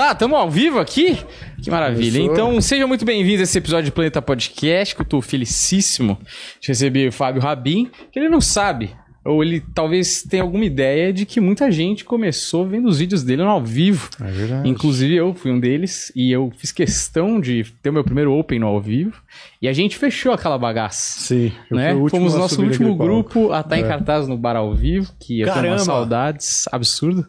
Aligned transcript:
Tá, 0.00 0.12
estamos 0.12 0.38
ao 0.38 0.50
vivo 0.50 0.78
aqui? 0.78 1.18
Que 1.62 1.70
maravilha. 1.70 2.20
Começou. 2.22 2.32
Então, 2.32 2.60
seja 2.62 2.86
muito 2.86 3.04
bem-vindo 3.04 3.40
a 3.40 3.42
esse 3.42 3.58
episódio 3.58 3.84
de 3.84 3.92
Planeta 3.92 4.22
Podcast, 4.22 4.94
que 4.94 5.02
eu 5.02 5.04
tô 5.04 5.20
felicíssimo 5.20 6.16
de 6.58 6.68
receber 6.68 7.10
o 7.10 7.12
Fábio 7.12 7.42
Rabin, 7.42 7.90
que 8.10 8.18
ele 8.18 8.30
não 8.30 8.40
sabe, 8.40 8.96
ou 9.22 9.44
ele 9.44 9.60
talvez 9.74 10.22
tenha 10.22 10.42
alguma 10.42 10.64
ideia 10.64 11.12
de 11.12 11.26
que 11.26 11.38
muita 11.38 11.70
gente 11.70 12.02
começou 12.02 12.66
vendo 12.66 12.88
os 12.88 12.98
vídeos 12.98 13.22
dele 13.22 13.42
no 13.42 13.50
ao 13.50 13.62
vivo. 13.62 14.08
É 14.22 14.30
verdade. 14.30 14.70
Inclusive 14.70 15.14
eu 15.16 15.34
fui 15.34 15.50
um 15.50 15.60
deles 15.60 16.10
e 16.16 16.32
eu 16.32 16.50
fiz 16.56 16.72
questão 16.72 17.38
de 17.38 17.66
ter 17.82 17.90
o 17.90 17.92
meu 17.92 18.02
primeiro 18.02 18.32
Open 18.32 18.58
no 18.58 18.68
ao 18.68 18.80
vivo. 18.80 19.12
E 19.60 19.68
a 19.68 19.72
gente 19.74 19.98
fechou 19.98 20.32
aquela 20.32 20.56
bagaça. 20.56 21.20
Sim, 21.20 21.52
eu 21.70 21.76
Né? 21.76 21.92
fui 21.92 22.00
o 22.04 22.08
Fomos 22.08 22.34
nosso 22.34 22.62
último 22.62 22.88
naquele 22.88 22.96
palco. 22.96 23.04
grupo 23.04 23.52
a 23.52 23.60
estar 23.60 23.76
em 23.76 23.84
É. 23.84 23.86
cartaz 23.86 24.26
no 24.26 24.38
Bar 24.38 24.56
ao 24.56 24.74
Vivo, 24.74 25.12
que 25.20 25.40
eu 25.40 25.44
tenho 25.44 25.54
Caramba! 25.56 25.74
umas 25.74 25.82
saudades 25.82 26.64
absurdo. 26.72 27.26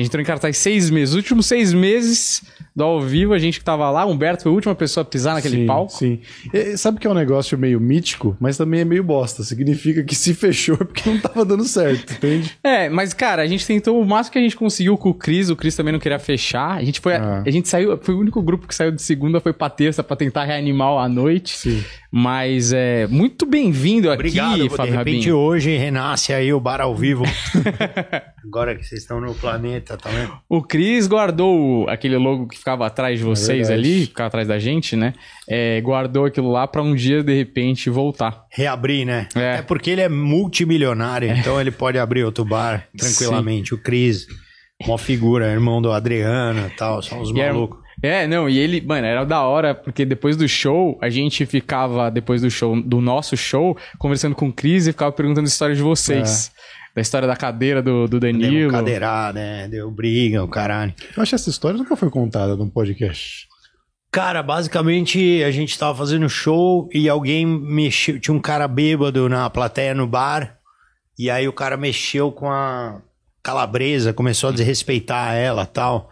A 0.00 0.02
gente 0.02 0.08
entrou 0.08 0.22
em 0.22 0.24
cartaz 0.26 0.56
seis 0.56 0.90
meses. 0.90 1.10
Os 1.10 1.16
últimos 1.16 1.46
seis 1.46 1.72
meses 1.72 2.42
do 2.74 2.84
ao 2.84 3.00
vivo, 3.00 3.32
a 3.34 3.38
gente 3.38 3.58
que 3.58 3.64
tava 3.64 3.90
lá, 3.90 4.04
o 4.04 4.10
Humberto 4.10 4.44
foi 4.44 4.52
a 4.52 4.54
última 4.54 4.74
pessoa 4.74 5.02
a 5.02 5.04
pisar 5.04 5.34
naquele 5.34 5.58
sim, 5.58 5.66
palco. 5.66 5.92
Sim. 5.92 6.20
E, 6.52 6.76
sabe 6.76 6.98
que 6.98 7.06
é 7.06 7.10
um 7.10 7.14
negócio 7.14 7.58
meio 7.58 7.80
mítico, 7.80 8.36
mas 8.40 8.56
também 8.56 8.80
é 8.80 8.84
meio 8.84 9.02
bosta. 9.04 9.42
Significa 9.42 10.02
que 10.02 10.14
se 10.14 10.32
fechou 10.34 10.76
é 10.80 10.84
porque 10.84 11.08
não 11.10 11.18
tava 11.18 11.44
dando 11.44 11.64
certo, 11.64 12.12
entende? 12.14 12.56
É, 12.62 12.88
mas 12.88 13.12
cara, 13.12 13.42
a 13.42 13.46
gente 13.46 13.66
tentou 13.66 14.00
o 14.00 14.06
máximo 14.06 14.32
que 14.32 14.38
a 14.38 14.42
gente 14.42 14.56
conseguiu 14.56 14.96
com 14.96 15.10
o 15.10 15.14
Cris, 15.14 15.50
o 15.50 15.56
Cris 15.56 15.74
também 15.76 15.92
não 15.92 16.00
queria 16.00 16.18
fechar. 16.18 16.76
A 16.78 16.84
gente 16.84 17.00
foi, 17.00 17.14
Ah. 17.14 17.42
a 17.44 17.50
gente 17.50 17.68
saiu, 17.68 17.98
foi 18.00 18.14
o 18.14 18.20
único 18.20 18.40
grupo 18.42 18.66
que 18.66 18.74
saiu 18.74 18.92
de 18.92 19.02
segunda, 19.02 19.40
foi 19.40 19.52
pra 19.52 19.68
terça 19.68 20.02
pra 20.02 20.16
tentar 20.16 20.44
reanimar 20.44 21.04
a 21.04 21.08
noite. 21.08 21.56
Sim. 21.56 21.84
Mas 22.10 22.72
é 22.72 23.06
muito 23.06 23.46
bem-vindo 23.46 24.08
aqui, 24.10 24.20
Obrigado. 24.20 24.62
De 24.62 24.68
Fábio 24.70 24.94
repente 24.94 25.28
Rabin. 25.28 25.32
hoje 25.32 25.76
renasce 25.76 26.32
aí 26.32 26.52
o 26.52 26.58
bar 26.60 26.80
ao 26.80 26.94
vivo. 26.96 27.24
Agora 28.44 28.74
que 28.74 28.84
vocês 28.84 29.02
estão 29.02 29.20
no 29.20 29.34
planeta, 29.34 29.96
tá 29.96 30.08
vendo? 30.08 30.32
O 30.48 30.62
Cris 30.62 31.06
guardou 31.06 31.88
aquele 31.88 32.16
logo 32.16 32.48
que 32.48 32.56
ficava 32.56 32.86
atrás 32.86 33.18
de 33.18 33.24
vocês 33.24 33.68
verdade. 33.68 33.88
ali, 33.88 34.06
ficava 34.06 34.28
atrás 34.28 34.48
da 34.48 34.58
gente, 34.58 34.96
né? 34.96 35.12
É, 35.48 35.80
guardou 35.80 36.24
aquilo 36.24 36.50
lá 36.50 36.66
pra 36.66 36.82
um 36.82 36.94
dia, 36.94 37.22
de 37.22 37.34
repente, 37.34 37.90
voltar. 37.90 38.44
Reabrir, 38.50 39.04
né? 39.04 39.28
É. 39.34 39.56
É, 39.56 39.62
porque 39.62 39.90
ele 39.90 40.00
é 40.00 40.08
multimilionário, 40.08 41.30
então 41.30 41.60
ele 41.60 41.70
pode 41.70 41.98
abrir 41.98 42.24
outro 42.24 42.44
bar 42.44 42.88
tranquilamente. 42.96 43.74
O 43.74 43.78
Cris, 43.78 44.26
uma 44.86 44.96
figura, 44.96 45.50
irmão 45.50 45.82
do 45.82 45.92
Adriano 45.92 46.66
e 46.66 46.70
tal, 46.76 47.02
são 47.02 47.20
os 47.20 47.32
malucos. 47.32 47.80
É, 48.02 48.26
não, 48.26 48.48
e 48.48 48.58
ele, 48.58 48.80
mano, 48.80 49.06
era 49.06 49.24
da 49.24 49.42
hora, 49.42 49.74
porque 49.74 50.06
depois 50.06 50.36
do 50.36 50.48
show, 50.48 50.98
a 51.02 51.10
gente 51.10 51.44
ficava, 51.44 52.10
depois 52.10 52.40
do 52.40 52.50
show, 52.50 52.80
do 52.80 53.00
nosso 53.00 53.36
show, 53.36 53.76
conversando 53.98 54.34
com 54.34 54.48
o 54.48 54.52
Cris 54.52 54.86
e 54.86 54.92
ficava 54.92 55.12
perguntando 55.12 55.46
histórias 55.46 55.76
de 55.76 55.84
vocês. 55.84 56.50
Da 56.94 57.00
história 57.00 57.28
da 57.28 57.36
cadeira 57.36 57.82
do, 57.82 58.06
do 58.06 58.18
Deu 58.18 58.32
Danilo. 58.32 58.72
cadeirada, 58.72 59.38
né? 59.38 59.68
Deu 59.68 59.90
briga, 59.90 60.42
o 60.42 60.48
caralho. 60.48 60.92
Eu 61.16 61.22
acho 61.22 61.30
que 61.30 61.34
essa 61.36 61.50
história 61.50 61.78
nunca 61.78 61.96
foi 61.96 62.10
contada 62.10 62.56
num 62.56 62.68
podcast. 62.68 63.48
Cara, 64.10 64.42
basicamente 64.42 65.42
a 65.44 65.52
gente 65.52 65.78
tava 65.78 65.96
fazendo 65.96 66.28
show 66.28 66.88
e 66.92 67.08
alguém 67.08 67.46
mexeu. 67.46 68.18
Tinha 68.18 68.34
um 68.34 68.40
cara 68.40 68.66
bêbado 68.66 69.28
na 69.28 69.48
plateia 69.48 69.94
no 69.94 70.06
bar. 70.06 70.58
E 71.16 71.30
aí 71.30 71.46
o 71.46 71.52
cara 71.52 71.76
mexeu 71.76 72.32
com 72.32 72.50
a 72.50 73.00
calabresa, 73.42 74.12
começou 74.12 74.50
a 74.50 74.52
desrespeitar 74.52 75.34
ela 75.34 75.64
tal. 75.64 76.10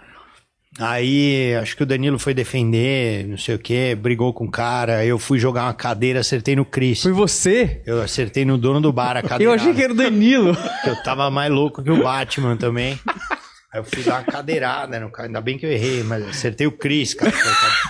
Aí 0.79 1.57
acho 1.57 1.77
que 1.77 1.83
o 1.83 1.87
Danilo 1.87 2.19
foi 2.19 2.33
defender, 2.33 3.27
não 3.27 3.37
sei 3.37 3.57
o 3.57 3.59
que, 3.59 3.95
brigou 3.97 4.33
com 4.33 4.45
o 4.45 4.51
cara. 4.51 5.05
Eu 5.05 5.19
fui 5.19 5.39
jogar 5.39 5.65
uma 5.65 5.75
cadeira, 5.75 6.21
acertei 6.21 6.55
no 6.55 6.65
Cris. 6.65 7.03
Foi 7.03 7.13
você? 7.13 7.83
Eu 7.85 8.01
acertei 8.01 8.45
no 8.45 8.57
dono 8.57 8.81
do 8.81 8.93
bar 8.93 9.17
a 9.17 9.23
cadeira. 9.23 9.53
Eu 9.53 9.55
achei 9.55 9.75
que 9.75 9.83
era 9.83 9.93
o 9.93 9.97
Danilo. 9.97 10.57
Eu 10.87 11.03
tava 11.03 11.31
mais 11.31 11.51
louco 11.51 11.83
que 11.83 11.91
o 11.91 12.03
Batman 12.03 12.57
também. 12.57 12.99
Aí 13.71 13.81
eu 13.81 13.85
fui 13.85 14.03
dar 14.03 14.15
uma 14.15 14.23
cadeirada 14.25 14.99
no 14.99 15.11
cara. 15.11 15.29
Ainda 15.29 15.43
bem 15.43 15.59
que 15.59 15.67
eu 15.67 15.71
errei, 15.71 16.03
mas 16.03 16.27
acertei 16.27 16.67
o 16.67 16.73
Cris, 16.73 17.13
cara. 17.13 17.31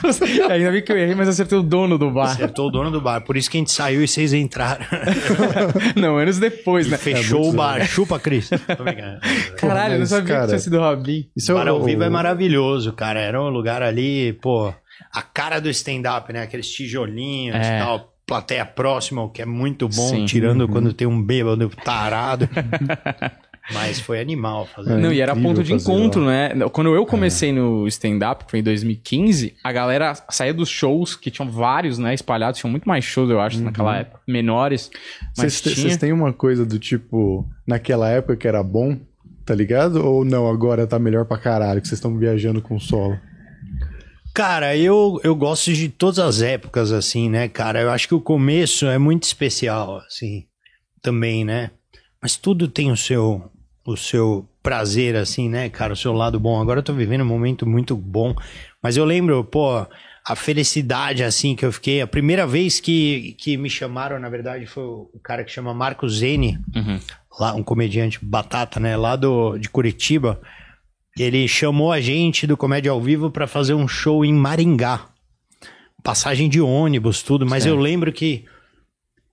Ainda 0.50 0.72
bem 0.72 0.82
que 0.82 0.90
eu 0.90 0.98
errei, 0.98 1.14
mas 1.14 1.28
acertei 1.28 1.56
o 1.56 1.62
dono 1.62 1.96
do 1.96 2.10
bar. 2.10 2.32
Acertou 2.32 2.66
o 2.66 2.70
dono 2.70 2.90
do 2.90 3.00
bar. 3.00 3.20
Por 3.20 3.36
isso 3.36 3.48
que 3.48 3.58
a 3.58 3.60
gente 3.60 3.70
saiu 3.70 4.02
e 4.02 4.08
vocês 4.08 4.32
entraram. 4.32 4.84
Não, 5.94 6.16
anos 6.18 6.38
depois, 6.40 6.88
E 6.88 6.90
né? 6.90 6.96
fechou 6.98 7.42
muito 7.42 7.54
o 7.54 7.56
bar. 7.56 7.86
Chupa, 7.86 8.18
Cris. 8.18 8.50
Caralho, 9.56 9.94
eu 9.94 9.98
não 10.00 10.06
sabia 10.06 10.26
cara, 10.34 10.40
que 10.42 10.48
tinha 10.48 10.58
sido 10.58 10.78
o 10.78 10.80
Rabin. 10.80 11.30
Isso 11.36 11.52
O 11.52 11.56
bar 11.56 11.68
ao 11.68 11.80
o- 11.80 11.84
vivo 11.84 12.02
é 12.02 12.10
maravilhoso, 12.10 12.92
cara. 12.92 13.20
Era 13.20 13.40
um 13.40 13.48
lugar 13.48 13.80
ali, 13.80 14.32
pô, 14.32 14.74
a 15.14 15.22
cara 15.22 15.60
do 15.60 15.70
stand-up, 15.70 16.32
né? 16.32 16.42
Aqueles 16.42 16.68
tijolinhos 16.68 17.54
É. 17.56 17.76
e 17.76 17.78
tal. 17.84 18.12
Plateia 18.26 18.66
próxima, 18.66 19.22
o 19.22 19.30
que 19.30 19.40
é 19.40 19.46
muito 19.46 19.88
bom, 19.88 20.08
Sim. 20.10 20.26
tirando 20.26 20.62
Uhum. 20.62 20.68
quando 20.68 20.92
tem 20.92 21.06
um 21.06 21.22
bêbado 21.22 21.70
tarado. 21.82 22.46
Mas 23.72 24.00
foi 24.00 24.20
animal 24.20 24.66
fazer. 24.66 24.92
É 24.92 24.96
Não, 24.96 25.12
e 25.12 25.20
era 25.20 25.36
ponto 25.36 25.62
de 25.62 25.74
encontro, 25.74 26.22
lá. 26.22 26.54
né? 26.54 26.68
Quando 26.72 26.94
eu 26.94 27.04
comecei 27.04 27.52
no 27.52 27.86
stand-up, 27.86 28.44
que 28.44 28.50
foi 28.50 28.60
em 28.60 28.62
2015, 28.62 29.54
a 29.62 29.72
galera 29.72 30.14
saía 30.30 30.54
dos 30.54 30.68
shows, 30.68 31.14
que 31.14 31.30
tinham 31.30 31.50
vários, 31.50 31.98
né, 31.98 32.14
espalhados, 32.14 32.58
tinham 32.58 32.70
muito 32.70 32.88
mais 32.88 33.04
shows, 33.04 33.30
eu 33.30 33.40
acho, 33.40 33.60
naquela 33.60 33.98
época, 33.98 34.20
menores, 34.26 34.90
mas 35.36 35.54
Vocês 35.54 35.76
tinha... 35.76 35.98
têm 35.98 36.12
uma 36.12 36.32
coisa 36.32 36.64
do 36.64 36.78
tipo, 36.78 37.46
naquela 37.66 38.08
época 38.08 38.36
que 38.36 38.48
era 38.48 38.62
bom, 38.62 38.98
tá 39.44 39.54
ligado? 39.54 40.04
Ou 40.04 40.24
não, 40.24 40.48
agora 40.48 40.86
tá 40.86 40.98
melhor 40.98 41.24
pra 41.24 41.38
caralho, 41.38 41.80
que 41.80 41.88
vocês 41.88 41.98
estão 41.98 42.16
viajando 42.16 42.62
com 42.62 42.78
solo? 42.80 43.18
Cara, 44.34 44.76
eu, 44.76 45.20
eu 45.24 45.34
gosto 45.34 45.72
de 45.72 45.88
todas 45.88 46.18
as 46.18 46.42
épocas, 46.42 46.92
assim, 46.92 47.28
né, 47.28 47.48
cara? 47.48 47.80
Eu 47.80 47.90
acho 47.90 48.06
que 48.06 48.14
o 48.14 48.20
começo 48.20 48.86
é 48.86 48.96
muito 48.96 49.24
especial, 49.24 49.98
assim, 50.06 50.46
também, 51.02 51.44
né? 51.44 51.70
Mas 52.22 52.36
tudo 52.36 52.68
tem 52.68 52.90
o 52.92 52.96
seu, 52.96 53.50
o 53.92 53.96
seu 53.96 54.48
prazer, 54.62 55.16
assim, 55.16 55.48
né, 55.48 55.68
cara? 55.68 55.92
O 55.92 55.96
seu 55.96 56.12
lado 56.12 56.38
bom. 56.38 56.60
Agora 56.60 56.80
eu 56.80 56.82
tô 56.84 56.92
vivendo 56.92 57.22
um 57.22 57.26
momento 57.26 57.66
muito 57.66 57.96
bom. 57.96 58.34
Mas 58.82 58.96
eu 58.96 59.04
lembro, 59.04 59.42
pô, 59.44 59.86
a 60.26 60.36
felicidade, 60.36 61.24
assim, 61.24 61.56
que 61.56 61.64
eu 61.64 61.72
fiquei. 61.72 62.00
A 62.02 62.06
primeira 62.06 62.46
vez 62.46 62.80
que, 62.80 63.34
que 63.38 63.56
me 63.56 63.70
chamaram, 63.70 64.18
na 64.18 64.28
verdade, 64.28 64.66
foi 64.66 64.84
o 64.84 65.18
cara 65.22 65.42
que 65.42 65.50
chama 65.50 65.72
Marco 65.72 66.08
Zene 66.08 66.58
Uhum. 66.76 67.00
lá 67.40 67.54
um 67.54 67.62
comediante 67.62 68.18
batata, 68.22 68.78
né, 68.78 68.96
lá 68.96 69.16
do 69.16 69.56
de 69.56 69.68
Curitiba. 69.70 70.40
Ele 71.18 71.48
chamou 71.48 71.90
a 71.90 72.00
gente 72.00 72.46
do 72.46 72.56
Comédia 72.56 72.92
ao 72.92 73.00
Vivo 73.00 73.30
pra 73.30 73.46
fazer 73.46 73.74
um 73.74 73.88
show 73.88 74.24
em 74.24 74.32
Maringá. 74.34 75.06
Passagem 76.04 76.48
de 76.48 76.60
ônibus, 76.60 77.22
tudo, 77.22 77.44
mas 77.46 77.66
eu 77.66 77.76
lembro 77.76 78.12
que 78.12 78.44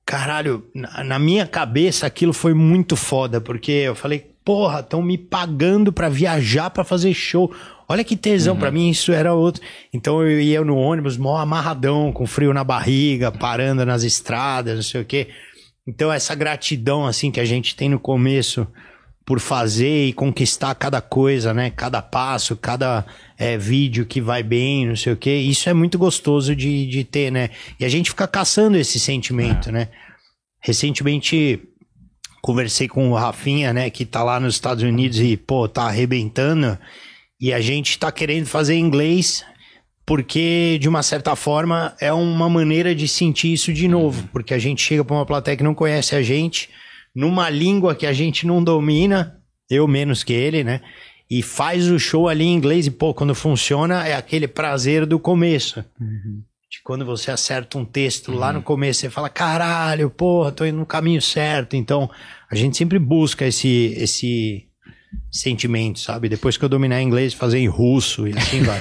caralho, 0.05 0.63
na 0.73 1.17
minha 1.17 1.47
cabeça 1.47 2.05
aquilo 2.05 2.31
foi 2.33 2.53
muito 2.53 2.95
foda, 2.95 3.41
porque 3.41 3.71
eu 3.71 3.95
falei, 3.95 4.31
porra, 4.45 4.81
estão 4.81 5.01
me 5.01 5.17
pagando 5.17 5.91
pra 5.91 6.07
viajar 6.07 6.69
pra 6.69 6.83
fazer 6.83 7.13
show. 7.13 7.51
Olha 7.89 8.03
que 8.03 8.15
tesão, 8.15 8.55
pra 8.55 8.71
mim 8.71 8.89
isso 8.89 9.11
era 9.11 9.33
outro. 9.33 9.61
Então 9.91 10.21
eu 10.21 10.39
ia 10.39 10.63
no 10.63 10.77
ônibus, 10.77 11.17
mó 11.17 11.37
amarradão, 11.37 12.13
com 12.13 12.25
frio 12.25 12.53
na 12.53 12.63
barriga, 12.63 13.31
parando 13.31 13.85
nas 13.85 14.03
estradas, 14.03 14.75
não 14.75 14.83
sei 14.83 15.01
o 15.01 15.05
quê. 15.05 15.27
Então, 15.87 16.11
essa 16.11 16.33
gratidão, 16.33 17.05
assim, 17.05 17.29
que 17.29 17.39
a 17.39 17.45
gente 17.45 17.75
tem 17.75 17.89
no 17.89 17.99
começo 17.99 18.67
por 19.23 19.39
fazer 19.39 20.07
e 20.07 20.13
conquistar 20.13 20.73
cada 20.75 21.01
coisa, 21.01 21.53
né? 21.53 21.71
Cada 21.71 22.01
passo, 22.01 22.55
cada 22.55 23.05
é, 23.37 23.57
vídeo 23.57 24.05
que 24.05 24.21
vai 24.21 24.41
bem, 24.41 24.87
não 24.87 24.95
sei 24.95 25.13
o 25.13 25.17
quê. 25.17 25.35
Isso 25.35 25.69
é 25.69 25.73
muito 25.73 25.97
gostoso 25.97 26.55
de, 26.55 26.87
de 26.87 27.03
ter, 27.03 27.31
né? 27.31 27.49
E 27.79 27.85
a 27.85 27.89
gente 27.89 28.09
fica 28.11 28.27
caçando 28.27 28.77
esse 28.77 28.99
sentimento, 28.99 29.71
né? 29.71 29.89
Recentemente, 30.59 31.61
conversei 32.45 32.87
com 32.87 33.09
o 33.09 33.15
Rafinha, 33.15 33.73
né? 33.73 33.89
Que 33.89 34.05
tá 34.05 34.23
lá 34.23 34.39
nos 34.39 34.53
Estados 34.53 34.83
Unidos 34.83 35.19
e, 35.19 35.35
pô, 35.35 35.67
tá 35.67 35.85
arrebentando. 35.85 36.77
E 37.41 37.51
a 37.51 37.59
gente 37.59 37.97
tá 37.97 38.11
querendo 38.11 38.45
fazer 38.45 38.75
inglês 38.75 39.43
porque 40.05 40.77
de 40.79 40.87
uma 40.87 41.01
certa 41.01 41.35
forma 41.35 41.95
é 41.99 42.13
uma 42.13 42.47
maneira 42.47 42.93
de 42.93 43.07
sentir 43.07 43.51
isso 43.51 43.73
de 43.73 43.87
novo, 43.87 44.29
porque 44.31 44.53
a 44.53 44.59
gente 44.59 44.83
chega 44.83 45.03
para 45.03 45.15
uma 45.15 45.25
plateia 45.25 45.57
que 45.57 45.63
não 45.63 45.73
conhece 45.73 46.15
a 46.15 46.21
gente, 46.21 46.69
numa 47.15 47.49
língua 47.49 47.95
que 47.95 48.05
a 48.05 48.13
gente 48.13 48.45
não 48.45 48.63
domina, 48.63 49.41
eu 49.67 49.87
menos 49.87 50.23
que 50.23 50.31
ele, 50.31 50.63
né? 50.63 50.81
E 51.27 51.41
faz 51.41 51.89
o 51.89 51.97
show 51.97 52.29
ali 52.29 52.43
em 52.43 52.53
inglês 52.53 52.85
e 52.85 52.91
pô, 52.91 53.11
quando 53.11 53.33
funciona 53.33 54.07
é 54.07 54.13
aquele 54.13 54.47
prazer 54.47 55.07
do 55.07 55.17
começo. 55.17 55.83
De 56.75 56.81
quando 56.83 57.05
você 57.05 57.31
acerta 57.31 57.77
um 57.77 57.85
texto 57.85 58.33
lá 58.33 58.51
no 58.51 58.61
começo, 58.61 58.99
você 58.99 59.09
fala, 59.09 59.29
caralho, 59.29 60.09
porra, 60.09 60.51
tô 60.51 60.65
indo 60.65 60.77
no 60.77 60.85
caminho 60.85 61.21
certo. 61.21 61.73
Então, 61.77 62.11
a 62.51 62.55
gente 62.55 62.75
sempre 62.75 62.99
busca 62.99 63.45
esse 63.45 63.93
esse 63.95 64.67
sentimento, 65.35 65.99
sabe? 65.99 66.29
Depois 66.29 66.55
que 66.55 66.63
eu 66.63 66.69
dominar 66.69 67.01
inglês, 67.01 67.33
fazer 67.33 67.59
em 67.59 67.67
russo 67.67 68.25
e 68.27 68.31
assim 68.37 68.61
vai. 68.61 68.79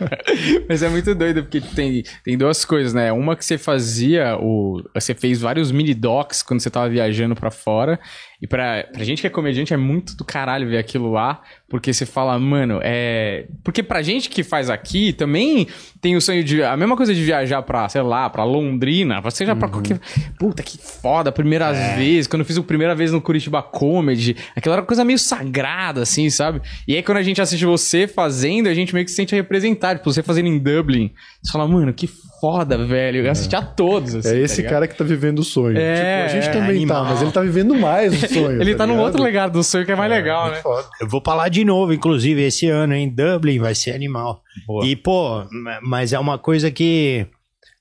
Mas 0.68 0.82
é 0.82 0.88
muito 0.90 1.14
doido, 1.14 1.42
porque 1.42 1.60
tem, 1.60 2.04
tem 2.22 2.36
duas 2.36 2.64
coisas, 2.64 2.92
né? 2.92 3.10
Uma 3.12 3.34
que 3.34 3.44
você 3.44 3.56
fazia, 3.56 4.36
o, 4.38 4.82
você 4.94 5.14
fez 5.14 5.40
vários 5.40 5.72
mini 5.72 5.94
docs 5.94 6.42
quando 6.42 6.60
você 6.60 6.68
tava 6.68 6.88
viajando 6.88 7.34
pra 7.34 7.50
fora. 7.50 7.98
E 8.40 8.46
pra, 8.46 8.86
pra 8.92 9.02
gente 9.02 9.22
que 9.22 9.26
é 9.26 9.30
comediante 9.30 9.72
é 9.72 9.76
muito 9.78 10.14
do 10.14 10.24
caralho 10.24 10.68
ver 10.68 10.76
aquilo 10.76 11.10
lá, 11.10 11.40
porque 11.68 11.92
você 11.92 12.04
fala, 12.04 12.38
mano, 12.38 12.80
é. 12.82 13.46
Porque 13.64 13.82
pra 13.82 14.02
gente 14.02 14.28
que 14.28 14.42
faz 14.42 14.68
aqui 14.68 15.12
também 15.12 15.66
tem 16.02 16.16
o 16.16 16.20
sonho 16.20 16.44
de. 16.44 16.62
A 16.62 16.76
mesma 16.76 16.96
coisa 16.96 17.14
de 17.14 17.24
viajar 17.24 17.62
pra, 17.62 17.88
sei 17.88 18.02
lá, 18.02 18.28
pra 18.28 18.44
Londrina, 18.44 19.22
pra 19.22 19.30
seja 19.30 19.56
pra 19.56 19.68
qualquer. 19.68 19.98
Puta, 20.38 20.62
que 20.62 20.76
foda, 20.76 21.32
primeiras 21.32 21.78
vezes. 21.96 22.26
Quando 22.26 22.40
eu 22.40 22.46
fiz 22.46 22.58
a 22.58 22.62
primeira 22.62 22.94
vez 22.94 23.10
no 23.10 23.22
Curitiba 23.22 23.62
Comedy, 23.62 24.36
aquela 24.54 24.74
era 24.76 24.82
uma 24.82 24.86
coisa 24.86 25.04
meio 25.04 25.18
sagrada, 25.18 25.85
nada, 25.86 26.02
assim, 26.02 26.28
sabe? 26.30 26.60
E 26.86 26.94
aí 26.96 27.02
quando 27.02 27.18
a 27.18 27.22
gente 27.22 27.40
assiste 27.40 27.64
você 27.64 28.06
fazendo, 28.06 28.68
a 28.68 28.74
gente 28.74 28.92
meio 28.92 29.04
que 29.04 29.10
se 29.10 29.16
sente 29.16 29.34
representado. 29.34 29.98
Tipo, 29.98 30.12
você 30.12 30.22
fazendo 30.22 30.48
em 30.48 30.58
Dublin, 30.58 31.12
você 31.42 31.52
fala, 31.52 31.66
mano, 31.68 31.92
que 31.92 32.08
foda, 32.40 32.76
velho. 32.84 33.24
Eu 33.24 33.30
assisti 33.30 33.54
a 33.56 33.62
todos, 33.62 34.14
assim, 34.14 34.28
É 34.28 34.32
tá 34.32 34.38
esse 34.38 34.56
ligado? 34.58 34.72
cara 34.72 34.88
que 34.88 34.94
tá 34.96 35.04
vivendo 35.04 35.38
o 35.38 35.44
sonho. 35.44 35.78
É, 35.78 35.94
tipo, 36.26 36.30
a 36.36 36.40
gente 36.40 36.48
é, 36.48 36.52
também 36.52 36.76
animal. 36.76 37.04
tá, 37.04 37.10
mas 37.10 37.22
ele 37.22 37.32
tá 37.32 37.40
vivendo 37.40 37.74
mais 37.74 38.22
o 38.22 38.28
sonho. 38.28 38.60
Ele 38.60 38.74
tá, 38.74 38.86
num 38.86 38.94
ligado? 38.94 39.06
outro 39.06 39.22
legado 39.22 39.52
do 39.52 39.62
sonho 39.62 39.84
que 39.86 39.92
é 39.92 39.96
mais 39.96 40.10
legal, 40.10 40.50
né? 40.50 40.56
Foda. 40.56 40.86
Eu 41.00 41.08
vou 41.08 41.20
pra 41.20 41.34
lá 41.34 41.48
de 41.48 41.64
novo, 41.64 41.92
inclusive, 41.92 42.42
esse 42.42 42.68
ano, 42.68 42.94
em 42.94 43.08
Dublin, 43.08 43.58
vai 43.58 43.74
ser 43.74 43.92
animal. 43.92 44.42
Boa. 44.66 44.84
E, 44.84 44.96
pô, 44.96 45.44
ma- 45.50 45.78
mas 45.82 46.12
é 46.12 46.18
uma 46.18 46.38
coisa 46.38 46.70
que. 46.70 47.26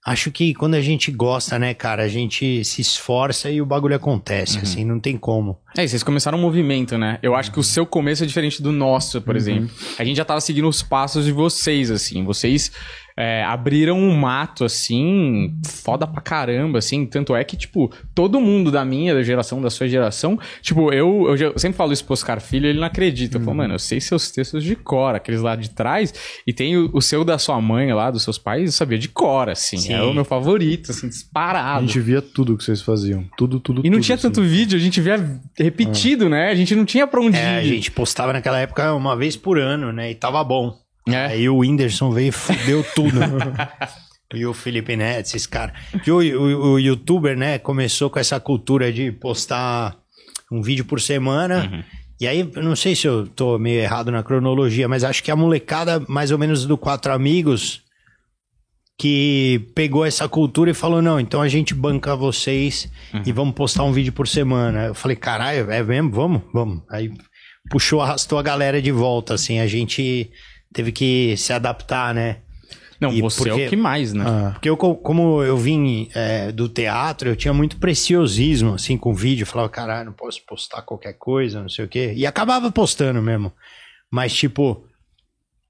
Acho 0.06 0.30
que 0.30 0.54
quando 0.54 0.76
a 0.76 0.82
gente 0.82 1.12
gosta, 1.12 1.58
né, 1.58 1.74
cara, 1.74 2.04
a 2.04 2.08
gente 2.08 2.64
se 2.64 2.80
esforça 2.80 3.50
e 3.50 3.60
o 3.60 3.66
bagulho 3.66 3.96
acontece, 3.96 4.60
assim, 4.60 4.86
não 4.86 5.00
tem 5.00 5.18
como. 5.18 5.58
É, 5.76 5.84
e 5.84 5.90
vocês 5.90 6.04
começaram 6.04 6.38
um 6.38 6.42
movimento, 6.42 6.96
né? 6.96 7.18
Eu 7.24 7.34
acho 7.34 7.52
que 7.52 7.60
o 7.60 7.64
seu 7.64 7.88
começo 7.88 8.24
é 8.24 8.28
diferente 8.28 8.62
do 8.62 8.72
nosso, 8.72 9.20
por 9.20 9.36
exemplo. 9.36 9.72
A 9.98 10.04
gente 10.04 10.18
já 10.18 10.24
tava 10.24 10.40
seguindo 10.42 10.70
os 10.70 10.84
passos 10.84 11.26
de 11.26 11.32
vocês, 11.32 11.90
assim. 11.90 12.24
Vocês 12.24 12.72
é, 13.18 13.44
abriram 13.44 13.98
um 13.98 14.14
mato, 14.16 14.66
assim, 14.66 15.54
foda 15.66 16.06
pra 16.06 16.22
caramba, 16.22 16.80
assim. 16.80 17.06
Tanto 17.06 17.36
é 17.36 17.44
que, 17.44 17.56
tipo, 17.56 17.92
todo 18.14 18.42
mundo 18.42 18.72
da 18.72 18.84
minha 18.84 19.24
geração, 19.24 19.62
da 19.62 19.70
sua 19.70 19.88
geração, 19.88 20.38
tipo, 20.62 20.92
eu, 20.92 21.26
eu, 21.30 21.38
já- 21.38 21.46
eu 21.48 21.60
sempre 21.60 21.78
falo 21.78 21.94
isso 21.94 22.04
pro 22.04 22.14
Oscar 22.14 22.42
Filho, 22.42 22.68
ele 22.68 22.80
não 22.80 22.88
acredita. 22.88 23.38
Eu 23.38 23.42
falo, 23.42 23.58
mano, 23.58 23.76
eu 23.76 23.80
sei 23.80 24.02
seus 24.02 24.30
textos 24.32 24.64
de 24.64 24.76
cor, 24.76 25.16
aqueles 25.16 25.42
lá 25.42 25.56
de 25.56 25.70
trás, 25.70 26.14
e 26.46 26.52
tem 26.52 26.78
o, 26.78 26.90
o 26.94 27.02
seu 27.02 27.24
da 27.24 27.38
sua 27.38 27.60
mãe 27.62 27.94
lá, 27.94 28.12
dos 28.12 28.24
seus 28.24 28.38
pais, 28.38 28.66
eu 28.66 28.72
sabia 28.72 28.98
de 28.98 29.08
cor, 29.08 29.50
assim. 29.50 29.78
Sim. 29.78 29.94
É 29.94 30.02
o 30.04 30.14
meu 30.14 30.26
favorito, 30.26 30.92
assim, 30.92 31.08
A 31.08 31.10
disparado. 31.10 31.86
gente 31.88 32.00
via 32.00 32.22
tudo 32.22 32.58
que 32.58 32.64
vocês 32.64 32.82
faziam. 32.82 33.26
Tudo, 33.38 33.60
tudo, 33.60 33.82
E 33.86 33.90
não 33.90 33.98
tudo, 33.98 34.04
tinha 34.06 34.16
assim. 34.16 34.24
tanto 34.30 34.42
vídeo, 34.44 34.78
a 34.78 34.82
gente 34.82 35.00
via 35.00 35.40
repetido, 35.58 36.28
né? 36.30 36.50
A 36.50 36.56
gente 36.56 36.76
não 36.76 36.86
tinha 36.86 37.08
pra 37.08 37.22
onde 37.22 37.38
É, 37.38 37.58
a 37.58 37.64
ir. 37.64 37.68
gente 37.70 37.92
postava 37.92 38.34
naquela 38.34 38.60
época 38.60 38.94
uma 38.94 39.16
vez 39.16 39.36
por 39.38 39.58
ano, 39.58 39.92
né, 39.94 40.12
e 40.12 40.16
tava 40.16 40.44
bom. 40.44 40.74
É. 41.08 41.26
Aí 41.28 41.50
o 41.50 41.58
Whindersson 41.58 42.12
veio 42.12 42.30
e 42.30 42.32
fudeu 42.32 42.86
tudo. 42.96 43.20
e 44.34 44.46
o 44.46 44.54
Felipe 44.54 44.96
Neto, 44.96 45.28
esses 45.28 45.46
caras. 45.46 45.76
Que 46.04 46.12
o, 46.12 46.18
o, 46.18 46.74
o 46.74 46.80
youtuber, 46.80 47.38
né, 47.38 47.60
começou 47.60 48.10
com 48.10 48.20
essa 48.20 48.40
cultura 48.40 48.92
de 48.92 49.12
postar 49.12 49.98
um 50.52 50.62
vídeo 50.62 50.86
por 50.86 51.00
semana. 51.00 51.86
E 52.20 52.28
aí, 52.28 52.50
não 52.56 52.76
sei 52.76 52.96
se 52.96 53.08
eu 53.08 53.28
tô 53.28 53.60
meio 53.60 53.82
errado 53.82 54.12
na 54.12 54.24
cronologia, 54.24 54.88
mas 54.88 55.04
acho 55.04 55.24
que 55.24 55.32
a 55.32 55.36
molecada, 55.36 56.04
mais 56.08 56.32
ou 56.32 56.38
menos 56.38 56.66
do 56.66 56.78
Quatro 56.78 57.12
Amigos, 57.12 57.84
que 58.98 59.68
pegou 59.76 60.06
essa 60.06 60.28
cultura 60.28 60.72
e 60.72 60.74
falou: 60.74 61.02
não, 61.02 61.20
então 61.20 61.42
a 61.42 61.50
gente 61.50 61.74
banca 61.74 62.16
vocês 62.16 62.90
e 63.26 63.32
vamos 63.32 63.54
postar 63.54 63.84
um 63.84 63.92
vídeo 63.92 64.14
por 64.14 64.28
semana. 64.28 64.86
Eu 64.86 64.96
falei: 64.96 65.18
caralho, 65.18 65.70
é 65.70 65.84
mesmo? 65.84 66.12
Vamos, 66.12 66.42
vamos. 66.54 66.84
Aí 66.90 67.12
puxou, 67.70 68.02
arrastou 68.02 68.40
a 68.40 68.44
galera 68.44 68.82
de 68.82 68.92
volta, 68.92 69.34
assim, 69.34 69.60
a 69.60 69.68
gente 69.68 70.32
teve 70.76 70.92
que 70.92 71.36
se 71.38 71.52
adaptar, 71.54 72.14
né? 72.14 72.38
Não, 73.00 73.12
E 73.12 73.22
você 73.22 73.42
é 73.42 73.52
porque- 73.52 73.66
o 73.66 73.70
que 73.70 73.76
mais, 73.76 74.14
né? 74.14 74.24
Ah, 74.28 74.52
Porque 74.54 74.70
eu, 74.70 74.78
co- 74.78 74.96
como 74.96 75.42
eu 75.44 75.58
vim 75.58 76.10
é, 76.14 76.52
do 76.52 76.70
teatro, 76.70 77.28
eu 77.30 77.36
tinha 77.36 77.54
muito 77.54 77.78
preciosismo, 77.78 78.76
assim, 78.76 78.98
com 78.98 79.14
vídeo. 79.14 79.44
Eu 79.44 79.48
falava, 79.48 79.70
caralho, 79.70 80.06
não 80.06 80.14
posso 80.14 80.42
postar 80.46 80.82
qualquer 80.84 81.14
coisa, 81.14 81.62
não 81.62 81.68
sei 81.70 81.86
o 81.86 81.88
quê. 81.88 82.14
E 82.16 82.26
acabava 82.26 82.72
postando 82.72 83.22
mesmo. 83.22 83.52
Mas, 84.10 84.34
tipo, 84.34 84.86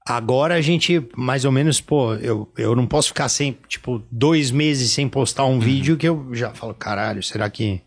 agora 0.06 0.54
a 0.54 0.60
gente, 0.60 1.02
mais 1.16 1.44
ou 1.44 1.50
menos, 1.50 1.80
pô, 1.80 2.14
eu, 2.14 2.48
eu 2.56 2.76
não 2.76 2.86
posso 2.86 3.08
ficar 3.08 3.28
sem, 3.28 3.58
tipo, 3.68 4.00
dois 4.10 4.50
meses 4.52 4.92
sem 4.92 5.08
postar 5.08 5.46
um 5.46 5.58
vídeo 5.58 5.96
que 5.96 6.06
eu 6.08 6.28
já 6.32 6.54
falo, 6.54 6.74
caralho, 6.74 7.22
será 7.22 7.50
que 7.50 7.80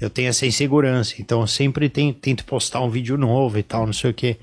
eu 0.00 0.08
tenho 0.08 0.28
essa 0.28 0.46
insegurança? 0.46 1.16
Então, 1.18 1.40
eu 1.40 1.46
sempre 1.48 1.88
tem- 1.88 2.12
tento 2.12 2.44
postar 2.44 2.80
um 2.82 2.90
vídeo 2.90 3.18
novo 3.18 3.58
e 3.58 3.62
tal, 3.64 3.84
não 3.84 3.92
sei 3.92 4.10
o 4.10 4.14
quê. 4.14 4.36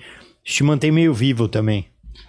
Isso 0.44 0.56
te 0.58 0.64
mantém 0.64 0.92
meio 0.92 1.14
vivo 1.14 1.48
também. 1.48 1.86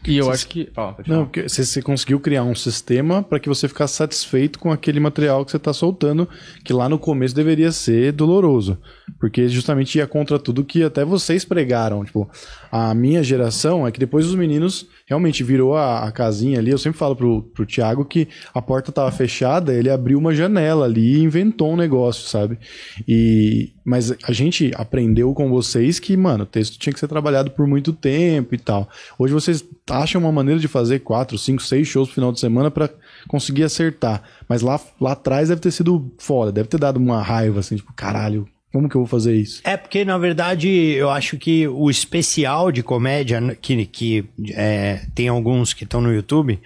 E 0.07 0.17
eu 0.19 0.31
acho 0.31 0.47
que. 0.49 0.71
Ó, 0.77 0.95
Não, 1.07 1.25
porque 1.25 1.49
você, 1.49 1.65
você 1.65 1.83
conseguiu 1.83 2.21
criar 2.21 2.43
um 2.45 2.55
sistema 2.55 3.23
para 3.23 3.39
que 3.39 3.49
você 3.49 3.67
ficasse 3.69 3.95
satisfeito 3.95 4.59
com 4.59 4.71
aquele 4.71 5.01
material 5.01 5.45
que 5.45 5.51
você 5.51 5.57
está 5.57 5.73
soltando, 5.73 6.29
que 6.65 6.73
lá 6.73 6.89
no 6.89 6.99
começo 6.99 7.35
deveria 7.35 7.73
ser 7.73 8.13
doloroso. 8.13 8.79
Porque 9.19 9.49
justamente 9.49 9.99
ia 9.99 10.07
contra 10.07 10.39
tudo 10.39 10.65
que 10.65 10.83
até 10.83 11.05
vocês 11.05 11.45
pregaram. 11.45 12.05
Tipo, 12.05 12.29
a 12.71 12.95
minha 12.95 13.23
geração 13.23 13.87
é 13.87 13.93
que 13.93 14.01
depois 14.01 14.27
os 14.27 14.35
meninos 14.35 14.87
realmente 15.15 15.45
virou 15.45 15.77
a, 15.77 16.01
a 16.01 16.13
casinha 16.13 16.59
ali. 16.59 16.71
Eu 16.71 16.79
sempre 16.79 16.99
falo 16.99 17.15
pro, 17.15 17.43
pro 17.43 17.65
Thiago 17.65 18.05
que 18.05 18.29
a 18.53 18.61
porta 18.61 18.91
tava 18.91 19.11
fechada, 19.13 19.73
ele 19.73 19.89
abriu 19.89 20.19
uma 20.19 20.35
janela 20.35 20.87
ali 20.87 21.17
e 21.17 21.23
inventou 21.23 21.73
um 21.73 21.77
negócio, 21.77 22.29
sabe? 22.29 22.59
E. 23.07 23.73
Mas 23.85 24.15
a 24.25 24.33
gente 24.33 24.73
aprendeu 24.77 25.35
com 25.35 25.51
vocês 25.51 25.99
que, 25.99 26.17
mano, 26.17 26.45
o 26.45 26.47
texto 26.47 26.79
tinha 26.79 26.93
que 26.93 26.99
ser 26.99 27.07
trabalhado 27.07 27.51
por 27.51 27.67
muito 27.67 27.93
tempo 27.93 28.55
e 28.55 28.59
tal. 28.59 28.89
Hoje 29.19 29.35
vocês 29.35 29.63
acham 29.91 30.23
uma 30.23 30.33
maneira 30.33 30.59
de 30.59 30.67
fazer 30.67 31.01
quatro, 31.01 31.37
cinco, 31.37 31.63
seis 31.63 31.87
shows 31.87 32.09
no 32.09 32.15
final 32.15 32.33
de 32.33 32.41
semana 32.41 32.71
pra 32.71 32.89
conseguir 33.29 33.63
acertar. 33.63 34.23
Mas 34.49 34.63
lá, 34.63 34.81
lá 34.99 35.13
atrás 35.13 35.51
deve 35.51 35.61
ter 35.61 35.71
sido 35.71 36.11
foda, 36.19 36.51
deve 36.51 36.69
ter 36.69 36.81
dado 36.81 36.97
uma 36.97 37.21
raiva, 37.21 37.61
assim, 37.61 37.77
tipo, 37.77 37.93
caralho, 37.93 38.49
como 38.75 38.89
que 38.89 38.97
eu 38.97 39.03
vou 39.03 39.09
fazer 39.09 39.37
isso? 39.37 39.61
É 39.65 39.77
porque, 39.77 40.05
na 40.05 40.19
verdade, 40.19 40.69
eu 40.69 41.09
acho 41.09 41.39
que 41.39 41.69
o 41.69 41.89
especial 41.89 42.73
de 42.73 42.83
comédia, 42.83 43.41
que, 43.63 43.87
que 43.87 44.25
é, 44.51 45.07
tem 45.15 45.29
alguns 45.29 45.73
que 45.73 45.85
estão 45.85 46.01
no 46.01 46.13
YouTube, 46.13 46.61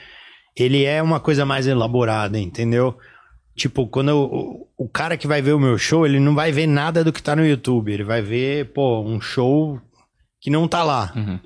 ele 0.57 0.85
é 0.85 1.03
uma 1.03 1.21
coisa 1.21 1.45
mais 1.45 1.67
elaborada, 1.67 2.39
entendeu? 2.39 2.97
Tipo, 3.55 3.87
quando 3.87 4.09
eu- 4.09 4.23
o, 4.23 4.67
o 4.85 4.89
cara 4.89 5.17
que 5.19 5.27
vai 5.27 5.43
ver 5.43 5.53
o 5.53 5.59
meu 5.61 5.77
show, 5.77 6.07
ele 6.07 6.19
não 6.19 6.35
vai 6.35 6.51
ver 6.51 6.67
nada 6.67 7.05
do 7.05 7.13
que 7.13 7.23
tá 7.23 7.37
no 7.37 7.47
YouTube. 7.47 7.93
Ele 7.93 8.05
vai 8.05 8.23
ver, 8.23 8.73
pô, 8.73 9.03
um 9.03 9.21
show 9.21 9.79
que 10.41 10.49
não 10.49 10.67
tá 10.67 10.83
lá. 10.83 11.13
Uhum. 11.15 11.39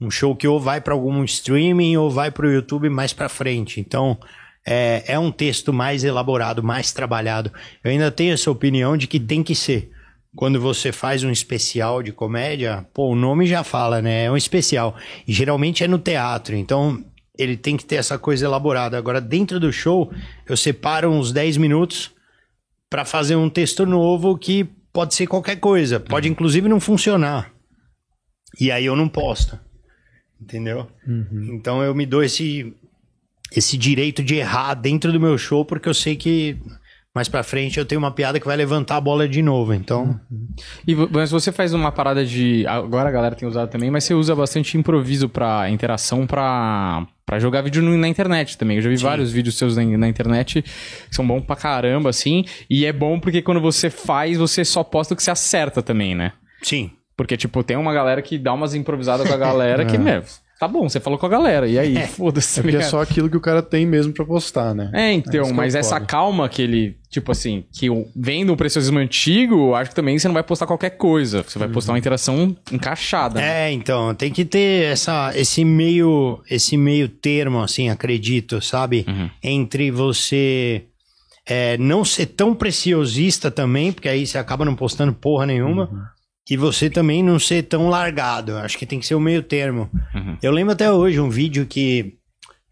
Um 0.00 0.10
show 0.10 0.34
que 0.34 0.48
ou 0.48 0.58
vai 0.58 0.80
para 0.80 0.94
algum 0.94 1.22
streaming 1.24 1.96
ou 1.98 2.10
vai 2.10 2.30
pro 2.30 2.50
YouTube 2.50 2.88
mais 2.88 3.12
pra 3.12 3.28
frente. 3.28 3.80
Então, 3.80 4.18
é, 4.66 5.04
é 5.06 5.18
um 5.18 5.30
texto 5.30 5.72
mais 5.72 6.04
elaborado, 6.04 6.62
mais 6.62 6.90
trabalhado. 6.92 7.52
Eu 7.84 7.90
ainda 7.90 8.10
tenho 8.10 8.32
essa 8.32 8.50
opinião 8.50 8.96
de 8.96 9.06
que 9.06 9.20
tem 9.20 9.42
que 9.42 9.54
ser. 9.54 9.90
Quando 10.36 10.60
você 10.60 10.92
faz 10.92 11.24
um 11.24 11.30
especial 11.30 12.02
de 12.02 12.12
comédia, 12.12 12.86
pô, 12.92 13.08
o 13.08 13.16
nome 13.16 13.46
já 13.46 13.64
fala, 13.64 14.02
né? 14.02 14.24
É 14.24 14.30
um 14.30 14.36
especial. 14.36 14.94
E 15.26 15.32
geralmente 15.32 15.82
é 15.82 15.88
no 15.88 15.98
teatro, 15.98 16.54
então 16.54 17.02
ele 17.38 17.56
tem 17.56 17.76
que 17.76 17.84
ter 17.84 17.96
essa 17.96 18.18
coisa 18.18 18.44
elaborada. 18.44 18.98
Agora, 18.98 19.20
dentro 19.20 19.58
do 19.58 19.72
show, 19.72 20.12
eu 20.48 20.56
separo 20.56 21.10
uns 21.10 21.32
10 21.32 21.56
minutos 21.56 22.10
para 22.88 23.04
fazer 23.04 23.36
um 23.36 23.48
texto 23.48 23.84
novo 23.86 24.36
que 24.36 24.64
pode 24.92 25.14
ser 25.14 25.26
qualquer 25.26 25.56
coisa, 25.56 25.98
pode 25.98 26.28
inclusive 26.28 26.68
não 26.68 26.80
funcionar. 26.80 27.52
E 28.60 28.70
aí 28.70 28.86
eu 28.86 28.96
não 28.96 29.08
posto. 29.08 29.58
Entendeu? 30.40 30.86
Então 31.54 31.82
eu 31.82 31.94
me 31.94 32.06
dou 32.06 32.22
esse 32.22 32.74
esse 33.52 33.78
direito 33.78 34.22
de 34.22 34.34
errar 34.34 34.74
dentro 34.74 35.12
do 35.12 35.20
meu 35.20 35.38
show 35.38 35.64
porque 35.64 35.88
eu 35.88 35.94
sei 35.94 36.16
que 36.16 36.58
mais 37.16 37.28
pra 37.30 37.42
frente 37.42 37.78
eu 37.78 37.86
tenho 37.86 37.98
uma 37.98 38.10
piada 38.10 38.38
que 38.38 38.46
vai 38.46 38.54
levantar 38.56 38.96
a 38.96 39.00
bola 39.00 39.26
de 39.26 39.40
novo. 39.40 39.72
Então, 39.72 40.20
E, 40.86 40.94
vo- 40.94 41.08
mas 41.10 41.30
você 41.30 41.50
faz 41.50 41.72
uma 41.72 41.90
parada 41.90 42.24
de. 42.26 42.66
Agora 42.66 43.08
a 43.08 43.10
galera 43.12 43.34
tem 43.34 43.48
usado 43.48 43.70
também, 43.70 43.90
mas 43.90 44.04
você 44.04 44.12
usa 44.12 44.36
bastante 44.36 44.76
improviso 44.76 45.26
pra 45.26 45.70
interação 45.70 46.26
pra, 46.26 47.06
pra 47.24 47.38
jogar 47.38 47.62
vídeo 47.62 47.82
no- 47.82 47.96
na 47.96 48.06
internet 48.06 48.58
também. 48.58 48.76
Eu 48.76 48.82
já 48.82 48.90
vi 48.90 48.96
vários 48.96 49.32
vídeos 49.32 49.56
seus 49.56 49.76
na, 49.76 49.82
na 49.84 50.08
internet 50.08 50.60
que 50.62 51.14
são 51.16 51.26
bons 51.26 51.40
pra 51.40 51.56
caramba, 51.56 52.10
assim. 52.10 52.44
E 52.68 52.84
é 52.84 52.92
bom 52.92 53.18
porque 53.18 53.40
quando 53.40 53.62
você 53.62 53.88
faz, 53.88 54.36
você 54.36 54.62
só 54.64 54.84
posta 54.84 55.14
o 55.14 55.16
que 55.16 55.22
você 55.22 55.30
acerta 55.30 55.82
também, 55.82 56.14
né? 56.14 56.32
sim. 56.62 56.90
Porque, 57.16 57.34
tipo, 57.34 57.64
tem 57.64 57.78
uma 57.78 57.94
galera 57.94 58.20
que 58.20 58.36
dá 58.36 58.52
umas 58.52 58.74
improvisadas 58.74 59.26
com 59.26 59.32
a 59.32 59.38
galera 59.38 59.86
que, 59.86 59.96
meu, 59.98 60.22
tá 60.58 60.66
bom, 60.68 60.88
você 60.88 60.98
falou 61.00 61.18
com 61.18 61.26
a 61.26 61.28
galera. 61.28 61.68
E 61.68 61.78
aí, 61.78 61.96
foda-se. 62.08 62.60
É 62.60 62.62
porque 62.62 62.76
é 62.76 62.82
só 62.82 63.00
aquilo 63.00 63.28
que 63.30 63.36
o 63.36 63.40
cara 63.40 63.62
tem 63.62 63.84
mesmo 63.86 64.12
pra 64.12 64.24
postar, 64.24 64.74
né? 64.74 64.90
É, 64.94 65.12
então, 65.12 65.46
que 65.46 65.52
mas 65.52 65.74
é 65.74 65.80
essa 65.80 65.96
foda. 65.96 66.06
calma 66.06 66.48
que 66.48 66.62
ele, 66.62 66.96
tipo 67.10 67.30
assim, 67.32 67.64
que 67.72 67.88
o- 67.90 68.06
vendo 68.16 68.52
o 68.52 68.56
preciosismo 68.56 68.98
antigo, 68.98 69.74
acho 69.74 69.90
que 69.90 69.96
também 69.96 70.18
você 70.18 70.26
não 70.28 70.34
vai 70.34 70.42
postar 70.42 70.66
qualquer 70.66 70.90
coisa. 70.90 71.42
Você 71.42 71.58
vai 71.58 71.68
postar 71.68 71.92
uma 71.92 71.98
interação 71.98 72.56
encaixada. 72.72 73.40
né? 73.40 73.68
É, 73.68 73.72
então, 73.72 74.14
tem 74.14 74.30
que 74.32 74.44
ter 74.44 74.84
essa, 74.92 75.32
esse 75.34 75.64
meio 75.64 76.40
esse 76.50 76.76
meio 76.76 77.08
termo, 77.08 77.60
assim, 77.62 77.88
acredito, 77.90 78.60
sabe? 78.62 79.04
Entre 79.42 79.90
você 79.90 80.84
é, 81.48 81.76
não 81.78 82.04
ser 82.04 82.26
tão 82.26 82.54
preciosista 82.54 83.50
também, 83.50 83.92
porque 83.92 84.08
aí 84.08 84.26
você 84.26 84.36
acaba 84.38 84.64
não 84.64 84.74
postando 84.74 85.12
porra 85.12 85.46
nenhuma, 85.46 85.88
e 86.48 86.56
você 86.56 86.88
também 86.90 87.22
não 87.22 87.38
ser 87.38 87.62
tão 87.64 87.88
largado. 87.88 88.56
Acho 88.58 88.78
que 88.78 88.86
tem 88.86 89.00
que 89.00 89.06
ser 89.06 89.14
o 89.14 89.20
meio 89.20 89.42
termo. 89.42 89.90
Uhum. 90.14 90.36
Eu 90.42 90.52
lembro 90.52 90.72
até 90.72 90.90
hoje 90.92 91.18
um 91.20 91.28
vídeo 91.30 91.66
que, 91.66 92.14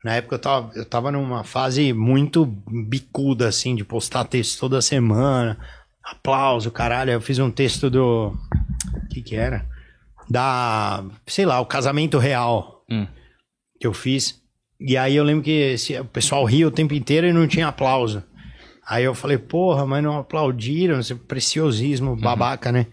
na 0.04 0.14
época 0.16 0.36
eu 0.36 0.38
tava, 0.38 0.70
eu 0.76 0.84
tava 0.84 1.10
numa 1.12 1.42
fase 1.44 1.92
muito 1.92 2.44
bicuda, 2.68 3.48
assim, 3.48 3.74
de 3.74 3.84
postar 3.84 4.24
texto 4.24 4.60
toda 4.60 4.80
semana, 4.82 5.58
aplauso, 6.04 6.70
caralho. 6.70 7.10
Eu 7.10 7.20
fiz 7.20 7.38
um 7.38 7.50
texto 7.50 7.90
do. 7.90 8.32
O 9.04 9.08
que 9.10 9.22
que 9.22 9.34
era? 9.36 9.66
Da. 10.28 11.04
Sei 11.26 11.44
lá, 11.44 11.60
o 11.60 11.66
casamento 11.66 12.18
real 12.18 12.84
Hum. 12.90 13.06
que 13.80 13.86
eu 13.86 13.92
fiz. 13.92 14.42
E 14.80 14.96
aí 14.96 15.16
eu 15.16 15.24
lembro 15.24 15.42
que 15.44 15.50
esse- 15.50 15.98
o 15.98 16.04
pessoal 16.04 16.44
ria 16.44 16.66
o 16.68 16.70
tempo 16.70 16.94
inteiro 16.94 17.26
e 17.26 17.32
não 17.32 17.46
tinha 17.48 17.68
aplauso. 17.68 18.22
Aí 18.86 19.02
eu 19.04 19.14
falei, 19.14 19.38
porra, 19.38 19.86
mas 19.86 20.02
não 20.02 20.18
aplaudiram, 20.18 21.00
esse 21.00 21.14
preciosismo 21.14 22.14
babaca, 22.16 22.70
né? 22.70 22.86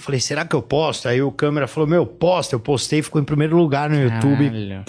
Falei, 0.00 0.20
será 0.20 0.44
que 0.44 0.54
eu 0.54 0.62
posto? 0.62 1.08
Aí 1.08 1.20
o 1.20 1.32
câmera 1.32 1.66
falou, 1.66 1.88
meu, 1.88 2.06
posta. 2.06 2.54
Eu 2.54 2.60
postei, 2.60 3.02
ficou 3.02 3.20
em 3.20 3.24
primeiro 3.24 3.56
lugar 3.56 3.90
no 3.90 4.00
YouTube 4.00 4.48
Caralho. 4.50 4.84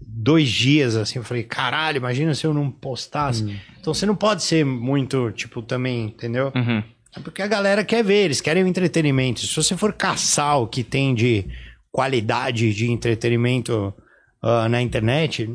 dois 0.00 0.48
dias, 0.48 0.94
assim. 0.94 1.18
Eu 1.18 1.24
falei, 1.24 1.42
caralho, 1.42 1.96
imagina 1.96 2.34
se 2.34 2.46
eu 2.46 2.54
não 2.54 2.70
postasse. 2.70 3.60
Então 3.80 3.92
você 3.92 4.06
não 4.06 4.14
pode 4.14 4.42
ser 4.44 4.64
muito, 4.64 5.30
tipo, 5.32 5.60
também, 5.60 6.04
entendeu? 6.06 6.52
Uhum. 6.54 6.82
É 7.16 7.20
porque 7.20 7.42
a 7.42 7.46
galera 7.46 7.84
quer 7.84 8.04
ver, 8.04 8.24
eles 8.24 8.40
querem 8.40 8.62
o 8.62 8.66
entretenimento. 8.66 9.40
Se 9.40 9.54
você 9.54 9.76
for 9.76 9.92
caçar 9.92 10.58
o 10.60 10.66
que 10.66 10.82
tem 10.84 11.14
de 11.14 11.46
qualidade 11.90 12.72
de 12.74 12.90
entretenimento 12.90 13.92
ah, 14.42 14.68
na 14.68 14.80
internet, 14.82 15.48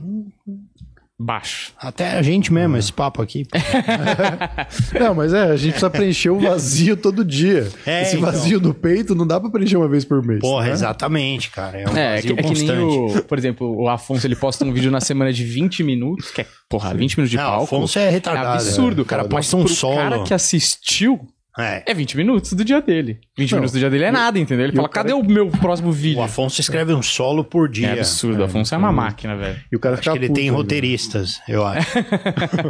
Baixo. 1.21 1.73
até 1.77 2.11
a 2.17 2.21
gente 2.21 2.53
mesmo, 2.53 2.77
esse 2.77 2.93
papo 2.93 3.21
aqui. 3.21 3.45
Não, 4.97 5.13
mas 5.13 5.33
é, 5.33 5.43
a 5.51 5.55
gente 5.57 5.71
precisa 5.71 5.89
preencher 5.89 6.29
o 6.29 6.39
vazio 6.39 6.95
todo 6.95 7.25
dia. 7.25 7.67
É, 7.85 8.03
Esse 8.03 8.15
então. 8.15 8.31
vazio 8.31 8.59
do 8.59 8.73
peito 8.73 9.13
não 9.13 9.27
dá 9.27 9.37
pra 9.39 9.49
preencher 9.49 9.75
uma 9.77 9.87
vez 9.89 10.05
por 10.05 10.25
mês. 10.25 10.39
Porra, 10.39 10.67
né? 10.67 10.71
exatamente, 10.71 11.49
cara. 11.51 11.77
É 11.77 11.89
um 11.89 11.97
É, 11.97 12.19
é 12.19 12.21
que, 12.21 12.33
vazio 12.33 12.39
é 12.39 12.43
que 12.43 12.53
nem 12.53 12.77
constante. 12.79 13.17
o. 13.19 13.23
Por 13.23 13.37
exemplo, 13.37 13.81
o 13.81 13.89
Afonso 13.89 14.25
ele 14.25 14.35
posta 14.35 14.63
um 14.63 14.71
vídeo 14.71 14.89
na 14.89 15.01
semana 15.01 15.33
de 15.33 15.43
20 15.43 15.83
minutos, 15.83 16.31
que 16.31 16.41
é, 16.41 16.47
porra, 16.69 16.93
20 16.93 17.17
minutos 17.17 17.31
de 17.31 17.37
Não, 17.37 17.43
palco. 17.43 17.63
Afonso 17.75 17.99
é 17.99 18.09
retardado. 18.09 18.53
absurdo, 18.53 19.01
é. 19.01 19.05
cara. 19.05 19.23
O 19.23 19.25
cara 19.25 19.37
posta 19.37 19.57
um 19.57 19.67
solo. 19.67 19.95
cara 19.97 20.23
que 20.23 20.33
assistiu, 20.33 21.19
É. 21.59 21.83
é 21.85 21.93
20 21.93 22.15
minutos 22.17 22.53
do 22.53 22.63
dia 22.63 22.81
dele. 22.81 23.19
20 23.37 23.51
Não, 23.51 23.57
minutos 23.57 23.73
do 23.73 23.79
dia 23.79 23.89
dele 23.89 24.05
é 24.05 24.11
nada, 24.11 24.39
entendeu? 24.39 24.65
Ele 24.65 24.73
e 24.73 24.75
fala, 24.75 24.87
o 24.87 24.91
cara- 24.91 25.09
cadê 25.09 25.13
o 25.19 25.23
meu 25.23 25.47
próximo 25.49 25.91
vídeo? 25.91 26.19
O 26.19 26.23
Afonso 26.23 26.61
escreve 26.61 26.93
um 26.93 27.01
solo 27.01 27.43
por 27.43 27.67
dia. 27.67 27.89
É 27.89 27.93
absurdo, 27.93 28.41
o 28.41 28.43
Afonso 28.45 28.73
é 28.73 28.77
uma 28.77 28.91
máquina, 28.91 29.35
velho. 29.35 29.57
E 29.71 29.75
o 29.75 29.79
cara 29.79 29.95
Acho 29.95 30.11
que 30.11 30.17
ele 30.17 30.27
puto 30.27 30.39
tem 30.39 30.49
roteiristas, 30.49 31.41
eu 31.47 31.65
acho. 31.65 31.87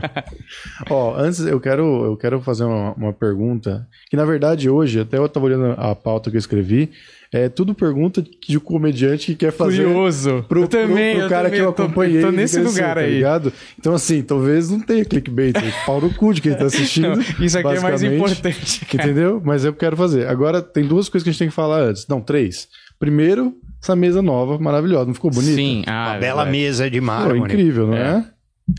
Ó, 0.89 1.15
antes 1.15 1.39
eu 1.41 1.59
quero, 1.59 2.05
eu 2.05 2.17
quero 2.17 2.41
fazer 2.41 2.63
uma, 2.63 2.93
uma 2.93 3.13
pergunta. 3.13 3.87
Que 4.09 4.17
na 4.17 4.25
verdade 4.25 4.69
hoje, 4.69 4.99
até 4.99 5.17
eu 5.17 5.29
tava 5.29 5.45
olhando 5.45 5.75
a 5.77 5.95
pauta 5.95 6.29
que 6.29 6.35
eu 6.37 6.39
escrevi, 6.39 6.91
é 7.31 7.47
tudo 7.49 7.75
pergunta 7.75 8.23
de 8.47 8.57
um 8.57 8.59
comediante 8.59 9.27
que 9.27 9.35
quer 9.35 9.51
fazer. 9.51 9.83
Curioso. 9.83 10.43
Pro, 10.47 10.61
eu 10.61 10.67
também, 10.67 11.11
pro, 11.11 11.15
pro 11.17 11.21
eu 11.25 11.29
cara 11.29 11.43
também, 11.45 11.59
que 11.59 11.65
eu 11.65 11.71
tô- 11.73 11.83
acompanhei. 11.83 12.21
Tô 12.21 12.27
ele 12.29 12.37
nesse 12.37 12.55
cresceu, 12.59 12.73
lugar 12.81 12.95
tá 12.95 13.01
aí. 13.01 13.13
ligado? 13.15 13.53
Então, 13.77 13.93
assim, 13.93 14.21
talvez 14.23 14.69
não 14.69 14.79
tenha 14.79 15.05
clickbait. 15.05 15.53
Pau 15.85 16.01
no 16.01 16.13
cu 16.13 16.33
de 16.33 16.41
quem 16.41 16.53
tá 16.55 16.65
assistindo. 16.65 17.19
Isso 17.39 17.57
aqui 17.57 17.67
é 17.75 17.79
mais 17.79 18.01
importante. 18.03 18.85
cara. 18.85 19.03
Entendeu? 19.03 19.41
Mas 19.45 19.63
eu 19.63 19.73
quero 19.73 19.95
fazer. 19.95 20.27
Agora, 20.27 20.61
tem 20.61 20.85
duas 20.87 21.07
coisas 21.07 21.23
que 21.23 21.29
a 21.29 21.31
gente 21.31 21.39
tem 21.39 21.49
que 21.49 21.53
falar 21.55 21.81
antes. 21.81 22.07
Não, 22.07 22.19
três. 22.21 22.67
Primeiro, 22.99 23.53
essa 23.81 23.95
mesa 23.95 24.21
nova, 24.21 24.57
maravilhosa. 24.59 25.05
Não 25.05 25.13
ficou 25.13 25.31
bonita? 25.31 25.53
Sim, 25.55 25.83
ah, 25.87 26.07
Uma 26.09 26.15
é 26.15 26.19
bela 26.19 26.45
mesa 26.45 26.89
de 26.89 26.99
Pô, 26.99 27.05
mármore. 27.05 27.39
incrível, 27.39 27.87
não 27.87 27.95
é? 27.95 28.25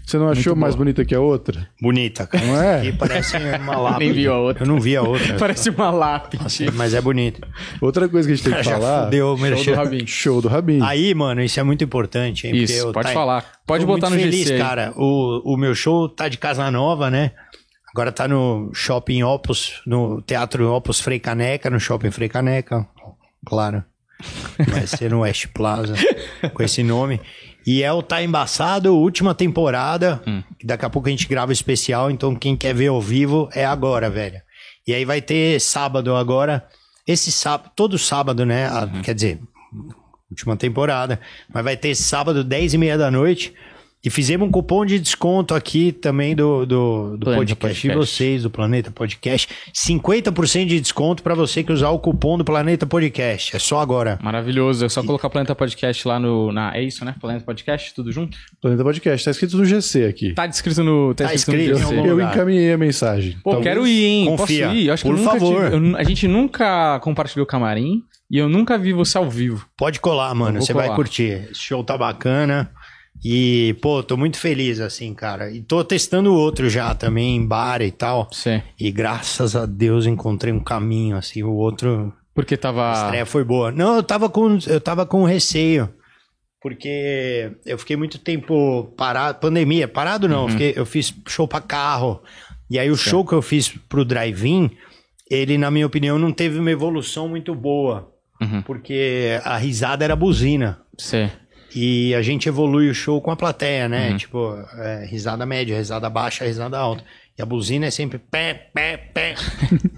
Você 0.04 0.18
não 0.18 0.28
achou 0.28 0.54
mais 0.54 0.74
bonita 0.74 1.04
que 1.04 1.14
a 1.14 1.20
outra? 1.20 1.68
Bonita, 1.80 2.26
cara. 2.26 2.44
Não 2.44 2.62
é? 2.62 2.86
E 2.86 2.92
parece 2.92 3.36
uma 3.36 3.76
lápide. 3.78 4.04
Nem 4.04 4.12
viu 4.12 4.32
a 4.32 4.38
outra. 4.38 4.62
Eu 4.64 4.68
não 4.68 4.80
vi 4.80 4.96
a 4.96 5.02
outra. 5.02 5.36
Parece 5.36 5.70
uma 5.70 5.90
lápide. 5.90 6.42
Nossa, 6.42 6.70
mas 6.72 6.94
é 6.94 7.00
bonita. 7.00 7.46
Outra 7.80 8.08
coisa 8.08 8.28
que 8.28 8.32
a 8.32 8.36
gente 8.36 8.44
tem 8.44 8.54
que 8.54 8.62
Já 8.68 8.78
falar. 8.78 9.04
fudeu 9.04 9.34
o 9.34 9.36
Show 9.56 9.64
do. 9.64 9.74
Rabin. 9.74 10.06
Show 10.06 10.42
do 10.42 10.48
Rabin. 10.48 10.80
Aí, 10.82 11.14
mano, 11.14 11.42
isso 11.42 11.58
é 11.58 11.62
muito 11.62 11.82
importante, 11.82 12.46
hein? 12.46 12.54
Isso, 12.56 12.92
pode 12.92 13.08
tá- 13.08 13.14
falar. 13.14 13.44
Pode 13.66 13.84
Tô 13.84 13.92
botar 13.92 14.10
muito 14.10 14.24
no 14.24 14.30
feliz, 14.30 14.48
GC 14.48 14.58
cara. 14.58 14.92
O, 14.96 15.54
o 15.54 15.56
meu 15.56 15.74
show 15.74 16.08
tá 16.08 16.28
de 16.28 16.38
casa 16.38 16.70
nova, 16.70 17.10
né? 17.10 17.32
Agora 17.92 18.12
tá 18.12 18.28
no 18.28 18.70
Shopping 18.72 19.22
Opus, 19.24 19.80
no 19.86 20.22
Teatro 20.22 20.72
Opus 20.72 21.00
Frei 21.00 21.18
Caneca, 21.18 21.68
no 21.68 21.80
Shopping 21.80 22.10
Frei 22.12 22.28
Caneca, 22.28 22.86
claro. 23.44 23.82
Vai 24.68 24.86
ser 24.86 25.10
no 25.10 25.20
West 25.22 25.46
Plaza, 25.54 25.94
com 26.54 26.62
esse 26.62 26.82
nome. 26.84 27.20
E 27.66 27.82
é 27.82 27.92
o 27.92 28.02
Tá 28.02 28.22
Embaçado, 28.22 28.96
última 28.96 29.34
temporada. 29.34 30.22
Hum. 30.26 30.42
Daqui 30.64 30.84
a 30.84 30.90
pouco 30.90 31.08
a 31.08 31.10
gente 31.10 31.28
grava 31.28 31.50
o 31.50 31.52
especial, 31.52 32.10
então 32.10 32.34
quem 32.34 32.56
quer 32.56 32.74
ver 32.74 32.88
ao 32.88 33.00
vivo 33.00 33.48
é 33.52 33.64
agora, 33.64 34.08
velho. 34.08 34.40
E 34.86 34.94
aí 34.94 35.04
vai 35.04 35.20
ter 35.20 35.60
sábado 35.60 36.14
agora. 36.16 36.66
Esse 37.06 37.30
sábado, 37.30 37.70
todo 37.76 37.98
sábado, 37.98 38.44
né? 38.46 38.70
Uhum. 38.70 39.02
Quer 39.02 39.14
dizer, 39.14 39.40
última 40.30 40.56
temporada. 40.56 41.20
Mas 41.52 41.64
vai 41.64 41.76
ter 41.76 41.94
sábado, 41.94 42.42
10 42.42 42.74
e 42.74 42.78
meia 42.78 42.96
da 42.96 43.10
noite. 43.10 43.54
E 44.02 44.08
fizemos 44.08 44.48
um 44.48 44.50
cupom 44.50 44.86
de 44.86 44.98
desconto 44.98 45.54
aqui 45.54 45.92
também 45.92 46.34
do, 46.34 46.64
do, 46.64 47.16
do 47.18 47.24
Planeta 47.26 47.54
podcast, 47.54 47.82
de 47.82 47.88
Podcast. 47.88 47.96
vocês, 48.16 48.42
do 48.42 48.48
Planeta 48.50 48.90
Podcast. 48.90 49.48
50% 49.74 50.66
de 50.66 50.80
desconto 50.80 51.22
para 51.22 51.34
você 51.34 51.62
que 51.62 51.70
usar 51.70 51.90
o 51.90 51.98
cupom 51.98 52.38
do 52.38 52.44
Planeta 52.44 52.86
Podcast. 52.86 53.54
É 53.54 53.58
só 53.58 53.78
agora. 53.78 54.18
Maravilhoso. 54.22 54.86
É 54.86 54.88
só 54.88 55.02
colocar 55.02 55.28
Planeta 55.28 55.54
Podcast 55.54 56.08
lá 56.08 56.18
no. 56.18 56.50
Na, 56.50 56.74
é 56.74 56.82
isso, 56.82 57.04
né? 57.04 57.14
Planeta 57.20 57.44
Podcast, 57.44 57.94
tudo 57.94 58.10
junto? 58.10 58.38
Planeta 58.62 58.82
Podcast. 58.82 59.22
Tá 59.22 59.30
escrito 59.32 59.58
no 59.58 59.66
GC 59.66 60.04
aqui. 60.06 60.32
Tá 60.32 60.46
descrito 60.46 60.82
no. 60.82 61.14
Tá, 61.14 61.26
Tá 61.26 61.34
escrito, 61.34 61.60
escrito 61.74 61.94
no 61.94 62.02
GC. 62.02 62.08
Eu 62.08 62.20
encaminhei 62.22 62.72
a 62.72 62.78
mensagem. 62.78 63.36
Pô, 63.44 63.50
Talvez- 63.50 63.68
quero 63.74 63.86
ir, 63.86 64.04
hein? 64.06 64.26
Confia. 64.34 64.66
Posso 64.66 64.78
ir? 64.78 64.86
Eu 64.86 64.94
acho 64.94 65.02
que 65.02 65.10
Por 65.10 65.18
eu 65.18 65.22
nunca 65.22 65.38
favor. 65.38 65.70
tive- 65.70 65.90
eu- 65.92 65.96
a 65.98 66.02
gente 66.04 66.26
nunca 66.26 67.00
compartilhou 67.00 67.44
camarim 67.44 68.02
e 68.30 68.38
eu 68.38 68.48
nunca 68.48 68.78
vi 68.78 68.94
você 68.94 69.18
ao 69.18 69.28
vivo. 69.28 69.66
Pode 69.76 70.00
colar, 70.00 70.34
mano. 70.34 70.58
Você 70.62 70.72
vai 70.72 70.88
curtir. 70.94 71.48
Esse 71.50 71.60
show 71.60 71.84
tá 71.84 71.98
bacana. 71.98 72.70
E, 73.24 73.74
pô, 73.82 74.02
tô 74.02 74.16
muito 74.16 74.38
feliz, 74.38 74.80
assim, 74.80 75.12
cara. 75.14 75.50
E 75.50 75.60
tô 75.60 75.84
testando 75.84 76.34
outro 76.34 76.70
já 76.70 76.94
também, 76.94 77.36
em 77.36 77.46
bar 77.46 77.82
e 77.82 77.90
tal. 77.90 78.28
Você. 78.32 78.62
E 78.78 78.90
graças 78.90 79.54
a 79.54 79.66
Deus 79.66 80.06
encontrei 80.06 80.52
um 80.52 80.60
caminho, 80.62 81.16
assim. 81.16 81.42
O 81.42 81.52
outro, 81.52 82.12
Porque 82.34 82.54
a 82.54 82.58
tava. 82.58 82.92
estreia 82.94 83.26
foi 83.26 83.44
boa. 83.44 83.70
Não, 83.70 83.96
eu 83.96 84.02
tava 84.02 84.28
com, 84.30 84.58
eu 84.66 84.80
tava 84.80 85.04
com 85.04 85.24
receio. 85.24 85.88
Porque 86.62 87.52
eu 87.64 87.78
fiquei 87.78 87.96
muito 87.96 88.18
tempo 88.18 88.92
parado. 88.96 89.38
Pandemia, 89.38 89.88
parado 89.88 90.28
não. 90.28 90.44
eu 90.44 90.48
fiquei- 90.50 90.74
eu 90.76 90.84
fiz 90.86 91.14
show 91.26 91.48
pra 91.48 91.60
carro. 91.60 92.22
E 92.70 92.78
aí 92.78 92.90
o 92.90 92.96
show 92.96 93.24
que 93.24 93.32
eu 93.32 93.42
fiz 93.42 93.68
pro 93.88 94.04
drive-in, 94.04 94.70
ele, 95.30 95.56
na 95.58 95.70
minha 95.70 95.86
opinião, 95.86 96.18
não 96.18 96.32
teve 96.32 96.58
uma 96.58 96.70
evolução 96.70 97.28
muito 97.28 97.54
boa. 97.54 98.12
Uhum. 98.40 98.62
Porque 98.62 99.38
a 99.44 99.56
risada 99.56 100.04
era 100.04 100.14
buzina. 100.16 100.80
Você. 100.98 101.30
E 101.74 102.14
a 102.14 102.22
gente 102.22 102.48
evolui 102.48 102.88
o 102.88 102.94
show 102.94 103.20
com 103.20 103.30
a 103.30 103.36
plateia, 103.36 103.88
né? 103.88 104.16
Tipo, 104.16 104.54
é, 104.78 105.06
risada 105.06 105.46
média, 105.46 105.76
risada 105.76 106.08
baixa, 106.10 106.44
risada 106.44 106.78
alta. 106.78 107.04
E 107.38 107.42
a 107.42 107.46
buzina 107.46 107.86
é 107.86 107.90
sempre 107.90 108.18
pé, 108.18 108.68
pé, 108.74 108.96
pé. 108.96 109.34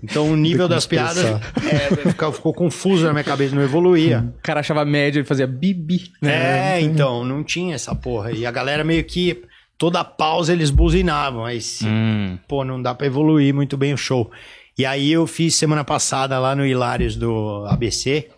Então 0.03 0.31
o 0.33 0.37
nível 0.37 0.67
das 0.69 0.85
piadas 0.85 1.25
é, 1.25 2.11
ficou, 2.11 2.33
ficou 2.33 2.53
confuso 2.53 3.05
na 3.07 3.13
minha 3.13 3.23
cabeça, 3.25 3.55
não 3.55 3.63
evoluía. 3.63 4.33
O 4.39 4.43
cara 4.43 4.61
achava 4.61 4.85
média 4.85 5.21
e 5.21 5.25
fazia 5.25 5.47
bibi. 5.47 6.11
né? 6.21 6.77
É, 6.77 6.81
então, 6.81 7.25
não 7.25 7.43
tinha 7.45 7.75
essa 7.77 7.95
porra. 7.95 8.33
E 8.33 8.45
a 8.45 8.51
galera 8.51 8.83
meio 8.83 9.05
que, 9.05 9.43
toda 9.79 10.03
pausa 10.05 10.53
eles 10.53 10.71
buzinavam. 10.71 11.45
Aí, 11.45 11.61
Hum. 11.85 12.37
pô, 12.49 12.65
não 12.65 12.83
dá 12.83 12.95
pra 12.95 13.07
evoluir 13.07 13.55
muito 13.55 13.77
bem 13.77 13.95
o 13.95 13.97
show. 13.97 14.31
E 14.77 14.85
aí 14.85 15.11
eu 15.13 15.27
fiz 15.27 15.55
semana 15.55 15.85
passada 15.85 16.39
lá 16.39 16.55
no 16.57 16.67
Hilários 16.67 17.15
do 17.17 17.65
ABC, 17.69 18.29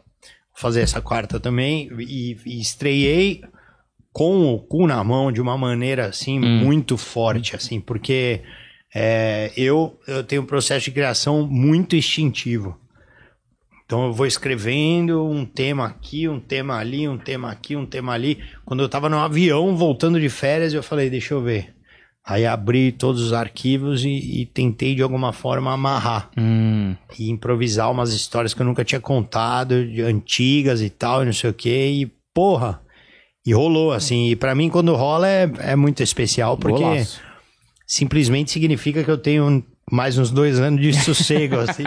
fazer 0.55 0.83
essa 0.83 1.01
quarta 1.01 1.41
também, 1.41 1.91
e, 1.99 2.37
e 2.47 2.61
estreiei 2.61 3.43
com 4.13 4.55
o 4.55 4.61
cu 4.61 4.87
na 4.87 5.03
mão 5.03 5.33
de 5.33 5.41
uma 5.41 5.59
maneira 5.59 6.07
assim 6.07 6.39
muito 6.39 6.97
forte, 6.97 7.57
assim, 7.57 7.81
porque 7.81 8.43
é, 8.95 9.51
eu, 9.57 9.99
eu 10.07 10.23
tenho 10.23 10.43
um 10.43 10.47
processo 10.47 10.85
de 10.85 10.93
criação 10.93 11.45
muito 11.47 11.97
instintivo. 11.97 12.79
Então 13.85 14.07
eu 14.07 14.13
vou 14.13 14.25
escrevendo 14.25 15.27
um 15.27 15.45
tema 15.45 15.87
aqui, 15.87 16.29
um 16.29 16.41
tema 16.41 16.79
ali, 16.79 17.09
um 17.09 17.19
tema 17.19 17.51
aqui, 17.51 17.77
um 17.77 17.85
tema 17.85 18.13
ali. 18.13 18.43
Quando 18.65 18.83
eu 18.83 18.89
tava 18.89 19.09
no 19.09 19.19
avião 19.19 19.77
voltando 19.77 20.21
de 20.21 20.29
férias, 20.29 20.73
eu 20.73 20.83
falei, 20.83 21.11
deixa 21.11 21.35
eu 21.35 21.43
ver. 21.43 21.74
Aí 22.27 22.47
abri 22.47 22.91
todos 22.91 23.21
os 23.21 23.33
arquivos 23.35 24.03
e, 24.05 24.09
e 24.41 24.47
tentei 24.47 24.95
de 24.95 25.03
alguma 25.03 25.31
forma 25.33 25.73
amarrar 25.73 26.31
Hum. 26.39 26.97
e 27.19 27.29
improvisar 27.31 27.91
umas 27.91 28.15
histórias 28.15 28.55
que 28.55 28.63
eu 28.63 28.67
nunca 28.67 28.83
tinha 28.85 29.01
contado, 29.01 29.87
de 29.87 30.01
antigas 30.01 30.81
e 30.81 30.89
tal, 30.89 31.23
e 31.23 31.27
não 31.27 31.33
sei 31.35 31.51
o 31.51 31.55
quê. 31.55 31.91
E 31.91 32.11
porra, 32.33 32.81
e 33.45 33.53
rolou 33.53 33.93
assim. 33.93 34.29
E 34.31 34.37
pra 34.37 34.55
mim 34.55 34.71
quando 34.71 34.95
rola 34.95 35.29
é, 35.29 35.51
é 35.59 35.77
muito 35.77 36.03
especial 36.03 36.57
porque 36.57 36.83
Golaço. 36.83 37.21
simplesmente 37.87 38.51
significa 38.51 39.05
que 39.05 39.11
eu 39.11 39.19
tenho 39.19 39.63
mais 39.93 40.17
uns 40.17 40.31
dois 40.31 40.59
anos 40.59 40.81
de 40.81 40.95
sossego, 41.05 41.57
assim, 41.59 41.85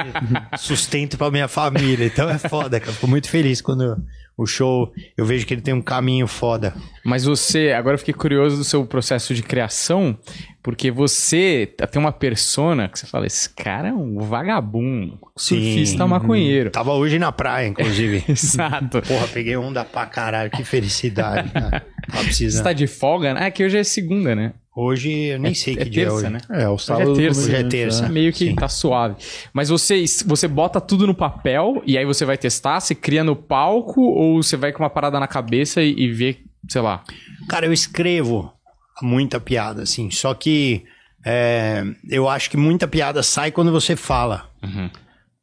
sustento 0.57 1.17
pra 1.17 1.31
minha 1.31 1.47
família. 1.47 2.05
Então 2.05 2.29
é 2.29 2.37
foda, 2.37 2.79
cara. 2.79 2.91
Eu 2.91 2.95
fico 2.95 3.07
muito 3.07 3.27
feliz 3.27 3.59
quando 3.59 3.97
o 4.37 4.45
show, 4.45 4.93
eu 5.17 5.25
vejo 5.25 5.47
que 5.47 5.53
ele 5.53 5.61
tem 5.61 5.73
um 5.73 5.81
caminho 5.81 6.27
foda. 6.27 6.75
Mas 7.03 7.25
você, 7.25 7.71
agora 7.71 7.95
eu 7.95 7.99
fiquei 7.99 8.13
curioso 8.13 8.55
do 8.55 8.63
seu 8.63 8.85
processo 8.85 9.33
de 9.33 9.41
criação, 9.41 10.15
porque 10.61 10.91
você 10.91 11.73
tem 11.91 11.99
uma 11.99 12.11
persona 12.11 12.87
que 12.87 12.99
você 12.99 13.07
fala, 13.07 13.25
esse 13.25 13.49
cara 13.49 13.89
é 13.89 13.93
um 13.93 14.19
vagabundo, 14.19 15.17
surfista 15.35 16.03
Sim. 16.03 16.09
maconheiro. 16.09 16.69
Tava 16.69 16.93
hoje 16.93 17.17
na 17.17 17.31
praia, 17.31 17.67
inclusive. 17.67 18.23
Exato. 18.29 19.01
Porra, 19.01 19.27
peguei 19.27 19.57
onda 19.57 19.83
pra 19.83 20.05
caralho, 20.05 20.51
que 20.51 20.63
felicidade, 20.63 21.49
cara. 21.49 21.83
Você 22.09 22.23
precisando. 22.23 22.63
tá 22.63 22.73
de 22.73 22.85
folga? 22.85 23.29
É 23.39 23.49
que 23.49 23.65
hoje 23.65 23.77
é 23.79 23.83
segunda, 23.83 24.35
né? 24.35 24.53
Hoje 24.79 25.11
eu 25.11 25.39
nem 25.39 25.55
sei 25.55 25.73
é 25.73 25.77
que 25.77 25.89
dia 25.89 26.03
é 26.05 26.11
hoje. 26.11 26.29
né? 26.29 26.39
É, 26.51 26.69
o 26.69 26.77
sábado. 26.77 27.15
terça. 27.15 27.41
Hoje 27.41 27.49
é 27.49 27.53
comediante, 27.63 27.71
terça. 27.71 28.01
né? 28.03 28.09
Meio 28.09 28.31
que 28.31 28.45
Sim. 28.45 28.53
tá 28.53 28.69
suave. 28.69 29.15
Mas 29.51 29.69
você, 29.69 30.05
você 30.23 30.47
bota 30.47 30.79
tudo 30.79 31.07
no 31.07 31.15
papel 31.15 31.81
e 31.83 31.97
aí 31.97 32.05
você 32.05 32.23
vai 32.25 32.37
testar, 32.37 32.79
você 32.79 32.93
cria 32.93 33.23
no 33.23 33.35
palco 33.35 33.99
ou 33.99 34.43
você 34.43 34.55
vai 34.55 34.71
com 34.71 34.83
uma 34.83 34.89
parada 34.91 35.19
na 35.19 35.27
cabeça 35.27 35.81
e, 35.81 35.95
e 35.97 36.11
vê, 36.11 36.37
sei 36.69 36.79
lá. 36.81 37.03
Cara, 37.49 37.65
eu 37.65 37.73
escrevo 37.73 38.53
muita 39.01 39.39
piada, 39.39 39.81
assim. 39.81 40.11
Só 40.11 40.35
que 40.35 40.83
é, 41.25 41.83
eu 42.07 42.29
acho 42.29 42.47
que 42.47 42.55
muita 42.55 42.87
piada 42.87 43.23
sai 43.23 43.51
quando 43.51 43.71
você 43.71 43.95
fala. 43.95 44.47
Uhum. 44.61 44.91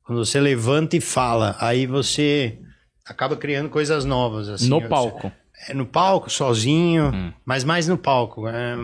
Quando 0.05 0.25
você 0.25 0.39
levanta 0.41 0.97
e 0.97 1.01
fala, 1.01 1.57
aí 1.59 1.89
você 1.89 2.57
acaba 3.05 3.37
criando 3.37 3.69
coisas 3.69 4.05
novas. 4.05 4.49
Assim, 4.49 4.69
no 4.69 4.81
palco. 4.89 5.27
É 5.27 5.44
no 5.75 5.87
palco, 5.87 6.29
sozinho, 6.31 7.11
Hum. 7.15 7.33
mas 7.45 7.65
mais 7.65 7.89
no 7.89 7.97
palco. 7.97 8.47
é, 8.49 8.77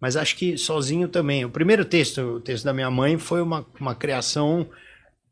mas 0.00 0.16
acho 0.16 0.36
que 0.36 0.56
sozinho 0.56 1.08
também. 1.08 1.44
O 1.44 1.50
primeiro 1.50 1.84
texto, 1.84 2.20
o 2.20 2.40
texto 2.40 2.64
da 2.64 2.72
minha 2.72 2.90
mãe, 2.90 3.18
foi 3.18 3.42
uma, 3.42 3.66
uma 3.80 3.94
criação 3.94 4.66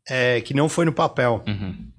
é, 0.09 0.41
que 0.41 0.53
não 0.53 0.67
foi 0.69 0.85
no 0.85 0.91
papel. 0.93 1.43
Uhum. 1.47 1.89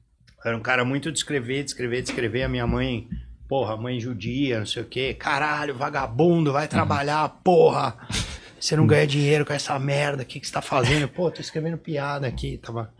Era 0.44 0.56
um 0.56 0.60
cara 0.60 0.84
muito 0.84 1.10
de 1.10 1.18
escrever, 1.18 1.64
de 1.64 1.70
escrever, 1.70 2.02
de 2.02 2.10
escrever. 2.10 2.42
A 2.42 2.48
minha 2.48 2.66
mãe, 2.66 3.08
porra, 3.48 3.76
mãe 3.76 3.98
judia, 3.98 4.58
não 4.60 4.66
sei 4.66 4.82
o 4.82 4.86
quê. 4.86 5.14
Caralho, 5.14 5.74
vagabundo, 5.74 6.52
vai 6.52 6.68
trabalhar, 6.68 7.28
porra. 7.42 7.96
Você 8.60 8.76
não 8.76 8.86
ganha 8.86 9.06
dinheiro 9.06 9.46
com 9.46 9.52
essa 9.52 9.78
merda, 9.78 10.24
o 10.24 10.26
que, 10.26 10.40
que 10.40 10.46
você 10.46 10.52
tá 10.52 10.60
fazendo? 10.60 11.06
Pô, 11.08 11.30
tô 11.30 11.40
escrevendo 11.40 11.78
piada 11.78 12.26
aqui, 12.26 12.58
tava 12.58 12.92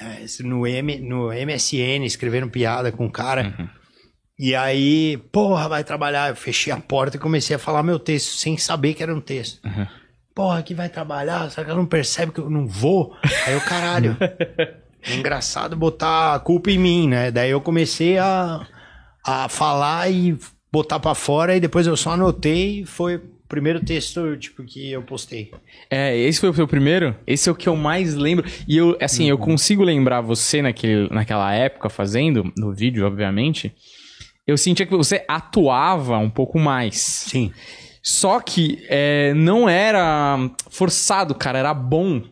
é, 0.00 0.24
no, 0.42 0.66
M, 0.66 0.98
no 0.98 1.28
MSN, 1.28 2.06
escrevendo 2.06 2.48
piada 2.48 2.90
com 2.90 3.04
o 3.04 3.10
cara. 3.10 3.70
E 4.42 4.56
aí, 4.56 5.18
porra, 5.30 5.68
vai 5.68 5.84
trabalhar. 5.84 6.30
Eu 6.30 6.34
fechei 6.34 6.72
a 6.72 6.76
porta 6.76 7.16
e 7.16 7.20
comecei 7.20 7.54
a 7.54 7.60
falar 7.60 7.84
meu 7.84 7.96
texto, 7.96 8.34
sem 8.36 8.58
saber 8.58 8.92
que 8.92 9.00
era 9.00 9.14
um 9.14 9.20
texto. 9.20 9.60
Porra, 10.34 10.60
que 10.64 10.74
vai 10.74 10.88
trabalhar? 10.88 11.48
Será 11.48 11.64
que 11.64 11.70
ela 11.70 11.78
não 11.78 11.86
percebe 11.86 12.32
que 12.32 12.40
eu 12.40 12.50
não 12.50 12.66
vou? 12.66 13.14
Aí 13.46 13.54
eu, 13.54 13.60
caralho. 13.60 14.16
É 15.04 15.16
engraçado 15.16 15.74
botar 15.74 16.36
a 16.36 16.38
culpa 16.38 16.70
em 16.70 16.78
mim, 16.78 17.08
né? 17.08 17.32
Daí 17.32 17.50
eu 17.50 17.60
comecei 17.60 18.18
a, 18.18 18.64
a 19.26 19.48
falar 19.48 20.08
e 20.08 20.38
botar 20.72 21.00
pra 21.00 21.12
fora, 21.12 21.56
e 21.56 21.60
depois 21.60 21.88
eu 21.88 21.96
só 21.96 22.10
anotei 22.10 22.82
e 22.82 22.86
foi 22.86 23.16
o 23.16 23.22
primeiro 23.48 23.80
texto, 23.84 24.36
tipo, 24.36 24.62
que 24.62 24.92
eu 24.92 25.02
postei. 25.02 25.50
É, 25.90 26.16
esse 26.16 26.38
foi 26.38 26.50
o 26.50 26.54
seu 26.54 26.68
primeiro? 26.68 27.16
Esse 27.26 27.48
é 27.48 27.52
o 27.52 27.54
que 27.56 27.68
eu 27.68 27.74
mais 27.74 28.14
lembro. 28.14 28.48
E 28.68 28.76
eu, 28.76 28.96
assim, 29.00 29.28
eu 29.28 29.36
consigo 29.36 29.82
lembrar 29.82 30.20
você 30.20 30.62
naquele, 30.62 31.12
naquela 31.12 31.52
época 31.52 31.88
fazendo, 31.88 32.52
no 32.56 32.72
vídeo, 32.72 33.04
obviamente. 33.04 33.74
Eu 34.46 34.56
sentia 34.58 34.86
que 34.86 34.96
você 34.96 35.24
atuava 35.28 36.18
um 36.18 36.30
pouco 36.30 36.58
mais. 36.58 36.96
Sim. 36.96 37.52
Só 38.02 38.40
que 38.40 38.84
é, 38.88 39.32
não 39.34 39.68
era 39.68 40.50
forçado, 40.68 41.34
cara, 41.34 41.58
era 41.58 41.72
bom. 41.72 42.22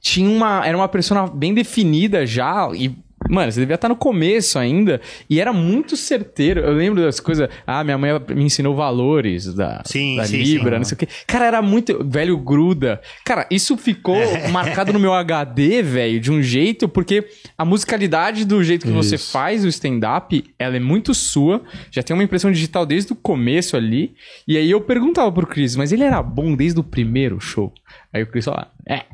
Tinha 0.00 0.30
uma. 0.30 0.66
Era 0.66 0.76
uma 0.76 0.88
persona 0.88 1.26
bem 1.26 1.52
definida 1.52 2.24
já. 2.24 2.70
E, 2.74 2.96
mano, 3.28 3.52
você 3.52 3.60
devia 3.60 3.74
estar 3.74 3.88
no 3.88 3.96
começo 3.96 4.58
ainda. 4.58 5.00
E 5.28 5.40
era 5.40 5.52
muito 5.52 5.96
certeiro. 5.96 6.60
Eu 6.60 6.72
lembro 6.72 7.02
das 7.02 7.20
coisas. 7.20 7.48
Ah, 7.66 7.84
minha 7.84 7.98
mãe 7.98 8.10
me 8.34 8.44
ensinou 8.44 8.74
valores 8.74 9.52
da, 9.54 9.82
Sim, 9.84 10.16
da 10.16 10.24
sim, 10.24 10.38
Libra, 10.38 10.72
sim. 10.72 10.78
não 10.78 10.84
sei 10.84 10.94
o 10.94 10.98
quê. 10.98 11.08
Cara, 11.26 11.46
era 11.46 11.62
muito. 11.62 12.04
Velho 12.04 12.36
gruda. 12.38 13.00
Cara, 13.24 13.46
isso 13.50 13.76
ficou 13.76 14.16
marcado 14.50 14.92
no 14.92 14.98
meu 14.98 15.12
HD, 15.12 15.82
velho, 15.82 16.20
de 16.20 16.30
um 16.30 16.42
jeito, 16.42 16.88
porque 16.88 17.28
a 17.56 17.64
musicalidade 17.64 18.44
do 18.44 18.62
jeito 18.62 18.86
que 18.86 18.92
você 18.92 19.16
Isso. 19.16 19.30
faz 19.32 19.64
o 19.64 19.68
stand-up, 19.68 20.44
ela 20.58 20.76
é 20.76 20.80
muito 20.80 21.14
sua. 21.14 21.62
Já 21.90 22.02
tem 22.02 22.14
uma 22.14 22.24
impressão 22.24 22.50
digital 22.50 22.86
desde 22.86 23.12
o 23.12 23.16
começo 23.16 23.76
ali. 23.76 24.14
E 24.46 24.56
aí 24.56 24.70
eu 24.70 24.80
perguntava 24.80 25.30
pro 25.30 25.46
Chris, 25.46 25.76
mas 25.76 25.92
ele 25.92 26.02
era 26.04 26.22
bom 26.22 26.54
desde 26.54 26.80
o 26.80 26.84
primeiro 26.84 27.40
show? 27.40 27.72
Aí 28.12 28.22
o 28.22 28.26
Chris 28.26 28.44
falava, 28.44 28.70
é. 28.88 29.04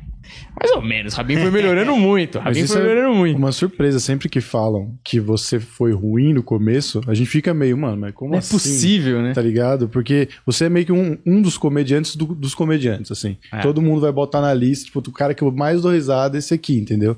Mais 0.59 0.71
ou 0.75 0.81
menos, 0.81 1.13
o 1.13 1.17
Rabin 1.17 1.37
foi 1.37 1.51
melhorando 1.51 1.95
muito. 1.97 2.39
Rabin 2.39 2.65
foi 2.67 2.77
é 2.77 2.81
melhorando 2.83 3.15
muito. 3.15 3.37
Uma 3.37 3.51
surpresa, 3.51 3.99
sempre 3.99 4.27
que 4.29 4.41
falam 4.41 4.93
que 5.03 5.19
você 5.19 5.59
foi 5.59 5.91
ruim 5.93 6.33
no 6.33 6.41
começo, 6.43 7.01
a 7.07 7.13
gente 7.13 7.29
fica 7.29 7.53
meio, 7.53 7.77
mano, 7.77 7.97
mas 7.97 8.13
como 8.13 8.31
Não 8.31 8.37
é 8.37 8.39
assim? 8.39 8.51
possível, 8.51 9.21
né? 9.21 9.33
Tá 9.33 9.41
ligado? 9.41 9.87
Porque 9.89 10.29
você 10.45 10.65
é 10.65 10.69
meio 10.69 10.85
que 10.85 10.91
um, 10.91 11.17
um 11.25 11.41
dos 11.41 11.57
comediantes 11.57 12.15
do- 12.15 12.33
dos 12.35 12.55
comediantes, 12.55 13.11
assim. 13.11 13.37
É. 13.53 13.59
Todo 13.59 13.81
mundo 13.81 14.01
vai 14.01 14.11
botar 14.11 14.41
na 14.41 14.53
lista, 14.53 14.85
tipo, 14.85 14.99
o 14.99 15.11
cara 15.11 15.33
que 15.33 15.43
eu 15.43 15.51
mais 15.51 15.81
dou 15.81 15.91
risada 15.91 16.37
é 16.37 16.39
esse 16.39 16.53
aqui, 16.53 16.77
entendeu? 16.79 17.15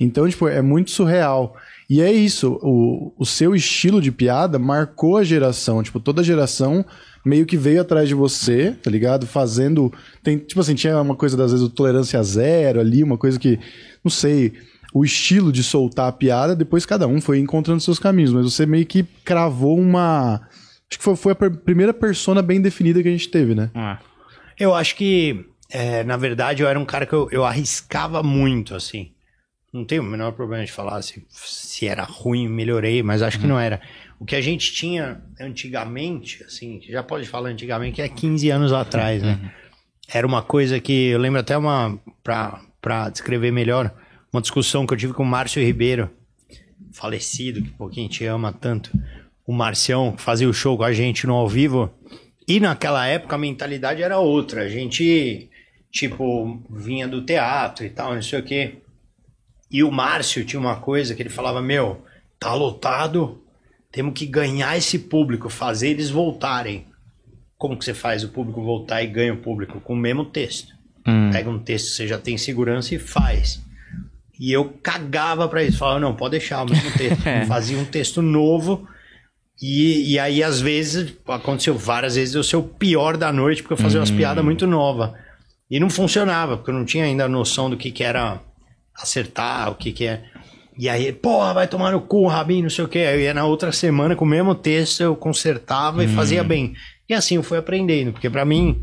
Então, 0.00 0.28
tipo, 0.28 0.46
é 0.48 0.62
muito 0.62 0.90
surreal. 0.90 1.56
E 1.90 2.00
é 2.02 2.12
isso, 2.12 2.58
o, 2.62 3.12
o 3.18 3.24
seu 3.26 3.54
estilo 3.54 4.00
de 4.00 4.12
piada 4.12 4.58
marcou 4.58 5.16
a 5.16 5.24
geração. 5.24 5.82
Tipo, 5.82 5.98
toda 5.98 6.22
geração 6.22 6.84
meio 7.28 7.44
que 7.46 7.56
veio 7.56 7.80
atrás 7.82 8.08
de 8.08 8.14
você, 8.14 8.72
tá 8.82 8.90
ligado? 8.90 9.26
Fazendo. 9.26 9.92
Tem, 10.22 10.38
tipo 10.38 10.60
assim, 10.60 10.74
tinha 10.74 11.00
uma 11.00 11.14
coisa, 11.14 11.36
das 11.36 11.52
vezes, 11.52 11.64
o 11.64 11.70
tolerância 11.70 12.22
zero 12.22 12.80
ali, 12.80 13.02
uma 13.04 13.18
coisa 13.18 13.38
que. 13.38 13.58
Não 14.02 14.10
sei. 14.10 14.54
O 14.94 15.04
estilo 15.04 15.52
de 15.52 15.62
soltar 15.62 16.08
a 16.08 16.12
piada, 16.12 16.56
depois 16.56 16.86
cada 16.86 17.06
um 17.06 17.20
foi 17.20 17.38
encontrando 17.38 17.80
seus 17.80 17.98
caminhos, 17.98 18.32
mas 18.32 18.44
você 18.50 18.64
meio 18.64 18.86
que 18.86 19.04
cravou 19.22 19.78
uma. 19.78 20.40
Acho 20.90 20.98
que 20.98 21.04
foi, 21.04 21.14
foi 21.14 21.32
a 21.32 21.50
primeira 21.50 21.92
persona 21.92 22.40
bem 22.40 22.58
definida 22.60 23.02
que 23.02 23.08
a 23.08 23.12
gente 23.12 23.28
teve, 23.28 23.54
né? 23.54 23.70
Ah, 23.74 23.98
Eu 24.58 24.74
acho 24.74 24.96
que, 24.96 25.44
é, 25.70 26.02
na 26.04 26.16
verdade, 26.16 26.62
eu 26.62 26.68
era 26.68 26.80
um 26.80 26.86
cara 26.86 27.04
que 27.04 27.12
eu, 27.12 27.28
eu 27.30 27.44
arriscava 27.44 28.22
muito, 28.22 28.74
assim. 28.74 29.12
Não 29.70 29.84
tenho 29.84 30.00
o 30.02 30.06
menor 30.06 30.32
problema 30.32 30.64
de 30.64 30.72
falar 30.72 31.02
se, 31.02 31.22
se 31.28 31.86
era 31.86 32.02
ruim, 32.02 32.48
melhorei, 32.48 33.02
mas 33.02 33.20
acho 33.20 33.38
que 33.38 33.46
não 33.46 33.60
era. 33.60 33.82
O 34.18 34.24
que 34.24 34.34
a 34.34 34.40
gente 34.40 34.72
tinha 34.72 35.22
antigamente, 35.40 36.42
assim, 36.42 36.80
já 36.88 37.02
pode 37.02 37.26
falar 37.26 37.50
antigamente, 37.50 37.96
que 37.96 38.02
é 38.02 38.08
15 38.08 38.50
anos 38.50 38.72
atrás, 38.72 39.22
né? 39.22 39.52
Era 40.12 40.26
uma 40.26 40.42
coisa 40.42 40.80
que 40.80 41.08
eu 41.08 41.18
lembro 41.18 41.38
até 41.38 41.56
uma, 41.56 41.98
pra, 42.22 42.60
pra 42.80 43.08
descrever 43.10 43.52
melhor, 43.52 43.94
uma 44.32 44.42
discussão 44.42 44.86
que 44.86 44.92
eu 44.92 44.98
tive 44.98 45.12
com 45.12 45.22
o 45.22 45.26
Márcio 45.26 45.62
Ribeiro, 45.62 46.10
falecido, 46.92 47.62
que 47.62 47.70
pô, 47.70 47.88
quem 47.88 48.08
te 48.08 48.24
ama 48.24 48.52
tanto, 48.52 48.90
o 49.46 49.52
Marcião, 49.52 50.12
que 50.12 50.22
fazia 50.22 50.48
o 50.48 50.52
show 50.52 50.76
com 50.76 50.84
a 50.84 50.92
gente 50.92 51.26
no 51.26 51.34
ao 51.34 51.48
vivo. 51.48 51.90
E 52.46 52.58
naquela 52.58 53.06
época 53.06 53.36
a 53.36 53.38
mentalidade 53.38 54.02
era 54.02 54.18
outra. 54.18 54.62
A 54.62 54.68
gente, 54.68 55.48
tipo, 55.90 56.62
vinha 56.70 57.06
do 57.06 57.24
teatro 57.24 57.84
e 57.84 57.90
tal, 57.90 58.14
não 58.14 58.22
sei 58.22 58.40
o 58.40 58.42
quê. 58.42 58.78
E 59.70 59.82
o 59.84 59.90
Márcio 59.90 60.44
tinha 60.44 60.58
uma 60.58 60.76
coisa 60.76 61.14
que 61.14 61.22
ele 61.22 61.28
falava: 61.28 61.60
Meu, 61.60 62.02
tá 62.38 62.54
lotado, 62.54 63.42
temos 63.90 64.14
que 64.14 64.26
ganhar 64.26 64.76
esse 64.76 64.98
público, 64.98 65.48
fazer 65.48 65.88
eles 65.88 66.10
voltarem. 66.10 66.86
Como 67.56 67.76
que 67.76 67.84
você 67.84 67.94
faz 67.94 68.22
o 68.22 68.28
público 68.28 68.62
voltar 68.62 69.02
e 69.02 69.06
ganha 69.06 69.34
o 69.34 69.38
público? 69.38 69.80
Com 69.80 69.94
o 69.94 69.96
mesmo 69.96 70.24
texto. 70.24 70.72
hum. 71.06 71.30
Pega 71.32 71.50
um 71.50 71.58
texto 71.58 71.86
que 71.86 71.92
você 71.92 72.06
já 72.06 72.18
tem 72.18 72.38
segurança 72.38 72.94
e 72.94 72.98
faz. 72.98 73.60
E 74.38 74.52
eu 74.52 74.72
cagava 74.82 75.48
pra 75.48 75.64
isso. 75.64 75.78
Falava, 75.78 75.98
não, 75.98 76.14
pode 76.14 76.32
deixar 76.32 76.62
o 76.62 76.70
mesmo 76.70 76.90
texto. 76.92 77.22
Fazia 77.48 77.76
um 77.76 77.84
texto 77.84 78.22
novo. 78.22 78.86
E, 79.60 80.12
e 80.12 80.18
aí, 80.18 80.42
às 80.42 80.60
vezes, 80.60 81.14
aconteceu 81.26 81.76
várias 81.76 82.14
vezes 82.14 82.34
eu 82.34 82.44
ser 82.44 82.56
o 82.56 82.62
pior 82.62 83.16
da 83.16 83.32
noite, 83.32 83.62
porque 83.62 83.72
eu 83.72 83.78
fazia 83.78 83.98
umas 83.98 84.10
piadas 84.10 84.44
muito 84.44 84.66
novas. 84.68 85.10
E 85.68 85.80
não 85.80 85.90
funcionava, 85.90 86.56
porque 86.56 86.70
eu 86.70 86.74
não 86.74 86.84
tinha 86.84 87.04
ainda 87.04 87.24
a 87.24 87.28
noção 87.28 87.68
do 87.68 87.76
que, 87.76 87.90
que 87.90 88.04
era 88.04 88.40
acertar, 88.94 89.70
o 89.70 89.74
que, 89.74 89.92
que 89.92 90.06
é. 90.06 90.24
E 90.78 90.88
aí, 90.88 91.12
porra, 91.12 91.52
vai 91.52 91.66
tomar 91.66 91.90
no 91.90 92.00
cu, 92.00 92.28
Rabin, 92.28 92.62
não 92.62 92.70
sei 92.70 92.84
o 92.84 92.88
quê. 92.88 93.00
Aí 93.00 93.16
eu 93.16 93.20
ia 93.22 93.34
na 93.34 93.44
outra 93.44 93.72
semana 93.72 94.14
com 94.14 94.24
o 94.24 94.28
mesmo 94.28 94.54
texto, 94.54 95.00
eu 95.00 95.16
consertava 95.16 96.04
e 96.04 96.08
fazia 96.08 96.44
bem. 96.44 96.74
E 97.08 97.14
assim 97.14 97.34
eu 97.34 97.42
fui 97.42 97.58
aprendendo, 97.58 98.12
porque 98.12 98.30
pra 98.30 98.44
mim, 98.44 98.80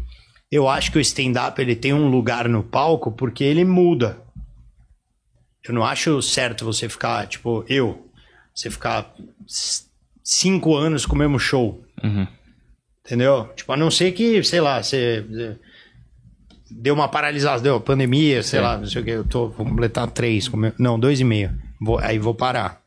eu 0.51 0.67
acho 0.67 0.91
que 0.91 0.97
o 0.97 1.01
stand-up 1.01 1.61
ele 1.61 1.73
tem 1.73 1.93
um 1.93 2.09
lugar 2.09 2.49
no 2.49 2.61
palco 2.61 3.13
porque 3.13 3.45
ele 3.45 3.63
muda. 3.63 4.17
Eu 5.65 5.73
não 5.73 5.85
acho 5.85 6.21
certo 6.21 6.65
você 6.65 6.89
ficar, 6.89 7.25
tipo, 7.27 7.63
eu, 7.69 8.05
você 8.53 8.69
ficar 8.69 9.13
cinco 10.21 10.75
anos 10.75 11.05
com 11.05 11.15
o 11.15 11.17
mesmo 11.17 11.39
show. 11.39 11.81
Uhum. 12.03 12.27
Entendeu? 13.05 13.49
Tipo, 13.55 13.71
a 13.71 13.77
não 13.77 13.89
ser 13.89 14.11
que, 14.11 14.43
sei 14.43 14.59
lá, 14.59 14.83
você 14.83 15.23
deu 16.69 16.93
uma 16.93 17.07
paralisação, 17.07 17.63
deu 17.63 17.79
pandemia, 17.79 18.43
sei 18.43 18.59
lá, 18.59 18.77
não 18.77 18.85
sei 18.85 19.01
o 19.01 19.05
que, 19.05 19.11
eu 19.11 19.23
tô, 19.23 19.47
vou 19.49 19.65
completar 19.65 20.09
três, 20.09 20.49
não, 20.77 20.99
dois 20.99 21.19
e 21.19 21.23
meio, 21.23 21.55
vou, 21.81 21.99
aí 21.99 22.17
vou 22.19 22.33
parar. 22.35 22.81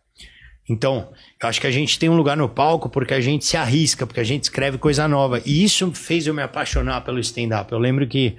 Então, 0.69 1.11
eu 1.43 1.49
acho 1.49 1.61
que 1.61 1.67
a 1.67 1.71
gente 1.71 1.99
tem 1.99 2.09
um 2.11 2.17
lugar 2.17 2.37
no 2.37 2.49
palco 2.49 2.91
porque 2.91 3.15
a 3.15 3.21
gente 3.21 3.45
se 3.47 3.57
arrisca, 3.57 4.07
porque 4.07 4.21
a 4.21 4.25
gente 4.25 4.43
escreve 4.45 4.77
coisa 4.77 5.09
nova. 5.09 5.41
E 5.47 5.65
isso 5.65 5.91
fez 5.95 6.27
eu 6.27 6.35
me 6.35 6.43
apaixonar 6.43 7.01
pelo 7.03 7.19
stand-up. 7.21 7.73
Eu 7.73 7.79
lembro 7.79 8.07
que 8.07 8.37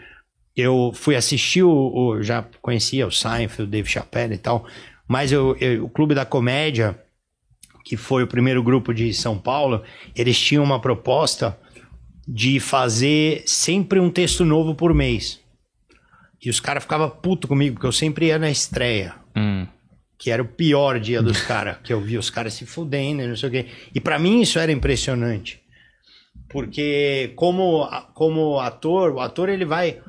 eu 0.55 0.91
fui 0.93 1.15
assistir 1.15 1.63
o, 1.63 1.71
o- 1.71 2.21
já 2.21 2.45
conhecia 2.61 3.07
o 3.07 3.11
Seinfeld, 3.11 3.63
o 3.63 3.67
Dave 3.67 3.89
Chappelle 3.89 4.35
e 4.35 4.37
tal, 4.37 4.65
mas 5.07 5.31
eu, 5.31 5.55
eu- 5.59 5.85
o 5.85 5.89
Clube 5.89 6.13
da 6.13 6.23
Comédia, 6.25 6.99
que 7.83 7.97
foi 7.97 8.21
o 8.23 8.27
primeiro 8.27 8.61
grupo 8.61 8.93
de 8.93 9.11
São 9.13 9.35
Paulo, 9.39 9.81
eles 10.15 10.39
tinham 10.39 10.63
uma 10.63 10.79
proposta 10.79 11.57
de 12.27 12.59
fazer 12.59 13.41
sempre 13.47 13.99
um 13.99 14.11
texto 14.11 14.45
novo 14.45 14.75
por 14.75 14.93
mês. 14.93 15.39
E 16.43 16.47
os 16.49 16.59
caras 16.59 16.83
ficavam 16.83 17.09
puto 17.09 17.47
comigo, 17.47 17.73
porque 17.75 17.87
eu 17.87 17.91
sempre 17.91 18.27
ia 18.27 18.37
na 18.37 18.51
estreia 18.51 19.15
Hum. 19.35 19.65
Que 20.19 20.29
era 20.29 20.43
o 20.43 20.45
pior 20.45 20.99
dia 20.99 21.21
dos 21.21 21.41
caras, 21.47 21.77
que 21.81 21.93
eu 21.93 22.01
vi 22.01 22.17
os 22.17 22.29
caras 22.29 22.53
se 22.53 22.65
fudendo 22.65 23.23
e 23.23 23.27
não 23.27 23.37
sei 23.37 23.49
o 23.49 23.51
quê. 23.51 23.65
E 23.95 24.01
pra 24.01 24.19
mim 24.19 24.41
isso 24.41 24.59
era 24.59 24.71
impressionante. 24.71 25.61
Porque 26.49 27.31
como, 27.35 27.87
como 28.13 28.59
ator, 28.59 29.13
o 29.13 29.19
ator 29.21 29.47
ele 29.47 29.65
vai 29.65 29.99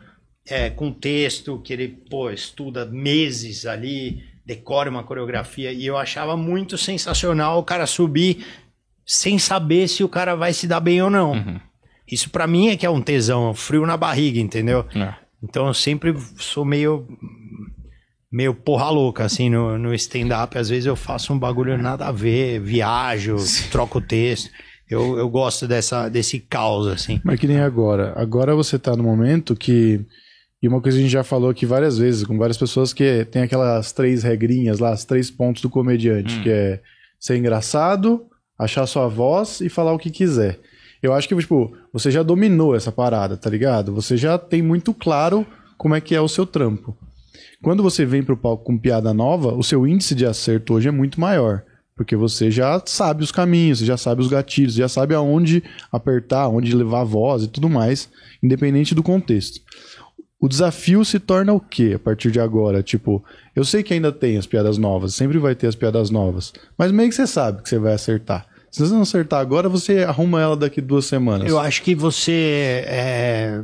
é, 0.48 0.68
com 0.68 0.92
texto 0.92 1.60
que 1.62 1.72
ele 1.72 1.88
pô, 1.88 2.30
estuda 2.30 2.84
meses 2.84 3.66
ali, 3.66 4.24
decora 4.44 4.90
uma 4.90 5.04
coreografia, 5.04 5.70
e 5.72 5.86
eu 5.86 5.96
achava 5.96 6.36
muito 6.36 6.76
sensacional 6.76 7.58
o 7.58 7.64
cara 7.64 7.86
subir 7.86 8.44
sem 9.06 9.38
saber 9.38 9.86
se 9.86 10.02
o 10.02 10.08
cara 10.08 10.34
vai 10.34 10.52
se 10.52 10.66
dar 10.66 10.80
bem 10.80 11.00
ou 11.02 11.10
não. 11.10 11.60
Isso 12.10 12.30
pra 12.30 12.46
mim 12.46 12.68
é 12.68 12.76
que 12.76 12.84
é 12.84 12.90
um 12.90 13.00
tesão, 13.00 13.50
um 13.50 13.54
frio 13.54 13.86
na 13.86 13.96
barriga, 13.96 14.40
entendeu? 14.40 14.84
É. 14.94 15.14
Então 15.42 15.68
eu 15.68 15.74
sempre 15.74 16.14
sou 16.36 16.64
meio 16.64 17.06
meio 18.30 18.54
porra 18.54 18.90
louca, 18.90 19.24
assim, 19.24 19.50
no, 19.50 19.78
no 19.78 19.94
stand-up. 19.94 20.56
Às 20.56 20.68
vezes 20.68 20.86
eu 20.86 20.96
faço 20.96 21.32
um 21.32 21.38
bagulho 21.38 21.76
nada 21.76 22.06
a 22.06 22.12
ver, 22.12 22.60
viajo, 22.60 23.36
troco 23.70 23.98
o 23.98 24.02
texto. 24.02 24.50
Eu, 24.88 25.16
eu 25.18 25.28
gosto 25.28 25.68
dessa, 25.68 26.08
desse 26.08 26.38
caos, 26.40 26.86
assim. 26.86 27.20
Mas 27.24 27.38
que 27.38 27.46
nem 27.46 27.60
agora. 27.60 28.12
Agora 28.16 28.54
você 28.54 28.78
tá 28.78 28.96
no 28.96 29.02
momento 29.04 29.54
que. 29.54 30.00
E 30.62 30.68
uma 30.68 30.80
coisa 30.80 30.98
que 30.98 31.00
a 31.00 31.04
gente 31.04 31.12
já 31.12 31.24
falou 31.24 31.48
aqui 31.48 31.64
várias 31.64 31.96
vezes 31.96 32.24
com 32.24 32.36
várias 32.36 32.58
pessoas 32.58 32.92
que 32.92 33.24
tem 33.30 33.42
aquelas 33.42 33.92
três 33.92 34.22
regrinhas 34.22 34.78
lá, 34.78 34.92
os 34.92 35.04
três 35.04 35.30
pontos 35.30 35.62
do 35.62 35.70
comediante, 35.70 36.36
Hum. 36.38 36.42
que 36.42 36.50
é 36.50 36.80
ser 37.18 37.36
engraçado, 37.38 38.26
achar 38.58 38.84
sua 38.86 39.08
voz 39.08 39.60
e 39.62 39.68
falar 39.70 39.92
o 39.92 39.98
que 39.98 40.10
quiser. 40.10 40.58
Eu 41.02 41.14
acho 41.14 41.26
que, 41.26 41.36
tipo, 41.36 41.74
você 41.92 42.10
já 42.10 42.22
dominou 42.22 42.74
essa 42.76 42.92
parada, 42.92 43.36
tá 43.38 43.48
ligado? 43.48 43.94
Você 43.94 44.18
já 44.18 44.36
tem 44.36 44.60
muito 44.60 44.92
claro 44.92 45.46
como 45.78 45.94
é 45.94 46.00
que 46.00 46.14
é 46.14 46.20
o 46.20 46.28
seu 46.28 46.44
trampo. 46.44 46.94
Quando 47.62 47.82
você 47.82 48.06
vem 48.06 48.22
pro 48.22 48.36
palco 48.36 48.64
com 48.64 48.78
piada 48.78 49.12
nova, 49.12 49.54
o 49.54 49.62
seu 49.62 49.86
índice 49.86 50.14
de 50.14 50.24
acerto 50.24 50.74
hoje 50.74 50.88
é 50.88 50.90
muito 50.90 51.20
maior. 51.20 51.62
Porque 51.94 52.16
você 52.16 52.50
já 52.50 52.82
sabe 52.86 53.22
os 53.22 53.30
caminhos, 53.30 53.80
já 53.80 53.96
sabe 53.96 54.22
os 54.22 54.28
gatilhos, 54.28 54.72
já 54.72 54.88
sabe 54.88 55.14
aonde 55.14 55.62
apertar, 55.92 56.42
aonde 56.42 56.74
levar 56.74 57.02
a 57.02 57.04
voz 57.04 57.42
e 57.42 57.48
tudo 57.48 57.68
mais, 57.68 58.08
independente 58.42 58.94
do 58.94 59.02
contexto. 59.02 59.60
O 60.40 60.48
desafio 60.48 61.04
se 61.04 61.18
torna 61.18 61.52
o 61.52 61.60
quê 61.60 61.92
a 61.96 61.98
partir 61.98 62.30
de 62.30 62.40
agora? 62.40 62.82
Tipo, 62.82 63.22
eu 63.54 63.62
sei 63.62 63.82
que 63.82 63.92
ainda 63.92 64.10
tem 64.10 64.38
as 64.38 64.46
piadas 64.46 64.78
novas, 64.78 65.14
sempre 65.14 65.38
vai 65.38 65.54
ter 65.54 65.66
as 65.66 65.74
piadas 65.74 66.08
novas, 66.08 66.54
mas 66.78 66.90
meio 66.90 67.10
que 67.10 67.14
você 67.14 67.26
sabe 67.26 67.62
que 67.62 67.68
você 67.68 67.78
vai 67.78 67.92
acertar. 67.92 68.46
Se 68.70 68.80
você 68.80 68.94
não 68.94 69.02
acertar 69.02 69.40
agora, 69.40 69.68
você 69.68 69.98
arruma 69.98 70.40
ela 70.40 70.56
daqui 70.56 70.80
duas 70.80 71.04
semanas. 71.04 71.50
Eu 71.50 71.58
acho 71.58 71.82
que 71.82 71.94
você. 71.94 72.84
É, 72.86 73.62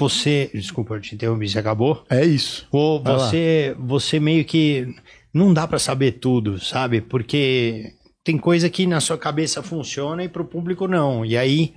você. 0.00 0.50
Desculpa, 0.52 0.94
eu 0.94 1.00
te 1.00 1.14
interrompi, 1.14 1.48
você 1.48 1.58
acabou? 1.58 2.04
É 2.10 2.24
isso. 2.24 2.66
Ou 2.70 3.02
você, 3.02 3.74
você 3.78 4.18
meio 4.18 4.44
que. 4.44 4.94
Não 5.32 5.54
dá 5.54 5.66
pra 5.66 5.78
saber 5.78 6.12
tudo, 6.12 6.58
sabe? 6.58 7.00
Porque 7.00 7.92
tem 8.24 8.36
coisa 8.36 8.68
que 8.68 8.86
na 8.86 9.00
sua 9.00 9.16
cabeça 9.16 9.62
funciona 9.62 10.24
e 10.24 10.28
pro 10.28 10.44
público 10.44 10.88
não. 10.88 11.24
E 11.24 11.36
aí 11.36 11.74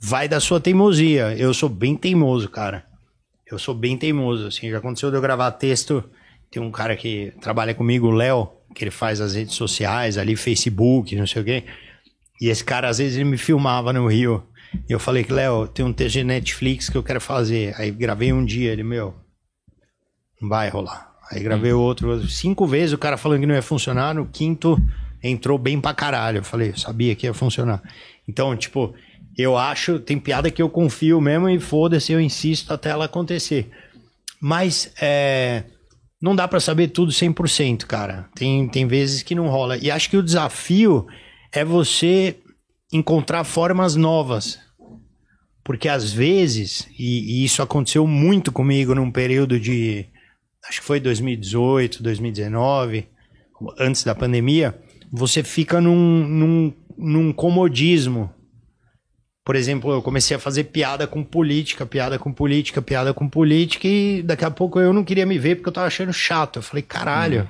vai 0.00 0.28
da 0.28 0.40
sua 0.40 0.60
teimosia. 0.60 1.36
Eu 1.36 1.52
sou 1.52 1.68
bem 1.68 1.96
teimoso, 1.96 2.48
cara. 2.48 2.84
Eu 3.50 3.58
sou 3.58 3.74
bem 3.74 3.96
teimoso, 3.96 4.46
assim. 4.46 4.70
Já 4.70 4.78
aconteceu 4.78 5.10
de 5.10 5.16
eu 5.16 5.22
gravar 5.22 5.50
texto. 5.52 6.02
Tem 6.50 6.62
um 6.62 6.70
cara 6.70 6.96
que 6.96 7.32
trabalha 7.40 7.74
comigo, 7.74 8.06
o 8.06 8.10
Léo, 8.10 8.50
que 8.74 8.84
ele 8.84 8.90
faz 8.90 9.20
as 9.20 9.34
redes 9.34 9.54
sociais 9.54 10.16
ali, 10.16 10.36
Facebook, 10.36 11.14
não 11.14 11.26
sei 11.26 11.42
o 11.42 11.44
quê. 11.44 11.64
E 12.40 12.48
esse 12.48 12.64
cara, 12.64 12.88
às 12.88 12.98
vezes, 12.98 13.16
ele 13.16 13.24
me 13.24 13.38
filmava 13.38 13.92
no 13.92 14.06
Rio. 14.06 14.42
E 14.88 14.92
eu 14.92 14.98
falei 14.98 15.24
que, 15.24 15.32
Léo, 15.32 15.66
tem 15.66 15.84
um 15.84 15.92
de 15.92 16.24
Netflix 16.24 16.88
que 16.88 16.96
eu 16.96 17.02
quero 17.02 17.20
fazer. 17.20 17.74
Aí 17.76 17.90
gravei 17.90 18.32
um 18.32 18.44
dia, 18.44 18.72
ele, 18.72 18.82
meu, 18.82 19.14
não 20.40 20.48
vai 20.48 20.68
rolar. 20.68 21.14
Aí 21.30 21.42
gravei 21.42 21.72
outro, 21.72 22.10
outro. 22.10 22.28
Cinco 22.28 22.66
vezes 22.66 22.92
o 22.92 22.98
cara 22.98 23.16
falando 23.16 23.40
que 23.40 23.46
não 23.46 23.54
ia 23.54 23.62
funcionar. 23.62 24.14
No 24.14 24.26
quinto, 24.26 24.80
entrou 25.22 25.58
bem 25.58 25.80
pra 25.80 25.94
caralho. 25.94 26.38
Eu 26.38 26.44
falei, 26.44 26.70
eu 26.70 26.78
sabia 26.78 27.14
que 27.14 27.26
ia 27.26 27.34
funcionar. 27.34 27.82
Então, 28.28 28.56
tipo, 28.56 28.94
eu 29.36 29.56
acho, 29.56 29.98
tem 29.98 30.18
piada 30.18 30.50
que 30.50 30.62
eu 30.62 30.68
confio 30.68 31.20
mesmo 31.20 31.48
e 31.48 31.58
foda-se, 31.58 32.12
eu 32.12 32.20
insisto 32.20 32.72
até 32.72 32.90
ela 32.90 33.06
acontecer. 33.06 33.70
Mas, 34.40 34.92
é, 35.00 35.64
não 36.20 36.34
dá 36.34 36.46
pra 36.46 36.60
saber 36.60 36.88
tudo 36.88 37.12
100%, 37.12 37.84
cara. 37.86 38.28
Tem, 38.34 38.68
tem 38.68 38.86
vezes 38.86 39.22
que 39.22 39.34
não 39.34 39.48
rola. 39.48 39.76
E 39.78 39.90
acho 39.90 40.08
que 40.08 40.16
o 40.16 40.22
desafio 40.22 41.06
é 41.52 41.64
você 41.64 42.36
encontrar 42.96 43.44
formas 43.44 43.94
novas. 43.94 44.58
Porque 45.62 45.88
às 45.88 46.12
vezes, 46.12 46.88
e, 46.98 47.40
e 47.40 47.44
isso 47.44 47.62
aconteceu 47.62 48.06
muito 48.06 48.52
comigo 48.52 48.94
num 48.94 49.10
período 49.10 49.58
de. 49.58 50.06
Acho 50.68 50.80
que 50.80 50.86
foi 50.86 51.00
2018, 51.00 52.02
2019, 52.02 53.08
antes 53.78 54.04
da 54.04 54.14
pandemia, 54.14 54.78
você 55.12 55.42
fica 55.42 55.80
num, 55.80 56.26
num, 56.26 56.72
num 56.96 57.32
comodismo. 57.32 58.32
Por 59.44 59.54
exemplo, 59.54 59.92
eu 59.92 60.02
comecei 60.02 60.36
a 60.36 60.40
fazer 60.40 60.64
piada 60.64 61.06
com 61.06 61.22
política, 61.22 61.86
piada 61.86 62.18
com 62.18 62.32
política, 62.32 62.82
piada 62.82 63.14
com 63.14 63.28
política, 63.28 63.86
e 63.86 64.22
daqui 64.22 64.44
a 64.44 64.50
pouco 64.50 64.80
eu 64.80 64.92
não 64.92 65.04
queria 65.04 65.24
me 65.24 65.38
ver 65.38 65.56
porque 65.56 65.68
eu 65.68 65.72
tava 65.72 65.86
achando 65.86 66.12
chato. 66.12 66.58
Eu 66.58 66.62
falei, 66.62 66.82
caralho, 66.82 67.48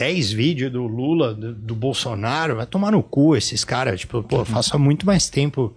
10 0.00 0.32
vídeos 0.32 0.72
do 0.72 0.86
Lula, 0.86 1.34
do, 1.34 1.52
do 1.52 1.74
Bolsonaro, 1.74 2.56
vai 2.56 2.64
tomar 2.64 2.90
no 2.90 3.02
cu 3.02 3.36
esses 3.36 3.64
caras. 3.64 4.00
Tipo, 4.00 4.22
pô, 4.22 4.46
faço 4.46 4.74
há 4.74 4.78
muito 4.78 5.04
mais 5.04 5.28
tempo 5.28 5.74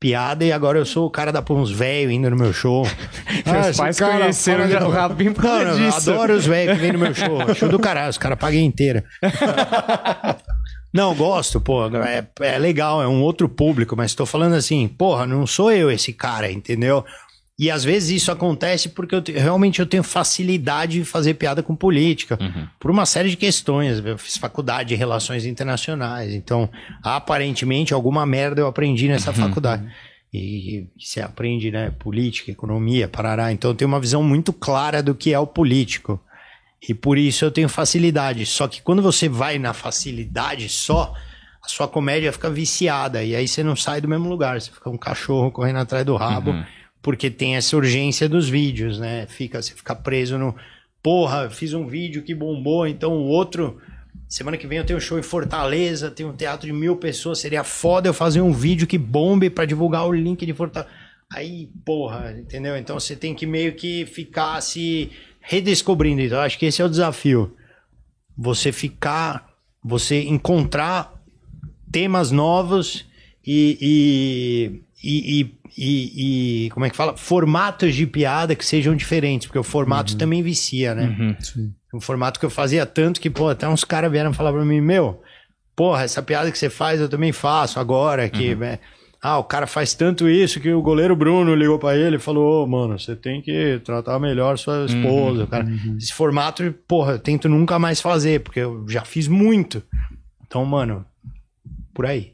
piada 0.00 0.42
e 0.46 0.50
agora 0.50 0.78
eu 0.78 0.86
sou 0.86 1.06
o 1.06 1.10
cara 1.10 1.30
da 1.30 1.44
uns 1.50 1.70
velho 1.70 2.10
indo 2.10 2.30
no 2.30 2.36
meu 2.36 2.54
show. 2.54 2.86
Meus 3.44 3.66
esse 3.66 3.78
pais 3.78 3.98
cara 3.98 4.18
conheceram 4.18 4.66
já 4.66 4.82
o 4.82 4.90
Rabin 4.90 5.34
por 5.34 5.42
causa 5.42 5.64
não, 5.64 5.72
eu 5.72 5.90
disso. 5.90 6.10
adoro 6.10 6.32
os 6.36 6.46
velhos 6.46 6.74
que 6.74 6.80
vêm 6.80 6.92
no 6.92 6.98
meu 7.00 7.12
show. 7.12 7.54
Show 7.54 7.68
do 7.68 7.78
caralho, 7.78 8.08
os 8.08 8.16
caras 8.16 8.38
pagam 8.38 8.60
inteira. 8.60 9.04
Não, 10.92 11.14
gosto, 11.14 11.60
pô. 11.60 11.86
É, 11.86 12.26
é 12.40 12.58
legal, 12.58 13.00
é 13.00 13.06
um 13.06 13.22
outro 13.22 13.48
público, 13.48 13.94
mas 13.94 14.12
tô 14.12 14.26
falando 14.26 14.54
assim, 14.54 14.88
porra, 14.88 15.24
não 15.24 15.46
sou 15.46 15.70
eu 15.70 15.88
esse 15.88 16.12
cara, 16.12 16.50
entendeu? 16.50 17.04
E 17.62 17.70
às 17.70 17.84
vezes 17.84 18.22
isso 18.22 18.32
acontece 18.32 18.88
porque 18.88 19.14
eu 19.14 19.20
te- 19.20 19.32
realmente 19.32 19.80
eu 19.80 19.86
tenho 19.86 20.02
facilidade 20.02 20.98
de 21.00 21.04
fazer 21.04 21.34
piada 21.34 21.62
com 21.62 21.76
política, 21.76 22.38
por 22.80 22.90
uma 22.90 23.04
série 23.04 23.28
de 23.28 23.36
questões. 23.36 24.02
Eu 24.02 24.16
fiz 24.16 24.38
faculdade 24.38 24.88
de 24.88 24.94
relações 24.94 25.44
internacionais, 25.44 26.32
então 26.32 26.70
aparentemente 27.02 27.92
alguma 27.92 28.24
merda 28.24 28.62
eu 28.62 28.66
aprendi 28.66 29.08
nessa 29.08 29.30
faculdade. 29.32 29.82
E, 30.32 30.38
e 30.78 30.88
você 30.98 31.20
aprende, 31.20 31.70
né, 31.70 31.90
política, 31.98 32.50
economia, 32.50 33.06
parará. 33.08 33.52
Então 33.52 33.70
eu 33.72 33.74
tenho 33.74 33.88
uma 33.88 34.00
visão 34.00 34.22
muito 34.22 34.52
clara 34.52 35.02
do 35.02 35.14
que 35.14 35.32
é 35.34 35.38
o 35.38 35.46
político. 35.46 36.18
E 36.88 36.94
por 36.94 37.18
isso 37.18 37.44
eu 37.44 37.50
tenho 37.50 37.68
facilidade. 37.68 38.46
Só 38.46 38.66
que 38.68 38.80
quando 38.80 39.02
você 39.02 39.28
vai 39.28 39.58
na 39.58 39.74
facilidade 39.74 40.68
só, 40.70 41.12
a 41.62 41.68
sua 41.68 41.86
comédia 41.88 42.32
fica 42.32 42.48
viciada. 42.48 43.22
E 43.22 43.34
aí 43.36 43.46
você 43.46 43.62
não 43.62 43.76
sai 43.76 44.00
do 44.00 44.08
mesmo 44.08 44.28
lugar. 44.30 44.58
Você 44.60 44.70
fica 44.70 44.88
um 44.88 44.96
cachorro 44.96 45.50
correndo 45.50 45.78
atrás 45.80 46.06
do 46.06 46.16
rabo. 46.16 46.52
Porque 47.02 47.30
tem 47.30 47.56
essa 47.56 47.76
urgência 47.76 48.28
dos 48.28 48.48
vídeos, 48.48 48.98
né? 48.98 49.26
Fica, 49.26 49.60
você 49.60 49.74
fica 49.74 49.94
preso 49.94 50.38
no. 50.38 50.54
Porra, 51.02 51.48
fiz 51.48 51.72
um 51.72 51.86
vídeo 51.86 52.22
que 52.22 52.34
bombou, 52.34 52.86
então 52.86 53.12
o 53.12 53.26
outro. 53.26 53.80
Semana 54.28 54.56
que 54.56 54.66
vem 54.66 54.78
eu 54.78 54.84
tenho 54.84 54.98
um 54.98 55.00
show 55.00 55.18
em 55.18 55.22
Fortaleza, 55.22 56.10
tem 56.10 56.24
um 56.24 56.36
teatro 56.36 56.66
de 56.66 56.72
mil 56.72 56.96
pessoas. 56.96 57.40
Seria 57.40 57.64
foda 57.64 58.08
eu 58.08 58.14
fazer 58.14 58.40
um 58.40 58.52
vídeo 58.52 58.86
que 58.86 58.98
bombe 58.98 59.50
pra 59.50 59.64
divulgar 59.64 60.06
o 60.06 60.12
link 60.12 60.44
de 60.44 60.52
Fortaleza. 60.52 60.90
Aí, 61.32 61.70
porra, 61.84 62.36
entendeu? 62.38 62.76
Então 62.76 62.98
você 62.98 63.14
tem 63.14 63.34
que 63.34 63.46
meio 63.46 63.74
que 63.74 64.04
ficar 64.06 64.60
se 64.60 65.10
redescobrindo. 65.40 66.20
Então, 66.20 66.40
acho 66.40 66.58
que 66.58 66.66
esse 66.66 66.82
é 66.82 66.84
o 66.84 66.88
desafio. 66.88 67.56
Você 68.36 68.72
ficar, 68.72 69.48
você 69.82 70.22
encontrar 70.22 71.20
temas 71.90 72.30
novos 72.30 73.06
e, 73.46 73.78
e, 73.80 74.82
e, 75.02 75.40
e, 75.40 75.59
e- 75.76 76.66
e- 76.66 76.70
como 76.70 76.86
é 76.86 76.90
que 76.90 76.96
fala? 76.96 77.16
Formatos 77.16 77.94
de 77.94 78.06
piada 78.06 78.54
que 78.54 78.64
sejam 78.64 78.94
diferentes, 78.94 79.46
porque 79.46 79.58
o 79.58 79.62
formato 79.62 80.12
também 80.18 80.42
vicia, 80.42 80.94
né? 80.94 81.14
Um 81.94 82.00
formato 82.00 82.38
que 82.38 82.46
eu 82.46 82.50
fazia 82.50 82.86
tanto 82.86 83.20
que, 83.20 83.28
pô, 83.30 83.48
até 83.48 83.68
uns 83.68 83.84
caras 83.84 84.10
vieram 84.12 84.32
falar 84.32 84.52
pra 84.52 84.64
mim, 84.64 84.80
meu, 84.80 85.20
porra, 85.74 86.02
essa 86.04 86.22
piada 86.22 86.50
que 86.52 86.58
você 86.58 86.70
faz 86.70 87.00
eu 87.00 87.08
também 87.08 87.32
faço 87.32 87.80
agora, 87.80 88.28
que, 88.28 88.54
né? 88.54 88.78
Ah, 89.22 89.36
o 89.38 89.44
cara 89.44 89.66
faz 89.66 89.92
tanto 89.92 90.26
isso 90.30 90.60
que 90.60 90.72
o 90.72 90.80
goleiro 90.80 91.14
Bruno 91.14 91.54
ligou 91.54 91.78
pra 91.78 91.94
ele 91.94 92.16
e 92.16 92.18
falou, 92.18 92.64
ô, 92.64 92.66
mano, 92.66 92.98
você 92.98 93.14
tem 93.14 93.42
que 93.42 93.78
tratar 93.84 94.18
melhor 94.18 94.56
sua 94.56 94.86
esposa, 94.86 95.46
cara. 95.46 95.64
Esse 95.98 96.12
formato, 96.14 96.72
porra, 96.88 97.12
eu 97.12 97.18
tento 97.18 97.46
nunca 97.46 97.78
mais 97.78 98.00
fazer, 98.00 98.40
porque 98.40 98.60
eu 98.60 98.86
já 98.88 99.04
fiz 99.04 99.28
muito. 99.28 99.82
Então, 100.46 100.64
mano, 100.64 101.04
por 101.92 102.06
aí. 102.06 102.32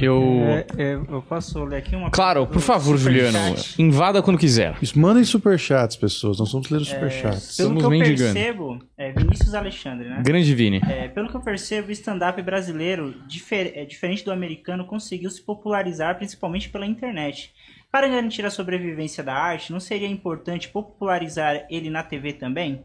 Eu. 0.00 0.22
É, 0.46 0.66
é, 0.78 0.94
eu 0.94 1.22
posso 1.28 1.62
ler 1.64 1.78
aqui 1.78 1.94
uma 1.96 2.10
Claro, 2.10 2.46
por 2.46 2.60
favor? 2.60 2.96
Juliano. 2.96 3.38
Invada 3.78 4.22
quando 4.22 4.38
quiser. 4.38 4.76
Isso, 4.80 4.98
mandem 4.98 5.24
superchats, 5.24 5.96
pessoas. 5.96 6.38
Nós 6.38 6.50
vamos 6.52 6.68
ler 6.70 6.78
os 6.80 6.88
superchats. 6.88 7.56
Pelo 7.56 7.68
Estamos 7.70 7.78
que 7.82 7.86
eu 7.86 7.90
mendigando. 7.90 8.32
percebo, 8.34 8.78
é 8.96 9.12
Vinícius 9.12 9.54
Alexandre, 9.54 10.08
né? 10.08 10.22
Grande 10.24 10.54
Vini. 10.54 10.80
É, 10.88 11.08
pelo 11.08 11.28
que 11.28 11.34
eu 11.36 11.40
percebo, 11.40 11.88
o 11.88 11.92
stand-up 11.92 12.40
brasileiro, 12.42 13.14
difer- 13.26 13.72
é, 13.74 13.84
diferente 13.84 14.24
do 14.24 14.32
americano, 14.32 14.84
conseguiu 14.86 15.30
se 15.30 15.42
popularizar 15.42 16.16
principalmente 16.16 16.68
pela 16.68 16.86
internet. 16.86 17.52
Para 17.90 18.08
garantir 18.08 18.44
a 18.46 18.50
sobrevivência 18.50 19.22
da 19.22 19.34
arte, 19.34 19.70
não 19.70 19.78
seria 19.80 20.08
importante 20.08 20.68
popularizar 20.68 21.66
ele 21.68 21.90
na 21.90 22.02
TV 22.02 22.32
também? 22.32 22.82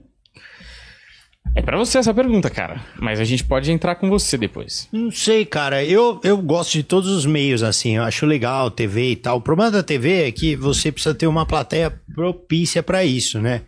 É 1.55 1.62
pra 1.62 1.77
você 1.77 1.97
essa 1.97 2.13
pergunta, 2.13 2.49
cara. 2.49 2.81
Mas 2.99 3.19
a 3.19 3.23
gente 3.23 3.43
pode 3.43 3.71
entrar 3.71 3.95
com 3.95 4.10
você 4.10 4.38
depois. 4.38 4.88
Não 4.91 5.12
sei, 5.12 5.45
cara. 5.45 5.83
Eu, 5.83 6.19
eu 6.23 6.38
gosto 6.38 6.73
de 6.73 6.83
todos 6.83 7.10
os 7.10 7.25
meios, 7.25 7.63
assim. 7.63 7.97
Eu 7.97 8.03
acho 8.03 8.25
legal, 8.25 8.69
TV 8.69 9.12
e 9.12 9.15
tal. 9.15 9.38
O 9.38 9.41
problema 9.41 9.71
da 9.71 9.83
TV 9.83 10.27
é 10.27 10.31
que 10.31 10.55
você 10.55 10.91
precisa 10.91 11.15
ter 11.15 11.27
uma 11.27 11.45
plateia 11.45 11.99
propícia 12.13 12.83
pra 12.83 13.03
isso, 13.03 13.41
né? 13.41 13.62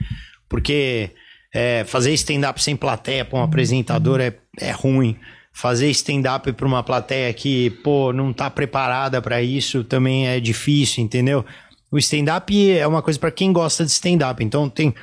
Porque 0.47 1.11
é, 1.53 1.83
fazer 1.83 2.13
stand-up 2.13 2.61
sem 2.61 2.75
plateia 2.75 3.25
pra 3.25 3.39
um 3.39 3.43
apresentador 3.43 4.19
é, 4.19 4.33
é 4.59 4.71
ruim. 4.71 5.17
Fazer 5.51 5.89
stand-up 5.89 6.51
pra 6.53 6.67
uma 6.67 6.83
plateia 6.83 7.33
que, 7.33 7.71
pô, 7.83 8.13
não 8.13 8.31
tá 8.31 8.49
preparada 8.49 9.21
pra 9.21 9.41
isso 9.41 9.83
também 9.83 10.27
é 10.27 10.39
difícil, 10.39 11.03
entendeu? 11.03 11.43
O 11.91 11.97
stand-up 11.97 12.71
é 12.71 12.85
uma 12.85 13.01
coisa 13.01 13.19
pra 13.19 13.31
quem 13.31 13.51
gosta 13.51 13.83
de 13.83 13.91
stand-up. 13.91 14.43
Então 14.43 14.69
tem 14.69 14.93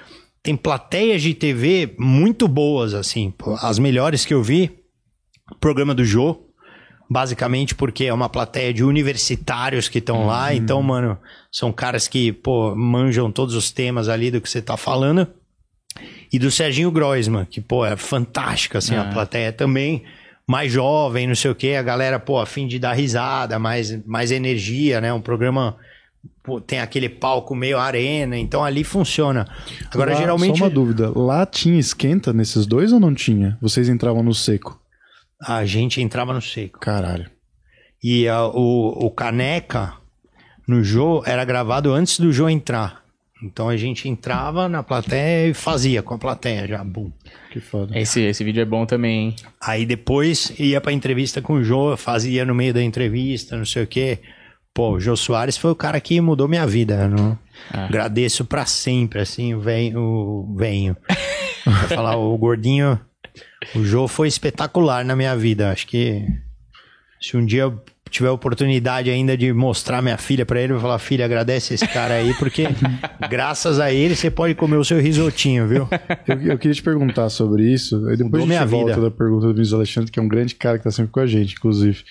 tem 0.46 0.56
plateias 0.56 1.22
de 1.22 1.34
TV 1.34 1.92
muito 1.98 2.46
boas, 2.46 2.94
assim. 2.94 3.34
As 3.60 3.80
melhores 3.80 4.24
que 4.24 4.32
eu 4.32 4.40
vi, 4.44 4.78
o 5.50 5.56
programa 5.56 5.92
do 5.92 6.04
Jô, 6.04 6.40
basicamente 7.10 7.74
porque 7.74 8.04
é 8.04 8.14
uma 8.14 8.28
plateia 8.28 8.72
de 8.72 8.84
universitários 8.84 9.88
que 9.88 9.98
estão 9.98 10.24
lá. 10.24 10.54
Então, 10.54 10.80
mano, 10.84 11.18
são 11.50 11.72
caras 11.72 12.06
que, 12.06 12.30
pô, 12.30 12.76
manjam 12.76 13.32
todos 13.32 13.56
os 13.56 13.72
temas 13.72 14.08
ali 14.08 14.30
do 14.30 14.40
que 14.40 14.48
você 14.48 14.62
tá 14.62 14.76
falando. 14.76 15.26
E 16.32 16.38
do 16.38 16.48
Serginho 16.48 16.92
Groisman, 16.92 17.44
que, 17.44 17.60
pô, 17.60 17.84
é 17.84 17.96
fantástica, 17.96 18.78
assim, 18.78 18.94
a 18.94 19.02
Ah. 19.02 19.12
plateia 19.12 19.52
também. 19.52 20.04
Mais 20.48 20.70
jovem, 20.70 21.26
não 21.26 21.34
sei 21.34 21.50
o 21.50 21.56
quê, 21.56 21.74
a 21.74 21.82
galera, 21.82 22.20
pô, 22.20 22.38
a 22.38 22.46
fim 22.46 22.68
de 22.68 22.78
dar 22.78 22.92
risada, 22.92 23.58
mais, 23.58 24.00
mais 24.06 24.30
energia, 24.30 25.00
né? 25.00 25.12
Um 25.12 25.20
programa 25.20 25.76
pô, 26.42 26.60
tem 26.60 26.80
aquele 26.80 27.08
palco 27.08 27.54
meio 27.54 27.78
arena, 27.78 28.36
então 28.36 28.64
ali 28.64 28.84
funciona. 28.84 29.46
Agora, 29.92 30.12
Lá, 30.12 30.18
geralmente. 30.18 30.58
Só 30.58 30.64
uma 30.64 30.70
dúvida. 30.70 31.10
Lá 31.18 31.44
tinha 31.44 31.78
esquenta 31.78 32.32
nesses 32.32 32.66
dois 32.66 32.92
ou 32.92 33.00
não 33.00 33.14
tinha? 33.14 33.58
Vocês 33.60 33.88
entravam 33.88 34.22
no 34.22 34.34
seco? 34.34 34.80
A 35.40 35.64
gente 35.64 36.00
entrava 36.00 36.32
no 36.32 36.40
seco. 36.40 36.78
Caralho. 36.80 37.30
E 38.02 38.28
ah, 38.28 38.46
o, 38.46 39.06
o 39.06 39.10
Caneca 39.10 39.94
no 40.66 40.82
Jô 40.82 41.22
era 41.26 41.44
gravado 41.44 41.92
antes 41.92 42.18
do 42.18 42.32
Jô 42.32 42.48
entrar. 42.48 43.04
Então 43.42 43.68
a 43.68 43.76
gente 43.76 44.08
entrava 44.08 44.68
na 44.68 44.82
plateia 44.82 45.50
e 45.50 45.54
fazia 45.54 46.02
com 46.02 46.14
a 46.14 46.18
plateia 46.18 46.66
já, 46.66 46.82
bum. 46.82 47.12
Que 47.52 47.60
foda. 47.60 47.98
Esse, 47.98 48.22
esse 48.22 48.42
vídeo 48.42 48.62
é 48.62 48.64
bom 48.64 48.86
também, 48.86 49.28
hein? 49.28 49.36
Aí 49.60 49.84
depois 49.84 50.52
ia 50.58 50.80
pra 50.80 50.92
entrevista 50.92 51.42
com 51.42 51.54
o 51.54 51.62
Jô, 51.62 51.96
fazia 51.96 52.44
no 52.44 52.54
meio 52.54 52.72
da 52.72 52.82
entrevista, 52.82 53.56
não 53.56 53.66
sei 53.66 53.82
o 53.82 53.86
quê. 53.86 54.20
Pô, 54.76 54.92
o 54.92 55.00
Jô 55.00 55.16
Soares 55.16 55.56
foi 55.56 55.70
o 55.70 55.74
cara 55.74 55.98
que 55.98 56.20
mudou 56.20 56.46
minha 56.46 56.66
vida. 56.66 57.08
Não... 57.08 57.38
Ah. 57.72 57.86
Agradeço 57.86 58.44
pra 58.44 58.66
sempre, 58.66 59.22
assim, 59.22 59.54
o 59.54 59.60
venho. 59.60 59.98
O 59.98 60.54
venho. 60.54 60.94
Pra 61.64 61.88
falar, 61.88 62.16
o 62.16 62.36
gordinho. 62.36 63.00
O 63.74 63.82
Jô 63.82 64.06
foi 64.06 64.28
espetacular 64.28 65.02
na 65.02 65.16
minha 65.16 65.34
vida. 65.34 65.72
Acho 65.72 65.86
que 65.86 66.22
se 67.20 67.38
um 67.38 67.44
dia 67.44 67.62
eu 67.62 67.82
tiver 68.10 68.28
oportunidade 68.28 69.10
ainda 69.10 69.34
de 69.34 69.50
mostrar 69.50 70.02
minha 70.02 70.18
filha 70.18 70.44
pra 70.44 70.60
ele, 70.60 70.72
eu 70.72 70.76
vou 70.76 70.82
falar, 70.82 70.98
filha, 70.98 71.24
agradece 71.24 71.74
esse 71.74 71.88
cara 71.88 72.14
aí, 72.14 72.34
porque 72.34 72.66
graças 73.28 73.80
a 73.80 73.90
ele 73.90 74.14
você 74.14 74.30
pode 74.30 74.54
comer 74.54 74.76
o 74.76 74.84
seu 74.84 75.00
risotinho, 75.00 75.66
viu? 75.66 75.88
Eu, 76.28 76.40
eu 76.52 76.58
queria 76.58 76.74
te 76.74 76.82
perguntar 76.82 77.30
sobre 77.30 77.64
isso. 77.64 77.96
Aí 78.08 78.16
depois 78.16 78.24
Mudou 78.24 78.38
a 78.38 78.40
gente 78.42 78.48
minha 78.48 78.66
volta 78.66 78.94
vida. 78.94 79.10
da 79.10 79.10
pergunta 79.10 79.46
do 79.46 79.54
Vinícius 79.54 79.74
Alexandre, 79.74 80.12
que 80.12 80.20
é 80.20 80.22
um 80.22 80.28
grande 80.28 80.54
cara 80.54 80.76
que 80.76 80.84
tá 80.84 80.90
sempre 80.90 81.10
com 81.10 81.20
a 81.20 81.26
gente, 81.26 81.54
inclusive. 81.54 82.04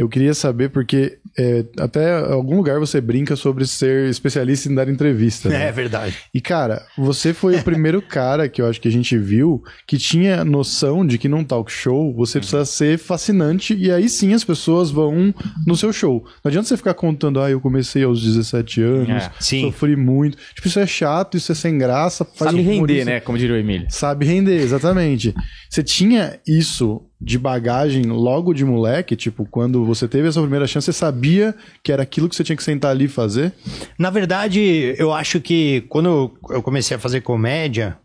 Eu 0.00 0.08
queria 0.08 0.32
saber, 0.32 0.70
porque 0.70 1.18
é, 1.38 1.62
até 1.78 2.20
em 2.20 2.32
algum 2.32 2.56
lugar 2.56 2.80
você 2.80 3.02
brinca 3.02 3.36
sobre 3.36 3.66
ser 3.66 4.08
especialista 4.08 4.66
em 4.66 4.74
dar 4.74 4.88
entrevista. 4.88 5.50
né? 5.50 5.66
É 5.66 5.70
verdade. 5.70 6.16
E, 6.32 6.40
cara, 6.40 6.86
você 6.96 7.34
foi 7.34 7.56
o 7.56 7.62
primeiro 7.62 8.00
cara 8.08 8.48
que 8.48 8.62
eu 8.62 8.66
acho 8.66 8.80
que 8.80 8.88
a 8.88 8.90
gente 8.90 9.18
viu 9.18 9.62
que 9.86 9.98
tinha 9.98 10.42
noção 10.42 11.06
de 11.06 11.18
que 11.18 11.28
num 11.28 11.44
talk 11.44 11.70
show 11.70 12.14
você 12.14 12.38
precisa 12.38 12.64
ser 12.64 12.96
fascinante 12.98 13.74
e 13.74 13.92
aí 13.92 14.08
sim 14.08 14.32
as 14.32 14.42
pessoas 14.42 14.90
vão 14.90 15.34
no 15.66 15.76
seu 15.76 15.92
show. 15.92 16.24
Não 16.42 16.48
adianta 16.48 16.66
você 16.68 16.78
ficar 16.78 16.94
contando, 16.94 17.38
ah, 17.38 17.50
eu 17.50 17.60
comecei 17.60 18.02
aos 18.02 18.22
17 18.24 18.80
anos, 18.80 19.24
É, 19.24 19.30
sofri 19.60 19.96
muito. 19.96 20.38
Tipo, 20.54 20.66
isso 20.66 20.80
é 20.80 20.86
chato, 20.86 21.36
isso 21.36 21.52
é 21.52 21.54
sem 21.54 21.76
graça. 21.76 22.26
Sabe 22.36 22.58
um 22.58 22.64
render, 22.64 23.04
né? 23.04 23.20
Como 23.20 23.36
diria 23.36 23.54
o 23.54 23.58
Emílio. 23.58 23.86
Sabe 23.90 24.24
render, 24.24 24.62
exatamente. 24.62 25.34
Você 25.68 25.82
tinha 25.82 26.40
isso 26.46 27.02
de 27.20 27.38
bagagem 27.38 28.04
logo 28.04 28.54
de 28.54 28.64
moleque? 28.64 29.14
Tipo, 29.14 29.44
quando 29.44 29.84
você 29.84 30.08
teve 30.08 30.28
essa 30.28 30.40
primeira 30.40 30.66
chance, 30.66 30.86
você 30.86 30.92
sabia 30.92 31.54
que 31.82 31.92
era 31.92 32.02
aquilo 32.02 32.28
que 32.28 32.34
você 32.34 32.42
tinha 32.42 32.56
que 32.56 32.64
sentar 32.64 32.90
ali 32.90 33.04
e 33.04 33.08
fazer? 33.08 33.52
Na 33.98 34.10
verdade, 34.10 34.94
eu 34.96 35.12
acho 35.12 35.40
que 35.40 35.82
quando 35.88 36.32
eu 36.48 36.62
comecei 36.62 36.96
a 36.96 37.00
fazer 37.00 37.20
comédia, 37.20 37.98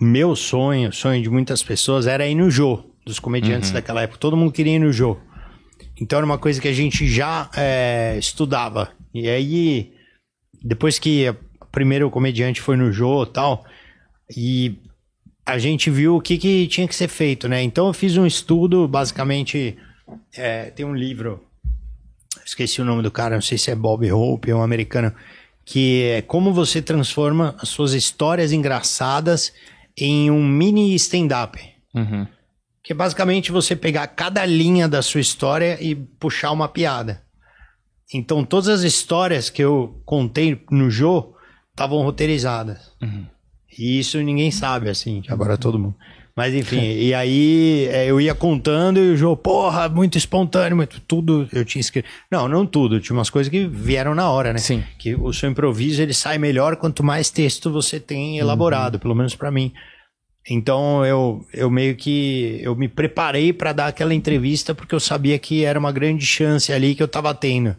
meu 0.00 0.34
sonho, 0.34 0.92
sonho 0.92 1.22
de 1.22 1.30
muitas 1.30 1.62
pessoas, 1.62 2.06
era 2.06 2.26
ir 2.26 2.34
no 2.34 2.50
Jô, 2.50 2.82
dos 3.06 3.18
comediantes 3.18 3.70
daquela 3.70 4.02
época. 4.02 4.18
Todo 4.18 4.36
mundo 4.36 4.52
queria 4.52 4.76
ir 4.76 4.80
no 4.80 4.92
Jô. 4.92 5.16
Então 6.00 6.16
era 6.18 6.26
uma 6.26 6.38
coisa 6.38 6.60
que 6.60 6.68
a 6.68 6.72
gente 6.72 7.06
já 7.06 7.48
é, 7.56 8.16
estudava. 8.18 8.90
E 9.14 9.28
aí, 9.28 9.92
depois 10.62 10.98
que 10.98 11.28
o 11.28 11.66
primeiro 11.70 12.10
comediante 12.10 12.60
foi 12.60 12.76
no 12.76 12.90
Jô 12.90 13.22
e 13.22 13.26
tal, 13.26 13.64
e 14.34 14.78
a 15.44 15.58
gente 15.58 15.90
viu 15.90 16.16
o 16.16 16.20
que, 16.20 16.38
que 16.38 16.66
tinha 16.68 16.86
que 16.86 16.94
ser 16.94 17.08
feito, 17.08 17.48
né? 17.48 17.62
Então 17.62 17.86
eu 17.86 17.92
fiz 17.92 18.16
um 18.16 18.26
estudo, 18.26 18.86
basicamente, 18.86 19.76
é, 20.34 20.70
tem 20.70 20.84
um 20.84 20.94
livro 20.94 21.42
esqueci 22.50 22.80
o 22.80 22.84
nome 22.84 23.02
do 23.02 23.10
cara, 23.10 23.36
não 23.36 23.42
sei 23.42 23.56
se 23.56 23.70
é 23.70 23.74
Bob 23.74 24.10
Hope, 24.10 24.50
é 24.50 24.54
um 24.54 24.62
americano, 24.62 25.14
que 25.64 26.02
é 26.04 26.22
como 26.22 26.52
você 26.52 26.82
transforma 26.82 27.54
as 27.58 27.68
suas 27.68 27.92
histórias 27.92 28.52
engraçadas 28.52 29.52
em 29.96 30.30
um 30.30 30.44
mini 30.44 30.94
stand-up. 30.96 31.58
Uhum. 31.94 32.26
Que 32.82 32.92
é 32.92 32.96
basicamente 32.96 33.52
você 33.52 33.76
pegar 33.76 34.06
cada 34.08 34.44
linha 34.44 34.88
da 34.88 35.02
sua 35.02 35.20
história 35.20 35.78
e 35.80 35.94
puxar 35.94 36.50
uma 36.50 36.68
piada. 36.68 37.22
Então 38.12 38.44
todas 38.44 38.68
as 38.68 38.82
histórias 38.82 39.48
que 39.48 39.62
eu 39.62 40.00
contei 40.04 40.60
no 40.70 40.90
Jô 40.90 41.34
estavam 41.70 42.02
roteirizadas. 42.02 42.92
E 43.78 43.98
isso 43.98 44.20
ninguém 44.20 44.50
sabe, 44.50 44.88
assim, 44.88 45.22
agora 45.28 45.56
todo 45.56 45.78
mundo. 45.78 45.94
Mas 46.36 46.54
enfim, 46.54 46.80
e 46.96 47.12
aí 47.12 47.86
é, 47.90 48.06
eu 48.06 48.20
ia 48.20 48.34
contando 48.34 48.98
e 48.98 49.10
o 49.10 49.16
Jô, 49.16 49.36
porra, 49.36 49.88
muito 49.88 50.16
espontâneo, 50.16 50.76
muito, 50.76 51.00
tudo 51.00 51.48
eu 51.52 51.64
tinha 51.64 51.80
escrito. 51.80 52.08
Não, 52.30 52.48
não 52.48 52.66
tudo, 52.66 53.00
tinha 53.00 53.16
umas 53.16 53.30
coisas 53.30 53.50
que 53.50 53.66
vieram 53.66 54.14
na 54.14 54.30
hora, 54.30 54.52
né? 54.52 54.58
Sim. 54.58 54.82
Que 54.98 55.14
o 55.14 55.32
seu 55.32 55.50
improviso 55.50 56.00
ele 56.02 56.14
sai 56.14 56.38
melhor 56.38 56.76
quanto 56.76 57.04
mais 57.04 57.30
texto 57.30 57.70
você 57.70 58.00
tem 58.00 58.38
elaborado, 58.38 58.98
pelo 58.98 59.14
menos 59.14 59.34
pra 59.34 59.50
mim. 59.50 59.72
Então 60.48 61.04
eu, 61.04 61.44
eu 61.52 61.70
meio 61.70 61.94
que 61.94 62.58
eu 62.62 62.74
me 62.74 62.88
preparei 62.88 63.52
pra 63.52 63.72
dar 63.72 63.88
aquela 63.88 64.14
entrevista 64.14 64.74
porque 64.74 64.94
eu 64.94 65.00
sabia 65.00 65.38
que 65.38 65.64
era 65.64 65.78
uma 65.78 65.92
grande 65.92 66.24
chance 66.24 66.72
ali 66.72 66.94
que 66.94 67.02
eu 67.02 67.08
tava 67.08 67.34
tendo. 67.34 67.76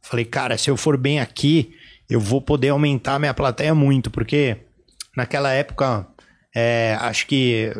Falei, 0.00 0.24
cara, 0.24 0.56
se 0.56 0.70
eu 0.70 0.76
for 0.76 0.96
bem 0.96 1.20
aqui, 1.20 1.72
eu 2.08 2.18
vou 2.18 2.40
poder 2.40 2.70
aumentar 2.70 3.18
minha 3.18 3.34
plateia 3.34 3.74
muito, 3.74 4.10
porque 4.10 4.56
naquela 5.16 5.52
época 5.52 6.06
é, 6.54 6.96
acho 7.00 7.26
que 7.26 7.72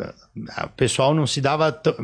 ah, 0.50 0.66
o 0.66 0.70
pessoal 0.76 1.14
não 1.14 1.26
se 1.26 1.40
dava. 1.40 1.70
t- 1.72 1.94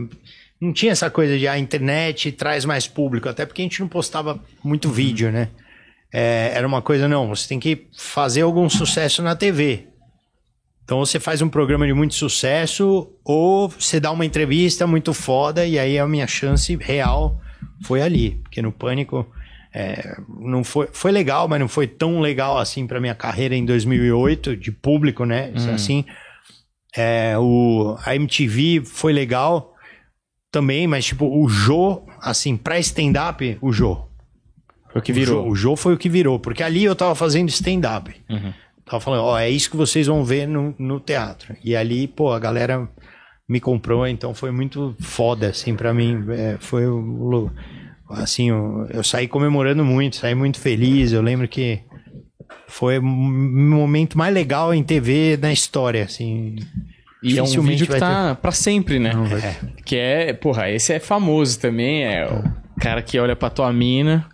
Não 0.61 0.73
tinha 0.73 0.93
essa 0.93 1.09
coisa 1.09 1.39
de 1.39 1.47
"Ah, 1.47 1.53
a 1.53 1.59
internet 1.59 2.33
traz 2.33 2.65
mais 2.65 2.87
público, 2.89 3.29
até 3.29 3.47
porque 3.47 3.63
a 3.63 3.65
gente 3.65 3.81
não 3.81 3.89
postava 3.89 4.39
muito 4.63 4.91
vídeo, 4.91 5.31
né? 5.31 5.49
É, 6.13 6.51
era 6.55 6.67
uma 6.67 6.83
coisa, 6.83 7.07
não, 7.07 7.29
você 7.29 7.47
tem 7.49 7.61
que 7.61 7.87
fazer 7.97 8.43
algum 8.43 8.69
sucesso 8.69 9.23
na 9.23 9.37
TV. 9.37 9.87
Então 10.85 10.99
você 11.01 11.21
faz 11.21 11.43
um 11.43 11.49
programa 11.51 11.87
de 11.87 11.93
muito 11.93 12.15
sucesso 12.15 13.13
ou 13.23 13.69
você 13.69 14.01
dá 14.01 14.11
uma 14.11 14.25
entrevista 14.25 14.87
muito 14.87 15.13
foda 15.13 15.67
e 15.67 15.79
aí 15.79 15.99
a 15.99 16.07
minha 16.09 16.27
chance 16.27 16.75
real 16.77 17.39
foi 17.83 18.01
ali. 18.03 18.41
Porque 18.43 18.63
no 18.63 18.73
Pânico 18.73 19.27
é, 19.73 20.17
não 20.29 20.65
foi, 20.65 20.89
foi 20.93 21.13
legal, 21.13 21.47
mas 21.49 21.61
não 21.61 21.69
foi 21.69 21.87
tão 21.87 22.21
legal 22.21 22.59
assim 22.59 22.87
pra 22.87 23.01
minha 23.01 23.15
carreira 23.15 23.55
em 23.55 23.65
2008 23.65 24.57
de 24.57 24.73
público, 24.73 25.25
né? 25.25 25.53
Isso 25.55 25.69
Assim, 25.71 26.05
é, 26.97 27.37
o, 27.39 27.97
a 28.05 28.15
MTV 28.17 28.83
foi 28.85 29.13
legal 29.13 29.75
também, 30.51 30.87
mas 30.87 31.05
tipo, 31.05 31.27
o 31.27 31.49
Jô, 31.49 32.03
assim, 32.21 32.57
pra 32.57 32.79
stand-up, 32.79 33.59
o 33.61 33.73
Jô. 33.73 34.07
Foi 34.91 35.01
o 35.01 35.03
que 35.03 35.13
O 35.13 35.15
virou. 35.15 35.45
Jô, 35.45 35.51
o 35.51 35.55
Jô 35.55 35.77
foi 35.77 35.95
o 35.95 35.99
que 35.99 36.09
virou, 36.09 36.39
porque 36.39 36.63
ali 36.63 36.85
eu 36.85 36.97
tava 36.97 37.15
fazendo 37.15 37.49
stand-up. 37.51 38.15
Tava 38.85 39.01
falando, 39.01 39.25
ó, 39.25 39.39
é 39.39 39.51
isso 39.51 39.71
que 39.71 39.77
vocês 39.77 40.07
vão 40.07 40.25
ver 40.25 40.49
no, 40.49 40.75
no 40.79 40.99
teatro. 40.99 41.55
E 41.63 41.77
ali, 41.77 42.09
pô, 42.09 42.33
a 42.33 42.39
galera 42.39 42.89
me 43.47 43.61
comprou, 43.61 44.07
então 44.07 44.33
foi 44.33 44.51
muito 44.51 44.97
foda, 44.99 45.49
assim, 45.49 45.77
pra 45.77 45.93
mim. 45.93 46.25
É, 46.31 46.57
foi 46.59 46.87
o. 46.87 47.51
Assim, 48.11 48.51
eu, 48.51 48.87
eu 48.91 49.05
saí 49.05 49.29
comemorando 49.29 49.85
muito, 49.85 50.17
saí 50.17 50.35
muito 50.35 50.59
feliz. 50.59 51.13
Eu 51.13 51.23
lembro 51.23 51.47
que 51.47 51.81
foi 52.67 52.99
o 52.99 53.03
momento 53.03 54.17
mais 54.17 54.33
legal 54.33 54.73
em 54.73 54.83
TV 54.83 55.39
na 55.41 55.53
história, 55.53 56.05
assim. 56.05 56.57
E 57.23 57.39
é 57.39 57.43
um 57.43 57.63
vídeo 57.63 57.87
que 57.87 57.99
tá 57.99 58.35
pra 58.35 58.53
sempre, 58.53 58.99
né? 58.99 59.13
É. 59.43 59.83
Que 59.85 59.97
é, 59.97 60.33
porra, 60.33 60.71
esse 60.71 60.93
é 60.93 61.01
famoso 61.01 61.59
também. 61.59 62.05
É 62.05 62.27
o 62.27 62.81
cara 62.81 63.03
que 63.03 63.19
olha 63.19 63.35
pra 63.35 63.51
tua 63.51 63.73
mina, 63.73 64.27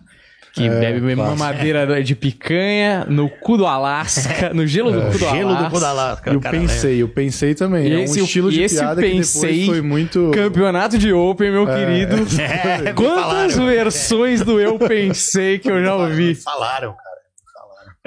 que 0.55 0.69
bebe 0.69 0.99
uma 1.01 1.15
clássico. 1.15 1.37
madeira 1.39 2.03
de 2.03 2.15
picanha 2.15 3.05
no 3.09 3.29
cu 3.29 3.57
do 3.57 3.65
Alasca, 3.67 4.53
no 4.53 4.65
gelo 4.65 4.91
do 4.91 5.01
cu 5.01 5.11
do 5.11 5.17
Gelo 5.17 5.49
Alasca. 5.49 5.63
do 5.65 5.71
cu 5.71 5.79
da 5.79 5.91
Lasca. 5.91 6.31
E 6.31 6.33
eu 6.33 6.39
pensei, 6.41 7.01
eu 7.03 7.09
pensei 7.09 7.53
também. 7.53 7.87
E 7.87 7.93
é 7.93 7.97
um 7.97 8.03
esse- 8.03 8.19
estilo 8.21 8.51
de 8.51 8.61
esse 8.63 8.75
piada 8.77 9.01
pensei- 9.01 9.65
foi 9.65 9.81
muito... 9.81 10.31
Campeonato 10.33 10.97
de 10.97 11.11
Open, 11.13 11.51
meu 11.51 11.65
querido. 11.67 12.15
É, 12.41 12.81
me 12.81 12.93
Quantas 12.93 13.53
falaram. 13.53 13.65
versões 13.65 14.41
do 14.41 14.59
Eu 14.59 14.79
Pensei 14.79 15.59
que 15.59 15.69
eu 15.69 15.83
já 15.83 15.95
ouvi? 15.95 16.35
Falaram, 16.35 16.93
cara. 16.93 17.15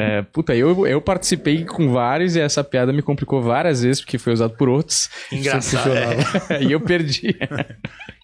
É, 0.00 0.22
puta, 0.22 0.54
eu, 0.54 0.87
eu 0.87 1.00
participei 1.02 1.64
com 1.64 1.92
vários 1.92 2.37
e 2.37 2.40
essa 2.40 2.62
piada 2.62 2.92
me 2.92 3.02
complicou 3.02 3.42
várias 3.42 3.82
vezes 3.82 4.00
porque 4.00 4.16
foi 4.16 4.32
usado 4.32 4.54
por 4.56 4.68
outros. 4.68 5.11
Engraçado. 5.32 5.90
é. 6.50 6.62
e 6.62 6.70
eu 6.72 6.80
perdi. 6.80 7.37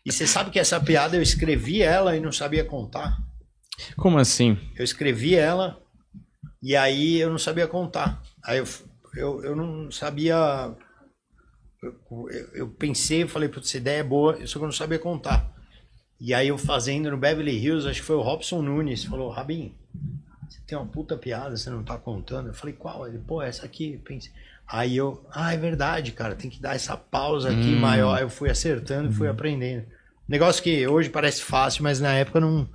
E 0.06 0.12
você 0.12 0.24
sabe 0.26 0.50
que 0.50 0.58
essa 0.60 0.78
piada 0.78 1.16
eu 1.16 1.22
escrevi 1.22 1.82
ela 1.82 2.16
e 2.16 2.20
não 2.20 2.30
sabia 2.30 2.64
contar? 2.64 3.16
Como 3.96 4.18
assim? 4.18 4.56
Eu 4.76 4.84
escrevi 4.84 5.34
ela 5.34 5.80
e 6.62 6.76
aí 6.76 7.20
eu 7.20 7.30
não 7.30 7.38
sabia 7.38 7.68
contar. 7.68 8.22
Aí 8.44 8.58
eu, 8.58 8.64
eu, 9.16 9.44
eu 9.44 9.56
não 9.56 9.90
sabia. 9.90 10.36
Eu, 11.82 11.94
eu- 12.54 12.68
pensei, 12.68 13.26
falei, 13.28 13.48
putz, 13.48 13.68
essa 13.68 13.76
ideia 13.76 14.00
é 14.00 14.02
boa, 14.02 14.34
só 14.46 14.58
que 14.58 14.64
eu 14.64 14.68
não 14.68 14.72
sabia 14.72 14.98
contar. 14.98 15.52
E 16.20 16.34
aí 16.34 16.48
eu 16.48 16.58
fazendo 16.58 17.10
no 17.10 17.16
Beverly 17.18 17.52
Hills, 17.58 17.88
acho 17.88 18.00
que 18.00 18.06
foi 18.06 18.16
o 18.16 18.22
Robson 18.22 18.62
Nunes, 18.62 19.04
falou, 19.04 19.30
Rabin, 19.30 19.74
você 20.48 20.60
tem 20.66 20.78
uma 20.78 20.86
puta 20.86 21.16
piada, 21.16 21.56
você 21.56 21.70
não 21.70 21.84
tá 21.84 21.98
contando. 21.98 22.48
Eu 22.48 22.54
falei, 22.54 22.74
qual? 22.74 23.06
Ele, 23.08 23.18
pô, 23.18 23.42
essa 23.42 23.66
aqui, 23.66 23.98
pensei. 24.04 24.32
Aí 24.66 24.96
eu, 24.96 25.26
ah, 25.32 25.52
é 25.54 25.56
verdade, 25.56 26.12
cara, 26.12 26.34
tem 26.36 26.50
que 26.50 26.60
dar 26.62 26.74
essa 26.76 26.96
pausa 26.96 27.50
aqui 27.50 27.76
maior. 27.76 28.20
Eu 28.20 28.30
fui 28.30 28.50
acertando, 28.50 29.12
fui 29.12 29.28
aprendendo. 29.28 29.86
Negócio 30.28 30.62
que 30.62 30.86
hoje 30.88 31.10
parece 31.10 31.42
fácil, 31.42 31.82
mas 31.82 32.00
na 32.00 32.14
época 32.14 32.40
não. 32.40 32.68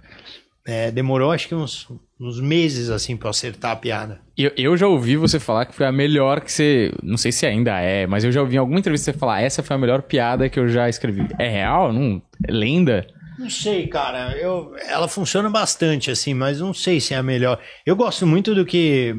É, 0.69 0.91
demorou 0.91 1.31
acho 1.31 1.47
que 1.47 1.55
uns, 1.55 1.87
uns 2.19 2.39
meses 2.39 2.89
assim 2.89 3.15
pra 3.17 3.27
eu 3.27 3.31
acertar 3.31 3.71
a 3.71 3.75
piada. 3.75 4.19
Eu, 4.37 4.51
eu 4.57 4.77
já 4.77 4.87
ouvi 4.87 5.15
você 5.17 5.39
falar 5.39 5.65
que 5.65 5.73
foi 5.75 5.85
a 5.85 5.91
melhor 5.91 6.41
que 6.41 6.51
você. 6.51 6.91
Não 7.03 7.17
sei 7.17 7.31
se 7.31 7.45
ainda 7.45 7.79
é, 7.79 8.05
mas 8.07 8.23
eu 8.23 8.31
já 8.31 8.41
ouvi 8.41 8.55
em 8.55 8.59
alguma 8.59 8.79
entrevista 8.79 9.11
você 9.11 9.17
falar: 9.17 9.41
essa 9.41 9.63
foi 9.63 9.75
a 9.75 9.79
melhor 9.79 10.01
piada 10.03 10.47
que 10.49 10.59
eu 10.59 10.67
já 10.67 10.87
escrevi. 10.89 11.27
É 11.37 11.47
real? 11.49 11.91
Não, 11.93 12.21
é 12.47 12.51
lenda? 12.51 13.05
Não 13.37 13.49
sei, 13.49 13.87
cara. 13.87 14.33
Eu, 14.37 14.73
ela 14.87 15.07
funciona 15.07 15.49
bastante, 15.49 16.11
assim, 16.11 16.33
mas 16.33 16.59
não 16.59 16.73
sei 16.73 16.99
se 16.99 17.13
é 17.13 17.17
a 17.17 17.23
melhor. 17.23 17.57
Eu 17.85 17.95
gosto 17.95 18.27
muito 18.27 18.53
do 18.53 18.65
que. 18.65 19.15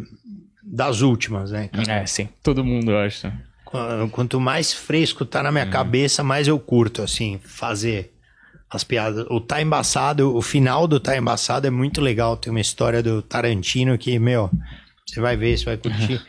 das 0.62 1.00
últimas, 1.00 1.50
né? 1.50 1.70
É, 1.88 2.04
sim. 2.06 2.28
Todo 2.42 2.64
mundo 2.64 2.94
acha. 2.96 3.32
Qu- 3.64 4.08
Quanto 4.10 4.38
mais 4.40 4.72
fresco 4.74 5.24
tá 5.24 5.42
na 5.42 5.50
minha 5.50 5.64
cabeça, 5.66 6.22
mais 6.22 6.46
eu 6.48 6.58
curto, 6.58 7.02
assim, 7.02 7.40
fazer 7.42 8.12
as 8.70 8.84
piadas. 8.84 9.26
O 9.28 9.40
Tá 9.40 9.60
Embaçado, 9.60 10.34
o 10.34 10.40
final 10.40 10.86
do 10.86 11.00
Tá 11.00 11.16
Embaçado 11.16 11.66
é 11.66 11.70
muito 11.70 12.00
legal. 12.00 12.36
Tem 12.36 12.50
uma 12.50 12.60
história 12.60 13.02
do 13.02 13.20
Tarantino 13.20 13.98
que, 13.98 14.18
meu, 14.18 14.48
você 15.06 15.20
vai 15.20 15.36
ver, 15.36 15.58
você 15.58 15.64
vai 15.64 15.76
curtir. 15.76 16.20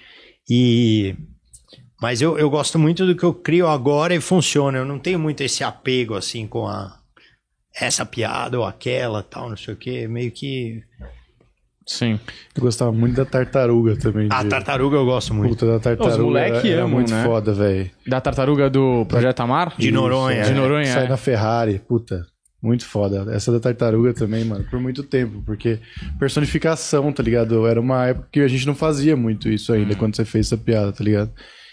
E. 0.50 1.16
Mas 2.02 2.20
eu, 2.20 2.38
eu 2.38 2.50
gosto 2.50 2.80
muito 2.80 3.06
do 3.06 3.16
que 3.16 3.24
eu 3.24 3.34
crio 3.34 3.68
agora 3.68 4.16
e 4.16 4.20
funciona. 4.20 4.80
Eu 4.80 4.86
não 4.86 4.98
tenho 4.98 5.20
muito 5.20 5.42
esse 5.42 5.64
apego, 5.64 6.16
assim, 6.16 6.48
com 6.48 6.68
a. 6.68 6.98
Essa 7.74 8.06
piada 8.06 8.60
ou 8.60 8.66
aquela, 8.66 9.24
tal, 9.24 9.50
não 9.50 9.56
sei 9.56 9.74
o 9.76 9.78
quê. 9.78 10.08
Meio 10.08 10.32
que. 10.32 10.82
Sim. 11.88 12.20
Eu 12.56 12.62
gostava 12.64 12.92
muito 12.92 13.16
da 13.16 13.26
tartaruga 13.26 13.96
também. 13.98 14.28
A 14.30 14.44
de- 14.44 14.50
tartaruga 14.50 14.98
eu 14.98 15.06
gosto 15.06 15.34
muito. 15.34 15.50
Puta 15.52 15.66
da 15.66 15.80
tartaruga. 15.80 16.18
Os 16.18 16.24
moleque 16.24 16.68
era, 16.68 16.70
era 16.70 16.84
amam, 16.84 16.96
muito 16.96 17.12
né? 17.12 17.24
foda, 17.24 17.54
velho. 17.54 17.92
Da 18.06 18.20
tartaruga 18.20 18.70
do 18.70 19.06
Projeto 19.06 19.40
Amar? 19.42 19.74
De 19.78 19.92
Noronha. 19.92 20.44
De 20.44 20.54
Noronha. 20.54 20.94
Sai 20.94 21.06
é. 21.06 21.10
na 21.10 21.18
Ferrari, 21.18 21.80
puta. 21.80 22.26
Muito 22.62 22.86
foda. 22.86 23.26
Essa 23.34 23.52
da 23.52 23.60
tartaruga 23.60 24.14
também, 24.14 24.46
mano, 24.46 24.64
por 24.70 24.80
muito 24.80 25.02
tempo. 25.04 25.42
Porque 25.46 25.80
personificação, 26.20 27.12
tá 27.12 27.24
ligado? 27.24 27.66
Era 27.68 27.80
uma 27.82 28.08
época 28.08 28.28
que 28.32 28.40
a 28.40 28.48
gente 28.48 28.66
não 28.68 28.76
fazia 28.76 29.16
muito 29.16 29.50
isso 29.50 29.74
ainda, 29.74 29.96
quando 29.96 30.16
você 30.16 30.24
fez 30.26 30.48
essa 30.48 30.58
piada, 30.58 30.92
tá 30.92 31.04
ligado? 31.04 31.32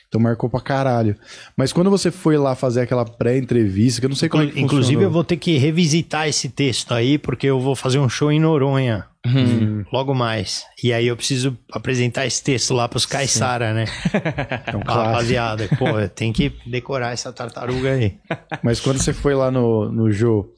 Então 0.09 0.19
marcou 0.19 0.49
pra 0.49 0.61
caralho. 0.61 1.15
Mas 1.55 1.71
quando 1.71 1.91
você 1.91 2.11
foi 2.11 2.39
lá 2.39 2.55
fazer 2.55 2.81
aquela 2.81 3.05
pré-entrevista, 3.05 4.01
que 4.01 4.07
eu 4.07 4.09
não 4.09 4.17
sei 4.17 4.31
como 4.31 4.43
é 4.43 4.47
que 4.47 4.53
Inclusive, 4.59 4.95
funcionou. 4.95 5.03
eu 5.03 5.11
vou 5.11 5.23
ter 5.23 5.37
que 5.37 5.59
revisitar 5.59 6.27
esse 6.27 6.49
texto 6.49 6.95
aí, 6.95 7.19
porque 7.19 7.47
eu 7.47 7.61
vou 7.61 7.77
fazer 7.77 7.99
um 7.99 8.09
show 8.09 8.33
em 8.33 8.41
Noronha 8.41 9.05
Uhum. 9.27 9.85
logo 9.93 10.15
mais. 10.15 10.65
E 10.83 10.91
aí 10.95 11.07
eu 11.09 11.17
preciso 11.17 11.59
apresentar 11.71 12.25
esse 12.25 12.43
texto 12.43 12.73
lá 12.73 12.89
pros 12.89 13.05
Caissara, 13.05 13.75
né? 13.75 13.85
É 14.67 14.75
um 14.75 14.81
rapaziada, 14.81 15.69
pô, 15.79 15.87
tem 16.15 16.33
que 16.33 16.53
decorar 16.67 17.13
essa 17.13 17.31
tartaruga 17.31 17.93
aí. 17.93 18.17
Mas 18.63 18.81
quando 18.81 18.99
você 18.99 19.13
foi 19.13 19.35
lá 19.35 19.51
no, 19.51 19.93
no 19.93 20.11
Jô, 20.11 20.49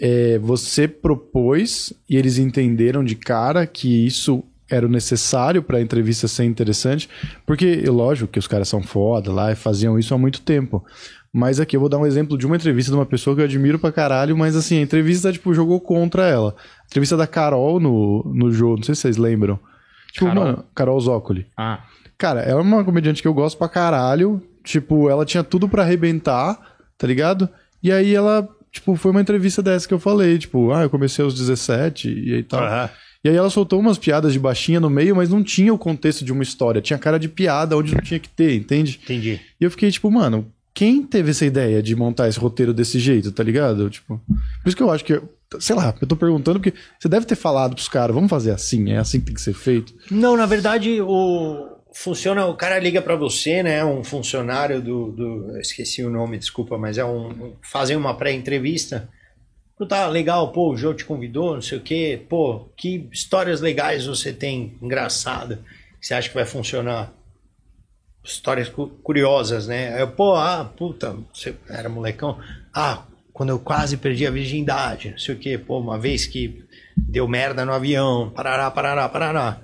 é, 0.00 0.38
você 0.38 0.88
propôs 0.88 1.92
e 2.08 2.16
eles 2.16 2.38
entenderam 2.38 3.04
de 3.04 3.14
cara 3.14 3.66
que 3.66 4.06
isso 4.06 4.42
era 4.70 4.86
o 4.86 4.90
necessário 4.90 5.62
para 5.62 5.78
a 5.78 5.82
entrevista 5.82 6.26
ser 6.26 6.44
interessante, 6.44 7.08
porque, 7.46 7.84
lógico, 7.86 8.32
que 8.32 8.38
os 8.38 8.48
caras 8.48 8.68
são 8.68 8.82
foda 8.82 9.32
lá 9.32 9.52
e 9.52 9.56
faziam 9.56 9.98
isso 9.98 10.14
há 10.14 10.18
muito 10.18 10.40
tempo. 10.40 10.84
Mas 11.32 11.58
aqui 11.58 11.76
eu 11.76 11.80
vou 11.80 11.88
dar 11.88 11.98
um 11.98 12.06
exemplo 12.06 12.38
de 12.38 12.46
uma 12.46 12.56
entrevista 12.56 12.92
de 12.92 12.96
uma 12.96 13.04
pessoa 13.04 13.34
que 13.34 13.42
eu 13.42 13.44
admiro 13.44 13.78
pra 13.78 13.90
caralho, 13.90 14.36
mas 14.36 14.54
assim, 14.54 14.78
a 14.78 14.82
entrevista, 14.82 15.32
tipo, 15.32 15.52
jogou 15.52 15.80
contra 15.80 16.28
ela. 16.28 16.54
A 16.82 16.86
entrevista 16.86 17.16
da 17.16 17.26
Carol 17.26 17.80
no, 17.80 18.22
no 18.32 18.52
jogo, 18.52 18.76
não 18.76 18.84
sei 18.84 18.94
se 18.94 19.02
vocês 19.02 19.16
lembram. 19.16 19.58
Tipo, 20.12 20.26
Carol? 20.26 20.44
mano, 20.44 20.64
Carol 20.72 21.00
Zócoli. 21.00 21.46
Ah. 21.56 21.82
Cara, 22.16 22.40
ela 22.40 22.60
é 22.60 22.62
uma 22.62 22.84
comediante 22.84 23.20
que 23.20 23.26
eu 23.26 23.34
gosto 23.34 23.58
pra 23.58 23.68
caralho. 23.68 24.40
Tipo, 24.62 25.10
ela 25.10 25.24
tinha 25.24 25.42
tudo 25.42 25.68
pra 25.68 25.82
arrebentar, 25.82 26.56
tá 26.96 27.06
ligado? 27.06 27.48
E 27.82 27.90
aí 27.90 28.14
ela, 28.14 28.48
tipo, 28.74 28.96
foi 28.96 29.12
uma 29.12 29.20
entrevista 29.20 29.62
dessa 29.62 29.86
que 29.86 29.94
eu 29.94 30.00
falei, 30.00 30.36
tipo, 30.36 30.72
ah, 30.72 30.82
eu 30.82 30.90
comecei 30.90 31.24
aos 31.24 31.34
17 31.34 32.08
e 32.08 32.34
aí 32.34 32.42
tal. 32.42 32.62
Aham. 32.62 32.90
E 33.22 33.28
aí 33.30 33.36
ela 33.36 33.48
soltou 33.48 33.80
umas 33.80 33.96
piadas 33.96 34.34
de 34.34 34.38
baixinha 34.38 34.78
no 34.78 34.90
meio, 34.90 35.16
mas 35.16 35.30
não 35.30 35.42
tinha 35.42 35.72
o 35.72 35.78
contexto 35.78 36.22
de 36.26 36.30
uma 36.30 36.42
história. 36.42 36.82
Tinha 36.82 36.98
cara 36.98 37.18
de 37.18 37.26
piada 37.26 37.74
onde 37.74 37.94
não 37.94 38.02
tinha 38.02 38.20
que 38.20 38.28
ter, 38.28 38.54
entende? 38.54 39.00
Entendi. 39.02 39.40
E 39.58 39.64
eu 39.64 39.70
fiquei 39.70 39.90
tipo, 39.90 40.10
mano, 40.10 40.46
quem 40.74 41.02
teve 41.02 41.30
essa 41.30 41.46
ideia 41.46 41.82
de 41.82 41.96
montar 41.96 42.28
esse 42.28 42.38
roteiro 42.38 42.74
desse 42.74 42.98
jeito, 42.98 43.32
tá 43.32 43.42
ligado? 43.42 43.88
Tipo, 43.88 44.20
por 44.26 44.68
isso 44.68 44.76
que 44.76 44.82
eu 44.82 44.90
acho 44.90 45.04
que, 45.04 45.22
sei 45.58 45.74
lá, 45.74 45.94
eu 45.98 46.06
tô 46.06 46.16
perguntando 46.16 46.60
porque 46.60 46.76
você 46.98 47.08
deve 47.08 47.24
ter 47.24 47.36
falado 47.36 47.74
pros 47.74 47.88
caras, 47.88 48.14
vamos 48.14 48.28
fazer 48.28 48.50
assim, 48.50 48.90
é 48.90 48.98
assim 48.98 49.20
que 49.20 49.26
tem 49.26 49.34
que 49.34 49.40
ser 49.40 49.54
feito. 49.54 49.94
Não, 50.10 50.36
na 50.36 50.44
verdade, 50.44 51.00
o 51.00 51.73
funciona, 51.94 52.46
o 52.46 52.56
cara 52.56 52.78
liga 52.78 53.00
pra 53.00 53.16
você, 53.16 53.62
né? 53.62 53.84
Um 53.84 54.02
funcionário 54.04 54.82
do, 54.82 55.12
do 55.12 55.58
esqueci 55.58 56.02
o 56.02 56.10
nome, 56.10 56.36
desculpa, 56.38 56.76
mas 56.76 56.98
é 56.98 57.04
um, 57.04 57.54
fazem 57.62 57.96
uma 57.96 58.14
pré-entrevista. 58.14 59.08
Tá 59.88 60.06
legal, 60.06 60.50
pô, 60.52 60.72
o 60.72 60.76
Joe 60.76 60.94
te 60.94 61.04
convidou, 61.04 61.54
não 61.54 61.62
sei 61.62 61.78
o 61.78 61.82
quê. 61.82 62.22
Pô, 62.28 62.68
que 62.76 63.08
histórias 63.12 63.60
legais 63.60 64.06
você 64.06 64.32
tem, 64.32 64.78
engraçada, 64.80 65.60
que 66.00 66.06
você 66.06 66.14
acha 66.14 66.28
que 66.28 66.34
vai 66.34 66.44
funcionar? 66.46 67.12
Histórias 68.22 68.68
cu- 68.68 68.88
curiosas, 69.02 69.66
né? 69.66 70.00
Eu, 70.00 70.08
pô, 70.08 70.34
ah, 70.34 70.64
puta, 70.64 71.16
você 71.32 71.54
era 71.68 71.88
molecão. 71.88 72.38
Ah, 72.72 73.02
quando 73.32 73.50
eu 73.50 73.58
quase 73.58 73.96
perdi 73.96 74.26
a 74.26 74.30
virgindade, 74.30 75.10
não 75.10 75.18
sei 75.18 75.34
o 75.34 75.38
quê. 75.38 75.58
Pô, 75.58 75.78
uma 75.80 75.98
vez 75.98 76.24
que 76.26 76.64
deu 76.96 77.28
merda 77.28 77.64
no 77.64 77.72
avião, 77.72 78.30
parará, 78.30 78.70
parará, 78.70 79.08
parará. 79.08 79.60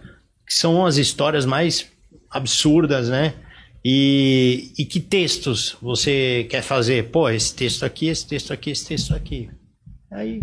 Que 0.46 0.52
são 0.52 0.84
as 0.84 0.96
histórias 0.96 1.46
mais 1.46 1.88
absurdas, 2.30 3.08
né? 3.08 3.34
E, 3.84 4.72
e 4.78 4.84
que 4.84 5.00
textos 5.00 5.76
você 5.80 6.46
quer 6.50 6.62
fazer? 6.62 7.10
Pô, 7.10 7.28
esse 7.30 7.54
texto 7.54 7.84
aqui, 7.84 8.08
esse 8.08 8.26
texto 8.26 8.52
aqui, 8.52 8.70
esse 8.70 8.86
texto 8.86 9.14
aqui. 9.14 9.48
Aí, 10.12 10.42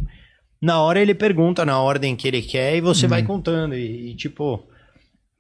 na 0.62 0.82
hora 0.82 1.00
ele 1.00 1.14
pergunta 1.14 1.64
na 1.64 1.80
ordem 1.80 2.16
que 2.16 2.28
ele 2.28 2.42
quer 2.42 2.76
e 2.76 2.82
você 2.82 3.06
vai 3.08 3.22
contando. 3.24 3.76
E, 3.76 4.12
e, 4.12 4.16
tipo, 4.16 4.66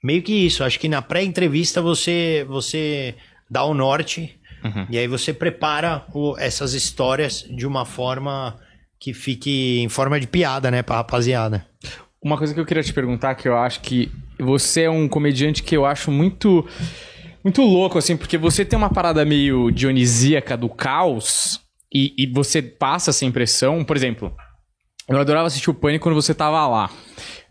meio 0.03 0.21
que 0.21 0.31
isso. 0.31 0.63
Acho 0.63 0.79
que 0.79 0.87
na 0.87 1.01
pré-entrevista 1.01 1.81
você, 1.81 2.45
você 2.47 3.15
dá 3.49 3.63
o 3.63 3.73
norte 3.73 4.35
e 4.91 4.97
aí 4.97 5.07
você 5.07 5.33
prepara 5.33 6.05
o- 6.13 6.35
essas 6.37 6.73
histórias 6.73 7.43
de 7.49 7.65
uma 7.65 7.83
forma 7.85 8.59
que 8.99 9.13
fique 9.13 9.79
em 9.79 9.89
forma 9.89 10.19
de 10.19 10.27
piada, 10.27 10.69
né, 10.69 10.81
pra 10.83 10.97
rapaziada. 10.97 11.65
Uma 12.21 12.37
coisa 12.37 12.53
que 12.53 12.59
eu 12.59 12.65
queria 12.65 12.83
te 12.83 12.91
perguntar, 12.93 13.35
que 13.35 13.47
eu 13.47 13.55
acho 13.57 13.79
que 13.81 14.11
você 14.39 14.83
é 14.83 14.89
um 14.89 15.07
comediante 15.07 15.63
que 15.63 15.75
eu 15.75 15.85
acho 15.85 16.11
muito 16.11 16.65
muito 17.43 17.61
louco, 17.61 17.97
assim, 17.97 18.17
porque 18.17 18.37
você 18.37 18.65
tem 18.65 18.77
uma 18.77 18.89
parada 18.89 19.23
meio 19.23 19.71
dionisíaca 19.71 20.57
do 20.57 20.67
caos 20.67 21.61
e, 21.93 22.13
e 22.17 22.27
você 22.27 22.61
passa 22.61 23.11
essa 23.11 23.23
impressão. 23.23 23.85
Por 23.85 23.95
exemplo, 23.95 24.33
eu 25.07 25.17
adorava 25.17 25.47
assistir 25.47 25.69
o 25.69 25.73
Pânico 25.73 26.03
quando 26.03 26.15
você 26.15 26.33
tava 26.33 26.67
lá. 26.67 26.89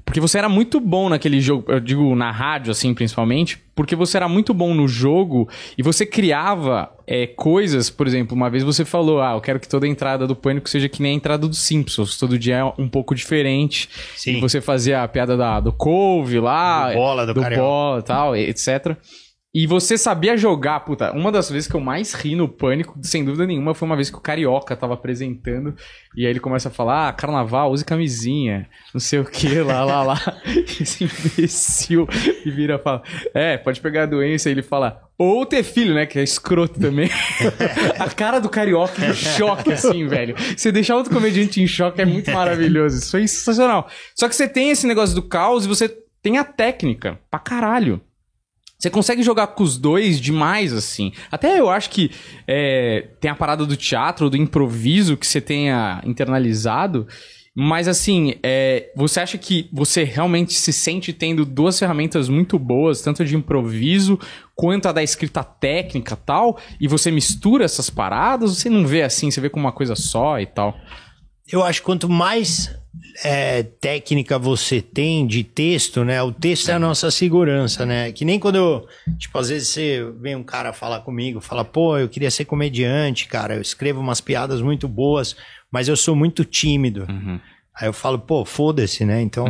Porque 0.04 0.20
você 0.20 0.38
era 0.38 0.48
muito 0.48 0.78
bom 0.78 1.08
naquele 1.08 1.40
jogo, 1.40 1.72
eu 1.72 1.80
digo 1.80 2.14
na 2.14 2.30
rádio, 2.30 2.70
assim, 2.70 2.94
principalmente, 2.94 3.58
porque 3.74 3.96
você 3.96 4.16
era 4.16 4.28
muito 4.28 4.54
bom 4.54 4.72
no 4.72 4.86
jogo 4.86 5.48
e 5.76 5.82
você 5.82 6.06
criava 6.06 6.95
é, 7.06 7.26
coisas, 7.26 7.88
por 7.88 8.06
exemplo, 8.06 8.34
uma 8.34 8.50
vez 8.50 8.64
você 8.64 8.84
falou, 8.84 9.20
ah, 9.22 9.32
eu 9.34 9.40
quero 9.40 9.60
que 9.60 9.68
toda 9.68 9.86
entrada 9.86 10.26
do 10.26 10.34
Pânico 10.34 10.68
seja 10.68 10.88
que 10.88 11.00
nem 11.00 11.12
a 11.12 11.14
entrada 11.14 11.46
dos 11.46 11.58
Simpsons, 11.58 12.18
todo 12.18 12.38
dia 12.38 12.56
é 12.56 12.64
um 12.64 12.88
pouco 12.88 13.14
diferente. 13.14 13.88
Sim. 14.16 14.38
E 14.38 14.40
você 14.40 14.60
fazia 14.60 15.02
a 15.02 15.08
piada 15.08 15.36
da, 15.36 15.60
do 15.60 15.72
couve 15.72 16.40
lá, 16.40 16.88
Do 16.90 16.94
bola, 16.94 17.26
do 17.26 17.34
carioca. 17.40 17.62
bola 17.62 18.02
tal, 18.02 18.36
etc. 18.36 18.96
E 19.56 19.66
você 19.66 19.96
sabia 19.96 20.36
jogar, 20.36 20.80
puta, 20.80 21.12
uma 21.12 21.32
das 21.32 21.48
vezes 21.48 21.66
que 21.66 21.74
eu 21.74 21.80
mais 21.80 22.12
ri 22.12 22.36
no 22.36 22.46
Pânico, 22.46 22.94
sem 23.00 23.24
dúvida 23.24 23.46
nenhuma, 23.46 23.72
foi 23.72 23.88
uma 23.88 23.96
vez 23.96 24.10
que 24.10 24.18
o 24.18 24.20
Carioca 24.20 24.76
tava 24.76 24.92
apresentando, 24.92 25.74
e 26.14 26.26
aí 26.26 26.30
ele 26.30 26.40
começa 26.40 26.68
a 26.68 26.70
falar, 26.70 27.08
ah, 27.08 27.12
carnaval, 27.14 27.72
use 27.72 27.82
camisinha, 27.82 28.68
não 28.92 29.00
sei 29.00 29.18
o 29.18 29.24
que, 29.24 29.58
lá, 29.64 29.82
lá, 29.82 30.02
lá. 30.02 30.20
Esse 30.78 31.04
imbecil, 31.04 32.06
e 32.44 32.50
vira 32.50 32.74
e 32.74 32.78
fala, 32.78 33.02
é, 33.32 33.56
pode 33.56 33.80
pegar 33.80 34.02
a 34.02 34.06
doença, 34.06 34.50
e 34.50 34.52
ele 34.52 34.60
fala, 34.60 35.00
ou 35.16 35.46
ter 35.46 35.62
filho, 35.62 35.94
né, 35.94 36.04
que 36.04 36.18
é 36.18 36.22
escroto 36.22 36.78
também. 36.78 37.08
a 37.98 38.10
cara 38.10 38.40
do 38.40 38.50
Carioca 38.50 39.06
em 39.06 39.14
choque, 39.14 39.72
assim, 39.72 40.06
velho. 40.06 40.36
Você 40.54 40.70
deixar 40.70 40.96
outro 40.96 41.14
comediante 41.14 41.62
em 41.62 41.66
choque 41.66 42.02
é 42.02 42.04
muito 42.04 42.30
maravilhoso, 42.30 42.98
isso 42.98 43.10
foi 43.10 43.26
sensacional. 43.26 43.88
Só 44.14 44.28
que 44.28 44.36
você 44.36 44.46
tem 44.46 44.68
esse 44.68 44.86
negócio 44.86 45.14
do 45.14 45.22
caos 45.22 45.64
e 45.64 45.68
você 45.68 45.88
tem 46.22 46.36
a 46.36 46.44
técnica, 46.44 47.18
pra 47.30 47.40
caralho. 47.40 48.02
Você 48.78 48.90
consegue 48.90 49.22
jogar 49.22 49.48
com 49.48 49.62
os 49.62 49.78
dois 49.78 50.20
demais, 50.20 50.72
assim. 50.72 51.12
Até 51.30 51.58
eu 51.58 51.70
acho 51.70 51.88
que 51.88 52.10
é, 52.46 53.08
tem 53.20 53.30
a 53.30 53.34
parada 53.34 53.64
do 53.64 53.76
teatro, 53.76 54.28
do 54.28 54.36
improviso 54.36 55.16
que 55.16 55.26
você 55.26 55.40
tenha 55.40 56.02
internalizado. 56.04 57.06
Mas 57.58 57.88
assim, 57.88 58.34
é, 58.42 58.92
você 58.94 59.18
acha 59.18 59.38
que 59.38 59.70
você 59.72 60.04
realmente 60.04 60.52
se 60.52 60.74
sente 60.74 61.10
tendo 61.10 61.46
duas 61.46 61.78
ferramentas 61.78 62.28
muito 62.28 62.58
boas, 62.58 63.00
tanto 63.00 63.24
de 63.24 63.34
improviso 63.34 64.20
quanto 64.54 64.88
a 64.88 64.92
da 64.92 65.02
escrita 65.02 65.42
técnica 65.42 66.14
tal, 66.14 66.58
e 66.78 66.86
você 66.86 67.10
mistura 67.10 67.64
essas 67.64 67.88
paradas? 67.88 68.58
Você 68.58 68.68
não 68.68 68.86
vê 68.86 69.02
assim, 69.02 69.30
você 69.30 69.40
vê 69.40 69.48
como 69.48 69.64
uma 69.64 69.72
coisa 69.72 69.96
só 69.96 70.38
e 70.38 70.44
tal? 70.44 70.76
Eu 71.50 71.62
acho 71.62 71.80
que 71.80 71.86
quanto 71.86 72.10
mais 72.10 72.76
é, 73.24 73.62
técnica 73.62 74.38
você 74.38 74.80
tem 74.80 75.26
de 75.26 75.42
texto, 75.42 76.04
né? 76.04 76.22
O 76.22 76.32
texto 76.32 76.70
é 76.70 76.74
a 76.74 76.78
nossa 76.78 77.10
segurança, 77.10 77.86
né? 77.86 78.12
Que 78.12 78.24
nem 78.24 78.38
quando 78.38 78.56
eu, 78.56 78.86
tipo, 79.18 79.38
às 79.38 79.48
vezes 79.48 79.68
você 79.68 80.04
vem 80.20 80.36
um 80.36 80.42
cara 80.42 80.72
falar 80.72 81.00
comigo, 81.00 81.40
fala, 81.40 81.64
pô, 81.64 81.98
eu 81.98 82.08
queria 82.08 82.30
ser 82.30 82.44
comediante, 82.44 83.26
cara, 83.26 83.54
eu 83.54 83.62
escrevo 83.62 84.00
umas 84.00 84.20
piadas 84.20 84.60
muito 84.60 84.86
boas, 84.86 85.36
mas 85.70 85.88
eu 85.88 85.96
sou 85.96 86.14
muito 86.14 86.44
tímido. 86.44 87.06
Uhum. 87.08 87.40
Aí 87.74 87.88
eu 87.88 87.92
falo, 87.92 88.18
pô, 88.18 88.44
foda-se, 88.44 89.04
né? 89.04 89.20
Então 89.22 89.46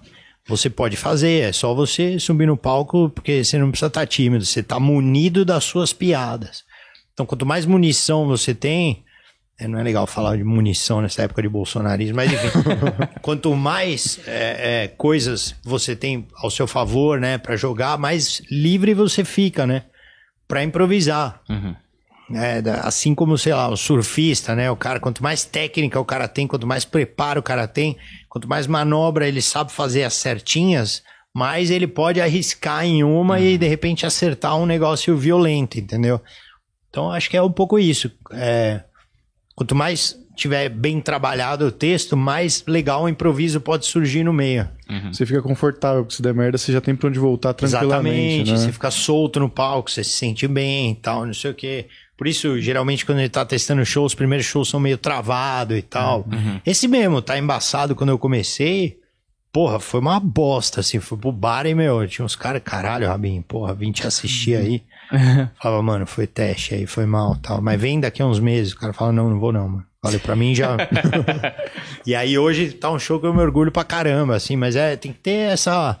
você 0.46 0.68
pode 0.68 0.96
fazer, 0.96 1.48
é 1.48 1.52
só 1.52 1.74
você 1.74 2.18
subir 2.18 2.46
no 2.46 2.56
palco, 2.56 3.10
porque 3.10 3.44
você 3.44 3.58
não 3.58 3.70
precisa 3.70 3.88
estar 3.88 4.06
tímido, 4.06 4.44
você 4.44 4.62
tá 4.62 4.80
munido 4.80 5.44
das 5.44 5.64
suas 5.64 5.92
piadas. 5.92 6.64
Então, 7.12 7.26
quanto 7.26 7.44
mais 7.44 7.66
munição 7.66 8.26
você 8.26 8.54
tem, 8.54 9.04
não 9.68 9.78
é 9.78 9.82
legal 9.82 10.06
falar 10.06 10.36
de 10.36 10.44
munição 10.44 11.00
nessa 11.00 11.22
época 11.22 11.42
de 11.42 11.48
bolsonarismo, 11.48 12.16
mas 12.16 12.32
enfim, 12.32 12.48
quanto 13.20 13.54
mais 13.54 14.20
é, 14.26 14.84
é, 14.84 14.88
coisas 14.88 15.54
você 15.62 15.94
tem 15.94 16.26
ao 16.36 16.50
seu 16.50 16.66
favor, 16.66 17.20
né, 17.20 17.38
para 17.38 17.56
jogar, 17.56 17.98
mais 17.98 18.42
livre 18.50 18.94
você 18.94 19.24
fica, 19.24 19.66
né, 19.66 19.84
para 20.48 20.64
improvisar. 20.64 21.40
Uhum. 21.48 21.74
É, 22.32 22.62
assim 22.82 23.14
como, 23.14 23.36
sei 23.36 23.52
lá, 23.52 23.68
o 23.68 23.76
surfista, 23.76 24.54
né? 24.54 24.70
O 24.70 24.76
cara, 24.76 25.00
quanto 25.00 25.20
mais 25.20 25.44
técnica 25.44 25.98
o 25.98 26.04
cara 26.04 26.28
tem, 26.28 26.46
quanto 26.46 26.64
mais 26.64 26.84
preparo 26.84 27.40
o 27.40 27.42
cara 27.42 27.66
tem, 27.66 27.96
quanto 28.28 28.48
mais 28.48 28.68
manobra 28.68 29.26
ele 29.26 29.42
sabe 29.42 29.72
fazer 29.72 30.04
as 30.04 30.14
certinhas, 30.14 31.02
mais 31.34 31.70
ele 31.70 31.88
pode 31.88 32.20
arriscar 32.20 32.84
em 32.84 33.02
uma 33.02 33.40
e 33.40 33.58
de 33.58 33.66
repente 33.66 34.06
acertar 34.06 34.56
um 34.56 34.66
negócio 34.66 35.16
violento, 35.16 35.78
entendeu? 35.78 36.20
Então 36.88 37.10
acho 37.10 37.28
que 37.28 37.36
é 37.36 37.42
um 37.42 37.50
pouco 37.50 37.78
isso. 37.78 38.10
É, 38.32 38.82
quanto 39.54 39.74
mais 39.74 40.18
tiver 40.34 40.68
bem 40.70 41.00
trabalhado 41.00 41.66
o 41.66 41.72
texto, 41.72 42.16
mais 42.16 42.64
legal 42.66 43.02
o 43.04 43.08
improviso 43.08 43.60
pode 43.60 43.84
surgir 43.84 44.24
no 44.24 44.32
meio. 44.32 44.66
Você 45.12 45.26
fica 45.26 45.42
confortável, 45.42 46.02
porque 46.02 46.16
se 46.16 46.22
der 46.22 46.32
merda, 46.34 46.56
você 46.56 46.72
já 46.72 46.80
tem 46.80 46.96
pra 46.96 47.08
onde 47.08 47.18
voltar 47.18 47.52
tranquilamente, 47.52 48.16
Exatamente, 48.16 48.50
né? 48.52 48.56
você 48.56 48.72
fica 48.72 48.90
solto 48.90 49.38
no 49.38 49.48
palco, 49.50 49.90
você 49.90 50.02
se 50.02 50.10
sente 50.10 50.48
bem 50.48 50.92
e 50.92 50.94
tal, 50.94 51.26
não 51.26 51.34
sei 51.34 51.50
o 51.50 51.54
quê. 51.54 51.86
Por 52.16 52.26
isso, 52.26 52.58
geralmente, 52.60 53.06
quando 53.06 53.18
ele 53.18 53.28
tá 53.28 53.44
testando 53.44 53.84
show, 53.84 54.04
os 54.04 54.14
primeiros 54.14 54.46
shows 54.46 54.68
são 54.68 54.80
meio 54.80 54.98
travado 54.98 55.76
e 55.76 55.82
tal. 55.82 56.26
Esse 56.66 56.86
mesmo, 56.88 57.22
tá 57.22 57.38
embaçado 57.38 57.94
quando 57.94 58.10
eu 58.10 58.18
comecei. 58.18 58.98
Porra, 59.52 59.80
foi 59.80 60.00
uma 60.00 60.20
bosta, 60.20 60.80
assim. 60.80 61.00
Fui 61.00 61.16
pro 61.18 61.32
bar 61.32 61.66
e, 61.66 61.74
meu, 61.74 62.06
tinha 62.06 62.24
uns 62.24 62.36
caras, 62.36 62.62
caralho, 62.64 63.08
Rabinho, 63.08 63.42
porra, 63.42 63.74
vim 63.74 63.90
te 63.90 64.06
assistir 64.06 64.54
aí. 64.54 64.82
Falava, 65.60 65.82
mano, 65.82 66.06
foi 66.06 66.26
teste 66.26 66.74
aí, 66.74 66.86
foi 66.86 67.06
mal 67.06 67.36
tal. 67.36 67.60
Mas 67.60 67.80
vem 67.80 68.00
daqui 68.00 68.22
a 68.22 68.26
uns 68.26 68.40
meses. 68.40 68.72
O 68.72 68.78
cara 68.78 68.92
fala, 68.92 69.12
não, 69.12 69.30
não 69.30 69.40
vou 69.40 69.52
não, 69.52 69.68
mano. 69.68 69.86
Falei, 70.02 70.18
pra 70.18 70.34
mim 70.34 70.54
já. 70.54 70.76
e 72.06 72.14
aí 72.14 72.38
hoje 72.38 72.72
tá 72.72 72.90
um 72.90 72.98
show 72.98 73.20
que 73.20 73.26
eu 73.26 73.34
me 73.34 73.42
orgulho 73.42 73.70
pra 73.70 73.84
caramba, 73.84 74.34
assim, 74.34 74.56
mas 74.56 74.74
é, 74.74 74.96
tem 74.96 75.12
que 75.12 75.18
ter 75.18 75.52
essa. 75.52 76.00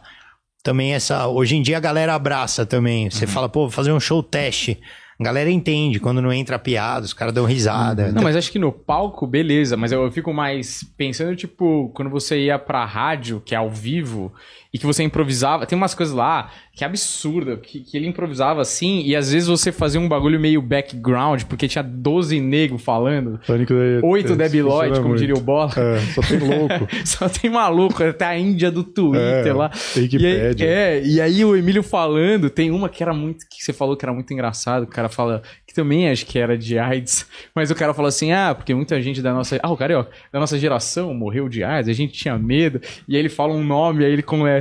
Também 0.62 0.94
essa. 0.94 1.26
Hoje 1.26 1.56
em 1.56 1.62
dia 1.62 1.76
a 1.76 1.80
galera 1.80 2.14
abraça 2.14 2.64
também. 2.64 3.10
Você 3.10 3.26
fala, 3.26 3.48
pô, 3.48 3.60
vou 3.60 3.70
fazer 3.70 3.92
um 3.92 4.00
show 4.00 4.22
teste. 4.22 4.80
A 5.20 5.22
galera 5.22 5.50
entende 5.50 6.00
quando 6.00 6.22
não 6.22 6.32
entra 6.32 6.58
piada, 6.58 7.04
os 7.04 7.12
caras 7.12 7.34
dão 7.34 7.44
risada. 7.44 8.10
Não, 8.10 8.22
mas 8.22 8.34
acho 8.34 8.50
que 8.50 8.58
no 8.58 8.72
palco, 8.72 9.26
beleza, 9.26 9.76
mas 9.76 9.92
eu 9.92 10.10
fico 10.10 10.32
mais 10.32 10.82
pensando, 10.96 11.36
tipo, 11.36 11.90
quando 11.94 12.10
você 12.10 12.38
ia 12.46 12.58
pra 12.58 12.86
rádio, 12.86 13.42
que 13.44 13.54
é 13.54 13.58
ao 13.58 13.68
vivo, 13.68 14.32
e 14.72 14.78
que 14.78 14.86
você 14.86 15.02
improvisava, 15.02 15.66
tem 15.66 15.76
umas 15.76 15.94
coisas 15.94 16.14
lá 16.14 16.50
que 16.72 16.84
é 16.84 16.86
absurda, 16.86 17.56
que, 17.56 17.80
que 17.80 17.96
ele 17.96 18.06
improvisava 18.06 18.60
assim, 18.60 19.02
e 19.04 19.14
às 19.16 19.32
vezes 19.32 19.48
você 19.48 19.72
fazia 19.72 20.00
um 20.00 20.08
bagulho 20.08 20.38
meio 20.38 20.62
background, 20.62 21.42
porque 21.44 21.66
tinha 21.68 21.82
12 21.82 22.40
negros 22.40 22.80
falando, 22.82 23.40
Pânico 23.46 23.74
é- 23.74 24.00
oito 24.02 24.32
é- 24.32 24.36
debilóide, 24.36 24.94
funciona 24.94 24.96
como 24.96 25.08
muito. 25.08 25.18
diria 25.20 25.34
o 25.34 25.40
Bola. 25.40 25.70
É, 25.76 25.98
só 26.14 26.20
tem 26.22 26.38
louco. 26.38 26.88
Só 27.04 27.28
tem 27.28 27.50
maluco, 27.50 28.02
até 28.02 28.24
a 28.24 28.38
Índia 28.38 28.70
do 28.70 28.84
Twitter 28.84 29.46
É, 29.48 29.52
lá. 29.52 29.70
Wikipédia. 29.96 30.64
E 30.64 30.68
aí, 30.68 30.72
é, 30.72 31.02
e 31.04 31.20
aí 31.20 31.44
o 31.44 31.56
Emílio 31.56 31.82
falando, 31.82 32.48
tem 32.48 32.70
uma 32.70 32.88
que 32.88 33.02
era 33.02 33.12
muito, 33.12 33.44
que 33.50 33.62
você 33.64 33.72
falou 33.72 33.96
que 33.96 34.04
era 34.04 34.12
muito 34.14 34.32
engraçado, 34.32 34.84
o 34.84 34.86
cara 34.86 35.08
fala, 35.08 35.42
que 35.66 35.74
também 35.74 36.08
acho 36.08 36.24
que 36.24 36.38
era 36.38 36.56
de 36.56 36.78
AIDS, 36.78 37.26
mas 37.54 37.70
o 37.70 37.74
cara 37.74 37.92
fala 37.92 38.08
assim, 38.08 38.32
ah, 38.32 38.54
porque 38.54 38.72
muita 38.74 39.00
gente 39.02 39.20
da 39.20 39.34
nossa, 39.34 39.58
ah, 39.62 39.70
o 39.70 39.76
cara, 39.76 39.98
ó, 40.00 40.04
da 40.32 40.38
nossa 40.38 40.58
geração 40.58 41.12
morreu 41.12 41.48
de 41.48 41.64
AIDS, 41.64 41.88
a 41.88 41.92
gente 41.92 42.12
tinha 42.12 42.38
medo, 42.38 42.80
e 43.08 43.14
aí 43.16 43.20
ele 43.20 43.28
fala 43.28 43.52
um 43.52 43.64
nome, 43.64 44.04
aí 44.04 44.12
ele 44.12 44.22
começa, 44.22 44.58
é, 44.58 44.59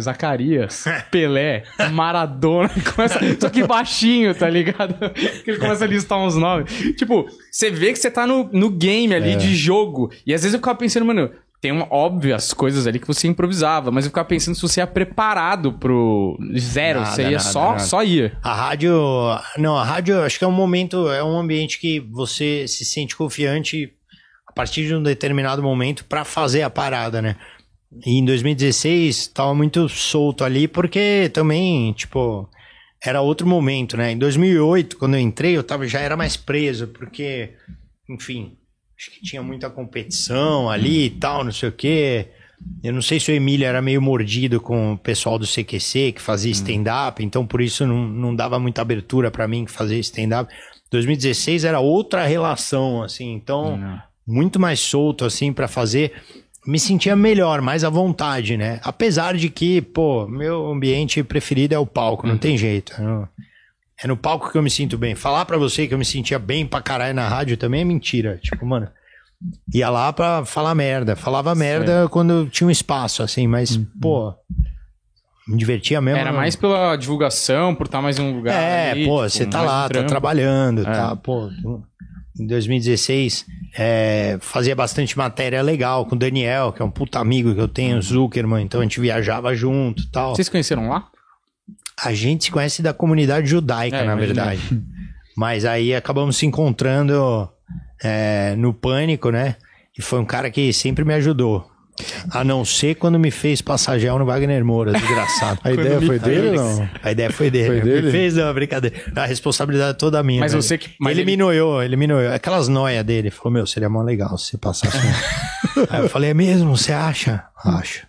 Zacarias, 0.00 0.84
Pelé, 1.10 1.64
Maradona, 1.92 2.70
começa, 2.94 3.18
só 3.40 3.48
que 3.48 3.64
baixinho, 3.64 4.34
tá 4.34 4.48
ligado? 4.48 5.10
Que 5.44 5.50
ele 5.50 5.58
começa 5.58 5.84
a 5.84 5.88
listar 5.88 6.18
uns 6.18 6.36
nomes. 6.36 6.72
Tipo, 6.96 7.26
você 7.50 7.70
vê 7.70 7.92
que 7.92 7.98
você 7.98 8.10
tá 8.10 8.26
no, 8.26 8.48
no 8.52 8.70
game 8.70 9.14
ali 9.14 9.36
de 9.36 9.54
jogo, 9.54 10.10
e 10.26 10.34
às 10.34 10.42
vezes 10.42 10.54
eu 10.54 10.60
ficava 10.60 10.78
pensando, 10.78 11.06
mano, 11.06 11.30
tem 11.64 11.72
uma, 11.72 11.86
óbvias 11.90 12.52
coisas 12.52 12.86
ali 12.86 12.98
que 12.98 13.06
você 13.06 13.26
improvisava, 13.26 13.90
mas 13.90 14.04
eu 14.04 14.10
ficava 14.10 14.28
pensando 14.28 14.54
se 14.54 14.60
você 14.60 14.80
ia 14.80 14.86
preparado 14.86 15.72
pro 15.72 16.38
zero, 16.58 17.00
Nada, 17.00 17.10
você 17.10 17.22
ia 17.22 17.30
nada, 17.30 17.40
só, 17.40 17.70
nada. 17.70 17.78
só 17.78 18.04
ia. 18.04 18.36
A 18.42 18.52
rádio. 18.52 18.92
Não, 19.56 19.74
a 19.74 19.82
rádio 19.82 20.20
acho 20.20 20.38
que 20.38 20.44
é 20.44 20.48
um 20.48 20.52
momento, 20.52 21.10
é 21.10 21.24
um 21.24 21.38
ambiente 21.38 21.80
que 21.80 22.00
você 22.00 22.68
se 22.68 22.84
sente 22.84 23.16
confiante 23.16 23.94
a 24.46 24.52
partir 24.52 24.86
de 24.86 24.94
um 24.94 25.02
determinado 25.02 25.62
momento 25.62 26.04
pra 26.04 26.22
fazer 26.22 26.60
a 26.60 26.68
parada, 26.68 27.22
né? 27.22 27.34
E 28.04 28.18
em 28.18 28.24
2016 28.24 29.28
tava 29.28 29.54
muito 29.54 29.88
solto 29.88 30.44
ali, 30.44 30.66
porque 30.66 31.30
também, 31.32 31.92
tipo, 31.92 32.48
era 33.02 33.20
outro 33.20 33.46
momento, 33.46 33.96
né? 33.96 34.12
Em 34.12 34.18
2008, 34.18 34.96
quando 34.96 35.14
eu 35.14 35.20
entrei, 35.20 35.56
eu 35.56 35.62
tava, 35.62 35.86
já 35.86 36.00
era 36.00 36.16
mais 36.16 36.36
preso, 36.36 36.88
porque, 36.88 37.50
enfim, 38.08 38.56
acho 38.98 39.10
que 39.10 39.22
tinha 39.22 39.42
muita 39.42 39.68
competição 39.68 40.70
ali 40.70 41.06
e 41.06 41.10
tal, 41.10 41.44
não 41.44 41.52
sei 41.52 41.68
o 41.68 41.72
quê. 41.72 42.28
Eu 42.82 42.92
não 42.92 43.02
sei 43.02 43.20
se 43.20 43.30
o 43.30 43.34
Emílio 43.34 43.66
era 43.66 43.82
meio 43.82 44.00
mordido 44.00 44.60
com 44.60 44.94
o 44.94 44.98
pessoal 44.98 45.38
do 45.38 45.46
CQC, 45.46 46.12
que 46.12 46.22
fazia 46.22 46.50
stand-up, 46.52 47.22
então 47.22 47.46
por 47.46 47.60
isso 47.60 47.86
não, 47.86 48.08
não 48.08 48.34
dava 48.34 48.58
muita 48.58 48.80
abertura 48.80 49.30
pra 49.30 49.46
mim 49.46 49.64
que 49.66 49.72
fazia 49.72 49.98
stand-up. 49.98 50.52
2016 50.90 51.64
era 51.64 51.80
outra 51.80 52.24
relação, 52.24 53.02
assim, 53.02 53.32
então 53.34 54.00
muito 54.26 54.58
mais 54.58 54.80
solto, 54.80 55.24
assim, 55.24 55.52
pra 55.52 55.68
fazer. 55.68 56.12
Me 56.66 56.78
sentia 56.78 57.14
melhor, 57.14 57.60
mais 57.60 57.84
à 57.84 57.90
vontade, 57.90 58.56
né? 58.56 58.80
Apesar 58.82 59.36
de 59.36 59.50
que, 59.50 59.82
pô, 59.82 60.26
meu 60.26 60.66
ambiente 60.70 61.22
preferido 61.22 61.74
é 61.74 61.78
o 61.78 61.84
palco, 61.86 62.26
não 62.26 62.38
tem 62.38 62.56
jeito. 62.56 62.94
É 62.98 63.02
no, 63.02 63.28
é 64.02 64.06
no 64.06 64.16
palco 64.16 64.50
que 64.50 64.56
eu 64.56 64.62
me 64.62 64.70
sinto 64.70 64.96
bem. 64.96 65.14
Falar 65.14 65.44
pra 65.44 65.58
você 65.58 65.86
que 65.86 65.92
eu 65.92 65.98
me 65.98 66.04
sentia 66.04 66.38
bem 66.38 66.66
pra 66.66 66.80
caralho 66.80 67.14
na 67.14 67.28
rádio 67.28 67.56
também 67.58 67.82
é 67.82 67.84
mentira. 67.84 68.38
Tipo, 68.42 68.64
mano, 68.64 68.88
ia 69.72 69.90
lá 69.90 70.10
pra 70.12 70.44
falar 70.46 70.74
merda. 70.74 71.14
Falava 71.14 71.54
merda 71.54 72.08
quando 72.08 72.48
tinha 72.48 72.66
um 72.66 72.70
espaço, 72.70 73.22
assim, 73.22 73.46
mas, 73.46 73.76
pô, 74.00 74.32
me 75.46 75.58
divertia 75.58 76.00
mesmo. 76.00 76.18
Era 76.18 76.32
mais 76.32 76.56
pela 76.56 76.96
divulgação, 76.96 77.74
por 77.74 77.84
estar 77.84 78.00
mais 78.00 78.18
em 78.18 78.22
um 78.22 78.34
lugar. 78.36 78.54
É, 78.54 78.92
ali, 78.92 79.04
pô, 79.04 79.16
tipo, 79.26 79.30
você 79.30 79.44
tá 79.46 79.60
lá, 79.60 79.84
um 79.84 79.88
tá 79.90 80.04
trabalhando, 80.04 80.80
É. 80.80 80.84
tá, 80.84 81.14
pô. 81.14 81.50
Em 82.38 82.46
2016, 82.46 83.46
é, 83.78 84.38
fazia 84.40 84.74
bastante 84.74 85.16
matéria 85.16 85.62
legal 85.62 86.04
com 86.04 86.16
o 86.16 86.18
Daniel, 86.18 86.72
que 86.72 86.82
é 86.82 86.84
um 86.84 86.90
puta 86.90 87.20
amigo 87.20 87.54
que 87.54 87.60
eu 87.60 87.68
tenho, 87.68 88.00
Zuckerman, 88.02 88.64
então 88.64 88.80
a 88.80 88.82
gente 88.82 89.00
viajava 89.00 89.54
junto 89.54 90.02
e 90.02 90.06
tal. 90.10 90.34
Vocês 90.34 90.48
conheceram 90.48 90.88
lá? 90.88 91.08
A 92.02 92.12
gente 92.12 92.44
se 92.44 92.50
conhece 92.50 92.82
da 92.82 92.92
comunidade 92.92 93.46
judaica, 93.46 93.98
É, 93.98 94.04
na 94.04 94.16
verdade. 94.16 94.60
Mas 95.36 95.64
aí 95.64 95.94
acabamos 95.94 96.36
se 96.36 96.46
encontrando 96.46 97.48
é, 98.02 98.54
no 98.56 98.74
Pânico, 98.74 99.30
né? 99.30 99.56
E 99.96 100.02
foi 100.02 100.18
um 100.18 100.24
cara 100.24 100.50
que 100.50 100.72
sempre 100.72 101.04
me 101.04 101.14
ajudou. 101.14 101.70
A 102.30 102.42
não 102.42 102.64
ser 102.64 102.96
quando 102.96 103.18
me 103.18 103.30
fez 103.30 103.62
passar 103.62 103.98
gel 103.98 104.18
no 104.18 104.24
Wagner 104.26 104.64
Moura, 104.64 104.92
desgraçado. 104.92 105.60
A 105.64 105.72
ideia 105.72 106.00
foi 106.00 106.18
dele 106.18 106.48
ou 106.48 106.54
não? 106.56 106.88
A 107.02 107.12
ideia 107.12 107.30
foi 107.30 107.50
dele. 107.50 107.66
Foi 107.68 107.80
dele? 107.80 108.06
Me 108.06 108.10
fez, 108.12 108.34
não, 108.34 108.52
brincadeira. 108.52 108.96
A 109.14 109.24
responsabilidade 109.26 109.90
é 109.90 109.94
toda 109.94 110.22
minha. 110.22 110.40
Mas 110.40 110.52
né? 110.54 110.60
você 110.60 110.76
que- 110.76 110.90
mas 110.98 111.12
ele, 111.12 111.20
ele- 111.22 111.30
me 111.30 111.36
noiou, 111.36 111.82
ele 111.82 111.96
me 111.96 112.06
noiou. 112.06 112.32
Aquelas 112.32 112.66
noias 112.68 113.04
dele. 113.04 113.30
Falou, 113.30 113.52
meu, 113.52 113.66
seria 113.66 113.88
mó 113.88 114.02
legal 114.02 114.36
se 114.36 114.50
você 114.52 114.58
passasse. 114.58 114.98
Aí 115.90 116.02
eu 116.02 116.08
falei, 116.08 116.30
é 116.30 116.34
mesmo? 116.34 116.76
Você 116.76 116.92
acha? 116.92 117.44
Acho. 117.64 118.06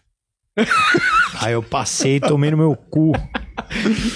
Aí 1.41 1.53
eu 1.53 1.61
passei 1.63 2.15
e 2.15 2.19
tomei 2.19 2.49
no 2.51 2.57
meu 2.57 2.75
cu. 2.75 3.11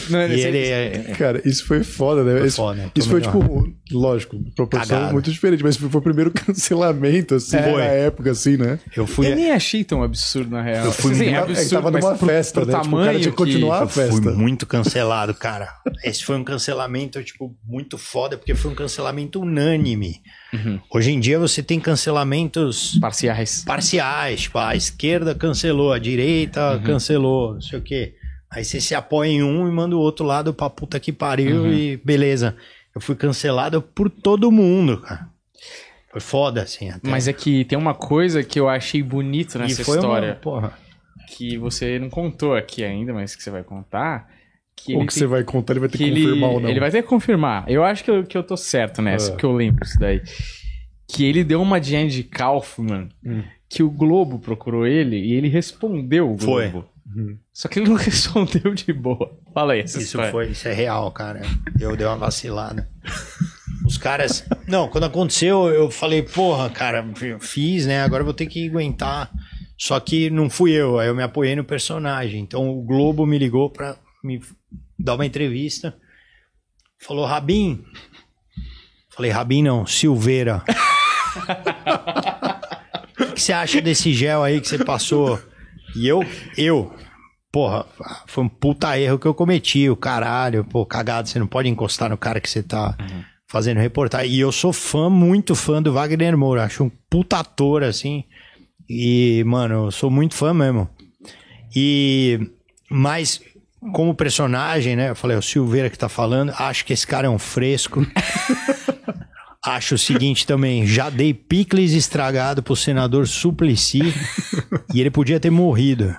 Não, 0.09 0.21
E 0.21 0.33
esse- 0.35 0.47
ele 0.47 0.67
é. 0.67 1.15
Cara, 1.17 1.41
isso 1.43 1.65
foi 1.65 1.83
foda, 1.83 2.23
né? 2.23 2.37
Foi 2.39 2.47
isso 2.47 2.55
foda, 2.57 2.75
né? 2.83 2.91
isso 2.95 3.09
foi, 3.09 3.19
tipo, 3.21 3.67
lógico, 3.91 4.37
proporção 4.55 4.95
Cagada. 4.97 5.13
muito 5.13 5.29
diferente, 5.31 5.63
mas 5.63 5.75
foi 5.75 5.89
o 5.89 6.01
primeiro 6.01 6.31
cancelamento, 6.31 7.35
assim, 7.35 7.57
Foi. 7.57 7.81
na 7.81 7.83
época, 7.85 8.31
assim, 8.31 8.57
né? 8.57 8.79
Eu 8.95 9.05
fui. 9.07 9.27
Eu 9.27 9.35
nem 9.35 9.51
achei 9.51 9.83
tão 9.83 10.01
absurdo, 10.03 10.51
na 10.51 10.61
real. 10.61 10.85
Eu 10.85 10.91
fui 10.91 11.11
Assim, 11.11 11.29
muito- 11.33 11.51
É 11.59 11.63
que 11.63 11.69
tava 11.69 11.91
numa 11.91 12.15
pro- 12.15 12.27
festa, 12.27 12.61
pro 12.61 12.71
né? 12.71 12.79
Tipo, 12.81 12.87
o 12.87 12.91
cara 12.91 13.01
tamanho 13.05 13.19
tinha 13.19 13.31
que 13.31 13.37
continuar 13.37 13.79
a 13.79 13.83
Eu 13.83 13.89
fui 13.89 14.03
festa. 14.05 14.31
muito 14.31 14.65
cancelado, 14.65 15.33
cara. 15.33 15.67
Esse 16.03 16.23
foi 16.23 16.37
um 16.37 16.43
cancelamento, 16.43 17.21
tipo, 17.23 17.55
muito 17.65 17.97
foda, 17.97 18.37
porque 18.37 18.55
foi 18.55 18.71
um 18.71 18.75
cancelamento 18.75 19.41
unânime. 19.41 20.21
Uhum. 20.53 20.79
Hoje 20.91 21.11
em 21.11 21.19
dia 21.19 21.37
você 21.37 21.61
tem 21.61 21.79
cancelamentos 21.79 22.97
Parciais. 22.99 23.63
parciais, 23.63 24.41
tipo, 24.41 24.57
a 24.57 24.75
esquerda 24.75 25.35
cancelou, 25.35 25.93
a 25.93 25.99
direita 25.99 26.73
Uhum. 26.77 26.83
cancelou, 26.83 27.53
não 27.55 27.61
sei 27.61 27.79
o 27.79 27.81
quê. 27.81 28.15
Aí 28.51 28.65
você 28.65 28.81
se 28.81 28.95
apoia 28.95 29.29
em 29.29 29.43
um 29.43 29.67
e 29.67 29.71
manda 29.71 29.95
o 29.95 29.99
outro 29.99 30.25
lado 30.25 30.53
pra 30.53 30.69
puta 30.69 30.99
que 30.99 31.11
pariu 31.11 31.63
Uhum. 31.63 31.73
e 31.73 31.97
beleza. 31.97 32.55
Eu 32.95 32.99
fui 33.01 33.15
cancelado 33.15 33.81
por 33.81 34.09
todo 34.09 34.51
mundo, 34.51 34.97
cara. 35.01 35.27
Foi 36.11 36.19
foda, 36.19 36.63
assim, 36.63 36.89
até. 36.89 37.07
Mas 37.07 37.27
é 37.27 37.33
que 37.33 37.63
tem 37.65 37.77
uma 37.77 37.93
coisa 37.93 38.43
que 38.43 38.59
eu 38.59 38.67
achei 38.67 39.03
bonito 39.03 39.59
nessa 39.59 39.81
história, 39.83 40.39
Uma, 40.43 40.73
que 41.27 41.55
você 41.59 41.99
não 41.99 42.09
contou 42.09 42.55
aqui 42.55 42.83
ainda, 42.83 43.13
mas 43.13 43.35
que 43.35 43.43
você 43.43 43.51
vai 43.51 43.63
contar. 43.63 44.27
Que 44.83 44.93
Ou 44.93 44.99
ele 45.01 45.07
que 45.07 45.13
tem- 45.13 45.19
você 45.21 45.27
vai 45.27 45.43
contar, 45.43 45.73
ele 45.73 45.79
vai 45.81 45.89
ter 45.89 45.97
que, 45.97 46.03
que 46.05 46.09
ele, 46.09 46.21
confirmar 46.23 46.49
ou 46.51 46.59
não. 46.59 46.69
ele 46.69 46.79
vai 46.79 46.91
ter 46.91 47.01
que 47.01 47.07
confirmar. 47.07 47.65
Eu 47.69 47.83
acho 47.83 48.03
que 48.03 48.11
eu, 48.11 48.23
que 48.23 48.37
eu 48.37 48.43
tô 48.43 48.55
certo 48.57 49.01
nessa, 49.01 49.27
Ah. 49.27 49.31
porque 49.31 49.45
eu 49.45 49.51
lembro 49.53 49.83
isso 49.85 49.99
daí. 49.99 50.21
Que 51.07 51.25
ele 51.25 51.43
deu 51.43 51.61
uma 51.61 51.79
de 51.79 51.95
Andy 51.95 52.23
Kaufman, 52.23 53.09
Hum. 53.25 53.43
que 53.69 53.81
o 53.83 53.89
Globo 53.89 54.39
procurou 54.39 54.85
ele 54.87 55.17
e 55.17 55.33
ele 55.33 55.47
respondeu 55.49 56.31
o 56.31 56.35
Globo. 56.37 56.71
Foi. 56.71 56.83
Uhum. 57.15 57.37
Só 57.51 57.67
que 57.67 57.79
ele 57.79 57.89
não 57.89 57.95
respondeu 57.97 58.73
de 58.75 58.93
boa. 58.93 59.31
Fala 59.53 59.73
aí, 59.73 59.83
Isso 59.83 59.99
história. 59.99 60.31
foi, 60.31 60.49
isso 60.51 60.67
é 60.67 60.73
real, 60.73 61.11
cara. 61.11 61.41
Eu 61.79 61.95
dei 61.95 62.05
uma 62.05 62.15
vacilada. 62.17 62.87
Os 63.85 63.97
caras. 63.97 64.45
Não, 64.67 64.87
quando 64.87 65.05
aconteceu, 65.05 65.67
eu 65.69 65.89
falei, 65.89 66.21
porra, 66.21 66.69
cara, 66.69 67.03
fiz, 67.39 67.87
né? 67.87 68.01
Agora 68.03 68.21
eu 68.21 68.25
vou 68.25 68.33
ter 68.33 68.45
que 68.45 68.67
aguentar. 68.69 69.31
Só 69.75 69.99
que 69.99 70.29
não 70.29 70.49
fui 70.49 70.71
eu, 70.71 70.99
aí 70.99 71.07
eu 71.07 71.15
me 71.15 71.23
apoiei 71.23 71.55
no 71.55 71.63
personagem. 71.63 72.41
Então 72.41 72.69
o 72.69 72.83
Globo 72.83 73.25
me 73.25 73.39
ligou 73.39 73.69
pra 73.71 73.95
me 74.23 74.41
dar 74.97 75.15
uma 75.15 75.25
entrevista. 75.25 75.95
Falou, 76.99 77.25
Rabin. 77.25 77.83
Falei, 79.09 79.31
Rabin 79.31 79.63
não, 79.63 79.85
Silveira. 79.85 80.63
O 83.19 83.33
que 83.33 83.41
você 83.41 83.51
acha 83.51 83.81
desse 83.81 84.13
gel 84.13 84.43
aí 84.43 84.61
que 84.61 84.67
você 84.67 84.83
passou? 84.83 85.39
E 85.95 86.07
eu, 86.07 86.25
eu, 86.57 86.93
porra, 87.51 87.85
foi 88.25 88.45
um 88.45 88.49
puta 88.49 88.97
erro 88.97 89.19
que 89.19 89.25
eu 89.25 89.33
cometi, 89.33 89.89
o 89.89 89.95
caralho, 89.95 90.63
pô, 90.63 90.85
cagado, 90.85 91.27
você 91.27 91.37
não 91.37 91.47
pode 91.47 91.67
encostar 91.67 92.09
no 92.09 92.17
cara 92.17 92.39
que 92.39 92.49
você 92.49 92.63
tá 92.63 92.95
fazendo 93.45 93.79
reportagem. 93.79 94.31
E 94.31 94.39
eu 94.39 94.51
sou 94.51 94.71
fã, 94.71 95.09
muito 95.09 95.53
fã 95.53 95.81
do 95.81 95.91
Wagner 95.91 96.37
Moura, 96.37 96.63
acho 96.63 96.85
um 96.85 96.91
puta 97.09 97.39
ator, 97.39 97.83
assim, 97.83 98.23
e, 98.89 99.43
mano, 99.45 99.85
eu 99.85 99.91
sou 99.91 100.09
muito 100.09 100.35
fã 100.35 100.53
mesmo. 100.53 100.89
E, 101.75 102.39
mas, 102.89 103.41
como 103.93 104.13
personagem, 104.13 104.95
né, 104.95 105.09
eu 105.09 105.15
falei, 105.15 105.37
o 105.37 105.41
Silveira 105.41 105.89
que 105.89 105.97
tá 105.97 106.09
falando, 106.09 106.53
acho 106.57 106.85
que 106.85 106.93
esse 106.93 107.07
cara 107.07 107.27
é 107.27 107.29
um 107.29 107.39
fresco. 107.39 108.05
Acho 109.61 109.95
o 109.95 109.97
seguinte 109.97 110.47
também, 110.47 110.87
já 110.87 111.09
dei 111.09 111.33
picles 111.33 111.91
estragado 111.91 112.63
pro 112.63 112.77
senador 112.77 113.27
Suplicy 113.27 113.99
e 114.93 115.01
ele 115.01 115.11
podia 115.11 115.37
ter 115.37 115.49
morrido 115.49 116.15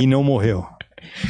e 0.00 0.06
não 0.06 0.24
morreu. 0.24 0.66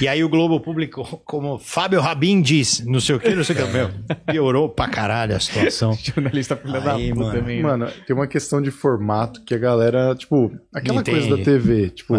E 0.01 0.09
aí 0.09 0.23
o 0.25 0.29
Globo 0.29 0.61
publicou 0.61 1.05
como 1.25 1.59
Fábio 1.59 2.01
Rabin 2.01 2.41
diz, 2.43 2.85
não 2.87 3.01
sei 3.01 3.15
o 3.17 3.21
que, 3.21 3.31
não 3.35 3.45
sei 3.45 3.55
o 3.57 3.59
que. 3.59 3.73
Meu, 3.73 3.91
piorou 4.27 4.69
pra 4.69 4.89
caralho 4.89 5.35
a 5.37 5.41
situação. 5.41 5.93
Jornalista 6.03 6.57
filha 6.57 6.81
da 6.81 6.95
puta 6.95 7.15
mano. 7.15 7.33
também. 7.33 7.57
né? 7.57 7.63
Mano, 7.63 7.87
tem 8.07 8.15
uma 8.15 8.27
questão 8.27 8.61
de 8.61 8.71
formato 8.71 9.43
que 9.45 9.55
a 9.55 9.59
galera, 9.59 10.15
tipo, 10.15 10.53
aquela 10.75 11.01
Entende. 11.01 11.21
coisa 11.21 11.37
da 11.37 11.43
TV, 11.45 11.91
tipo, 11.91 12.15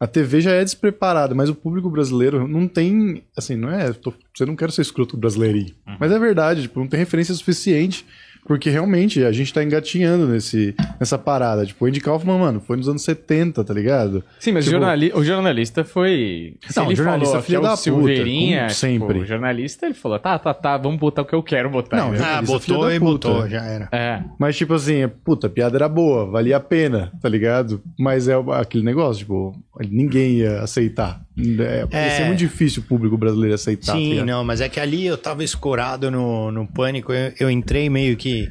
a 0.00 0.06
TV 0.06 0.40
já 0.40 0.52
é 0.52 0.62
despreparada, 0.64 1.34
mas 1.34 1.48
o 1.48 1.54
público 1.54 1.90
brasileiro 1.90 2.46
não 2.48 2.66
tem, 2.68 3.24
assim, 3.36 3.56
não 3.56 3.70
é, 3.70 3.92
tô, 3.92 4.12
você 4.34 4.44
não 4.44 4.56
quer 4.56 4.70
ser 4.70 4.82
escroto 4.82 5.16
brasileirinho, 5.16 5.74
Uhum. 5.86 5.96
mas 6.00 6.10
é 6.12 6.18
verdade, 6.18 6.62
tipo, 6.62 6.80
não 6.80 6.86
tem 6.88 6.98
referência 6.98 7.34
suficiente, 7.34 8.04
porque 8.46 8.68
realmente 8.70 9.24
a 9.24 9.32
gente 9.32 9.52
tá 9.52 9.62
engatinhando 9.64 10.26
nesse, 10.28 10.74
nessa 11.00 11.16
parada, 11.18 11.64
tipo, 11.64 11.84
o 11.84 11.88
Andy 11.88 12.00
Kaufman, 12.00 12.38
mano, 12.38 12.60
foi 12.60 12.76
nos 12.76 12.88
anos 12.88 13.02
70, 13.02 13.64
tá 13.64 13.72
ligado? 13.74 14.22
Sim, 14.38 14.52
mas 14.52 14.64
Tipo- 14.64 14.76
o, 14.76 14.80
jornali- 14.80 15.12
o 15.14 15.24
jornalista 15.24 15.84
foi. 15.84 16.54
Se 16.68 16.76
Não, 16.76 16.84
ele 16.86 16.94
o 16.94 16.96
jornalista 16.96 17.28
falou 17.30 17.42
filha 17.42 17.46
que 17.46 17.54
é 17.56 17.58
o 17.58 17.62
da 17.62 17.68
puta, 17.70 17.82
Silveirinha, 17.82 18.58
como 18.60 18.70
sempre. 18.70 19.08
Tipo, 19.08 19.20
o 19.20 19.26
jornalista, 19.26 19.86
ele 19.86 19.94
falou: 19.94 20.18
tá, 20.18 20.38
tá, 20.38 20.52
tá, 20.54 20.76
vamos 20.76 20.98
botar 20.98 21.22
o 21.22 21.24
que 21.24 21.34
eu 21.34 21.42
quero 21.42 21.70
botar. 21.70 21.96
Não, 21.96 22.12
né? 22.12 22.18
Ah, 22.22 22.36
filho 22.42 22.46
botou 22.46 22.92
e 22.92 22.98
botou, 22.98 23.48
já 23.48 23.62
era. 23.64 23.88
É. 23.90 24.22
Mas, 24.38 24.56
tipo 24.56 24.74
assim, 24.74 25.08
puta, 25.24 25.46
a 25.46 25.50
piada 25.50 25.76
era 25.76 25.88
boa, 25.88 26.26
valia 26.26 26.56
a 26.56 26.60
pena, 26.60 27.12
tá 27.22 27.28
ligado? 27.28 27.82
Mas 27.98 28.28
é 28.28 28.34
aquele 28.52 28.84
negócio, 28.84 29.20
tipo, 29.20 29.52
ninguém 29.90 30.38
ia 30.38 30.60
aceitar. 30.60 31.23
É, 31.36 31.86
Ia 31.92 32.16
ser 32.16 32.26
muito 32.26 32.38
difícil 32.38 32.82
o 32.82 32.86
público 32.86 33.18
brasileiro 33.18 33.54
aceitar. 33.54 33.92
tá 33.92 33.98
Sim, 33.98 34.22
não, 34.22 34.44
mas 34.44 34.60
é 34.60 34.68
que 34.68 34.78
ali 34.78 35.04
eu 35.04 35.18
tava 35.18 35.42
escorado 35.42 36.10
no, 36.10 36.50
no 36.52 36.66
pânico. 36.66 37.12
Eu, 37.12 37.32
eu 37.40 37.50
entrei 37.50 37.90
meio 37.90 38.16
que. 38.16 38.48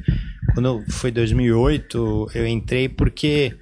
Quando 0.52 0.84
foi 0.90 1.10
2008, 1.10 2.30
eu 2.34 2.46
entrei 2.46 2.88
porque. 2.88 3.56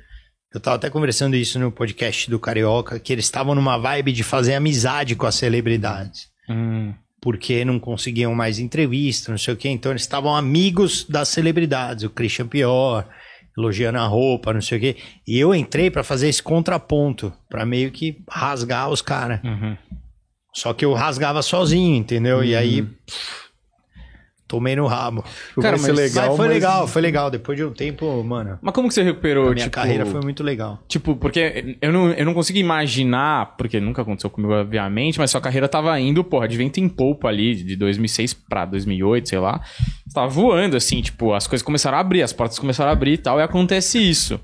Eu 0.53 0.61
tava 0.61 0.77
até 0.77 0.91
conversando 0.91 1.35
isso 1.35 1.59
no 1.59 1.73
podcast 1.73 2.29
do 2.29 2.39
Carioca, 2.39 2.99
que 2.99 3.11
eles 3.13 3.25
estavam 3.25 3.55
numa 3.55 3.79
vibe 3.79 4.13
de 4.13 4.23
fazer 4.23 4.55
amizade 4.55 5.15
com 5.17 5.25
as 5.25 5.37
celebridades. 5.37 6.29
Hum. 6.49 6.93
Porque 7.23 7.65
não 7.65 7.79
conseguiam 7.79 8.35
mais 8.35 8.59
entrevista, 8.59 9.31
não 9.31 9.39
sei 9.39 9.55
o 9.55 9.57
quê. 9.57 9.69
Então 9.69 9.93
eles 9.93 10.03
estavam 10.03 10.37
amigos 10.37 11.07
das 11.09 11.29
celebridades. 11.29 12.05
O 12.05 12.11
Christian 12.11 12.49
Pior, 12.49 13.09
elogiando 13.57 13.99
a 13.99 14.07
roupa, 14.07 14.53
não 14.53 14.61
sei 14.61 14.79
o 14.79 14.81
quê. 14.81 14.97
E 15.27 15.39
eu 15.39 15.55
entrei 15.55 15.91
pra 15.91 16.03
fazer 16.03 16.29
esse 16.29 16.43
contraponto, 16.43 17.33
pra 17.49 17.67
meio 17.67 17.91
que 17.91 18.23
rasgar 18.29 18.91
os 18.91 19.03
caras. 19.03 19.41
Uhum. 19.45 19.77
Só 20.55 20.73
que 20.75 20.85
eu 20.85 20.93
rasgava 20.93 21.41
sozinho, 21.43 21.97
entendeu? 21.97 22.45
E 22.45 22.55
aí. 22.55 22.83
pff, 22.83 23.42
tomei 24.53 24.77
no 24.77 24.87
rabo. 24.87 25.25
Cara, 25.61 25.79
mas- 25.79 25.87
legal, 25.89 26.29
mas 26.29 26.37
foi 26.37 26.47
mas- 26.47 26.55
legal, 26.55 26.87
foi 26.87 27.03
legal. 27.03 27.31
Depois 27.31 27.57
de 27.57 27.65
um 27.65 27.73
tempo, 27.73 28.23
mano. 28.23 28.59
Mas 28.61 28.75
como 28.75 28.87
que 28.87 28.93
você 28.93 29.03
recuperou? 29.03 29.45
A 29.49 29.55
minha 29.55 29.65
tipo, 29.65 29.71
carreira 29.75 30.05
foi 30.05 30.21
muito 30.21 30.43
legal. 30.45 30.79
Tipo, 30.87 31.17
porque 31.17 31.77
eu 31.81 31.91
não, 31.91 32.11
eu 32.11 32.27
não 32.27 32.35
consigo 32.35 32.59
imaginar, 32.59 33.57
porque 33.57 33.81
nunca 33.81 34.03
aconteceu 34.03 34.29
comigo, 34.29 34.53
obviamente, 34.53 35.19
mas 35.19 35.31
sua 35.31 35.41
carreira 35.41 35.67
tava 35.69 35.99
indo, 35.99 36.23
porra, 36.23 36.47
de 36.47 36.57
vento 36.59 36.79
em 36.79 36.89
polpa 36.89 37.29
ali, 37.29 37.55
de 37.55 37.75
2006 37.77 38.35
pra 38.35 38.67
2008, 38.67 39.31
sei 39.31 39.39
lá. 39.39 39.63
Você 40.07 40.15
tava 40.15 40.29
voando, 40.29 40.77
assim, 40.77 41.01
tipo, 41.01 41.33
as 41.33 41.47
coisas 41.47 41.65
começaram 41.65 41.97
a 41.97 42.01
abrir, 42.03 42.23
as 42.23 42.33
portas 42.35 42.59
começaram 42.59 42.91
a 42.91 42.93
abrir 42.93 43.13
e 43.15 43.19
tal, 43.19 43.41
e 43.41 43.43
acontece 43.43 43.99
isso. 43.99 44.39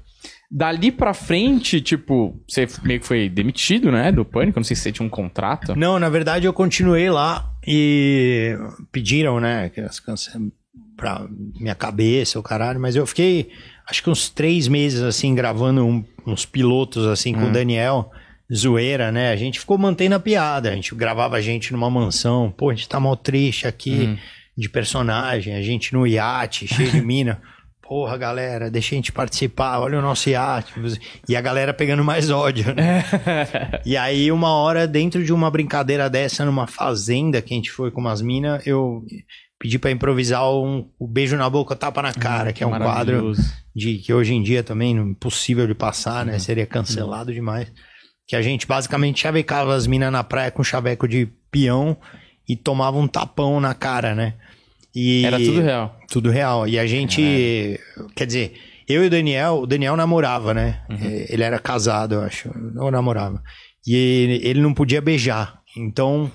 Dali 0.51 0.91
pra 0.91 1.13
frente, 1.13 1.79
tipo, 1.83 2.41
você 2.49 2.67
meio 2.83 3.01
que 3.01 3.07
foi 3.07 3.29
demitido, 3.29 3.93
né, 3.93 4.11
do 4.11 4.25
Pânico, 4.25 4.59
não 4.59 4.65
sei 4.65 4.75
se 4.75 4.81
você 4.81 4.91
tinha 4.93 5.05
um 5.05 5.11
contrato. 5.11 5.77
Não, 5.77 5.99
na 5.99 6.09
verdade 6.09 6.47
eu 6.47 6.55
continuei 6.55 7.11
lá 7.11 7.53
e 7.71 8.57
pediram, 8.91 9.39
né, 9.39 9.71
pra 10.97 11.27
minha 11.61 11.75
cabeça, 11.75 12.39
o 12.39 12.43
caralho, 12.43 12.81
mas 12.81 12.97
eu 12.97 13.07
fiquei 13.07 13.51
acho 13.89 14.03
que 14.03 14.09
uns 14.11 14.29
três 14.31 14.67
meses 14.69 15.03
assim, 15.03 15.35
gravando 15.35 15.85
um- 15.85 16.03
uns 16.27 16.45
pilotos 16.47 17.07
assim 17.07 17.33
com 17.35 17.45
o 17.45 17.53
Daniel. 17.53 18.11
Zoeira, 18.53 19.13
né? 19.13 19.31
A 19.31 19.37
gente 19.37 19.61
ficou 19.61 19.77
mantendo 19.77 20.15
a 20.15 20.19
piada. 20.21 20.71
A 20.71 20.75
gente 20.75 20.95
gravava 20.95 21.37
a 21.37 21.41
gente 21.43 21.71
numa 21.71 21.91
mansão. 21.91 22.51
Pô, 22.51 22.71
a 22.71 22.75
gente 22.75 22.89
tá 22.89 22.99
mal 22.99 23.15
triste 23.15 23.67
aqui 23.69 24.19
de 24.57 24.69
personagem. 24.71 25.55
A 25.55 25.61
gente 25.63 25.93
no 25.93 26.07
iate, 26.07 26.67
cheio 26.67 26.91
de 26.91 27.03
mina. 27.03 27.41
Porra, 27.89 28.19
galera, 28.19 28.71
deixa 28.71 28.95
a 28.95 28.97
gente 28.97 29.11
participar. 29.11 29.79
Olha 29.81 29.99
o 29.99 30.03
nosso 30.03 30.29
iate. 30.29 30.75
E 31.27 31.35
a 31.35 31.41
galera 31.41 31.73
pegando 31.73 32.05
mais 32.05 32.29
ódio, 32.29 32.75
né? 32.75 33.03
E 33.87 33.97
aí, 33.97 34.31
uma 34.31 34.51
hora, 34.53 34.87
dentro 34.87 35.25
de 35.25 35.33
uma 35.33 35.51
brincadeira 35.51 36.11
dessa, 36.11 36.45
numa 36.45 36.67
fazenda 36.67 37.41
que 37.41 37.55
a 37.55 37.57
gente 37.57 37.71
foi 37.71 37.91
com 37.91 38.01
umas 38.03 38.21
minas, 38.21 38.67
eu 38.67 39.03
pedi 39.59 39.79
pra 39.79 39.91
improvisar 39.91 40.47
um, 40.53 40.91
o 40.99 41.07
beijo 41.09 41.35
na 41.37 41.49
boca, 41.49 41.75
tapa 41.75 42.03
na 42.03 42.13
cara, 42.13 42.53
que 42.53 42.63
é 42.63 42.67
um 42.67 42.71
quadro 42.93 43.33
de 43.75 43.95
que 43.99 44.13
hoje 44.13 44.35
em 44.35 44.43
dia 44.43 44.63
também 44.63 44.95
não- 44.95 45.09
impossível 45.09 45.67
de 45.67 45.75
passar, 45.75 46.27
né? 46.27 46.39
Seria 46.39 46.67
cancelado 46.67 47.33
demais. 47.33 47.73
Que 48.27 48.37
a 48.37 48.43
gente 48.43 48.67
basicamente 48.67 49.21
chavecava 49.21 49.75
as 49.75 49.87
minas 49.87 50.13
na 50.13 50.23
praia 50.23 50.51
com 50.51 50.63
chaveco 50.63 51.09
de 51.09 51.27
peão 51.51 51.97
e 52.47 52.55
tomava 52.55 52.99
um 52.99 53.09
tapão 53.09 53.59
na 53.61 53.73
cara, 53.73 54.15
né? 54.15 54.35
E 55.01 55.25
Era 55.25 55.39
tudo 55.39 55.61
real. 55.61 55.97
tudo 56.09 56.31
real. 56.31 56.67
E 56.69 56.79
a 56.79 56.87
gente. 56.87 57.79
Quer 58.17 58.27
dizer, 58.27 58.55
eu 58.89 59.05
e 59.05 59.07
o 59.07 59.11
Daniel, 59.11 59.61
o 59.63 59.67
Daniel 59.67 59.97
namorava, 59.97 60.53
né? 60.53 60.81
Eh, 60.91 61.27
Ele 61.31 61.43
era 61.43 61.59
casado, 61.59 62.17
eu 62.17 62.23
acho. 62.23 62.51
Não 62.75 62.91
namorava. 62.91 63.41
E 63.87 64.41
ele, 64.43 64.61
não 64.61 64.75
podia 64.75 65.01
beijar. 65.01 65.61
Então, 65.77 66.31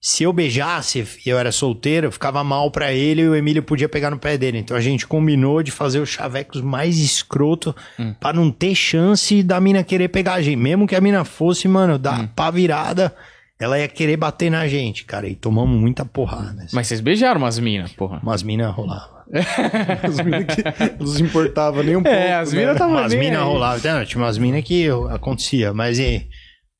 se 0.00 0.22
eu 0.22 0.32
beijasse 0.32 1.06
e 1.24 1.28
eu 1.30 1.38
era 1.38 1.50
solteiro, 1.50 2.12
ficava 2.12 2.44
mal 2.44 2.70
pra 2.70 2.92
ele 2.92 3.22
e 3.22 3.28
o 3.28 3.34
Emílio 3.34 3.62
podia 3.62 3.88
pegar 3.88 4.10
no 4.10 4.18
pé 4.18 4.36
dele. 4.36 4.58
Então 4.58 4.76
a 4.76 4.80
gente 4.80 5.06
combinou 5.06 5.62
de 5.62 5.70
fazer 5.70 5.98
os 6.00 6.10
chavecos 6.10 6.60
mais 6.60 6.98
escroto 6.98 7.74
pra 8.20 8.32
não 8.32 8.50
ter 8.50 8.74
chance 8.74 9.42
da 9.42 9.58
mina 9.60 9.82
querer 9.82 10.08
pegar 10.08 10.34
a 10.34 10.42
gente. 10.42 10.56
Mesmo 10.56 10.86
que 10.86 10.94
a 10.94 11.00
mina 11.00 11.24
fosse, 11.24 11.66
mano, 11.66 11.98
da 11.98 12.28
pá 12.36 12.50
virada, 12.50 13.14
ela 13.64 13.78
ia 13.78 13.88
querer 13.88 14.16
bater 14.16 14.50
na 14.50 14.66
gente, 14.68 15.04
cara, 15.04 15.26
e 15.28 15.34
tomamos 15.34 15.78
muita 15.80 16.04
porrada. 16.04 16.62
assim. 16.62 16.74
Mas 16.76 16.86
vocês 16.86 17.00
beijaram 17.00 17.40
umas 17.40 17.58
minas, 17.58 17.92
porra. 17.92 18.20
Umas 18.22 18.42
minas 18.42 18.72
rolavam. 18.74 19.14
As 20.02 20.20
minas 20.20 20.44
que 20.54 20.62
não 21.00 21.06
se 21.06 21.22
importava 21.22 21.82
nem 21.82 21.96
um 21.96 22.02
pouco. 22.02 22.16
É, 22.16 22.34
as 22.34 22.52
né? 22.52 22.60
minas 22.60 22.74
estavam 22.74 22.94
Umas 22.94 23.10
bem 23.12 23.20
minas 23.20 23.42
rolavam. 23.42 23.92
Não, 23.92 24.04
tinha 24.04 24.22
umas 24.22 24.36
minas 24.38 24.62
que 24.62 24.86
acontecia, 25.10 25.72
mas 25.72 25.98
e, 25.98 26.28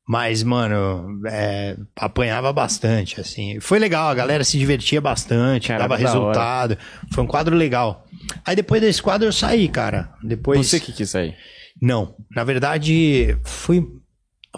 mas, 0.07 0.43
mano, 0.43 1.21
é, 1.27 1.75
apanhava 1.97 2.53
bastante, 2.53 3.19
assim. 3.19 3.59
Foi 3.61 3.79
legal, 3.79 4.09
a 4.09 4.15
galera 4.15 4.45
se 4.45 4.59
divertia 4.59 5.01
bastante, 5.01 5.69
Cara, 5.69 5.81
dava 5.81 5.97
da 5.97 6.03
hora. 6.03 6.13
resultado. 6.13 6.79
Foi 7.13 7.25
um 7.25 7.27
quadro 7.27 7.57
legal. 7.57 8.05
Aí 8.47 8.55
depois 8.55 8.81
desse 8.83 9.03
quadro 9.03 9.27
eu 9.27 9.33
saí, 9.33 9.67
cara. 9.67 10.11
Depois. 10.23 10.67
Você 10.67 10.79
que 10.79 10.93
quis 10.93 11.09
sair. 11.11 11.35
Não, 11.81 12.15
na 12.37 12.45
verdade 12.45 13.37
foi 13.43 13.85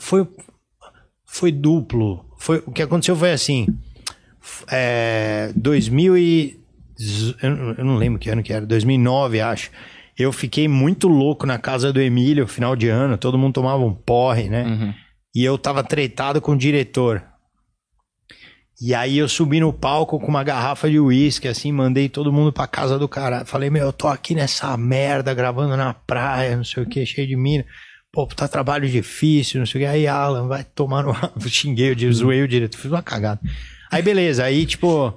foi 0.00 0.26
foi 1.38 1.52
duplo. 1.52 2.24
Foi 2.38 2.62
o 2.66 2.72
que 2.72 2.82
aconteceu 2.82 3.16
foi 3.16 3.32
assim. 3.32 3.66
É, 4.70 5.52
2000 5.56 6.16
e 6.16 6.60
eu 7.42 7.50
não- 7.50 7.74
eu 7.74 7.84
não 7.84 7.96
lembro 7.96 8.18
que 8.18 8.30
ano 8.30 8.42
que 8.42 8.52
era, 8.52 8.64
2009 8.64 9.40
acho. 9.40 9.70
Eu 10.18 10.32
fiquei 10.32 10.66
muito 10.66 11.08
louco 11.08 11.46
na 11.46 11.58
casa 11.58 11.92
do 11.92 12.00
Emílio, 12.00 12.46
final 12.46 12.74
de 12.74 12.88
ano, 12.88 13.18
todo 13.18 13.36
mundo 13.36 13.54
tomava 13.54 13.84
um 13.84 13.92
porre, 13.94 14.48
né? 14.48 14.64
Uhum. 14.64 14.94
E 15.34 15.44
eu 15.44 15.58
tava 15.58 15.84
tretado 15.84 16.40
com 16.40 16.52
o 16.52 16.56
diretor. 16.56 17.22
E 18.80 18.94
aí 18.94 19.18
eu 19.18 19.28
subi 19.28 19.58
no 19.60 19.72
palco 19.72 20.18
com 20.20 20.26
uma 20.28 20.44
garrafa 20.44 20.88
de 20.88 20.98
uísque, 21.00 21.48
assim, 21.48 21.72
mandei 21.72 22.08
todo 22.08 22.32
mundo 22.32 22.52
pra 22.52 22.66
casa 22.66 22.98
do 22.98 23.08
cara. 23.08 23.44
Falei, 23.44 23.68
meu, 23.70 23.86
eu 23.86 23.92
tô 23.92 24.06
aqui 24.08 24.34
nessa 24.34 24.74
merda, 24.76 25.32
gravando 25.34 25.76
na 25.76 25.92
praia, 25.94 26.56
não 26.56 26.64
sei 26.64 26.82
o 26.82 26.86
que, 26.86 27.04
cheio 27.06 27.26
de 27.26 27.36
mina. 27.36 27.64
Pô, 28.16 28.26
tá 28.26 28.48
trabalho 28.48 28.88
difícil, 28.88 29.58
não 29.58 29.66
sei 29.66 29.78
o 29.78 29.84
que. 29.84 29.90
Aí, 29.90 30.06
Alan, 30.06 30.48
vai 30.48 30.64
tomar 30.64 31.02
no... 31.02 31.12
Xinguei, 31.50 31.94
diretor, 31.94 32.16
zoei 32.16 32.42
o 32.42 32.48
diretor, 32.48 32.78
fiz 32.78 32.90
uma 32.90 33.02
cagada. 33.02 33.38
Aí, 33.92 34.00
beleza, 34.00 34.42
aí, 34.42 34.64
tipo... 34.64 35.12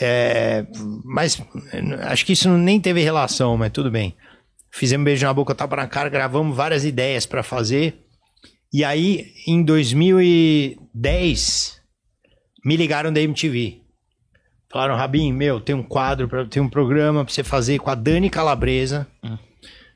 É... 0.00 0.66
Mas 1.04 1.40
acho 2.00 2.26
que 2.26 2.32
isso 2.32 2.50
nem 2.58 2.80
teve 2.80 3.00
relação, 3.02 3.56
mas 3.56 3.70
tudo 3.70 3.88
bem. 3.88 4.16
Fizemos 4.72 5.04
beijo 5.04 5.24
na 5.24 5.32
boca, 5.32 5.54
tapa 5.54 5.76
na 5.76 5.86
cara, 5.86 6.08
gravamos 6.08 6.56
várias 6.56 6.84
ideias 6.84 7.24
pra 7.24 7.44
fazer. 7.44 8.04
E 8.72 8.82
aí, 8.82 9.32
em 9.46 9.62
2010, 9.62 11.80
me 12.64 12.76
ligaram 12.76 13.12
da 13.12 13.20
MTV. 13.20 13.80
Falaram, 14.72 14.96
Rabin, 14.96 15.32
meu, 15.32 15.60
tem 15.60 15.76
um 15.76 15.84
quadro, 15.84 16.26
pra, 16.26 16.44
tem 16.46 16.60
um 16.60 16.68
programa 16.68 17.24
pra 17.24 17.32
você 17.32 17.44
fazer 17.44 17.78
com 17.78 17.90
a 17.90 17.94
Dani 17.94 18.28
Calabresa. 18.28 19.06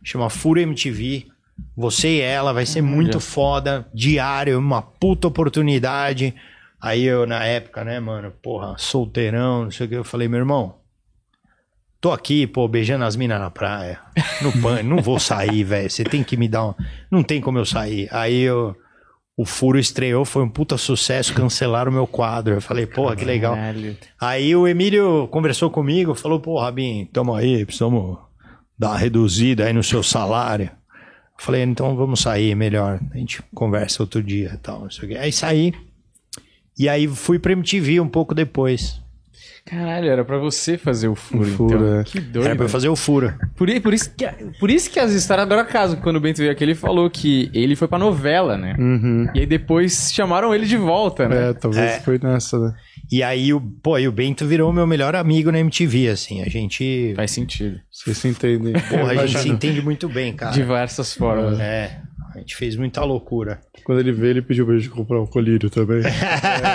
Chama 0.04 0.30
Furo 0.30 0.60
MTV. 0.60 1.34
Você 1.76 2.16
e 2.16 2.20
ela, 2.20 2.52
vai 2.52 2.66
ser 2.66 2.82
muito 2.82 3.20
foda. 3.20 3.86
Diário, 3.92 4.58
uma 4.58 4.82
puta 4.82 5.28
oportunidade. 5.28 6.34
Aí 6.80 7.04
eu, 7.04 7.26
na 7.26 7.44
época, 7.44 7.84
né, 7.84 7.98
mano, 8.00 8.30
porra, 8.42 8.74
solteirão, 8.78 9.64
não 9.64 9.70
sei 9.70 9.86
o 9.86 9.88
que, 9.88 9.94
eu 9.96 10.04
falei, 10.04 10.28
meu 10.28 10.38
irmão, 10.38 10.76
tô 12.00 12.12
aqui, 12.12 12.46
pô, 12.46 12.68
beijando 12.68 13.04
as 13.04 13.16
minas 13.16 13.40
na 13.40 13.50
praia. 13.50 13.98
No 14.40 14.52
pan, 14.62 14.82
não 14.82 14.98
vou 14.98 15.18
sair, 15.18 15.64
velho. 15.64 15.90
Você 15.90 16.04
tem 16.04 16.22
que 16.22 16.36
me 16.36 16.48
dar 16.48 16.68
um. 16.68 16.74
Não 17.10 17.22
tem 17.22 17.40
como 17.40 17.58
eu 17.58 17.66
sair. 17.66 18.08
Aí 18.12 18.42
eu. 18.42 18.76
O 19.38 19.44
Furo 19.44 19.78
estreou, 19.78 20.24
foi 20.24 20.42
um 20.42 20.48
puta 20.48 20.78
sucesso, 20.78 21.34
cancelaram 21.34 21.90
o 21.90 21.94
meu 21.94 22.06
quadro. 22.06 22.54
Eu 22.54 22.60
falei, 22.62 22.86
porra, 22.86 23.14
que 23.14 23.24
legal. 23.24 23.54
Caralho. 23.54 23.94
Aí 24.18 24.56
o 24.56 24.66
Emílio 24.66 25.28
conversou 25.28 25.68
comigo, 25.68 26.14
falou, 26.14 26.40
pô, 26.40 26.58
Rabin, 26.58 27.04
tamo 27.12 27.34
aí, 27.34 27.66
precisamos 27.66 28.16
dar 28.78 28.90
uma 28.90 28.98
reduzida 28.98 29.66
aí 29.66 29.74
no 29.74 29.82
seu 29.82 30.02
salário. 30.02 30.70
Falei, 31.38 31.62
então 31.62 31.94
vamos 31.96 32.20
sair, 32.20 32.54
melhor. 32.54 32.98
A 33.12 33.18
gente 33.18 33.42
conversa 33.54 34.02
outro 34.02 34.22
dia 34.22 34.52
e 34.54 34.58
tal, 34.58 34.80
não 34.82 34.90
sei 34.90 35.04
o 35.04 35.08
quê. 35.12 35.18
Aí 35.18 35.32
saí. 35.32 35.72
E 36.78 36.88
aí 36.88 37.06
fui 37.08 37.38
pra 37.38 37.52
MTV 37.52 38.00
um 38.00 38.08
pouco 38.08 38.34
depois. 38.34 39.00
Caralho, 39.64 40.08
era 40.08 40.24
pra 40.24 40.38
você 40.38 40.78
fazer 40.78 41.08
o 41.08 41.14
furo, 41.16 41.42
O 41.42 41.46
furo, 41.46 41.76
então. 41.76 42.00
é. 42.00 42.04
Que 42.04 42.20
doido. 42.20 42.46
Era 42.46 42.54
pra 42.54 42.66
eu 42.66 42.68
fazer 42.68 42.88
o 42.88 42.94
furo. 42.94 43.34
Por, 43.56 43.68
por, 43.80 43.92
isso 43.92 44.14
que, 44.14 44.24
por 44.60 44.70
isso 44.70 44.88
que 44.88 45.00
as 45.00 45.10
histórias 45.12 45.44
adoram 45.44 45.64
caso. 45.66 45.96
Quando 45.96 46.16
o 46.16 46.20
Bento 46.20 46.36
veio 46.38 46.52
aqui, 46.52 46.62
ele 46.62 46.74
falou 46.76 47.10
que 47.10 47.50
ele 47.52 47.74
foi 47.74 47.88
pra 47.88 47.98
novela, 47.98 48.56
né? 48.56 48.76
Uhum. 48.78 49.26
E 49.34 49.40
aí 49.40 49.46
depois 49.46 50.12
chamaram 50.12 50.54
ele 50.54 50.66
de 50.66 50.76
volta, 50.76 51.28
né? 51.28 51.50
É, 51.50 51.52
talvez 51.52 51.84
É. 51.94 52.00
foi 52.00 52.18
nessa, 52.22 52.58
né? 52.60 52.74
E 53.10 53.22
aí, 53.22 53.52
o, 53.52 53.60
pô, 53.60 53.98
e 53.98 54.08
o 54.08 54.12
Bento 54.12 54.46
virou 54.46 54.72
meu 54.72 54.86
melhor 54.86 55.14
amigo 55.14 55.52
na 55.52 55.60
MTV, 55.60 56.08
assim. 56.08 56.42
A 56.42 56.48
gente. 56.48 57.12
Faz 57.14 57.30
sentido. 57.30 57.80
Vocês 57.90 58.18
se 58.18 58.28
entendem. 58.28 58.72
Porra, 58.72 59.12
a 59.12 59.26
gente 59.26 59.38
se 59.38 59.48
entende 59.48 59.80
muito 59.80 60.08
bem, 60.08 60.32
cara. 60.32 60.52
Diversas 60.52 61.14
formas. 61.14 61.58
É, 61.60 62.00
a 62.34 62.38
gente 62.38 62.56
fez 62.56 62.76
muita 62.76 63.02
loucura. 63.04 63.60
Quando 63.84 64.00
ele 64.00 64.12
veio, 64.12 64.32
ele 64.32 64.42
pediu 64.42 64.66
pra 64.66 64.76
gente 64.76 64.90
comprar 64.90 65.20
um 65.22 65.26
colírio 65.26 65.70
também. 65.70 66.02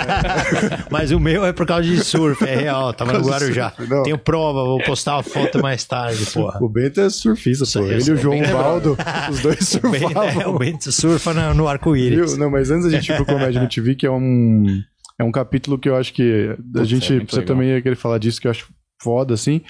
Mas 0.90 1.10
o 1.12 1.20
meu 1.20 1.44
é 1.44 1.52
por 1.52 1.66
causa 1.66 1.84
de 1.86 2.02
surf, 2.02 2.42
é 2.44 2.56
real, 2.56 2.92
tava 2.92 3.12
no 3.12 3.28
Guarujá. 3.28 3.70
surf. 3.70 4.02
Tenho 4.02 4.18
prova, 4.18 4.64
vou 4.64 4.82
postar 4.82 5.16
uma 5.16 5.22
foto 5.22 5.60
mais 5.62 5.84
tarde, 5.84 6.24
porra. 6.32 6.58
O 6.62 6.68
Bento 6.68 7.00
é 7.00 7.10
surfista, 7.10 7.64
pô. 7.78 7.86
Ele 7.86 8.02
e 8.02 8.12
o 8.12 8.16
João 8.16 8.40
Baldo, 8.42 8.96
os 9.30 9.40
dois 9.40 9.74
O 9.84 9.90
Bento, 9.90 10.04
é, 10.04 10.06
o 10.06 10.10
surfavam. 10.32 10.58
Bento 10.58 10.90
surfa 10.92 11.34
no, 11.34 11.54
no 11.54 11.68
arco-íris. 11.68 12.36
Não, 12.36 12.50
mas 12.50 12.70
antes 12.70 12.90
da 12.90 12.90
gente 12.90 13.12
ir 13.12 13.16
pro 13.16 13.26
Comédia 13.26 13.60
no 13.60 13.68
TV, 13.68 13.94
que 13.94 14.06
é 14.06 14.10
um, 14.10 14.82
é 15.18 15.24
um 15.24 15.32
capítulo 15.32 15.78
que 15.78 15.88
eu 15.88 15.96
acho 15.96 16.12
que 16.12 16.50
a 16.50 16.56
Putz, 16.56 16.88
gente 16.88 17.12
é 17.12 17.18
legal. 17.18 17.44
também 17.44 17.68
ia 17.68 17.82
querer 17.82 17.96
falar 17.96 18.18
disso, 18.18 18.40
que 18.40 18.46
eu 18.46 18.50
acho 18.50 18.72
foda, 19.00 19.34
assim. 19.34 19.60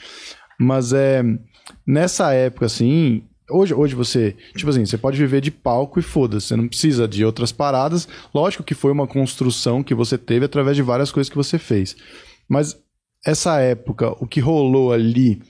Mas 0.59 0.93
é. 0.93 1.23
Nessa 1.87 2.33
época, 2.33 2.67
assim. 2.67 3.25
Hoje, 3.51 3.75
hoje 3.75 3.95
você, 3.95 4.35
tipo 4.57 4.71
assim, 4.71 4.87
você 4.87 4.97
pode 4.97 5.19
viver 5.19 5.43
de 5.43 5.51
palco 5.51 5.99
e 5.99 6.03
foda-se, 6.03 6.47
você 6.47 6.57
não 6.57 6.69
precisa 6.69 7.07
de 7.07 7.23
outras 7.23 7.53
paradas. 7.53 8.09
Lógico 8.33 8.63
que 8.63 8.75
foi 8.75 8.91
uma 8.91 9.07
construção 9.07 9.83
que 9.83 9.95
você 9.95 10.17
teve 10.17 10.47
através 10.47 10.75
de 10.75 10.83
várias 10.83 11.13
coisas 11.13 11.29
que 11.29 11.37
você 11.37 11.59
fez. 11.59 11.95
Mas 12.49 12.79
essa 13.27 13.61
época, 13.61 14.11
o 14.21 14.27
que 14.27 14.41
rolou 14.41 14.91
ali, 14.93 15.43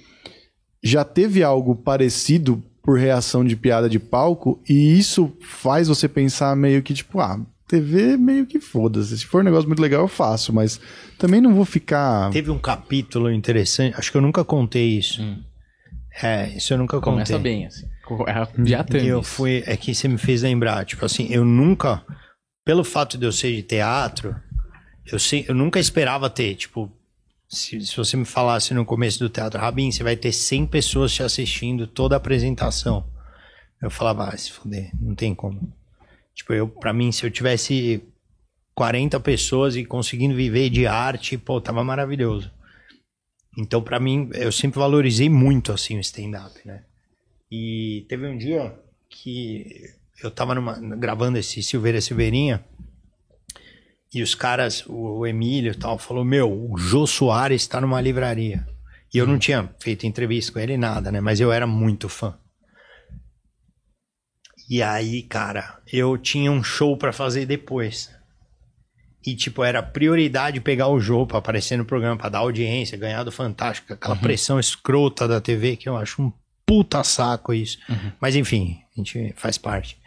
já 0.82 1.04
teve 1.04 1.44
algo 1.44 1.76
parecido 1.76 2.62
por 2.82 2.98
reação 2.98 3.44
de 3.44 3.54
piada 3.54 3.88
de 3.88 4.00
palco 4.00 4.60
e 4.68 4.98
isso 4.98 5.32
faz 5.40 5.86
você 5.86 6.08
pensar 6.08 6.56
meio 6.56 6.82
que 6.82 6.92
tipo, 6.92 7.20
ah, 7.20 7.40
TV 7.72 8.16
meio 8.18 8.46
que 8.46 8.60
foda-se. 8.60 9.16
Se 9.16 9.26
for 9.26 9.40
um 9.40 9.44
negócio 9.44 9.66
muito 9.66 9.80
legal, 9.80 10.02
eu 10.02 10.08
faço, 10.08 10.52
mas 10.52 10.78
também 11.18 11.40
não 11.40 11.54
vou 11.54 11.64
ficar. 11.64 12.30
Teve 12.30 12.50
um 12.50 12.58
capítulo 12.58 13.32
interessante, 13.32 13.94
acho 13.96 14.10
que 14.10 14.16
eu 14.16 14.22
nunca 14.22 14.44
contei 14.44 14.98
isso. 14.98 15.22
É, 16.22 16.48
isso 16.50 16.74
eu 16.74 16.78
nunca 16.78 17.00
Começa 17.00 17.32
contei. 17.32 17.52
bem, 17.52 17.66
assim. 17.66 17.86
É, 18.26 18.64
Já 18.66 18.84
tem. 18.84 19.06
Eu 19.06 19.20
isso. 19.20 19.30
fui, 19.30 19.62
é 19.66 19.74
que 19.76 19.94
você 19.94 20.06
me 20.06 20.18
fez 20.18 20.42
lembrar, 20.42 20.84
tipo 20.84 21.02
assim, 21.06 21.28
eu 21.30 21.44
nunca, 21.44 22.04
pelo 22.64 22.84
fato 22.84 23.16
de 23.16 23.24
eu 23.24 23.32
ser 23.32 23.54
de 23.54 23.62
teatro, 23.62 24.36
eu, 25.10 25.18
sei, 25.18 25.46
eu 25.48 25.54
nunca 25.54 25.80
esperava 25.80 26.28
ter, 26.28 26.54
tipo, 26.54 26.92
se, 27.48 27.80
se 27.80 27.96
você 27.96 28.16
me 28.18 28.26
falasse 28.26 28.74
no 28.74 28.84
começo 28.84 29.18
do 29.18 29.30
teatro, 29.30 29.58
Rabin, 29.58 29.90
você 29.90 30.02
vai 30.02 30.16
ter 30.16 30.32
100 30.32 30.66
pessoas 30.66 31.12
te 31.14 31.22
assistindo 31.22 31.86
toda 31.86 32.14
a 32.16 32.18
apresentação. 32.18 33.06
Eu 33.80 33.90
falava, 33.90 34.28
ah, 34.28 34.36
se 34.36 34.52
fuder, 34.52 34.90
não 35.00 35.14
tem 35.14 35.34
como. 35.34 35.72
Tipo, 36.34 36.52
eu, 36.54 36.68
pra 36.68 36.92
mim, 36.92 37.12
se 37.12 37.24
eu 37.26 37.30
tivesse 37.30 38.02
40 38.74 39.20
pessoas 39.20 39.76
e 39.76 39.84
conseguindo 39.84 40.34
viver 40.34 40.70
de 40.70 40.86
arte, 40.86 41.36
pô, 41.36 41.60
tava 41.60 41.84
maravilhoso. 41.84 42.50
Então, 43.58 43.82
pra 43.82 44.00
mim, 44.00 44.30
eu 44.34 44.50
sempre 44.50 44.78
valorizei 44.78 45.28
muito, 45.28 45.72
assim, 45.72 45.98
o 45.98 46.00
stand-up, 46.00 46.58
né? 46.66 46.84
E 47.50 48.06
teve 48.08 48.26
um 48.26 48.38
dia 48.38 48.74
que 49.10 49.90
eu 50.22 50.30
tava 50.30 50.54
numa- 50.54 50.78
gravando 50.96 51.36
esse 51.36 51.62
Silveira 51.62 52.00
Silveirinha 52.00 52.64
e 54.14 54.22
os 54.22 54.34
caras, 54.34 54.86
o, 54.86 55.18
o 55.18 55.26
Emílio 55.26 55.72
e 55.72 55.74
tal, 55.74 55.98
falou: 55.98 56.24
Meu, 56.24 56.50
o 56.50 56.78
Jô 56.78 57.06
Soares 57.06 57.66
tá 57.66 57.78
numa 57.80 58.00
livraria. 58.00 58.66
E 59.12 59.18
eu 59.18 59.26
não 59.26 59.38
tinha 59.38 59.68
feito 59.78 60.06
entrevista 60.06 60.52
com 60.52 60.58
ele, 60.58 60.78
nada, 60.78 61.12
né? 61.12 61.20
Mas 61.20 61.40
eu 61.40 61.52
era 61.52 61.66
muito 61.66 62.08
fã. 62.08 62.34
E 64.72 64.82
aí, 64.82 65.22
cara, 65.22 65.80
eu 65.92 66.16
tinha 66.16 66.50
um 66.50 66.64
show 66.64 66.96
pra 66.96 67.12
fazer 67.12 67.44
depois. 67.44 68.10
E, 69.22 69.36
tipo, 69.36 69.62
era 69.62 69.82
prioridade 69.82 70.62
pegar 70.62 70.88
o 70.88 70.98
Jô 70.98 71.26
pra 71.26 71.40
aparecer 71.40 71.76
no 71.76 71.84
programa, 71.84 72.16
pra 72.16 72.30
dar 72.30 72.38
audiência, 72.38 72.96
ganhar 72.96 73.22
do 73.22 73.30
Fantástico, 73.30 73.92
aquela 73.92 74.16
pressão 74.16 74.58
escrota 74.58 75.28
da 75.28 75.42
TV, 75.42 75.76
que 75.76 75.90
eu 75.90 75.94
acho 75.94 76.22
um 76.22 76.32
puta 76.64 77.04
saco 77.04 77.52
isso. 77.52 77.76
Mas, 78.18 78.34
enfim, 78.34 78.78
a 78.96 78.98
gente 78.98 79.34
faz 79.36 79.58
parte. 79.58 79.98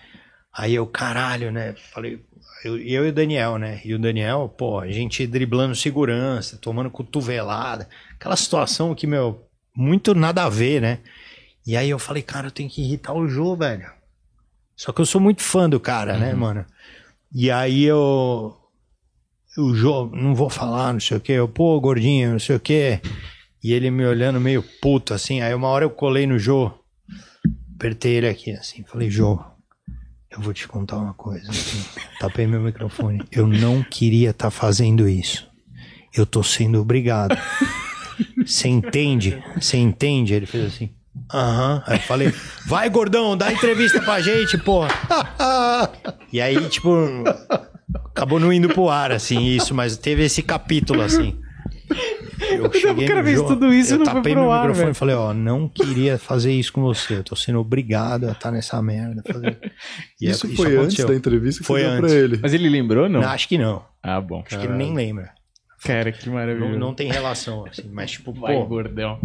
Aí 0.52 0.74
eu, 0.74 0.88
caralho, 0.88 1.52
né? 1.52 1.76
Falei, 1.94 2.26
eu, 2.64 2.76
eu 2.80 3.06
e 3.06 3.10
o 3.10 3.14
Daniel, 3.14 3.60
né? 3.60 3.82
E 3.86 3.94
o 3.94 4.00
Daniel, 4.00 4.52
pô, 4.58 4.80
a 4.80 4.92
gente 4.92 5.28
driblando 5.28 5.76
segurança, 5.76 6.58
tomando 6.58 6.90
cotovelada, 6.90 7.88
aquela 8.16 8.36
situação 8.36 8.96
que, 8.96 9.06
meu, 9.06 9.48
muito 9.76 10.16
nada 10.16 10.44
a 10.44 10.50
ver, 10.50 10.82
né? 10.82 11.02
E 11.68 11.78
aí 11.78 11.92
eu 11.92 12.00
falei, 12.00 12.24
cara, 12.24 12.48
eu 12.48 12.52
tenho 12.52 12.68
que 12.68 12.82
irritar 12.82 13.14
o 13.14 13.28
Jô, 13.28 13.56
velho. 13.56 13.94
Só 14.76 14.92
que 14.92 15.02
eu 15.02 15.06
sou 15.06 15.22
muito 15.22 15.42
fã 15.42 15.70
do 15.70 15.80
cara, 15.80 16.18
né, 16.18 16.34
mano? 16.34 16.66
E 17.34 17.50
aí 17.50 17.84
eu. 17.84 18.56
O 19.58 19.74
Jô, 19.74 20.10
não 20.14 20.36
vou 20.36 20.50
falar, 20.50 20.92
não 20.92 21.00
sei 21.00 21.18
o 21.18 21.22
quê. 21.22 21.34
Eu, 21.34 21.48
pô, 21.48 21.80
gordinho, 21.80 22.34
não 22.34 22.40
sei 22.40 22.58
o 22.58 22.60
quê. 22.60 23.00
E 23.64 23.74
ele 23.74 23.90
me 23.90 24.06
olhando 24.06 24.40
meio 24.40 24.64
puto, 24.82 25.14
assim. 25.14 25.42
Aí 25.42 25.54
uma 25.54 25.70
hora 25.70 25.86
eu 25.86 25.90
colei 25.90 26.28
no 26.28 26.38
Jô. 26.38 26.72
Apertei 27.76 28.16
ele 28.16 28.28
aqui, 28.28 28.52
assim. 28.52 28.84
Falei, 28.84 29.10
Jô, 29.10 29.40
eu 30.30 30.42
vou 30.42 30.54
te 30.54 30.68
contar 30.68 30.98
uma 30.98 31.14
coisa. 31.14 31.50
Assim, 31.50 31.84
tapei 32.20 32.46
meu 32.46 32.60
microfone. 32.62 33.24
Eu 33.32 33.48
não 33.48 33.82
queria 33.82 34.32
estar 34.32 34.52
fazendo 34.52 35.08
isso. 35.08 35.48
Eu 36.14 36.26
tô 36.26 36.44
sendo 36.44 36.82
obrigado. 36.82 37.38
Você 38.46 38.68
entende? 38.68 39.42
Você 39.60 39.78
entende? 39.78 40.34
Ele 40.34 40.46
fez 40.46 40.66
assim. 40.66 40.90
Aham. 41.34 41.84
Aí 41.88 41.98
eu 41.98 42.02
falei, 42.02 42.34
vai, 42.66 42.90
gordão, 42.90 43.36
dá 43.36 43.52
entrevista 43.52 44.02
pra 44.02 44.22
gente, 44.22 44.58
porra. 44.58 44.90
E 46.32 46.42
aí, 46.42 46.68
tipo, 46.68 46.92
acabou 48.08 48.40
não 48.42 48.52
indo 48.52 48.68
pro 48.68 48.90
ar, 48.90 49.10
assim, 49.12 49.42
isso, 49.46 49.74
mas 49.74 49.96
teve 49.96 50.24
esse 50.26 50.42
capítulo, 50.42 51.02
assim. 51.02 51.40
Eu 52.50 52.72
cheguei 52.74 53.08
no 53.08 53.26
João, 53.26 53.48
tudo 53.48 53.74
isso 53.74 53.94
e 53.94 53.96
eu 53.96 54.00
não 54.00 54.06
tapei 54.06 54.36
meu 54.36 54.52
ar, 54.52 54.62
microfone 54.68 54.86
velho. 54.88 54.92
e 54.92 54.94
falei, 54.96 55.16
ó, 55.16 55.34
não 55.34 55.70
queria 55.70 56.18
fazer 56.18 56.52
isso 56.52 56.74
com 56.74 56.82
você. 56.82 57.18
Eu 57.20 57.24
tô 57.24 57.36
sendo 57.38 57.60
obrigado 57.60 58.28
a 58.28 58.34
estar 58.34 58.52
nessa 58.52 58.82
merda. 58.82 59.24
Fazer... 59.26 59.58
E 60.20 60.28
é- 60.28 60.32
Isso 60.32 60.42
foi 60.56 60.66
antes 60.68 60.78
aconteceu. 60.78 61.08
da 61.08 61.16
entrevista 61.16 61.62
que 61.62 61.68
Foi 61.68 61.82
você 61.82 61.88
deu 61.88 61.98
antes. 61.98 62.12
pra 62.12 62.20
ele. 62.22 62.40
Mas 62.42 62.54
ele 62.54 62.68
lembrou, 62.70 63.08
não? 63.08 63.22
Não, 63.22 63.30
acho 63.30 63.48
que 63.48 63.58
não. 63.58 63.86
Ah, 64.04 64.20
bom. 64.20 64.44
Acho 64.46 64.60
que 64.60 64.66
ele 64.66 64.74
nem 64.76 64.94
lembra. 64.94 65.32
Cara, 65.84 66.12
que 66.12 66.30
maravilha. 66.30 66.68
Não, 66.72 66.78
não 66.80 66.94
tem 66.94 67.10
relação, 67.12 67.66
assim. 67.66 67.90
Mas, 67.94 68.12
tipo, 68.12 68.34
Vai, 68.34 68.56
pô, 68.56 68.66
gordão. 68.66 69.20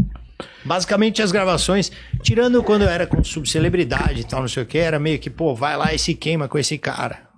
Basicamente 0.65 1.23
as 1.23 1.33
gravações, 1.33 1.91
tirando 2.23 2.63
quando 2.63 2.83
eu 2.83 2.89
era 2.89 3.07
com 3.07 3.23
subcelebridade 3.23 4.21
e 4.21 4.25
tal, 4.25 4.41
não 4.41 4.49
sei 4.49 4.63
o 4.63 4.67
que, 4.67 4.79
era 4.79 4.99
meio 4.99 5.19
que, 5.19 5.31
pô, 5.31 5.55
vai 5.55 5.77
lá 5.77 5.93
e 5.95 5.99
se 5.99 6.15
queima 6.15 6.49
com 6.49 6.59
esse 6.59 6.77
cara. 6.79 7.29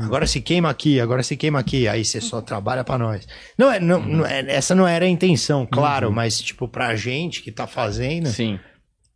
Agora 0.00 0.26
se 0.26 0.40
queima 0.42 0.68
aqui, 0.68 1.00
agora 1.00 1.22
se 1.22 1.34
queima 1.34 1.58
aqui, 1.58 1.88
aí 1.88 2.04
você 2.04 2.20
só 2.20 2.42
trabalha 2.42 2.84
pra 2.84 2.98
nós. 2.98 3.26
Não, 3.56 3.72
é, 3.72 3.80
não, 3.80 3.98
não 4.00 4.26
é- 4.26 4.44
essa 4.48 4.74
não 4.74 4.86
era 4.86 5.06
a 5.06 5.08
intenção, 5.08 5.66
claro, 5.66 6.12
mas 6.12 6.40
tipo, 6.42 6.68
pra 6.68 6.94
gente 6.94 7.40
que 7.42 7.50
tá 7.50 7.66
fazendo, 7.66 8.28
Sim. 8.28 8.60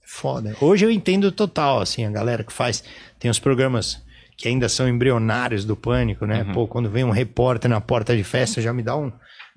foda. 0.02 0.56
Hoje 0.60 0.86
eu 0.86 0.90
entendo 0.90 1.30
total, 1.30 1.80
assim, 1.80 2.06
a 2.06 2.10
galera 2.10 2.42
que 2.42 2.52
faz, 2.52 2.82
tem 3.18 3.30
os 3.30 3.38
programas 3.38 4.02
que 4.34 4.48
ainda 4.48 4.66
são 4.68 4.88
embrionários 4.88 5.64
do 5.66 5.76
pânico, 5.76 6.24
né? 6.24 6.42
Pô, 6.54 6.66
quando 6.66 6.88
vem 6.90 7.04
um 7.04 7.10
repórter 7.10 7.70
na 7.70 7.80
porta 7.80 8.16
de 8.16 8.24
festa, 8.24 8.60
já 8.62 8.72
me 8.72 8.82
dá 8.82 8.96
um. 8.96 9.12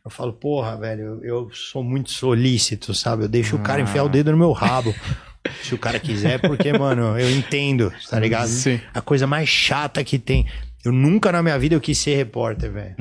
Eu 0.06 0.12
falo, 0.12 0.34
porra, 0.34 0.78
velho, 0.78 1.20
eu, 1.24 1.50
sou 1.52 1.84
muito 1.84 2.12
solícito, 2.12 2.94
sabe? 2.94 3.24
Eu 3.24 3.28
deixo 3.28 3.56
o 3.56 3.60
cara 3.60 3.82
enfiar 3.82 4.04
o 4.04 4.10
dedo 4.10 4.32
no 4.32 4.38
meu 4.38 4.52
rabo. 4.52 4.94
Se 5.64 5.74
o 5.74 5.80
cara 5.80 6.00
quiser, 6.00 6.40
porque, 6.40 6.72
mano, 6.74 7.20
eu 7.20 7.30
entendo, 7.32 7.92
tá 8.08 8.20
ligado? 8.20 8.48
Sim. 8.48 8.80
A 8.94 9.02
coisa 9.02 9.26
mais 9.26 9.50
chata 9.50 10.04
que 10.04 10.20
tem. 10.20 10.46
Eu 10.84 10.92
nunca 10.92 11.32
na 11.32 11.42
minha 11.42 11.58
vida 11.58 11.74
eu 11.74 11.82
quis 11.82 11.98
ser 11.98 12.16
repórter, 12.16 12.72
velho. 12.72 12.96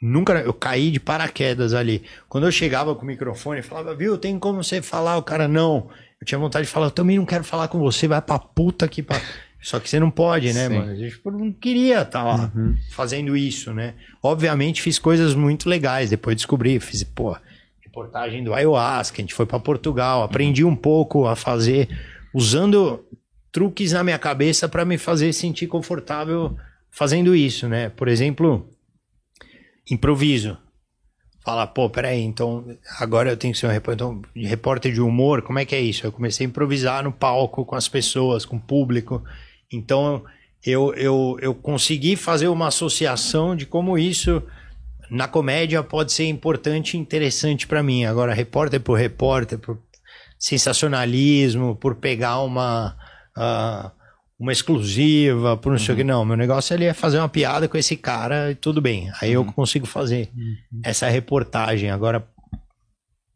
Nunca, 0.00 0.34
eu 0.34 0.52
caí 0.52 0.90
de 0.90 1.00
paraquedas 1.00 1.74
ali. 1.74 2.02
Quando 2.28 2.46
eu 2.46 2.52
chegava 2.52 2.94
com 2.94 3.02
o 3.02 3.06
microfone, 3.06 3.60
eu 3.60 3.64
falava, 3.64 3.94
viu, 3.94 4.18
tem 4.18 4.38
como 4.38 4.62
você 4.62 4.82
falar? 4.82 5.16
O 5.16 5.22
cara, 5.22 5.48
não. 5.48 5.88
Eu 6.20 6.26
tinha 6.26 6.38
vontade 6.38 6.66
de 6.66 6.72
falar, 6.72 6.86
eu 6.86 6.90
também 6.90 7.16
não 7.16 7.26
quero 7.26 7.42
falar 7.42 7.68
com 7.68 7.78
você, 7.78 8.06
vai 8.06 8.20
pra 8.22 8.38
puta 8.38 8.86
que 8.86 9.02
pa... 9.02 9.20
Só 9.64 9.80
que 9.80 9.88
você 9.88 9.98
não 9.98 10.10
pode, 10.10 10.52
né, 10.52 10.68
Sim. 10.68 10.74
mano? 10.74 10.92
Eu 10.92 11.08
tipo, 11.08 11.30
não 11.30 11.50
queria 11.50 12.02
estar 12.02 12.22
lá 12.22 12.52
fazendo 12.90 13.34
isso, 13.34 13.72
né? 13.72 13.94
Obviamente 14.22 14.82
fiz 14.82 14.98
coisas 14.98 15.34
muito 15.34 15.70
legais, 15.70 16.10
depois 16.10 16.36
descobri, 16.36 16.78
fiz, 16.78 17.02
pô, 17.02 17.34
reportagem 17.80 18.44
do 18.44 18.52
ayahuasca, 18.52 19.16
a 19.16 19.20
gente 19.22 19.32
foi 19.32 19.46
pra 19.46 19.58
Portugal, 19.58 20.22
aprendi 20.22 20.62
um 20.64 20.76
pouco 20.76 21.26
a 21.26 21.34
fazer, 21.34 21.88
usando 22.34 23.02
truques 23.50 23.92
na 23.92 24.04
minha 24.04 24.18
cabeça 24.18 24.68
para 24.68 24.84
me 24.84 24.98
fazer 24.98 25.32
sentir 25.32 25.66
confortável 25.66 26.54
fazendo 26.90 27.34
isso, 27.34 27.66
né? 27.66 27.88
Por 27.88 28.06
exemplo, 28.06 28.68
improviso. 29.90 30.58
Fala, 31.42 31.66
pô, 31.66 31.88
peraí, 31.88 32.20
então 32.20 32.66
agora 33.00 33.30
eu 33.30 33.36
tenho 33.36 33.54
que 33.54 33.60
ser 33.60 33.66
um 33.66 33.70
repórter, 33.70 34.06
então, 34.06 34.22
repórter 34.34 34.92
de 34.92 35.00
humor, 35.00 35.40
como 35.40 35.58
é 35.58 35.64
que 35.64 35.74
é 35.74 35.80
isso? 35.80 36.06
Eu 36.06 36.12
comecei 36.12 36.44
a 36.44 36.48
improvisar 36.50 37.02
no 37.02 37.12
palco 37.12 37.64
com 37.64 37.74
as 37.74 37.88
pessoas, 37.88 38.44
com 38.44 38.56
o 38.56 38.60
público. 38.60 39.24
Então 39.74 40.24
eu, 40.64 40.94
eu, 40.94 41.36
eu 41.40 41.54
consegui 41.54 42.16
fazer 42.16 42.48
uma 42.48 42.68
associação 42.68 43.54
de 43.54 43.66
como 43.66 43.98
isso 43.98 44.42
na 45.10 45.28
comédia 45.28 45.82
pode 45.82 46.12
ser 46.12 46.26
importante 46.26 46.96
e 46.96 47.00
interessante 47.00 47.66
para 47.66 47.82
mim. 47.82 48.04
Agora, 48.04 48.34
repórter 48.34 48.80
por 48.80 48.98
repórter, 48.98 49.58
por 49.58 49.78
sensacionalismo, 50.38 51.76
por 51.76 51.94
pegar 51.96 52.40
uma, 52.40 52.96
ah, 53.36 53.92
uma 54.38 54.52
exclusiva, 54.52 55.56
por 55.56 55.70
não 55.70 55.78
sei 55.78 55.94
o 55.94 55.96
que. 55.96 56.04
Não, 56.04 56.24
meu 56.24 56.36
negócio 56.36 56.74
ali 56.74 56.84
é 56.84 56.94
fazer 56.94 57.18
uma 57.18 57.28
piada 57.28 57.68
com 57.68 57.76
esse 57.76 57.96
cara 57.96 58.50
e 58.50 58.54
tudo 58.54 58.80
bem. 58.80 59.10
Aí 59.20 59.32
eu 59.32 59.44
consigo 59.44 59.86
fazer 59.86 60.30
essa 60.82 61.08
reportagem. 61.08 61.90
Agora, 61.90 62.26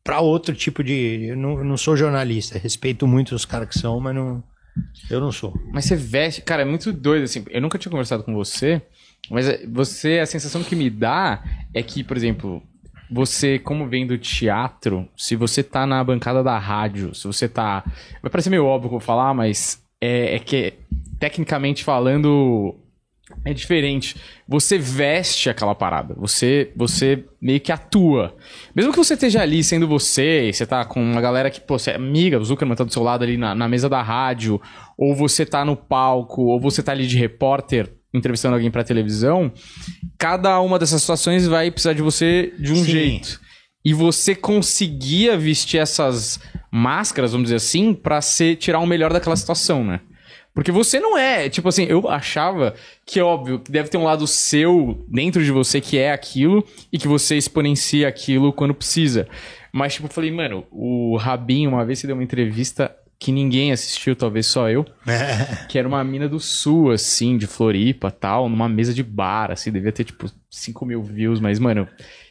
para 0.03 0.21
outro 0.21 0.55
tipo 0.55 0.83
de. 0.83 1.27
Eu 1.29 1.37
não, 1.37 1.59
eu 1.59 1.65
não 1.65 1.77
sou 1.77 1.97
jornalista, 1.97 2.59
respeito 2.59 3.07
muito 3.07 3.35
os 3.35 3.45
caras 3.45 3.69
que 3.69 3.79
são, 3.79 4.01
mas 4.01 4.15
não. 4.15 4.43
Eu 5.11 5.21
não 5.21 5.33
sou. 5.33 5.55
Mas 5.73 5.85
você 5.87 5.97
veste. 5.97 6.43
Cara, 6.43 6.63
é 6.63 6.65
muito 6.65 6.93
doido, 6.93 7.25
assim. 7.25 7.45
Eu 7.51 7.61
nunca 7.61 7.79
tinha 7.79 7.91
conversado 7.91 8.23
com 8.23 8.35
você, 8.35 8.83
mas 9.31 9.49
é- 9.49 9.67
você, 9.67 10.19
a 10.19 10.27
sensação 10.27 10.63
que 10.63 10.77
me 10.77 10.91
dá 10.91 11.43
é 11.75 11.83
que, 11.83 12.05
por 12.05 12.17
exemplo, 12.17 12.63
você, 13.11 13.59
como 13.59 13.89
vem 13.89 14.07
do 14.07 14.19
teatro, 14.19 15.09
se 15.17 15.35
você 15.35 15.63
tá 15.63 15.87
na 15.87 16.03
bancada 16.05 16.43
da 16.43 16.59
rádio, 16.59 17.15
se 17.15 17.27
você 17.27 17.49
tá. 17.49 17.83
Vai 18.23 18.31
parecer 18.31 18.51
meio 18.51 18.65
óbvio 18.67 18.91
que 18.91 18.95
eu 18.97 18.99
vou 18.99 19.07
falar, 19.07 19.33
mas 19.33 19.83
é, 20.01 20.35
é 20.37 20.39
que, 20.39 20.75
tecnicamente 21.19 21.85
falando. 21.85 22.77
É 23.45 23.55
diferente. 23.55 24.17
Você 24.47 24.79
veste 24.79 25.49
aquela 25.49 25.75
parada. 25.75 26.15
Você, 26.19 26.73
você 26.77 27.25
meio 27.41 27.61
que 27.61 27.73
atua. 27.73 28.37
Mesmo 28.75 28.93
que 28.93 28.99
você 28.99 29.15
esteja 29.15 29.43
ali 29.43 29.63
sendo 29.63 29.87
você, 29.87 30.49
e 30.49 30.53
você 30.53 30.67
tá 30.67 30.85
com 30.85 31.01
uma 31.03 31.21
galera 31.21 31.51
que, 31.51 31.61
pô, 31.61 31.79
você 31.79 31.93
é 31.93 31.97
amiga, 31.97 32.39
o 32.39 32.45
Zuckerman 32.45 32.77
tá 32.77 32.85
do 32.85 32.93
seu 32.93 33.03
lado 33.03 33.25
ali 33.25 33.37
na, 33.37 33.55
na 33.55 33.69
mesa 33.69 33.89
da 33.89 34.03
rádio, 34.03 34.61
ou 34.97 35.15
você 35.15 35.47
tá 35.47 35.65
no 35.65 35.77
palco, 35.77 36.43
ou 36.43 36.61
você 36.61 36.83
tá 36.83 36.93
ali 36.93 37.07
de 37.07 37.19
repórter 37.19 37.93
entrevistando 38.13 38.55
alguém 38.55 38.71
pra 38.71 38.83
televisão, 38.83 39.53
cada 40.19 40.59
uma 40.61 40.79
dessas 40.79 41.01
situações 41.03 41.47
vai 41.47 41.71
precisar 41.71 41.93
de 41.93 42.03
você 42.03 42.53
de 42.59 42.73
um 42.73 42.77
Sim. 42.77 42.85
jeito. 42.85 43.41
E 43.85 43.95
você 43.95 44.35
conseguia 44.35 45.37
vestir 45.37 45.79
essas 45.79 46.41
máscaras, 46.71 47.33
vamos 47.33 47.47
dizer 47.47 47.57
assim, 47.57 47.95
pra 47.95 48.21
ser, 48.21 48.57
tirar 48.57 48.81
o 48.81 48.87
melhor 48.87 49.13
daquela 49.13 49.37
situação, 49.37 49.85
né? 49.85 50.01
Porque 50.59 50.73
você 50.73 50.99
não 50.99 51.17
é, 51.17 51.49
tipo 51.49 51.69
assim, 51.69 51.85
eu 51.85 52.09
achava 52.09 52.75
que, 53.07 53.21
óbvio, 53.21 53.61
que 53.61 53.71
deve 53.71 53.89
ter 53.89 53.97
um 53.97 54.03
lado 54.03 54.27
seu 54.27 55.07
dentro 55.07 55.45
de 55.45 55.53
você 55.53 55.81
que 55.81 55.97
é 55.97 56.11
aquilo 56.11 56.67
e 56.93 56.99
que 56.99 57.07
você 57.07 57.37
exponencia 57.37 58.09
aquilo 58.09 58.53
quando 58.53 58.75
precisa. 58.75 59.29
Mas, 59.73 59.95
tipo, 59.95 60.09
eu 60.09 60.11
falei, 60.11 60.33
mano, 60.33 60.67
o 60.73 61.17
Rabinho 61.17 61.71
uma 61.71 61.85
vez 61.85 62.01
se 62.01 62.09
deu 62.09 62.17
uma 62.17 62.25
entrevista 62.25 62.93
que 63.21 63.31
ninguém 63.31 63.71
assistiu, 63.71 64.17
talvez 64.17 64.49
só 64.49 64.69
eu, 64.69 64.85
que 65.69 65.79
era 65.79 65.87
uma 65.87 66.03
mina 66.03 66.29
do 66.29 66.41
sul, 66.41 66.91
assim, 66.91 67.39
de 67.39 67.47
Floripa 67.47 68.11
tal, 68.11 68.49
numa 68.49 68.69
mesa 68.69 68.93
de 68.93 69.05
bar, 69.05 69.53
assim, 69.53 69.71
devia 69.71 69.93
ter, 69.93 70.03
tipo, 70.03 70.29
5 70.51 70.85
mil 70.85 71.01
views, 71.05 71.39
mas, 71.39 71.61
mano, 71.61 71.87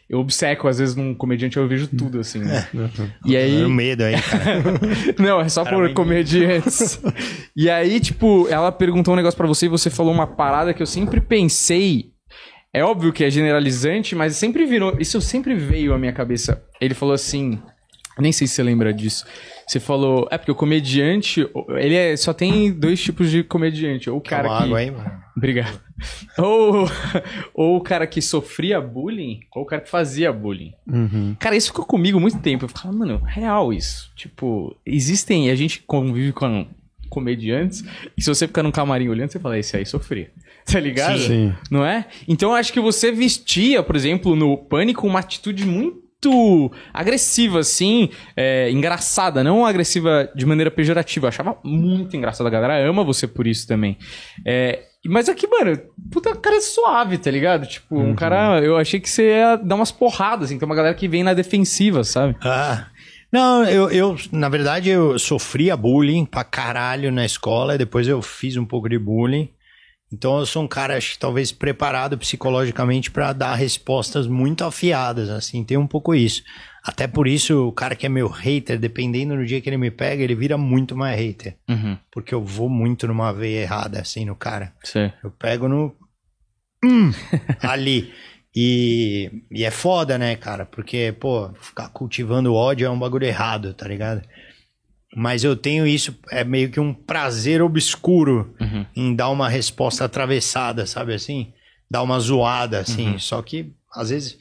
eu 0.09 0.19
obceco, 0.19 0.67
às 0.67 0.79
vezes, 0.79 0.95
num 0.95 1.13
comediante, 1.13 1.57
eu 1.57 1.67
vejo 1.67 1.87
tudo, 1.87 2.19
assim, 2.19 2.39
né? 2.39 2.67
E 3.25 3.35
aí... 3.35 3.55
Tenho 3.57 3.69
medo 3.69 4.03
aí, 4.03 4.15
cara. 4.21 4.63
Não, 5.19 5.41
é 5.41 5.49
só 5.49 5.63
Cara, 5.63 5.75
por 5.75 5.83
mas- 5.83 5.93
comediantes. 5.93 7.01
e 7.55 7.69
aí, 7.69 7.99
tipo, 7.99 8.47
ela 8.49 8.71
perguntou 8.71 9.13
um 9.13 9.17
negócio 9.17 9.35
pra 9.37 9.47
você 9.47 9.65
e 9.65 9.69
você 9.69 9.89
falou 9.89 10.13
uma 10.13 10.25
parada 10.27 10.73
que 10.73 10.81
eu 10.81 10.87
sempre 10.87 11.19
pensei. 11.19 12.11
É 12.73 12.83
óbvio 12.83 13.11
que 13.11 13.23
é 13.23 13.29
generalizante, 13.29 14.15
mas 14.15 14.35
sempre 14.35 14.65
virou. 14.65 14.95
Isso 14.99 15.19
sempre 15.19 15.55
veio 15.55 15.93
à 15.93 15.97
minha 15.97 16.13
cabeça. 16.13 16.63
Ele 16.79 16.93
falou 16.93 17.13
assim. 17.13 17.59
Nem 18.19 18.31
sei 18.31 18.47
se 18.47 18.53
você 18.55 18.63
lembra 18.63 18.93
disso. 18.93 19.25
Você 19.67 19.79
falou. 19.79 20.27
É 20.31 20.37
porque 20.37 20.51
o 20.51 20.55
comediante. 20.55 21.47
Ele 21.77 21.95
é, 21.95 22.15
só 22.15 22.33
tem 22.33 22.71
dois 22.71 23.01
tipos 23.01 23.29
de 23.29 23.43
comediante. 23.43 24.09
Ou 24.09 24.17
o 24.17 24.21
cara 24.21 24.47
Toma 24.47 24.57
que. 24.59 24.63
água 24.63 24.79
aí, 24.79 24.91
mano. 24.91 25.11
Obrigado. 25.35 25.79
Ou, 26.37 26.87
ou 27.53 27.77
o 27.77 27.81
cara 27.81 28.07
que 28.07 28.21
sofria 28.21 28.79
bullying, 28.79 29.41
ou 29.55 29.63
o 29.63 29.65
cara 29.65 29.81
que 29.81 29.89
fazia 29.89 30.31
bullying. 30.31 30.73
Cara, 31.39 31.55
isso 31.55 31.67
ficou 31.67 31.85
comigo 31.85 32.19
muito 32.19 32.39
tempo. 32.39 32.65
Eu 32.65 32.69
ficava, 32.69 32.93
mano, 32.93 33.21
real 33.25 33.73
isso. 33.73 34.11
Tipo, 34.15 34.75
existem. 34.85 35.49
A 35.49 35.55
gente 35.55 35.81
convive 35.81 36.31
com 36.31 36.67
comediantes. 37.09 37.83
E 38.15 38.21
se 38.21 38.29
você 38.29 38.47
ficar 38.47 38.63
num 38.63 38.71
camarim 38.71 39.09
olhando, 39.09 39.31
você 39.31 39.39
fala, 39.39 39.57
esse 39.57 39.75
aí 39.75 39.85
sofria. 39.85 40.31
Tá 40.69 40.81
ligado? 40.81 41.17
Sim. 41.17 41.55
Não 41.71 41.85
é? 41.85 42.05
Então 42.27 42.49
eu 42.49 42.55
acho 42.55 42.73
que 42.73 42.79
você 42.81 43.09
vestia, 43.09 43.81
por 43.81 43.95
exemplo, 43.95 44.35
no 44.35 44.57
Pânico, 44.57 45.07
uma 45.07 45.19
atitude 45.19 45.65
muito 45.65 46.03
agressiva, 46.93 47.59
assim, 47.59 48.09
é, 48.35 48.69
engraçada, 48.71 49.43
não 49.43 49.65
agressiva 49.65 50.29
de 50.35 50.45
maneira 50.45 50.71
pejorativa. 50.71 51.25
Eu 51.25 51.29
achava 51.29 51.57
muito 51.63 52.15
engraçado. 52.15 52.47
A 52.47 52.49
galera 52.49 52.87
ama 52.87 53.03
você 53.03 53.27
por 53.27 53.47
isso 53.47 53.67
também. 53.67 53.97
É, 54.45 54.83
mas 55.05 55.29
aqui, 55.29 55.47
mano, 55.47 55.79
puta 56.11 56.35
cara 56.35 56.59
suave, 56.59 57.17
tá 57.17 57.31
ligado? 57.31 57.67
Tipo, 57.67 57.99
um 57.99 58.15
cara. 58.15 58.59
Eu 58.61 58.77
achei 58.77 58.99
que 58.99 59.09
você 59.09 59.29
ia 59.29 59.55
dar 59.55 59.75
umas 59.75 59.91
porradas, 59.91 60.45
assim. 60.45 60.59
Tem 60.59 60.65
uma 60.65 60.75
galera 60.75 60.95
que 60.95 61.07
vem 61.07 61.23
na 61.23 61.33
defensiva, 61.33 62.03
sabe? 62.03 62.35
Ah. 62.41 62.87
Não, 63.31 63.65
eu, 63.65 63.89
eu, 63.89 64.15
na 64.31 64.47
verdade, 64.47 64.89
eu 64.89 65.19
sofria 65.19 65.75
bullying 65.75 66.25
pra 66.25 66.45
caralho 66.45 67.11
na 67.11 67.25
escola, 67.25 67.75
e 67.75 67.77
depois 67.77 68.07
eu 68.07 68.21
fiz 68.21 68.55
um 68.55 68.65
pouco 68.65 68.87
de 68.87 68.97
bullying. 68.97 69.49
Então 70.11 70.39
eu 70.39 70.45
sou 70.45 70.63
um 70.63 70.67
cara, 70.67 70.95
acho 70.97 71.13
que 71.13 71.19
talvez 71.19 71.51
preparado 71.51 72.17
psicologicamente 72.17 73.11
pra 73.11 73.33
dar 73.33 73.55
respostas 73.55 74.25
muito 74.25 74.63
afiadas, 74.63 75.29
assim, 75.29 75.63
tem 75.63 75.77
um 75.77 75.87
pouco 75.87 76.15
isso. 76.15 76.43
Até 76.83 77.05
por 77.05 77.27
isso, 77.27 77.67
o 77.67 77.71
cara 77.73 77.95
que 77.95 78.05
é 78.05 78.09
meu 78.09 78.29
hater, 78.29 78.79
dependendo 78.79 79.35
do 79.35 79.45
dia 79.45 79.59
que 79.59 79.69
ele 79.69 79.75
me 79.75 79.91
pega, 79.91 80.23
ele 80.23 80.33
vira 80.33 80.57
muito 80.57 80.95
mais 80.95 81.19
hater. 81.19 81.57
Uhum. 81.67 81.97
Porque 82.09 82.33
eu 82.33 82.41
vou 82.41 82.69
muito 82.69 83.05
numa 83.05 83.33
veia 83.33 83.63
errada, 83.63 83.99
assim, 83.99 84.23
no 84.23 84.35
cara. 84.35 84.73
Sei. 84.83 85.11
Eu 85.21 85.29
pego 85.29 85.67
no. 85.67 85.93
Hum, 86.81 87.11
ali. 87.61 88.13
E, 88.55 89.43
e 89.51 89.65
é 89.65 89.69
foda, 89.69 90.17
né, 90.17 90.37
cara? 90.37 90.65
Porque, 90.65 91.13
pô, 91.19 91.51
ficar 91.59 91.89
cultivando 91.89 92.55
ódio 92.55 92.87
é 92.87 92.89
um 92.89 92.97
bagulho 92.97 93.25
errado, 93.25 93.73
tá 93.73 93.85
ligado? 93.85 94.21
Mas 95.19 95.43
eu 95.43 95.55
tenho 95.55 95.87
isso, 95.87 96.15
é 96.29 96.43
meio 96.43 96.69
que 96.69 96.79
um 96.79 96.93
prazer 96.93 97.59
obscuro 97.59 98.53
Uhum. 98.61 98.85
em 98.95 99.15
dar 99.15 99.29
uma 99.29 99.49
resposta 99.49 100.05
atravessada, 100.05 100.85
sabe 100.85 101.11
assim? 101.15 101.51
Dar 101.89 102.03
uma 102.03 102.19
zoada, 102.19 102.77
assim. 102.79 103.13
Uhum. 103.13 103.19
Só 103.19 103.41
que, 103.41 103.71
às 103.95 104.11
vezes, 104.11 104.37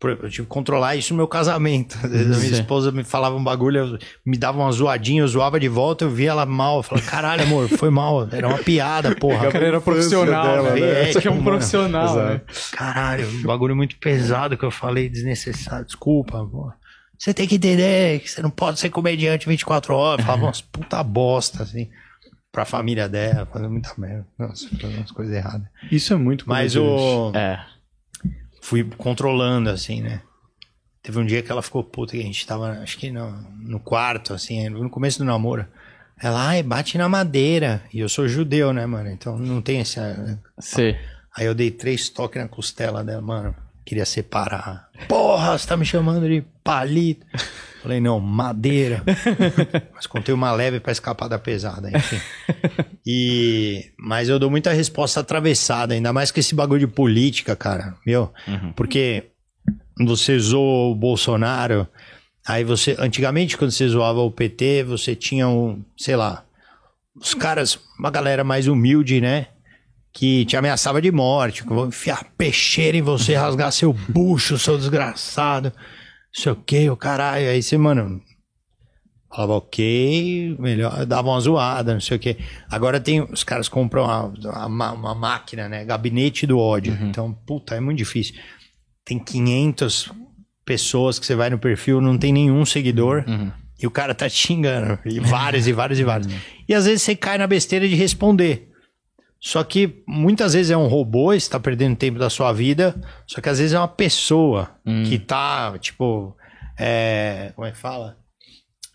eu 0.00 0.30
tive 0.30 0.42
que 0.42 0.52
controlar 0.54 0.94
isso 0.94 1.12
no 1.12 1.16
meu 1.16 1.26
casamento. 1.26 1.98
Às 2.04 2.10
vezes 2.12 2.26
a 2.36 2.38
minha 2.38 2.54
Sim. 2.54 2.60
esposa 2.60 2.92
me 2.92 3.02
falava 3.02 3.34
um 3.34 3.42
bagulho, 3.42 3.78
eu- 3.78 3.98
me 4.24 4.38
dava 4.38 4.58
uma 4.58 4.70
zoadinha, 4.70 5.20
eu 5.22 5.26
zoava 5.28 5.58
de 5.58 5.66
volta, 5.68 6.04
eu 6.04 6.10
via 6.10 6.30
ela 6.30 6.46
mal. 6.46 6.76
Eu 6.76 6.82
falava, 6.84 7.06
caralho, 7.08 7.42
amor, 7.42 7.68
foi 7.68 7.90
mal. 7.90 8.28
Era 8.30 8.46
uma 8.46 8.58
piada, 8.58 9.14
porra. 9.16 9.48
O 9.48 9.52
cara 9.52 9.66
era 9.66 9.80
profissional, 9.80 10.44
dela, 10.46 10.74
né? 10.74 10.80
né? 10.80 11.08
Isso 11.10 11.18
aqui 11.18 11.26
é 11.26 11.30
um 11.30 11.34
Tipo, 11.38 11.44
profissional, 11.44 12.14
mano, 12.14 12.28
né? 12.34 12.40
Caralho, 12.70 13.26
um 13.28 13.42
bagulho 13.42 13.74
muito 13.74 13.96
pesado 13.98 14.56
que 14.56 14.64
eu 14.64 14.70
falei, 14.70 15.08
desnecessário. 15.08 15.84
Desculpa, 15.86 16.46
pô. 16.46 16.70
Você 17.20 17.34
tem 17.34 17.46
que 17.46 17.56
entender 17.56 18.18
que 18.20 18.30
você 18.30 18.40
não 18.40 18.48
pode 18.48 18.80
ser 18.80 18.88
comediante 18.88 19.46
24 19.46 19.94
horas. 19.94 20.24
Falava 20.24 20.44
umas 20.44 20.62
puta 20.62 21.02
bosta, 21.04 21.62
assim. 21.62 21.90
Pra 22.50 22.64
família 22.64 23.08
dela, 23.08 23.46
fazendo 23.46 23.70
muita 23.70 23.92
merda. 23.98 24.26
Nossa, 24.38 24.66
fazendo 24.70 24.96
umas 24.96 25.10
coisas 25.10 25.36
erradas. 25.36 25.68
Isso 25.92 26.14
é 26.14 26.16
muito 26.16 26.48
Mas 26.48 26.74
o. 26.76 27.30
É. 27.34 27.62
Fui 28.62 28.82
controlando, 28.96 29.68
assim, 29.68 30.00
né? 30.00 30.22
Teve 31.02 31.18
um 31.18 31.26
dia 31.26 31.42
que 31.42 31.52
ela 31.52 31.62
ficou 31.62 31.84
puta, 31.84 32.12
que 32.12 32.20
a 32.20 32.24
gente 32.24 32.46
tava, 32.46 32.72
acho 32.80 32.96
que 32.96 33.10
no, 33.10 33.30
no 33.60 33.78
quarto, 33.78 34.32
assim, 34.32 34.68
no 34.70 34.88
começo 34.88 35.18
do 35.18 35.24
namoro. 35.24 35.66
Ela, 36.18 36.48
ai, 36.48 36.62
bate 36.62 36.96
na 36.96 37.08
madeira. 37.08 37.82
E 37.92 38.00
eu 38.00 38.08
sou 38.08 38.26
judeu, 38.26 38.72
né, 38.72 38.84
mano? 38.86 39.10
Então 39.10 39.38
não 39.38 39.60
tem 39.60 39.80
essa. 39.80 40.40
Sei. 40.58 40.98
Aí 41.36 41.46
eu 41.46 41.54
dei 41.54 41.70
três 41.70 42.08
toques 42.08 42.40
na 42.40 42.48
costela 42.48 43.04
dela, 43.04 43.20
mano. 43.20 43.54
Queria 43.90 44.06
separar. 44.06 44.88
Porra, 45.08 45.58
você 45.58 45.66
tá 45.66 45.76
me 45.76 45.84
chamando 45.84 46.28
de 46.28 46.44
palito. 46.62 47.26
Falei, 47.82 48.00
não, 48.00 48.20
madeira. 48.20 49.02
Mas 49.92 50.06
contei 50.06 50.32
uma 50.32 50.52
leve 50.52 50.78
pra 50.78 50.92
escapar 50.92 51.26
da 51.26 51.40
pesada, 51.40 51.90
enfim. 51.90 52.20
E... 53.04 53.90
Mas 53.98 54.28
eu 54.28 54.38
dou 54.38 54.48
muita 54.48 54.72
resposta 54.72 55.18
atravessada, 55.18 55.92
ainda 55.92 56.12
mais 56.12 56.30
com 56.30 56.38
esse 56.38 56.54
bagulho 56.54 56.86
de 56.86 56.86
política, 56.86 57.56
cara. 57.56 57.96
Meu, 58.06 58.32
porque 58.76 59.24
você 59.98 60.38
zoou 60.38 60.92
o 60.92 60.94
Bolsonaro, 60.94 61.84
aí 62.46 62.62
você... 62.62 62.94
Antigamente, 62.96 63.56
quando 63.56 63.72
você 63.72 63.88
zoava 63.88 64.20
o 64.20 64.30
PT, 64.30 64.84
você 64.84 65.16
tinha 65.16 65.48
um, 65.48 65.82
sei 65.98 66.14
lá... 66.14 66.44
Os 67.16 67.34
caras, 67.34 67.76
uma 67.98 68.08
galera 68.08 68.44
mais 68.44 68.68
humilde, 68.68 69.20
né? 69.20 69.48
Que 70.12 70.44
te 70.44 70.56
ameaçava 70.56 71.00
de 71.00 71.10
morte, 71.12 71.62
que 71.62 71.70
eu 71.70 71.76
vou 71.76 71.86
enfiar 71.86 72.24
peixeira 72.36 72.96
em 72.96 73.02
você, 73.02 73.34
rasgar 73.34 73.70
seu 73.72 73.92
bucho, 73.92 74.58
seu 74.58 74.76
desgraçado, 74.76 75.72
não 75.76 76.42
sei 76.42 76.52
o 76.52 76.56
que, 76.56 76.90
o 76.90 76.96
caralho. 76.96 77.48
Aí 77.48 77.62
você, 77.62 77.78
mano, 77.78 78.20
falava 79.30 79.54
ok, 79.54 80.56
melhor, 80.58 81.06
dava 81.06 81.28
uma 81.28 81.40
zoada, 81.40 81.94
não 81.94 82.00
sei 82.00 82.16
o 82.16 82.20
que. 82.20 82.36
Agora 82.68 82.98
tem, 82.98 83.22
os 83.22 83.44
caras 83.44 83.68
compram 83.68 84.04
uma, 84.04 84.66
uma, 84.66 84.92
uma 84.92 85.14
máquina, 85.14 85.68
né, 85.68 85.84
gabinete 85.84 86.46
do 86.46 86.58
ódio. 86.58 86.92
Então, 87.08 87.32
puta, 87.46 87.74
é 87.76 87.80
muito 87.80 87.98
difícil. 87.98 88.34
Tem 89.04 89.18
500 89.18 90.10
pessoas 90.64 91.18
que 91.18 91.26
você 91.26 91.34
vai 91.34 91.50
no 91.50 91.58
perfil, 91.58 92.00
não 92.00 92.18
tem 92.18 92.32
nenhum 92.32 92.64
seguidor. 92.66 93.24
E 93.82 93.86
o 93.86 93.90
cara 93.90 94.14
tá 94.14 94.28
te 94.28 94.36
xingando. 94.36 94.98
E 95.06 95.18
vários, 95.20 95.66
e 95.66 95.72
vários, 95.72 95.98
e 95.98 96.04
vários. 96.04 96.28
E 96.68 96.74
às 96.74 96.84
vezes 96.84 97.02
você 97.02 97.16
cai 97.16 97.38
na 97.38 97.46
besteira 97.46 97.88
de 97.88 97.94
responder. 97.94 98.69
Só 99.40 99.64
que 99.64 100.02
muitas 100.06 100.52
vezes 100.52 100.70
é 100.70 100.76
um 100.76 100.86
robô, 100.86 101.32
está 101.32 101.58
perdendo 101.58 101.96
tempo 101.96 102.18
da 102.18 102.28
sua 102.28 102.52
vida. 102.52 102.94
Só 103.26 103.40
que 103.40 103.48
às 103.48 103.58
vezes 103.58 103.72
é 103.72 103.78
uma 103.78 103.88
pessoa 103.88 104.70
que 105.08 105.18
tá, 105.18 105.76
tipo, 105.78 106.36
é, 106.78 107.52
como 107.56 107.66
é 107.66 107.70
que 107.70 107.78
fala? 107.78 108.18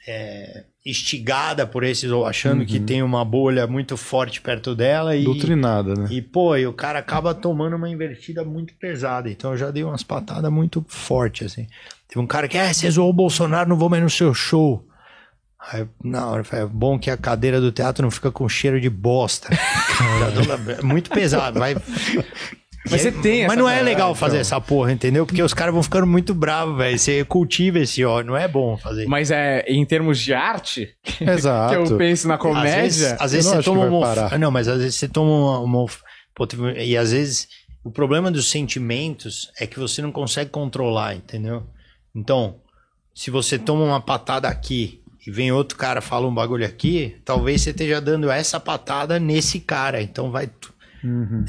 É, 0.07 0.65
instigada 0.85 1.65
por 1.65 1.83
esses, 1.83 2.11
ou 2.11 2.27
achando 2.27 2.63
que 2.63 2.79
tem 2.79 3.01
uma 3.01 3.25
bolha 3.25 3.65
muito 3.65 3.97
forte 3.97 4.39
perto 4.39 4.75
dela. 4.75 5.15
E, 5.15 5.23
Doutrinada, 5.23 5.95
né? 5.95 6.07
e, 6.11 6.21
pô, 6.21 6.55
e 6.55 6.67
o 6.67 6.73
cara 6.73 6.99
acaba 6.99 7.33
tomando 7.33 7.75
uma 7.75 7.89
invertida 7.89 8.43
muito 8.45 8.75
pesada. 8.75 9.27
Então 9.29 9.51
eu 9.51 9.57
já 9.57 9.71
dei 9.71 9.83
umas 9.83 10.03
patadas 10.03 10.51
muito 10.51 10.85
fortes, 10.87 11.47
assim. 11.51 11.67
Teve 12.07 12.21
um 12.21 12.27
cara 12.27 12.47
que, 12.47 12.55
é, 12.55 12.71
você 12.71 12.89
zoou 12.91 13.09
o 13.09 13.13
Bolsonaro, 13.13 13.67
não 13.67 13.75
vou 13.75 13.89
mais 13.89 14.03
no 14.03 14.09
seu 14.11 14.31
show. 14.31 14.85
Aí, 15.71 15.87
na 16.03 16.27
hora, 16.27 16.43
falei, 16.43 16.65
é 16.65 16.67
bom 16.67 16.99
que 16.99 17.09
a 17.09 17.17
cadeira 17.17 17.59
do 17.59 17.71
teatro 17.71 18.03
não 18.03 18.11
fica 18.11 18.31
com 18.31 18.47
cheiro 18.47 18.79
de 18.79 18.89
bosta. 18.89 19.49
é 20.77 20.81
muito 20.83 21.09
pesado, 21.09 21.59
vai. 21.59 21.75
Mas 22.89 23.01
você 23.01 23.11
tem 23.11 23.47
Mas 23.47 23.57
não 23.57 23.67
é 23.67 23.81
legal 23.81 24.13
fazer 24.13 24.35
então. 24.35 24.41
essa 24.41 24.61
porra, 24.61 24.91
entendeu? 24.91 25.25
Porque 25.25 25.41
os 25.41 25.53
caras 25.55 25.73
vão 25.73 25.81
ficando 25.81 26.05
muito 26.05 26.35
bravos, 26.35 26.77
velho. 26.77 26.99
Você 26.99 27.25
cultiva 27.25 27.79
esse 27.79 28.05
ó, 28.05 28.21
não 28.21 28.37
é 28.37 28.47
bom 28.47 28.77
fazer. 28.77 29.07
Mas 29.07 29.31
é 29.31 29.65
em 29.67 29.83
termos 29.85 30.19
de 30.19 30.33
arte, 30.33 30.95
Exato. 31.19 31.73
que 31.83 31.93
eu 31.93 31.97
penso 31.97 32.27
na 32.27 32.35
Às 32.35 32.41
comédia. 32.41 32.81
vezes, 32.81 33.15
às 33.19 33.31
vezes 33.31 33.45
eu 33.47 33.55
não 33.55 33.61
você 33.61 33.65
toma 33.65 33.85
uma. 33.85 34.01
parar. 34.01 34.37
Não, 34.37 34.51
mas 34.51 34.67
às 34.67 34.77
vezes 34.77 34.95
você 34.95 35.07
toma 35.07 35.59
uma. 35.61 35.87
uma 36.59 36.71
E 36.77 36.95
às 36.95 37.11
vezes 37.11 37.47
o 37.83 37.89
problema 37.89 38.29
dos 38.29 38.49
sentimentos 38.49 39.51
é 39.59 39.65
que 39.65 39.79
você 39.79 40.01
não 40.01 40.11
consegue 40.11 40.51
controlar, 40.51 41.15
entendeu? 41.15 41.63
Então, 42.15 42.57
se 43.15 43.31
você 43.31 43.57
toma 43.57 43.83
uma 43.83 44.01
patada 44.01 44.47
aqui 44.47 45.01
e 45.25 45.31
vem 45.31 45.51
outro 45.51 45.77
cara 45.77 46.01
fala 46.01 46.27
um 46.27 46.33
bagulho 46.33 46.65
aqui, 46.65 47.15
talvez 47.25 47.61
você 47.61 47.71
esteja 47.71 47.99
dando 47.99 48.29
essa 48.29 48.59
patada 48.59 49.19
nesse 49.19 49.59
cara. 49.59 50.01
Então 50.01 50.31
vai. 50.31 50.47
tu- 50.47 50.73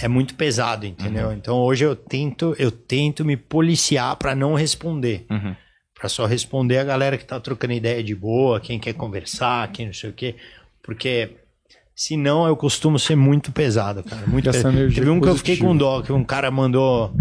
É 0.01 0.07
muito 0.09 0.35
pesado, 0.35 0.85
entendeu? 0.87 1.33
Então 1.33 1.57
hoje 1.57 1.83
eu 1.85 1.97
tento, 1.97 2.55
eu 2.59 2.71
tento 2.71 3.25
me 3.25 3.37
policiar 3.39 4.15
pra 4.17 4.35
não 4.35 4.55
responder. 4.55 5.25
Uhum. 5.31 5.55
Pra 5.99 6.11
só 6.11 6.27
responder 6.27 6.77
a 6.79 6.85
galera 6.85 7.17
que 7.17 7.25
tá 7.25 7.41
trocando 7.41 7.73
ideia 7.73 8.05
de 8.05 8.15
boa, 8.15 8.61
quem 8.61 8.79
quer 8.79 8.93
conversar, 8.93 9.73
quem 9.73 9.87
não 9.87 9.95
sei 9.95 10.11
o 10.11 10.13
quê. 10.13 10.35
Porque 10.83 11.31
senão 11.95 12.47
eu 12.47 12.55
costumo 12.55 12.99
ser 12.99 13.17
muito 13.17 13.51
pesado, 13.51 14.03
cara. 14.05 14.27
Muito 14.27 14.49
Essa 14.51 14.71
pesado. 14.71 14.95
Teve 14.95 15.09
um 15.09 15.21
que 15.21 15.29
eu 15.29 15.37
fiquei 15.37 15.57
com 15.57 15.75
dó, 15.75 16.03
que 16.03 16.13
um 16.13 16.23
cara 16.23 16.51
mandou. 16.51 17.15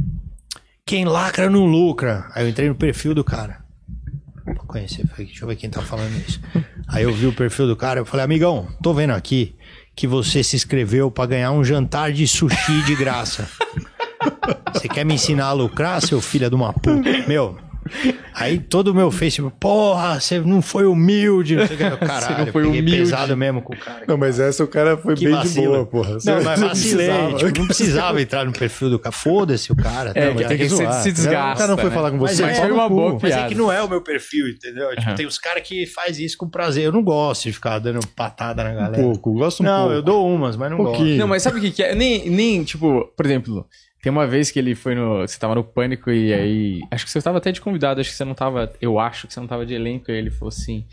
Quem 0.86 1.06
lacra 1.06 1.50
não 1.50 1.66
lucra. 1.66 2.30
Aí 2.36 2.44
eu 2.44 2.50
entrei 2.50 2.68
no 2.68 2.76
perfil 2.76 3.16
do 3.16 3.24
cara. 3.24 3.64
Pra 4.46 4.64
conhecer, 4.68 5.06
deixa 5.18 5.44
eu 5.44 5.48
ver 5.48 5.56
quem 5.56 5.70
tá 5.70 5.82
falando 5.82 6.16
isso. 6.28 6.40
Aí 6.88 7.04
eu 7.04 7.14
vi 7.14 7.26
o 7.26 7.34
perfil 7.34 7.68
do 7.68 7.76
cara, 7.76 8.00
eu 8.00 8.06
falei, 8.06 8.24
amigão, 8.24 8.68
tô 8.82 8.94
vendo 8.94 9.12
aqui 9.12 9.56
que 9.96 10.06
você 10.06 10.44
se 10.44 10.56
inscreveu 10.56 11.10
pra 11.10 11.26
ganhar 11.26 11.52
um 11.52 11.64
jantar 11.64 12.12
de 12.12 12.28
sushi 12.28 12.84
de 12.84 12.96
graça. 12.96 13.50
Você 14.74 14.88
quer 14.88 15.04
me 15.04 15.16
ensinar 15.16 15.48
a 15.48 15.54
lucrar, 15.54 16.02
seu 16.02 16.22
filho 16.22 16.50
de 16.50 16.56
uma 16.56 16.72
puta? 16.74 17.28
Meu. 17.28 17.65
Aí 18.34 18.60
todo 18.60 18.90
o 18.90 18.94
meu 18.96 19.12
Facebook, 19.12 19.56
porra, 19.60 20.20
você 20.20 20.40
não 20.40 20.62
foi 20.62 20.86
humilde. 20.86 21.56
Não 21.56 21.68
sei 21.68 21.76
o 21.76 21.78
que. 21.78 21.84
Eu, 21.86 21.98
Caralho, 22.06 22.46
não 22.46 22.52
foi 22.52 22.66
humilde. 22.66 22.92
pesado 22.98 23.38
mesmo 23.38 23.62
com 23.62 23.74
o 23.74 23.78
cara. 23.78 24.04
Não, 24.08 24.18
mas 24.18 24.40
essa 24.40 24.64
o 24.64 24.68
cara 24.68 24.98
foi 24.98 25.16
Que 25.16 25.26
bem 25.26 25.34
vacilo. 25.36 25.62
de 25.62 25.68
boa, 25.68 25.86
porra. 25.86 26.18
Não, 26.26 26.44
mas 26.44 26.60
Você 26.60 26.66
vacilei. 26.66 27.08
precisava. 27.10 27.38
tipo, 27.38 27.60
não 27.60 27.66
precisava 27.68 28.22
entrar 28.22 28.46
no 28.46 28.52
perfil 28.52 28.90
do 28.90 29.00
cara. 29.00 29.16
Foda-se 29.16 29.72
o 29.72 29.76
cara. 29.76 30.12
É, 30.16 30.30
ligado? 30.32 30.50
tem 30.50 30.58
que 30.58 30.70
se, 30.70 30.92
se 31.04 31.12
desgasta. 31.12 31.54
O 31.54 31.58
cara 31.58 31.68
não 31.72 31.78
foi 31.78 31.90
né? 31.90 31.96
falar 31.96 32.12
com 32.12 32.18
você. 32.18 32.44
é, 32.44 32.46
Mas 32.48 32.60
no 32.70 32.74
uma 32.76 32.90
boa 32.90 33.18
Mas 33.22 33.32
é 33.34 33.48
que 33.48 33.56
não 33.56 33.72
é 33.72 33.82
o 33.82 33.88
meu 33.90 34.02
perfil, 34.02 34.48
entendeu? 34.50 34.90
Tipo, 34.90 35.02
Aham. 35.02 35.16
tem 35.16 35.28
uns 35.28 35.38
caras 35.38 35.64
que 35.64 35.86
faz 35.86 36.20
isso 36.20 36.38
com 36.38 36.50
prazer. 36.50 36.86
Eu 36.86 36.92
não 36.92 37.04
gosto 37.04 37.44
de 37.44 37.54
ficar 37.54 37.80
dando 37.80 38.06
patada 38.08 38.64
na 38.64 38.72
Um 38.72 38.76
galera. 38.76 39.04
pouco, 39.04 39.34
gosto 39.34 39.62
um 39.62 39.66
não, 39.66 39.80
pouco. 39.82 39.94
eu 39.94 40.02
dou 40.02 40.28
umas, 40.28 40.58
mas 40.58 40.72
não 40.72 40.80
Um 40.82 40.84
pouquinho. 40.86 41.18
Não, 41.20 41.28
mas 41.28 41.44
sabe 41.44 41.60
o 41.60 41.62
que, 41.62 41.72
que 41.72 41.84
é? 41.84 41.94
Nem, 41.96 42.30
nem, 42.30 42.64
tipo, 42.64 43.06
por 43.16 43.26
exemplo, 43.26 43.66
tem 44.06 44.12
uma 44.12 44.28
vez 44.28 44.52
que 44.52 44.60
ele 44.60 44.76
foi 44.76 44.94
no. 44.94 45.22
Você 45.22 45.40
tava 45.40 45.56
no 45.56 45.64
pânico 45.64 46.12
e 46.12 46.32
aí. 46.32 46.80
Acho 46.92 47.06
que 47.06 47.10
você 47.12 47.20
tava 47.20 47.40
até 47.40 47.52
de 47.52 47.60
convidado, 47.60 48.00
acho 48.00 48.12
que 48.12 48.16
você 48.16 48.24
não 48.24 48.36
tava. 48.36 48.72
Eu 48.80 49.00
acho 49.00 49.26
que 49.26 49.34
você 49.34 49.40
não 49.40 49.48
tava 49.48 49.66
de 49.66 49.74
elenco. 49.74 50.12
E 50.12 50.14
aí 50.14 50.20
ele 50.20 50.30
falou 50.30 50.50
assim. 50.50 50.86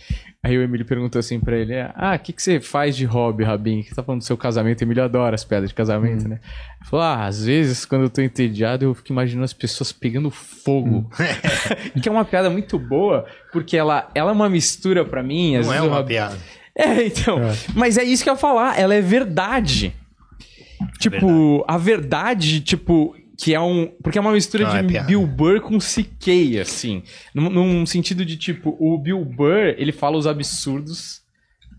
Aí 0.42 0.56
o 0.56 0.62
Emílio 0.62 0.86
perguntou 0.86 1.18
assim 1.18 1.38
pra 1.38 1.54
ele: 1.58 1.74
Ah, 1.94 2.14
o 2.16 2.18
que, 2.18 2.32
que 2.32 2.42
você 2.42 2.58
faz 2.58 2.96
de 2.96 3.04
hobby, 3.04 3.44
Rabin? 3.44 3.82
Que 3.82 3.90
você 3.90 3.94
tá 3.96 4.02
falando 4.02 4.22
do 4.22 4.24
seu 4.24 4.34
casamento? 4.38 4.80
O 4.80 4.84
Emílio 4.84 5.04
adora 5.04 5.34
as 5.34 5.44
piadas 5.44 5.68
de 5.68 5.74
casamento, 5.74 6.26
né? 6.26 6.40
Ele 6.80 6.88
falou: 6.88 7.04
Ah, 7.04 7.26
às 7.26 7.44
vezes 7.44 7.84
quando 7.84 8.04
eu 8.04 8.08
tô 8.10 8.22
entediado, 8.22 8.86
eu 8.86 8.94
fico 8.94 9.12
imaginando 9.12 9.44
as 9.44 9.52
pessoas 9.52 9.92
pegando 9.92 10.30
fogo. 10.30 11.10
que 12.02 12.08
é 12.08 12.12
uma 12.12 12.24
piada 12.24 12.48
muito 12.48 12.78
boa, 12.78 13.26
porque 13.52 13.76
ela, 13.76 14.08
ela 14.14 14.30
é 14.30 14.34
uma 14.34 14.48
mistura 14.48 15.04
pra 15.04 15.22
mim. 15.22 15.56
às 15.56 15.66
Não 15.66 15.74
é 15.74 15.82
uma 15.82 15.96
Rabin- 15.96 16.08
piada. 16.08 16.38
é, 16.74 17.04
então. 17.06 17.38
Mas 17.74 17.98
é 17.98 18.04
isso 18.04 18.24
que 18.24 18.30
eu 18.30 18.34
ia 18.34 18.38
falar. 18.38 18.80
Ela 18.80 18.94
é 18.94 19.02
verdade. 19.02 19.94
Tipo, 20.98 21.64
a 21.68 21.76
verdade, 21.78 22.60
tipo, 22.60 23.14
que 23.36 23.54
é 23.54 23.60
um. 23.60 23.86
Porque 24.02 24.18
é 24.18 24.20
uma 24.20 24.32
mistura 24.32 24.64
Não, 24.64 24.76
é 24.76 24.82
de 24.82 24.88
piada. 24.88 25.06
Bill 25.08 25.26
Burr 25.26 25.60
com 25.60 25.78
CK, 25.78 26.58
assim. 26.60 27.02
Num, 27.34 27.50
num 27.50 27.86
sentido 27.86 28.24
de, 28.24 28.36
tipo, 28.36 28.76
o 28.78 28.98
Bill 28.98 29.24
Burr, 29.24 29.74
ele 29.78 29.92
fala 29.92 30.16
os 30.16 30.26
absurdos 30.26 31.20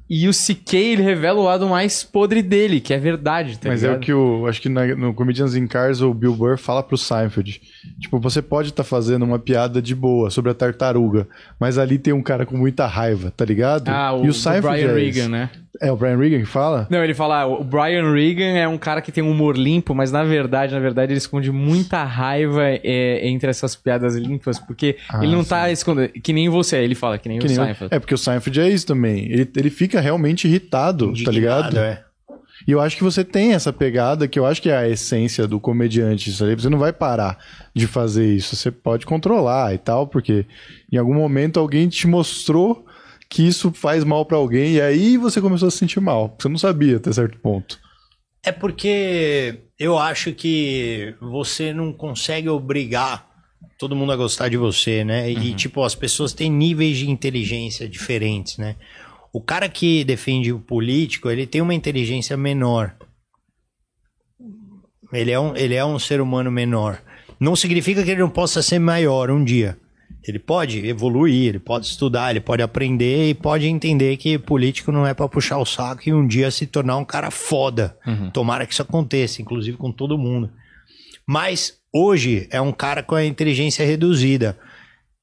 E 0.10 0.28
o 0.28 0.32
CK, 0.32 0.74
ele 0.76 1.02
revela 1.02 1.40
o 1.40 1.44
lado 1.44 1.68
mais 1.68 2.04
podre 2.04 2.42
dele, 2.44 2.82
que 2.82 2.94
é 2.94 3.00
verdade, 3.00 3.58
tá 3.58 3.70
Mas 3.70 3.82
é 3.84 3.88
ligado? 3.88 4.02
o 4.02 4.06
que 4.06 4.14
o. 4.14 4.46
Acho 4.48 4.62
que 4.62 4.68
na- 4.70 4.94
no 4.96 5.14
Comedians 5.14 5.56
in 5.56 5.66
Cars 5.66 6.02
o 6.02 6.14
Bill 6.14 6.36
Burr 6.36 6.58
fala 6.58 6.84
pro 6.84 6.98
Seinfeld. 6.98 7.62
Tipo, 8.00 8.20
você 8.20 8.42
pode 8.42 8.70
estar 8.70 8.84
fazendo 8.84 9.24
uma 9.24 9.40
piada 9.40 9.82
de 9.82 9.96
boa 9.96 10.30
sobre 10.30 10.52
a 10.52 10.54
tartaruga, 10.54 11.28
mas 11.60 11.78
ali 11.78 11.98
tem 11.98 12.14
um 12.14 12.22
cara 12.22 12.46
com 12.46 12.58
muita 12.58 12.86
raiva, 12.86 13.32
tá 13.36 13.46
ligado? 13.46 13.88
Ah, 13.90 14.14
o, 14.14 14.26
e 14.26 14.30
o 14.30 14.32
o 14.32 14.62
Brian 14.62 14.92
é 14.98 15.04
esse. 15.06 15.28
né? 15.30 15.50
É 15.82 15.92
o 15.92 15.96
Brian 15.96 16.18
Regan 16.18 16.40
que 16.40 16.46
fala? 16.46 16.88
Não, 16.90 17.04
ele 17.04 17.14
fala, 17.14 17.42
ah, 17.42 17.48
o 17.48 17.64
Brian 17.64 18.12
Regan 18.12 18.58
é 18.58 18.68
um 18.68 18.78
cara 18.78 19.02
que 19.02 19.12
tem 19.12 19.24
um 19.24 19.32
humor 19.32 19.58
limpo, 19.58 19.96
mas 19.96 20.12
na 20.12 20.24
verdade, 20.24 20.74
na 20.74 20.80
verdade, 20.80 21.12
ele 21.12 21.18
esconde 21.18 21.52
muita 21.52 22.04
raiva 22.04 22.62
é, 22.64 23.28
entre 23.28 23.50
essas 23.50 23.76
piadas 23.76 24.16
limpas, 24.16 24.60
porque 24.60 24.98
Ah, 25.10 25.24
ele 25.24 25.36
não 25.36 25.44
tá 25.44 25.72
escondendo. 25.72 26.10
Que 26.10 26.32
nem 26.32 26.48
você, 26.48 26.78
ele 26.78 26.94
fala, 26.96 27.18
que 27.18 27.28
nem 27.28 27.40
Que 27.40 27.46
o 27.46 27.48
nem 27.48 27.56
Seinfeld. 27.56 27.94
É 27.94 28.00
porque 28.00 28.14
o 28.14 28.18
Seinfeld 28.18 28.62
é 28.62 28.70
isso 28.70 28.86
também. 28.86 29.26
Ele, 29.32 29.50
ele 29.56 29.70
fica 29.70 30.00
realmente 30.00 30.48
irritado, 30.48 31.12
tá 31.24 31.32
ligado? 31.32 31.78
é. 31.80 32.04
E 32.68 32.72
eu 32.72 32.80
acho 32.80 32.96
que 32.96 33.04
você 33.04 33.24
tem 33.26 33.54
essa 33.54 33.74
pegada 33.74 34.28
que 34.28 34.40
eu 34.40 34.46
acho 34.46 34.62
que 34.62 34.70
é 34.70 34.78
a 34.78 34.88
essência 34.88 35.46
do 35.48 35.60
comediante. 35.60 36.30
Isso 36.30 36.46
aí. 36.46 36.56
Você 36.56 36.70
não 36.70 36.78
vai 36.78 36.94
parar 36.94 37.38
de 37.74 37.88
fazer 37.88 38.26
isso. 38.34 38.56
Você 38.56 38.72
pode 38.72 39.06
controlar 39.06 39.74
e 39.74 39.78
tal, 39.78 40.08
porque 40.08 40.46
em 40.92 40.98
algum 40.98 41.14
momento 41.14 41.60
alguém 41.60 41.90
te 41.90 42.08
mostrou 42.08 42.86
que 43.34 43.42
isso 43.42 43.74
faz 43.74 44.04
mal 44.04 44.24
pra 44.28 44.38
alguém 44.38 44.74
e 44.74 44.82
aí 44.82 45.18
você 45.18 45.42
começou 45.42 45.68
a 45.68 45.72
se 45.72 45.80
sentir 45.80 46.00
mal. 46.00 46.36
Você 46.38 46.48
não 46.48 46.58
sabia 46.58 46.98
até 46.98 47.12
certo 47.12 47.40
ponto. 47.40 47.80
É 48.46 48.52
porque 48.52 49.62
eu 49.80 49.98
acho 49.98 50.34
que 50.34 51.16
você 51.20 51.74
não 51.74 51.92
consegue 51.92 52.48
obrigar 52.48 53.28
todo 53.80 53.96
mundo 53.96 54.12
a 54.12 54.16
gostar 54.16 54.50
de 54.50 54.58
você, 54.58 55.04
né? 55.04 55.32
E, 55.32 55.56
tipo, 55.56 55.84
as 55.84 55.96
pessoas 55.96 56.32
têm 56.32 56.52
níveis 56.52 56.98
de 56.98 57.10
inteligência 57.10 57.90
diferentes, 57.90 58.60
né? 58.60 58.76
O 59.34 59.42
cara 59.42 59.68
que 59.68 60.04
defende 60.04 60.54
o 60.54 60.60
político, 60.60 61.28
ele 61.28 61.48
tem 61.48 61.60
uma 61.60 61.74
inteligência 61.74 62.38
menor. 62.38 62.96
Ele 65.12 65.32
é 65.32 65.40
um, 65.40 65.56
ele 65.56 65.74
é 65.74 65.84
um 65.84 65.98
ser 65.98 66.22
humano 66.22 66.52
menor. 66.52 67.02
Não 67.40 67.56
significa 67.56 68.04
que 68.04 68.12
ele 68.12 68.22
não 68.22 68.30
possa 68.30 68.62
ser 68.62 68.78
maior 68.78 69.32
um 69.32 69.44
dia. 69.44 69.76
Ele 70.26 70.40
pode 70.40 70.86
evoluir, 70.88 71.50
ele 71.50 71.60
pode 71.60 71.86
estudar, 71.86 72.32
ele 72.32 72.40
pode 72.40 72.62
aprender 72.62 73.30
e 73.30 73.34
pode 73.34 73.68
entender 73.68 74.16
que 74.18 74.38
político 74.38 74.92
não 74.92 75.06
é 75.06 75.14
pra 75.14 75.28
puxar 75.28 75.58
o 75.58 75.66
saco 75.66 76.02
e 76.08 76.14
um 76.14 76.26
dia 76.26 76.50
se 76.50 76.66
tornar 76.66 76.98
um 76.98 77.04
cara 77.06 77.30
foda. 77.30 77.98
Tomara 78.32 78.66
que 78.66 78.72
isso 78.74 78.82
aconteça, 78.82 79.42
inclusive 79.42 79.76
com 79.78 79.92
todo 79.92 80.18
mundo. 80.18 80.50
Mas 81.28 81.78
hoje 81.94 82.48
é 82.52 82.60
um 82.62 82.72
cara 82.72 83.04
com 83.04 83.16
a 83.16 83.26
inteligência 83.26 83.86
reduzida. 83.86 84.58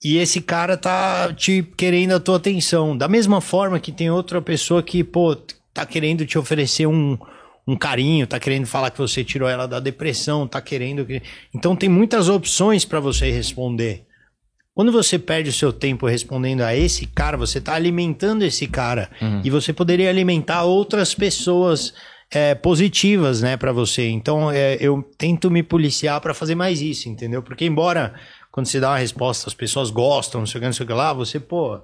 E 0.03 0.17
esse 0.17 0.41
cara 0.41 0.77
tá 0.77 1.33
te 1.33 1.63
querendo 1.77 2.13
a 2.15 2.21
tua 2.21 2.37
atenção. 2.37 2.97
Da 2.97 3.07
mesma 3.09 3.41
forma 3.41 3.79
que 3.79 3.93
tem 3.93 4.11
outra 4.11 4.41
pessoa 4.41 4.83
que, 4.83 5.05
pô, 5.05 5.37
tá 5.75 5.85
querendo 5.85 6.25
te 6.25 6.39
oferecer 6.39 6.87
um, 6.87 7.19
um 7.69 7.77
carinho, 7.77 8.27
tá 8.27 8.41
querendo 8.41 8.67
falar 8.67 8.91
que 8.91 8.99
você 8.99 9.23
tirou 9.23 9.47
ela 9.49 9.67
da 9.69 9.79
depressão, 9.79 10.47
tá 10.49 10.61
querendo. 10.61 11.05
que- 11.05 11.21
Então 11.55 11.77
tem 11.77 11.89
muitas 11.89 12.29
opções 12.31 12.85
para 12.85 12.99
você 13.01 13.31
responder. 13.31 14.07
Quando 14.75 14.93
você 14.93 15.19
perde 15.19 15.51
o 15.51 15.53
seu 15.53 15.73
tempo 15.73 16.07
respondendo 16.07 16.63
a 16.63 16.75
esse 16.75 17.07
cara, 17.07 17.37
você 17.37 17.61
tá 17.61 17.75
alimentando 17.75 18.45
esse 18.45 18.67
cara. 18.67 19.11
E 19.45 19.51
você 19.51 19.73
poderia 19.73 20.09
alimentar 20.09 20.63
outras 20.65 21.15
pessoas 21.15 21.93
é, 22.31 22.55
positivas, 22.55 23.43
né, 23.43 23.57
para 23.57 23.73
você. 23.73 24.09
Então 24.09 24.51
é, 24.51 24.77
eu 24.81 25.03
tento 25.19 25.51
me 25.51 25.63
policiar 25.63 26.21
para 26.21 26.33
fazer 26.33 26.55
mais 26.55 26.81
isso, 26.81 27.09
entendeu? 27.09 27.43
Porque 27.43 27.65
embora 27.65 28.15
quando 28.53 28.67
você 28.67 28.81
dá 28.81 28.91
uma 28.91 28.99
resposta 28.99 29.49
as 29.49 29.55
pessoas 29.55 29.91
gostam, 29.91 30.41
não 30.41 30.47
sei 30.47 30.59
o 30.59 30.61
que, 30.61 30.67
não 30.67 30.73
sei 30.73 30.85
o 30.85 30.87
que 30.87 30.93
lá, 30.95 31.13
você, 31.13 31.41
pô, 31.41 31.81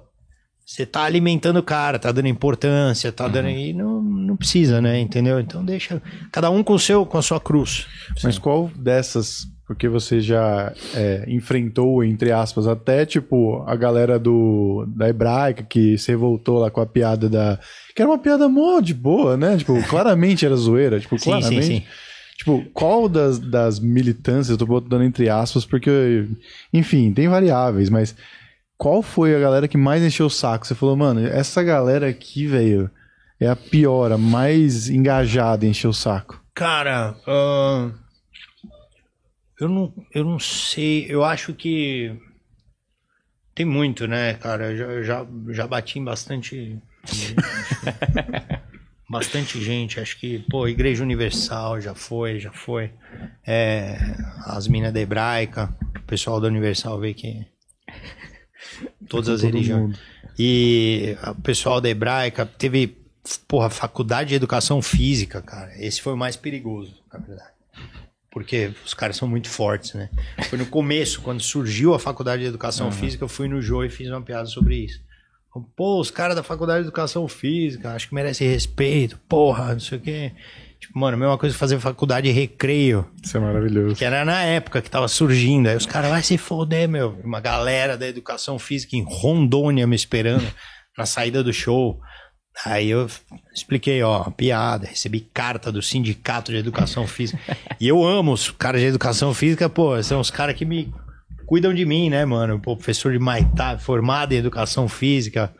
você 0.65 0.85
tá 0.85 1.03
alimentando 1.03 1.59
o 1.59 1.63
cara, 1.63 1.97
tá 1.97 2.11
dando 2.11 2.27
importância, 2.27 3.09
tá 3.09 3.27
dando. 3.27 3.47
E 3.47 3.71
não, 3.71 4.01
não 4.01 4.35
precisa, 4.35 4.81
né? 4.81 4.99
Entendeu? 4.99 5.39
Então 5.39 5.63
deixa. 5.63 6.01
Cada 6.29 6.49
um 6.49 6.61
com 6.61 6.73
o 6.73 6.79
seu, 6.79 7.05
com 7.05 7.17
a 7.17 7.21
sua 7.21 7.39
cruz. 7.39 7.87
Mas 8.21 8.37
qual 8.37 8.69
dessas, 8.75 9.47
porque 9.67 9.89
você 9.89 10.21
já 10.21 10.73
é, 10.95 11.25
enfrentou, 11.27 12.01
entre 12.01 12.31
aspas, 12.31 12.65
até 12.67 13.05
tipo 13.05 13.63
a 13.67 13.75
galera 13.75 14.17
do 14.17 14.85
da 14.87 15.09
hebraica 15.09 15.61
que 15.61 15.97
se 15.97 16.09
revoltou 16.09 16.59
lá 16.59 16.71
com 16.71 16.79
a 16.79 16.85
piada 16.85 17.27
da. 17.27 17.59
Que 17.93 18.01
era 18.01 18.09
uma 18.09 18.17
piada 18.17 18.47
mó 18.47 18.79
de 18.79 18.93
boa, 18.93 19.35
né? 19.35 19.57
Tipo, 19.57 19.81
claramente 19.89 20.45
era 20.45 20.55
zoeira. 20.55 20.99
Tipo, 20.99 21.19
Sim, 21.19 21.25
claramente. 21.31 21.65
sim, 21.65 21.79
sim. 21.79 21.83
Tipo, 22.37 22.63
qual 22.71 23.09
das, 23.09 23.39
das 23.39 23.79
militâncias, 23.79 24.49
eu 24.49 24.57
tô 24.57 24.65
botando 24.65 25.03
entre 25.03 25.27
aspas, 25.27 25.65
porque, 25.65 26.27
enfim, 26.71 27.11
tem 27.11 27.27
variáveis, 27.27 27.89
mas 27.89 28.15
qual 28.77 29.01
foi 29.01 29.35
a 29.35 29.39
galera 29.39 29.67
que 29.67 29.75
mais 29.75 30.03
encheu 30.03 30.27
o 30.27 30.29
saco? 30.29 30.65
Você 30.65 30.75
falou, 30.75 30.95
mano, 30.95 31.25
essa 31.25 31.63
galera 31.63 32.07
aqui, 32.07 32.45
velho, 32.45 32.91
é 33.39 33.49
a 33.49 33.55
pior, 33.55 34.11
a 34.11 34.19
mais 34.19 34.87
engajada 34.87 35.65
em 35.65 35.69
encher 35.69 35.87
o 35.87 35.93
saco. 35.93 36.39
Cara, 36.53 37.15
ahn, 37.27 37.91
eu, 39.59 39.69
não, 39.69 39.93
eu 40.13 40.23
não 40.23 40.39
sei. 40.39 41.05
Eu 41.09 41.23
acho 41.23 41.53
que 41.53 42.17
tem 43.57 43.65
muito, 43.65 44.07
né, 44.07 44.35
cara? 44.35 44.71
Eu 44.71 44.77
já, 44.77 44.85
eu 44.85 45.03
já, 45.03 45.27
já 45.49 45.67
bati 45.67 45.97
em 45.97 46.03
bastante. 46.03 46.79
bastante 49.09 49.59
gente. 49.59 49.99
Acho 49.99 50.19
que, 50.19 50.45
pô, 50.47 50.67
Igreja 50.67 51.03
Universal 51.03 51.81
já 51.81 51.95
foi, 51.95 52.39
já 52.39 52.51
foi. 52.51 52.91
É, 53.45 53.97
as 54.45 54.67
minas 54.67 54.93
da 54.93 54.99
Hebraica, 54.99 55.75
o 55.95 56.03
pessoal 56.03 56.39
da 56.39 56.47
Universal 56.47 56.99
vê 56.99 57.15
que. 57.15 57.47
Todas 59.09 59.29
as 59.29 59.41
todo 59.41 59.51
religiões. 59.51 59.81
mundo. 59.81 59.99
E 60.37 61.17
o 61.25 61.41
pessoal 61.41 61.81
da 61.81 61.89
Hebraica 61.89 62.45
teve, 62.45 62.95
porra, 63.47 63.71
faculdade 63.71 64.29
de 64.29 64.35
educação 64.35 64.83
física, 64.83 65.41
cara. 65.41 65.71
Esse 65.83 65.99
foi 65.99 66.13
o 66.13 66.17
mais 66.17 66.35
perigoso, 66.35 67.01
na 67.11 67.17
verdade. 67.17 67.56
Porque 68.31 68.71
os 68.85 68.93
caras 68.93 69.15
são 69.15 69.27
muito 69.27 69.49
fortes, 69.49 69.93
né? 69.93 70.09
Foi 70.49 70.57
no 70.57 70.65
começo, 70.65 71.21
quando 71.21 71.41
surgiu 71.41 71.93
a 71.93 71.99
faculdade 71.99 72.43
de 72.43 72.47
educação 72.47 72.91
física, 72.91 73.23
eu 73.23 73.27
fui 73.29 73.47
no 73.47 73.61
Jô 73.61 73.83
e 73.83 73.89
fiz 73.89 74.09
uma 74.09 74.21
piada 74.21 74.45
sobre 74.45 74.75
isso. 74.75 75.01
Pô, 75.75 75.99
os 75.99 76.11
caras 76.11 76.35
da 76.35 76.43
faculdade 76.43 76.81
de 76.81 76.87
educação 76.87 77.27
física, 77.27 77.93
acho 77.93 78.09
que 78.09 78.13
merece 78.13 78.45
respeito, 78.45 79.17
porra, 79.27 79.73
não 79.73 79.79
sei 79.79 79.97
o 79.97 80.01
quê. 80.01 80.31
Tipo, 80.79 80.99
mano, 80.99 81.15
a 81.15 81.19
mesma 81.19 81.37
coisa 81.37 81.55
fazer 81.55 81.79
faculdade 81.79 82.27
de 82.27 82.33
recreio. 82.33 83.09
Isso 83.23 83.35
é 83.35 83.39
maravilhoso. 83.39 83.95
Que 83.95 84.05
era 84.05 84.23
na 84.23 84.43
época 84.43 84.81
que 84.81 84.89
tava 84.89 85.07
surgindo. 85.07 85.67
Aí 85.67 85.75
os 85.75 85.87
caras, 85.87 86.11
vai 86.11 86.21
se 86.21 86.37
foder, 86.37 86.87
meu. 86.87 87.17
Uma 87.23 87.39
galera 87.39 87.97
da 87.97 88.07
educação 88.07 88.59
física 88.59 88.95
em 88.95 89.03
Rondônia 89.03 89.87
me 89.87 89.95
esperando 89.95 90.45
na 90.95 91.05
saída 91.05 91.43
do 91.43 91.51
show. 91.51 91.99
Aí 92.65 92.89
eu 92.89 93.07
expliquei, 93.53 94.01
ó, 94.01 94.23
piada, 94.31 94.87
recebi 94.87 95.19
carta 95.19 95.71
do 95.71 95.81
Sindicato 95.81 96.51
de 96.51 96.57
Educação 96.57 97.05
Física. 97.07 97.39
e 97.79 97.87
eu 97.87 98.03
amo 98.03 98.31
os 98.33 98.49
caras 98.51 98.81
de 98.81 98.87
Educação 98.87 99.33
Física, 99.33 99.69
pô, 99.69 100.01
são 100.01 100.19
os 100.19 100.31
caras 100.31 100.55
que 100.55 100.65
me 100.65 100.91
cuidam 101.45 101.73
de 101.73 101.85
mim, 101.85 102.09
né, 102.09 102.25
mano? 102.25 102.59
Pô, 102.59 102.75
professor 102.75 103.11
de 103.13 103.19
Maitá, 103.19 103.77
formado 103.77 104.33
em 104.33 104.37
Educação 104.37 104.87
Física. 104.89 105.53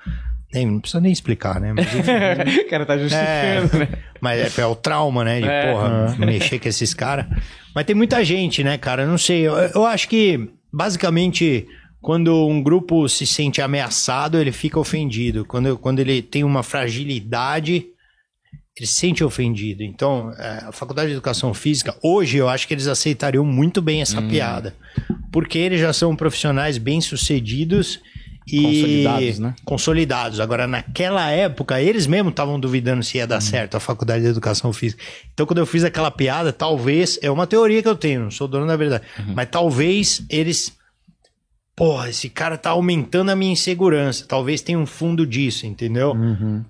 Nem, 0.53 0.65
não 0.65 0.79
precisa 0.79 0.99
nem 1.01 1.11
explicar, 1.11 1.59
né? 1.59 1.73
Mas, 1.73 1.85
enfim, 1.93 2.61
o 2.65 2.69
cara 2.69 2.85
tá 2.85 2.97
justificando, 2.97 3.77
né? 3.79 3.89
mas 4.19 4.57
é, 4.57 4.61
é 4.61 4.65
o 4.65 4.75
trauma, 4.75 5.23
né? 5.23 5.39
De, 5.41 5.47
É. 5.47 5.71
porra, 5.73 6.15
mexer 6.17 6.57
com 6.59 6.67
esses 6.69 6.93
caras. 6.93 7.25
Mas 7.75 7.85
tem 7.85 7.95
muita 7.95 8.23
gente, 8.23 8.63
né, 8.63 8.77
cara? 8.77 9.03
Eu 9.03 9.07
não 9.09 9.17
sei. 9.17 9.41
Eu, 9.47 9.53
eu 9.55 9.85
acho 9.85 10.07
que, 10.09 10.49
basicamente, 10.73 11.67
quando 12.07 12.47
um 12.47 12.63
grupo 12.63 13.09
se 13.09 13.27
sente 13.27 13.61
ameaçado, 13.61 14.37
ele 14.37 14.53
fica 14.53 14.79
ofendido. 14.79 15.43
Quando, 15.43 15.77
quando 15.77 15.99
ele 15.99 16.21
tem 16.21 16.41
uma 16.41 16.63
fragilidade, 16.63 17.85
ele 18.77 18.87
se 18.87 18.93
sente 18.93 19.25
ofendido. 19.25 19.83
Então, 19.83 20.31
é, 20.39 20.67
a 20.67 20.71
Faculdade 20.71 21.09
de 21.09 21.15
Educação 21.15 21.53
Física, 21.53 21.97
hoje 22.01 22.37
eu 22.37 22.47
acho 22.47 22.65
que 22.65 22.73
eles 22.73 22.87
aceitariam 22.87 23.43
muito 23.43 23.81
bem 23.81 24.01
essa 24.01 24.21
piada. 24.21 24.73
Porque 25.33 25.57
eles 25.57 25.81
já 25.81 25.91
são 25.91 26.15
profissionais 26.15 26.77
bem-sucedidos 26.77 27.99
e 28.47 28.61
Consolidados, 28.63 29.39
né? 29.39 29.55
consolidados. 29.65 30.39
Agora, 30.39 30.65
naquela 30.65 31.29
época, 31.29 31.81
eles 31.81 32.07
mesmos 32.07 32.31
estavam 32.31 32.57
duvidando 32.57 33.03
se 33.03 33.17
ia 33.17 33.27
dar 33.27 33.41
certo 33.41 33.75
a 33.75 33.81
faculdade 33.81 34.23
de 34.23 34.29
educação 34.29 34.71
física. 34.71 35.03
Então, 35.33 35.45
quando 35.45 35.57
eu 35.57 35.65
fiz 35.65 35.83
aquela 35.83 36.09
piada, 36.09 36.53
talvez, 36.53 37.19
é 37.21 37.29
uma 37.29 37.45
teoria 37.45 37.83
que 37.83 37.89
eu 37.89 37.97
tenho, 37.97 38.21
não 38.21 38.31
sou 38.31 38.47
dono 38.47 38.65
da 38.65 38.77
verdade, 38.77 39.03
mas 39.35 39.49
talvez 39.51 40.25
eles. 40.29 40.71
Porra, 41.77 42.09
esse 42.09 42.27
cara 42.27 42.57
tá 42.57 42.71
aumentando 42.71 43.29
a 43.29 43.35
minha 43.35 43.53
insegurança. 43.53 44.25
Talvez 44.27 44.61
tenha 44.61 44.79
um 44.79 44.85
fundo 44.87 45.27
disso, 45.27 45.67
entendeu? 45.67 46.15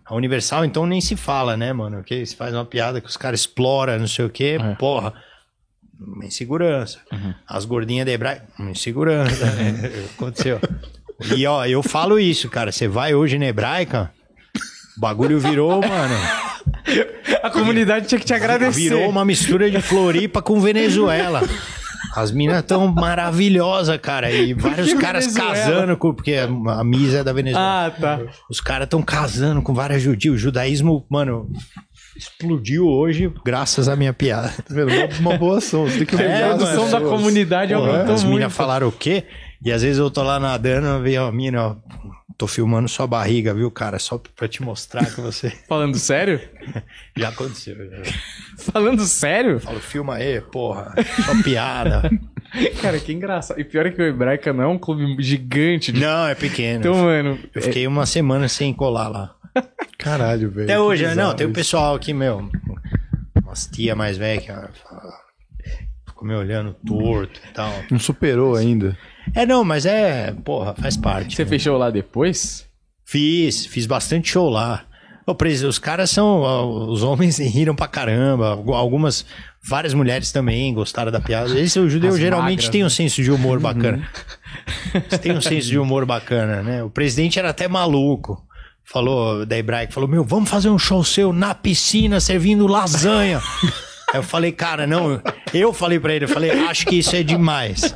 A 0.05 0.13
Universal, 0.13 0.65
então, 0.65 0.85
nem 0.85 0.99
se 0.99 1.15
fala, 1.15 1.55
né, 1.55 1.71
mano? 1.71 2.03
Que 2.03 2.25
se 2.25 2.35
faz 2.35 2.53
uma 2.53 2.65
piada 2.65 2.99
que 2.99 3.07
os 3.07 3.15
caras 3.15 3.39
exploram, 3.39 3.97
não 3.99 4.07
sei 4.07 4.25
o 4.25 4.29
quê, 4.29 4.57
porra. 4.77 5.13
Uma 5.97 6.25
insegurança. 6.25 6.99
As 7.47 7.63
gordinhas 7.63 8.05
da 8.05 8.11
Hebraica, 8.11 8.45
uma 8.59 8.69
insegurança. 8.71 9.45
né? 9.45 10.05
Aconteceu. 10.13 10.59
E 11.35 11.47
ó, 11.47 11.65
eu 11.65 11.81
falo 11.81 12.19
isso, 12.19 12.49
cara. 12.49 12.69
Você 12.73 12.85
vai 12.87 13.15
hoje 13.15 13.39
na 13.39 13.45
Hebraica, 13.45 14.11
o 14.97 14.99
bagulho 14.99 15.39
virou, 15.39 15.79
mano. 15.81 16.15
A 17.41 17.49
comunidade 17.49 18.07
tinha 18.07 18.19
que 18.19 18.25
te 18.25 18.33
agradecer. 18.33 18.77
Virou 18.81 19.09
uma 19.09 19.23
mistura 19.23 19.71
de 19.71 19.81
Floripa 19.81 20.41
com 20.41 20.59
Venezuela. 20.59 21.41
As 22.17 22.31
minas 22.31 22.63
tão 22.63 22.87
maravilhosas, 22.87 23.95
cara. 23.97 24.31
E 24.31 24.51
vários 24.55 24.91
que 24.91 24.99
caras 24.99 25.25
Venezuela? 25.25 25.53
casando 25.53 25.97
com. 25.97 26.13
Porque 26.13 26.33
a 26.33 26.83
Misa 26.83 27.19
é 27.19 27.23
da 27.23 27.31
Venezuela. 27.31 27.85
Ah, 27.85 27.91
tá. 27.91 28.19
Os 28.49 28.59
caras 28.59 28.85
estão 28.85 29.03
casando 29.03 29.61
com 29.61 29.71
várias 29.71 30.01
judias. 30.01 30.33
O 30.33 30.37
judaísmo, 30.37 31.05
mano, 31.09 31.47
explodiu 32.17 32.87
hoje 32.87 33.31
graças 33.45 33.87
à 33.87 33.95
minha 33.95 34.13
piada. 34.13 34.51
Tá 34.67 34.73
vendo? 34.73 34.89
Uma, 34.89 35.31
uma 35.31 35.37
boa 35.37 35.59
ação. 35.59 35.85
Você 35.85 35.99
tem 35.99 36.07
que 36.07 36.15
É, 36.21 36.45
A 36.45 36.55
produção 36.55 36.89
da 36.89 37.01
comunidade 37.01 37.73
Porra, 37.75 37.91
aumentou 37.91 38.15
As 38.15 38.23
minas 38.23 38.51
falaram 38.51 38.87
o 38.87 38.91
quê? 38.91 39.23
E 39.63 39.71
às 39.71 39.83
vezes 39.83 39.99
eu 39.99 40.09
tô 40.09 40.23
lá 40.23 40.39
nadando, 40.39 41.03
vem 41.03 41.17
a 41.17 41.31
mina, 41.31 41.67
ó. 41.67 41.75
Tô 42.37 42.45
filmando 42.45 42.87
sua 42.87 43.07
barriga, 43.07 43.51
viu, 43.53 43.71
cara? 43.71 43.97
Só 43.97 44.19
pra 44.35 44.47
te 44.47 44.61
mostrar 44.61 45.05
que 45.11 45.19
você. 45.19 45.49
Falando 45.67 45.97
sério? 45.97 46.39
Já 47.17 47.29
aconteceu. 47.29 47.75
já. 47.89 47.97
Falando 48.71 49.03
sério? 49.05 49.59
Falo, 49.59 49.79
filma 49.79 50.15
aí, 50.15 50.39
porra. 50.41 50.93
Só 51.25 51.41
piada. 51.41 52.09
Cara, 52.81 52.99
que 52.99 53.11
engraçado. 53.11 53.59
E 53.59 53.63
pior 53.63 53.87
é 53.87 53.91
que 53.91 53.99
o 54.01 54.05
Hebraica 54.05 54.53
não 54.53 54.63
é 54.63 54.67
um 54.67 54.77
clube 54.77 55.21
gigante. 55.21 55.91
de- 55.91 55.99
Não, 55.99 56.27
é 56.27 56.35
pequeno. 56.35 56.79
Então, 56.79 56.95
mano. 56.95 57.39
Eu 57.55 57.61
fiquei 57.61 57.87
uma 57.87 58.05
semana 58.05 58.47
sem 58.47 58.71
colar 58.71 59.07
lá. 59.07 59.35
Caralho, 59.97 60.51
velho. 60.51 60.65
Até 60.65 60.79
hoje, 60.79 61.05
né? 61.07 61.15
não, 61.15 61.35
tem 61.35 61.47
o 61.47 61.49
isso. 61.49 61.55
pessoal 61.55 61.95
aqui, 61.95 62.13
meu. 62.13 62.49
Umas 63.43 63.65
tia 63.65 63.95
mais 63.95 64.15
velha 64.17 64.39
que 64.39 64.47
fala- 64.47 64.71
ficou 66.05 66.27
me 66.27 66.35
olhando 66.35 66.75
torto 66.85 67.39
e 67.49 67.53
tal. 67.53 67.73
Não 67.89 67.97
superou 67.99 68.55
ainda. 68.55 68.95
É, 69.33 69.45
não, 69.45 69.63
mas 69.63 69.85
é, 69.85 70.33
porra, 70.43 70.73
faz 70.75 70.95
parte. 70.97 71.35
Você 71.35 71.43
né? 71.43 71.49
fechou 71.49 71.77
lá 71.77 71.89
depois? 71.89 72.65
Fiz, 73.05 73.65
fiz 73.65 73.85
bastante 73.85 74.29
show 74.29 74.49
lá. 74.49 74.83
Os 75.67 75.77
caras 75.77 76.09
são. 76.09 76.87
Os 76.89 77.03
homens 77.03 77.37
riram 77.39 77.75
pra 77.75 77.87
caramba. 77.87 78.49
Algu- 78.51 78.73
Algumas, 78.73 79.25
várias 79.61 79.93
mulheres 79.93 80.31
também 80.31 80.73
gostaram 80.73 81.11
da 81.11 81.19
piada. 81.19 81.59
Esse 81.59 81.79
o 81.79 81.89
judeu 81.89 82.11
As 82.11 82.19
geralmente 82.19 82.59
magras, 82.59 82.69
tem 82.69 82.81
um 82.81 82.85
né? 82.85 82.89
senso 82.89 83.21
de 83.21 83.31
humor 83.31 83.59
bacana. 83.59 84.07
Eles 84.93 85.19
têm 85.19 85.33
um 85.33 85.41
senso 85.41 85.67
de 85.67 85.77
humor 85.77 86.05
bacana, 86.05 86.63
né? 86.63 86.83
O 86.83 86.89
presidente 86.89 87.37
era 87.39 87.49
até 87.49 87.67
maluco. 87.67 88.41
Falou 88.85 89.45
da 89.45 89.57
Hebraica, 89.57 89.91
falou: 89.91 90.07
Meu, 90.07 90.23
vamos 90.23 90.49
fazer 90.49 90.69
um 90.69 90.79
show 90.79 91.03
seu 91.03 91.33
na 91.33 91.53
piscina 91.53 92.21
servindo 92.21 92.65
lasanha. 92.65 93.41
Aí 94.13 94.19
eu 94.19 94.23
falei, 94.23 94.53
cara, 94.53 94.87
não. 94.87 95.21
Eu 95.53 95.73
falei 95.73 95.99
pra 95.99 96.13
ele, 96.15 96.23
eu 96.23 96.29
falei, 96.29 96.49
acho 96.69 96.85
que 96.85 96.95
isso 96.95 97.13
é 97.13 97.21
demais. 97.23 97.93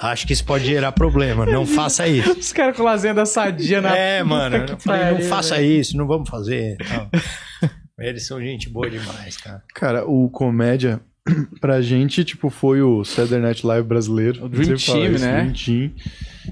Acho 0.00 0.26
que 0.26 0.32
isso 0.32 0.44
pode 0.44 0.64
gerar 0.64 0.92
problema. 0.92 1.44
Não 1.44 1.66
faça 1.66 2.08
isso. 2.08 2.32
Os 2.32 2.52
caras 2.52 2.76
com 2.76 2.82
lasanha 2.82 3.14
da 3.14 3.26
sadia 3.26 3.80
na. 3.80 3.94
É, 3.94 4.22
mano. 4.22 4.56
Eu 4.56 4.78
falei, 4.78 5.04
não 5.04 5.12
pariu, 5.14 5.28
faça 5.28 5.56
velho. 5.56 5.80
isso, 5.80 5.96
não 5.96 6.06
vamos 6.06 6.28
fazer. 6.28 6.76
tal. 6.78 7.10
Eles 7.98 8.26
são 8.26 8.40
gente 8.40 8.70
boa 8.70 8.88
demais, 8.88 9.36
cara. 9.36 9.62
Cara, 9.74 10.06
o 10.06 10.30
comédia, 10.30 11.00
pra 11.60 11.82
gente, 11.82 12.24
tipo, 12.24 12.48
foi 12.48 12.80
o 12.80 13.04
Saturday 13.04 13.40
Night 13.40 13.66
Live 13.66 13.86
brasileiro. 13.86 14.46
O 14.46 14.48
Dream 14.48 14.76
Team, 14.76 15.12
isso, 15.12 15.24
né? 15.24 15.42
Dream 15.42 15.52
Team. 15.52 15.92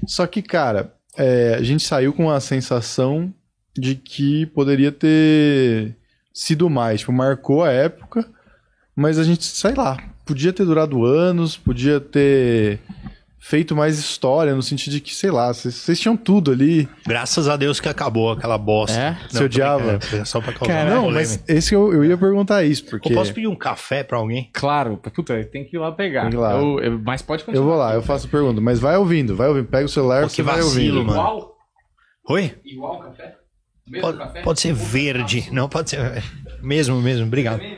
Só 0.05 0.27
que, 0.27 0.43
cara, 0.43 0.93
é, 1.17 1.55
a 1.55 1.63
gente 1.63 1.83
saiu 1.83 2.13
com 2.13 2.29
a 2.29 2.39
sensação 2.39 3.33
de 3.75 3.95
que 3.95 4.45
poderia 4.47 4.91
ter 4.91 5.95
sido 6.31 6.69
mais. 6.69 6.99
Tipo, 6.99 7.11
marcou 7.11 7.63
a 7.63 7.71
época, 7.71 8.29
mas 8.95 9.17
a 9.17 9.23
gente, 9.23 9.43
sei 9.43 9.73
lá, 9.73 9.97
podia 10.25 10.53
ter 10.53 10.65
durado 10.65 11.03
anos, 11.03 11.57
podia 11.57 11.99
ter 11.99 12.79
feito 13.49 13.75
mais 13.75 13.97
história, 13.97 14.53
no 14.53 14.61
sentido 14.61 14.93
de 14.93 14.99
que, 15.01 15.13
sei 15.15 15.31
lá, 15.31 15.51
vocês 15.51 15.99
tinham 15.99 16.15
tudo 16.15 16.51
ali. 16.51 16.87
Graças 17.07 17.47
a 17.47 17.57
Deus 17.57 17.79
que 17.79 17.89
acabou 17.89 18.31
aquela 18.31 18.59
bosta. 18.59 18.95
É? 18.95 19.11
Não, 19.11 19.17
Você 19.29 19.43
odiava? 19.45 19.99
foi 19.99 20.23
Só 20.23 20.39
pra 20.39 20.53
causar 20.53 20.71
Cara, 20.71 20.89
Não, 20.95 21.09
mas 21.09 21.43
esse 21.47 21.73
eu, 21.73 21.91
eu 21.91 22.05
ia 22.05 22.15
perguntar 22.15 22.63
isso, 22.63 22.85
porque... 22.85 23.11
Eu 23.11 23.15
posso 23.17 23.33
pedir 23.33 23.47
um 23.47 23.55
café 23.55 24.03
pra 24.03 24.19
alguém? 24.19 24.51
Claro, 24.53 24.97
puta, 24.97 25.43
tem 25.45 25.65
que 25.65 25.75
ir 25.75 25.79
lá 25.79 25.91
pegar. 25.91 26.21
Tem 26.21 26.29
que 26.29 26.35
ir 26.35 26.39
lá. 26.39 26.53
Eu- 26.53 26.79
eu- 26.79 26.99
mas 27.03 27.23
pode 27.23 27.41
Eu 27.41 27.45
continuar. 27.47 27.65
vou 27.67 27.75
lá, 27.77 27.93
eu 27.95 28.03
faço 28.03 28.27
a 28.27 28.29
pergunta, 28.29 28.61
mas 28.61 28.77
vai 28.79 28.95
ouvindo, 28.97 29.35
vai 29.35 29.47
ouvindo. 29.47 29.65
Pega 29.67 29.85
o 29.85 29.89
celular, 29.89 30.21
Pô, 30.21 30.29
você 30.29 30.35
que 30.35 30.41
vai 30.43 30.57
vacilo, 30.61 30.99
ouvindo. 30.99 31.05
mano. 31.05 31.11
Igual? 31.19 31.55
Oi? 32.29 32.55
Igual 32.63 32.99
o 32.99 33.03
café? 33.05 33.35
Mesmo 33.87 34.01
Pode, 34.07 34.17
café? 34.19 34.41
pode 34.43 34.61
ser 34.61 34.73
verde. 34.73 35.49
Não, 35.51 35.67
pode 35.67 35.89
ser. 35.89 36.23
Mesmo, 36.61 37.01
mesmo. 37.01 37.25
Obrigado. 37.25 37.61
É, 37.61 37.77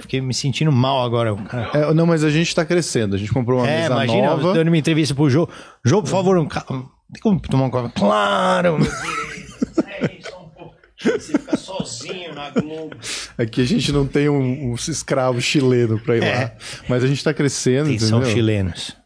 Fiquei 0.00 0.20
me 0.20 0.32
sentindo 0.34 0.70
mal 0.72 1.02
agora. 1.04 1.34
cara. 1.36 1.70
é, 1.74 1.94
não, 1.94 2.06
mas 2.06 2.22
a 2.24 2.30
gente 2.30 2.54
tá 2.54 2.64
crescendo. 2.64 3.14
A 3.14 3.18
gente 3.18 3.32
comprou 3.32 3.58
uma 3.60 3.68
É, 3.68 3.82
mesa 3.82 3.92
imagina, 3.94 4.26
nova. 4.28 4.54
dando 4.54 4.68
uma 4.68 4.78
entrevista 4.78 5.14
pro 5.14 5.28
Jô. 5.28 5.48
Jô, 5.84 6.02
por 6.02 6.08
favor, 6.08 6.38
um 6.38 6.46
ca... 6.46 6.60
Tem 6.62 7.20
como 7.22 7.40
tomar 7.40 7.64
um 7.66 7.70
café? 7.70 7.92
Claro, 7.94 8.78
meu. 8.78 8.90
É, 8.90 10.18
só 10.20 10.42
um 10.42 10.48
pouco. 10.48 10.74
Você 11.02 11.32
fica 11.38 11.56
sozinho 11.56 12.34
na 12.34 12.50
Globo. 12.50 12.96
Aqui 13.36 13.60
a 13.60 13.64
gente 13.66 13.92
não 13.92 14.06
tem 14.06 14.28
um, 14.28 14.70
um 14.70 14.74
escravo 14.74 15.40
chileno 15.40 15.98
pra 15.98 16.16
ir 16.16 16.20
lá. 16.20 16.26
É. 16.26 16.56
Mas 16.88 17.04
a 17.04 17.06
gente 17.06 17.22
tá 17.22 17.34
crescendo, 17.34 17.88
Quem 17.90 17.98
são 17.98 18.18
entendeu? 18.20 18.34
chilenos? 18.36 18.96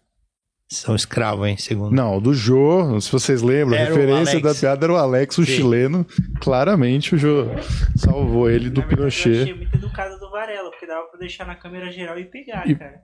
São 0.69 0.97
escravos, 0.97 1.47
hein, 1.47 1.57
segundo. 1.57 1.95
Não, 1.95 2.21
do 2.21 2.35
Jô, 2.35 3.01
se 3.01 3.11
vocês 3.13 3.41
lembram, 3.41 3.79
a 3.79 3.83
Era 3.83 3.93
o 3.93 3.97
referência 3.97 4.41
da 4.41 4.53
piada 4.53 4.85
era 4.87 4.93
o 4.93 4.97
Alex, 4.97 5.39
o 5.39 5.47
Sim. 5.47 5.53
chileno. 5.53 6.05
Claramente 6.41 7.15
o 7.15 7.19
Jô 7.19 7.47
salvou 7.95 8.51
ele 8.51 8.69
do 8.69 8.81
verdade, 8.81 8.93
Eu 8.93 8.97
Pinochet. 8.99 9.43
achei 9.43 9.55
muito 9.55 9.77
educado 9.77 10.19
do 10.19 10.26
Varela, 10.39 10.71
porque 10.71 10.87
dava 10.87 11.07
pra 11.09 11.19
deixar 11.19 11.47
na 11.47 11.55
câmera 11.55 11.91
geral 11.91 12.19
e 12.19 12.25
pegar, 12.25 12.69
E- 12.69 12.75
cara. 12.75 13.01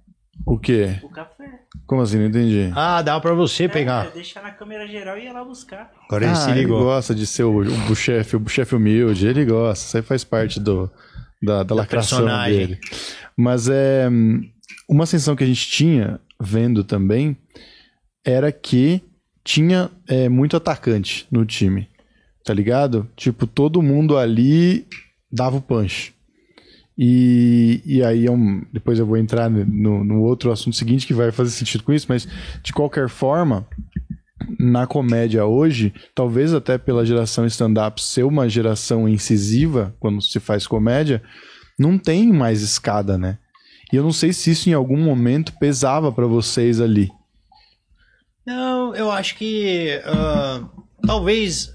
O 0.47 0.59
quê? 0.59 0.99
O 1.03 1.09
café. 1.11 1.45
Como 1.87 2.01
assim? 2.01 2.19
Não 2.19 2.27
entendi. 2.27 2.73
Ah, 2.75 3.01
dá 3.03 3.21
pra 3.21 3.35
você 3.35 3.69
pegar. 3.69 4.07
É, 4.07 4.11
deixar 4.11 4.43
na 4.43 4.51
câmera 4.51 4.89
geral 4.89 5.17
e 5.19 5.25
ia 5.25 5.33
lá 5.33 5.45
buscar. 5.45 5.93
Agora 6.09 6.25
ele 6.25 6.35
ah, 6.35 6.51
ele 6.51 6.61
ligou. 6.61 6.81
gosta 6.85 7.15
de 7.15 7.27
ser 7.27 7.45
o, 7.45 7.59
o 7.59 7.95
chefe, 7.95 8.37
o 8.37 8.49
chefe 8.49 8.75
humilde, 8.75 9.27
ele 9.27 9.45
gosta, 9.45 9.85
isso 9.87 9.97
aí 9.97 10.03
faz 10.03 10.25
parte 10.25 10.59
do, 10.59 10.91
da, 11.41 11.63
da 11.63 11.75
lacração 11.75 12.19
personagem. 12.21 12.57
dele. 12.59 12.81
Mas 13.37 13.69
é 13.69 14.09
uma 14.89 15.07
sensação 15.07 15.37
que 15.37 15.45
a 15.45 15.47
gente 15.47 15.69
tinha 15.69 16.19
vendo 16.41 16.83
também 16.83 17.37
era 18.25 18.51
que 18.51 19.03
tinha 19.45 19.91
é, 20.09 20.29
muito 20.29 20.57
atacante 20.57 21.27
no 21.31 21.45
time, 21.45 21.89
tá 22.45 22.55
ligado? 22.55 23.09
Tipo, 23.17 23.47
todo 23.47 23.83
mundo 23.83 24.17
ali 24.17 24.87
dava 25.31 25.57
o 25.59 25.63
punch. 25.63 26.15
E, 26.97 27.83
e 27.85 28.03
aí 28.03 28.27
é 28.27 28.31
um, 28.31 28.65
depois 28.73 28.99
eu 28.99 29.07
vou 29.07 29.17
entrar 29.17 29.49
no, 29.49 30.05
no 30.05 30.23
outro 30.23 30.53
assunto 30.53 30.77
seguinte 30.77 31.07
que 31.07 31.15
vai 31.15 31.33
fazer 31.33 31.51
sentido 31.51 31.85
com 31.85 31.93
isso, 31.93 32.07
mas 32.09 32.29
de 32.63 32.73
qualquer 32.73 33.09
forma, 33.09 33.67
na 34.59 34.87
comédia 34.87 35.47
hoje, 35.47 35.93
talvez 36.15 36.53
até 36.53 36.77
pela 36.77 37.07
geração 37.07 37.47
stand-up 37.47 38.03
ser 38.03 38.25
uma 38.25 38.49
geração 38.49 39.09
incisiva 39.09 39.95
quando 39.99 40.21
se 40.21 40.39
faz 40.39 40.67
comédia, 40.67 41.23
não 41.79 41.99
tem 41.99 42.33
mais 42.33 42.63
escada, 42.63 43.17
né? 43.17 43.39
E 43.93 43.97
eu 43.97 44.03
não 44.03 44.13
sei 44.13 44.33
se 44.33 44.51
isso 44.51 44.69
em 44.71 44.73
algum 44.73 44.97
momento 44.97 45.53
pesava 45.59 46.11
pra 46.13 46.27
vocês 46.27 46.81
ali. 46.81 47.11
Não, 48.45 48.95
eu 48.95 49.11
acho 49.11 49.37
que 49.37 50.01
ah, 50.05 50.69
talvez 51.07 51.73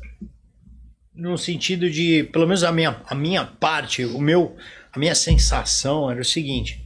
no 1.18 1.38
sentido 1.38 1.89
de, 1.89 2.24
pelo 2.32 2.45
menos 2.45 2.63
a 2.63 2.72
minha, 2.72 3.01
a 3.07 3.15
minha 3.15 3.43
parte, 3.43 4.05
o 4.05 4.20
meu, 4.20 4.55
a 4.97 4.99
minha 4.99 5.15
sensação 5.15 6.09
era 6.11 6.19
o 6.19 6.25
seguinte. 6.25 6.83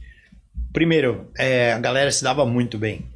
Primeiro, 0.72 1.28
é, 1.36 1.72
a 1.72 1.78
galera 1.78 2.10
se 2.12 2.22
dava 2.22 2.44
muito 2.46 2.78
bem. 2.78 3.06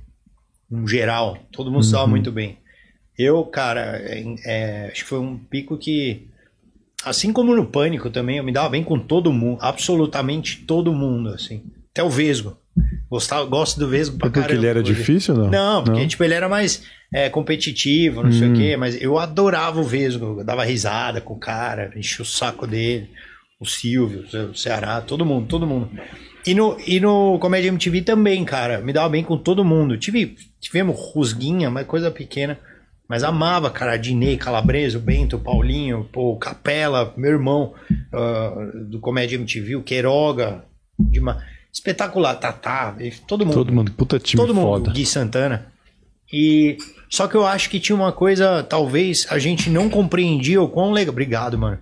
No 0.71 0.89
geral, 0.89 1.39
todo 1.53 1.71
mundo 1.71 1.85
se 1.85 1.93
dava 1.93 2.07
muito 2.07 2.33
bem. 2.33 2.59
Eu, 3.17 3.45
cara, 3.45 4.01
é, 4.45 4.89
acho 4.91 5.03
que 5.05 5.09
foi 5.09 5.21
um 5.21 5.39
pico 5.39 5.77
que, 5.79 6.29
assim 7.05 7.33
como 7.33 7.55
no 7.55 7.67
Pânico 7.67 8.11
também, 8.11 8.39
eu 8.39 8.45
me 8.45 8.53
dava 8.53 8.71
bem 8.71 8.83
com 8.83 8.99
todo 8.99 9.33
mundo, 9.33 9.59
absolutamente 9.61 10.63
todo 10.67 10.93
mundo, 10.93 11.29
assim. 11.31 11.63
Até 11.93 12.03
o 12.03 12.11
Vesgo. 12.11 12.57
Gostava, 13.09 13.45
gosto 13.47 13.79
do 13.79 13.89
Vesgo 13.89 14.19
pra 14.19 14.29
porque 14.29 14.41
caramba. 14.41 14.59
ele 14.61 14.67
era 14.67 14.81
hoje. 14.81 14.93
difícil 14.95 15.35
não? 15.35 15.51
Não, 15.51 15.85
porque 15.85 16.07
tipo, 16.07 16.23
ele 16.25 16.35
era 16.35 16.49
mais 16.49 16.83
é, 17.13 17.31
competitivo, 17.31 18.23
não 18.23 18.33
sei 18.33 18.49
o 18.49 18.51
Hum. 18.51 18.55
quê, 18.55 18.77
mas 18.77 19.01
eu 19.01 19.19
adorava 19.19 19.81
o 19.81 19.85
Vesgo, 19.85 20.41
eu 20.41 20.45
dava 20.45 20.65
risada 20.65 21.21
com 21.21 21.35
o 21.35 21.39
cara, 21.39 21.91
enchia 21.97 22.23
o 22.23 22.27
saco 22.27 22.67
dele, 22.67 23.09
o 23.59 23.67
Silvio, 23.67 24.25
o 24.51 24.55
Ceará, 24.55 25.01
todo 25.01 25.25
mundo, 25.25 25.47
todo 25.47 25.67
mundo. 25.67 25.91
E 26.47 26.55
no, 26.55 26.77
e 26.87 27.01
no 27.01 27.39
Comédia 27.39 27.69
MTV 27.69 28.03
também, 28.03 28.45
cara, 28.45 28.81
me 28.81 28.93
dava 28.93 29.09
bem 29.09 29.25
com 29.25 29.37
todo 29.37 29.65
mundo. 29.65 29.99
Tive, 29.99 30.37
tivemos 30.61 30.97
rusguinha, 30.97 31.71
mas 31.71 31.87
coisa 31.87 32.11
pequena. 32.11 32.59
Mas 33.09 33.23
amava, 33.23 33.71
cara, 33.71 33.97
Dinei, 33.97 34.37
Calabresa, 34.37 34.99
o 34.99 35.01
Bento, 35.01 35.39
Paulinho, 35.39 36.09
pô, 36.13 36.33
o 36.33 36.39
Capela, 36.39 37.15
meu 37.17 37.31
irmão 37.31 37.73
ah, 38.13 38.71
do 38.89 38.99
Comédia 38.99 39.37
MTV, 39.37 39.77
o 39.77 39.83
Queiroga, 39.83 40.65
de 40.99 41.21
uma... 41.21 41.41
espetacular, 41.73 42.35
Tatá, 42.35 42.97
todo 43.27 43.47
mundo 43.47 43.55
Todo 43.55 43.73
mundo, 43.73 43.93
puta 43.93 44.19
time 44.19 44.41
todo 44.41 44.53
mundo, 44.53 44.67
foda. 44.67 44.93
Gui 44.93 45.07
Santana. 45.07 45.67
E 46.33 46.79
só 47.09 47.29
que 47.29 47.37
eu 47.37 47.47
acho 47.47 47.71
que 47.71 47.79
tinha 47.79 47.95
uma 47.95 48.11
coisa, 48.11 48.65
talvez 48.65 49.27
a 49.31 49.39
gente 49.39 49.71
não 49.71 49.89
compreendia 49.89 50.61
o 50.61 50.69
quão 50.69 50.91
legal. 50.91 51.13
Obrigado, 51.13 51.57
mano. 51.57 51.79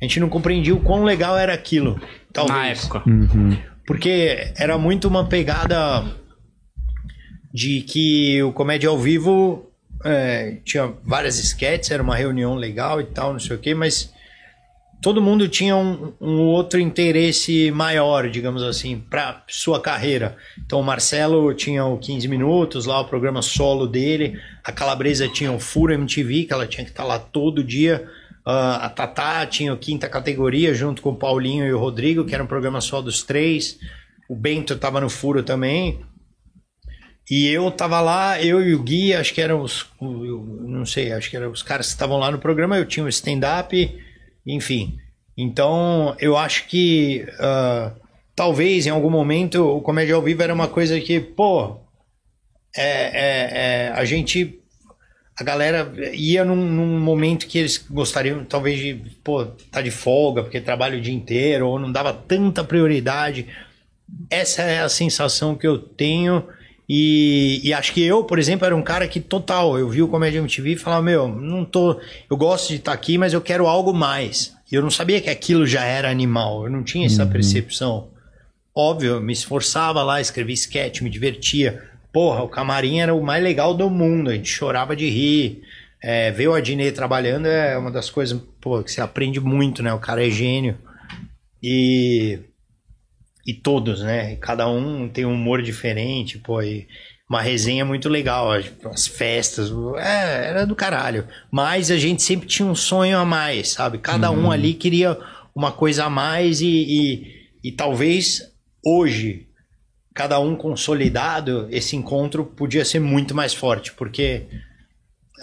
A 0.00 0.04
gente 0.04 0.20
não 0.20 0.28
compreendia 0.28 0.74
o 0.74 0.80
quão 0.80 1.04
legal 1.04 1.36
era 1.36 1.52
aquilo. 1.52 2.00
Talvez. 2.32 2.58
Na 2.58 2.66
época. 2.66 3.02
Uhum. 3.06 3.56
Porque 3.86 4.52
era 4.56 4.78
muito 4.78 5.08
uma 5.08 5.26
pegada 5.26 6.04
de 7.52 7.80
que 7.80 8.42
o 8.42 8.52
comédia 8.52 8.88
ao 8.88 8.98
vivo 8.98 9.72
é, 10.04 10.58
tinha 10.64 10.92
várias 11.04 11.38
sketches, 11.38 11.90
era 11.90 12.02
uma 12.02 12.14
reunião 12.14 12.54
legal 12.54 13.00
e 13.00 13.04
tal, 13.04 13.32
não 13.32 13.40
sei 13.40 13.56
o 13.56 13.58
quê, 13.58 13.74
mas 13.74 14.12
todo 15.00 15.22
mundo 15.22 15.48
tinha 15.48 15.76
um, 15.76 16.12
um 16.20 16.40
outro 16.42 16.78
interesse 16.80 17.70
maior, 17.70 18.28
digamos 18.28 18.62
assim, 18.62 18.98
para 18.98 19.42
sua 19.48 19.80
carreira. 19.80 20.36
Então 20.64 20.80
o 20.80 20.84
Marcelo 20.84 21.52
tinha 21.54 21.84
o 21.84 21.98
15 21.98 22.28
minutos, 22.28 22.86
lá 22.86 23.00
o 23.00 23.08
programa 23.08 23.42
solo 23.42 23.86
dele, 23.86 24.38
a 24.62 24.72
Calabresa 24.72 25.28
tinha 25.28 25.52
o 25.52 25.60
Furo 25.60 25.92
MTV, 25.92 26.44
que 26.44 26.52
ela 26.52 26.66
tinha 26.66 26.84
que 26.84 26.90
estar 26.90 27.04
tá 27.04 27.08
lá 27.08 27.18
todo 27.18 27.64
dia. 27.64 28.06
Uh, 28.48 28.80
a 28.80 28.88
Tatá 28.88 29.44
tinha 29.44 29.74
o 29.74 29.76
quinta 29.76 30.08
categoria, 30.08 30.72
junto 30.72 31.02
com 31.02 31.10
o 31.10 31.16
Paulinho 31.16 31.66
e 31.66 31.72
o 31.72 31.78
Rodrigo, 31.78 32.24
que 32.24 32.34
era 32.34 32.42
um 32.42 32.46
programa 32.46 32.80
só 32.80 33.02
dos 33.02 33.22
três. 33.22 33.78
O 34.26 34.34
Bento 34.34 34.72
estava 34.72 35.02
no 35.02 35.10
Furo 35.10 35.42
também. 35.42 36.00
E 37.30 37.46
eu 37.46 37.70
tava 37.70 38.00
lá, 38.00 38.42
eu 38.42 38.62
e 38.62 38.74
o 38.74 38.82
Gui, 38.82 39.12
acho 39.12 39.34
que 39.34 39.42
eram 39.42 39.60
os. 39.60 39.86
Não 40.00 40.86
sei, 40.86 41.12
acho 41.12 41.28
que 41.28 41.36
eram 41.36 41.50
os 41.50 41.62
caras 41.62 41.88
que 41.88 41.92
estavam 41.92 42.16
lá 42.16 42.30
no 42.30 42.38
programa. 42.38 42.78
Eu 42.78 42.86
tinha 42.86 43.04
o 43.04 43.08
stand-up, 43.10 44.02
enfim. 44.46 44.96
Então, 45.36 46.16
eu 46.18 46.34
acho 46.34 46.66
que. 46.68 47.26
Uh, 47.34 48.00
talvez 48.34 48.86
em 48.86 48.90
algum 48.90 49.10
momento 49.10 49.62
o 49.62 49.82
Comédia 49.82 50.14
ao 50.14 50.22
Vivo 50.22 50.42
era 50.42 50.54
uma 50.54 50.68
coisa 50.68 50.98
que, 50.98 51.20
pô. 51.20 51.86
É, 52.74 52.82
é, 52.82 53.88
é, 53.88 53.92
a 53.94 54.04
gente 54.06 54.57
a 55.38 55.44
galera 55.44 55.92
ia 56.12 56.44
num, 56.44 56.56
num, 56.56 56.98
momento 56.98 57.46
que 57.46 57.58
eles 57.58 57.78
gostariam, 57.88 58.44
talvez, 58.44 58.80
de, 58.80 58.94
pô, 59.22 59.46
tá 59.70 59.80
de 59.80 59.90
folga, 59.90 60.42
porque 60.42 60.60
trabalha 60.60 60.98
o 60.98 61.00
dia 61.00 61.14
inteiro, 61.14 61.68
ou 61.68 61.78
não 61.78 61.92
dava 61.92 62.12
tanta 62.12 62.64
prioridade. 62.64 63.46
Essa 64.28 64.62
é 64.62 64.80
a 64.80 64.88
sensação 64.88 65.54
que 65.54 65.66
eu 65.66 65.78
tenho. 65.78 66.42
E, 66.88 67.60
e 67.62 67.72
acho 67.72 67.92
que 67.92 68.02
eu, 68.02 68.24
por 68.24 68.36
exemplo, 68.36 68.66
era 68.66 68.74
um 68.74 68.82
cara 68.82 69.06
que 69.06 69.20
total, 69.20 69.78
eu 69.78 69.88
vi 69.88 70.02
o 70.02 70.08
Comédia 70.08 70.40
MTV 70.40 70.72
e 70.72 70.76
falava, 70.76 71.02
meu, 71.02 71.28
não 71.28 71.64
tô. 71.64 72.00
Eu 72.28 72.36
gosto 72.36 72.70
de 72.70 72.76
estar 72.76 72.90
tá 72.90 72.94
aqui, 72.96 73.16
mas 73.16 73.32
eu 73.32 73.40
quero 73.40 73.68
algo 73.68 73.92
mais. 73.92 74.56
E 74.72 74.74
eu 74.74 74.82
não 74.82 74.90
sabia 74.90 75.20
que 75.20 75.30
aquilo 75.30 75.64
já 75.64 75.84
era 75.84 76.10
animal, 76.10 76.64
eu 76.64 76.70
não 76.70 76.82
tinha 76.82 77.06
essa 77.06 77.22
uhum. 77.22 77.30
percepção. 77.30 78.08
Óbvio, 78.74 79.14
eu 79.14 79.20
me 79.20 79.32
esforçava 79.32 80.02
lá, 80.02 80.20
escrevia 80.20 80.54
sketch, 80.54 81.00
me 81.00 81.10
divertia 81.10 81.87
Porra, 82.12 82.42
o 82.42 82.48
camarim 82.48 83.00
era 83.00 83.14
o 83.14 83.22
mais 83.22 83.42
legal 83.42 83.74
do 83.74 83.90
mundo, 83.90 84.30
a 84.30 84.34
gente 84.34 84.48
chorava 84.48 84.96
de 84.96 85.08
rir. 85.08 85.62
É, 86.00 86.30
ver 86.30 86.48
o 86.48 86.54
Adnet 86.54 86.92
trabalhando 86.92 87.46
é 87.46 87.76
uma 87.76 87.90
das 87.90 88.08
coisas 88.08 88.40
pô, 88.60 88.82
que 88.82 88.92
você 88.92 89.00
aprende 89.00 89.40
muito, 89.40 89.82
né? 89.82 89.92
O 89.92 89.98
cara 89.98 90.26
é 90.26 90.30
gênio. 90.30 90.78
E, 91.62 92.38
e 93.46 93.52
todos, 93.52 94.00
né? 94.02 94.36
Cada 94.36 94.68
um 94.68 95.08
tem 95.08 95.24
um 95.24 95.34
humor 95.34 95.60
diferente, 95.60 96.38
pô, 96.38 96.62
e 96.62 96.86
uma 97.28 97.42
resenha 97.42 97.84
muito 97.84 98.08
legal, 98.08 98.50
as 98.52 99.06
festas, 99.06 99.70
é, 99.98 100.48
era 100.48 100.66
do 100.66 100.74
caralho. 100.74 101.26
Mas 101.50 101.90
a 101.90 101.98
gente 101.98 102.22
sempre 102.22 102.46
tinha 102.46 102.66
um 102.66 102.74
sonho 102.74 103.18
a 103.18 103.24
mais, 103.24 103.72
sabe? 103.72 103.98
Cada 103.98 104.30
uhum. 104.30 104.46
um 104.46 104.50
ali 104.50 104.72
queria 104.72 105.18
uma 105.54 105.72
coisa 105.72 106.04
a 106.04 106.10
mais 106.10 106.60
e, 106.60 106.66
e, 106.68 107.68
e 107.68 107.72
talvez 107.72 108.50
hoje 108.84 109.47
cada 110.18 110.40
um 110.40 110.56
consolidado, 110.56 111.68
esse 111.70 111.94
encontro 111.94 112.44
podia 112.44 112.84
ser 112.84 112.98
muito 112.98 113.36
mais 113.36 113.54
forte, 113.54 113.92
porque 113.92 114.46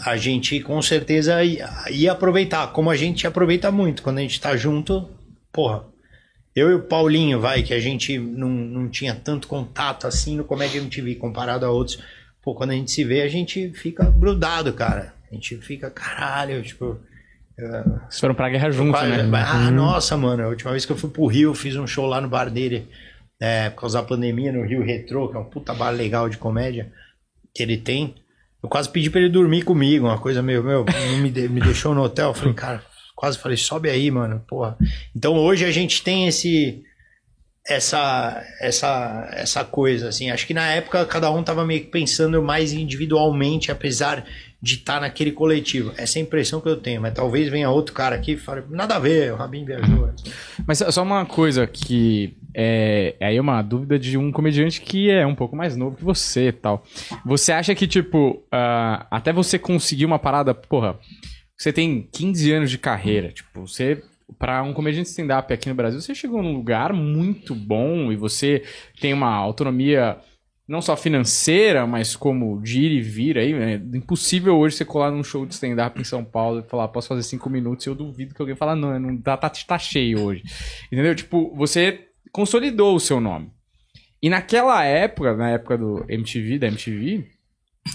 a 0.03 0.18
gente 0.18 0.60
com 0.60 0.81
certeza 0.81 1.41
ia, 1.41 1.69
ia 1.89 2.11
aproveitar, 2.11 2.73
como 2.73 2.89
a 2.89 2.95
gente 2.97 3.26
aproveita 3.26 3.72
muito 3.72 4.03
quando 4.03 4.18
a 4.18 4.22
gente 4.22 4.38
tá 4.38 4.57
junto, 4.57 5.10
porra. 5.49 5.85
Eu 6.53 6.72
e 6.72 6.73
o 6.73 6.81
Paulinho, 6.81 7.39
vai, 7.39 7.64
que 7.64 7.73
a 7.73 7.80
gente 7.80 8.18
não, 8.19 8.49
não 8.49 8.89
tinha 8.89 9.15
tanto 9.15 9.47
contato 9.47 10.07
assim 10.07 10.35
no 10.35 10.43
Comédia 10.43 10.80
MTV 10.80 11.15
comparado 11.15 11.65
a 11.65 11.72
outros. 11.72 11.97
Pô, 12.43 12.53
quando 12.53 12.72
a 12.72 12.73
gente 12.73 12.91
se 12.91 13.06
vê, 13.06 13.22
a 13.22 13.30
gente 13.30 13.72
fica 13.72 14.10
grudado, 14.10 14.73
cara. 14.73 15.14
A 15.31 15.35
gente 15.35 15.56
fica, 15.57 15.89
caralho, 15.89 16.61
tipo. 16.61 16.99
Vocês 17.57 18.19
foram 18.19 18.35
pra 18.35 18.49
guerra 18.49 18.69
junto, 18.72 19.02
né? 19.02 19.30
Ah, 19.34 19.68
uhum. 19.68 19.72
nossa, 19.72 20.18
mano. 20.18 20.43
A 20.43 20.47
última 20.47 20.72
vez 20.72 20.85
que 20.85 20.91
eu 20.91 20.97
fui 20.97 21.10
pro 21.10 21.27
Rio, 21.27 21.53
fiz 21.53 21.76
um 21.77 21.88
show 21.88 22.06
lá 22.06 22.19
no 22.19 22.27
bar 22.27 22.49
dele 22.49 22.88
é, 23.40 23.70
por 23.70 23.82
causa 23.82 24.02
da 24.02 24.07
pandemia 24.07 24.52
no 24.52 24.66
Rio 24.66 24.84
Retro, 24.84 25.30
que 25.30 25.38
é 25.38 25.40
um 25.40 25.45
puta 25.45 25.74
bar 25.74 25.91
legal 25.91 26.30
de 26.30 26.38
comédia 26.38 26.91
que 27.53 27.64
ele 27.64 27.78
tem. 27.78 28.16
Eu 28.62 28.70
quase 28.70 28.90
pedi 28.90 29.10
pra 29.10 29.22
ele 29.22 29.30
dormir 29.30 29.64
comigo, 29.64 30.07
uma 30.07 30.20
coisa 30.20 30.41
meio, 30.41 30.64
meu, 30.64 30.86
me, 31.22 31.30
de, 31.30 31.48
me 31.48 31.62
deixou 31.62 31.94
no 31.94 32.03
hotel. 32.03 32.30
Eu 32.30 32.34
falei, 32.34 32.53
cara, 32.56 32.84
quase 33.16 33.38
falei, 33.38 33.57
sobe 33.57 33.90
aí, 33.90 34.10
mano, 34.10 34.44
porra. 34.48 34.78
Então 35.16 35.36
hoje 35.36 35.66
a 35.66 35.72
gente 35.72 36.03
tem 36.03 36.28
esse 36.28 36.84
essa 37.68 38.44
essa 38.62 39.28
essa 39.32 39.64
coisa 39.64 40.10
assim. 40.10 40.30
Acho 40.30 40.45
que 40.45 40.53
na 40.53 40.68
época 40.68 41.06
cada 41.06 41.32
um 41.32 41.44
tava 41.44 41.66
meio 41.66 41.82
que 41.82 41.88
pensando 41.88 42.41
mais 42.41 42.74
individualmente, 42.74 43.72
apesar 43.72 44.26
de 44.66 44.78
estar 44.78 44.96
tá 44.96 45.02
naquele 45.02 45.32
coletivo. 45.32 45.94
Essa 45.96 46.18
é 46.18 46.20
a 46.20 46.24
impressão 46.24 46.60
que 46.60 46.68
eu 46.68 46.76
tenho, 46.76 47.00
mas 47.00 47.14
talvez 47.14 47.48
venha 47.50 47.70
outro 47.70 47.94
cara 47.94 48.16
aqui 48.16 48.32
e 48.32 48.38
fale, 48.38 48.64
nada 48.68 48.96
a 48.96 49.00
ver, 49.00 49.32
o 49.32 49.36
Rabin 49.36 49.64
viajou. 49.64 50.10
Mas 50.66 50.80
só 50.80 51.04
uma 51.04 51.24
coisa 51.24 51.68
que 51.68 52.36
é, 52.52 53.16
é 53.20 53.28
aí 53.28 53.40
uma 53.40 53.62
dúvida 53.62 54.00
de 54.00 54.18
um 54.18 54.32
comediante 54.32 54.82
que 54.82 55.12
é 55.12 55.24
um 55.24 55.36
pouco 55.36 55.56
mais 55.56 55.76
novo 55.76 55.96
que 55.96 56.04
você 56.04 56.48
e 56.48 56.52
tal. 56.52 56.84
Você 57.24 57.52
acha 57.52 57.76
que, 57.76 57.86
tipo, 57.86 58.44
uh, 58.52 59.06
até 59.12 59.32
você 59.32 59.60
conseguir 59.60 60.06
uma 60.06 60.18
parada, 60.18 60.52
porra, 60.56 60.98
você 61.56 61.72
tem 61.72 62.10
15 62.12 62.52
anos 62.52 62.72
de 62.72 62.80
carreira, 62.80 63.30
tipo, 63.32 63.68
você 63.68 64.02
para 64.40 64.64
um 64.64 64.74
comediante 64.74 65.10
stand-up 65.10 65.54
aqui 65.54 65.70
no 65.70 65.76
Brasil, 65.76 66.02
você 66.02 66.16
chegou 66.16 66.42
num 66.42 66.54
lugar 66.54 66.92
muito 66.92 67.54
bom 67.54 68.12
e 68.12 68.16
você 68.16 68.64
tem 69.00 69.14
uma 69.14 69.32
autonomia 69.32 70.18
não 70.68 70.82
só 70.82 70.98
financeira, 70.98 71.86
mas 71.86 72.16
como 72.16 72.60
de 72.62 72.82
ir 72.82 72.92
e 72.92 73.02
vir 73.02 73.38
aí. 73.38 73.54
É 73.54 73.76
impossível 73.76 74.58
hoje 74.58 74.76
você 74.76 74.86
colar 74.86 75.12
num 75.12 75.24
show 75.24 75.46
de 75.46 75.54
stand-up 75.54 76.00
em 76.00 76.04
São 76.04 76.24
Paulo 76.24 76.60
e 76.60 76.70
falar, 76.70 76.88
posso 76.88 77.08
fazer 77.08 77.24
cinco 77.24 77.50
minutos 77.50 77.86
e 77.86 77.90
eu 77.90 77.96
duvido 77.96 78.34
que 78.34 78.42
alguém 78.42 78.56
fala, 78.56 78.76
não, 78.76 79.00
não 79.00 79.18
tá, 79.18 79.38
tá, 79.38 79.50
tá 79.50 79.78
cheio 79.78 80.22
hoje. 80.22 80.44
Entendeu? 80.92 81.14
Tipo, 81.14 81.54
você 81.56 82.08
consolidou 82.32 82.96
o 82.96 83.00
seu 83.00 83.20
nome. 83.20 83.52
E 84.22 84.30
naquela 84.30 84.84
época, 84.84 85.36
na 85.36 85.52
época 85.52 85.78
do 85.78 86.04
MTV, 86.10 86.58
da 86.58 86.68
MTV, 86.68 87.28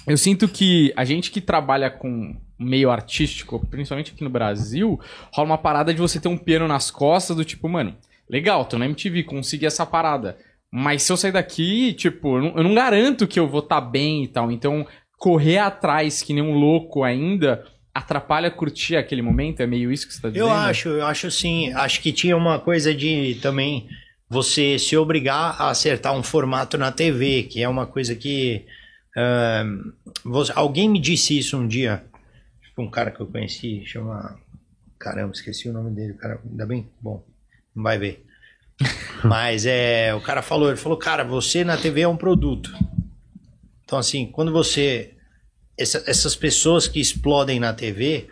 eu 0.06 0.16
sinto 0.16 0.46
que 0.46 0.92
a 0.96 1.04
gente 1.04 1.30
que 1.30 1.40
trabalha 1.40 1.90
com 1.90 2.36
meio 2.56 2.90
artístico, 2.90 3.66
principalmente 3.66 4.12
aqui 4.12 4.22
no 4.22 4.30
Brasil, 4.30 5.00
rola 5.32 5.48
uma 5.48 5.58
parada 5.58 5.92
de 5.92 6.00
você 6.00 6.20
ter 6.20 6.28
um 6.28 6.38
piano 6.38 6.68
nas 6.68 6.90
costas 6.90 7.36
do 7.36 7.44
tipo, 7.44 7.68
mano, 7.68 7.96
legal, 8.28 8.64
tô 8.64 8.78
na 8.78 8.84
MTV, 8.84 9.24
consegui 9.24 9.66
essa 9.66 9.84
parada. 9.84 10.38
Mas 10.72 11.02
se 11.02 11.12
eu 11.12 11.16
sair 11.16 11.32
daqui, 11.32 11.92
tipo, 11.94 12.36
eu 12.36 12.42
não, 12.42 12.56
eu 12.56 12.62
não 12.62 12.74
garanto 12.74 13.26
que 13.26 13.40
eu 13.40 13.48
vou 13.48 13.60
estar 13.60 13.80
tá 13.80 13.86
bem 13.86 14.24
e 14.24 14.28
tal. 14.28 14.52
Então, 14.52 14.86
correr 15.18 15.58
atrás 15.58 16.22
que 16.22 16.32
nem 16.32 16.42
um 16.42 16.54
louco 16.54 17.02
ainda 17.02 17.64
atrapalha 17.94 18.50
curtir 18.50 18.96
aquele 18.96 19.22
momento? 19.22 19.60
É 19.60 19.66
meio 19.66 19.92
isso 19.92 20.06
que 20.06 20.14
você 20.14 20.22
tá 20.22 20.28
dizendo? 20.28 20.46
Eu 20.46 20.50
acho, 20.50 20.88
eu 20.88 21.06
acho 21.06 21.30
sim. 21.30 21.72
Acho 21.74 22.00
que 22.00 22.12
tinha 22.12 22.36
uma 22.36 22.58
coisa 22.58 22.94
de 22.94 23.38
também 23.42 23.88
você 24.28 24.78
se 24.78 24.96
obrigar 24.96 25.60
a 25.60 25.70
acertar 25.70 26.14
um 26.14 26.22
formato 26.22 26.78
na 26.78 26.92
TV, 26.92 27.44
que 27.44 27.62
é 27.62 27.68
uma 27.68 27.86
coisa 27.86 28.14
que. 28.14 28.64
Uh, 29.16 29.92
você, 30.24 30.52
alguém 30.54 30.88
me 30.88 31.00
disse 31.00 31.36
isso 31.36 31.56
um 31.56 31.66
dia. 31.66 32.04
Um 32.78 32.88
cara 32.88 33.10
que 33.10 33.20
eu 33.20 33.26
conheci, 33.26 33.84
chama. 33.84 34.38
Caramba, 34.98 35.32
esqueci 35.32 35.68
o 35.68 35.72
nome 35.72 35.90
dele. 35.90 36.14
Cara, 36.14 36.40
ainda 36.48 36.64
bem? 36.64 36.88
Bom, 37.00 37.24
não 37.74 37.82
vai 37.82 37.98
ver. 37.98 38.24
Mas 39.24 39.66
é, 39.66 40.14
o 40.14 40.20
cara 40.20 40.42
falou, 40.42 40.68
ele 40.68 40.76
falou, 40.76 40.98
cara, 40.98 41.24
você 41.24 41.64
na 41.64 41.76
TV 41.76 42.02
é 42.02 42.08
um 42.08 42.16
produto. 42.16 42.72
Então, 43.84 43.98
assim, 43.98 44.26
quando 44.26 44.52
você. 44.52 45.14
Essa, 45.78 46.02
essas 46.06 46.36
pessoas 46.36 46.86
que 46.86 47.00
explodem 47.00 47.58
na 47.58 47.72
TV, 47.72 48.28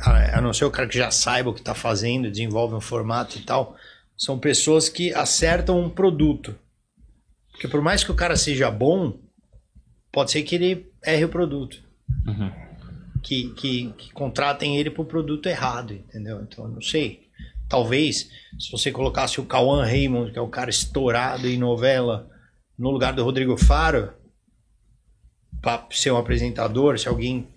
a, 0.00 0.38
a 0.38 0.40
não 0.40 0.52
ser 0.52 0.64
o 0.64 0.70
cara 0.70 0.88
que 0.88 0.96
já 0.96 1.10
saiba 1.10 1.50
o 1.50 1.54
que 1.54 1.60
está 1.60 1.74
fazendo, 1.74 2.30
desenvolve 2.30 2.74
um 2.74 2.80
formato 2.80 3.36
e 3.36 3.42
tal, 3.42 3.76
são 4.16 4.38
pessoas 4.38 4.88
que 4.88 5.12
acertam 5.12 5.80
um 5.80 5.90
produto. 5.90 6.56
Porque 7.50 7.68
por 7.68 7.82
mais 7.82 8.04
que 8.04 8.12
o 8.12 8.14
cara 8.14 8.36
seja 8.36 8.70
bom, 8.70 9.18
pode 10.12 10.30
ser 10.30 10.42
que 10.42 10.54
ele 10.54 10.90
erre 11.04 11.24
o 11.24 11.28
produto. 11.28 11.82
Uhum. 12.26 12.52
Que, 13.22 13.50
que, 13.54 13.92
que 13.98 14.12
contratem 14.12 14.78
ele 14.78 14.90
pro 14.90 15.04
produto 15.04 15.46
errado, 15.48 15.92
entendeu? 15.94 16.40
Então, 16.42 16.68
não 16.68 16.80
sei. 16.80 17.25
Talvez, 17.68 18.28
se 18.58 18.70
você 18.70 18.90
colocasse 18.90 19.40
o 19.40 19.44
Cauã 19.44 19.84
Raymond, 19.84 20.32
que 20.32 20.38
é 20.38 20.42
o 20.42 20.48
cara 20.48 20.70
estourado 20.70 21.48
em 21.48 21.58
novela, 21.58 22.28
no 22.78 22.90
lugar 22.90 23.12
do 23.12 23.24
Rodrigo 23.24 23.56
Faro, 23.56 24.12
para 25.60 25.86
ser 25.90 26.12
um 26.12 26.16
apresentador, 26.16 26.98
se 26.98 27.08
alguém 27.08 27.48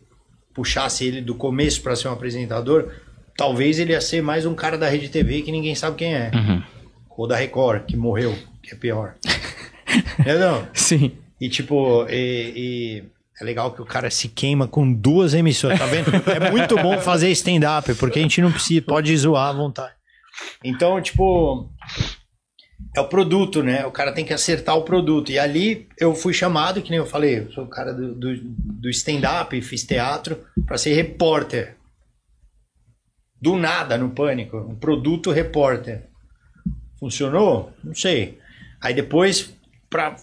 puxasse 0.54 1.06
ele 1.06 1.22
do 1.22 1.36
começo 1.36 1.82
para 1.82 1.96
ser 1.96 2.08
um 2.08 2.14
apresentador, 2.14 2.92
talvez 3.38 3.80
ele 3.80 3.94
ia 3.94 4.02
ser 4.02 4.22
mais 4.22 4.46
um 4.46 4.56
cara 4.56 4.78
da 4.78 4.90
Rede 4.90 5.10
TV 5.10 5.42
que 5.42 5.52
ninguém 5.52 5.76
sabe 5.76 5.98
quem 5.98 6.16
é. 6.16 6.32
Uhum. 6.34 6.64
Ou 7.18 7.28
da 7.28 7.36
Record, 7.36 7.86
que 7.86 7.96
morreu, 7.96 8.36
que 8.64 8.74
é 8.74 8.78
pior. 8.78 9.16
Entendeu? 10.20 10.68
Sim. 10.74 11.12
E 11.40 11.50
tipo, 11.50 12.06
e, 12.10 12.54
e 12.56 13.04
é 13.40 13.44
legal 13.44 13.72
que 13.72 13.82
o 13.82 13.86
cara 13.86 14.10
se 14.10 14.28
queima 14.28 14.68
com 14.68 14.92
duas 14.92 15.34
emissoras, 15.34 15.80
tá 15.80 15.86
vendo? 15.86 16.10
É 16.30 16.52
muito 16.52 16.76
bom 16.76 17.00
fazer 17.00 17.30
stand-up, 17.32 17.94
porque 17.96 18.20
a 18.20 18.22
gente 18.22 18.42
não 18.42 18.52
precisa, 18.52 18.82
pode 18.82 19.16
zoar 19.16 19.50
à 19.50 19.54
vontade. 19.54 19.94
Então, 20.64 21.02
tipo, 21.02 21.70
é 22.96 23.00
o 23.02 23.08
produto, 23.08 23.62
né? 23.64 23.86
O 23.86 23.92
cara 23.92 24.12
tem 24.12 24.26
que 24.26 24.34
acertar 24.34 24.76
o 24.78 24.84
produto. 24.84 25.32
E 25.32 25.40
ali 25.40 25.88
eu 25.98 26.14
fui 26.16 26.34
chamado, 26.34 26.82
que 26.82 26.90
nem 26.90 27.00
eu 27.00 27.06
falei, 27.06 27.40
eu 27.40 27.52
sou 27.52 27.64
o 27.66 27.70
cara 27.70 27.94
do, 27.94 28.14
do, 28.16 28.38
do 28.44 28.90
stand-up, 28.90 29.60
fiz 29.62 29.84
teatro, 29.84 30.44
para 30.66 30.78
ser 30.78 30.94
repórter. 30.94 31.76
do 33.42 33.56
nada 33.56 33.98
no 33.98 34.10
Pânico, 34.10 34.58
um 34.58 34.76
produto 34.76 35.32
repórter. 35.32 36.04
Funcionou? 37.00 37.72
Não 37.84 37.96
sei. 37.96 38.38
Aí 38.82 38.94
depois, 38.94 39.54
pra. 39.90 40.16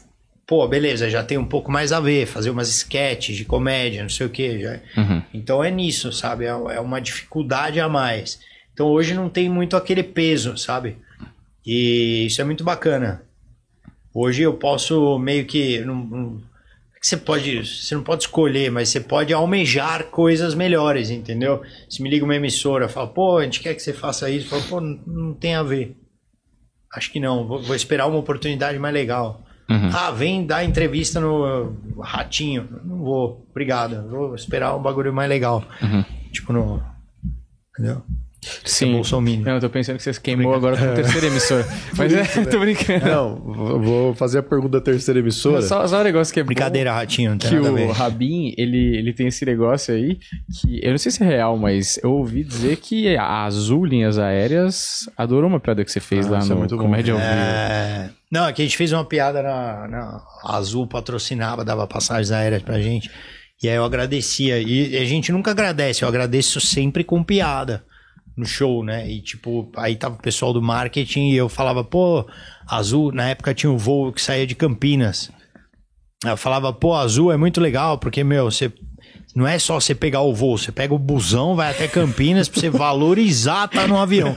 Pô, 0.46 0.68
beleza, 0.68 1.10
já 1.10 1.24
tem 1.24 1.38
um 1.38 1.44
pouco 1.44 1.72
mais 1.72 1.92
a 1.92 1.98
ver, 1.98 2.26
fazer 2.26 2.50
umas 2.50 2.68
sketches 2.68 3.36
de 3.36 3.44
comédia, 3.44 4.02
não 4.02 4.08
sei 4.10 4.26
o 4.26 4.30
quê. 4.30 4.60
Já... 4.60 5.02
Uhum. 5.02 5.22
Então 5.34 5.64
é 5.64 5.70
nisso, 5.70 6.12
sabe? 6.12 6.44
É 6.44 6.48
é 6.48 6.80
uma 6.80 7.00
dificuldade 7.00 7.80
a 7.80 7.88
mais. 7.88 8.38
Então 8.76 8.88
hoje 8.88 9.14
não 9.14 9.30
tem 9.30 9.48
muito 9.48 9.74
aquele 9.74 10.02
peso, 10.02 10.54
sabe? 10.58 10.98
E 11.64 12.26
isso 12.26 12.42
é 12.42 12.44
muito 12.44 12.62
bacana. 12.62 13.22
Hoje 14.12 14.42
eu 14.42 14.52
posso 14.52 15.18
meio 15.18 15.46
que. 15.46 15.80
Não, 15.80 15.94
não- 15.94 16.42
você 17.00 17.16
pode. 17.16 17.64
Você 17.64 17.94
não 17.94 18.02
pode 18.02 18.24
escolher, 18.24 18.70
mas 18.70 18.90
você 18.90 19.00
pode 19.00 19.32
almejar 19.32 20.04
coisas 20.10 20.54
melhores, 20.54 21.08
entendeu? 21.08 21.62
Se 21.88 22.02
me 22.02 22.10
liga 22.10 22.22
uma 22.24 22.36
emissora, 22.36 22.86
fala, 22.86 23.06
pô, 23.06 23.38
a 23.38 23.44
gente 23.44 23.60
quer 23.60 23.74
que 23.74 23.80
você 23.80 23.94
faça 23.94 24.28
isso, 24.28 24.48
fala, 24.50 24.62
pô, 24.68 24.78
não, 24.78 24.98
não 25.06 25.32
tem 25.34 25.54
a 25.54 25.62
ver. 25.62 25.96
Acho 26.94 27.10
que 27.10 27.18
não, 27.18 27.46
vou, 27.46 27.62
vou 27.62 27.74
esperar 27.76 28.06
uma 28.08 28.18
oportunidade 28.18 28.78
mais 28.78 28.92
legal. 28.92 29.42
Uhum. 29.70 29.88
Ah, 29.92 30.10
vem 30.10 30.44
dar 30.46 30.64
entrevista 30.64 31.18
no 31.18 31.74
Ratinho. 32.02 32.68
Não 32.84 32.98
vou, 32.98 33.46
obrigado. 33.50 34.06
Vou 34.10 34.34
esperar 34.34 34.76
um 34.76 34.82
bagulho 34.82 35.14
mais 35.14 35.30
legal. 35.30 35.64
Uhum. 35.82 36.04
Tipo 36.30 36.52
no. 36.52 36.82
Entendeu? 37.72 38.02
Sim. 38.64 38.92
bolsominion. 38.92 39.44
Não, 39.44 39.54
eu 39.54 39.60
tô 39.60 39.68
pensando 39.68 39.96
que 39.96 40.02
você 40.02 40.12
queimou 40.20 40.54
agora 40.54 40.76
com 40.76 40.84
a 40.84 40.92
terceira 40.92 41.26
emissora. 41.26 41.66
Mas 41.96 42.12
é, 42.12 42.44
tô 42.44 42.60
brincando. 42.60 43.06
Não, 43.06 43.36
vou 43.80 44.14
fazer 44.14 44.38
a 44.38 44.42
pergunta 44.42 44.78
da 44.78 44.80
terceira 44.80 45.20
emissora. 45.20 45.62
Só, 45.62 45.86
só 45.86 46.00
um 46.00 46.04
negócio 46.04 46.32
que 46.32 46.40
é 46.40 46.42
bom, 46.42 46.48
Brincadeira, 46.48 46.92
Ratinho, 46.92 47.32
não 47.32 47.38
tem 47.38 47.50
que 47.50 47.56
o. 47.56 47.92
Rabin, 47.92 48.54
ele, 48.56 48.96
ele 48.96 49.12
tem 49.12 49.28
esse 49.28 49.44
negócio 49.44 49.94
aí, 49.94 50.18
que 50.60 50.80
eu 50.82 50.90
não 50.90 50.98
sei 50.98 51.10
se 51.10 51.22
é 51.22 51.26
real, 51.26 51.56
mas 51.56 51.98
eu 52.02 52.12
ouvi 52.12 52.44
dizer 52.44 52.76
que 52.76 53.16
a 53.16 53.44
Azul 53.44 53.84
Linhas 53.84 54.18
Aéreas 54.18 55.08
adorou 55.16 55.48
uma 55.48 55.60
piada 55.60 55.84
que 55.84 55.90
você 55.90 56.00
fez 56.00 56.26
Ah, 56.26 56.30
lá 56.30 56.38
é 56.38 56.44
no 56.44 56.66
bom. 56.66 56.76
Comédia 56.76 57.14
ao 57.14 57.20
Vivo. 57.20 57.30
É... 57.30 58.10
Não, 58.30 58.44
aqui 58.44 58.62
a 58.62 58.64
gente 58.64 58.76
fez 58.76 58.92
uma 58.92 59.04
piada 59.04 59.42
na, 59.42 59.88
na 59.88 60.22
Azul 60.44 60.86
patrocinava, 60.86 61.64
dava 61.64 61.86
passagens 61.86 62.30
aéreas 62.30 62.62
pra 62.62 62.80
gente. 62.80 63.10
E 63.62 63.68
aí 63.68 63.76
eu 63.76 63.84
agradecia. 63.84 64.60
E 64.60 64.96
a 64.96 65.04
gente 65.04 65.32
nunca 65.32 65.52
agradece, 65.52 66.02
eu 66.02 66.08
agradeço 66.08 66.60
sempre 66.60 67.02
com 67.02 67.22
piada 67.22 67.84
no 68.36 68.44
show, 68.44 68.84
né? 68.84 69.08
E 69.10 69.20
tipo, 69.20 69.70
aí 69.76 69.96
tava 69.96 70.16
o 70.16 70.22
pessoal 70.22 70.52
do 70.52 70.60
marketing 70.60 71.30
e 71.30 71.36
eu 71.36 71.48
falava, 71.48 71.82
pô, 71.82 72.26
Azul, 72.68 73.12
na 73.12 73.28
época 73.28 73.54
tinha 73.54 73.70
um 73.70 73.78
voo 73.78 74.12
que 74.12 74.20
saía 74.20 74.46
de 74.46 74.54
Campinas. 74.54 75.30
Eu 76.24 76.36
falava, 76.36 76.72
pô, 76.72 76.94
Azul 76.94 77.32
é 77.32 77.36
muito 77.36 77.60
legal, 77.60 77.98
porque, 77.98 78.22
meu, 78.22 78.50
você. 78.50 78.72
Não 79.34 79.46
é 79.46 79.58
só 79.58 79.78
você 79.78 79.94
pegar 79.94 80.22
o 80.22 80.34
voo, 80.34 80.56
você 80.56 80.72
pega 80.72 80.94
o 80.94 80.98
busão, 80.98 81.54
vai 81.54 81.70
até 81.70 81.86
Campinas 81.86 82.48
pra 82.48 82.58
você 82.58 82.70
valorizar 82.70 83.68
tá 83.68 83.86
no 83.86 83.98
avião. 83.98 84.34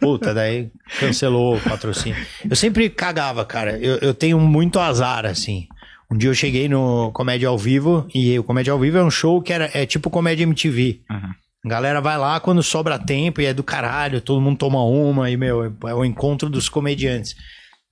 Puta, 0.00 0.32
daí 0.32 0.70
cancelou 0.98 1.56
o 1.56 1.60
patrocínio. 1.60 2.16
Eu 2.48 2.56
sempre 2.56 2.88
cagava, 2.88 3.44
cara. 3.44 3.78
Eu, 3.78 3.96
eu 3.98 4.14
tenho 4.14 4.40
muito 4.40 4.78
azar, 4.78 5.26
assim. 5.26 5.66
Um 6.10 6.16
dia 6.16 6.30
eu 6.30 6.34
cheguei 6.34 6.68
no 6.68 7.12
Comédia 7.12 7.48
ao 7.48 7.58
Vivo, 7.58 8.06
e 8.14 8.38
o 8.38 8.42
Comédia 8.42 8.72
ao 8.72 8.78
Vivo 8.78 8.98
é 8.98 9.04
um 9.04 9.10
show 9.10 9.40
que 9.42 9.52
era, 9.52 9.70
é 9.74 9.84
tipo 9.84 10.10
Comédia 10.10 10.44
MTV. 10.44 11.00
A 11.08 11.34
galera 11.64 12.00
vai 12.00 12.16
lá 12.16 12.40
quando 12.40 12.62
sobra 12.62 12.98
tempo 12.98 13.40
e 13.40 13.46
é 13.46 13.54
do 13.54 13.62
caralho, 13.62 14.20
todo 14.20 14.40
mundo 14.40 14.58
toma 14.58 14.82
uma 14.84 15.30
e, 15.30 15.36
meu, 15.36 15.64
é 15.64 15.94
o 15.94 16.04
encontro 16.04 16.48
dos 16.48 16.68
comediantes. 16.68 17.34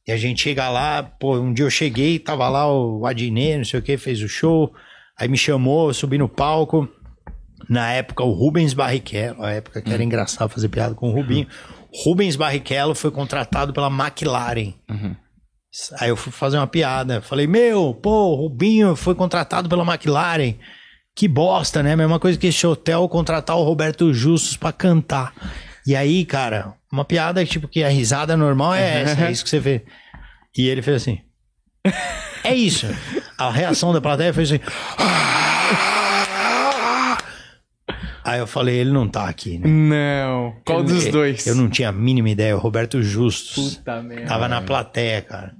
E 0.07 0.13
a 0.13 0.17
gente 0.17 0.43
chega 0.43 0.71
lá, 0.71 1.03
pô, 1.03 1.39
um 1.39 1.53
dia 1.53 1.67
eu 1.67 1.71
cheguei, 1.71 2.19
tava 2.19 2.49
lá 2.49 2.67
o 2.67 3.05
Adnet, 3.05 3.59
não 3.59 3.65
sei 3.65 3.79
o 3.81 3.83
que, 3.83 3.99
fez 3.99 4.23
o 4.23 4.29
show, 4.29 4.73
aí 5.19 5.29
me 5.29 5.37
chamou, 5.37 5.89
eu 5.89 5.95
subi 5.95 6.17
no 6.17 6.29
palco. 6.29 6.89
Na 7.69 7.93
época, 7.93 8.25
o 8.25 8.33
Rubens 8.33 8.73
Barrichello, 8.73 9.43
a 9.43 9.51
época 9.51 9.83
que 9.83 9.93
era 9.93 10.03
engraçado 10.03 10.49
fazer 10.49 10.69
piada 10.69 10.95
com 10.95 11.11
o 11.11 11.13
Rubinho. 11.13 11.47
Rubens 12.05 12.37
Barrichello 12.37 12.95
foi 12.95 13.11
contratado 13.11 13.73
pela 13.73 13.89
McLaren. 13.89 14.73
Aí 16.01 16.09
eu 16.09 16.17
fui 16.17 16.33
fazer 16.33 16.57
uma 16.57 16.67
piada. 16.67 17.21
Falei, 17.21 17.47
meu, 17.47 17.93
pô, 17.95 18.31
o 18.33 18.35
Rubinho 18.37 18.97
foi 18.97 19.15
contratado 19.15 19.69
pela 19.69 19.85
McLaren. 19.85 20.55
Que 21.19 21.27
bosta, 21.27 21.83
né? 21.83 21.97
Mesma 21.97 22.21
coisa 22.21 22.39
que 22.39 22.47
esse 22.47 22.65
hotel 22.65 23.09
contratar 23.09 23.57
o 23.57 23.65
Roberto 23.65 24.15
Justus 24.15 24.57
pra 24.57 24.71
cantar. 24.71 25.35
E 25.85 25.97
aí, 25.97 26.25
cara, 26.25 26.75
uma 26.93 27.05
piada 27.05 27.45
tipo 27.45 27.67
que 27.67 27.83
a 27.83 27.89
risada 27.89 28.37
normal 28.37 28.77
é 28.77 29.03
essa, 29.03 29.25
é 29.27 29.33
isso 29.33 29.43
que 29.43 29.51
você 29.51 29.59
vê. 29.59 29.85
E 30.57 30.69
ele 30.69 30.81
fez 30.81 31.03
assim. 31.03 31.19
É 32.45 32.55
isso. 32.55 32.87
A 33.37 33.51
reação 33.51 33.93
da 33.93 34.01
plateia 34.01 34.33
foi 34.33 34.45
assim. 34.45 34.61
Aí 38.23 38.39
eu 38.39 38.47
falei, 38.47 38.77
ele 38.77 38.93
não 38.93 39.09
tá 39.09 39.29
aqui, 39.29 39.59
né? 39.59 39.67
Não. 39.67 40.55
Qual 40.65 40.85
dos 40.85 41.09
dois? 41.09 41.45
Eu 41.49 41.57
não 41.57 41.69
tinha 41.69 41.89
a 41.89 41.93
mínima 41.93 42.31
ideia. 42.31 42.55
O 42.57 42.61
Roberto 42.61 43.03
Justus. 43.03 43.75
Puta 43.79 44.01
merda. 44.03 44.29
Tava 44.29 44.47
na 44.47 44.63
plateia, 44.63 45.21
cara. 45.21 45.53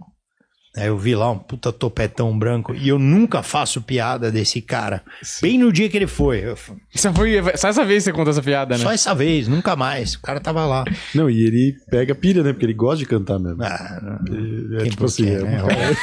Aí 0.79 0.87
eu 0.87 0.97
vi 0.97 1.15
lá 1.15 1.31
um 1.31 1.39
puta 1.39 1.73
topetão 1.73 2.37
branco. 2.39 2.75
E 2.75 2.89
eu 2.89 2.99
nunca 2.99 3.43
faço 3.43 3.83
piada 3.83 4.31
desse 4.31 4.61
cara. 4.61 5.03
Bem 5.43 5.59
no 5.59 5.73
dia 5.73 5.89
que 5.89 5.97
ele 5.97 6.07
foi. 6.07 6.55
Só, 6.95 7.13
foi, 7.13 7.43
só 7.57 7.69
essa 7.69 7.85
vez 7.85 8.05
que 8.05 8.11
você 8.11 8.13
contou 8.13 8.31
essa 8.31 8.43
piada, 8.43 8.77
né? 8.77 8.83
Só 8.85 8.93
essa 8.93 9.15
vez, 9.15 9.49
nunca 9.49 9.75
mais. 9.75 10.15
O 10.15 10.23
cara 10.23 10.41
tava 10.41 10.65
lá. 10.65 10.85
Não, 11.15 11.29
e 11.29 11.43
ele 11.43 11.75
pega 11.91 12.15
pilha, 12.15 12.43
né? 12.43 12.53
Porque 12.53 12.67
ele 12.67 12.75
gosta 12.75 12.99
de 12.99 13.07
cantar 13.07 13.39
mesmo. 13.39 13.63
Ah, 13.63 14.01
não- 14.03 14.79
é 14.81 14.85
tipo 14.85 15.05
assim, 15.05 15.25
porquê, 15.27 15.45
é 15.45 15.45
né? 15.45 15.63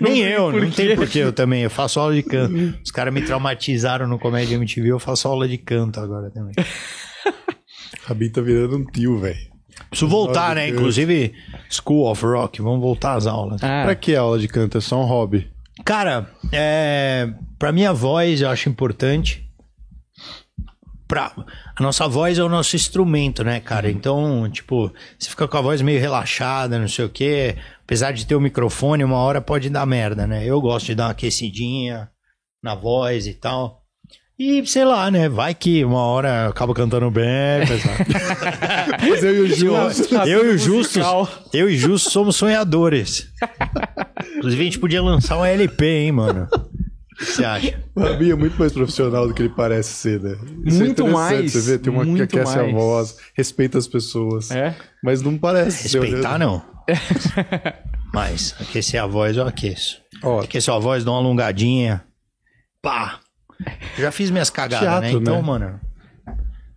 Nem 0.00 0.20
eu, 0.22 0.52
não 0.52 0.70
tem 0.70 0.94
porquê 0.96 1.18
eu 1.20 1.32
também. 1.32 1.62
Eu 1.62 1.70
faço 1.70 1.98
aula 2.00 2.14
de 2.14 2.22
canto. 2.22 2.54
Os 2.84 2.90
caras 2.90 3.12
me 3.12 3.22
traumatizaram 3.22 4.06
no 4.06 4.18
Comédia 4.18 4.54
MTV, 4.56 4.88
eu 4.92 4.98
faço 4.98 5.28
aula 5.28 5.48
de 5.48 5.58
canto 5.58 6.00
agora 6.00 6.30
também. 6.30 6.54
Rabin 8.04 8.30
tá 8.30 8.40
virando 8.40 8.76
um 8.78 8.84
tio, 8.84 9.18
velho. 9.18 9.47
Preciso 9.90 10.08
voltar, 10.10 10.54
né? 10.54 10.68
Inclusive, 10.68 11.34
School 11.70 12.10
of 12.10 12.24
Rock, 12.24 12.60
vamos 12.60 12.80
voltar 12.80 13.14
às 13.14 13.26
aulas. 13.26 13.62
Ah, 13.62 13.82
Pra 13.84 13.94
que 13.94 14.14
aula 14.14 14.38
de 14.38 14.46
canto? 14.48 14.78
É 14.78 14.80
só 14.80 15.00
um 15.00 15.04
hobby. 15.06 15.50
Cara, 15.84 16.30
é, 16.52 17.28
pra 17.58 17.72
minha 17.72 17.92
voz 17.92 18.40
eu 18.40 18.50
acho 18.50 18.68
importante. 18.68 19.44
Pra, 21.06 21.32
a 21.74 21.82
nossa 21.82 22.06
voz 22.06 22.38
é 22.38 22.42
o 22.44 22.50
nosso 22.50 22.76
instrumento, 22.76 23.42
né, 23.42 23.60
cara? 23.60 23.90
Então, 23.90 24.46
tipo, 24.50 24.92
você 25.18 25.30
fica 25.30 25.48
com 25.48 25.56
a 25.56 25.60
voz 25.62 25.80
meio 25.80 25.98
relaxada, 25.98 26.78
não 26.78 26.88
sei 26.88 27.06
o 27.06 27.08
quê. 27.08 27.56
Apesar 27.82 28.12
de 28.12 28.26
ter 28.26 28.34
o 28.34 28.40
microfone, 28.40 29.02
uma 29.04 29.16
hora 29.16 29.40
pode 29.40 29.70
dar 29.70 29.86
merda, 29.86 30.26
né? 30.26 30.44
Eu 30.44 30.60
gosto 30.60 30.86
de 30.86 30.94
dar 30.94 31.04
uma 31.06 31.10
aquecidinha 31.12 32.10
na 32.62 32.74
voz 32.74 33.26
e 33.26 33.32
tal. 33.32 33.77
E 34.38 34.64
sei 34.66 34.84
lá, 34.84 35.10
né? 35.10 35.28
Vai 35.28 35.52
que 35.52 35.84
uma 35.84 36.00
hora 36.00 36.44
eu 36.44 36.50
acabo 36.50 36.72
cantando 36.72 37.10
bem, 37.10 37.66
pessoal. 37.66 37.94
Mas 39.08 39.24
eu 39.24 39.34
e 39.34 39.40
o 39.40 39.48
Justo. 39.48 40.14
eu 40.14 40.46
e 40.46 40.48
o 40.50 40.52
musical. 40.76 41.28
eu 41.52 41.68
e 41.68 41.74
o 41.74 41.78
Justus 41.78 42.12
somos 42.12 42.36
sonhadores. 42.36 43.28
Inclusive, 44.36 44.62
a 44.62 44.64
gente 44.64 44.78
podia 44.78 45.02
lançar 45.02 45.38
um 45.38 45.44
LP, 45.44 45.84
hein, 45.84 46.12
mano? 46.12 46.48
O 46.52 47.16
que 47.18 47.24
você 47.32 47.44
acha? 47.44 47.82
O 47.96 48.04
é 48.04 48.34
muito 48.36 48.56
mais 48.60 48.72
profissional 48.72 49.26
do 49.26 49.34
que 49.34 49.42
ele 49.42 49.48
parece 49.48 49.90
ser, 49.92 50.20
né? 50.20 50.38
Isso 50.64 50.76
é 50.76 50.84
Muito 50.84 51.02
interessante, 51.02 51.12
mais, 51.12 51.52
Você 51.52 51.72
vê, 51.72 51.78
tem 51.80 51.92
uma 51.92 52.04
que 52.04 52.22
aquece 52.22 52.58
a 52.58 52.62
mais. 52.62 52.72
voz, 52.72 53.16
respeita 53.36 53.76
as 53.76 53.88
pessoas. 53.88 54.52
É? 54.52 54.76
Mas 55.02 55.20
não 55.20 55.36
parece 55.36 55.82
Respeitar, 55.82 56.38
não. 56.38 56.62
Mas 58.14 58.54
aquecer 58.60 59.02
a 59.02 59.06
voz 59.06 59.36
eu 59.36 59.44
aqueço. 59.48 60.00
Ó, 60.22 60.42
Aquecer 60.42 60.72
a 60.72 60.78
voz, 60.78 61.02
dou 61.04 61.12
uma 61.14 61.20
alongadinha. 61.20 62.04
Pá! 62.80 63.18
Já 63.98 64.10
fiz 64.10 64.30
minhas 64.30 64.50
cagadas, 64.50 64.88
Teatro, 64.88 65.10
né? 65.10 65.12
Então, 65.12 65.36
né? 65.36 65.42
mano. 65.42 65.80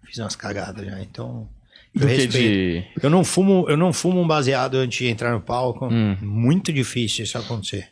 Fiz 0.06 0.18
umas 0.20 0.36
cagadas 0.36 0.86
já. 0.86 1.00
Então. 1.02 1.48
Eu 1.94 2.28
de... 2.28 2.84
Eu 3.02 3.10
não 3.10 3.24
fumo, 3.24 3.66
eu 3.68 3.76
não 3.76 3.92
fumo 3.92 4.22
um 4.22 4.28
baseado 4.28 4.76
antes 4.76 5.00
de 5.00 5.08
entrar 5.08 5.32
no 5.32 5.42
palco. 5.42 5.88
Hum. 5.92 6.18
Muito 6.22 6.72
difícil 6.72 7.26
isso 7.26 7.38
acontecer. 7.38 7.90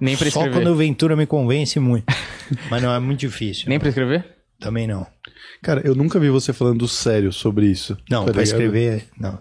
Nem 0.00 0.16
pra 0.16 0.30
Só 0.30 0.40
escrever. 0.40 0.52
quando 0.52 0.72
o 0.72 0.76
Ventura 0.76 1.16
me 1.16 1.26
convence 1.26 1.80
muito. 1.80 2.04
Mas 2.70 2.82
não, 2.82 2.94
é 2.94 3.00
muito 3.00 3.20
difícil. 3.20 3.68
Nem 3.68 3.78
pra 3.78 3.88
escrever? 3.88 4.24
Também 4.60 4.86
não. 4.86 5.06
Cara, 5.62 5.80
eu 5.84 5.94
nunca 5.94 6.20
vi 6.20 6.28
você 6.28 6.52
falando 6.52 6.86
sério 6.86 7.32
sobre 7.32 7.66
isso. 7.66 7.96
Não, 8.08 8.24
tá 8.24 8.32
pra 8.32 8.42
ligado? 8.42 8.44
escrever, 8.44 9.08
não. 9.18 9.38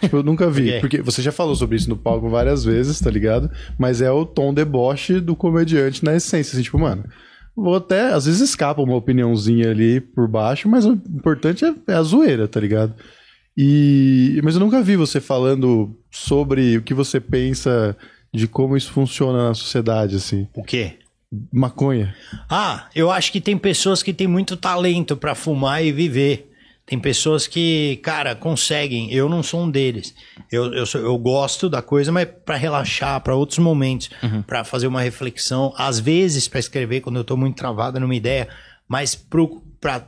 Tipo, 0.00 0.18
eu 0.18 0.22
nunca 0.22 0.48
vi. 0.50 0.72
Quê? 0.72 0.78
Porque 0.80 1.02
você 1.02 1.20
já 1.20 1.32
falou 1.32 1.54
sobre 1.54 1.76
isso 1.76 1.88
no 1.88 1.96
palco 1.96 2.28
várias 2.28 2.64
vezes, 2.64 2.98
tá 3.00 3.10
ligado? 3.10 3.50
Mas 3.78 4.00
é 4.00 4.10
o 4.10 4.24
tom 4.24 4.54
deboche 4.54 5.20
do 5.20 5.36
comediante 5.36 6.04
na 6.04 6.14
essência. 6.14 6.54
Assim, 6.54 6.62
tipo, 6.62 6.78
mano, 6.78 7.04
vou 7.62 7.76
até. 7.76 8.12
Às 8.12 8.26
vezes 8.26 8.40
escapa 8.40 8.80
uma 8.80 8.96
opiniãozinha 8.96 9.70
ali 9.70 10.00
por 10.00 10.28
baixo, 10.28 10.68
mas 10.68 10.84
o 10.84 10.92
importante 10.92 11.64
é, 11.64 11.74
é 11.88 11.94
a 11.94 12.02
zoeira, 12.02 12.46
tá 12.46 12.60
ligado? 12.60 12.94
E. 13.56 14.40
Mas 14.44 14.54
eu 14.54 14.60
nunca 14.60 14.82
vi 14.82 14.96
você 14.96 15.20
falando 15.20 15.96
sobre 16.10 16.76
o 16.76 16.82
que 16.82 16.94
você 16.94 17.20
pensa 17.20 17.96
de 18.32 18.46
como 18.46 18.76
isso 18.76 18.92
funciona 18.92 19.48
na 19.48 19.54
sociedade, 19.54 20.16
assim. 20.16 20.46
O 20.54 20.62
quê? 20.62 20.94
Maconha. 21.52 22.14
Ah, 22.48 22.88
eu 22.94 23.10
acho 23.10 23.32
que 23.32 23.40
tem 23.40 23.58
pessoas 23.58 24.02
que 24.02 24.14
têm 24.14 24.26
muito 24.26 24.56
talento 24.56 25.16
pra 25.16 25.34
fumar 25.34 25.84
e 25.84 25.92
viver. 25.92 26.47
Tem 26.88 26.98
pessoas 26.98 27.46
que, 27.46 27.96
cara, 28.02 28.34
conseguem. 28.34 29.12
Eu 29.12 29.28
não 29.28 29.42
sou 29.42 29.62
um 29.64 29.70
deles. 29.70 30.14
Eu, 30.50 30.72
eu, 30.72 30.86
sou- 30.86 31.00
eu 31.00 31.16
gosto 31.18 31.68
da 31.68 31.82
coisa, 31.82 32.10
mas 32.10 32.26
pra 32.44 32.56
relaxar, 32.56 33.20
pra 33.20 33.34
outros 33.34 33.58
momentos, 33.58 34.08
pra 34.46 34.64
fazer 34.64 34.86
uma 34.86 35.02
reflexão. 35.02 35.74
Às 35.76 35.98
vezes 36.00 36.48
pra 36.48 36.58
escrever, 36.60 37.00
quando 37.02 37.16
eu 37.16 37.24
tô 37.24 37.36
muito 37.36 37.56
travado 37.56 38.00
numa 38.00 38.14
ideia, 38.14 38.48
mas 38.88 39.14
pro, 39.14 39.62
pra 39.80 40.06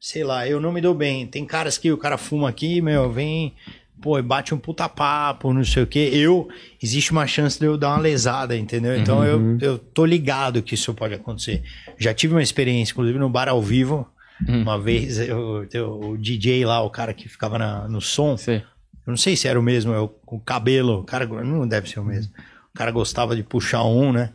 sei 0.00 0.24
lá, 0.24 0.48
eu 0.48 0.58
não 0.60 0.72
me 0.72 0.80
dou 0.80 0.94
bem. 0.94 1.26
Tem 1.26 1.44
caras 1.44 1.76
que 1.76 1.92
o 1.92 1.98
cara 1.98 2.16
fuma 2.16 2.48
aqui, 2.48 2.80
meu, 2.80 3.12
vem, 3.12 3.52
pô, 4.00 4.18
e 4.18 4.22
bate 4.22 4.54
um 4.54 4.58
puta 4.58 4.88
papo, 4.88 5.52
não 5.52 5.62
sei 5.64 5.82
o 5.82 5.86
quê. 5.86 6.10
Eu, 6.12 6.48
existe 6.82 7.12
uma 7.12 7.26
chance 7.26 7.58
de 7.60 7.66
eu 7.66 7.76
dar 7.76 7.90
uma 7.90 7.98
lesada, 8.00 8.56
entendeu? 8.56 8.96
Então 8.96 9.22
eu, 9.22 9.58
eu 9.60 9.78
tô 9.78 10.04
ligado 10.06 10.62
que 10.62 10.74
isso 10.74 10.92
pode 10.94 11.12
acontecer. 11.14 11.62
Já 11.98 12.12
tive 12.14 12.32
uma 12.34 12.42
experiência, 12.42 12.92
inclusive 12.92 13.18
no 13.18 13.28
bar 13.28 13.48
ao 13.50 13.60
vivo. 13.62 14.08
Uma 14.48 14.78
vez 14.78 15.18
eu, 15.18 15.66
eu- 15.72 16.00
o 16.00 16.18
DJ 16.18 16.64
lá, 16.64 16.80
o 16.82 16.90
cara 16.90 17.12
que 17.14 17.28
ficava 17.28 17.58
na- 17.58 17.88
no 17.88 18.00
som, 18.00 18.36
Sei. 18.36 18.56
eu 18.58 19.10
não 19.10 19.16
sei 19.16 19.36
se 19.36 19.46
era 19.48 19.58
o 19.58 19.62
mesmo, 19.62 19.92
é 19.92 20.00
o, 20.00 20.08
cabelo, 20.40 21.00
o 21.00 21.04
cara 21.04 21.26
não 21.26 21.66
deve 21.66 21.88
ser 21.88 22.00
o 22.00 22.04
mesmo. 22.04 22.32
O 22.74 22.76
cara 22.78 22.90
gostava 22.90 23.36
de 23.36 23.42
puxar 23.42 23.84
um, 23.84 24.12
né? 24.12 24.32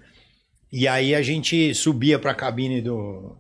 E 0.72 0.88
aí 0.88 1.16
a 1.16 1.22
gente 1.22 1.74
subia 1.74 2.20
pra 2.20 2.34
cabine 2.36 2.82
do, 2.82 3.36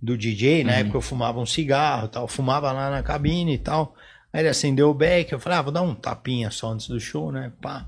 do 0.00 0.16
DJ, 0.18 0.64
na 0.64 0.72
época 0.74 0.96
eu 0.98 1.00
fumava 1.02 1.40
um 1.40 1.46
cigarro 1.46 2.06
e 2.06 2.10
tal, 2.10 2.28
fumava 2.28 2.70
lá 2.72 2.90
na 2.90 3.02
cabine 3.02 3.54
e 3.54 3.58
tal. 3.58 3.94
Aí 4.32 4.40
ele 4.42 4.48
acendeu 4.48 4.90
o 4.90 4.94
beck, 4.94 5.32
eu 5.32 5.40
falei, 5.40 5.58
ah, 5.58 5.62
vou 5.62 5.72
dar 5.72 5.82
um 5.82 5.94
tapinha 5.94 6.50
só 6.50 6.72
antes 6.72 6.88
do 6.88 7.00
show, 7.00 7.32
né? 7.32 7.52
Pá. 7.62 7.86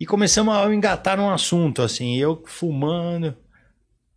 E 0.00 0.06
começamos 0.06 0.54
a 0.54 0.72
engatar 0.74 1.16
num 1.16 1.30
assunto, 1.30 1.82
assim, 1.82 2.16
eu 2.16 2.42
fumando. 2.46 3.36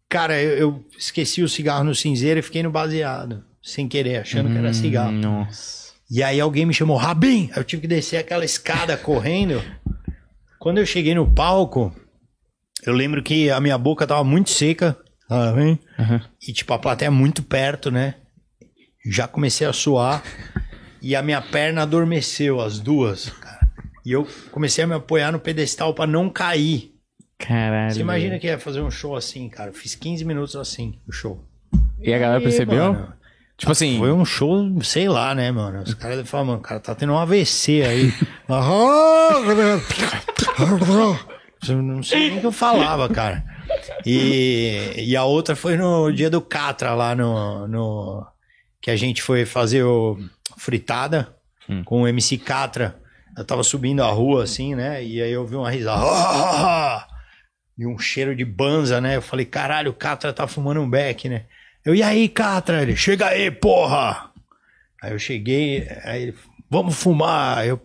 Cara, 0.10 0.42
eu, 0.42 0.58
eu 0.58 0.86
esqueci 0.98 1.42
o 1.42 1.50
cigarro 1.50 1.84
no 1.84 1.94
cinzeiro 1.96 2.40
e 2.40 2.44
fiquei 2.44 2.64
no 2.64 2.72
baseado, 2.72 3.44
sem 3.62 3.88
querer, 3.88 4.18
achando 4.22 4.50
que 4.50 4.58
era 4.58 4.74
cigarro. 4.74 5.12
Hum, 5.12 5.20
Nossa. 5.22 5.88
E 6.10 6.24
aí 6.24 6.40
alguém 6.40 6.66
me 6.66 6.74
chamou, 6.74 6.96
Rabin! 6.96 7.50
Eu 7.56 7.64
tive 7.66 7.82
que 7.82 7.88
descer 7.88 8.18
aquela 8.18 8.46
escada 8.46 8.96
correndo. 8.98 9.62
Quando 10.60 10.78
eu 10.78 10.86
cheguei 10.86 11.14
no 11.14 11.30
palco, 11.34 11.94
eu 12.86 12.94
lembro 12.94 13.22
que 13.22 13.50
a 13.50 13.60
minha 13.60 13.78
boca 13.78 14.08
tava 14.08 14.24
muito 14.24 14.50
seca. 14.50 14.98
Aham. 15.30 15.78
E 16.48 16.54
tipo, 16.54 16.72
a 16.74 16.80
plateia 16.80 17.12
muito 17.12 17.44
perto, 17.44 17.92
né? 17.92 18.16
Já 19.10 19.28
comecei 19.28 19.68
a 19.68 19.74
suar. 19.74 20.24
e 21.02 21.14
a 21.16 21.22
minha 21.22 21.42
perna 21.42 21.82
adormeceu, 21.84 22.62
as 22.62 22.80
duas, 22.80 23.30
cara. 23.30 23.70
E 24.06 24.12
eu 24.14 24.26
comecei 24.52 24.86
a 24.86 24.88
me 24.88 24.94
apoiar 24.96 25.34
no 25.34 25.40
pedestal 25.40 25.94
pra 25.94 26.08
não 26.08 26.30
cair. 26.30 26.94
Caralho. 27.38 27.94
Você 27.94 28.00
imagina 28.02 28.40
que 28.40 28.48
ia 28.48 28.58
fazer 28.60 28.82
um 28.82 28.90
show 28.92 29.16
assim, 29.16 29.48
cara. 29.50 29.70
Eu 29.70 29.74
fiz 29.74 29.96
15 29.96 30.26
minutos 30.26 30.56
assim, 30.56 31.00
o 31.08 31.12
show. 31.12 31.44
E 32.00 32.14
a 32.14 32.18
galera 32.18 32.40
E, 32.40 32.44
percebeu? 32.44 32.94
mano, 32.94 33.14
Tipo 33.58 33.72
assim. 33.72 33.98
Foi 33.98 34.12
um 34.12 34.24
show, 34.26 34.82
sei 34.84 35.10
lá, 35.10 35.34
né, 35.34 35.52
mano? 35.52 35.82
Os 35.82 35.94
caras 35.96 36.18
devem 36.18 36.30
falar, 36.30 36.44
mano, 36.46 36.60
o 36.60 36.62
cara 36.62 36.80
tá 36.80 36.94
tendo 36.94 37.14
um 37.14 37.18
AVC 37.18 37.82
aí. 37.82 38.14
Eu 41.68 41.82
não 41.82 42.04
sei 42.04 42.30
nem 42.30 42.38
o 42.38 42.42
que 42.42 42.46
eu 42.48 42.52
falava, 42.52 43.10
cara. 43.10 43.44
E, 44.06 44.94
e 44.96 45.16
a 45.16 45.24
outra 45.24 45.56
foi 45.56 45.76
no 45.76 46.12
dia 46.12 46.30
do 46.30 46.40
Catra, 46.40 46.94
lá 46.94 47.16
no, 47.16 47.68
no. 47.68 48.26
Que 48.82 48.92
a 48.92 48.96
gente 48.96 49.22
foi 49.24 49.44
fazer 49.46 49.84
o 49.84 50.18
fritada 50.58 51.36
com 51.84 52.04
o 52.04 52.08
MC 52.08 52.38
Catra. 52.38 52.96
Eu 53.36 53.44
tava 53.44 53.64
subindo 53.64 54.02
a 54.04 54.08
rua 54.10 54.44
assim, 54.44 54.76
né? 54.76 55.04
E 55.04 55.22
aí 55.22 55.32
eu 55.32 55.46
vi 55.46 55.56
uma 55.56 55.70
risada. 55.70 56.02
E 57.78 57.86
um 57.86 58.00
cheiro 58.00 58.36
de 58.36 58.44
banza, 58.44 59.00
né? 59.00 59.16
Eu 59.16 59.22
falei, 59.22 59.46
caralho, 59.46 59.92
o 59.92 59.94
Catra 59.94 60.34
tá 60.34 60.48
fumando 60.48 60.82
um 60.82 60.90
beck, 60.90 61.30
né? 61.30 61.44
Eu, 61.86 61.94
e 61.94 62.02
aí, 62.02 62.28
Catra? 62.28 62.82
Ele, 62.82 62.96
chega 62.96 63.28
aí, 63.28 63.52
porra! 63.52 64.32
Aí 65.02 65.12
eu 65.12 65.20
cheguei, 65.20 65.88
aí 66.04 66.24
ele, 66.24 66.36
vamos 66.70 66.96
fumar. 66.96 67.66
Eu, 67.68 67.80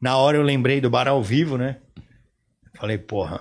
na 0.00 0.16
hora 0.16 0.36
eu 0.36 0.42
lembrei 0.42 0.80
do 0.80 0.88
bar 0.88 1.08
ao 1.08 1.22
vivo, 1.22 1.58
né? 1.58 1.78
Falei, 2.74 2.96
porra, 2.96 3.40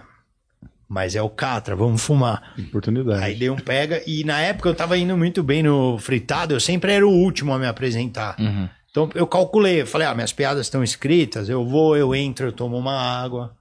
mas 0.89 1.15
é 1.15 1.21
o 1.21 1.29
Catra, 1.29 1.75
vamos 1.75 2.01
fumar. 2.01 2.55
Oportunidade. 2.57 3.23
Aí 3.23 3.35
dei 3.35 3.49
um 3.51 3.55
pega, 3.55 4.01
e 4.07 4.23
na 4.23 4.41
época 4.41 4.69
eu 4.69 4.75
tava 4.75 4.97
indo 4.97 5.15
muito 5.15 5.43
bem 5.43 5.61
no 5.61 5.99
fritado, 5.99 6.55
eu 6.55 6.59
sempre 6.59 6.91
era 6.91 7.05
o 7.05 7.11
último 7.11 7.53
a 7.53 7.59
me 7.59 7.67
apresentar. 7.67 8.35
Uhum. 8.39 8.67
Então 8.89 9.09
eu 9.13 9.27
calculei, 9.27 9.81
eu 9.81 9.87
falei, 9.87 10.07
ah, 10.07 10.15
minhas 10.15 10.33
piadas 10.33 10.65
estão 10.65 10.83
escritas, 10.83 11.49
eu 11.49 11.63
vou, 11.63 11.95
eu 11.95 12.15
entro, 12.15 12.47
eu 12.47 12.51
tomo 12.51 12.75
uma 12.77 12.99
água 12.99 13.56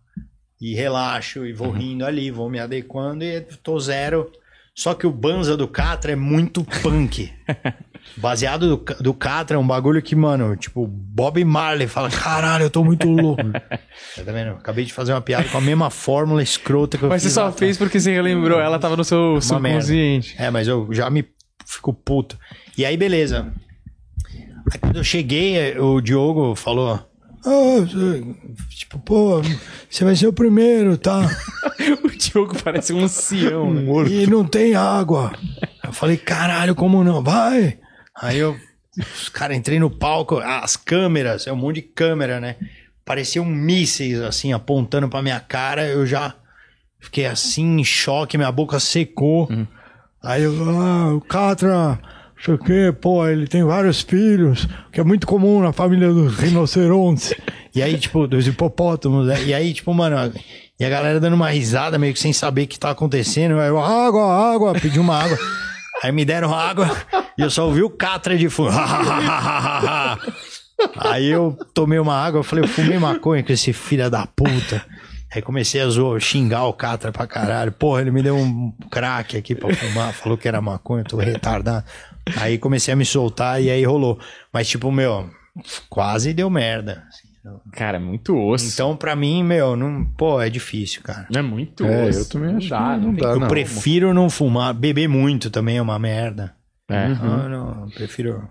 e 0.60 0.74
relaxo 0.74 1.44
e 1.44 1.52
vou 1.52 1.70
rindo 1.70 2.04
ali, 2.04 2.30
vou 2.30 2.48
me 2.48 2.58
adequando 2.58 3.24
e 3.24 3.40
tô 3.62 3.78
zero. 3.78 4.30
Só 4.74 4.92
que 4.92 5.06
o 5.06 5.10
Banza 5.10 5.56
do 5.56 5.66
Catra 5.66 6.12
é 6.12 6.16
muito 6.16 6.62
punk. 6.82 7.32
Baseado 8.18 8.76
do, 8.76 8.94
do 9.00 9.14
Catra 9.14 9.56
é 9.56 9.58
um 9.58 9.66
bagulho 9.66 10.02
que, 10.02 10.14
mano, 10.14 10.54
tipo, 10.54 10.86
Bob 10.86 11.42
Marley 11.44 11.88
fala, 11.88 12.10
caralho, 12.10 12.64
eu 12.64 12.70
tô 12.70 12.84
muito 12.84 13.08
louco. 13.08 13.42
tá 13.50 14.32
vendo? 14.32 14.50
Acabei 14.50 14.84
de 14.84 14.92
fazer 14.92 15.14
uma 15.14 15.22
piada 15.22 15.48
com 15.48 15.56
a 15.56 15.62
mesma 15.62 15.88
fórmula 15.88 16.42
escrota 16.42 16.98
que 16.98 17.04
eu 17.04 17.08
Mas 17.08 17.22
você 17.22 17.28
fiz 17.28 17.34
só 17.34 17.44
lá 17.44 17.52
fez 17.52 17.78
porque 17.78 17.98
você 17.98 18.12
relembrou, 18.12 18.60
ela 18.60 18.78
tava 18.78 18.96
no 18.98 19.04
seu 19.04 19.32
merda. 19.32 19.40
subconsciente. 19.40 20.36
é, 20.38 20.50
mas 20.50 20.68
eu 20.68 20.92
já 20.92 21.08
me 21.08 21.26
fico 21.64 21.94
puto. 21.94 22.38
E 22.76 22.84
aí, 22.84 22.98
beleza. 22.98 23.50
Aí 24.70 24.78
quando 24.78 24.96
eu 24.96 25.04
cheguei, 25.04 25.78
o 25.78 26.02
Diogo 26.02 26.54
falou. 26.54 27.00
"Ah, 27.46 27.80
você- 27.80 28.24
tipo, 28.70 28.98
pô, 28.98 29.40
você 29.88 30.04
vai 30.04 30.14
ser 30.16 30.26
o 30.26 30.32
primeiro, 30.32 30.98
tá? 30.98 31.20
O 32.04 32.08
Diogo 32.08 32.54
parece 32.64 32.92
um 32.92 33.04
ancião, 33.04 33.72
né? 33.72 33.82
E 34.10 34.26
não 34.26 34.44
tem 34.44 34.74
água. 34.74 35.32
Eu 35.84 35.92
falei, 35.92 36.16
caralho, 36.16 36.74
como 36.74 37.04
não? 37.04 37.22
Vai! 37.22 37.78
Aí 38.20 38.38
eu, 38.38 38.56
os 38.98 39.28
caras, 39.28 39.56
entrei 39.56 39.78
no 39.78 39.90
palco, 39.90 40.38
as 40.38 40.76
câmeras, 40.76 41.46
é 41.46 41.52
um 41.52 41.56
monte 41.56 41.76
de 41.76 41.82
câmera, 41.82 42.40
né? 42.40 42.56
Pareciam 43.04 43.44
mísseis, 43.44 44.20
assim, 44.20 44.52
apontando 44.52 45.08
pra 45.08 45.22
minha 45.22 45.38
cara. 45.38 45.86
Eu 45.86 46.04
já 46.06 46.34
fiquei 46.98 47.26
assim, 47.26 47.78
em 47.78 47.84
choque, 47.84 48.36
minha 48.38 48.50
boca 48.50 48.80
secou. 48.80 49.48
Aí 50.22 50.42
eu, 50.42 50.52
ah, 50.80 51.14
o 51.14 51.20
Catra, 51.20 51.98
sei 52.44 52.54
o 52.54 52.58
quê, 52.58 52.94
pô, 53.00 53.26
ele 53.26 53.46
tem 53.46 53.64
vários 53.64 54.02
filhos, 54.02 54.68
que 54.92 55.00
é 55.00 55.04
muito 55.04 55.26
comum 55.26 55.60
na 55.60 55.72
família 55.72 56.12
dos 56.12 56.36
rinocerontes. 56.38 57.34
e 57.74 57.82
aí, 57.82 57.98
tipo, 57.98 58.26
dos 58.26 58.46
hipopótamos, 58.46 59.26
né? 59.26 59.42
E 59.44 59.54
aí, 59.54 59.72
tipo, 59.72 59.92
mano, 59.94 60.32
e 60.78 60.84
a 60.84 60.90
galera 60.90 61.18
dando 61.18 61.34
uma 61.34 61.48
risada, 61.48 61.98
meio 61.98 62.12
que 62.12 62.20
sem 62.20 62.34
saber 62.34 62.64
o 62.64 62.66
que 62.68 62.78
tá 62.78 62.90
acontecendo. 62.90 63.58
Aí 63.58 63.68
eu, 63.68 63.82
água, 63.82 64.52
água, 64.52 64.74
pedi 64.74 65.00
uma 65.00 65.16
água. 65.16 65.38
Aí 66.02 66.12
me 66.12 66.24
deram 66.24 66.54
água 66.54 66.94
e 67.38 67.42
eu 67.42 67.50
só 67.50 67.64
ouvi 67.66 67.82
o 67.82 67.88
Catra 67.88 68.36
de 68.36 68.50
fundo. 68.50 68.72
Aí 70.98 71.26
eu 71.26 71.56
tomei 71.72 71.98
uma 71.98 72.14
água, 72.14 72.40
eu 72.40 72.44
falei, 72.44 72.64
eu 72.64 72.68
fumei 72.68 72.98
maconha 72.98 73.42
com 73.42 73.50
esse 73.50 73.72
filho 73.72 74.10
da 74.10 74.26
puta. 74.26 74.84
Aí 75.34 75.40
comecei 75.40 75.80
a 75.80 75.88
zoar, 75.88 76.20
xingar 76.20 76.64
o 76.64 76.74
Catra 76.74 77.10
pra 77.10 77.26
caralho. 77.26 77.72
Porra, 77.72 78.02
ele 78.02 78.10
me 78.10 78.22
deu 78.22 78.36
um 78.36 78.70
crack 78.90 79.38
aqui 79.38 79.54
pra 79.54 79.74
fumar, 79.74 80.12
falou 80.12 80.36
que 80.36 80.46
era 80.46 80.60
maconha, 80.60 81.04
tô 81.04 81.16
retardado. 81.16 81.86
Aí 82.36 82.58
comecei 82.58 82.92
a 82.92 82.96
me 82.96 83.04
soltar 83.04 83.62
e 83.62 83.70
aí 83.70 83.84
rolou. 83.84 84.18
Mas 84.52 84.68
tipo, 84.68 84.90
meu, 84.90 85.30
quase 85.88 86.32
deu 86.34 86.50
merda. 86.50 87.04
Cara, 87.72 87.96
é 87.98 88.00
muito 88.00 88.36
osso. 88.36 88.68
Então, 88.74 88.96
pra 88.96 89.14
mim, 89.14 89.44
meu, 89.44 89.76
não, 89.76 90.04
pô, 90.04 90.40
é 90.40 90.50
difícil, 90.50 91.00
cara. 91.02 91.28
Não 91.30 91.38
é 91.38 91.42
muito 91.42 91.84
É, 91.86 92.08
osso. 92.08 92.18
eu 92.18 92.28
também 92.28 92.50
não 92.50 92.56
acho 92.58 92.68
dá, 92.68 92.78
que 92.78 92.82
não 93.00 93.12
não 93.12 93.14
dá, 93.14 93.28
Eu 93.28 93.38
não. 93.40 93.46
prefiro 93.48 94.12
não 94.12 94.28
fumar, 94.28 94.74
beber 94.74 95.08
muito 95.08 95.48
também 95.48 95.76
é 95.76 95.82
uma 95.82 95.96
merda. 95.98 96.56
É. 96.88 97.08
Não, 97.08 97.48
não, 97.48 97.84
eu 97.86 97.90
prefiro 97.94 98.48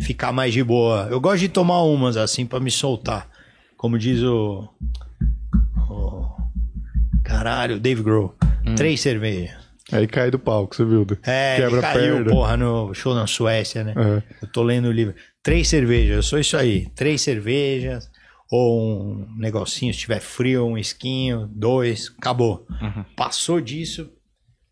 ficar 0.00 0.32
mais 0.32 0.52
de 0.52 0.64
boa. 0.64 1.06
Eu 1.08 1.20
gosto 1.20 1.38
de 1.38 1.48
tomar 1.48 1.82
umas 1.84 2.16
assim 2.16 2.44
pra 2.44 2.58
me 2.58 2.70
soltar. 2.70 3.28
Como 3.76 3.96
diz 3.96 4.20
o. 4.24 4.68
o 5.88 6.24
caralho, 7.22 7.78
Dave 7.78 8.02
Grohl. 8.02 8.34
Três 8.76 9.00
cervejas. 9.00 9.69
Aí 9.92 10.06
cai 10.06 10.30
do 10.30 10.38
palco, 10.38 10.74
você 10.74 10.84
viu? 10.84 11.06
É, 11.22 11.56
Quebra 11.56 11.80
caiu, 11.80 12.16
perna. 12.16 12.30
porra, 12.30 12.56
no 12.56 12.94
show 12.94 13.14
na 13.14 13.26
Suécia, 13.26 13.82
né? 13.84 13.94
É. 13.96 14.22
Eu 14.44 14.48
tô 14.48 14.62
lendo 14.62 14.88
o 14.88 14.92
livro. 14.92 15.14
Três 15.42 15.68
cervejas, 15.68 16.16
eu 16.16 16.22
sou 16.22 16.38
isso 16.38 16.56
aí. 16.56 16.88
Três 16.94 17.20
cervejas, 17.22 18.10
ou 18.50 19.02
um 19.02 19.36
negocinho, 19.36 19.92
se 19.92 20.00
tiver 20.00 20.20
frio, 20.20 20.66
um 20.66 20.76
esquinho, 20.78 21.48
dois, 21.52 22.12
acabou. 22.18 22.66
Passou 23.16 23.60
disso, 23.60 24.10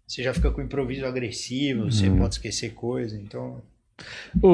você 0.06 0.22
já 0.22 0.32
fica 0.32 0.50
com 0.50 0.62
improviso 0.62 1.04
agressivo, 1.06 1.90
você 1.90 2.10
pode 2.10 2.34
esquecer 2.34 2.70
coisa, 2.74 3.16
então. 3.16 3.62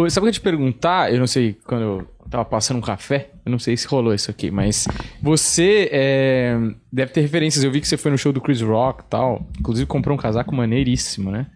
Sabe 0.08 0.18
o 0.18 0.22
que 0.22 0.28
eu 0.28 0.32
te 0.32 0.40
perguntar? 0.40 1.12
Eu 1.12 1.18
não 1.18 1.26
sei, 1.26 1.56
quando 1.64 1.82
eu 1.82 2.08
tava 2.30 2.44
passando 2.44 2.78
um 2.78 2.80
café, 2.80 3.30
eu 3.44 3.50
não 3.50 3.58
sei 3.58 3.76
se 3.76 3.86
rolou 3.86 4.14
isso 4.14 4.30
aqui, 4.30 4.50
mas 4.50 4.86
você 5.22 5.88
é, 5.92 6.56
deve 6.92 7.12
ter 7.12 7.20
referências. 7.20 7.62
Eu 7.62 7.70
vi 7.70 7.80
que 7.80 7.88
você 7.88 7.96
foi 7.96 8.10
no 8.10 8.18
show 8.18 8.32
do 8.32 8.40
Chris 8.40 8.60
Rock 8.60 9.02
e 9.02 9.10
tal. 9.10 9.46
Inclusive 9.58 9.86
comprou 9.86 10.16
um 10.16 10.20
casaco 10.20 10.54
maneiríssimo, 10.54 11.30
né? 11.30 11.46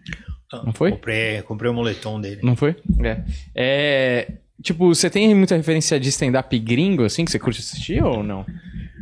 Não 0.51 0.73
foi? 0.73 0.91
Comprei, 0.91 1.41
comprei 1.43 1.69
o 1.69 1.73
moletom 1.73 2.19
dele. 2.19 2.41
Não 2.43 2.55
foi? 2.55 2.75
É. 3.03 3.23
É, 3.55 4.31
Tipo, 4.61 4.93
você 4.93 5.09
tem 5.09 5.33
muita 5.33 5.55
referência 5.55 5.99
de 5.99 6.09
stand-up 6.09 6.57
gringo, 6.59 7.05
assim, 7.05 7.23
que 7.23 7.31
você 7.31 7.39
curte 7.39 7.61
assistir 7.61 8.03
ou 8.03 8.21
não? 8.21 8.45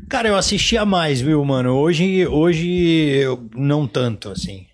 Cara, 0.07 0.29
eu 0.29 0.35
assistia 0.35 0.85
mais, 0.85 1.19
viu, 1.19 1.43
mano? 1.43 1.73
Hoje, 1.73 2.27
hoje 2.27 2.69
eu 2.69 3.49
não 3.55 3.87
tanto, 3.87 4.29
assim. 4.29 4.67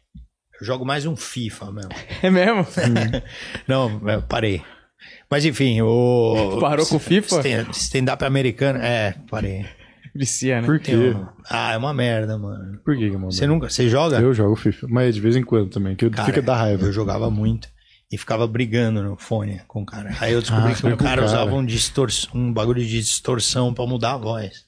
Eu 0.63 0.65
jogo 0.65 0.85
mais 0.85 1.05
um 1.05 1.13
FIFA 1.13 1.73
mesmo. 1.73 1.91
É 2.23 2.29
mesmo? 2.29 2.65
não, 3.67 4.01
eu 4.09 4.21
parei. 4.21 4.61
Mas 5.29 5.43
enfim, 5.43 5.81
o. 5.81 6.57
Parou 6.61 6.85
com 6.85 6.95
o 6.95 6.99
FIFA? 6.99 7.35
Stand- 7.41 7.71
Stand-up 7.73 8.23
americano. 8.23 8.79
É, 8.79 9.13
parei. 9.29 9.65
Vicia, 10.15 10.61
né? 10.61 10.65
Por 10.65 10.79
quê? 10.79 10.95
Um- 10.95 11.25
Ah, 11.49 11.73
é 11.73 11.77
uma 11.77 11.93
merda, 11.93 12.37
mano. 12.37 12.79
Por 12.85 12.95
que, 12.95 13.09
que 13.09 13.17
mano? 13.17 13.29
Você 13.33 13.45
nunca. 13.45 13.69
Você 13.69 13.89
joga? 13.89 14.21
Eu 14.21 14.33
jogo 14.33 14.55
FIFA, 14.55 14.87
mas 14.89 15.15
de 15.15 15.19
vez 15.19 15.35
em 15.35 15.43
quando 15.43 15.69
também, 15.69 15.97
que 15.97 16.09
Cara, 16.09 16.27
fica 16.27 16.41
da 16.41 16.55
raiva. 16.55 16.85
Eu 16.85 16.93
jogava 16.93 17.29
muito. 17.29 17.67
E 18.13 18.17
ficava 18.17 18.45
brigando 18.45 19.01
no 19.01 19.17
fone 19.17 19.61
com 19.67 19.81
o 19.81 19.85
cara. 19.85 20.15
Aí 20.19 20.33
eu 20.33 20.39
descobri 20.41 20.71
Ah, 20.71 20.75
que 20.75 20.85
o 20.87 20.97
cara 20.97 21.15
cara. 21.15 21.25
usava 21.25 21.55
um, 21.55 21.65
distors... 21.65 22.29
um 22.33 22.53
bagulho 22.53 22.79
de 22.83 22.89
distorção 22.99 23.73
pra 23.73 23.87
mudar 23.87 24.13
a 24.13 24.17
voz. 24.17 24.65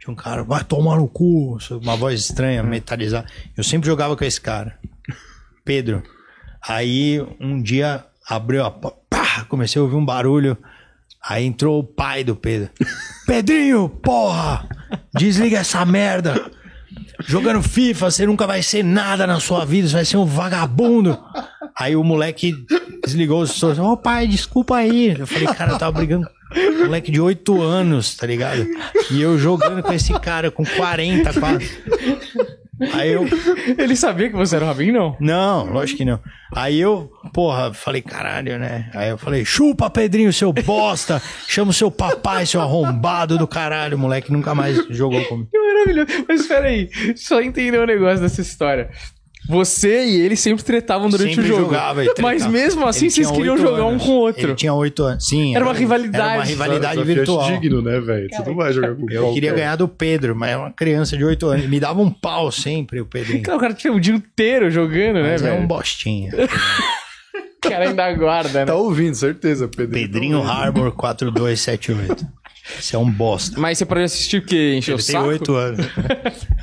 Tinha 0.00 0.10
um 0.10 0.14
cara, 0.14 0.42
vai 0.42 0.64
tomar 0.64 0.96
no 0.96 1.06
cu, 1.06 1.58
uma 1.82 1.96
voz 1.96 2.18
estranha, 2.20 2.62
metalizada. 2.62 3.26
Eu 3.56 3.62
sempre 3.62 3.86
jogava 3.86 4.16
com 4.16 4.24
esse 4.24 4.40
cara. 4.40 4.78
Pedro. 5.64 6.02
Aí 6.66 7.20
um 7.38 7.60
dia 7.60 8.04
abriu 8.26 8.64
a 8.64 8.70
porta, 8.70 8.98
pá, 9.10 9.44
comecei 9.48 9.78
a 9.78 9.82
ouvir 9.82 9.96
um 9.96 10.04
barulho. 10.04 10.56
Aí 11.22 11.44
entrou 11.44 11.78
o 11.80 11.84
pai 11.84 12.24
do 12.24 12.34
Pedro. 12.34 12.70
Pedrinho, 13.26 13.88
porra! 13.88 14.66
Desliga 15.14 15.58
essa 15.58 15.84
merda! 15.84 16.50
Jogando 17.26 17.62
FIFA, 17.62 18.10
você 18.10 18.26
nunca 18.26 18.46
vai 18.46 18.62
ser 18.62 18.82
nada 18.82 19.26
na 19.26 19.40
sua 19.40 19.64
vida, 19.64 19.88
você 19.88 19.94
vai 19.94 20.04
ser 20.04 20.16
um 20.16 20.24
vagabundo. 20.24 21.18
Aí 21.76 21.96
o 21.96 22.04
moleque 22.04 22.54
desligou 23.04 23.42
os 23.42 23.52
sons. 23.52 23.78
Ô 23.78 23.96
pai, 23.96 24.26
desculpa 24.26 24.76
aí. 24.76 25.16
Eu 25.18 25.26
falei, 25.26 25.48
cara, 25.48 25.72
eu 25.72 25.78
tava 25.78 25.92
brigando 25.92 26.26
com 26.26 26.58
um 26.58 26.84
moleque 26.86 27.10
de 27.10 27.20
8 27.20 27.60
anos, 27.60 28.16
tá 28.16 28.26
ligado? 28.26 28.66
E 29.10 29.20
eu 29.20 29.38
jogando 29.38 29.82
com 29.82 29.92
esse 29.92 30.12
cara 30.20 30.50
com 30.50 30.64
40 30.64 31.32
quase. 31.40 31.70
Aí 32.92 33.10
eu, 33.10 33.26
Ele 33.78 33.96
sabia 33.96 34.30
que 34.30 34.36
você 34.36 34.56
era 34.56 34.64
o 34.64 34.68
Rabin, 34.68 34.92
não? 34.92 35.16
não, 35.20 35.64
lógico 35.66 35.98
que 35.98 36.04
não. 36.04 36.20
Aí 36.54 36.80
eu, 36.80 37.10
porra, 37.32 37.74
falei, 37.74 38.00
caralho, 38.00 38.58
né? 38.58 38.90
Aí 38.94 39.10
eu 39.10 39.18
falei, 39.18 39.44
chupa, 39.44 39.90
Pedrinho, 39.90 40.32
seu 40.32 40.52
bosta! 40.52 41.20
Chama 41.46 41.70
o 41.70 41.74
seu 41.74 41.90
papai, 41.90 42.46
seu 42.46 42.60
arrombado 42.60 43.36
do 43.36 43.46
caralho. 43.46 43.96
O 43.96 44.00
moleque 44.00 44.32
nunca 44.32 44.54
mais 44.54 44.76
jogou 44.88 45.22
comigo. 45.26 45.48
Que 45.50 45.58
maravilhoso. 45.58 46.24
Mas 46.28 46.40
espera 46.40 46.68
aí, 46.68 46.88
só 47.16 47.40
entender 47.40 47.78
um 47.80 47.86
negócio 47.86 48.20
dessa 48.20 48.40
história. 48.40 48.90
Você 49.48 50.04
e 50.04 50.20
ele 50.20 50.36
sempre 50.36 50.62
tretavam 50.62 51.08
durante 51.08 51.30
Sempre 51.34 51.44
o 51.44 51.48
jogo. 51.48 51.62
jogava 51.64 52.04
e 52.04 52.12
Mas 52.20 52.46
mesmo 52.46 52.86
assim, 52.86 53.06
Ele 53.06 53.14
vocês 53.14 53.30
queriam 53.30 53.54
oito 53.54 53.66
jogar 53.66 53.84
um 53.84 53.88
anos. 53.90 54.02
com 54.04 54.10
o 54.10 54.14
outro. 54.16 54.42
Ele 54.46 54.54
tinha 54.54 54.74
oito 54.74 55.02
anos. 55.02 55.26
Sim. 55.26 55.56
Era 55.56 55.64
uma 55.64 55.72
rivalidade. 55.72 56.24
Era 56.24 56.38
uma 56.38 56.44
rivalidade 56.44 57.02
virtual. 57.02 57.50
digno, 57.50 57.80
né, 57.80 57.98
velho? 57.98 58.28
Você 58.30 58.42
não 58.42 58.54
vai 58.54 58.72
jogar 58.74 58.94
com 58.94 59.10
Eu 59.10 59.32
queria 59.32 59.52
ganhar 59.54 59.76
do 59.76 59.88
Pedro, 59.88 60.36
mas 60.36 60.50
é 60.50 60.56
uma 60.58 60.70
criança 60.70 61.16
de 61.16 61.24
8 61.24 61.46
anos. 61.46 61.66
Me 61.66 61.80
dava 61.80 62.00
um 62.00 62.10
pau 62.10 62.52
sempre, 62.52 63.00
o 63.00 63.06
Pedrinho. 63.06 63.42
Cara, 63.42 63.56
o 63.56 63.60
cara 63.60 63.72
tinha 63.74 63.92
o 63.92 63.98
dia 63.98 64.14
inteiro 64.14 64.70
jogando, 64.70 65.14
né, 65.22 65.32
Mas 65.32 65.42
é 65.42 65.50
velho? 65.50 65.62
um 65.62 65.66
bostinha. 65.66 66.30
O 67.64 67.70
cara 67.70 67.88
ainda 67.88 68.12
guarda, 68.14 68.60
né? 68.60 68.66
Tá 68.66 68.74
ouvindo, 68.76 69.16
certeza, 69.16 69.66
Pedro. 69.66 69.92
Pedrinho 69.92 70.40
Harbor 70.40 70.92
4278. 70.92 72.24
Você 72.80 72.96
é 72.96 72.98
um 72.98 73.10
bosta. 73.10 73.58
Mas 73.60 73.78
você 73.78 73.86
pode 73.86 74.02
assistir 74.02 74.40
porque 74.42 74.74
encheu 74.74 74.96
o 74.96 74.98
Ele 74.98 75.04
tem 75.04 75.14
saco? 75.14 75.28
8 75.28 75.54
anos. 75.54 75.86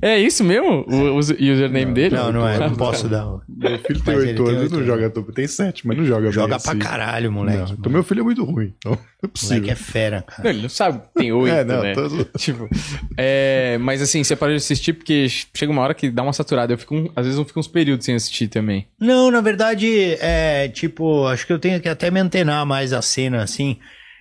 É 0.00 0.18
isso 0.18 0.44
mesmo? 0.44 0.84
O, 0.86 1.14
o 1.14 1.18
username 1.18 1.92
dele? 1.94 2.14
Não, 2.16 2.30
não 2.32 2.48
é. 2.48 2.58
Não 2.58 2.74
posso 2.74 3.08
dar. 3.08 3.24
Meu 3.48 3.78
filho 3.78 4.00
tem 4.02 4.14
Mas 4.14 4.24
ele 4.24 4.30
8 4.32 4.44
tem 4.44 4.48
anos, 4.54 4.62
oito 4.62 4.76
não 4.78 4.84
joga 4.86 5.10
topo. 5.10 5.32
Tem 5.32 5.46
7, 5.46 5.86
mas 5.86 5.96
não 5.96 6.04
joga 6.04 6.22
bem 6.22 6.32
Joga 6.32 6.56
assim. 6.56 6.70
pra 6.70 6.76
caralho, 6.76 7.32
moleque. 7.32 7.58
Não, 7.58 7.76
então 7.78 7.92
meu 7.92 8.02
filho 8.04 8.20
é 8.20 8.24
muito 8.24 8.44
ruim. 8.44 8.74
Então, 8.78 8.92
não 8.92 8.98
é 9.22 9.26
O 9.26 9.28
possível. 9.28 9.56
moleque 9.56 9.70
é 9.72 9.74
fera, 9.76 10.22
cara. 10.22 10.42
Não, 10.44 10.50
ele 10.50 10.62
não 10.62 10.68
sabe 10.68 11.00
tem 11.14 11.32
oito, 11.32 11.52
É, 11.54 11.64
não, 11.64 11.82
né? 11.82 11.94
tô- 11.94 12.24
Tipo, 12.38 12.68
é, 13.16 13.78
mas 13.80 14.02
assim, 14.02 14.22
você 14.22 14.36
pode 14.36 14.54
assistir 14.54 14.92
porque 14.92 15.26
chega 15.28 15.72
uma 15.72 15.82
hora 15.82 15.94
que 15.94 16.10
dá 16.10 16.22
uma 16.22 16.32
saturada. 16.32 16.72
Eu 16.72 16.78
fico, 16.78 16.94
um- 16.94 17.10
às 17.16 17.24
vezes 17.24 17.38
eu 17.38 17.44
fico 17.44 17.58
uns 17.58 17.68
períodos 17.68 18.04
sem 18.04 18.14
assistir 18.14 18.48
também. 18.48 18.86
Não, 19.00 19.30
na 19.30 19.40
verdade, 19.40 20.16
é 20.20 20.68
tipo, 20.68 21.26
acho 21.26 21.46
que 21.46 21.52
eu 21.52 21.58
tenho 21.58 21.80
que 21.80 21.88
até 21.88 22.10
me 22.10 22.20
antenar 22.20 22.66
mais 22.66 22.92
a 22.92 23.00
cena, 23.02 23.42
assim. 23.42 23.78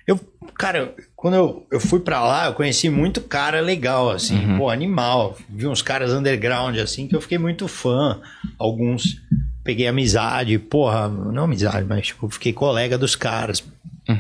Eu, 0.08 0.20
cara, 0.58 0.94
quando 1.22 1.36
eu, 1.36 1.68
eu 1.70 1.80
fui 1.80 2.00
pra 2.00 2.24
lá, 2.24 2.48
eu 2.48 2.54
conheci 2.54 2.90
muito 2.90 3.22
cara 3.22 3.62
legal, 3.62 4.10
assim, 4.10 4.58
pô, 4.58 4.72
animal. 4.72 5.38
Vi 5.48 5.68
uns 5.68 5.84
caras 5.84 6.12
underground, 6.12 6.76
assim, 6.80 7.08
que 7.08 7.16
eu 7.16 7.22
fiquei 7.22 7.38
muito 7.38 7.68
fã. 7.68 8.20
Alguns 8.58 9.22
peguei 9.64 9.88
amizade, 9.88 10.58
porra, 10.58 11.08
não 11.08 11.44
amizade, 11.44 11.86
mas 11.88 12.08
tipo, 12.08 12.28
fiquei 12.28 12.52
colega 12.52 12.98
dos 12.98 13.16
caras, 13.16 13.64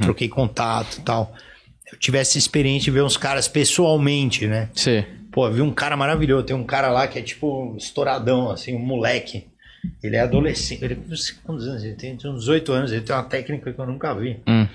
troquei 0.01 0.29
contato 0.29 0.99
e 0.99 1.01
tal. 1.01 1.33
Eu 1.91 1.97
tive 1.97 2.19
essa 2.19 2.37
experiência 2.37 2.85
de 2.85 2.91
ver 2.91 3.01
uns 3.01 3.17
caras 3.17 3.47
pessoalmente, 3.47 4.45
né? 4.45 4.69
Você. 4.71 5.03
Pô, 5.31 5.49
vi 5.49 5.61
um 5.61 5.71
cara 5.71 5.97
maravilhoso. 5.97 6.45
Tem 6.45 6.55
um 6.55 6.63
cara 6.63 6.91
lá 6.91 7.07
que 7.07 7.17
é 7.17 7.21
tipo 7.23 7.75
estouradão, 7.79 8.51
assim, 8.51 8.75
um 8.75 8.79
moleque. 8.79 9.47
Ele 10.03 10.17
é 10.17 10.19
adolescente. 10.19 10.85
Ele, 10.85 10.99
quantos 11.43 11.67
anos 11.67 11.83
ele 11.83 11.95
tem? 11.95 12.15
Tem 12.15 12.29
uns 12.29 12.41
18 12.41 12.71
anos. 12.71 12.91
Ele 12.91 13.01
tem 13.01 13.15
uma 13.15 13.23
técnica 13.23 13.73
que 13.73 13.79
eu 13.79 13.87
nunca 13.87 14.13
vi. 14.13 14.39
Hum. 14.47 14.67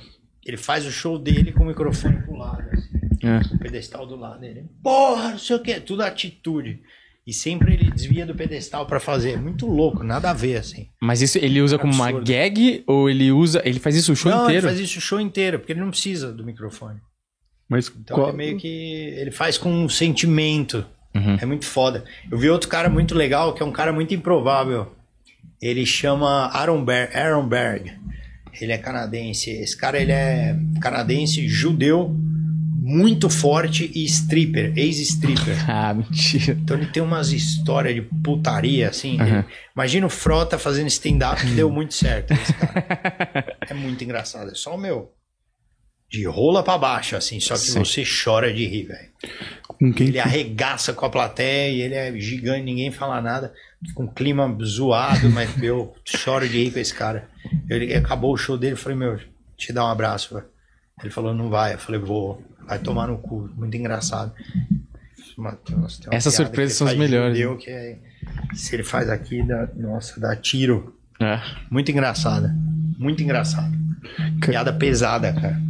Ele 0.47 0.56
faz 0.56 0.86
o 0.86 0.93
show 0.93 1.18
dele 1.18 1.51
com 1.52 1.64
o 1.64 1.66
microfone 1.66 2.23
pro 2.23 2.36
lado, 2.36 2.62
assim, 2.73 3.27
É. 3.27 3.55
o 3.55 3.59
pedestal 3.59 4.06
do 4.06 4.14
lado 4.16 4.40
dele. 4.40 4.64
Porra, 4.82 5.31
não 5.31 5.39
sei 5.39 5.56
o 5.56 5.60
que, 5.60 5.81
tudo 5.81 6.02
atitude. 6.02 6.81
E 7.27 7.32
sempre 7.32 7.74
ele 7.74 7.90
desvia 7.90 8.24
do 8.24 8.36
pedestal 8.36 8.86
pra 8.86 9.01
fazer. 9.01 9.36
Muito 9.36 9.66
louco, 9.66 10.05
nada 10.05 10.31
a 10.31 10.32
ver, 10.32 10.59
assim. 10.59 10.89
Mas 11.02 11.20
isso 11.20 11.36
ele 11.39 11.60
usa 11.60 11.77
como 11.77 11.93
uma 11.93 12.05
Absurdo. 12.06 12.31
gag 12.31 12.85
ou 12.86 13.10
ele 13.10 13.32
usa. 13.32 13.60
Ele 13.64 13.81
faz 13.81 13.97
isso 13.97 14.12
o 14.12 14.16
show 14.16 14.31
não, 14.31 14.44
inteiro? 14.44 14.64
ele 14.68 14.74
faz 14.74 14.78
isso 14.81 14.98
o 14.98 15.02
show 15.02 15.18
inteiro, 15.20 15.59
porque 15.59 15.73
ele 15.73 15.81
não 15.81 15.90
precisa 15.90 16.32
do 16.32 16.44
microfone. 16.44 17.01
Mas 17.68 17.89
Então 17.89 18.16
qual... 18.16 18.28
ele 18.28 18.36
meio 18.36 18.56
que. 18.56 18.68
Ele 19.18 19.32
faz 19.32 19.59
com 19.59 19.73
um 19.73 19.89
sentimento. 19.89 20.86
Uhum. 21.12 21.36
É 21.40 21.44
muito 21.44 21.64
foda. 21.66 22.05
Eu 22.31 22.39
vi 22.39 22.48
outro 22.48 22.68
cara 22.68 22.89
muito 22.89 23.12
legal, 23.12 23.52
que 23.55 23.60
é 23.62 23.66
um 23.66 23.73
cara 23.73 23.93
muito 23.93 24.14
improvável. 24.14 24.94
Ele 25.60 25.85
chama 25.85 26.47
Aaron, 26.52 26.85
Ber 26.85 27.10
Aaron 27.12 27.48
Berg. 27.48 27.93
Ele 28.61 28.73
é 28.73 28.78
canadense. 28.78 29.51
Esse 29.51 29.77
cara 29.77 29.99
ele 29.99 30.12
é 30.12 30.57
canadense, 30.81 31.47
judeu, 31.49 32.15
muito 32.87 33.28
forte 33.28 33.91
e 33.95 34.05
stripper, 34.05 34.73
ex-stripper. 34.77 35.57
Ah, 35.69 35.93
mentira. 35.93 36.57
Então 36.62 36.77
ele 36.77 36.87
tem 36.87 37.03
umas 37.03 37.33
histórias 37.33 37.95
de 37.97 38.03
putaria, 38.03 38.89
assim. 38.89 39.20
Uhum. 39.20 39.43
Imagina 39.74 40.07
o 40.07 40.11
Frota 40.11 40.57
fazendo 40.57 40.87
stand-up 40.87 41.41
que 41.45 41.53
deu 41.53 41.69
muito 41.69 41.95
certo. 41.95 42.33
Esse 42.33 42.53
cara. 42.53 43.57
É 43.69 43.74
muito 43.74 44.03
engraçado. 44.05 44.53
É 44.53 44.55
só 44.55 44.77
o 44.77 44.78
meu. 44.78 45.12
De 46.09 46.24
rola 46.24 46.62
pra 46.62 46.78
baixo, 46.78 47.16
assim. 47.16 47.41
Só 47.41 47.55
que 47.55 47.61
Sim. 47.61 47.81
você 47.81 48.05
chora 48.05 48.53
de 48.55 48.65
rir, 48.65 48.85
velho. 48.85 49.09
Ele 49.99 50.20
arregaça 50.20 50.93
com 50.93 51.05
a 51.05 51.11
plateia 51.11 51.70
e 51.70 51.81
ele 51.83 51.95
é 51.95 52.16
gigante, 52.20 52.62
ninguém 52.62 52.93
fala 52.93 53.20
nada. 53.20 53.53
Com 53.95 54.05
um 54.05 54.07
clima 54.07 54.57
zoado, 54.65 55.28
mas 55.31 55.51
eu 55.61 55.93
choro 56.05 56.49
de 56.49 56.62
rir 56.65 56.70
com 56.70 56.78
esse 56.78 56.95
cara. 56.95 57.28
Ele 57.68 57.94
acabou 57.94 58.32
o 58.32 58.36
show 58.36 58.56
dele, 58.59 58.73
eu 58.74 58.77
falei, 58.78 58.97
meu, 58.98 59.18
te 59.56 59.73
dar 59.73 59.85
um 59.85 59.89
abraço. 59.90 60.35
velho. 60.35 60.47
Ele 61.02 61.10
falou, 61.10 61.35
não 61.35 61.48
vai. 61.51 61.74
Eu 61.74 61.78
falei, 61.78 62.01
vou. 62.01 62.43
Vai 62.66 62.78
tomar 62.78 63.06
no 63.09 63.18
cu. 63.18 63.51
Muito 63.56 63.77
engraçado. 63.77 64.32
Essas 66.10 66.35
surpresas 66.35 66.73
que 66.73 66.78
são 66.78 66.86
as 66.86 66.97
melhores, 66.97 67.36
judeu 67.36 67.56
que 67.59 67.70
é- 67.70 67.98
se 68.55 68.74
ele 68.74 68.82
faz 68.82 69.09
aqui, 69.10 69.43
dá, 69.43 69.68
nossa, 69.77 70.18
dá 70.18 70.35
tiro. 70.35 70.97
É. 71.20 71.40
Muito 71.70 71.90
engraçada. 71.90 72.55
Muito 72.98 73.23
engraçado. 73.23 73.73
Piada 74.40 74.73
pesada, 74.73 75.32
cara. 75.32 75.60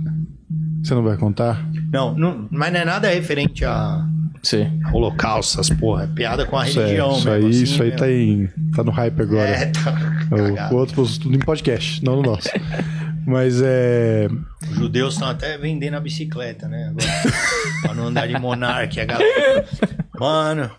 você 0.82 0.94
não 0.94 1.02
vai 1.02 1.16
contar? 1.16 1.68
Não, 1.92 2.14
não, 2.14 2.48
mas 2.50 2.72
não 2.72 2.80
é 2.80 2.84
nada 2.84 3.08
referente 3.08 3.64
a 3.64 4.06
Sim. 4.42 4.80
holocausto, 4.92 5.60
essas 5.60 5.76
porra. 5.76 6.04
É 6.04 6.06
piada 6.06 6.46
com 6.46 6.56
a 6.56 6.68
Isso, 6.68 6.78
é- 6.80 6.84
religião, 6.84 7.18
isso 7.18 7.28
aí, 7.30 7.42
mesmo, 7.42 7.50
assim, 7.50 7.62
isso 7.64 7.82
aí 7.82 7.88
meu. 7.88 7.98
tá, 7.98 8.10
em, 8.10 8.46
tá 8.74 8.84
no 8.84 8.90
hype 8.92 9.20
agora. 9.22 9.48
É, 9.48 9.66
tá 9.66 9.92
cagado. 10.28 10.74
o 10.74 10.78
outro 10.78 10.94
pôs 10.94 11.18
tudo 11.18 11.36
em 11.36 11.38
podcast, 11.40 12.04
não 12.04 12.16
no 12.16 12.22
nosso. 12.22 12.48
Mas 13.26 13.60
é. 13.62 14.28
Os 14.70 14.76
judeus 14.76 15.14
estão 15.14 15.28
até 15.28 15.58
vendendo 15.58 15.94
a 15.94 16.00
bicicleta, 16.00 16.68
né? 16.68 16.88
Agora, 16.90 17.32
pra 17.82 17.94
não 17.94 18.06
andar 18.06 18.28
de 18.28 18.38
monarca, 18.38 19.02
a 19.02 19.04
galera. 19.04 19.68
Mano, 20.18 20.70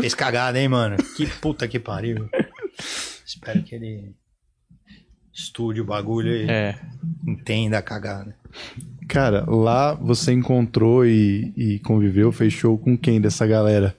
fez 0.00 0.14
cagada, 0.14 0.58
hein, 0.58 0.68
mano? 0.68 0.96
Que 1.16 1.26
puta 1.26 1.68
que 1.68 1.78
pariu. 1.78 2.28
Espero 3.26 3.62
que 3.62 3.74
ele 3.74 4.14
estude 5.34 5.80
o 5.82 5.84
bagulho 5.84 6.30
e 6.34 6.48
É. 6.50 6.78
entenda 7.28 7.76
a 7.76 7.82
cagada. 7.82 8.34
Cara, 9.06 9.44
lá 9.46 9.92
você 9.94 10.32
encontrou 10.32 11.04
e, 11.04 11.52
e 11.56 11.78
conviveu, 11.80 12.32
fez 12.32 12.54
show 12.54 12.78
com 12.78 12.96
quem 12.96 13.20
dessa 13.20 13.46
galera? 13.46 13.94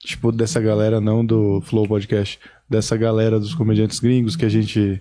Tipo, 0.00 0.32
dessa 0.32 0.60
galera 0.60 1.00
não 1.02 1.24
do 1.24 1.60
Flow 1.62 1.86
Podcast, 1.86 2.38
dessa 2.68 2.96
galera 2.96 3.38
dos 3.38 3.54
comediantes 3.54 4.00
gringos 4.00 4.36
que 4.36 4.44
a 4.44 4.48
gente, 4.48 5.00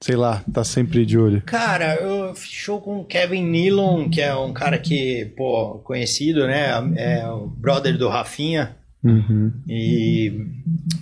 sei 0.00 0.16
lá, 0.16 0.42
tá 0.52 0.64
sempre 0.64 1.04
de 1.04 1.18
olho. 1.18 1.42
Cara, 1.42 1.96
eu 1.96 2.34
fiz 2.34 2.50
show 2.50 2.80
com 2.80 3.00
o 3.00 3.04
Kevin 3.04 3.44
Nealon, 3.44 4.08
que 4.08 4.20
é 4.20 4.34
um 4.34 4.52
cara 4.52 4.78
que, 4.78 5.32
pô, 5.36 5.78
conhecido, 5.84 6.46
né? 6.46 6.70
É 6.96 7.26
o 7.28 7.46
brother 7.46 7.96
do 7.96 8.08
Rafinha. 8.08 8.76
Uhum. 9.02 9.52
E 9.66 10.46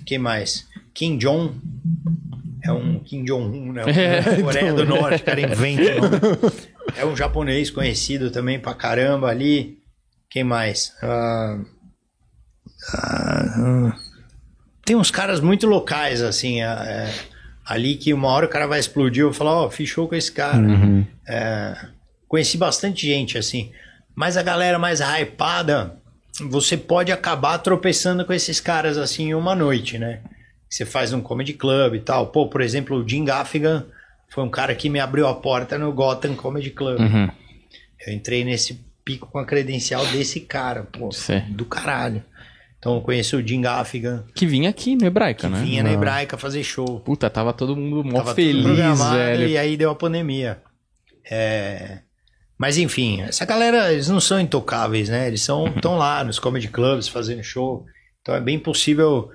quem 0.05 0.17
mais? 0.17 0.67
Kim 0.93 1.17
Jong. 1.17 1.55
É 2.63 2.71
um 2.71 2.99
Kim 2.99 3.23
Jong-un, 3.23 3.73
né? 3.73 3.83
É, 3.87 4.41
Coreia 4.41 4.73
do 4.73 4.85
Norte, 4.85 5.21
o 5.21 5.25
cara 5.25 5.41
inventa. 5.41 5.91
É 6.97 7.05
um 7.05 7.15
japonês 7.15 7.69
conhecido 7.69 8.31
também 8.31 8.59
pra 8.59 8.73
caramba 8.73 9.27
ali. 9.27 9.79
Quem 10.29 10.43
mais? 10.43 10.93
Ah, 11.01 11.59
ah, 12.93 13.95
tem 14.89 14.95
uns 14.95 15.11
caras 15.11 15.39
muito 15.39 15.67
locais, 15.67 16.19
assim, 16.19 16.63
ah, 16.63 16.83
é, 16.83 17.13
ali 17.63 17.93
que 17.93 18.11
uma 18.11 18.27
hora 18.29 18.47
o 18.47 18.49
cara 18.49 18.65
vai 18.65 18.79
explodir, 18.79 19.21
eu 19.21 19.27
vou 19.27 19.37
falar, 19.37 19.53
ó, 19.53 19.69
fiz 19.69 19.87
show 19.87 20.07
com 20.07 20.15
esse 20.15 20.31
cara. 20.31 20.65
É, 21.27 21.77
conheci 22.27 22.57
bastante 22.57 23.05
gente, 23.05 23.37
assim. 23.37 23.71
Mas 24.15 24.35
a 24.35 24.41
galera 24.41 24.79
mais 24.79 24.99
hypada, 24.99 25.95
você 26.49 26.75
pode 26.75 27.11
acabar 27.11 27.59
tropeçando 27.59 28.25
com 28.25 28.33
esses 28.33 28.59
caras, 28.59 28.97
assim, 28.97 29.27
em 29.27 29.35
uma 29.35 29.53
noite, 29.53 29.99
né? 29.99 30.21
Você 30.67 30.87
faz 30.87 31.13
um 31.13 31.21
comedy 31.21 31.53
club 31.53 31.93
e 31.93 31.99
tal. 31.99 32.25
Pô, 32.25 32.47
por 32.47 32.59
exemplo, 32.59 32.97
o 32.97 33.07
Jim 33.07 33.23
Gaffigan 33.23 33.85
foi 34.27 34.43
um 34.43 34.49
cara 34.49 34.73
que 34.73 34.89
me 34.89 34.99
abriu 34.99 35.27
a 35.27 35.35
porta 35.35 35.77
no 35.77 35.93
Gotham 35.93 36.33
Comedy 36.33 36.71
Club. 36.71 36.99
Uhum. 36.99 37.29
Eu 38.07 38.11
entrei 38.11 38.43
nesse 38.43 38.83
pico 39.05 39.27
com 39.27 39.37
a 39.37 39.45
credencial 39.45 40.03
desse 40.07 40.39
cara, 40.39 40.81
pô, 40.91 41.11
Sei. 41.11 41.41
do 41.41 41.63
caralho. 41.63 42.23
Então 42.79 42.95
eu 42.95 43.01
conheço 43.01 43.37
o 43.37 43.45
Jim 43.45 43.61
Gaffigan, 43.61 44.23
Que 44.33 44.45
vinha 44.45 44.69
aqui 44.69 44.95
no 44.95 45.05
Hebraica, 45.05 45.47
que 45.47 45.53
né? 45.53 45.61
vinha 45.61 45.83
na 45.83 45.91
Hebraica 45.91 46.37
fazer 46.37 46.63
show. 46.63 47.01
Puta, 47.01 47.29
tava 47.29 47.51
todo 47.51 47.75
mundo 47.75 48.03
mó 48.05 48.19
Tava 48.19 48.33
feliz, 48.33 48.63
programado 48.63 49.17
velho. 49.17 49.47
E 49.49 49.57
aí 49.57 49.75
deu 49.75 49.91
a 49.91 49.95
pandemia. 49.95 50.61
É, 51.29 51.99
Mas 52.57 52.77
enfim, 52.77 53.21
essa 53.21 53.45
galera, 53.45 53.91
eles 53.91 54.07
não 54.07 54.19
são 54.21 54.39
intocáveis, 54.39 55.09
né? 55.09 55.27
Eles 55.27 55.41
são 55.41 55.67
estão 55.67 55.97
lá 55.97 56.23
nos 56.23 56.39
comedy 56.39 56.69
clubs 56.69 57.07
fazendo 57.09 57.43
show. 57.43 57.85
Então 58.21 58.33
é 58.33 58.39
bem 58.41 58.57
possível 58.57 59.29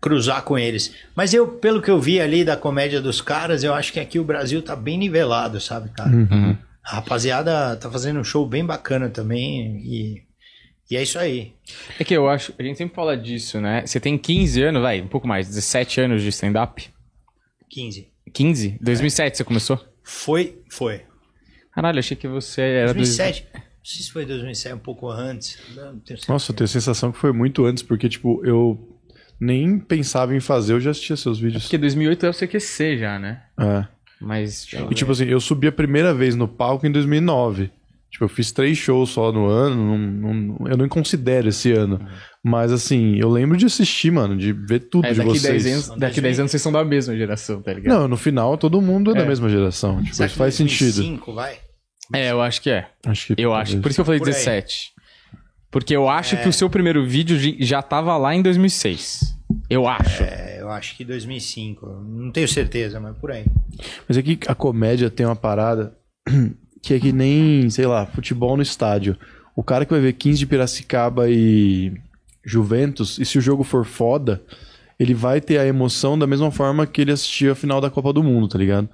cruzar 0.00 0.42
com 0.42 0.58
eles. 0.58 0.94
Mas 1.14 1.34
eu, 1.34 1.46
pelo 1.46 1.82
que 1.82 1.90
eu 1.90 2.00
vi 2.00 2.18
ali 2.18 2.44
da 2.44 2.56
comédia 2.56 3.00
dos 3.00 3.20
caras, 3.20 3.62
eu 3.62 3.74
acho 3.74 3.92
que 3.92 4.00
aqui 4.00 4.18
o 4.18 4.24
Brasil 4.24 4.62
tá 4.62 4.74
bem 4.74 4.96
nivelado, 4.96 5.60
sabe, 5.60 5.90
cara? 5.90 6.08
Uhum. 6.10 6.56
A 6.82 6.96
rapaziada 6.96 7.76
tá 7.76 7.90
fazendo 7.90 8.20
um 8.20 8.24
show 8.24 8.46
bem 8.46 8.64
bacana 8.64 9.10
também 9.10 9.76
e, 9.84 10.22
e 10.90 10.96
é 10.96 11.02
isso 11.02 11.18
aí. 11.18 11.52
É 11.98 12.04
que 12.04 12.12
eu 12.12 12.28
acho, 12.28 12.52
a 12.58 12.62
gente 12.62 12.76
sempre 12.76 12.94
fala 12.94 13.16
disso, 13.16 13.60
né? 13.60 13.86
Você 13.86 14.00
tem 14.00 14.18
15 14.18 14.62
anos, 14.62 14.82
vai, 14.82 15.00
um 15.00 15.06
pouco 15.06 15.28
mais, 15.28 15.46
17 15.46 16.00
anos 16.00 16.22
de 16.22 16.28
stand-up. 16.30 16.90
15. 17.68 18.08
15? 18.32 18.78
2007 18.80 19.36
você 19.36 19.44
começou? 19.44 19.84
Foi, 20.02 20.58
foi. 20.68 21.02
Caralho, 21.72 21.98
achei 21.98 22.16
que 22.16 22.26
você 22.26 22.62
era... 22.62 22.94
2007. 22.94 23.46
Não 23.54 23.60
sei 23.84 24.02
se 24.02 24.12
foi 24.12 24.26
2007, 24.26 24.74
um 24.74 24.78
pouco 24.78 25.08
antes. 25.08 25.58
Não 25.74 25.92
certeza. 26.04 26.26
Nossa, 26.28 26.50
eu 26.50 26.56
tenho 26.56 26.64
a 26.64 26.68
sensação 26.68 27.12
que 27.12 27.18
foi 27.18 27.32
muito 27.32 27.64
antes, 27.64 27.82
porque, 27.82 28.08
tipo, 28.08 28.44
eu 28.44 28.98
nem 29.40 29.78
pensava 29.78 30.34
em 30.34 30.40
fazer, 30.40 30.74
eu 30.74 30.80
já 30.80 30.90
assistia 30.90 31.16
seus 31.16 31.38
vídeos. 31.38 31.62
Porque 31.62 31.78
2008 31.78 32.26
é 32.26 32.28
o 32.30 32.34
CQC 32.34 32.98
já, 32.98 33.18
né? 33.18 33.42
É. 33.58 33.86
Mas... 34.20 34.66
E, 34.90 34.94
tipo 34.94 35.12
assim, 35.12 35.24
eu 35.24 35.40
subi 35.40 35.68
a 35.68 35.72
primeira 35.72 36.12
vez 36.12 36.36
no 36.36 36.46
palco 36.46 36.86
em 36.86 36.92
2009. 36.92 37.70
Tipo, 38.10 38.24
eu 38.24 38.28
fiz 38.28 38.50
três 38.50 38.76
shows 38.76 39.10
só 39.10 39.30
no 39.30 39.46
ano, 39.46 39.76
não- 39.76 39.98
não- 40.34 40.68
eu 40.68 40.76
não 40.76 40.88
considero 40.88 41.48
esse 41.48 41.72
ano. 41.72 42.00
Mas, 42.44 42.72
assim, 42.72 43.16
eu 43.16 43.28
lembro 43.30 43.56
de 43.56 43.66
assistir, 43.66 44.10
mano, 44.10 44.36
de 44.36 44.52
ver 44.52 44.80
tudo 44.80 45.06
É, 45.06 45.12
de 45.12 45.18
daqui 45.18 45.38
vocês. 45.38 45.62
10 45.64 45.66
anos, 45.88 45.98
daqui 46.00 46.20
10 46.20 46.38
anos 46.40 46.50
vocês 46.50 46.62
são 46.62 46.72
da 46.72 46.84
mesma 46.84 47.16
geração, 47.16 47.62
tá 47.62 47.72
ligado? 47.72 47.94
Não, 48.00 48.08
no 48.08 48.16
final 48.16 48.56
todo 48.58 48.80
mundo 48.80 49.12
é, 49.12 49.14
da 49.14 49.20
É. 49.20 49.26
mesma 49.28 49.48
geração. 49.48 50.02
Tipo, 50.02 50.16
Será 50.16 50.26
isso 50.26 50.34
que 50.34 50.38
faz 50.38 50.54
sentido. 50.54 50.94
2005, 50.96 51.32
vai? 51.34 51.58
É, 52.12 52.32
eu 52.32 52.40
acho 52.42 52.60
que 52.60 52.70
é. 52.70 52.88
Acho 53.06 53.34
que 53.34 53.40
Eu 53.40 53.54
acho. 53.54 53.78
Por 53.80 53.88
isso 53.88 53.96
que 53.96 54.00
eu 54.00 54.04
falei 54.04 54.18
Por 54.18 54.26
aí. 54.28 54.34
17. 54.34 54.90
Porque 55.70 55.94
eu 55.94 56.08
acho 56.08 56.36
que 56.42 56.48
o 56.48 56.52
seu 56.52 56.68
primeiro 56.68 57.06
vídeo 57.06 57.38
já 57.60 57.80
tava 57.80 58.16
lá 58.16 58.34
em 58.34 58.42
2006. 58.42 59.20
Eu 59.68 59.86
acho. 59.86 60.24
É, 60.24 60.60
eu 60.60 60.68
acho 60.68 60.96
que 60.96 61.04
2005. 61.04 61.86
Não 61.86 62.32
tenho 62.32 62.48
certeza, 62.48 62.98
mas 62.98 63.16
por 63.18 63.30
aí. 63.30 63.44
Mas 64.08 64.18
é 64.18 64.22
que 64.22 64.36
a 64.48 64.54
comédia 64.54 65.08
tem 65.08 65.24
uma 65.24 65.36
parada 65.36 65.96
que 66.82 66.94
é 66.94 67.00
que 67.00 67.12
nem, 67.12 67.68
sei 67.70 67.86
lá, 67.86 68.06
futebol 68.06 68.56
no 68.56 68.62
estádio. 68.62 69.16
O 69.54 69.62
cara 69.62 69.84
que 69.84 69.92
vai 69.92 70.00
ver 70.00 70.12
15 70.14 70.38
de 70.38 70.46
Piracicaba 70.46 71.28
e 71.28 71.92
Juventus, 72.44 73.18
e 73.18 73.24
se 73.24 73.38
o 73.38 73.40
jogo 73.40 73.62
for 73.64 73.84
foda, 73.84 74.42
ele 74.98 75.14
vai 75.14 75.40
ter 75.40 75.58
a 75.58 75.66
emoção 75.66 76.18
da 76.18 76.26
mesma 76.26 76.50
forma 76.50 76.86
que 76.86 77.00
ele 77.02 77.12
assistiu 77.12 77.52
a 77.52 77.54
final 77.54 77.80
da 77.80 77.90
Copa 77.90 78.12
do 78.12 78.22
Mundo, 78.22 78.48
tá 78.48 78.58
ligado? 78.58 78.88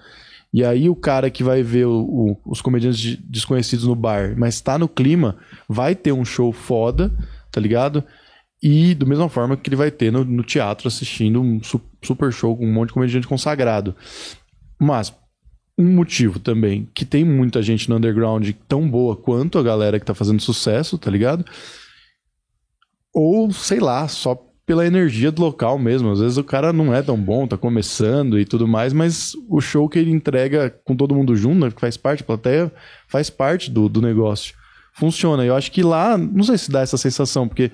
E 0.53 0.65
aí 0.65 0.89
o 0.89 0.95
cara 0.97 1.31
que 1.31 1.43
vai 1.45 1.63
ver 1.63 1.87
o- 1.87 2.03
o- 2.03 2.37
os 2.47 2.61
comediantes 2.61 2.99
de- 2.99 3.17
desconhecidos 3.19 3.85
no 3.87 3.95
bar, 3.95 4.35
mas 4.37 4.61
tá 4.61 4.79
no 4.79 4.89
clima, 4.89 5.37
vai 5.69 5.95
ter 5.95 6.13
um 6.13 6.25
show 6.25 6.53
foda, 6.53 7.13
tá 7.53 7.61
ligado? 7.61 8.03
E 8.63 8.95
do 8.95 9.07
mesma 9.07 9.29
forma 9.29 9.57
que 9.57 9.69
ele 9.69 9.77
vai 9.77 9.91
ter 9.91 10.11
no, 10.11 10.25
no 10.25 10.43
teatro 10.43 10.89
assistindo 10.89 11.41
um 11.43 11.63
su- 11.63 11.81
super 12.03 12.33
show 12.33 12.57
com 12.57 12.67
um 12.67 12.73
monte 12.73 12.89
de 12.89 12.95
comediante 12.95 13.27
consagrado. 13.29 13.95
Mas 14.81 15.13
um 15.79 15.93
motivo 15.93 16.39
também, 16.39 16.89
que 16.95 17.05
tem 17.05 17.25
muita 17.25 17.63
gente 17.63 17.89
no 17.89 17.97
underground 17.97 18.49
tão 18.67 18.89
boa 18.89 19.15
quanto 19.15 19.59
a 19.59 19.63
galera 19.63 20.01
que 20.01 20.07
tá 20.07 20.15
fazendo 20.15 20.41
sucesso, 20.41 20.97
tá 20.97 21.11
ligado? 21.11 21.45
Ou, 23.13 23.51
sei 23.53 23.79
lá, 23.79 24.09
só 24.09 24.35
pela 24.67 24.87
energia 24.87 25.31
do 25.31 25.41
local 25.41 25.79
mesmo. 25.79 26.11
Às 26.11 26.21
vezes 26.21 26.37
o 26.37 26.45
cara 26.45 26.73
não 26.73 26.93
é 26.93 27.01
tão 27.01 27.17
bom, 27.17 27.47
tá 27.47 27.57
começando 27.57 28.39
e 28.39 28.45
tudo 28.45 28.67
mais, 28.67 28.93
mas 28.93 29.33
o 29.49 29.61
show 29.61 29.89
que 29.89 29.99
ele 29.99 30.11
entrega 30.11 30.71
com 30.85 30.97
todo 30.97 31.15
mundo 31.15 31.37
junto, 31.37 31.65
né, 31.65 31.71
que 31.71 31.81
faz 31.81 31.97
parte, 31.97 32.23
a 32.23 32.27
plateia 32.27 32.73
faz 33.07 33.31
parte 33.31 33.71
do, 33.71 33.89
do 33.89 34.03
negócio. 34.03 34.55
Funciona. 34.93 35.45
Eu 35.45 35.55
acho 35.55 35.71
que 35.71 35.83
lá, 35.83 36.19
não 36.19 36.43
sei 36.43 36.59
se 36.59 36.71
dá 36.71 36.81
essa 36.81 36.97
sensação, 36.97 37.47
porque 37.47 37.71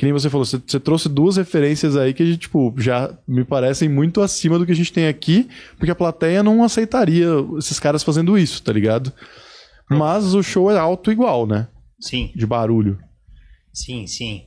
que 0.00 0.06
nem 0.06 0.14
você 0.14 0.30
falou, 0.30 0.46
você, 0.46 0.58
você 0.66 0.80
trouxe 0.80 1.10
duas 1.10 1.36
referências 1.36 1.94
aí 1.94 2.14
que, 2.14 2.34
tipo, 2.38 2.74
já 2.78 3.14
me 3.28 3.44
parecem 3.44 3.86
muito 3.86 4.22
acima 4.22 4.58
do 4.58 4.64
que 4.64 4.72
a 4.72 4.74
gente 4.74 4.90
tem 4.94 5.06
aqui, 5.06 5.46
porque 5.76 5.90
a 5.90 5.94
plateia 5.94 6.42
não 6.42 6.64
aceitaria 6.64 7.26
esses 7.58 7.78
caras 7.78 8.02
fazendo 8.02 8.38
isso, 8.38 8.62
tá 8.62 8.72
ligado? 8.72 9.12
Mas 9.90 10.32
o 10.32 10.42
show 10.42 10.70
é 10.70 10.78
alto 10.78 11.12
igual, 11.12 11.46
né? 11.46 11.68
Sim, 12.00 12.32
De 12.34 12.46
barulho. 12.46 12.98
sim, 13.74 14.06
sim. 14.06 14.44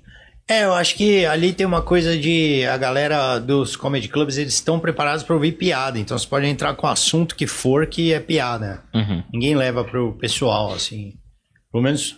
É, 0.49 0.63
eu 0.63 0.73
acho 0.73 0.95
que 0.95 1.23
ali 1.23 1.53
tem 1.53 1.67
uma 1.67 1.84
coisa 1.84 2.17
de 2.17 2.65
a 2.65 2.75
galera 2.75 3.38
dos 3.38 3.75
comedy 3.75 4.07
clubs, 4.09 4.39
eles 4.39 4.55
estão 4.55 4.80
preparados 4.80 5.23
para 5.23 5.35
ouvir 5.35 5.51
piada. 5.51 5.99
Então 5.99 6.17
você 6.17 6.27
pode 6.27 6.47
entrar 6.47 6.73
com 6.75 6.88
o 6.88 6.89
assunto 6.89 7.35
que 7.35 7.45
for 7.45 7.85
que 7.85 8.11
é 8.11 8.19
piada. 8.19 8.84
Uhum. 8.91 9.23
Ninguém 9.31 9.55
leva 9.55 9.84
pro 9.84 10.17
pessoal, 10.17 10.73
assim. 10.73 11.13
Pelo 11.71 11.84
menos 11.84 12.17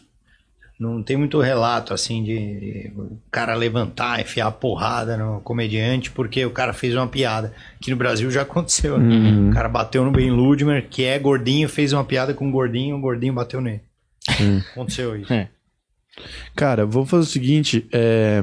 não 0.79 1.01
tem 1.01 1.15
muito 1.15 1.39
relato, 1.39 1.93
assim, 1.93 2.23
de, 2.23 2.37
de 2.37 2.91
o 2.97 3.17
cara 3.31 3.55
levantar, 3.55 4.19
enfiar 4.19 4.47
a 4.47 4.51
porrada 4.51 5.15
no 5.15 5.39
comediante 5.41 6.11
porque 6.11 6.45
o 6.45 6.51
cara 6.51 6.73
fez 6.73 6.93
uma 6.95 7.07
piada. 7.07 7.53
Aqui 7.79 7.91
no 7.91 7.97
Brasil 7.97 8.29
já 8.29 8.41
aconteceu. 8.43 8.97
né? 8.97 9.49
O 9.49 9.53
cara 9.53 9.69
bateu 9.69 10.03
no 10.03 10.11
Ben 10.11 10.29
Ludmer, 10.31 10.87
que 10.89 11.03
é 11.05 11.17
gordinho, 11.17 11.69
fez 11.69 11.93
uma 11.93 12.03
piada 12.03 12.33
com 12.33 12.47
um 12.47 12.51
gordinho, 12.51 12.97
o 12.97 13.01
gordinho 13.01 13.33
bateu 13.33 13.61
nele. 13.61 13.81
Aconteceu 14.71 15.15
isso. 15.15 15.31
É. 15.31 15.49
Cara, 16.55 16.85
vamos 16.85 17.09
fazer 17.09 17.23
o 17.23 17.31
seguinte, 17.31 17.87
é... 17.91 18.41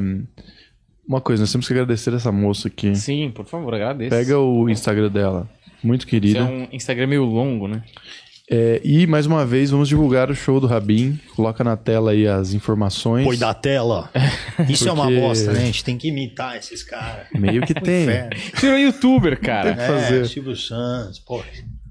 Uma 1.07 1.21
coisa, 1.21 1.43
nós 1.43 1.51
temos 1.51 1.67
que 1.67 1.73
agradecer 1.73 2.15
essa 2.15 2.31
moça 2.31 2.69
aqui. 2.69 2.95
Sim, 2.95 3.31
por 3.35 3.45
favor, 3.45 3.75
agradeço. 3.75 4.11
Pega 4.11 4.39
o 4.39 4.71
Instagram 4.71 5.11
dela. 5.11 5.51
Muito 5.83 6.03
Isso 6.03 6.09
querida. 6.09 6.39
é 6.39 6.43
um 6.43 6.69
Instagram 6.73 7.09
meio 7.09 7.25
longo, 7.25 7.67
né? 7.67 7.83
É, 8.55 8.81
e, 8.85 9.07
mais 9.07 9.25
uma 9.25 9.47
vez, 9.47 9.71
vamos 9.71 9.89
divulgar 9.89 10.31
o 10.31 10.35
show 10.35 10.61
do 10.61 10.67
Rabin. 10.67 11.19
Coloca 11.35 11.65
na 11.65 11.75
tela 11.75 12.11
aí 12.11 12.29
as 12.29 12.53
informações. 12.53 13.25
Põe 13.25 13.39
da 13.39 13.55
tela. 13.55 14.11
Isso 14.69 14.87
é 14.89 14.93
uma 14.93 15.05
Porque- 15.05 15.21
bosta, 15.21 15.53
né? 15.53 15.63
A 15.63 15.65
gente 15.65 15.83
tem 15.83 15.97
que 15.97 16.09
imitar 16.09 16.57
esses 16.59 16.83
caras. 16.83 17.27
Meio 17.35 17.63
que 17.63 17.73
tem. 17.81 18.07
Virou 18.61 18.79
youtuber, 18.79 19.41
cara. 19.41 19.75
Tem 19.75 19.77
que 19.87 19.87
fazer. 19.93 20.21
É, 20.23 20.25
Silvio 20.27 20.55
Santos, 20.55 21.19
pô. 21.19 21.43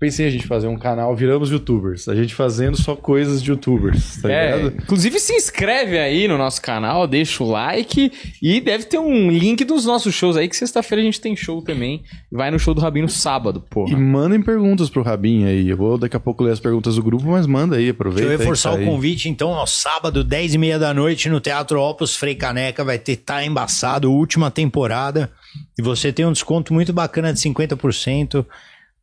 Pensei 0.02 0.26
a 0.26 0.32
gente 0.32 0.48
fazer 0.48 0.66
um 0.68 0.76
canal, 0.80 1.16
viramos 1.16 1.52
youtubers. 1.52 2.08
A 2.10 2.16
gente 2.16 2.34
fazendo 2.34 2.76
só 2.76 2.96
coisas 2.96 3.40
de 3.40 3.52
youtubers, 3.52 4.20
tá 4.20 4.32
É, 4.32 4.56
ligado? 4.58 4.76
inclusive 4.82 5.20
se 5.20 5.34
inscreve 5.34 6.00
aí 6.00 6.28
no 6.28 6.40
nosso 6.40 6.60
canal, 6.60 7.06
deixa 7.06 7.44
o 7.44 7.52
like 7.52 8.12
e 8.42 8.60
deve 8.60 8.86
ter 8.86 8.98
um 8.98 9.30
link 9.30 9.64
dos 9.64 9.86
nossos 9.86 10.16
shows 10.16 10.36
aí, 10.36 10.50
que 10.50 10.56
sexta-feira 10.58 11.04
a 11.04 11.06
gente 11.06 11.22
tem 11.22 11.36
show 11.36 11.62
também. 11.62 12.02
Vai 12.32 12.50
no 12.50 12.58
show 12.58 12.74
do 12.74 12.82
Rabino 12.82 13.08
sábado, 13.08 13.64
E 13.64 13.70
porra. 13.70 13.96
mandem 13.96 14.42
perguntas 14.42 14.90
pro 14.90 15.04
Rabin 15.04 15.46
aí. 15.46 15.70
Eu 15.70 15.78
vou 15.78 16.00
daqui 16.00 16.16
a 16.16 16.20
pouco 16.20 16.44
ler 16.44 16.54
as 16.54 16.60
perguntas 16.60 16.96
do 16.96 17.04
grupo, 17.04 17.28
mas 17.28 17.46
manda 17.46 17.76
aí, 17.76 17.90
aproveita. 17.90 18.28
Deixa 18.28 18.34
eu 18.34 18.40
reforçar 18.40 18.72
tá 18.72 18.76
o 18.78 18.80
aí. 18.80 18.86
convite, 18.86 19.30
então, 19.30 19.54
ao 19.54 19.68
sábado, 19.68 20.24
10 20.24 20.56
e 20.56 20.58
meia 20.58 20.80
da 20.80 20.96
noite, 20.96 21.30
no 21.30 21.40
Teatro 21.40 21.80
Opus 21.80 22.16
Frei 22.16 22.34
Caneca, 22.34 22.84
vai 22.84 22.98
ter 22.98 23.18
Tá 23.18 23.46
Embaçado, 23.46 24.12
última 24.12 24.50
temporada. 24.50 25.32
E 25.78 25.82
você 25.84 26.12
tem 26.12 26.26
um 26.26 26.32
desconto 26.32 26.74
muito 26.74 26.92
bacana 26.92 27.32
de 27.32 27.40
50%. 27.40 28.44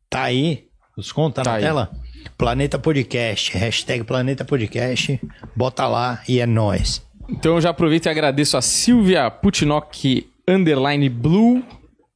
Tá 0.09 0.23
aí, 0.23 0.63
o 0.99 1.01
desconto 1.01 1.35
tá, 1.35 1.43
Tá 1.43 1.51
na 1.51 1.55
aí. 1.57 1.63
tela? 1.63 1.89
Planeta 2.37 2.77
Podcast, 2.77 3.57
hashtag 3.57 4.03
Planeta 4.03 4.43
Podcast, 4.45 5.19
bota 5.55 5.87
lá 5.87 6.21
e 6.27 6.39
é 6.39 6.45
nóis. 6.45 7.01
Então 7.29 7.55
eu 7.55 7.61
já 7.61 7.69
aproveito 7.69 8.05
e 8.05 8.09
agradeço 8.09 8.57
a 8.57 8.61
Silvia 8.61 9.29
Putinok 9.29 10.27
Underline 10.47 11.07
Blue, 11.09 11.61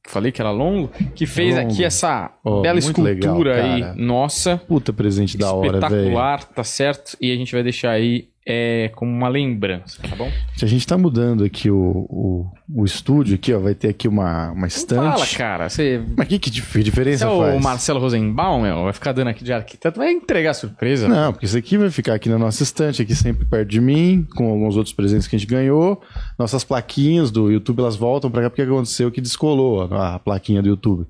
que 0.02 0.10
falei 0.10 0.30
que 0.32 0.40
era 0.40 0.50
longo, 0.50 0.88
que 1.14 1.24
fez 1.26 1.54
Longo. 1.56 1.70
aqui 1.72 1.84
essa 1.84 2.30
Oh, 2.44 2.60
bela 2.60 2.78
escultura 2.78 3.54
legal, 3.54 3.92
aí, 3.92 3.96
nossa. 3.96 4.56
Puta 4.58 4.92
presente 4.92 5.38
da 5.38 5.52
hora, 5.52 5.80
velho. 5.80 5.84
espetacular, 5.86 6.44
tá 6.44 6.64
certo? 6.64 7.16
E 7.20 7.32
a 7.32 7.36
gente 7.36 7.52
vai 7.52 7.62
deixar 7.62 7.90
aí 7.92 8.28
é, 8.46 8.90
como 8.94 9.10
uma 9.10 9.28
lembrança, 9.28 10.02
tá 10.02 10.14
bom? 10.14 10.30
A 10.62 10.66
gente 10.66 10.86
tá 10.86 10.98
mudando 10.98 11.44
aqui 11.44 11.70
o, 11.70 11.76
o, 12.10 12.46
o 12.74 12.84
estúdio 12.84 13.34
aqui, 13.36 13.52
ó. 13.54 13.58
Vai 13.58 13.74
ter 13.74 13.88
aqui 13.88 14.06
uma, 14.06 14.50
uma 14.52 14.66
estante. 14.66 15.02
Fala, 15.18 15.26
cara. 15.26 15.68
Você 15.68 16.02
Mas 16.16 16.28
que, 16.28 16.38
que 16.38 16.50
dif- 16.50 16.72
Você 16.72 16.82
diferença 16.82 17.24
é 17.24 17.28
o 17.28 17.38
faz? 17.40 17.62
Marcelo 17.62 18.00
Rosenbaum, 18.00 18.62
meu? 18.62 18.84
Vai 18.84 18.92
ficar 18.92 19.12
dando 19.12 19.28
aqui 19.28 19.42
de 19.42 19.52
arquiteto, 19.52 19.98
vai 19.98 20.10
entregar 20.12 20.52
surpresa. 20.54 21.08
Não, 21.08 21.32
porque 21.32 21.46
isso 21.46 21.56
aqui 21.56 21.78
vai 21.78 21.90
ficar 21.90 22.14
aqui 22.14 22.28
na 22.28 22.38
nossa 22.38 22.62
estante, 22.62 23.00
aqui 23.00 23.14
sempre 23.14 23.44
perto 23.46 23.68
de 23.68 23.80
mim, 23.80 24.26
com 24.36 24.50
alguns 24.50 24.76
outros 24.76 24.94
presentes 24.94 25.26
que 25.26 25.36
a 25.36 25.38
gente 25.38 25.48
ganhou. 25.48 26.00
Nossas 26.38 26.64
plaquinhas 26.64 27.30
do 27.30 27.50
YouTube, 27.50 27.80
elas 27.80 27.96
voltam 27.96 28.30
pra 28.30 28.42
cá 28.42 28.50
porque 28.50 28.62
aconteceu 28.62 29.10
que 29.10 29.20
descolou 29.20 29.82
a 29.94 30.18
plaquinha 30.18 30.60
do 30.62 30.68
YouTube. 30.68 31.06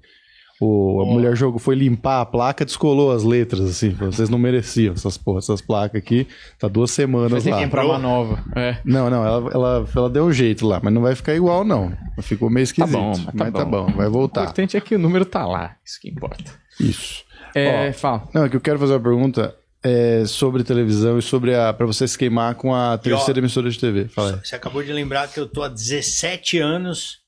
O, 0.60 1.02
a 1.02 1.06
mulher 1.06 1.36
jogou, 1.36 1.58
foi 1.58 1.74
limpar 1.74 2.20
a 2.20 2.26
placa, 2.26 2.64
descolou 2.64 3.10
as 3.10 3.24
letras, 3.24 3.60
assim. 3.62 3.90
Vocês 3.90 4.28
não 4.28 4.38
mereciam 4.38 4.94
essas 4.94 5.18
porra, 5.18 5.38
essas 5.38 5.60
placas 5.60 5.98
aqui. 6.00 6.28
Tá 6.58 6.68
duas 6.68 6.90
Vai 6.90 6.94
semanas 7.04 7.42
que 7.42 7.50
lá. 7.50 7.62
comprar 7.64 7.84
uma 7.84 7.98
nova. 7.98 8.44
É. 8.54 8.78
Não, 8.84 9.10
não, 9.10 9.24
ela, 9.26 9.50
ela, 9.52 9.88
ela 9.94 10.10
deu 10.10 10.24
um 10.26 10.32
jeito 10.32 10.64
lá, 10.66 10.80
mas 10.82 10.92
não 10.94 11.02
vai 11.02 11.14
ficar 11.16 11.34
igual, 11.34 11.64
não. 11.64 11.92
Ficou 12.22 12.48
meio 12.48 12.62
esquisito. 12.64 12.92
bom, 12.92 13.12
mas 13.34 13.52
tá 13.52 13.64
bom. 13.64 13.86
vai 13.86 14.06
O 14.06 14.10
voltar. 14.12 14.42
importante 14.42 14.76
é 14.76 14.80
que 14.80 14.94
o 14.94 14.98
número 14.98 15.24
tá 15.24 15.44
lá. 15.44 15.74
Isso 15.84 16.00
que 16.00 16.08
importa. 16.08 16.52
Isso. 16.80 17.24
É, 17.54 17.88
Ó, 17.90 17.92
fala. 17.92 18.28
Não, 18.32 18.44
é 18.44 18.48
que 18.48 18.56
eu 18.56 18.60
quero 18.60 18.78
fazer 18.78 18.92
uma 18.94 19.00
pergunta 19.00 19.54
é, 19.82 20.24
sobre 20.24 20.62
televisão 20.64 21.18
e 21.18 21.22
sobre 21.22 21.54
a. 21.54 21.72
pra 21.72 21.84
você 21.84 22.06
se 22.06 22.16
queimar 22.16 22.54
com 22.54 22.72
a 22.74 22.96
terceira 22.96 23.40
emissora 23.40 23.68
de 23.68 23.78
TV. 23.78 24.06
Fala 24.08 24.34
aí. 24.34 24.40
Você 24.44 24.54
acabou 24.54 24.82
de 24.82 24.92
lembrar 24.92 25.28
que 25.28 25.38
eu 25.38 25.46
tô 25.48 25.62
há 25.62 25.68
17 25.68 26.58
anos 26.58 27.18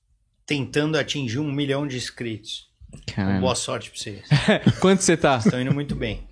tentando 0.47 0.97
atingir 0.97 1.41
um 1.41 1.51
milhão 1.53 1.87
de 1.87 1.97
inscritos. 1.97 2.66
Caramba. 3.15 3.41
Boa 3.41 3.55
sorte 3.55 3.91
pra 3.91 3.99
vocês. 4.01 4.21
Quanto 4.81 5.03
você 5.03 5.17
tá? 5.17 5.37
Estão 5.39 5.61
indo 5.61 5.73
muito 5.75 5.95
bem. 5.95 6.23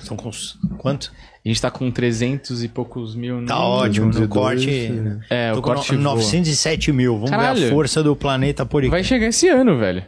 Estão 0.00 0.16
com. 0.16 0.30
Quanto? 0.78 1.12
A 1.44 1.48
gente 1.48 1.60
tá 1.60 1.70
com 1.70 1.90
300 1.90 2.62
e 2.62 2.68
poucos 2.68 3.14
mil. 3.16 3.44
Tá 3.46 3.58
ótimo. 3.58 4.06
No 4.06 4.12
202, 4.12 4.30
corte. 4.64 4.88
né? 4.90 5.20
É, 5.28 5.52
tô 5.52 5.58
o 5.58 5.62
com 5.62 5.74
corte 5.74 5.92
no- 5.94 6.02
voa. 6.02 6.14
907 6.16 6.92
mil. 6.92 7.14
Vamos 7.14 7.30
ver 7.30 7.36
Caralho. 7.36 7.66
a 7.66 7.70
força 7.70 8.02
do 8.02 8.14
planeta 8.14 8.64
podcast. 8.64 8.90
Vai 8.90 9.04
chegar 9.04 9.26
esse 9.28 9.48
ano, 9.48 9.76
velho. 9.78 10.04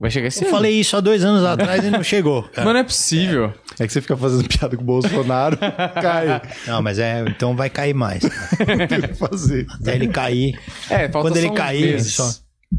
Vai 0.00 0.10
chegar 0.10 0.26
esse 0.26 0.42
Eu 0.42 0.48
ano. 0.48 0.56
falei 0.56 0.72
isso 0.80 0.96
há 0.96 1.00
dois 1.00 1.24
anos 1.24 1.44
atrás 1.44 1.84
e 1.84 1.90
não 1.90 2.02
chegou. 2.02 2.42
cara. 2.50 2.64
Mas 2.64 2.74
não 2.74 2.80
é 2.80 2.82
possível. 2.82 3.52
É 3.78 3.86
que 3.86 3.92
você 3.92 4.00
fica 4.00 4.16
fazendo 4.16 4.48
piada 4.48 4.76
com 4.76 4.82
o 4.82 4.86
Bolsonaro, 4.86 5.56
cai. 6.02 6.42
Não, 6.66 6.82
mas 6.82 6.98
é. 6.98 7.24
Então 7.28 7.54
vai 7.54 7.70
cair 7.70 7.94
mais. 7.94 8.24
cara. 8.24 8.88
Tem 8.88 9.00
que 9.02 9.14
fazer. 9.14 9.64
Até 9.80 9.94
ele 9.94 10.08
cair. 10.08 10.58
É, 10.90 11.08
falta 11.08 11.28
Quando 11.28 11.34
só 11.34 11.38
ele 11.38 11.50
cair, 11.54 12.00
só- 12.02 12.28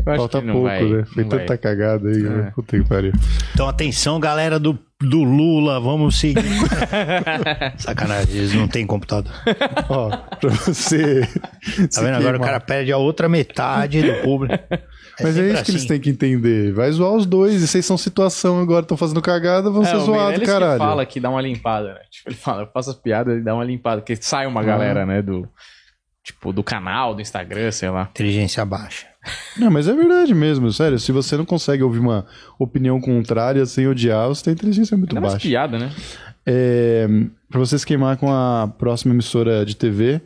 Falta 0.03 0.39
que 0.41 0.47
não 0.47 0.53
pouco, 0.53 0.67
vai, 0.67 0.83
né? 0.83 1.05
Foi 1.05 1.23
não 1.23 1.29
vai. 1.29 1.39
tanta 1.39 1.57
cagada 1.57 2.09
aí, 2.09 2.17
né? 2.17 2.47
É. 2.47 2.51
Puta 2.51 2.77
que 2.77 2.87
pariu. 2.87 3.11
Então 3.53 3.67
atenção, 3.67 4.19
galera 4.19 4.59
do, 4.59 4.77
do 4.99 5.23
Lula. 5.23 5.79
Vamos 5.79 6.19
seguir. 6.19 6.43
Sacanagem, 7.77 8.35
eles 8.35 8.53
não 8.53 8.67
têm 8.67 8.85
computador. 8.85 9.31
Ó, 9.89 10.09
pra 10.09 10.49
você. 10.49 11.27
Tá 11.93 12.01
vendo? 12.01 12.15
Agora 12.15 12.37
o 12.37 12.41
cara 12.41 12.59
perde 12.59 12.91
a 12.91 12.97
outra 12.97 13.29
metade 13.29 14.01
do 14.01 14.21
público. 14.21 14.55
Mas 15.21 15.37
é 15.37 15.51
isso 15.51 15.63
que 15.63 15.69
eles 15.71 15.81
assim. 15.81 15.87
têm 15.89 15.99
que 15.99 16.09
entender. 16.09 16.73
Vai 16.73 16.91
zoar 16.91 17.13
os 17.13 17.27
dois. 17.27 17.61
E 17.61 17.67
vocês 17.67 17.85
são 17.85 17.95
situação 17.97 18.59
agora, 18.59 18.81
estão 18.81 18.97
fazendo 18.97 19.21
cagada, 19.21 19.69
vão 19.69 19.83
É, 19.83 19.85
ser 19.85 19.97
o 19.97 19.99
zoados, 19.99 20.41
caralho. 20.43 20.79
que 20.79 20.85
fala 20.85 21.05
que 21.05 21.19
dá 21.19 21.29
uma 21.29 21.41
limpada, 21.41 21.93
né? 21.93 21.99
Tipo, 22.09 22.29
ele 22.29 22.35
fala, 22.35 22.63
eu 22.63 22.67
faço 22.73 22.89
as 22.89 22.95
piadas 22.95 23.37
e 23.37 23.41
dá 23.43 23.53
uma 23.53 23.63
limpada, 23.63 24.01
porque 24.01 24.15
sai 24.15 24.47
uma 24.47 24.63
galera, 24.63 25.05
né, 25.05 25.21
do... 25.21 25.47
Tipo, 26.23 26.51
do 26.51 26.63
canal, 26.63 27.13
do 27.13 27.21
Instagram, 27.21 27.69
sei 27.69 27.89
lá. 27.89 28.07
Inteligência 28.09 28.65
baixa. 28.65 29.05
Não, 29.57 29.71
mas 29.71 29.87
é 29.87 29.93
verdade 29.93 30.33
mesmo, 30.33 30.71
sério. 30.71 30.99
Se 30.99 31.11
você 31.11 31.37
não 31.37 31.45
consegue 31.45 31.81
ouvir 31.83 31.99
uma 31.99 32.25
opinião 32.59 32.99
contrária 32.99 33.65
sem 33.65 33.87
odiar, 33.87 34.27
você 34.27 34.43
tem 34.45 34.53
inteligência 34.53 34.97
muito 34.97 35.13
Dá 35.15 35.21
umas 35.21 35.33
baixa. 35.33 35.47
piadas, 35.47 35.79
né? 35.81 35.91
É, 36.45 37.07
pra 37.49 37.59
você 37.59 37.77
se 37.79 37.85
queimar 37.85 38.17
com 38.17 38.29
a 38.31 38.69
próxima 38.77 39.13
emissora 39.13 39.65
de 39.65 39.75
TV, 39.77 40.19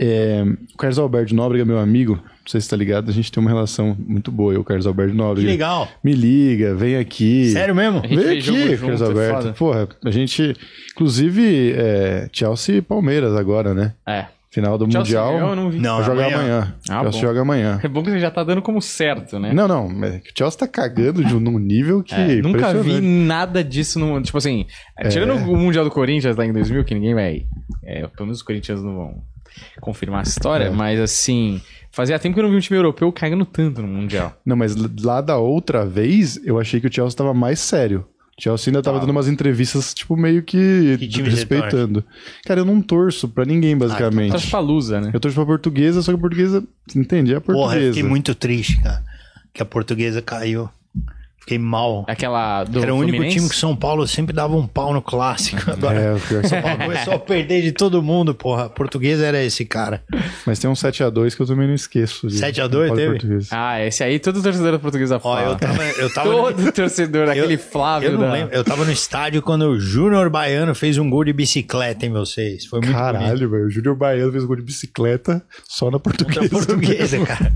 é, 0.00 0.42
o 0.72 0.76
Carlos 0.78 0.98
Alberto 0.98 1.34
Nóbrega, 1.34 1.64
meu 1.64 1.78
amigo, 1.78 2.14
não 2.14 2.48
sei 2.48 2.60
se 2.60 2.68
tá 2.70 2.74
ligado, 2.76 3.10
a 3.10 3.12
gente 3.12 3.30
tem 3.30 3.40
uma 3.40 3.50
relação 3.50 3.94
muito 4.06 4.32
boa, 4.32 4.54
eu, 4.54 4.62
o 4.62 4.64
Carlos 4.64 4.86
Alberto 4.86 5.12
Que 5.12 5.18
Nóbrega. 5.18 5.48
legal. 5.48 5.88
Me 6.02 6.12
liga, 6.14 6.74
vem 6.74 6.96
aqui. 6.96 7.50
Sério 7.50 7.74
mesmo? 7.74 8.00
A 8.02 8.06
gente 8.06 8.16
Vem 8.16 8.38
aqui, 8.38 8.40
junto, 8.40 8.80
Carlos 8.80 9.02
é 9.02 9.04
Alberto. 9.04 9.42
foda. 9.42 9.52
Porra, 9.52 9.88
a 10.04 10.10
gente. 10.10 10.56
Inclusive, 10.92 11.72
é, 11.76 12.28
Chelsea 12.32 12.76
e 12.76 12.82
Palmeiras 12.82 13.36
agora, 13.36 13.74
né? 13.74 13.92
É. 14.06 14.26
Final 14.52 14.76
do 14.76 14.84
Chelsea 14.84 15.00
Mundial. 15.00 15.32
ganhou, 15.32 15.48
eu 15.50 15.56
não 15.56 15.70
vi. 15.70 15.78
Não, 15.78 15.96
vai 15.96 16.04
jogar 16.04 16.26
amanhã. 16.26 16.38
amanhã. 16.38 16.74
Ah, 16.90 17.00
Chelsea 17.00 17.10
bom. 17.10 17.26
joga 17.26 17.40
amanhã. 17.40 17.80
É 17.82 17.88
bom 17.88 18.02
que 18.02 18.10
você 18.10 18.20
já 18.20 18.30
tá 18.30 18.44
dando 18.44 18.60
como 18.60 18.82
certo, 18.82 19.38
né? 19.38 19.52
Não, 19.54 19.66
não. 19.66 19.86
O 19.86 20.20
Chelsea 20.36 20.58
tá 20.58 20.68
cagando 20.68 21.24
de 21.24 21.34
um 21.34 21.40
num 21.40 21.58
nível 21.58 22.02
que. 22.02 22.14
É, 22.14 22.36
nunca 22.42 22.74
vi 22.74 23.00
nada 23.00 23.64
disso 23.64 23.98
no. 23.98 24.20
Tipo 24.20 24.36
assim, 24.38 24.66
é, 24.98 25.08
tirando 25.08 25.34
o 25.50 25.56
Mundial 25.56 25.84
do 25.84 25.90
Corinthians 25.90 26.36
lá 26.36 26.44
em 26.44 26.52
2000, 26.52 26.84
que 26.84 26.94
ninguém 26.94 27.14
vai. 27.14 27.46
É, 27.82 28.06
pelo 28.08 28.26
menos 28.26 28.38
os 28.38 28.42
Corinthians 28.42 28.82
não 28.82 28.94
vão 28.94 29.22
confirmar 29.80 30.20
essa 30.22 30.30
história, 30.32 30.64
É. 30.66 30.70
mas 30.70 31.00
assim. 31.00 31.60
Fazia 31.94 32.18
tempo 32.18 32.32
que 32.32 32.40
eu 32.40 32.44
não 32.44 32.50
vi 32.50 32.56
um 32.56 32.60
time 32.60 32.78
europeu 32.78 33.12
cagando 33.12 33.44
tanto 33.44 33.82
no 33.82 33.88
Mundial. 33.88 34.32
Não, 34.46 34.56
mas 34.56 34.74
lá 35.02 35.20
da 35.20 35.36
outra 35.36 35.84
vez, 35.84 36.40
eu 36.42 36.58
achei 36.58 36.80
que 36.80 36.86
o 36.86 36.92
Chelsea 36.92 37.14
tava 37.14 37.34
mais 37.34 37.58
sério. 37.60 38.06
O 38.42 38.50
Chelsea 38.56 38.70
ainda 38.72 38.82
tava 38.82 38.98
dando 38.98 39.10
umas 39.10 39.28
entrevistas, 39.28 39.94
tipo, 39.94 40.16
meio 40.16 40.42
que, 40.42 40.98
Que 40.98 41.22
respeitando. 41.22 42.04
Cara, 42.44 42.58
eu 42.60 42.64
não 42.64 42.82
torço 42.82 43.28
pra 43.28 43.44
ninguém, 43.44 43.78
basicamente. 43.78 44.32
Torce 44.32 44.50
pra 44.50 44.58
Lusa, 44.58 45.00
né? 45.00 45.10
eu 45.14 45.20
torço 45.20 45.36
pra 45.36 45.46
portuguesa, 45.46 46.02
só 46.02 46.10
que 46.10 46.16
a 46.16 46.20
portuguesa, 46.20 46.64
entende? 46.96 47.32
É 47.32 47.36
a 47.36 47.40
Porra, 47.40 47.54
eu 47.56 47.60
portuguesa. 47.62 47.94
fiquei 47.94 48.08
muito 48.08 48.34
triste, 48.34 48.82
cara. 48.82 49.00
Que 49.54 49.62
a 49.62 49.64
portuguesa 49.64 50.20
caiu. 50.20 50.68
Fiquei 51.42 51.58
mal. 51.58 52.04
Aquela 52.08 52.62
do 52.64 52.80
Era 52.80 52.94
o 52.94 52.98
único 52.98 53.16
Fluminense? 53.16 53.36
time 53.36 53.48
que 53.50 53.56
São 53.56 53.74
Paulo 53.74 54.06
sempre 54.06 54.32
dava 54.32 54.54
um 54.54 54.64
pau 54.66 54.92
no 54.94 55.02
clássico. 55.02 55.70
Agora 55.70 55.98
É, 56.00 56.12
o 56.14 56.20
pior 56.20 56.40
que 56.42 56.48
São 56.48 56.62
Paulo 56.62 56.78
começou 56.78 57.14
a 57.14 57.18
perder 57.18 57.62
de 57.62 57.72
todo 57.72 58.00
mundo, 58.02 58.32
porra. 58.34 58.66
A 58.66 58.68
portuguesa 58.68 59.26
era 59.26 59.42
esse 59.42 59.64
cara. 59.64 60.02
Mas 60.46 60.58
tem 60.60 60.70
um 60.70 60.74
7x2 60.74 61.34
que 61.34 61.42
eu 61.42 61.46
também 61.46 61.66
não 61.66 61.74
esqueço. 61.74 62.28
de 62.28 62.38
7 62.38 62.60
a 62.60 62.66
2 62.68 62.88
São 62.88 62.96
Paulo 62.96 63.00
e 63.00 63.04
teve? 63.04 63.18
Portuguesa. 63.18 63.48
Ah, 63.50 63.84
esse 63.84 64.04
aí 64.04 64.18
todo 64.20 64.40
torcedor 64.42 64.78
portuguesa 64.78 65.16
Ó, 65.16 65.18
fala. 65.20 65.42
eu 65.42 65.56
tava, 65.56 65.82
eu 65.84 66.14
tava 66.14 66.30
Todo 66.32 66.72
torcedor, 66.72 67.28
aquele 67.28 67.56
Flávio 67.58 68.08
Eu 68.10 68.12
não 68.12 68.20
da... 68.20 68.32
lembro. 68.32 68.54
Eu 68.54 68.62
tava 68.64 68.84
no 68.84 68.92
estádio 68.92 69.42
quando 69.42 69.62
o 69.62 69.80
Júnior 69.80 70.30
Baiano 70.30 70.74
fez 70.76 70.96
um 70.96 71.10
gol 71.10 71.24
de 71.24 71.32
bicicleta 71.32 72.06
em 72.06 72.12
vocês. 72.12 72.66
Foi 72.66 72.80
muito. 72.80 72.92
Caralho, 72.92 73.50
velho. 73.50 73.66
O 73.66 73.70
Júnior 73.70 73.96
Baiano 73.96 74.30
fez 74.30 74.44
gol 74.44 74.56
de 74.56 74.62
bicicleta 74.62 75.42
só 75.68 75.90
na 75.90 75.98
portuguesa. 75.98 76.40
Da 76.42 76.48
portuguesa, 76.48 77.18
cara. 77.26 77.52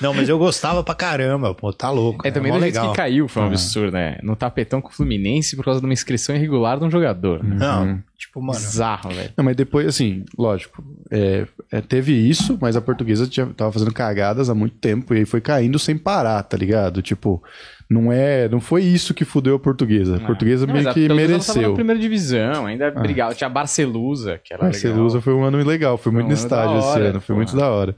Não, 0.00 0.14
mas 0.14 0.28
eu 0.28 0.38
gostava 0.38 0.82
pra 0.84 0.94
caramba, 0.94 1.52
pô, 1.54 1.72
tá 1.72 1.90
louco. 1.90 2.26
É 2.26 2.30
também 2.30 2.52
mó 2.52 2.58
do 2.58 2.62
jeito 2.62 2.74
legal. 2.76 2.90
que 2.92 2.96
caiu, 2.96 3.23
foi 3.28 3.42
um 3.42 3.46
absurdo, 3.46 3.92
né? 3.92 4.18
No 4.22 4.36
tapetão 4.36 4.80
com 4.80 4.88
o 4.88 4.92
Fluminense 4.92 5.56
por 5.56 5.64
causa 5.64 5.80
de 5.80 5.86
uma 5.86 5.92
inscrição 5.92 6.34
irregular 6.34 6.78
de 6.78 6.84
um 6.84 6.90
jogador. 6.90 7.42
Não, 7.42 8.02
tipo, 8.16 8.40
mano. 8.40 8.58
Bizarro, 8.58 9.10
velho. 9.10 9.30
Não, 9.36 9.44
mas 9.44 9.56
depois, 9.56 9.86
assim, 9.86 10.24
lógico, 10.38 10.82
é, 11.10 11.46
é, 11.70 11.80
teve 11.80 12.12
isso, 12.12 12.58
mas 12.60 12.76
a 12.76 12.80
portuguesa 12.80 13.26
tinha, 13.26 13.46
tava 13.46 13.72
fazendo 13.72 13.92
cagadas 13.92 14.48
há 14.48 14.54
muito 14.54 14.76
tempo 14.76 15.14
e 15.14 15.18
aí 15.18 15.24
foi 15.24 15.40
caindo 15.40 15.78
sem 15.78 15.96
parar, 15.96 16.42
tá 16.42 16.56
ligado? 16.56 17.02
Tipo, 17.02 17.42
não 17.88 18.12
é, 18.12 18.48
não 18.48 18.60
foi 18.60 18.82
isso 18.82 19.12
que 19.14 19.24
fudeu 19.24 19.56
a 19.56 19.58
portuguesa. 19.58 20.16
A 20.16 20.20
portuguesa 20.20 20.66
Não, 20.66 20.74
meio 20.74 20.88
a 20.88 20.94
que 20.94 21.00
Portuguesa 21.06 21.32
ela 21.32 21.40
tava 21.40 21.54
mereceu. 21.54 21.68
na 21.70 21.74
primeira 21.74 22.00
divisão, 22.00 22.66
ainda 22.66 22.90
brigava. 22.90 23.34
Tinha 23.34 23.46
a 23.46 23.50
Barcelusa, 23.50 24.40
que 24.42 24.52
era 24.54 24.62
Marcelusa 24.64 25.18
legal. 25.18 25.22
foi 25.22 25.34
um 25.34 25.44
ano 25.44 25.58
legal, 25.58 25.98
foi 25.98 26.12
muito 26.12 26.24
um 26.24 26.28
no 26.28 26.34
ano 26.34 26.42
estádio 26.42 26.74
da 26.74 26.78
esse 26.78 27.00
ano, 27.00 27.20
foi 27.20 27.36
muito 27.36 27.56
da 27.56 27.70
hora. 27.70 27.94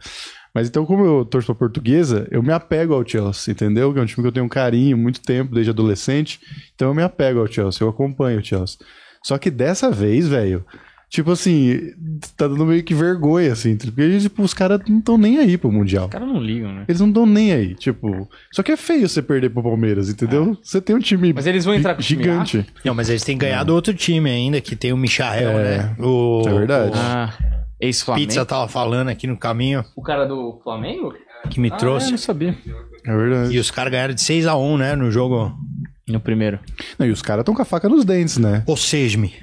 Mas 0.57 0.69
então, 0.69 0.87
como 0.87 1.05
eu 1.05 1.23
torço 1.23 1.49
pra 1.49 1.55
portuguesa, 1.55 2.27
eu 2.31 2.43
me 2.43 2.51
apego 2.51 2.95
ao 2.95 3.07
Chelsea, 3.07 3.53
entendeu? 3.53 3.93
Que 3.93 3.99
é 3.99 4.03
um 4.03 4.07
time 4.07 4.23
que 4.23 4.28
eu 4.28 4.33
tenho 4.33 4.47
um 4.47 4.49
carinho 4.49 4.97
muito 4.97 5.20
tempo, 5.20 5.55
desde 5.55 5.69
adolescente. 5.69 6.41
Então 6.74 6.89
eu 6.89 6.95
me 6.95 7.03
apego 7.03 7.41
ao 7.41 7.47
Chelsea, 7.47 7.85
eu 7.85 7.91
acompanho 7.91 8.41
o 8.41 8.43
Chelsea. 8.43 8.78
Só 9.23 9.37
que 9.37 9.51
dessa 9.51 9.91
vez, 9.91 10.27
velho, 10.27 10.65
tipo 11.11 11.31
assim, 11.31 11.78
tá 12.39 12.49
dando 12.49 12.65
meio 12.65 12.83
que 12.83 12.95
vergonha, 12.95 13.53
assim. 13.53 13.77
Porque, 13.77 14.19
tipo, 14.19 14.43
os 14.43 14.55
caras 14.55 14.81
não 14.89 14.99
estão 14.99 15.19
nem 15.19 15.37
aí 15.37 15.59
pro 15.59 15.70
Mundial. 15.70 16.07
Os 16.07 16.11
caras 16.11 16.27
não 16.27 16.43
ligam, 16.43 16.73
né? 16.73 16.85
Eles 16.89 17.03
não 17.03 17.09
estão 17.09 17.27
nem 17.27 17.53
aí, 17.53 17.74
tipo. 17.74 18.27
Só 18.51 18.62
que 18.62 18.73
é 18.73 18.78
feio 18.78 19.07
você 19.07 19.20
perder 19.20 19.51
pro 19.51 19.62
Palmeiras, 19.62 20.09
entendeu? 20.09 20.57
Você 20.62 20.81
tem 20.81 20.97
um 20.97 21.01
time. 21.01 21.35
Mas 21.35 21.47
eles 21.47 21.66
vão 21.66 21.74
entrar 21.74 21.95
com 21.95 22.01
gigante. 22.01 22.65
Não, 22.83 22.95
mas 22.95 23.11
eles 23.11 23.23
têm 23.23 23.37
ganhado 23.37 23.74
outro 23.74 23.93
time 23.93 24.31
ainda, 24.31 24.59
que 24.59 24.74
tem 24.74 24.91
o 24.91 24.97
Michael, 24.97 25.51
É, 25.51 25.78
né? 25.78 25.97
O, 25.99 26.45
é 26.49 26.55
verdade. 26.55 26.93
o 26.93 26.95
Ah, 26.99 27.35
ex-Flamengo. 27.81 28.27
Pizza 28.28 28.44
tava 28.47 28.69
falando 28.69 29.09
aqui 29.09 29.27
no 29.27 29.36
caminho 29.36 29.85
O 29.97 30.03
cara 30.03 30.24
do 30.27 30.61
Flamengo? 30.62 31.15
que 31.51 31.61
me 31.61 31.70
Ah, 31.70 31.77
trouxe. 31.77 32.07
eu 32.09 32.11
não 32.12 32.19
sabia. 32.19 32.57
É 33.07 33.16
verdade. 33.16 33.55
E 33.55 33.59
os 33.59 33.70
caras 33.70 33.93
ganharam 33.93 34.15
de 34.15 34.20
6x1, 34.20 34.77
né? 34.78 34.97
No 34.97 35.11
jogo. 35.11 35.53
No 36.09 36.20
primeiro. 36.20 36.61
Não, 36.97 37.05
e 37.05 37.11
os 37.11 37.20
caras 37.20 37.41
estão 37.43 37.53
com 37.53 37.62
a 37.62 37.65
faca 37.65 37.89
nos 37.89 38.05
dentes, 38.05 38.39
né? 38.39 38.62
Ou 38.65 38.77
seja-me. 38.77 39.35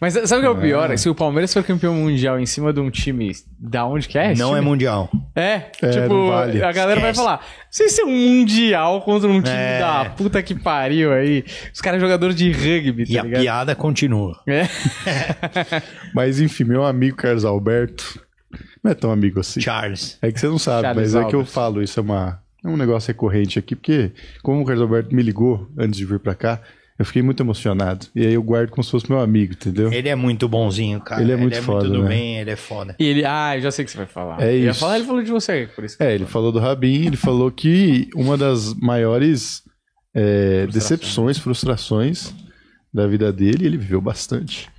Mas 0.00 0.14
sabe 0.14 0.36
o 0.36 0.40
que 0.40 0.46
é 0.46 0.50
o 0.50 0.56
pior? 0.56 0.96
Se 0.96 1.08
o 1.08 1.14
Palmeiras 1.16 1.52
for 1.52 1.64
campeão 1.64 1.94
mundial 1.96 2.38
em 2.38 2.46
cima 2.46 2.72
de 2.72 2.78
um 2.78 2.90
time 2.90 3.32
da 3.58 3.84
onde 3.84 4.06
que 4.06 4.16
é? 4.16 4.32
Não 4.36 4.52
é 4.54 4.60
time? 4.60 4.70
mundial. 4.70 5.10
É, 5.34 5.62
É, 5.82 5.90
tipo, 5.90 6.28
vale. 6.28 6.62
a 6.62 6.70
galera 6.70 7.00
vai 7.00 7.10
Esquece. 7.10 7.26
falar, 7.28 7.44
se 7.68 7.84
isso 7.86 8.02
é 8.02 8.04
um 8.04 8.10
mundial 8.38 9.02
contra 9.02 9.28
um 9.28 9.42
time 9.42 9.56
É. 9.56 9.80
da 9.80 10.04
puta 10.10 10.40
que 10.44 10.54
pariu 10.54 11.12
aí, 11.12 11.44
os 11.74 11.80
caras 11.80 12.00
jogadores 12.00 12.36
de 12.36 12.52
rugby, 12.52 13.04
tá 13.04 13.12
E 13.12 13.18
a 13.18 13.22
ligado? 13.24 13.42
piada 13.42 13.74
continua. 13.74 14.38
É. 14.46 14.68
Mas 16.14 16.40
enfim, 16.40 16.62
meu 16.64 16.84
amigo 16.84 17.16
Carlos 17.16 17.44
Alberto. 17.44 18.20
Não 18.82 18.90
é 18.90 18.94
tão 18.94 19.10
amigo 19.10 19.40
assim. 19.40 19.60
Charles. 19.60 20.18
É 20.22 20.30
que 20.30 20.38
você 20.38 20.46
não 20.48 20.58
sabe, 20.58 20.82
Charles 20.82 21.14
mas 21.14 21.24
é 21.24 21.28
que 21.28 21.34
eu 21.36 21.44
falo, 21.44 21.82
isso 21.82 21.98
é, 22.00 22.02
uma, 22.02 22.41
é 22.64 22.68
um 22.68 22.76
negócio 22.76 23.08
recorrente 23.08 23.58
aqui, 23.58 23.74
porque 23.74 24.12
como 24.42 24.62
o 24.62 24.64
Carlos 24.64 24.82
Alberto 24.82 25.14
me 25.14 25.22
ligou 25.22 25.68
antes 25.76 25.96
de 25.96 26.04
vir 26.04 26.18
pra 26.18 26.34
cá, 26.34 26.60
eu 26.98 27.04
fiquei 27.04 27.22
muito 27.22 27.42
emocionado. 27.42 28.06
E 28.14 28.24
aí 28.24 28.34
eu 28.34 28.42
guardo 28.42 28.70
como 28.70 28.84
se 28.84 28.90
fosse 28.90 29.10
meu 29.10 29.18
amigo, 29.18 29.54
entendeu? 29.54 29.92
Ele 29.92 30.08
é 30.08 30.14
muito 30.14 30.48
bonzinho, 30.48 31.00
cara. 31.00 31.20
Ele 31.20 31.32
é 31.32 31.36
muito 31.36 31.60
foda, 31.62 31.88
do 31.88 32.02
né? 32.02 32.08
bem, 32.08 32.38
ele 32.38 32.50
é 32.50 32.56
foda. 32.56 32.94
E 32.98 33.04
ele, 33.04 33.24
ah, 33.24 33.56
eu 33.56 33.62
já 33.62 33.70
sei 33.70 33.82
o 33.82 33.86
que 33.86 33.90
você 33.92 33.98
vai 33.98 34.06
falar. 34.06 34.40
É 34.40 34.52
Eu 34.54 34.58
ia 34.60 34.70
isso. 34.70 34.80
falar, 34.80 34.96
ele 34.98 35.06
falou 35.06 35.22
de 35.22 35.30
você, 35.30 35.68
por 35.74 35.84
isso. 35.84 35.96
que 35.96 36.04
É, 36.04 36.14
ele 36.14 36.26
falou 36.26 36.52
do 36.52 36.60
Rabin, 36.60 37.06
ele 37.06 37.16
falou 37.16 37.50
que 37.50 38.08
uma 38.14 38.36
das 38.36 38.74
maiores 38.74 39.62
é, 40.14 40.66
decepções, 40.66 41.38
frustrações 41.38 42.32
da 42.92 43.06
vida 43.06 43.32
dele, 43.32 43.66
ele 43.66 43.78
viveu 43.78 44.00
bastante. 44.00 44.70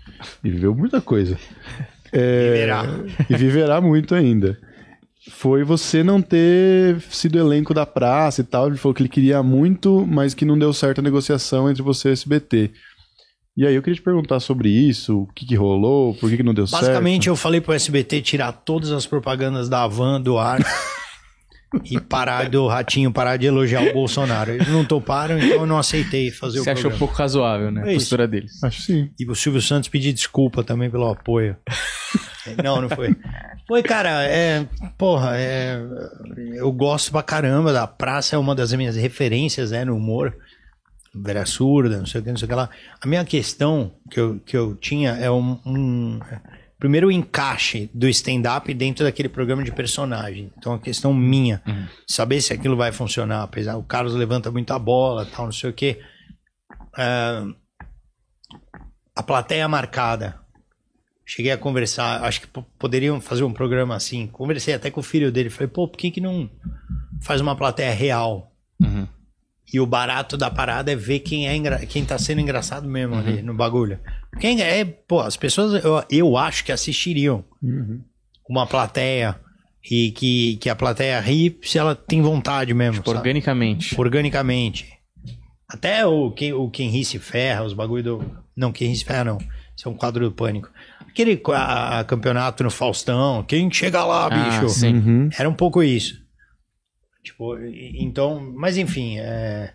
E 0.43 0.49
viveu 0.49 0.73
muita 0.73 1.01
coisa. 1.01 1.37
É, 2.13 2.51
Viverá. 2.51 2.85
E 3.29 3.35
viverá 3.35 3.81
muito 3.81 4.13
ainda. 4.15 4.57
Foi 5.31 5.63
você 5.63 6.03
não 6.03 6.21
ter 6.21 6.99
sido 7.09 7.39
elenco 7.39 7.73
da 7.73 7.85
praça 7.85 8.41
e 8.41 8.43
tal. 8.43 8.67
Ele 8.67 8.77
falou 8.77 8.93
que 8.93 9.01
ele 9.01 9.09
queria 9.09 9.41
muito, 9.41 10.05
mas 10.05 10.33
que 10.33 10.45
não 10.45 10.57
deu 10.57 10.73
certo 10.73 10.99
a 10.99 11.01
negociação 11.01 11.69
entre 11.69 11.81
você 11.81 12.09
e 12.09 12.11
o 12.11 12.13
SBT. 12.13 12.71
E 13.55 13.67
aí 13.67 13.75
eu 13.75 13.81
queria 13.83 13.95
te 13.95 14.01
perguntar 14.01 14.39
sobre 14.39 14.67
isso, 14.69 15.21
o 15.21 15.27
que, 15.33 15.45
que 15.45 15.55
rolou, 15.55 16.15
por 16.15 16.27
que, 16.27 16.37
que 16.37 16.43
não 16.43 16.55
deu 16.55 16.65
Basicamente, 16.67 17.25
certo. 17.25 17.27
eu 17.27 17.35
falei 17.35 17.61
pro 17.61 17.71
SBT 17.73 18.21
tirar 18.21 18.51
todas 18.51 18.91
as 18.91 19.05
propagandas 19.05 19.69
da 19.69 19.85
Van 19.85 20.19
do 20.19 20.39
ar 20.39 20.59
e 21.85 21.99
parar 22.01 22.49
do 22.49 22.65
Ratinho, 22.65 23.11
parar 23.13 23.37
de 23.37 23.45
elogiar 23.45 23.83
o 23.83 23.93
Bolsonaro. 23.93 24.53
Eles 24.53 24.67
não 24.69 24.83
toparam, 24.83 25.37
então 25.37 25.49
eu 25.61 25.65
não 25.67 25.77
aceitei 25.77 26.31
fazer 26.31 26.59
Você 26.61 26.69
o 26.69 26.73
achou 26.73 26.81
programa. 26.89 26.99
pouco 26.99 27.13
razoável, 27.13 27.69
né? 27.71 27.83
É 27.85 27.91
A 27.91 27.93
postura 27.93 28.27
deles. 28.27 28.63
Acho 28.63 28.81
sim. 28.81 29.09
E 29.19 29.29
o 29.29 29.35
Silvio 29.35 29.61
Santos 29.61 29.87
pedir 29.87 30.13
desculpa 30.13 30.63
também 30.63 30.89
pelo 30.89 31.07
apoio. 31.07 31.55
Não, 32.63 32.81
não 32.81 32.89
foi. 32.89 33.15
Foi, 33.67 33.81
cara, 33.83 34.23
é. 34.23 34.67
Porra, 34.97 35.31
é. 35.37 35.79
Eu 36.55 36.71
gosto 36.71 37.11
pra 37.11 37.23
caramba 37.23 37.71
da 37.71 37.87
praça, 37.87 38.35
é 38.35 38.39
uma 38.39 38.53
das 38.55 38.73
minhas 38.73 38.95
referências, 38.95 39.71
né, 39.71 39.85
no 39.85 39.95
humor. 39.95 40.35
Vera 41.15 41.45
surda, 41.45 41.97
não 41.99 42.05
sei 42.07 42.21
o 42.21 42.23
que, 42.23 42.29
não 42.31 42.37
sei 42.37 42.45
o 42.45 42.49
que 42.49 42.55
lá. 42.55 42.69
A 43.01 43.07
minha 43.07 43.23
questão 43.23 43.93
que 44.09 44.19
eu, 44.19 44.39
que 44.39 44.57
eu 44.57 44.75
tinha 44.75 45.11
é 45.11 45.29
um. 45.29 45.59
um- 45.65 46.19
primeiro, 46.79 47.07
o 47.07 47.11
encaixe 47.11 47.89
do 47.93 48.09
stand-up 48.09 48.73
dentro 48.73 49.05
daquele 49.05 49.29
programa 49.29 49.63
de 49.63 49.71
personagem. 49.71 50.51
Então, 50.57 50.73
a 50.73 50.79
questão 50.79 51.13
minha, 51.13 51.61
saber 52.05 52.41
se 52.41 52.51
aquilo 52.51 52.75
vai 52.75 52.91
funcionar. 52.91 53.43
Apesar, 53.43 53.77
o 53.77 53.83
Carlos 53.83 54.13
levanta 54.15 54.51
muita 54.51 54.77
bola, 54.77 55.25
tal, 55.25 55.45
não 55.45 55.53
sei 55.53 55.69
o 55.69 55.73
que. 55.73 55.99
a 59.15 59.23
plateia 59.23 59.67
marcada. 59.67 60.39
Cheguei 61.25 61.51
a 61.51 61.57
conversar, 61.57 62.23
acho 62.23 62.41
que 62.41 62.47
po- 62.47 62.65
poderiam 62.77 63.21
fazer 63.21 63.43
um 63.43 63.53
programa 63.53 63.95
assim. 63.95 64.27
Conversei 64.27 64.73
até 64.73 64.91
com 64.91 64.99
o 64.99 65.03
filho 65.03 65.31
dele, 65.31 65.49
falei, 65.49 65.67
pô, 65.69 65.87
por 65.87 65.97
que 65.97 66.11
que 66.11 66.19
não 66.21 66.49
faz 67.21 67.39
uma 67.41 67.55
plateia 67.55 67.93
real? 67.93 68.51
Uhum. 68.81 69.07
E 69.73 69.79
o 69.79 69.85
barato 69.87 70.37
da 70.37 70.51
parada 70.51 70.91
é 70.91 70.95
ver 70.95 71.19
quem 71.21 71.47
é 71.47 71.55
engra... 71.55 71.85
quem 71.85 72.03
tá 72.05 72.17
sendo 72.17 72.41
engraçado 72.41 72.87
mesmo 72.87 73.15
ali 73.15 73.37
Uhum. 73.37 73.43
no 73.45 73.53
bagulho. 73.53 73.99
Quem 74.39 74.61
é, 74.61 74.83
pô, 74.83 75.21
as 75.21 75.37
pessoas 75.37 75.83
eu, 75.83 76.03
eu 76.09 76.37
acho 76.37 76.63
que 76.65 76.71
assistiriam 76.71 77.43
uma 78.47 78.67
plateia 78.67 79.39
e 79.89 80.11
que, 80.11 80.57
que 80.57 80.69
a 80.69 80.75
plateia 80.75 81.19
ri 81.19 81.57
se 81.63 81.77
ela 81.77 81.95
tem 81.95 82.21
vontade 82.21 82.73
mesmo, 82.73 82.97
Tipo, 82.97 83.11
organicamente. 83.11 83.99
organicamente. 83.99 84.93
Até 85.67 86.05
o 86.05 86.29
quem, 86.31 86.53
o 86.53 86.69
quem 86.69 86.89
ri 86.89 87.03
se 87.03 87.17
ferra, 87.17 87.63
os 87.63 87.73
bagulho 87.73 88.03
do. 88.03 88.31
Não, 88.55 88.71
quem 88.71 88.89
ri 88.89 88.95
se 88.95 89.03
ferra 89.05 89.23
não. 89.23 89.37
Isso 89.75 89.87
é 89.87 89.91
um 89.91 89.95
quadro 89.95 90.23
do 90.29 90.31
pânico. 90.35 90.69
Aquele 91.13 91.39
a- 91.49 91.99
a 91.99 92.03
campeonato 92.03 92.63
no 92.63 92.71
Faustão, 92.71 93.43
quem 93.43 93.71
chega 93.71 94.03
lá, 94.03 94.25
Ah, 94.25 94.29
bicho? 94.61 94.67
sim. 94.69 94.95
Uhum. 94.95 95.29
Era 95.37 95.47
um 95.47 95.53
pouco 95.53 95.83
isso. 95.83 96.19
Tipo, 97.23 97.55
então, 97.99 98.51
mas 98.55 98.77
enfim, 98.79 99.19
é, 99.19 99.73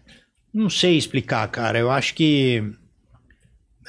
não 0.53 0.69
sei 0.69 0.97
explicar, 0.99 1.47
cara. 1.49 1.79
Eu 1.79 1.93
acho 1.93 2.13
que 2.15 2.63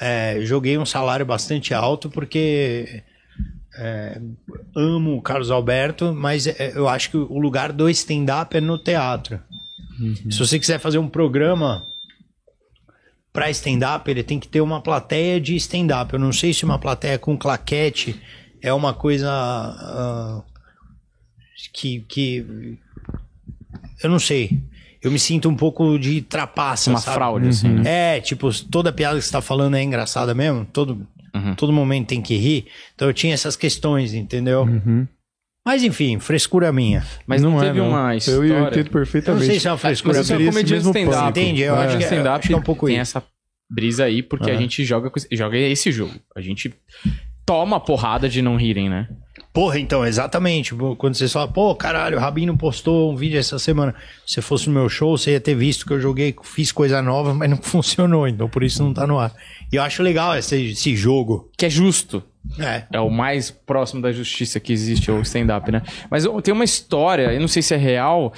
é, 0.00 0.38
joguei 0.42 0.78
um 0.78 0.86
salário 0.86 1.26
bastante 1.26 1.74
alto 1.74 2.08
porque 2.08 3.02
é, 3.76 4.20
amo 4.76 5.16
o 5.16 5.22
Carlos 5.22 5.50
Alberto, 5.50 6.14
mas 6.14 6.46
é, 6.46 6.72
eu 6.74 6.88
acho 6.88 7.10
que 7.10 7.16
o 7.16 7.38
lugar 7.40 7.72
do 7.72 7.90
stand-up 7.90 8.56
é 8.56 8.60
no 8.60 8.78
teatro. 8.78 9.40
Se 10.30 10.38
você 10.38 10.58
quiser 10.58 10.78
fazer 10.78 10.98
um 10.98 11.08
programa 11.08 11.84
para 13.32 13.50
stand-up, 13.50 14.10
ele 14.10 14.22
tem 14.22 14.38
que 14.38 14.48
ter 14.48 14.60
uma 14.60 14.80
plateia 14.80 15.40
de 15.40 15.54
stand-up. 15.56 16.12
Eu 16.12 16.18
não 16.18 16.32
sei 16.32 16.52
se 16.52 16.64
uma 16.64 16.78
plateia 16.78 17.18
com 17.18 17.36
claquete 17.36 18.20
é 18.62 18.72
uma 18.72 18.92
coisa 18.92 19.30
ah, 19.30 20.42
que, 21.72 22.00
que. 22.08 22.78
Eu 24.02 24.10
não 24.10 24.18
sei. 24.18 24.60
Eu 25.02 25.10
me 25.10 25.18
sinto 25.18 25.48
um 25.48 25.56
pouco 25.56 25.98
de 25.98 26.20
trapaça, 26.20 26.90
Uma 26.90 26.98
sabe? 27.00 27.14
fraude, 27.14 27.48
assim, 27.48 27.68
né? 27.68 28.16
É, 28.16 28.20
tipo, 28.20 28.50
toda 28.66 28.92
piada 28.92 29.18
que 29.18 29.24
você 29.24 29.32
tá 29.32 29.40
falando 29.40 29.74
é 29.76 29.82
engraçada 29.82 30.34
mesmo. 30.34 30.66
Todo, 30.66 31.06
Uhum. 31.32 31.54
todo 31.54 31.72
momento 31.72 32.08
tem 32.08 32.20
que 32.20 32.36
rir. 32.36 32.66
Então 32.94 33.06
eu 33.08 33.14
tinha 33.14 33.32
essas 33.32 33.54
questões, 33.56 34.12
entendeu? 34.12 34.66
Mas 35.66 35.82
enfim, 35.84 36.18
frescura 36.18 36.72
minha. 36.72 37.04
Mas 37.26 37.42
não, 37.42 37.62
é, 37.62 37.66
teve 37.66 37.80
uma 37.80 38.14
Eu, 38.14 38.18
história... 38.18 38.48
eu 38.52 38.66
entendo 38.66 38.86
Eu 38.86 38.92
perfeitamente. 38.92 39.44
não 39.44 39.50
sei 39.50 39.60
se 39.60 39.68
é 39.68 39.70
uma 39.70 39.78
frescura. 39.78 40.16
Mas 40.18 40.26
você 40.26 40.32
é 40.32 40.36
um 40.38 40.46
comediante 40.46 40.86
stand-up. 40.86 41.28
Entende? 41.30 41.60
Eu 41.62 41.74
acho 41.74 41.98
que 41.98 42.04
é- 42.04 42.28
acho 42.28 42.48
que 42.48 42.54
é 42.54 42.56
um 42.56 42.62
pouco 42.62 42.86
tem 42.86 42.94
isso. 42.96 43.18
essa 43.18 43.22
brisa 43.70 44.04
aí, 44.04 44.22
porque 44.22 44.50
a 44.50 44.54
É. 44.54 44.58
gente 44.58 44.82
joga, 44.84 45.12
joga 45.30 45.56
esse 45.58 45.92
jogo. 45.92 46.14
A 46.34 46.40
gente 46.40 46.74
toma 47.46 47.76
a 47.76 47.80
porrada 47.80 48.28
de 48.28 48.40
não 48.42 48.56
rirem, 48.56 48.88
né? 48.88 49.08
Porra, 49.52 49.78
então, 49.80 50.06
exatamente. 50.06 50.74
Quando 50.96 51.14
você 51.14 51.28
fala, 51.28 51.48
pô, 51.48 51.74
caralho, 51.74 52.16
o 52.16 52.20
Rabino 52.20 52.56
postou 52.56 53.12
um 53.12 53.16
vídeo 53.16 53.38
essa 53.38 53.58
semana. 53.58 53.94
Se 54.26 54.34
você 54.34 54.42
fosse 54.42 54.68
no 54.68 54.74
meu 54.74 54.88
show, 54.88 55.16
você 55.18 55.32
ia 55.32 55.40
ter 55.40 55.54
visto 55.56 55.84
que 55.86 55.92
eu 55.92 56.00
joguei, 56.00 56.34
fiz 56.42 56.70
coisa 56.72 57.02
nova, 57.02 57.34
mas 57.34 57.50
não 57.50 57.56
funcionou. 57.58 58.26
Então 58.28 58.48
por 58.48 58.62
isso 58.62 58.82
não 58.82 58.94
tá 58.94 59.06
no 59.06 59.18
ar. 59.18 59.32
E 59.72 59.76
eu 59.76 59.82
acho 59.82 60.02
legal 60.02 60.36
esse, 60.36 60.70
esse 60.70 60.94
jogo. 60.96 61.50
Que 61.58 61.66
é 61.66 61.70
justo. 61.70 62.22
É. 62.58 62.84
É 62.92 63.00
o 63.00 63.10
mais 63.10 63.50
próximo 63.50 64.02
da 64.02 64.12
justiça 64.12 64.58
que 64.58 64.72
existe, 64.72 65.10
o 65.10 65.20
stand-up, 65.20 65.70
né? 65.70 65.82
Mas 66.10 66.24
tem 66.42 66.52
uma 66.52 66.64
história, 66.64 67.32
eu 67.32 67.40
não 67.40 67.48
sei 67.48 67.62
se 67.62 67.74
é 67.74 67.76
real, 67.76 68.32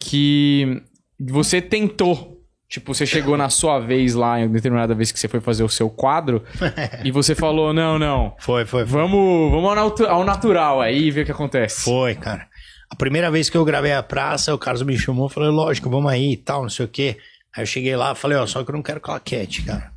que 0.00 0.82
você 1.18 1.60
tentou. 1.60 2.36
Tipo, 2.68 2.92
você 2.92 3.06
chegou 3.06 3.36
na 3.36 3.48
sua 3.48 3.78
vez 3.78 4.14
lá, 4.14 4.38
em 4.40 4.48
determinada 4.48 4.94
vez 4.94 5.10
que 5.10 5.18
você 5.18 5.26
foi 5.26 5.40
fazer 5.40 5.64
o 5.64 5.68
seu 5.70 5.88
quadro, 5.88 6.44
e 7.02 7.10
você 7.10 7.34
falou: 7.34 7.72
não, 7.72 7.98
não. 7.98 8.34
Foi, 8.38 8.66
foi, 8.66 8.86
foi. 8.86 9.00
Vamos, 9.00 9.50
vamos 9.50 9.78
ao, 9.78 10.10
ao 10.10 10.24
natural 10.24 10.80
aí 10.80 11.04
e 11.04 11.10
ver 11.10 11.22
o 11.22 11.24
que 11.24 11.32
acontece. 11.32 11.82
Foi, 11.82 12.14
cara. 12.14 12.46
A 12.90 12.96
primeira 12.96 13.30
vez 13.30 13.50
que 13.50 13.56
eu 13.56 13.64
gravei 13.64 13.92
a 13.92 14.02
praça, 14.02 14.54
o 14.54 14.58
Carlos 14.58 14.82
me 14.82 14.96
chamou, 14.98 15.28
falou, 15.28 15.50
lógico, 15.50 15.90
vamos 15.90 16.10
aí 16.10 16.32
e 16.32 16.36
tal, 16.36 16.62
não 16.62 16.70
sei 16.70 16.86
o 16.86 16.88
quê. 16.88 17.18
Aí 17.54 17.62
eu 17.62 17.66
cheguei 17.66 17.94
lá, 17.96 18.14
falei, 18.14 18.36
ó, 18.38 18.46
só 18.46 18.62
que 18.62 18.70
eu 18.70 18.74
não 18.74 18.82
quero 18.82 19.00
claquete, 19.00 19.62
cara. 19.62 19.92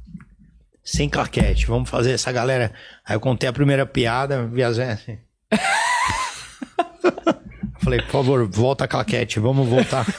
Sem 0.83 1.07
claquete, 1.09 1.67
vamos 1.67 1.89
fazer 1.89 2.11
essa 2.11 2.31
galera. 2.31 2.71
Aí 3.05 3.15
eu 3.15 3.19
contei 3.19 3.47
a 3.47 3.53
primeira 3.53 3.85
piada, 3.85 4.45
vi 4.47 4.63
a 4.63 4.71
Zé 4.71 4.91
assim. 4.91 5.17
falei, 7.83 8.01
por 8.01 8.11
favor, 8.11 8.47
volta 8.47 8.85
a 8.85 8.87
claquete, 8.87 9.39
vamos 9.39 9.67
voltar. 9.67 10.05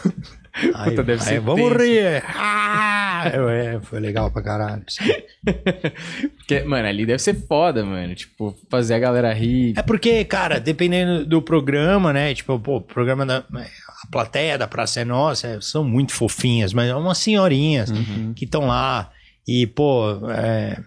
Aí, 0.74 0.94
Puta, 0.94 1.12
aí, 1.12 1.18
ser 1.18 1.40
vamos 1.40 1.62
tenso. 1.70 1.82
rir. 1.82 2.22
Ah! 2.26 3.30
Eu, 3.32 3.48
é, 3.48 3.80
foi 3.80 3.98
legal 4.00 4.30
pra 4.30 4.42
caralho. 4.42 4.84
Porque, 6.36 6.60
mano, 6.64 6.86
ali 6.86 7.06
deve 7.06 7.20
ser 7.20 7.34
foda, 7.46 7.82
mano. 7.82 8.14
Tipo, 8.14 8.54
fazer 8.70 8.92
a 8.94 8.98
galera 8.98 9.32
rir. 9.32 9.72
É 9.78 9.82
porque, 9.82 10.22
cara, 10.26 10.60
dependendo 10.60 11.24
do 11.24 11.40
programa, 11.40 12.12
né? 12.12 12.34
Tipo, 12.34 12.60
pô, 12.60 12.76
o 12.76 12.80
programa 12.82 13.24
da. 13.24 13.38
A 13.38 14.06
plateia 14.10 14.58
da 14.58 14.68
Praça 14.68 15.00
é 15.00 15.04
Nossa 15.06 15.46
é, 15.46 15.60
são 15.60 15.82
muito 15.82 16.12
fofinhas, 16.12 16.74
mas 16.74 16.90
é 16.90 16.94
umas 16.94 17.16
senhorinhas 17.16 17.90
que 18.36 18.44
estão 18.44 18.66
lá 18.66 19.10
e, 19.46 19.66
pô, 19.66 20.30
é, 20.30 20.78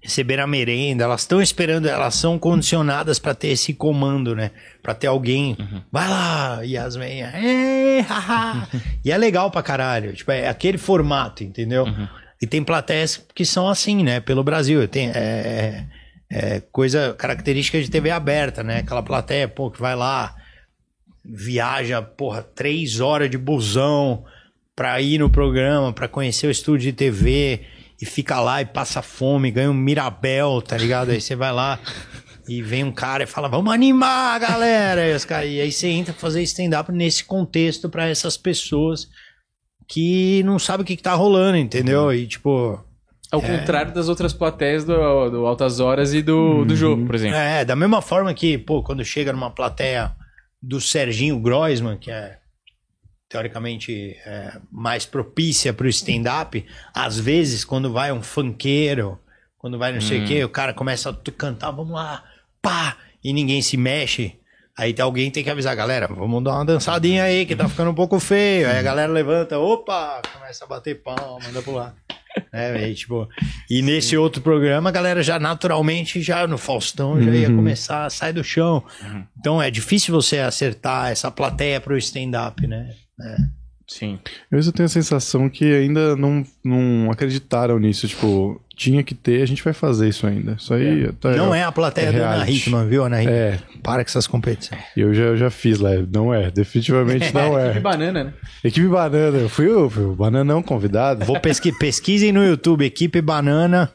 receberam 0.00 0.44
a 0.44 0.46
merenda, 0.46 1.04
elas 1.04 1.22
estão 1.22 1.42
esperando, 1.42 1.88
elas 1.88 2.14
são 2.14 2.38
condicionadas 2.38 3.18
pra 3.18 3.34
ter 3.34 3.48
esse 3.48 3.74
comando, 3.74 4.34
né? 4.34 4.52
Pra 4.82 4.94
ter 4.94 5.08
alguém, 5.08 5.56
vai 5.90 6.08
lá, 6.08 6.62
Yasmin, 6.62 7.20
é, 7.22 8.00
haha. 8.00 8.68
e 9.04 9.10
é 9.10 9.18
legal 9.18 9.50
pra 9.50 9.62
caralho, 9.62 10.12
tipo, 10.12 10.30
é 10.30 10.48
aquele 10.48 10.78
formato, 10.78 11.42
entendeu? 11.42 11.86
E 12.40 12.46
tem 12.46 12.62
plateias 12.62 13.24
que 13.34 13.44
são 13.44 13.68
assim, 13.68 14.02
né? 14.02 14.20
Pelo 14.20 14.44
Brasil, 14.44 14.86
tem 14.86 15.10
é, 15.10 15.86
é, 16.30 16.60
coisa 16.70 17.14
característica 17.14 17.80
de 17.80 17.90
TV 17.90 18.10
aberta, 18.10 18.62
né? 18.62 18.78
Aquela 18.78 19.02
plateia, 19.02 19.48
pô, 19.48 19.70
que 19.70 19.80
vai 19.80 19.96
lá, 19.96 20.34
viaja, 21.24 22.00
porra, 22.02 22.42
três 22.42 23.00
horas 23.00 23.30
de 23.30 23.38
busão 23.38 24.24
pra 24.76 25.00
ir 25.00 25.18
no 25.18 25.30
programa, 25.30 25.92
pra 25.92 26.06
conhecer 26.06 26.46
o 26.46 26.50
estúdio 26.50 26.90
de 26.90 26.92
TV 26.92 27.62
e 28.00 28.04
fica 28.04 28.38
lá 28.40 28.60
e 28.60 28.66
passa 28.66 29.00
fome, 29.00 29.50
ganha 29.50 29.70
um 29.70 29.74
Mirabel, 29.74 30.60
tá 30.60 30.76
ligado? 30.76 31.10
Aí 31.10 31.20
você 31.20 31.34
vai 31.34 31.50
lá 31.50 31.80
e 32.46 32.60
vem 32.62 32.84
um 32.84 32.92
cara 32.92 33.24
e 33.24 33.26
fala, 33.26 33.48
vamos 33.48 33.72
animar, 33.72 34.38
galera! 34.38 35.08
E, 35.08 35.14
os 35.14 35.24
caras- 35.24 35.48
e 35.48 35.60
aí 35.60 35.72
você 35.72 35.88
entra 35.88 36.12
pra 36.12 36.20
fazer 36.20 36.42
stand-up 36.42 36.92
nesse 36.92 37.24
contexto 37.24 37.88
pra 37.88 38.06
essas 38.06 38.36
pessoas 38.36 39.08
que 39.88 40.42
não 40.44 40.58
sabem 40.58 40.82
o 40.82 40.86
que, 40.86 40.96
que 40.96 41.02
tá 41.02 41.14
rolando, 41.14 41.56
entendeu? 41.56 42.12
E 42.12 42.26
tipo, 42.26 42.78
Ao 43.30 43.40
contrário 43.40 43.94
das 43.94 44.08
outras 44.08 44.32
plateias 44.32 44.84
do, 44.84 45.30
do 45.30 45.46
Altas 45.46 45.80
Horas 45.80 46.12
e 46.12 46.20
do, 46.22 46.64
do 46.64 46.76
jogo, 46.76 47.06
por 47.06 47.14
exemplo. 47.14 47.36
É, 47.38 47.64
da 47.64 47.74
mesma 47.74 48.02
forma 48.02 48.32
que, 48.34 48.58
pô, 48.58 48.82
quando 48.82 49.04
chega 49.04 49.32
numa 49.32 49.50
plateia 49.50 50.12
do 50.62 50.80
Serginho 50.80 51.38
Groisman, 51.40 51.96
que 51.96 52.10
é 52.10 52.36
teoricamente 53.28 54.16
é, 54.24 54.58
mais 54.70 55.04
propícia 55.04 55.72
pro 55.72 55.88
stand-up, 55.88 56.64
às 56.94 57.18
vezes 57.18 57.64
quando 57.64 57.92
vai 57.92 58.12
um 58.12 58.22
funkeiro, 58.22 59.18
quando 59.58 59.78
vai 59.78 59.92
não 59.92 60.00
sei 60.00 60.22
o 60.22 60.26
quê, 60.26 60.44
o 60.44 60.48
cara 60.48 60.72
começa 60.72 61.10
a 61.10 61.30
cantar, 61.32 61.70
vamos 61.70 61.94
lá, 61.94 62.22
pá, 62.62 62.96
e 63.22 63.32
ninguém 63.32 63.60
se 63.60 63.76
mexe. 63.76 64.38
Aí 64.78 64.94
alguém 65.00 65.30
tem 65.30 65.42
que 65.42 65.50
avisar, 65.50 65.74
galera, 65.74 66.06
vamos 66.06 66.44
dar 66.44 66.52
uma 66.52 66.64
dançadinha 66.64 67.24
aí, 67.24 67.46
que 67.46 67.56
tá 67.56 67.66
ficando 67.66 67.90
um 67.90 67.94
pouco 67.94 68.20
feio. 68.20 68.68
Aí 68.68 68.78
a 68.78 68.82
galera 68.82 69.10
levanta, 69.10 69.58
opa, 69.58 70.20
começa 70.34 70.64
a 70.64 70.68
bater 70.68 71.02
palma, 71.02 71.38
manda 71.42 71.62
pular. 71.62 71.96
É, 72.52 72.72
aí, 72.72 72.94
tipo, 72.94 73.26
e 73.70 73.80
nesse 73.80 74.16
outro 74.16 74.42
programa, 74.42 74.90
a 74.90 74.92
galera 74.92 75.22
já 75.22 75.38
naturalmente, 75.38 76.20
já 76.20 76.46
no 76.46 76.58
Faustão, 76.58 77.20
já 77.20 77.30
ia 77.30 77.48
começar 77.48 78.04
a 78.04 78.10
sair 78.10 78.34
do 78.34 78.44
chão. 78.44 78.84
Então 79.38 79.60
é 79.60 79.70
difícil 79.70 80.14
você 80.14 80.38
acertar 80.38 81.10
essa 81.10 81.30
plateia 81.30 81.80
pro 81.80 81.96
stand-up, 81.96 82.66
né? 82.66 82.94
Sim. 83.88 84.18
Eu 84.50 84.72
tenho 84.72 84.86
a 84.86 84.90
sensação 84.90 85.48
que 85.48 85.64
ainda 85.64 86.16
não, 86.16 86.44
não 86.64 87.10
acreditaram 87.10 87.78
nisso. 87.78 88.08
Tipo, 88.08 88.60
tinha 88.76 89.02
que 89.02 89.14
ter, 89.14 89.40
a 89.42 89.46
gente 89.46 89.64
vai 89.64 89.72
fazer 89.72 90.06
isso 90.08 90.26
ainda. 90.26 90.52
Isso 90.58 90.74
aí. 90.74 91.10
tá- 91.14 91.30
Não 91.32 91.54
é 91.54 91.64
a 91.64 91.72
plateia 91.72 92.08
é 92.08 92.12
do 92.12 92.22
Ana. 92.22 92.48
Hickman, 92.50 92.86
viu, 92.86 93.04
Ana 93.04 93.22
Hickman? 93.22 93.38
É, 93.38 93.58
Para 93.82 94.04
com 94.04 94.08
essas 94.10 94.26
competições. 94.26 94.80
eu 94.94 95.14
já, 95.14 95.22
eu 95.24 95.36
já 95.38 95.48
fiz 95.50 95.78
lá. 95.80 95.90
Não 96.12 96.32
é, 96.32 96.50
definitivamente 96.50 97.32
não 97.32 97.58
Equipe 97.58 97.78
é. 97.78 97.80
banana, 97.80 98.24
né? 98.24 98.34
Equipe 98.62 98.86
Banana, 98.86 99.38
eu 99.38 99.48
fui 99.48 99.66
o, 99.68 99.88
fui 99.88 100.04
o 100.04 100.14
Bananão 100.14 100.62
convidado. 100.62 101.24
Vou 101.24 101.40
pesqui 101.40 101.72
pesquisem 101.78 102.32
no 102.32 102.44
YouTube, 102.44 102.84
equipe 102.84 103.20
banana. 103.22 103.90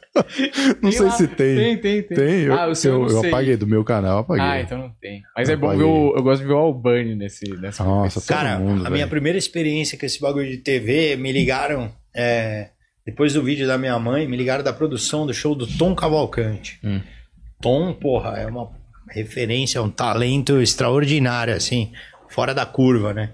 Não 0.82 0.92
sei 0.92 1.02
lá. 1.06 1.12
se 1.12 1.28
tem. 1.28 1.56
Tem, 1.56 1.78
tem, 1.78 2.02
tem. 2.04 2.18
Tem, 2.18 2.40
eu, 2.42 2.54
Ah, 2.54 2.68
o 2.68 2.76
seu 2.76 2.94
eu 3.04 3.08
eu, 3.08 3.24
eu 3.24 3.28
apaguei 3.30 3.56
do 3.56 3.68
meu 3.68 3.84
canal, 3.84 4.14
eu 4.14 4.20
apaguei. 4.20 4.44
Ah, 4.46 4.62
então 4.62 4.78
não 4.78 4.90
tem. 5.02 5.22
Mas 5.36 5.48
Eu 5.48 5.54
é 5.54 5.58
bom 5.58 5.78
ver 5.78 5.84
o. 5.84 6.14
Eu 6.18 6.24
gosto 6.24 6.42
de 6.42 6.48
ver 6.48 6.54
o 6.54 6.58
Albani 6.58 7.16
nesse, 7.16 7.50
nessa 7.60 7.84
Nossa. 7.84 8.22
Cara, 8.22 8.58
mundo, 8.58 8.80
a 8.86 8.90
minha 8.90 9.06
velho. 9.06 9.10
primeira 9.10 9.38
experiência 9.38 9.98
com 9.98 10.06
esse 10.06 10.20
bagulho 10.20 10.50
de 10.50 10.58
TV, 10.58 11.16
me 11.18 11.32
ligaram, 11.32 11.92
é, 12.16 12.70
depois 13.06 13.34
do 13.34 13.44
vídeo 13.44 13.68
da 13.68 13.78
minha 13.78 13.98
mãe, 13.98 14.28
me 14.28 14.38
ligaram 14.38 14.64
da 14.64 14.74
produção 14.74 15.26
do 15.26 15.34
show 15.34 15.56
do 15.56 15.66
Tom 15.66 15.96
Cavalcante. 15.96 16.80
Hum. 16.84 17.02
Tom, 17.60 17.94
porra, 17.94 18.38
é 18.38 18.46
uma 18.46 18.70
referência, 19.10 19.82
um 19.82 19.90
talento 19.90 20.62
extraordinário, 20.62 21.54
assim, 21.54 21.92
fora 22.30 22.54
da 22.54 22.66
curva, 22.66 23.14
né? 23.14 23.32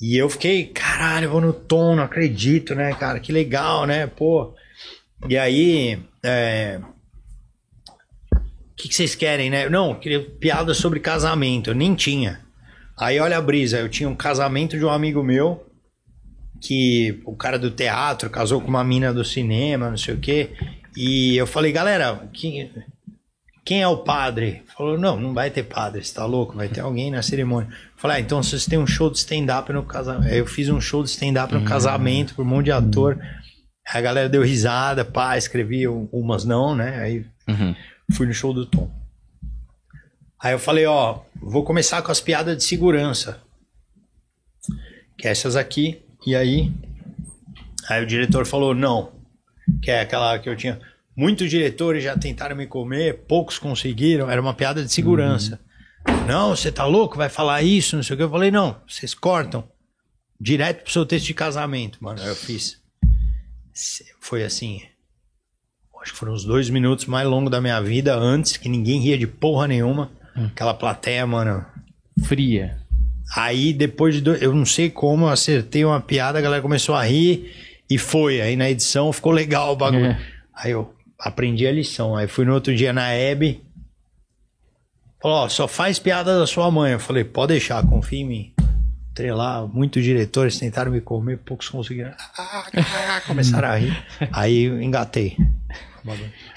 E 0.00 0.16
eu 0.16 0.28
fiquei, 0.28 0.66
caralho, 0.66 1.26
eu 1.26 1.30
vou 1.30 1.40
no 1.40 1.52
Tom, 1.52 1.96
não 1.96 2.04
acredito, 2.04 2.74
né, 2.74 2.92
cara? 2.94 3.18
Que 3.18 3.32
legal, 3.32 3.84
né? 3.84 4.06
Pô. 4.06 4.54
E 5.28 5.36
aí, 5.36 5.98
é, 6.22 6.80
o 8.32 8.76
que, 8.76 8.88
que 8.88 8.94
vocês 8.94 9.16
querem, 9.16 9.50
né? 9.50 9.68
Não, 9.68 9.94
queria 9.94 10.20
piada 10.20 10.72
sobre 10.72 11.00
casamento. 11.00 11.70
Eu 11.70 11.74
nem 11.74 11.94
tinha. 11.94 12.40
Aí 12.96 13.18
olha 13.18 13.38
a 13.38 13.42
brisa, 13.42 13.78
eu 13.78 13.88
tinha 13.88 14.08
um 14.08 14.14
casamento 14.14 14.78
de 14.78 14.84
um 14.84 14.90
amigo 14.90 15.22
meu, 15.22 15.67
que 16.60 17.20
o 17.24 17.36
cara 17.36 17.58
do 17.58 17.70
teatro 17.70 18.28
casou 18.30 18.60
com 18.60 18.68
uma 18.68 18.84
mina 18.84 19.12
do 19.12 19.24
cinema, 19.24 19.90
não 19.90 19.96
sei 19.96 20.14
o 20.14 20.18
quê. 20.18 20.50
E 20.96 21.36
eu 21.36 21.46
falei, 21.46 21.70
galera, 21.70 22.28
quem, 22.32 22.72
quem 23.64 23.82
é 23.82 23.86
o 23.88 23.98
padre? 23.98 24.62
Falou, 24.76 24.98
não, 24.98 25.18
não 25.20 25.32
vai 25.34 25.50
ter 25.50 25.62
padre, 25.64 26.02
você 26.04 26.12
tá 26.14 26.24
louco? 26.24 26.56
Vai 26.56 26.68
ter 26.68 26.80
alguém 26.80 27.10
na 27.10 27.22
cerimônia. 27.22 27.70
Eu 27.70 27.98
falei, 28.00 28.16
ah, 28.16 28.20
então 28.20 28.42
vocês 28.42 28.66
têm 28.66 28.78
um 28.78 28.86
show 28.86 29.10
de 29.10 29.18
stand-up 29.18 29.72
no 29.72 29.82
casamento. 29.84 30.32
Aí 30.32 30.38
eu 30.38 30.46
fiz 30.46 30.68
um 30.68 30.80
show 30.80 31.02
de 31.04 31.10
stand-up 31.10 31.52
no 31.54 31.64
casamento 31.64 32.34
por 32.34 32.42
um 32.42 32.48
monte 32.48 32.64
de 32.66 32.72
ator. 32.72 33.18
Aí 33.86 33.98
a 33.98 34.00
galera 34.00 34.28
deu 34.28 34.42
risada, 34.42 35.04
pá, 35.04 35.36
escrevi 35.38 35.86
um- 35.88 36.08
umas 36.12 36.44
não, 36.44 36.74
né? 36.74 36.98
Aí 37.00 37.24
Uhum. 37.48 37.74
fui 38.12 38.26
no 38.26 38.34
show 38.34 38.52
do 38.52 38.66
Tom. 38.66 38.90
Aí 40.40 40.52
eu 40.52 40.58
falei, 40.58 40.86
ó, 40.86 41.20
vou 41.40 41.64
começar 41.64 42.02
com 42.02 42.12
as 42.12 42.20
piadas 42.20 42.56
de 42.56 42.64
segurança. 42.64 43.40
Que 45.16 45.26
é 45.26 45.30
essas 45.30 45.56
aqui. 45.56 46.02
E 46.26 46.34
aí, 46.34 46.72
aí 47.88 48.02
o 48.02 48.06
diretor 48.06 48.46
falou, 48.46 48.74
não. 48.74 49.12
Que 49.82 49.90
é 49.90 50.00
aquela 50.00 50.38
que 50.38 50.48
eu 50.48 50.56
tinha. 50.56 50.80
Muitos 51.16 51.50
diretores 51.50 52.04
já 52.04 52.16
tentaram 52.16 52.56
me 52.56 52.66
comer, 52.66 53.24
poucos 53.26 53.58
conseguiram. 53.58 54.30
Era 54.30 54.40
uma 54.40 54.54
piada 54.54 54.84
de 54.84 54.92
segurança. 54.92 55.60
Não, 56.26 56.50
você 56.54 56.70
tá 56.70 56.84
louco? 56.84 57.16
Vai 57.16 57.28
falar 57.28 57.62
isso, 57.62 57.96
não 57.96 58.02
sei 58.02 58.14
o 58.14 58.16
que. 58.16 58.22
Eu 58.22 58.30
falei, 58.30 58.50
não, 58.50 58.76
vocês 58.86 59.14
cortam. 59.14 59.64
Direto 60.40 60.84
pro 60.84 60.92
seu 60.92 61.04
texto 61.04 61.26
de 61.26 61.34
casamento, 61.34 61.98
mano. 62.02 62.20
Aí 62.20 62.28
eu 62.28 62.36
fiz. 62.36 62.80
Foi 64.20 64.44
assim, 64.44 64.82
acho 66.00 66.12
que 66.12 66.18
foram 66.18 66.32
os 66.32 66.44
dois 66.44 66.70
minutos 66.70 67.06
mais 67.06 67.26
longos 67.26 67.50
da 67.50 67.60
minha 67.60 67.80
vida 67.80 68.16
antes, 68.16 68.56
que 68.56 68.68
ninguém 68.68 69.00
ria 69.00 69.18
de 69.18 69.26
porra 69.26 69.66
nenhuma. 69.66 70.10
Aquela 70.34 70.74
plateia, 70.74 71.26
mano. 71.26 71.64
Fria. 72.24 72.78
Aí 73.36 73.72
depois 73.72 74.14
de 74.14 74.20
dois, 74.20 74.40
eu 74.40 74.54
não 74.54 74.64
sei 74.64 74.88
como, 74.90 75.26
eu 75.26 75.30
acertei 75.30 75.84
uma 75.84 76.00
piada, 76.00 76.38
a 76.38 76.42
galera 76.42 76.62
começou 76.62 76.94
a 76.94 77.04
rir 77.04 77.52
e 77.88 77.98
foi. 77.98 78.40
Aí 78.40 78.56
na 78.56 78.70
edição 78.70 79.12
ficou 79.12 79.32
legal 79.32 79.72
o 79.72 79.76
bagulho. 79.76 80.06
É. 80.06 80.20
Aí 80.54 80.72
eu 80.72 80.94
aprendi 81.20 81.66
a 81.66 81.72
lição. 81.72 82.16
Aí 82.16 82.26
fui 82.26 82.44
no 82.44 82.54
outro 82.54 82.74
dia 82.74 82.92
na 82.92 83.12
Hebe. 83.12 83.62
Falou, 85.20 85.38
ó, 85.38 85.48
só 85.48 85.66
faz 85.66 85.98
piada 85.98 86.38
da 86.38 86.46
sua 86.46 86.70
mãe. 86.70 86.92
Eu 86.92 87.00
falei, 87.00 87.24
pode 87.24 87.52
deixar, 87.52 87.84
confia 87.86 88.20
em 88.20 88.24
mim. 88.24 88.54
Entrei 89.10 89.32
lá, 89.32 89.66
muitos 89.66 90.04
diretores 90.04 90.58
tentaram 90.58 90.92
me 90.92 91.00
comer, 91.00 91.38
poucos 91.38 91.68
conseguiram. 91.68 92.12
Ah, 92.38 93.20
Começaram 93.26 93.68
a 93.68 93.76
rir. 93.76 94.04
Aí 94.32 94.66
engatei. 94.66 95.36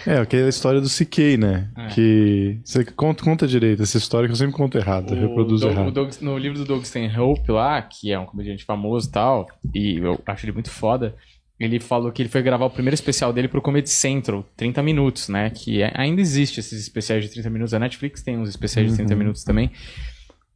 É, 0.05 0.18
aquela 0.18 0.49
história 0.49 0.80
do 0.81 0.88
CK, 0.89 1.38
né? 1.38 1.69
É. 1.77 1.88
Que. 1.88 2.59
Você 2.63 2.85
conta, 2.85 3.23
conta 3.23 3.47
direito 3.47 3.84
essa 3.84 3.97
história 3.97 4.27
que 4.27 4.31
eu 4.34 4.38
sempre 4.38 4.53
conto 4.55 4.77
errado, 4.77 5.13
eu 5.13 5.27
reproduzo 5.27 5.63
Doug- 5.65 5.73
errado. 5.76 5.88
o 5.88 5.91
Doug- 5.91 6.13
no 6.22 6.38
livro 6.38 6.57
do 6.59 6.65
Doug 6.65 6.84
Stanhope 6.84 7.51
lá, 7.51 7.81
que 7.81 8.11
é 8.11 8.19
um 8.19 8.26
comediante 8.26 8.63
famoso 8.63 9.07
e 9.09 9.11
tal, 9.11 9.47
e 9.73 9.97
eu 9.97 10.19
acho 10.26 10.45
ele 10.45 10.51
muito 10.53 10.69
foda, 10.69 11.15
ele 11.59 11.80
falou 11.80 12.11
que 12.11 12.22
ele 12.22 12.30
foi 12.30 12.41
gravar 12.41 12.65
o 12.65 12.69
primeiro 12.72 12.95
especial 12.95 13.31
dele 13.31 13.47
pro 13.47 13.61
Comedy 13.61 13.89
Central, 13.89 14.43
30 14.57 14.81
minutos, 14.81 15.30
né? 15.30 15.49
Que 15.51 15.81
é- 15.81 15.91
ainda 15.95 16.19
existe 16.22 16.59
esses 16.59 16.81
especiais 16.81 17.23
de 17.23 17.30
30 17.30 17.49
minutos. 17.51 17.73
A 17.73 17.80
Netflix 17.80 18.22
tem 18.23 18.38
uns 18.38 18.49
especiais 18.49 18.88
de 18.89 18.95
30 18.97 19.13
minutos 19.15 19.43
também. 19.43 19.69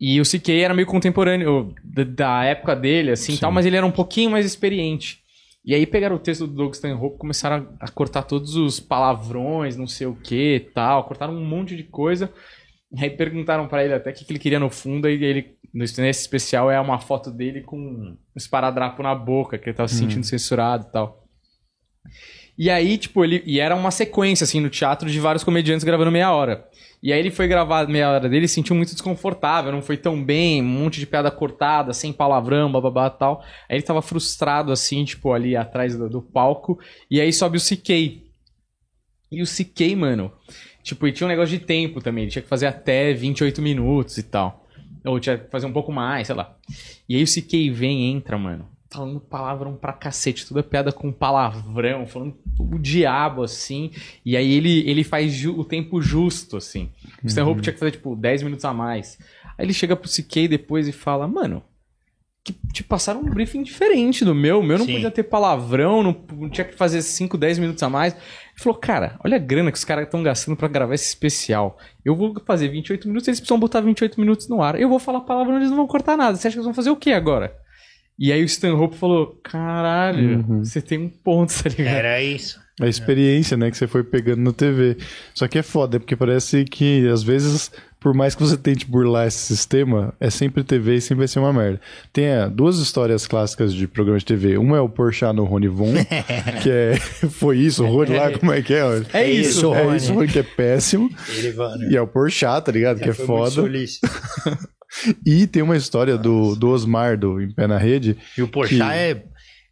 E 0.02 0.20
o 0.20 0.24
CK 0.26 0.50
era 0.62 0.74
meio 0.74 0.88
contemporâneo 0.88 1.74
da, 1.84 2.04
da 2.04 2.44
época 2.44 2.76
dele, 2.76 3.12
assim, 3.12 3.34
e 3.34 3.38
tal, 3.38 3.52
mas 3.52 3.66
ele 3.66 3.78
era 3.78 3.86
um 3.86 3.92
pouquinho 3.92 4.30
mais 4.32 4.46
experiente. 4.46 5.20
E 5.66 5.74
aí 5.74 5.88
pegaram 5.88 6.16
o 6.16 6.20
texto 6.20 6.46
do 6.46 6.54
Doug 6.54 6.74
Stanhope, 6.74 7.18
começaram 7.18 7.68
a, 7.80 7.86
a 7.86 7.92
cortar 7.92 8.24
todos 8.24 8.56
os 8.56 8.80
palavrões, 8.80 9.76
não 9.76 9.88
sei 9.88 10.06
o 10.06 10.16
que 10.16 10.72
tal, 10.76 11.06
cortaram 11.06 11.34
um 11.34 11.44
monte 11.44 11.76
de 11.76 11.84
coisa. 11.84 12.32
E 12.94 13.04
aí 13.04 13.10
perguntaram 13.10 13.68
pra 13.68 13.84
ele 13.84 13.94
até 13.94 14.12
o 14.12 14.14
que, 14.14 14.24
que 14.24 14.32
ele 14.32 14.40
queria 14.40 14.60
no 14.60 14.70
fundo, 14.70 15.10
e 15.10 15.24
ele, 15.24 15.58
nesse 15.74 16.22
especial, 16.22 16.70
é 16.70 16.80
uma 16.80 17.00
foto 17.00 17.32
dele 17.32 17.62
com 17.62 17.78
um 17.78 18.18
esparadrapo 18.36 19.02
na 19.02 19.16
boca, 19.16 19.58
que 19.58 19.68
ele 19.68 19.76
tava 19.76 19.88
se 19.88 19.96
sentindo 19.98 20.24
censurado 20.24 20.86
e 20.88 20.92
tal. 20.92 21.28
E 22.58 22.70
aí, 22.70 22.98
tipo, 22.98 23.24
ele. 23.24 23.44
E 23.46 23.60
era 23.60 23.76
uma 23.76 23.92
sequência, 23.92 24.46
assim, 24.46 24.60
no 24.60 24.70
teatro 24.70 25.10
de 25.10 25.20
vários 25.20 25.44
comediantes 25.44 25.84
gravando 25.84 26.12
meia 26.12 26.32
hora. 26.32 26.68
E 27.04 27.14
aí 27.14 27.20
ele 27.20 27.30
foi 27.30 27.48
gravar 27.48 27.88
meia 27.88 28.10
hora 28.10 28.28
dele 28.28 28.46
e 28.46 28.48
se 28.48 28.56
sentiu 28.56 28.76
muito 28.76 28.94
desconfortável, 28.94 29.72
não 29.72 29.82
foi 29.82 29.96
tão 29.96 30.24
bem, 30.24 30.62
um 30.62 30.66
monte 30.66 31.00
de 31.00 31.06
piada 31.06 31.30
cortada, 31.30 31.94
sem 31.94 32.12
palavrão, 32.12 32.72
bababá 32.72 33.08
e 33.08 33.20
tal. 33.20 33.44
Aí 33.70 33.78
ele 33.78 33.84
tava 33.84 34.02
frustrado, 34.02 34.72
assim, 34.72 35.04
tipo, 35.04 35.32
ali 35.34 35.56
atrás 35.56 35.96
do, 35.96 36.10
do 36.10 36.22
palco. 36.22 36.80
E 37.12 37.22
aí 37.22 37.32
sobe 37.32 37.58
o 37.58 37.62
CK. 37.62 38.24
E 39.32 39.42
o 39.42 39.46
CK, 39.46 39.96
mano, 39.96 40.32
tipo, 40.82 41.06
ele 41.06 41.14
tinha 41.14 41.28
um 41.28 41.30
negócio 41.30 41.58
de 41.58 41.64
tempo 41.64 42.02
também, 42.02 42.24
ele 42.24 42.32
tinha 42.32 42.42
que 42.42 42.48
fazer 42.48 42.68
até 42.68 43.14
28 43.14 43.62
minutos 43.62 44.18
e 44.18 44.24
tal. 44.24 44.66
Ou 45.06 45.20
tinha 45.20 45.38
que 45.38 45.52
fazer 45.52 45.68
um 45.68 45.74
pouco 45.74 45.92
mais, 45.92 46.28
sei 46.28 46.36
lá. 46.36 46.56
E 47.08 47.16
aí 47.16 47.24
o 47.24 47.28
CK 47.28 47.70
vem 47.70 48.02
e 48.02 48.12
entra, 48.12 48.38
mano, 48.38 48.68
falando 48.96 49.20
palavrão 49.20 49.76
pra 49.76 49.94
cacete, 49.94 50.48
toda 50.48 50.64
piada 50.64 50.92
com 50.92 51.12
palavrão, 51.12 52.08
falando 52.08 52.36
o 52.58 52.80
diabo, 52.80 53.44
assim. 53.44 53.92
E 54.26 54.38
aí 54.38 54.54
ele, 54.54 54.90
ele 54.90 55.04
faz 55.04 55.46
o 55.46 55.64
tempo 55.64 56.02
justo, 56.02 56.58
assim. 56.58 56.90
O 57.24 57.28
Stanhope 57.28 57.62
tinha 57.62 57.74
que 57.74 57.80
fazer, 57.80 57.92
tipo, 57.92 58.16
10 58.16 58.44
minutos 58.44 58.66
a 58.66 58.74
mais. 58.74 59.18
Aí 59.58 59.66
ele 59.66 59.74
chega 59.74 59.96
pro 59.96 60.10
CK 60.10 60.48
depois 60.48 60.88
e 60.88 60.92
fala, 60.92 61.28
mano, 61.28 61.62
que 62.44 62.54
te 62.72 62.84
passaram 62.84 63.22
um 63.22 63.30
briefing 63.30 63.64
diferente 63.64 64.24
do 64.24 64.36
meu. 64.36 64.60
O 64.60 64.64
meu 64.64 64.78
não 64.78 64.86
Sim. 64.86 64.94
podia 64.94 65.12
ter 65.12 65.24
palavrão, 65.24 66.04
não, 66.04 66.50
tinha 66.50 66.64
que 66.64 66.76
fazer 66.76 67.02
5, 67.02 67.38
10 67.38 67.60
minutos 67.60 67.82
a 67.82 67.90
mais. 67.90 68.14
Ele 68.14 68.24
falou, 68.58 68.78
cara, 68.78 69.20
olha 69.26 69.36
a 69.36 69.40
grana 69.40 69.72
que 69.72 69.78
os 69.78 69.84
caras 69.84 70.06
estão 70.06 70.22
gastando 70.22 70.56
pra 70.56 70.68
gravar 70.68 70.94
esse 70.94 71.08
especial. 71.08 71.78
Eu 72.04 72.16
vou 72.16 72.36
fazer 72.46 72.68
28 72.68 73.08
minutos, 73.08 73.28
eles 73.28 73.40
precisam 73.40 73.60
botar 73.60 73.82
28 73.82 74.20
minutos 74.20 74.48
no 74.48 74.62
ar. 74.62 74.80
Eu 74.80 74.88
vou 74.88 75.00
falar 75.00 75.22
palavrão, 75.22 75.58
eles 75.58 75.70
não 75.70 75.78
vão 75.78 75.88
cortar 75.88 76.16
nada. 76.16 76.38
Você 76.38 76.48
acha 76.48 76.56
que 76.56 76.60
eles 76.60 76.66
vão 76.66 76.74
fazer 76.74 76.92
o 76.92 76.96
que 76.96 77.12
agora? 77.12 77.65
E 78.18 78.32
aí 78.32 78.42
o 78.42 78.46
Stanhope 78.46 78.96
falou, 78.96 79.40
caralho, 79.44 80.40
Uhum. 80.48 80.64
você 80.64 80.82
tem 80.82 80.98
um 81.00 81.10
ponto, 81.10 81.52
tá 81.64 81.70
ligado? 81.70 81.88
Era 81.96 82.22
isso. 82.22 82.60
A 82.82 82.88
experiência, 82.88 83.56
né, 83.56 83.72
que 83.72 83.78
você 83.78 83.88
foi 83.88 84.04
pegando 84.04 84.42
na 84.42 84.52
TV. 84.52 84.98
Só 85.34 85.48
que 85.48 85.58
é 85.58 85.64
foda, 85.64 85.98
porque 86.00 86.14
parece 86.16 86.66
que, 86.66 87.08
às 87.08 87.24
vezes, 87.24 87.72
por 88.02 88.14
mais 88.14 88.36
que 88.36 88.44
você 88.44 88.58
tente 88.58 88.86
burlar 88.86 89.28
esse 89.28 89.38
sistema, 89.38 90.14
é 90.20 90.30
sempre 90.30 90.62
TV 90.62 90.96
e 90.96 91.02
sempre 91.02 91.20
vai 91.20 91.28
ser 91.30 91.40
uma 91.40 91.54
merda. 91.54 91.80
Tem 92.12 92.26
é, 92.26 92.50
duas 92.50 92.78
histórias 92.80 93.26
clássicas 93.28 93.74
de 93.74 93.88
programa 93.88 94.20
de 94.20 94.26
TV. 94.26 94.58
Uma 94.58 94.76
é 94.76 94.82
o 94.82 94.90
Porchat 94.90 95.34
no 95.34 95.46
Rony 95.46 95.70
Von, 95.70 95.94
que 96.64 96.70
é... 96.70 96.96
Foi 97.32 97.58
isso, 97.58 97.82
o 97.86 97.88
Rony 97.88 98.18
lá, 98.18 98.38
como 98.38 98.52
é 98.52 98.62
que 98.62 98.74
é? 98.74 98.82
É 99.14 99.32
isso, 99.32 99.74
É 99.74 99.82
Rony. 99.84 99.98
isso, 99.98 100.14
Rony, 100.14 100.28
que 100.28 100.40
é 100.40 100.44
péssimo. 100.44 101.10
Ele, 101.30 101.54
mano. 101.54 101.90
E 101.90 101.96
é 101.96 102.02
o 102.02 102.08
Porchat, 102.08 102.66
tá 102.66 102.74
ligado? 102.74 103.00
Que 103.00 103.10
é 103.10 103.14
foda. 103.14 103.62
E 105.26 105.46
tem 105.48 105.62
uma 105.62 105.76
história 105.78 106.18
do, 106.18 106.56
do 106.56 106.70
Osmar, 106.70 107.18
do 107.18 107.42
Em 107.42 107.52
Pé 107.52 107.68
na 107.68 107.78
Rede. 107.78 108.18
E 108.38 108.42
o 108.42 108.48
Porchat 108.48 108.78
Que- 108.78 108.84
é, 108.84 109.24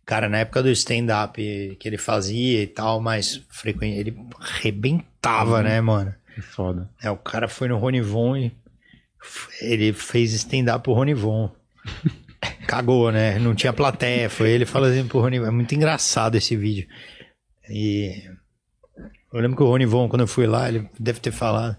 cara, 0.05 0.27
na 0.27 0.39
época 0.39 0.61
do 0.63 0.69
stand-up 0.71 1.77
que 1.79 1.87
ele 1.87 1.97
fazia 1.97 2.61
e 2.61 2.67
tal, 2.67 2.99
mais 3.01 3.41
frequente, 3.49 3.97
ele 3.99 4.15
arrebentava, 4.39 5.61
né, 5.63 5.79
mano? 5.81 6.13
Foda. 6.41 6.89
É, 7.01 7.09
o 7.11 7.17
cara 7.17 7.47
foi 7.47 7.67
no 7.67 7.77
Rony 7.77 8.01
Von 8.01 8.35
e 8.37 8.51
Ele 9.61 9.93
fez 9.93 10.33
stand-up 10.33 10.83
pro 10.83 10.93
Ronivon. 10.93 11.49
Cagou, 12.67 13.11
né? 13.11 13.39
Não 13.39 13.55
tinha 13.55 13.71
plateia. 13.71 14.29
Foi 14.29 14.49
ele 14.49 14.65
falando 14.65 14.91
assim 14.91 15.07
pro 15.07 15.19
Ronivon. 15.21 15.45
É 15.45 15.51
muito 15.51 15.73
engraçado 15.75 16.35
esse 16.35 16.55
vídeo. 16.57 16.87
E 17.69 18.21
eu 19.31 19.39
lembro 19.39 19.55
que 19.55 19.63
o 19.63 19.67
Ronivon, 19.67 20.09
quando 20.09 20.21
eu 20.21 20.27
fui 20.27 20.45
lá, 20.45 20.67
ele 20.67 20.89
deve 20.99 21.19
ter 21.19 21.31
falado. 21.31 21.77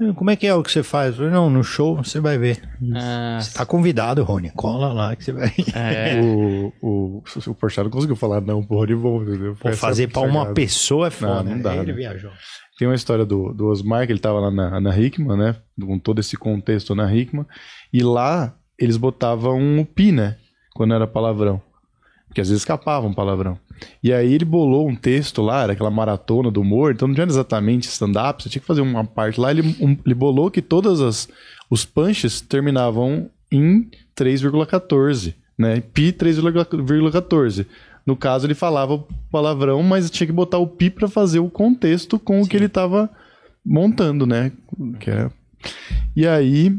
"Ah, 0.00 0.12
Como 0.14 0.30
é 0.30 0.36
que 0.36 0.46
é 0.46 0.54
o 0.54 0.62
que 0.62 0.70
você 0.70 0.82
faz? 0.82 1.10
Eu 1.12 1.16
falei, 1.16 1.30
não, 1.32 1.48
no 1.50 1.62
show 1.64 1.96
você 1.96 2.20
vai 2.20 2.36
ver. 2.38 2.62
Ah, 2.94 3.38
Você 3.40 3.56
tá 3.56 3.64
convidado, 3.66 4.22
Rony. 4.22 4.50
Cola 4.50 4.92
lá 4.92 5.16
que 5.16 5.24
você 5.24 5.32
vai. 5.32 5.52
é. 5.74 6.20
O, 6.20 6.72
o, 6.82 7.22
o 7.46 7.54
Porchat 7.54 7.84
não 7.84 7.90
conseguiu 7.90 8.16
falar 8.16 8.40
não 8.40 8.62
pro 8.62 8.76
Ronivon, 8.78 9.22
entendeu? 9.22 9.56
Pô, 9.60 9.72
fazer 9.72 10.08
pra 10.08 10.22
uma 10.22 10.52
pessoa 10.52 11.08
é 11.08 11.10
foda. 11.10 11.42
Não, 11.42 11.54
não 11.56 11.62
dá, 11.62 11.72
Aí 11.72 11.78
ele 11.78 11.92
né? 11.92 11.98
viajou. 11.98 12.30
Tem 12.78 12.86
uma 12.86 12.94
história 12.94 13.24
do, 13.24 13.54
do 13.54 13.68
Osmar, 13.68 14.06
que 14.06 14.12
ele 14.12 14.18
tava 14.20 14.38
lá 14.38 14.50
na, 14.50 14.80
na 14.80 14.98
Hickman, 14.98 15.36
né? 15.38 15.56
Com 15.80 15.98
todo 15.98 16.18
esse 16.20 16.36
contexto 16.36 16.94
na 16.94 17.12
Hickman. 17.14 17.46
E 17.92 18.02
lá 18.02 18.54
eles 18.78 18.98
botavam 18.98 19.80
o 19.80 19.86
pi, 19.86 20.12
né? 20.12 20.36
Quando 20.74 20.92
era 20.92 21.06
palavrão. 21.06 21.60
Porque 22.28 22.42
às 22.42 22.48
vezes 22.48 22.60
escapava 22.60 23.06
um 23.06 23.14
palavrão. 23.14 23.58
E 24.02 24.12
aí 24.12 24.32
ele 24.32 24.44
bolou 24.44 24.88
um 24.88 24.94
texto 24.94 25.42
lá, 25.42 25.62
era 25.62 25.72
aquela 25.72 25.90
maratona 25.90 26.50
do 26.50 26.60
humor, 26.60 26.92
então 26.92 27.06
não 27.08 27.14
tinha 27.14 27.26
exatamente 27.26 27.88
stand-up, 27.88 28.42
você 28.42 28.48
tinha 28.48 28.60
que 28.60 28.66
fazer 28.66 28.80
uma 28.80 29.04
parte 29.04 29.40
lá. 29.40 29.50
Ele, 29.50 29.76
um- 29.80 29.96
ele 30.04 30.14
bolou 30.14 30.50
que 30.50 30.62
todas 30.62 31.00
as 31.00 31.28
os 31.68 31.84
punches 31.84 32.40
terminavam 32.40 33.28
em 33.50 33.88
3,14, 34.14 35.34
né? 35.58 35.80
Pi 35.92 36.12
3,14. 36.12 37.66
No 38.06 38.16
caso, 38.16 38.46
ele 38.46 38.54
falava 38.54 38.94
o 38.94 39.06
palavrão, 39.32 39.82
mas 39.82 40.08
tinha 40.10 40.26
que 40.28 40.32
botar 40.32 40.58
o 40.58 40.66
pi 40.66 40.90
pra 40.90 41.08
fazer 41.08 41.40
o 41.40 41.50
contexto 41.50 42.18
com 42.20 42.40
o 42.40 42.46
que 42.46 42.56
ele 42.56 42.68
tava 42.68 43.10
montando, 43.64 44.26
né? 44.26 44.52
Que 45.00 45.10
é... 45.10 45.30
E 46.14 46.24
aí, 46.26 46.72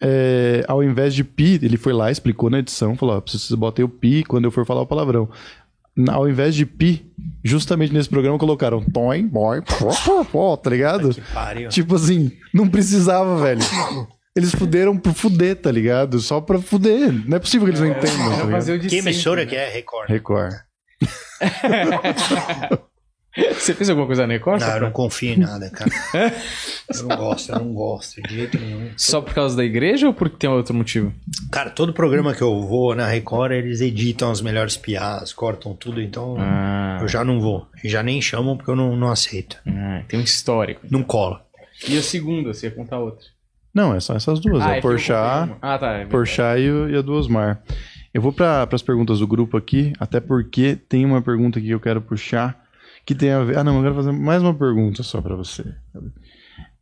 é, 0.00 0.64
ao 0.66 0.82
invés 0.82 1.14
de 1.14 1.22
pi, 1.22 1.60
ele 1.62 1.76
foi 1.76 1.92
lá, 1.92 2.10
explicou 2.10 2.50
na 2.50 2.58
edição, 2.58 2.96
falou: 2.96 3.16
ó, 3.16 3.20
preciso 3.20 3.56
botem 3.56 3.84
o 3.84 3.88
pi 3.88 4.24
quando 4.24 4.44
eu 4.46 4.50
for 4.50 4.66
falar 4.66 4.82
o 4.82 4.86
palavrão. 4.86 5.28
Na- 5.96 6.14
Ao 6.14 6.28
invés 6.28 6.54
de 6.54 6.66
pi, 6.66 7.12
justamente 7.44 7.92
nesse 7.92 8.08
programa 8.08 8.38
colocaram 8.38 8.82
toim, 8.82 9.26
boy, 9.26 9.62
pó, 9.62 9.92
pó, 10.04 10.24
pó, 10.24 10.56
tá 10.56 10.70
ligado? 10.70 11.14
Que 11.14 11.20
pariu. 11.32 11.68
Tipo 11.68 11.94
assim, 11.94 12.32
não 12.52 12.68
precisava, 12.68 13.40
velho. 13.42 13.60
Eles 14.36 14.52
fuderam 14.52 14.98
por 14.98 15.12
fuder, 15.14 15.54
tá 15.54 15.70
ligado? 15.70 16.18
Só 16.18 16.40
pra 16.40 16.58
fuder. 16.58 17.12
Não 17.28 17.36
é 17.36 17.40
possível 17.40 17.66
que 17.66 17.70
eles 17.70 17.80
não 17.80 17.86
entendam, 17.88 18.50
tá 18.50 18.58
Que 18.58 18.62
sempre, 18.90 18.98
emissora 18.98 19.44
né? 19.44 19.46
que 19.50 19.54
é? 19.54 19.70
Record. 19.70 20.08
Record. 20.08 20.54
Você 23.52 23.74
fez 23.74 23.90
alguma 23.90 24.06
coisa 24.06 24.26
na 24.26 24.32
Record? 24.34 24.60
Não, 24.60 24.68
eu 24.74 24.80
não 24.82 24.90
confio 24.92 25.34
em 25.34 25.38
nada, 25.38 25.68
cara. 25.70 25.90
eu 26.94 27.02
não 27.08 27.16
gosto, 27.16 27.50
eu 27.52 27.58
não 27.58 27.72
gosto 27.74 28.22
de 28.22 28.34
jeito 28.34 28.58
nenhum. 28.58 28.90
só 28.96 29.20
por 29.20 29.34
causa 29.34 29.56
da 29.56 29.64
igreja 29.64 30.06
ou 30.06 30.14
porque 30.14 30.36
tem 30.36 30.48
outro 30.48 30.74
motivo? 30.74 31.12
Cara, 31.50 31.70
todo 31.70 31.92
programa 31.92 32.32
que 32.34 32.42
eu 32.42 32.62
vou 32.62 32.94
na 32.94 33.06
Record, 33.08 33.52
eles 33.52 33.80
editam 33.80 34.30
as 34.30 34.40
melhores 34.40 34.76
piadas, 34.76 35.32
cortam 35.32 35.74
tudo, 35.74 36.00
então 36.00 36.36
Ah, 36.38 36.98
eu 37.02 37.08
já 37.08 37.24
não 37.24 37.40
vou. 37.40 37.66
E 37.82 37.88
já 37.88 38.02
nem 38.02 38.22
chamam 38.22 38.56
porque 38.56 38.70
eu 38.70 38.76
não, 38.76 38.94
não 38.96 39.10
aceito. 39.10 39.56
ah, 39.66 40.02
tem 40.06 40.20
um 40.20 40.22
histórico. 40.22 40.82
Não 40.88 41.02
cola. 41.02 41.44
E 41.88 41.98
a 41.98 42.02
segunda, 42.02 42.54
você 42.54 42.66
ia 42.66 42.72
contar 42.72 42.98
outra. 42.98 43.26
Não, 43.74 43.92
é 43.92 43.98
só 43.98 44.14
essas 44.14 44.38
duas. 44.38 44.64
é 44.64 44.76
é 44.76 44.78
o 44.78 44.82
Porchat, 44.82 45.48
eu- 45.50 45.56
Ah, 45.60 45.76
tá. 45.76 45.92
é. 45.94 46.04
Porchat 46.06 46.60
e, 46.60 46.92
e 46.92 46.96
a 46.96 47.02
do 47.02 47.12
Osmar. 47.14 47.60
Eu 48.14 48.22
vou 48.22 48.32
para 48.32 48.68
as 48.70 48.82
perguntas 48.82 49.18
do 49.18 49.26
grupo 49.26 49.56
aqui, 49.56 49.92
até 49.98 50.20
porque 50.20 50.76
tem 50.88 51.04
uma 51.04 51.20
pergunta 51.20 51.58
aqui 51.58 51.66
que 51.66 51.74
eu 51.74 51.80
quero 51.80 52.00
puxar, 52.00 52.63
que 53.04 53.14
tem 53.14 53.30
a 53.30 53.42
ver... 53.44 53.58
Ah, 53.58 53.64
não, 53.64 53.76
eu 53.76 53.82
quero 53.82 53.94
fazer 53.94 54.12
mais 54.12 54.42
uma 54.42 54.54
pergunta 54.54 55.02
só 55.02 55.20
para 55.20 55.36
você. 55.36 55.64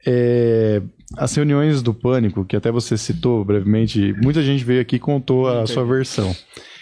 É, 0.06 0.82
as 1.16 1.34
reuniões 1.34 1.82
do 1.82 1.94
Pânico, 1.94 2.44
que 2.44 2.56
até 2.56 2.70
você 2.70 2.96
citou 2.96 3.44
brevemente, 3.44 4.12
muita 4.22 4.42
gente 4.42 4.64
veio 4.64 4.80
aqui 4.80 4.96
e 4.96 5.00
contou 5.00 5.48
a 5.48 5.66
sua 5.66 5.84
versão. 5.84 6.34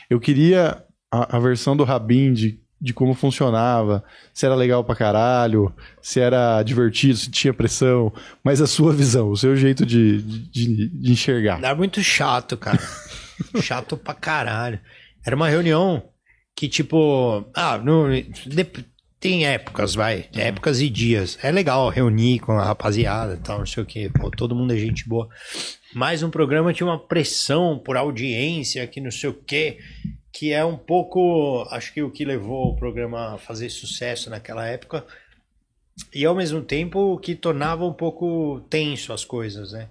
Eu 0.08 0.18
queria 0.18 0.82
a, 1.10 1.36
a 1.36 1.38
versão 1.38 1.76
do 1.76 1.84
Rabin 1.84 2.32
de, 2.32 2.60
de 2.80 2.94
como 2.94 3.12
funcionava, 3.14 4.02
se 4.32 4.46
era 4.46 4.54
legal 4.54 4.82
pra 4.84 4.94
caralho, 4.96 5.72
se 6.00 6.18
era 6.18 6.62
divertido, 6.62 7.16
se 7.16 7.30
tinha 7.30 7.52
pressão, 7.52 8.12
mas 8.42 8.60
a 8.62 8.66
sua 8.66 8.92
visão, 8.92 9.30
o 9.30 9.36
seu 9.36 9.54
jeito 9.54 9.84
de, 9.84 10.22
de, 10.22 10.88
de 10.88 11.12
enxergar. 11.12 11.58
Era 11.58 11.74
muito 11.74 12.02
chato, 12.02 12.56
cara. 12.56 12.78
chato 13.60 13.96
pra 13.96 14.14
caralho. 14.14 14.80
Era 15.24 15.36
uma 15.36 15.48
reunião 15.48 16.02
que, 16.56 16.68
tipo. 16.68 17.44
Ah, 17.54 17.76
no, 17.76 18.08
dep- 18.46 18.86
tem 19.20 19.46
épocas, 19.46 19.94
vai. 19.94 20.26
Épocas 20.34 20.80
e 20.80 20.88
dias. 20.88 21.38
É 21.42 21.52
legal 21.52 21.90
reunir 21.90 22.38
com 22.38 22.52
a 22.52 22.64
rapaziada 22.64 23.34
e 23.34 23.36
tal, 23.36 23.58
não 23.58 23.66
sei 23.66 23.82
o 23.82 23.86
quê. 23.86 24.10
Pô, 24.18 24.30
todo 24.30 24.54
mundo 24.54 24.72
é 24.72 24.78
gente 24.78 25.06
boa. 25.06 25.28
Mas 25.94 26.22
um 26.22 26.30
programa 26.30 26.72
tinha 26.72 26.86
uma 26.86 26.98
pressão 26.98 27.78
por 27.78 27.98
audiência, 27.98 28.86
que 28.86 28.98
não 28.98 29.10
sei 29.10 29.28
o 29.28 29.34
quê. 29.34 29.78
Que 30.32 30.52
é 30.52 30.64
um 30.64 30.76
pouco. 30.76 31.66
Acho 31.70 31.92
que 31.92 32.02
o 32.02 32.10
que 32.10 32.24
levou 32.24 32.68
o 32.68 32.76
programa 32.76 33.34
a 33.34 33.38
fazer 33.38 33.68
sucesso 33.68 34.30
naquela 34.30 34.66
época. 34.66 35.04
E 36.14 36.24
ao 36.24 36.34
mesmo 36.34 36.62
tempo 36.62 37.18
que 37.18 37.34
tornava 37.34 37.84
um 37.84 37.92
pouco 37.92 38.62
tenso 38.70 39.12
as 39.12 39.22
coisas, 39.22 39.72
né? 39.72 39.90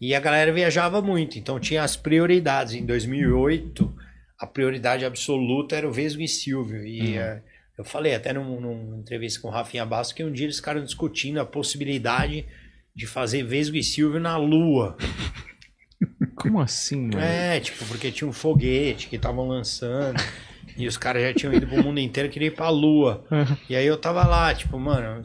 E 0.00 0.14
a 0.14 0.20
galera 0.20 0.50
viajava 0.50 1.02
muito, 1.02 1.38
então 1.38 1.60
tinha 1.60 1.82
as 1.82 1.94
prioridades. 1.94 2.72
Em 2.72 2.86
2008, 2.86 3.94
a 4.38 4.46
prioridade 4.46 5.04
absoluta 5.04 5.76
era 5.76 5.86
o 5.86 5.92
Vesgo 5.92 6.22
e 6.22 6.28
Silvio. 6.28 6.86
E 6.86 7.18
eh, 7.18 7.42
eu 7.82 7.84
falei 7.84 8.14
até 8.14 8.32
num- 8.32 8.60
numa 8.60 8.96
entrevista 8.98 9.40
com 9.40 9.48
o 9.48 9.50
Rafinha 9.50 9.84
Bastos 9.84 10.14
que 10.14 10.24
um 10.24 10.32
dia 10.32 10.46
eles 10.46 10.56
ficaram 10.56 10.82
discutindo 10.84 11.38
a 11.40 11.44
possibilidade 11.44 12.46
de 12.94 13.06
fazer 13.06 13.42
Vesgo 13.42 13.76
e 13.76 13.82
Silvio 13.82 14.20
na 14.20 14.36
Lua. 14.36 14.96
Como 16.34 16.60
assim, 16.60 17.08
mano? 17.08 17.20
É, 17.20 17.60
tipo, 17.60 17.84
porque 17.86 18.10
tinha 18.10 18.28
um 18.28 18.32
foguete 18.32 19.08
que 19.08 19.16
estavam 19.16 19.46
lançando. 19.48 20.16
E 20.74 20.86
os 20.86 20.96
caras 20.96 21.20
já 21.22 21.34
tinham 21.34 21.52
ido 21.52 21.66
pro 21.66 21.82
mundo 21.84 22.00
inteiro, 22.00 22.30
queria 22.30 22.48
ir 22.48 22.52
pra 22.54 22.70
Lua. 22.70 23.26
E 23.68 23.76
aí 23.76 23.84
eu 23.84 23.98
tava 23.98 24.26
lá, 24.26 24.54
tipo, 24.54 24.78
mano, 24.78 25.22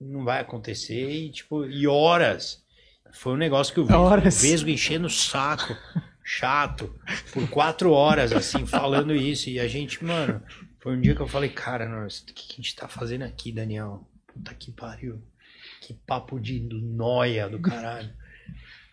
não 0.00 0.24
vai 0.24 0.40
acontecer. 0.40 1.10
E, 1.10 1.30
tipo, 1.32 1.64
e 1.64 1.84
horas. 1.88 2.62
Foi 3.12 3.32
um 3.32 3.36
negócio 3.36 3.74
que 3.74 3.80
o 3.80 3.84
Vesgo, 3.84 4.00
Horas. 4.02 4.38
o 4.38 4.42
Vesgo 4.42 4.70
enchendo 4.70 5.08
o 5.08 5.10
saco, 5.10 5.74
chato, 6.22 6.94
por 7.32 7.48
quatro 7.50 7.90
horas, 7.90 8.30
assim, 8.30 8.66
falando 8.66 9.12
isso. 9.16 9.50
E 9.50 9.58
a 9.58 9.66
gente, 9.66 10.04
mano, 10.04 10.40
foi 10.88 10.96
um 10.96 11.00
dia 11.02 11.14
que 11.14 11.20
eu 11.20 11.28
falei, 11.28 11.50
cara, 11.50 11.86
nós, 11.86 12.20
o 12.20 12.24
que, 12.24 12.32
que 12.32 12.54
a 12.54 12.56
gente 12.56 12.74
tá 12.74 12.88
fazendo 12.88 13.22
aqui, 13.22 13.52
Daniel? 13.52 14.08
Puta 14.26 14.54
que 14.54 14.72
pariu. 14.72 15.20
Que 15.82 15.92
papo 15.92 16.40
de 16.40 16.60
noia 16.60 17.46
do 17.46 17.58
caralho. 17.58 18.08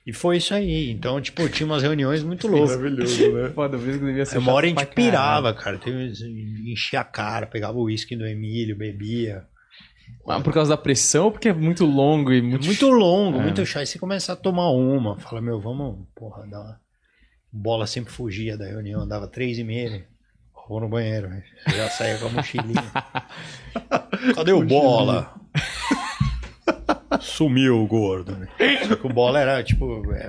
E 0.06 0.12
foi 0.12 0.36
isso 0.36 0.54
aí. 0.54 0.92
Então, 0.92 1.22
tipo, 1.22 1.48
tinha 1.48 1.66
umas 1.66 1.84
reuniões 1.84 2.22
muito 2.22 2.50
loucas. 2.50 2.76
Maravilhoso, 2.76 3.32
né? 3.32 3.50
Foda, 3.52 3.78
vez 3.78 3.98
que 3.98 4.06
devia 4.06 4.26
ser 4.26 4.40
Uma 4.40 4.52
hora 4.52 4.66
a 4.66 4.70
gente 4.70 4.86
pirava, 4.88 5.54
cara. 5.54 5.78
Teve, 5.78 6.12
enchia 6.70 7.00
a 7.00 7.06
cara, 7.06 7.48
pegava 7.48 7.78
o 7.78 7.84
uísque 7.84 8.14
do 8.14 8.28
Emílio, 8.28 8.76
bebia. 8.76 9.48
Ah, 10.28 10.42
por 10.42 10.54
causa 10.54 10.72
da 10.72 10.78
pressão 10.78 11.26
ou 11.26 11.32
porque 11.32 11.48
é 11.48 11.54
muito 11.54 11.86
longo 11.86 12.34
e 12.34 12.42
muito... 12.42 12.66
Muito 12.66 12.90
longo, 12.90 13.40
É. 13.40 13.42
muito 13.42 13.66
chato. 13.66 13.80
Aí 13.80 13.88
você 13.88 13.98
começa 13.98 14.34
a 14.34 14.36
tomar 14.36 14.70
uma. 14.70 15.18
Fala, 15.18 15.42
meu, 15.42 15.62
vamos, 15.62 16.06
porra, 16.14 16.46
dar 16.46 16.60
uma... 16.60 16.82
Bola 17.54 17.88
sempre 17.88 18.12
fugia 18.12 18.58
da 18.58 18.66
reunião, 18.66 19.00
andava 19.00 19.30
três 19.30 19.58
e 19.58 19.64
meia. 19.64 20.06
Né? 20.66 20.70
Vou 20.70 20.82
no 20.82 20.90
banheiro, 20.90 21.30
né? 21.30 21.44
já 21.68 21.90
saía 21.90 22.18
com 22.18 22.28
a 22.28 22.30
mochilinha. 22.30 22.84
Cadê 24.36 24.52
o 24.52 24.66
bola? 24.66 25.34
Sumiu 27.20 27.82
o 27.82 27.88
gordo, 27.88 28.36
né? 28.36 28.48
Só 28.88 28.96
que 28.96 29.06
o 29.06 29.14
bola 29.14 29.40
era, 29.40 29.64
tipo, 29.64 30.12
é, 30.14 30.28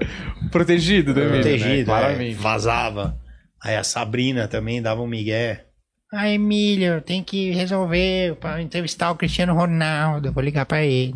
Protegido, 0.50 1.14
né, 1.14 1.22
Emílio, 1.22 1.36
né? 1.36 1.42
protegido, 1.42 1.80
é, 1.80 1.84
Claramente. 1.84 2.34
vazava. 2.34 3.18
Aí 3.62 3.76
a 3.76 3.82
Sabrina 3.82 4.46
também 4.46 4.82
dava 4.82 5.00
um 5.00 5.06
migué. 5.06 5.64
Ah, 6.12 6.28
Emílio, 6.28 7.00
tem 7.00 7.22
que 7.22 7.50
resolver 7.50 8.36
para 8.36 8.62
entrevistar 8.62 9.10
o 9.10 9.16
Cristiano 9.16 9.54
Ronaldo. 9.54 10.28
Eu 10.28 10.32
vou 10.32 10.42
ligar 10.42 10.64
pra 10.66 10.84
ele. 10.84 11.14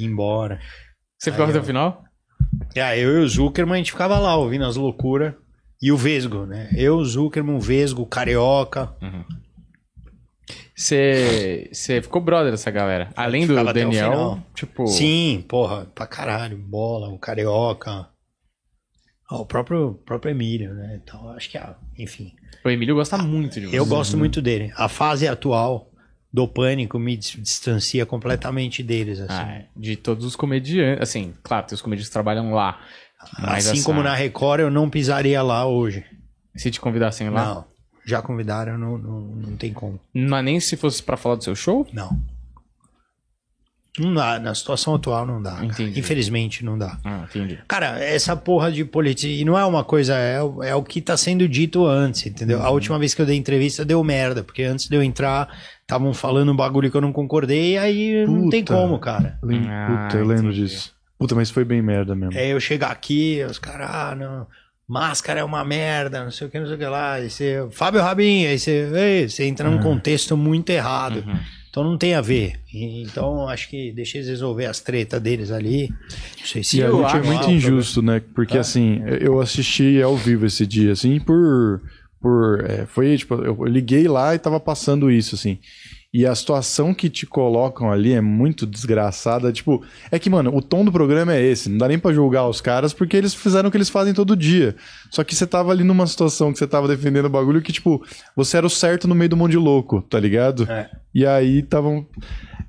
Embora. 0.00 0.58
Você 1.18 1.30
ficou 1.30 1.46
até 1.46 1.58
o 1.58 1.64
final? 1.64 2.02
Aí 2.76 3.00
eu 3.00 3.20
e 3.20 3.24
o 3.24 3.28
Zuckerman, 3.28 3.74
a 3.74 3.78
gente 3.78 3.92
ficava 3.92 4.18
lá 4.18 4.36
ouvindo 4.36 4.64
as 4.64 4.76
loucuras. 4.76 5.34
E 5.80 5.92
o 5.92 5.96
Vesgo, 5.96 6.46
né? 6.46 6.70
Eu, 6.76 7.04
Zuckerman, 7.04 7.58
Vesgo, 7.58 8.06
Carioca. 8.06 8.94
Você, 10.74 11.68
você 11.72 12.02
ficou 12.02 12.20
brother 12.20 12.50
dessa 12.50 12.70
galera. 12.70 13.10
Além 13.16 13.46
do 13.46 13.54
ficava 13.54 13.72
Daniel, 13.72 14.42
tipo... 14.54 14.86
Sim, 14.86 15.44
porra, 15.48 15.86
pra 15.94 16.06
caralho. 16.06 16.56
Bola, 16.58 17.08
o 17.08 17.18
Carioca. 17.18 18.08
Ó, 19.30 19.40
o 19.42 19.46
próprio, 19.46 19.94
próprio 20.04 20.30
Emílio, 20.30 20.74
né? 20.74 21.00
Então, 21.02 21.30
acho 21.30 21.50
que, 21.50 21.58
ah, 21.58 21.76
enfim. 21.98 22.32
O 22.64 22.68
Emílio 22.70 22.94
gosta 22.94 23.18
muito 23.18 23.58
de 23.60 23.66
você. 23.66 23.78
Eu 23.78 23.86
gosto 23.86 24.16
muito 24.16 24.40
dele. 24.42 24.72
A 24.76 24.88
fase 24.88 25.26
atual 25.26 25.90
do 26.32 26.46
Pânico 26.46 26.98
me 26.98 27.16
dis- 27.16 27.36
distancia 27.42 28.04
completamente 28.04 28.82
deles, 28.82 29.18
assim. 29.18 29.32
Ah, 29.42 29.52
é. 29.52 29.66
de 29.74 29.96
todos 29.96 30.24
os 30.24 30.36
comediantes. 30.36 31.02
Assim, 31.02 31.34
claro, 31.42 31.66
tem 31.66 31.74
os 31.74 31.82
comediantes 31.82 32.08
que 32.08 32.12
trabalham 32.12 32.52
lá. 32.52 32.80
Mas 33.40 33.66
assim 33.68 33.78
essa- 33.78 33.86
como 33.86 34.02
na 34.02 34.14
Record, 34.14 34.60
eu 34.60 34.70
não 34.70 34.88
pisaria 34.90 35.42
lá 35.42 35.66
hoje. 35.66 36.04
Se 36.56 36.70
te 36.70 36.80
convidassem 36.80 37.28
lá. 37.30 37.44
Não. 37.44 37.64
Já 38.04 38.22
convidaram, 38.22 38.78
não, 38.78 38.96
não, 38.96 39.20
não 39.20 39.56
tem 39.56 39.72
como. 39.72 39.98
Não 40.14 40.36
é 40.38 40.42
nem 40.42 40.60
se 40.60 40.76
fosse 40.76 41.02
pra 41.02 41.16
falar 41.16 41.34
do 41.36 41.44
seu 41.44 41.54
show? 41.56 41.86
Não. 41.92 42.18
Não 43.98 44.12
dá, 44.12 44.38
na 44.38 44.54
situação 44.54 44.94
atual 44.94 45.24
não 45.24 45.40
dá. 45.42 45.58
Infelizmente 45.96 46.62
não 46.62 46.76
dá. 46.76 46.98
Ah, 47.02 47.24
entendi. 47.28 47.58
Cara, 47.66 47.98
essa 47.98 48.36
porra 48.36 48.70
de 48.70 48.84
política. 48.84 49.32
E 49.32 49.42
não 49.42 49.58
é 49.58 49.64
uma 49.64 49.82
coisa, 49.82 50.14
é, 50.14 50.42
o- 50.42 50.62
é 50.62 50.74
o 50.74 50.82
que 50.82 51.00
tá 51.00 51.16
sendo 51.16 51.48
dito 51.48 51.86
antes, 51.86 52.26
entendeu? 52.26 52.62
A 52.62 52.68
última 52.68 52.98
vez 52.98 53.14
que 53.14 53.22
eu 53.22 53.26
dei 53.26 53.36
entrevista 53.36 53.86
deu 53.86 54.04
merda, 54.04 54.44
porque 54.44 54.62
antes 54.64 54.86
de 54.86 54.94
eu 54.94 55.02
entrar, 55.02 55.48
estavam 55.80 56.12
falando 56.12 56.52
um 56.52 56.56
bagulho 56.56 56.90
que 56.90 56.96
eu 56.96 57.00
não 57.00 57.12
concordei, 57.12 57.72
e 57.72 57.78
aí 57.78 58.26
não 58.26 58.50
tem 58.50 58.62
Puta. 58.62 58.74
como, 58.78 58.98
cara. 58.98 59.38
Ah, 59.42 60.08
Puta, 60.08 60.18
eu 60.18 60.26
lembro 60.26 60.48
entendi. 60.52 60.66
disso. 60.68 60.94
Puta, 61.18 61.34
mas 61.34 61.50
foi 61.50 61.64
bem 61.64 61.80
merda 61.82 62.14
mesmo. 62.14 62.36
É 62.38 62.52
eu 62.52 62.60
chegar 62.60 62.90
aqui, 62.90 63.42
os 63.48 63.58
caras, 63.58 63.88
ah, 63.90 64.14
não. 64.14 64.46
Máscara 64.88 65.40
é 65.40 65.44
uma 65.44 65.64
merda, 65.64 66.22
não 66.22 66.30
sei 66.30 66.46
o 66.46 66.50
que, 66.50 66.60
não 66.60 66.66
sei 66.66 66.76
o 66.76 66.78
que 66.78 66.84
lá. 66.86 67.14
Aí 67.14 67.28
você, 67.28 67.66
Fábio 67.72 68.00
Rabin, 68.02 68.46
aí 68.46 68.56
você, 68.58 68.88
ei, 68.94 69.28
você 69.28 69.44
entra 69.44 69.68
num 69.68 69.78
contexto 69.78 70.36
muito 70.36 70.70
errado. 70.70 71.24
Então 71.68 71.82
não 71.82 71.98
tem 71.98 72.14
a 72.14 72.20
ver. 72.20 72.60
E- 72.72 73.02
Então 73.02 73.48
acho 73.48 73.68
que 73.68 73.92
deixa 73.92 74.18
eles 74.18 74.28
resolver 74.28 74.66
as 74.66 74.78
tretas 74.80 75.20
deles 75.20 75.50
ali. 75.50 75.88
Não 76.38 76.46
sei 76.46 76.62
se 76.62 76.76
E 76.76 76.80
eu 76.80 77.04
a 77.04 77.08
gente 77.08 77.16
é 77.16 77.18
acho- 77.20 77.26
muito 77.32 77.50
injusto, 77.50 78.00
né? 78.00 78.22
Porque 78.34 78.56
assim, 78.56 79.02
eu 79.20 79.40
assisti 79.40 80.00
ao 80.00 80.16
vivo 80.16 80.46
esse 80.46 80.64
dia, 80.66 80.92
assim, 80.92 81.18
por. 81.18 81.82
por 82.20 82.64
é, 82.64 82.86
foi 82.86 83.16
tipo, 83.16 83.34
eu 83.34 83.64
liguei 83.64 84.06
lá 84.06 84.34
e 84.34 84.38
tava 84.38 84.60
passando 84.60 85.10
isso, 85.10 85.34
assim. 85.34 85.58
E 86.16 86.24
a 86.24 86.34
situação 86.34 86.94
que 86.94 87.10
te 87.10 87.26
colocam 87.26 87.92
ali 87.92 88.14
é 88.14 88.22
muito 88.22 88.64
desgraçada. 88.64 89.52
Tipo, 89.52 89.84
é 90.10 90.18
que, 90.18 90.30
mano, 90.30 90.50
o 90.56 90.62
tom 90.62 90.82
do 90.82 90.90
programa 90.90 91.34
é 91.34 91.42
esse. 91.42 91.68
Não 91.68 91.76
dá 91.76 91.88
nem 91.88 91.98
pra 91.98 92.10
julgar 92.10 92.48
os 92.48 92.58
caras 92.58 92.94
porque 92.94 93.18
eles 93.18 93.34
fizeram 93.34 93.68
o 93.68 93.70
que 93.70 93.76
eles 93.76 93.90
fazem 93.90 94.14
todo 94.14 94.34
dia. 94.34 94.74
Só 95.10 95.22
que 95.22 95.34
você 95.34 95.46
tava 95.46 95.72
ali 95.72 95.84
numa 95.84 96.06
situação 96.06 96.54
que 96.54 96.58
você 96.58 96.66
tava 96.66 96.88
defendendo 96.88 97.26
o 97.26 97.28
bagulho 97.28 97.60
que, 97.60 97.70
tipo, 97.70 98.02
você 98.34 98.56
era 98.56 98.66
o 98.66 98.70
certo 98.70 99.06
no 99.06 99.14
meio 99.14 99.28
do 99.28 99.36
monte 99.36 99.50
de 99.50 99.58
louco, 99.58 100.00
tá 100.00 100.18
ligado? 100.18 100.62
É. 100.72 100.88
E 101.14 101.26
aí 101.26 101.58
estavam. 101.58 102.06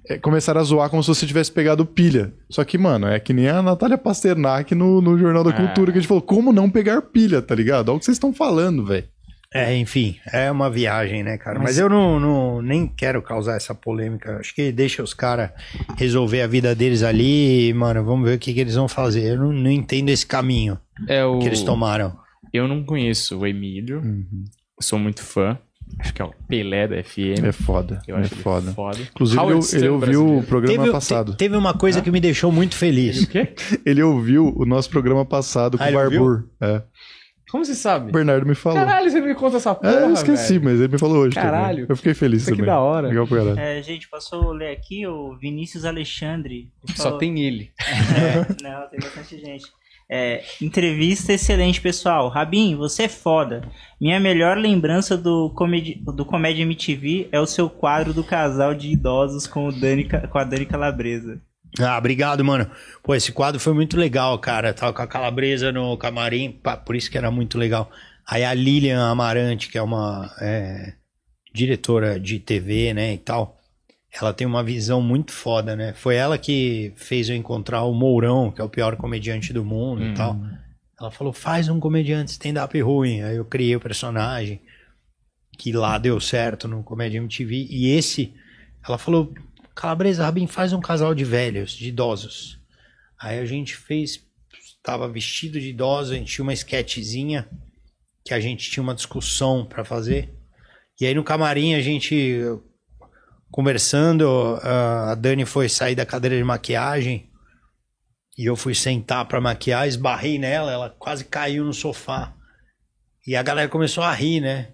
é, 0.10 0.18
começaram 0.18 0.60
a 0.60 0.64
zoar 0.65 0.90
como 0.90 1.02
se 1.02 1.07
você 1.07 1.26
tivesse 1.26 1.49
pegado 1.49 1.86
pilha. 1.86 2.34
Só 2.49 2.65
que, 2.65 2.78
mano, 2.78 3.07
é 3.07 3.18
que 3.18 3.32
nem 3.32 3.48
a 3.48 3.61
Natália 3.61 3.98
Pasternak 3.98 4.76
no, 4.76 4.99
no 4.99 5.18
Jornal 5.18 5.45
da 5.45 5.53
Cultura, 5.53 5.94
que 5.94 5.99
a 5.99 6.02
gente 6.02 6.10
falou, 6.10 6.22
como 6.22 6.52
não 6.52 6.69
pegar 6.69 7.02
pilha, 7.02 7.41
tá 7.41 7.56
ligado? 7.56 7.88
Olha 7.88 7.95
o 7.95 7.99
que 7.99 8.03
vocês 8.03 8.18
estão 8.18 8.34
falando, 8.34 8.86
velho. 8.86 9.06
É, 9.58 9.76
enfim, 9.78 10.18
é 10.32 10.52
uma 10.52 10.70
viagem, 10.70 11.24
né, 11.24 11.38
cara? 11.38 11.60
Mas, 11.60 11.78
eu 11.78 11.90
não, 11.90 12.20
não- 12.20 12.62
nem 12.62 12.88
quero 12.88 13.22
causar 13.22 13.56
essa 13.56 13.74
polêmica. 13.76 14.38
Acho 14.40 14.54
que 14.54 14.72
deixa 14.72 15.02
os 15.04 15.14
caras 15.14 15.52
resolver 15.98 16.42
a 16.42 16.48
vida 16.48 16.74
deles 16.76 17.04
ali 17.04 17.70
e, 17.70 17.74
mano, 17.74 18.04
vamos 18.04 18.28
ver 18.30 18.36
o 18.36 18.40
que, 18.40 18.54
que 18.54 18.60
eles 18.60 18.76
vão 18.76 18.88
fazer. 18.88 19.34
Eu 19.34 19.38
não, 19.38 19.52
não 19.54 19.72
entendo 19.72 20.10
esse 20.10 20.26
caminho 20.26 20.78
É 21.08 21.24
o... 21.26 21.40
que 21.40 21.46
eles 21.48 21.62
tomaram. 21.64 22.16
Eu 22.54 22.68
não 22.68 22.84
conheço 22.84 23.40
o 23.40 23.46
Emílio. 23.48 24.02
Sou 24.80 24.98
muito 24.98 25.22
fã. 25.22 25.58
Acho 26.00 26.14
que 26.14 26.22
é 26.22 26.26
o 26.26 26.34
Pelé 26.50 26.86
da 26.86 27.02
FM. 27.02 27.46
É 27.46 27.52
foda. 27.54 28.02
Eu 28.08 28.18
é 28.18 28.20
acho 28.22 28.36
foda. 28.36 28.74
foda. 28.74 29.00
Inclusive, 29.00 29.40
Howard 29.40 29.68
ele, 29.74 29.78
ele 29.86 29.90
ouviu 29.90 30.38
o 30.40 30.44
programa 30.44 30.80
Teve, 30.84 30.92
passado. 30.92 31.32
te- 31.32 31.38
teve 31.38 31.56
uma 31.56 31.74
coisa 31.74 32.02
que 32.02 32.12
me 32.12 32.20
deixou 32.20 32.52
muito 32.52 32.76
feliz. 32.76 33.24
O 33.24 33.28
quê? 33.30 33.54
Ele 33.86 34.04
ouviu 34.04 34.54
o 34.58 34.66
nosso 34.66 34.90
programa 34.90 35.26
passado 35.26 35.78
com 35.78 35.84
Ah, 35.86 35.90
o? 35.90 35.94
Barbur. 35.94 36.44
É. 36.62 36.82
Como 37.49 37.64
você 37.64 37.76
sabe? 37.76 38.10
O 38.10 38.14
Bernardo 38.14 38.45
me 38.45 38.56
falou. 38.56 38.78
Caralho, 38.78 39.10
você 39.10 39.22
me 39.22 39.34
conta 39.34 39.57
essa 39.57 39.74
porra, 39.74 39.94
é, 39.94 40.03
eu 40.03 40.14
esqueci, 40.14 40.53
velho. 40.53 40.64
mas 40.65 40.80
ele 40.80 40.94
me 40.94 40.99
falou 40.99 41.19
hoje 41.19 41.36
Caralho. 41.36 41.69
também. 41.69 41.86
Eu 41.90 41.95
fiquei 41.95 42.14
feliz 42.14 42.41
Isso 42.41 42.52
que 42.52 42.57
também. 42.57 42.74
da 42.74 42.80
hora. 42.80 43.07
Legal 43.07 43.26
pra 43.26 43.38
caralho. 43.38 43.60
É, 43.60 43.82
gente, 43.82 44.10
posso 44.10 44.52
ler 44.52 44.72
aqui 44.72 45.07
o 45.07 45.36
Vinícius 45.38 45.86
Alexandre. 45.86 46.69
Só 46.95 47.18
tem 47.18 47.40
ele. 47.40 47.72
É, 47.80 48.64
não, 48.64 48.90
tem 48.90 48.99
bastante 48.99 49.40
gente. 49.40 49.65
É, 50.10 50.41
entrevista 50.61 51.34
excelente, 51.34 51.82
pessoal. 51.82 52.30
Rabin, 52.30 52.76
você 52.76 53.03
é 53.03 53.10
foda. 53.10 53.61
Minha 53.99 54.19
melhor 54.19 54.57
lembrança 54.57 55.18
do, 55.18 55.49
comedi 55.53 56.02
do 56.06 56.26
Comédia 56.26 56.64
MTV 56.64 57.28
é 57.32 57.40
o 57.40 57.45
seu 57.45 57.69
quadro 57.69 58.14
do 58.14 58.24
casal 58.24 58.74
de 58.74 58.90
idosos 58.90 59.45
com, 59.45 59.68
o 59.68 59.72
Dani, 59.72 60.07
com 60.07 60.38
a 60.38 60.44
Dani 60.44 60.65
Calabresa. 60.65 61.41
Ah, 61.80 61.98
obrigado, 61.98 62.44
mano. 62.44 62.69
Pô, 63.03 63.14
esse 63.14 63.31
quadro 63.31 63.60
foi 63.60 63.73
muito 63.73 63.98
legal, 63.98 64.38
cara. 64.39 64.73
Tava 64.73 64.94
com 64.94 65.02
a 65.02 65.07
calabresa 65.07 65.72
no 65.72 65.98
camarim, 65.98 66.52
pá, 66.52 66.77
por 66.77 66.95
isso 66.95 67.10
que 67.11 67.18
era 67.18 67.30
muito 67.30 67.57
legal. 67.57 67.91
Aí 68.26 68.44
a 68.44 68.53
Lilian 68.53 69.03
Amarante, 69.06 69.69
que 69.69 69.77
é 69.77 69.81
uma 69.81 70.30
é, 70.41 70.94
diretora 71.53 72.19
de 72.19 72.39
TV, 72.39 72.94
né, 72.94 73.14
e 73.14 73.18
tal, 73.18 73.57
ela 74.11 74.34
tem 74.34 74.45
uma 74.48 74.64
visão 74.64 75.02
muito 75.02 75.31
foda, 75.31 75.76
né? 75.76 75.94
Foi 75.94 76.15
ela 76.15 76.38
que 76.38 76.94
fez 76.95 77.30
eu 77.30 77.35
encontrar 77.35 77.84
o 77.84 77.94
Mourão, 77.94 78.52
que 78.52 78.60
é 78.60 78.64
o 78.64 78.69
pior 78.69 78.95
comediante 78.95 79.53
do 79.53 79.64
mundo 79.64 80.03
e 80.03 80.14
tal. 80.14 80.39
Ela 80.99 81.11
falou, 81.11 81.31
faz 81.31 81.69
um 81.69 81.80
comediante 81.80 82.31
stand-up 82.31 82.80
ruim. 82.81 83.22
Aí 83.22 83.35
eu 83.35 83.45
criei 83.45 83.76
o 83.76 83.80
personagem, 83.80 84.60
que 85.57 85.72
lá 85.72 85.98
deu 85.98 86.19
certo 86.19 86.68
no 86.68 86.84
Comédia 86.84 87.19
MTV. 87.19 87.68
E 87.69 87.91
esse, 87.91 88.34
ela 88.88 88.98
falou, 88.98 89.31
Calabresa, 89.78 90.26
Rabin, 90.26 90.48
faz 90.48 90.74
um 90.74 90.82
casal 90.82 91.14
de 91.14 91.24
velhos, 91.24 91.72
de 91.72 91.90
idosos. 91.90 92.60
Aí 93.20 93.38
a 93.38 93.45
gente 93.45 93.76
fez, 93.76 94.26
tava 94.82 95.08
vestido 95.08 95.60
de 95.60 95.70
idoso, 95.70 96.14
a 96.14 96.16
gente 96.16 96.34
tinha 96.34 96.44
uma 96.44 96.54
sketchzinha, 96.54 97.48
que 98.26 98.34
a 98.34 98.40
gente 98.40 98.72
tinha 98.72 98.82
uma 98.82 98.95
discussão 98.95 99.64
pra 99.64 99.86
fazer. 99.86 100.34
E 100.99 101.06
aí 101.06 101.14
no 101.14 101.24
camarim 101.24 101.76
a 101.76 101.82
gente 101.82 102.41
conversando, 103.52 104.60
a 104.64 105.14
Dani 105.14 105.45
foi 105.45 105.70
sair 105.70 105.94
da 105.94 106.08
cadeira 106.08 106.36
de 106.36 106.44
maquiagem 106.44 107.30
e 108.36 108.45
eu 108.45 108.56
fui 108.56 108.74
sentar 108.74 109.26
pra 109.28 109.40
maquiar, 109.40 109.88
esbarrei 109.88 110.40
nela, 110.40 110.72
ela 110.72 110.90
quase 110.90 111.24
caiu 111.24 111.64
no 111.64 111.74
sofá. 111.74 112.36
E 113.26 113.36
a 113.36 113.44
galera 113.44 113.70
começou 113.70 114.04
a 114.04 114.12
rir, 114.12 114.41
né? 114.41 114.74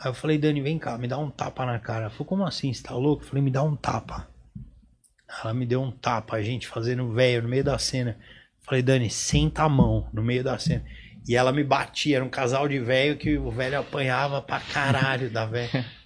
Aí 0.00 0.10
eu 0.10 0.14
falei, 0.14 0.38
Dani, 0.38 0.60
vem 0.60 0.78
cá, 0.78 0.96
me 0.96 1.08
dá 1.08 1.18
um 1.18 1.30
tapa 1.30 1.66
na 1.66 1.78
cara. 1.78 2.02
Ela 2.02 2.10
falou, 2.10 2.26
como 2.26 2.46
assim? 2.46 2.72
Você 2.72 2.82
tá 2.82 2.94
louco? 2.94 3.24
Eu 3.24 3.28
falei, 3.28 3.42
me 3.42 3.50
dá 3.50 3.62
um 3.62 3.74
tapa. 3.74 4.28
Ela 5.42 5.52
me 5.52 5.66
deu 5.66 5.82
um 5.82 5.90
tapa, 5.90 6.36
a 6.36 6.42
gente 6.42 6.68
fazendo 6.68 7.12
velho 7.12 7.42
no 7.42 7.48
meio 7.48 7.64
da 7.64 7.78
cena. 7.78 8.12
Eu 8.12 8.64
falei, 8.64 8.82
Dani, 8.82 9.10
senta 9.10 9.64
a 9.64 9.68
mão 9.68 10.08
no 10.12 10.22
meio 10.22 10.44
da 10.44 10.58
cena. 10.58 10.84
E 11.26 11.36
ela 11.36 11.52
me 11.52 11.64
batia, 11.64 12.16
era 12.16 12.24
um 12.24 12.30
casal 12.30 12.68
de 12.68 12.78
velho 12.78 13.18
que 13.18 13.36
o 13.36 13.50
velho 13.50 13.80
apanhava 13.80 14.40
pra 14.40 14.60
caralho 14.60 15.28
da 15.30 15.44
velha. 15.44 15.84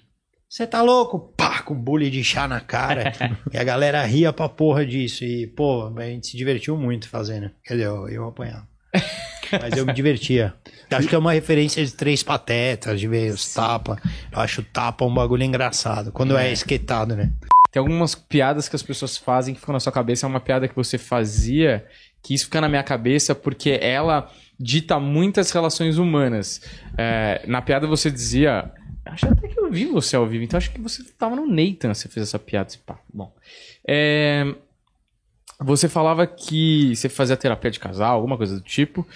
Você 0.48 0.66
tá 0.66 0.82
louco? 0.82 1.32
Pá, 1.35 1.62
com 1.62 1.74
bullying 1.74 2.10
de 2.10 2.23
chá 2.23 2.47
na 2.47 2.60
cara. 2.60 3.12
e 3.51 3.56
a 3.56 3.64
galera 3.64 4.05
ria 4.05 4.32
pra 4.35 4.51
porra 4.51 4.85
disso. 4.85 5.24
E, 5.24 5.47
pô, 5.47 5.86
a 5.97 6.02
gente 6.02 6.27
se 6.27 6.36
divertiu 6.36 6.77
muito 6.77 7.09
fazendo. 7.09 7.51
Quer 7.64 7.74
dizer, 7.74 7.86
eu, 7.86 8.09
eu 8.09 8.28
apanhava. 8.28 8.69
Mas 9.60 9.76
eu 9.76 9.86
me 9.86 9.92
divertia. 9.92 10.54
Acho 10.90 11.08
que 11.08 11.14
é 11.14 11.18
uma 11.18 11.32
referência 11.32 11.84
de 11.84 11.92
três 11.92 12.22
patetas, 12.22 13.00
de 13.00 13.08
ver 13.08 13.32
os 13.32 13.52
tapa. 13.52 14.00
Eu 14.30 14.40
acho 14.40 14.62
tapa 14.62 15.04
um 15.04 15.14
bagulho 15.14 15.42
engraçado. 15.42 16.12
Quando 16.12 16.36
é, 16.36 16.52
esquetado, 16.52 17.16
né? 17.16 17.32
Tem 17.70 17.80
algumas 17.80 18.14
piadas 18.14 18.68
que 18.68 18.76
as 18.76 18.82
pessoas 18.82 19.16
fazem 19.16 19.54
que 19.54 19.60
ficam 19.60 19.72
na 19.72 19.80
sua 19.80 19.92
cabeça. 19.92 20.26
É 20.26 20.28
uma 20.28 20.40
piada 20.40 20.68
que 20.68 20.76
você 20.76 20.98
fazia, 20.98 21.86
que 22.22 22.34
isso 22.34 22.44
fica 22.44 22.60
na 22.60 22.68
minha 22.68 22.82
cabeça 22.82 23.34
porque 23.34 23.78
ela 23.80 24.30
dita 24.60 25.00
muitas 25.00 25.50
relações 25.50 25.96
humanas. 25.96 26.60
É, 26.96 27.42
na 27.46 27.62
piada 27.62 27.86
você 27.86 28.10
dizia. 28.10 28.70
Acho 29.04 29.26
até 29.26 29.48
que 29.48 29.58
eu 29.58 29.70
vi 29.70 29.86
você 29.86 30.14
ao 30.14 30.26
vivo, 30.26 30.44
então 30.44 30.56
acho 30.56 30.70
que 30.70 30.80
você 30.80 31.02
tava 31.18 31.34
no 31.34 31.44
Nathan, 31.44 31.92
você 31.92 32.08
fez 32.08 32.28
essa 32.28 32.38
piada. 32.38 32.70
Pá. 32.86 33.00
Bom. 33.12 33.34
É, 33.86 34.54
você 35.58 35.88
falava 35.88 36.26
que 36.26 36.94
você 36.94 37.08
fazia 37.08 37.36
terapia 37.36 37.70
de 37.70 37.80
casal, 37.80 38.16
alguma 38.16 38.36
coisa 38.36 38.54
do 38.56 38.60
tipo. 38.60 39.06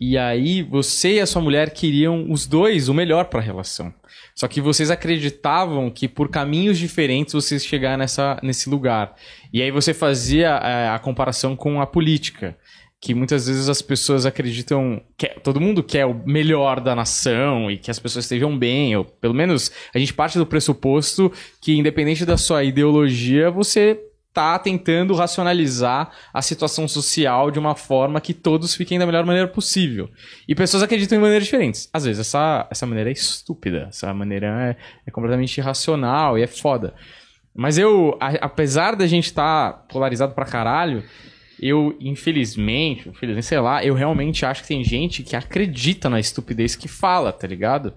E 0.00 0.16
aí 0.16 0.62
você 0.62 1.16
e 1.16 1.20
a 1.20 1.26
sua 1.26 1.42
mulher 1.42 1.70
queriam 1.70 2.30
os 2.30 2.46
dois 2.46 2.88
o 2.88 2.94
melhor 2.94 3.26
para 3.26 3.40
a 3.40 3.42
relação. 3.42 3.92
Só 4.34 4.48
que 4.48 4.58
vocês 4.58 4.90
acreditavam 4.90 5.90
que 5.90 6.08
por 6.08 6.30
caminhos 6.30 6.78
diferentes 6.78 7.34
vocês 7.34 7.62
chegar 7.62 7.98
nessa, 7.98 8.40
nesse 8.42 8.70
lugar. 8.70 9.14
E 9.52 9.60
aí 9.60 9.70
você 9.70 9.92
fazia 9.92 10.48
é, 10.64 10.88
a 10.88 10.98
comparação 10.98 11.54
com 11.54 11.82
a 11.82 11.86
política. 11.86 12.56
Que 12.98 13.14
muitas 13.14 13.46
vezes 13.46 13.68
as 13.68 13.80
pessoas 13.80 14.26
acreditam 14.26 15.02
que 15.16 15.26
todo 15.42 15.60
mundo 15.60 15.82
quer 15.82 16.04
o 16.04 16.22
melhor 16.26 16.80
da 16.80 16.94
nação 16.94 17.70
e 17.70 17.78
que 17.78 17.90
as 17.90 17.98
pessoas 17.98 18.24
estejam 18.24 18.56
bem. 18.58 18.96
Ou 18.96 19.04
pelo 19.04 19.34
menos 19.34 19.70
a 19.94 19.98
gente 19.98 20.14
parte 20.14 20.38
do 20.38 20.46
pressuposto 20.46 21.30
que, 21.60 21.76
independente 21.76 22.24
da 22.24 22.36
sua 22.38 22.64
ideologia, 22.64 23.50
você 23.50 23.98
tá 24.32 24.58
tentando 24.58 25.14
racionalizar 25.14 26.10
a 26.32 26.40
situação 26.40 26.86
social 26.86 27.50
de 27.50 27.58
uma 27.58 27.74
forma 27.74 28.20
que 28.20 28.32
todos 28.32 28.74
fiquem 28.74 28.98
da 28.98 29.06
melhor 29.06 29.24
maneira 29.26 29.48
possível. 29.48 30.08
E 30.46 30.54
pessoas 30.54 30.82
acreditam 30.82 31.18
em 31.18 31.20
maneiras 31.20 31.44
diferentes. 31.44 31.88
Às 31.92 32.04
vezes 32.04 32.20
essa, 32.20 32.66
essa 32.70 32.86
maneira 32.86 33.10
é 33.10 33.12
estúpida, 33.12 33.86
essa 33.88 34.12
maneira 34.14 34.46
é, 34.70 34.76
é 35.06 35.10
completamente 35.10 35.58
irracional 35.58 36.38
e 36.38 36.42
é 36.42 36.46
foda. 36.46 36.94
Mas 37.54 37.76
eu, 37.76 38.16
a- 38.20 38.38
apesar 38.46 38.94
da 38.94 39.06
gente 39.06 39.24
estar 39.26 39.84
polarizado 39.88 40.32
pra 40.34 40.44
caralho, 40.44 41.02
eu, 41.60 41.96
infelizmente, 42.00 43.08
infelizmente, 43.08 43.46
sei 43.46 43.58
lá, 43.60 43.84
eu 43.84 43.94
realmente 43.94 44.46
acho 44.46 44.62
que 44.62 44.68
tem 44.68 44.84
gente 44.84 45.22
que 45.22 45.34
acredita 45.36 46.08
na 46.08 46.20
estupidez 46.20 46.76
que 46.76 46.86
fala, 46.88 47.32
tá 47.32 47.46
ligado? 47.46 47.92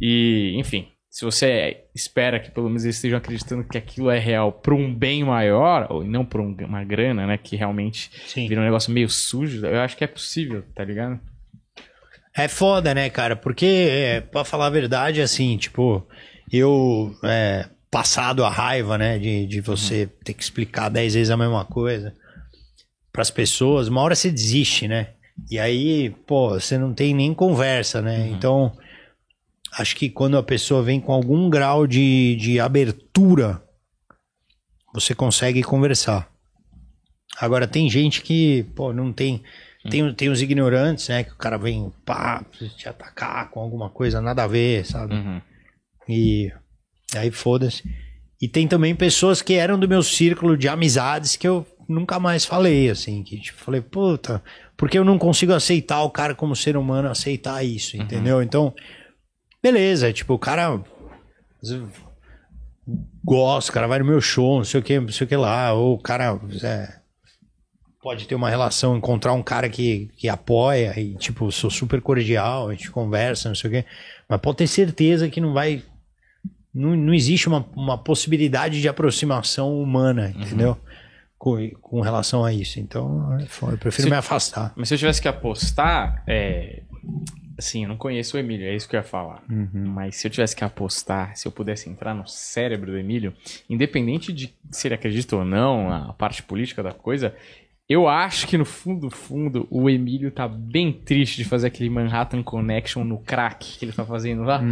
E, 0.00 0.52
enfim, 0.56 0.88
se 1.12 1.26
você 1.26 1.84
espera 1.94 2.40
que 2.40 2.50
pelo 2.50 2.68
menos 2.68 2.84
eles 2.84 2.96
estejam 2.96 3.18
acreditando 3.18 3.64
que 3.64 3.76
aquilo 3.76 4.10
é 4.10 4.18
real 4.18 4.50
por 4.50 4.72
um 4.72 4.92
bem 4.94 5.22
maior, 5.22 5.86
ou 5.90 6.02
não 6.02 6.24
por 6.24 6.40
um- 6.40 6.56
uma 6.64 6.82
grana, 6.82 7.26
né, 7.26 7.36
que 7.36 7.54
realmente 7.54 8.10
Sim. 8.26 8.48
vira 8.48 8.62
um 8.62 8.64
negócio 8.64 8.90
meio 8.90 9.10
sujo, 9.10 9.66
eu 9.66 9.80
acho 9.82 9.94
que 9.94 10.04
é 10.04 10.06
possível, 10.06 10.64
tá 10.74 10.82
ligado? 10.82 11.20
É 12.34 12.48
foda, 12.48 12.94
né, 12.94 13.10
cara? 13.10 13.36
Porque, 13.36 13.66
é, 13.66 14.20
pra 14.22 14.42
falar 14.42 14.68
a 14.68 14.70
verdade, 14.70 15.20
assim, 15.20 15.54
tipo, 15.58 16.02
eu. 16.50 17.14
É, 17.22 17.68
passado 17.90 18.42
a 18.42 18.48
raiva, 18.48 18.96
né? 18.96 19.18
De, 19.18 19.46
de 19.46 19.60
você 19.60 20.06
ter 20.24 20.32
que 20.32 20.42
explicar 20.42 20.88
dez 20.88 21.12
vezes 21.12 21.30
a 21.30 21.36
mesma 21.36 21.62
coisa 21.66 22.14
pras 23.12 23.30
pessoas, 23.30 23.86
uma 23.88 24.00
hora 24.00 24.14
você 24.14 24.30
desiste, 24.30 24.88
né? 24.88 25.08
E 25.50 25.58
aí, 25.58 26.08
pô, 26.26 26.58
você 26.58 26.78
não 26.78 26.94
tem 26.94 27.12
nem 27.14 27.34
conversa, 27.34 28.00
né? 28.00 28.28
Então, 28.30 28.72
acho 29.78 29.96
que 29.96 30.10
quando 30.10 30.36
a 30.36 30.42
pessoa 30.42 30.82
vem 30.82 31.00
com 31.00 31.12
algum 31.12 31.48
grau 31.48 31.86
de, 31.86 32.36
de 32.36 32.60
abertura, 32.60 33.62
você 34.92 35.14
consegue 35.14 35.62
conversar. 35.62 36.30
Agora, 37.38 37.66
tem 37.66 37.88
gente 37.88 38.22
que, 38.22 38.64
pô, 38.74 38.92
não 38.92 39.12
tem. 39.12 39.42
Tem, 39.90 40.14
tem 40.14 40.28
os 40.28 40.40
ignorantes, 40.40 41.08
né? 41.08 41.24
Que 41.24 41.32
o 41.32 41.36
cara 41.36 41.56
vem, 41.56 41.92
pá, 42.04 42.44
te 42.76 42.88
atacar 42.88 43.50
com 43.50 43.58
alguma 43.58 43.90
coisa 43.90 44.20
nada 44.20 44.44
a 44.44 44.46
ver, 44.46 44.86
sabe? 44.86 45.14
Uhum. 45.14 45.40
E 46.08 46.52
aí 47.16 47.32
foda-se. 47.32 47.82
E 48.40 48.46
tem 48.46 48.68
também 48.68 48.94
pessoas 48.94 49.42
que 49.42 49.54
eram 49.54 49.76
do 49.76 49.88
meu 49.88 50.00
círculo 50.02 50.56
de 50.56 50.68
amizades 50.68 51.34
que 51.34 51.48
eu 51.48 51.66
nunca 51.88 52.20
mais 52.20 52.44
falei, 52.44 52.90
assim, 52.90 53.24
que 53.24 53.40
tipo, 53.40 53.58
falei, 53.58 53.80
puta, 53.80 54.42
porque 54.76 54.96
eu 54.96 55.04
não 55.04 55.18
consigo 55.18 55.52
aceitar 55.52 56.02
o 56.02 56.10
cara 56.10 56.34
como 56.34 56.54
ser 56.54 56.76
humano, 56.76 57.08
aceitar 57.08 57.64
isso, 57.64 57.96
entendeu? 57.96 58.42
Então, 58.42 58.72
beleza, 59.62 60.12
tipo, 60.12 60.34
o 60.34 60.38
cara 60.38 60.82
gosta, 63.24 63.70
o 63.70 63.74
cara 63.74 63.86
vai 63.86 63.98
no 63.98 64.04
meu 64.04 64.20
show, 64.20 64.58
não 64.58 64.64
sei 64.64 64.80
o 64.80 64.82
que, 64.82 64.98
não 64.98 65.08
sei 65.08 65.24
o 65.24 65.28
que 65.28 65.36
lá, 65.36 65.72
ou 65.72 65.94
o 65.94 65.98
cara 65.98 66.38
é, 66.62 66.96
pode 68.02 68.26
ter 68.26 68.34
uma 68.34 68.50
relação, 68.50 68.96
encontrar 68.96 69.32
um 69.32 69.42
cara 69.42 69.68
que, 69.68 70.10
que 70.16 70.28
apoia 70.28 70.98
e, 70.98 71.14
tipo, 71.14 71.50
sou 71.52 71.70
super 71.70 72.00
cordial, 72.00 72.68
a 72.68 72.72
gente 72.74 72.90
conversa, 72.90 73.48
não 73.48 73.54
sei 73.56 73.70
o 73.70 73.72
que, 73.72 73.84
mas 74.28 74.40
pode 74.40 74.58
ter 74.58 74.66
certeza 74.66 75.28
que 75.28 75.40
não 75.40 75.52
vai. 75.52 75.82
Não, 76.74 76.96
não 76.96 77.12
existe 77.12 77.48
uma, 77.48 77.66
uma 77.76 77.98
possibilidade 77.98 78.80
de 78.80 78.88
aproximação 78.88 79.78
humana, 79.80 80.32
entendeu? 80.34 80.76
Com, 81.36 81.68
com 81.82 82.00
relação 82.00 82.44
a 82.44 82.52
isso. 82.52 82.80
Então, 82.80 83.36
é 83.38 83.42
eu 83.42 83.78
prefiro 83.78 84.04
Se- 84.04 84.10
me 84.10 84.16
afastar. 84.16 84.72
Mas 84.74 84.88
se 84.88 84.94
eu 84.94 84.98
tivesse 84.98 85.20
que 85.20 85.28
apostar, 85.28 86.24
é... 86.26 86.82
assim, 87.62 87.82
eu 87.82 87.88
não 87.88 87.96
conheço 87.96 88.36
o 88.36 88.40
Emílio, 88.40 88.66
é 88.66 88.74
isso 88.74 88.88
que 88.88 88.96
eu 88.96 89.00
ia 89.00 89.04
falar. 89.04 89.42
Mas 89.72 90.16
se 90.16 90.26
eu 90.26 90.30
tivesse 90.30 90.54
que 90.54 90.64
apostar, 90.64 91.36
se 91.36 91.46
eu 91.46 91.52
pudesse 91.52 91.88
entrar 91.88 92.14
no 92.14 92.26
cérebro 92.26 92.92
do 92.92 92.98
Emílio, 92.98 93.32
independente 93.68 94.32
de 94.32 94.52
se 94.70 94.88
ele 94.88 94.94
acredita 94.94 95.36
ou 95.36 95.44
não, 95.44 95.92
a 95.92 96.12
parte 96.12 96.42
política 96.42 96.82
da 96.82 96.92
coisa, 96.92 97.34
eu 97.92 98.08
acho 98.08 98.46
que 98.46 98.56
no 98.58 98.64
fundo, 98.64 99.10
fundo, 99.10 99.66
o 99.70 99.88
Emílio 99.90 100.30
tá 100.30 100.48
bem 100.48 100.92
triste 100.92 101.36
de 101.36 101.44
fazer 101.44 101.66
aquele 101.66 101.90
Manhattan 101.90 102.42
Connection 102.42 103.04
no 103.04 103.18
crack 103.18 103.78
que 103.78 103.84
ele 103.84 103.92
tá 103.92 104.04
fazendo 104.04 104.42
lá. 104.42 104.62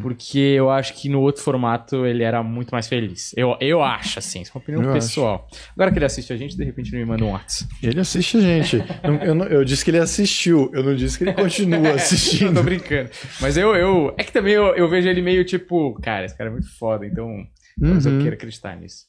Porque 0.00 0.38
eu 0.38 0.70
acho 0.70 0.94
que 0.94 1.08
no 1.08 1.20
outro 1.20 1.42
formato 1.42 2.06
ele 2.06 2.22
era 2.22 2.42
muito 2.42 2.70
mais 2.70 2.88
feliz. 2.88 3.32
Eu, 3.36 3.56
eu 3.60 3.82
acho, 3.82 4.18
assim, 4.18 4.40
isso 4.42 4.50
é 4.52 4.58
uma 4.58 4.62
opinião 4.62 4.82
Eu 4.84 4.92
pessoal. 4.92 5.48
Agora 5.74 5.90
que 5.90 5.98
ele 5.98 6.04
assiste 6.04 6.32
a 6.32 6.36
gente, 6.36 6.56
de 6.56 6.64
repente 6.64 6.88
ele 6.94 7.02
me 7.04 7.08
manda 7.10 7.24
um 7.24 7.32
WhatsApp. 7.32 7.70
Ele 7.82 8.00
assiste 8.00 8.36
a 8.36 8.40
gente. 8.40 8.76
eu, 9.02 9.14
eu 9.16 9.34
não- 9.34 9.46
eu 9.46 9.64
disse 9.64 9.84
que 9.84 9.90
ele 9.90 9.98
assistiu, 9.98 10.70
eu 10.72 10.82
não 10.82 10.94
disse 10.94 11.18
que 11.18 11.24
ele 11.24 11.32
continua 11.34 11.78
Eu 11.90 11.90
tô 11.90 11.96
assistindo. 11.96 12.62
brincando. 12.62 13.10
Mas 13.40 13.56
eu, 13.56 13.74
eu. 13.74 14.14
É 14.16 14.24
que 14.24 14.32
também 14.32 14.52
eu, 14.54 14.74
eu 14.76 14.88
vejo 14.88 15.08
ele 15.08 15.22
meio 15.22 15.44
tipo, 15.44 15.94
cara, 16.00 16.24
esse 16.24 16.36
cara 16.36 16.48
é 16.50 16.52
muito 16.52 16.68
foda, 16.78 17.06
então. 17.06 17.44
Talvez 17.80 18.04
eu 18.06 18.12
Uhum. 18.12 18.18
queira 18.20 18.36
acreditar 18.36 18.76
nisso. 18.76 19.06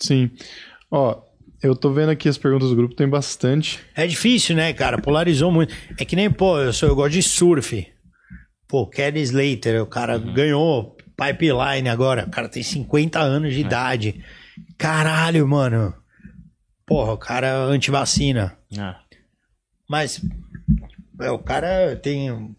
Sim. 0.00 0.30
Ó, 0.90 1.22
eu 1.62 1.76
tô 1.76 1.92
vendo 1.92 2.10
aqui 2.10 2.28
as 2.28 2.36
perguntas 2.36 2.70
do 2.70 2.76
grupo, 2.76 2.94
tem 2.94 3.08
bastante. 3.08 3.78
É 3.94 4.06
difícil, 4.06 4.56
né, 4.56 4.72
cara? 4.72 5.00
Polarizou 5.00 5.52
muito. 5.52 5.72
É 5.98 6.04
que 6.04 6.16
nem, 6.16 6.30
pô, 6.30 6.58
eu, 6.58 6.72
sou, 6.72 6.88
eu 6.88 6.96
gosto 6.96 7.12
de 7.12 7.22
surf. 7.22 7.86
Pô, 8.66 8.86
Kelly 8.86 9.20
Slater, 9.20 9.82
o 9.82 9.86
cara 9.86 10.18
ganhou 10.18 10.96
pipeline 11.16 11.88
agora. 11.88 12.24
O 12.26 12.30
cara 12.30 12.48
tem 12.48 12.62
50 12.62 13.20
anos 13.20 13.54
de 13.54 13.60
idade. 13.60 14.24
Caralho, 14.76 15.46
mano. 15.46 15.94
Porra, 16.84 17.12
o 17.12 17.18
cara 17.18 17.46
é 17.46 17.54
antivacina. 17.74 18.56
Ah. 18.76 18.98
Mas 19.88 20.20
é, 21.20 21.30
o 21.30 21.38
cara 21.38 21.94
tem. 21.96 22.56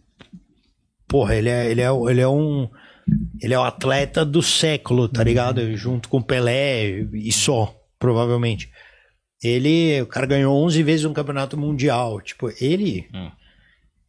Porra, 1.08 1.36
ele 1.36 1.50
é, 1.50 1.70
ele 1.70 1.82
é, 1.82 1.90
ele 2.10 2.22
é 2.22 2.28
um. 2.28 2.70
Ele 3.42 3.54
é 3.54 3.60
o 3.60 3.64
atleta 3.64 4.24
do 4.24 4.42
século, 4.42 5.10
tá 5.10 5.24
ligado? 5.24 5.76
Junto 5.76 6.08
com 6.08 6.22
Pelé 6.22 7.02
e 7.14 7.32
só, 7.34 7.76
provavelmente. 8.00 8.72
Ele, 9.44 10.02
o 10.02 10.06
cara 10.06 10.26
ganhou 10.26 10.56
11 10.65 10.82
vezes 10.84 11.06
um 11.06 11.14
campeonato 11.14 11.57
mundial. 11.57 12.22
Tipo, 12.22 12.49
ele. 12.61 13.07
Hum. 13.14 13.30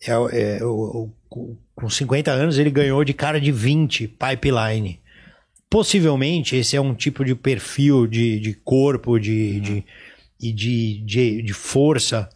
É, 0.07 0.59
é, 0.59 0.65
o- 0.65 1.11
o- 1.31 1.57
com 1.75 1.91
50 1.91 2.31
anos, 2.31 2.59
ele 2.59 2.71
ganhou 2.71 3.03
de 3.05 3.13
cara 3.15 3.41
de 3.41 3.51
20 3.51 4.07
pipeline. 4.07 5.01
Possivelmente, 5.69 6.55
esse 6.57 6.77
é 6.77 6.81
um 6.81 6.95
tipo 6.95 7.25
de 7.25 7.35
perfil 7.35 8.07
de, 8.07 8.39
de 8.39 8.55
corpo 8.55 9.19
de, 9.19 9.59
de, 9.61 9.85
e 10.41 10.53
de, 10.53 11.03
de, 11.05 11.43
de 11.43 11.53
força 11.53 12.29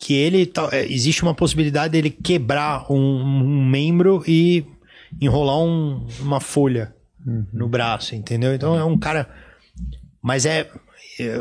que 0.00 0.14
ele 0.14 0.50
é, 0.72 0.84
existe 0.92 1.22
uma 1.22 1.34
possibilidade 1.34 1.92
dele 1.92 2.10
quebrar 2.10 2.90
um, 2.90 2.96
um 2.98 3.64
membro 3.66 4.24
e 4.26 4.64
enrolar 5.20 5.58
um- 5.58 6.06
uma 6.20 6.40
folha 6.40 6.94
no 7.52 7.68
braço, 7.68 8.14
entendeu? 8.14 8.54
Então 8.54 8.74
é 8.76 8.84
um 8.84 8.96
cara. 8.98 9.28
Mas 10.22 10.46
é, 10.46 10.68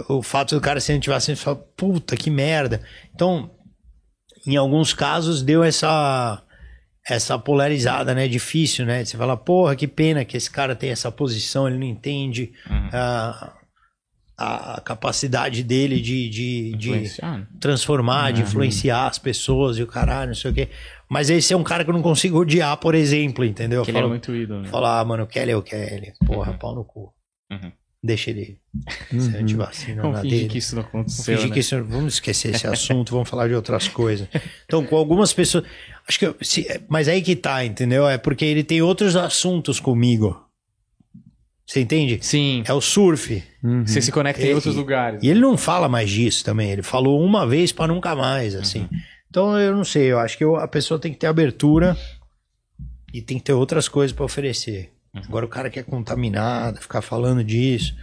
o 0.08 0.22
fato 0.22 0.56
do 0.56 0.62
cara 0.62 0.80
ser 0.80 0.94
antivacina, 0.94 1.36
você 1.36 1.44
fala, 1.44 1.58
puta 1.76 2.16
que 2.16 2.30
merda. 2.30 2.82
Então, 3.14 3.52
em 4.46 4.56
alguns 4.56 4.94
casos 4.94 5.42
deu 5.42 5.64
essa 5.64 6.44
essa 7.10 7.40
polarizada, 7.40 8.14
né? 8.14 8.28
Difícil, 8.28 8.86
né? 8.86 9.06
Você 9.06 9.16
fala, 9.16 9.38
porra, 9.38 9.76
que 9.76 9.88
pena 9.88 10.26
que 10.26 10.36
esse 10.36 10.52
cara 10.52 10.76
tem 10.76 10.90
essa 10.90 11.10
posição, 11.10 11.66
ele 11.66 11.78
não 11.78 11.88
entende 11.88 12.52
a, 12.92 13.54
a 14.38 14.82
capacidade 14.82 15.64
dele 15.64 16.02
de, 16.02 16.30
de, 16.30 16.76
de 16.76 16.90
Influenciar. 16.90 17.48
transformar, 17.62 18.32
de 18.32 18.42
influenciar 18.42 19.08
as 19.08 19.18
pessoas 19.18 19.78
e 19.78 19.84
o 19.84 19.88
caralho, 19.88 20.28
não 20.28 20.36
sei 20.36 20.52
o 20.52 20.54
quê. 20.54 20.70
Mas 21.10 21.30
esse 21.30 21.54
é 21.54 21.58
um 21.58 21.64
cara 21.64 21.86
que 21.86 21.90
eu 21.90 21.94
não 21.94 22.02
consigo 22.02 22.40
odiar, 22.40 22.76
por 22.78 22.94
exemplo, 22.94 23.46
entendeu? 23.46 23.84
Ele 23.88 23.98
é 23.98 24.06
muito 24.06 24.36
ídolo. 24.36 24.62
Né? 24.64 24.68
falo, 24.68 24.86
ah, 24.86 25.06
mano, 25.06 25.24
o 25.24 25.28
Kelly 25.28 25.52
é 25.52 25.56
o 25.56 25.64
Kelly. 25.64 26.12
Porra, 26.26 26.54
pau 26.54 26.76
no 26.76 26.84
cu. 26.84 27.14
Uhum. 27.50 27.72
Deixa 28.08 28.30
ele 28.32 28.58
ser 29.20 29.38
antivacina 29.38 30.02
Vamos 30.02 30.18
na 30.18 30.22
fingir 30.24 30.38
dele. 30.38 30.50
que 30.50 30.58
isso 30.60 30.76
não 30.76 30.82
Vamos 30.84 30.96
aconteceu. 31.14 31.26
fingir 31.36 31.50
né? 31.50 31.54
que 31.54 31.60
isso, 31.60 31.84
vamos 31.84 32.14
esquecer 32.14 32.56
esse 32.56 32.66
assunto, 32.68 33.12
vamos 33.12 33.28
falar 33.30 33.48
de 33.50 33.54
outras 33.54 33.88
coisas. 33.90 34.28
Então, 34.66 34.86
com 34.86 34.96
algumas 34.96 35.34
pessoas. 35.34 35.66
Acho 36.08 36.20
que. 36.20 36.46
se- 36.46 36.82
mas 36.88 37.08
aí 37.10 37.22
que 37.22 37.36
tá, 37.36 37.66
entendeu? 37.66 38.08
É 38.08 38.18
porque 38.18 38.46
ele 38.46 38.64
tem 38.64 38.82
outros 38.82 39.16
assuntos 39.18 39.80
comigo. 39.80 40.42
Você 41.66 41.82
entende? 41.82 42.18
Sim. 42.22 42.64
É 42.66 42.72
o 42.74 42.80
surf. 42.80 43.44
Você 43.86 44.02
se 44.02 44.10
conecta 44.10 44.42
em 44.42 44.52
E- 44.52 44.54
outros 44.54 44.76
lugares. 44.76 45.22
E 45.22 45.28
ele 45.28 45.42
não 45.42 45.58
fala 45.58 45.90
mais 45.90 46.10
disso 46.10 46.46
também. 46.46 46.72
Ele 46.72 46.82
falou 46.82 47.22
uma 47.22 47.46
vez 47.46 47.74
pra 47.74 47.88
nunca 47.88 48.16
mais, 48.16 48.56
assim. 48.56 48.88
Então, 49.30 49.60
eu 49.60 49.76
não 49.76 49.84
sei. 49.84 50.06
Eu 50.14 50.20
acho 50.20 50.38
que 50.38 50.46
eu- 50.46 50.56
a 50.56 50.66
pessoa 50.68 50.98
tem 50.98 51.12
que 51.12 51.18
ter 51.20 51.28
abertura 51.28 51.98
e 53.14 53.22
tem 53.22 53.38
que 53.38 53.44
ter 53.44 53.52
outras 53.52 53.90
coisas 53.90 54.16
pra 54.16 54.24
oferecer. 54.24 54.94
Agora, 55.26 55.46
o 55.46 55.50
cara 55.50 55.70
que 55.70 55.80
é 55.80 55.84
contaminado, 55.84 56.82
ficar 56.82 57.02
falando 57.02 57.44
disso. 57.44 57.96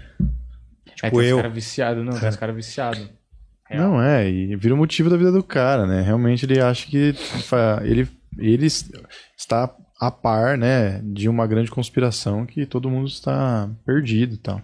É, 1.02 1.10
Tipo, 1.10 1.10
tem 1.10 1.20
uns 1.20 1.30
eu. 1.30 1.36
caras 1.36 1.54
viciados, 1.54 2.04
não, 2.04 2.18
tem 2.18 2.28
uns 2.28 2.36
caras 2.36 2.54
viciados. 2.56 3.10
Real. 3.68 3.90
Não 3.90 4.02
é, 4.02 4.28
e 4.28 4.54
vira 4.56 4.74
o 4.74 4.76
motivo 4.76 5.08
da 5.10 5.16
vida 5.16 5.32
do 5.32 5.42
cara, 5.42 5.86
né? 5.86 6.02
Realmente 6.02 6.44
ele 6.44 6.60
acha 6.60 6.86
que 6.86 7.14
ele, 7.82 8.06
ele 8.38 8.66
está 8.66 9.74
a 9.98 10.10
par, 10.10 10.58
né, 10.58 11.00
de 11.02 11.28
uma 11.28 11.46
grande 11.46 11.70
conspiração 11.70 12.44
que 12.44 12.66
todo 12.66 12.90
mundo 12.90 13.08
está 13.08 13.68
perdido 13.86 14.34
e 14.34 14.38
tal. 14.38 14.60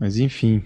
Mas 0.00 0.18
enfim. 0.18 0.62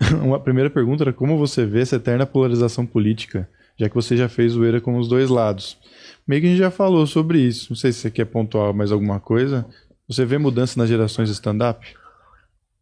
Uma 0.22 0.40
primeira 0.40 0.68
pergunta 0.68 1.04
era 1.04 1.12
como 1.12 1.38
você 1.38 1.64
vê 1.64 1.80
essa 1.82 1.96
eterna 1.96 2.26
polarização 2.26 2.84
política, 2.84 3.48
já 3.78 3.88
que 3.88 3.94
você 3.94 4.16
já 4.16 4.28
fez 4.28 4.52
zoeira 4.52 4.80
com 4.80 4.96
os 4.98 5.06
dois 5.06 5.30
lados. 5.30 5.78
Meio 6.26 6.40
que 6.40 6.48
a 6.48 6.50
gente 6.50 6.58
já 6.58 6.70
falou 6.70 7.06
sobre 7.06 7.38
isso. 7.38 7.68
Não 7.70 7.76
sei 7.76 7.92
se 7.92 8.00
você 8.00 8.10
quer 8.10 8.24
pontuar 8.24 8.74
mais 8.74 8.90
alguma 8.90 9.20
coisa. 9.20 9.64
Você 10.12 10.24
vê 10.24 10.38
mudança 10.38 10.78
nas 10.78 10.88
gerações 10.88 11.28
de 11.28 11.34
stand-up? 11.34 11.86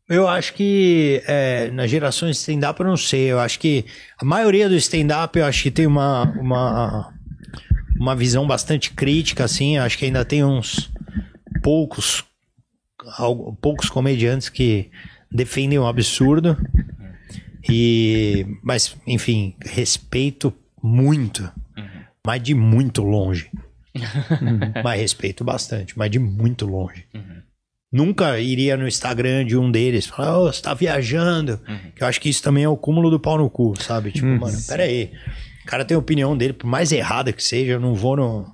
Eu 0.09 0.27
acho 0.27 0.55
que 0.55 1.23
é, 1.27 1.71
nas 1.71 1.89
gerações 1.89 2.37
de 2.37 2.41
stand-up 2.41 2.81
eu 2.81 2.87
não 2.87 2.97
sei. 2.97 3.31
Eu 3.31 3.39
acho 3.39 3.59
que 3.61 3.85
a 4.19 4.25
maioria 4.25 4.69
do 4.69 4.75
stand-up 4.75 5.39
eu 5.39 5.45
acho 5.47 5.63
que 5.63 5.71
tem 5.71 5.87
uma, 5.87 6.25
uma, 6.39 7.15
uma 7.99 8.17
visão 8.17 8.47
bastante 8.47 8.91
crítica, 8.93 9.45
assim. 9.45 9.77
Eu 9.77 9.85
acho 9.85 9.97
que 9.97 10.05
ainda 10.05 10.25
tem 10.25 10.43
uns 10.45 10.91
poucos, 11.63 12.25
algo- 13.19 13.57
poucos 13.63 13.89
comediantes 13.89 14.49
que 14.49 14.91
defendem 15.31 15.79
o 15.79 15.87
absurdo. 15.87 16.57
E, 17.69 18.47
mas, 18.65 18.97
enfim, 19.07 19.55
respeito 19.65 20.53
muito, 20.83 21.49
mas 22.27 22.43
de 22.43 22.55
muito 22.55 23.03
longe. 23.03 23.51
Mas 24.85 25.01
respeito 25.01 25.45
bastante, 25.45 25.99
mas 25.99 26.11
de 26.11 26.19
muito 26.19 26.67
longe. 26.67 27.07
Nunca 27.93 28.39
iria 28.39 28.77
no 28.77 28.87
Instagram 28.87 29.45
de 29.45 29.57
um 29.57 29.71
deles 29.71 30.07
falar, 30.07 30.39
ô, 30.39 30.53
você 30.53 30.63
tá 30.63 30.73
viajando. 30.75 31.61
Que 31.97 32.03
eu 32.03 32.07
acho 32.07 32.21
que 32.21 32.29
isso 32.29 32.43
também 32.43 32.63
é 32.63 32.69
o 32.69 32.77
cúmulo 32.77 33.11
do 33.11 33.19
pau 33.19 33.37
no 33.37 33.51
cu, 33.51 33.75
sabe? 33.83 34.13
Tipo, 34.13 34.27
mano, 34.27 34.57
pera 34.69 34.85
aí. 34.85 35.11
O 35.65 35.67
cara 35.67 35.85
tem 35.85 35.97
a 35.97 35.99
opinião 35.99 36.37
dele, 36.37 36.53
por 36.53 36.67
mais 36.67 36.93
errada 36.93 37.33
que 37.33 37.43
seja, 37.43 37.73
eu 37.73 37.81
não 37.81 37.95
vou 37.95 38.17
no 38.17 38.47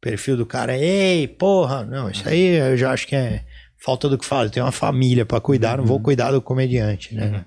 perfil 0.00 0.36
do 0.36 0.46
cara, 0.46 0.76
ei, 0.76 1.26
porra. 1.26 1.84
Não, 1.84 2.10
isso 2.10 2.28
aí 2.28 2.56
eu 2.56 2.76
já 2.76 2.92
acho 2.92 3.06
que 3.06 3.16
é 3.16 3.44
falta 3.78 4.08
do 4.08 4.18
que 4.18 4.26
fazer. 4.26 4.50
Tenho 4.50 4.66
uma 4.66 4.72
família 4.72 5.24
pra 5.24 5.40
cuidar, 5.40 5.78
não 5.78 5.84
vou 5.86 5.98
cuidar 5.98 6.30
do 6.30 6.42
comediante, 6.42 7.14
né? 7.14 7.44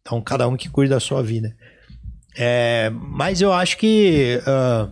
Então, 0.00 0.20
cada 0.22 0.48
um 0.48 0.56
que 0.56 0.68
cuida 0.68 0.94
da 0.94 1.00
sua 1.00 1.22
vida. 1.22 1.54
É, 2.36 2.90
mas 2.90 3.40
eu 3.40 3.52
acho 3.52 3.76
que 3.76 4.40
ah, 4.46 4.88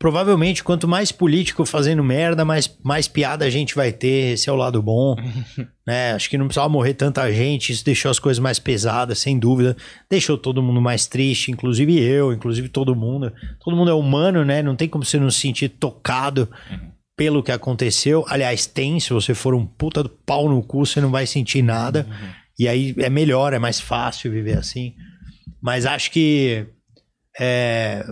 provavelmente 0.00 0.64
quanto 0.64 0.88
mais 0.88 1.12
político 1.12 1.66
fazendo 1.66 2.02
merda, 2.02 2.42
mais, 2.42 2.74
mais 2.82 3.06
piada 3.06 3.44
a 3.44 3.50
gente 3.50 3.74
vai 3.74 3.92
ter. 3.92 4.32
Esse 4.32 4.48
é 4.48 4.52
o 4.52 4.56
lado 4.56 4.82
bom. 4.82 5.14
né? 5.86 6.14
Acho 6.14 6.30
que 6.30 6.38
não 6.38 6.46
precisava 6.46 6.70
morrer 6.70 6.94
tanta 6.94 7.30
gente. 7.30 7.70
Isso 7.70 7.84
deixou 7.84 8.10
as 8.10 8.18
coisas 8.18 8.38
mais 8.38 8.58
pesadas, 8.58 9.18
sem 9.18 9.38
dúvida. 9.38 9.76
Deixou 10.08 10.38
todo 10.38 10.62
mundo 10.62 10.80
mais 10.80 11.06
triste, 11.06 11.50
inclusive 11.50 12.02
eu, 12.02 12.32
inclusive 12.32 12.70
todo 12.70 12.96
mundo. 12.96 13.30
Todo 13.62 13.76
mundo 13.76 13.90
é 13.90 13.94
humano, 13.94 14.42
né? 14.42 14.62
Não 14.62 14.74
tem 14.74 14.88
como 14.88 15.04
você 15.04 15.20
não 15.20 15.30
se 15.30 15.40
sentir 15.40 15.68
tocado 15.68 16.48
pelo 17.14 17.42
que 17.42 17.52
aconteceu. 17.52 18.24
Aliás, 18.26 18.64
tem, 18.64 18.98
se 18.98 19.12
você 19.12 19.34
for 19.34 19.54
um 19.54 19.66
puta 19.66 20.02
do 20.02 20.08
pau 20.08 20.48
no 20.48 20.62
cu, 20.62 20.86
você 20.86 20.98
não 21.02 21.10
vai 21.10 21.26
sentir 21.26 21.60
nada. 21.60 22.06
E 22.58 22.66
aí 22.66 22.94
é 22.96 23.10
melhor, 23.10 23.52
é 23.52 23.58
mais 23.58 23.78
fácil 23.78 24.32
viver 24.32 24.56
assim. 24.56 24.94
Mas 25.62 25.84
acho 25.84 26.10
que 26.10 26.66
é, 27.38 28.02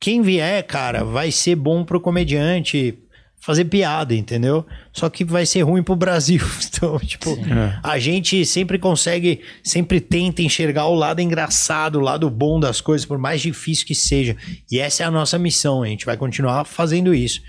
quem 0.00 0.22
vier, 0.22 0.66
cara, 0.66 1.04
vai 1.04 1.30
ser 1.30 1.54
bom 1.54 1.84
pro 1.84 2.00
comediante 2.00 2.98
fazer 3.40 3.64
piada, 3.66 4.14
entendeu? 4.14 4.66
Só 4.92 5.08
que 5.08 5.24
vai 5.24 5.46
ser 5.46 5.62
ruim 5.62 5.82
pro 5.82 5.96
Brasil. 5.96 6.40
Então, 6.80 6.98
tipo, 6.98 7.36
a 7.82 7.98
gente 7.98 8.46
sempre 8.46 8.78
consegue, 8.78 9.42
sempre 9.62 10.00
tenta 10.00 10.40
enxergar 10.40 10.86
o 10.86 10.94
lado 10.94 11.20
engraçado, 11.20 11.96
o 11.96 12.00
lado 12.00 12.30
bom 12.30 12.58
das 12.58 12.80
coisas, 12.80 13.04
por 13.04 13.18
mais 13.18 13.42
difícil 13.42 13.86
que 13.86 13.94
seja. 13.94 14.34
E 14.70 14.78
essa 14.78 15.02
é 15.02 15.06
a 15.06 15.10
nossa 15.10 15.38
missão, 15.38 15.82
a 15.82 15.86
gente 15.86 16.06
vai 16.06 16.16
continuar 16.16 16.64
fazendo 16.64 17.14
isso. 17.14 17.42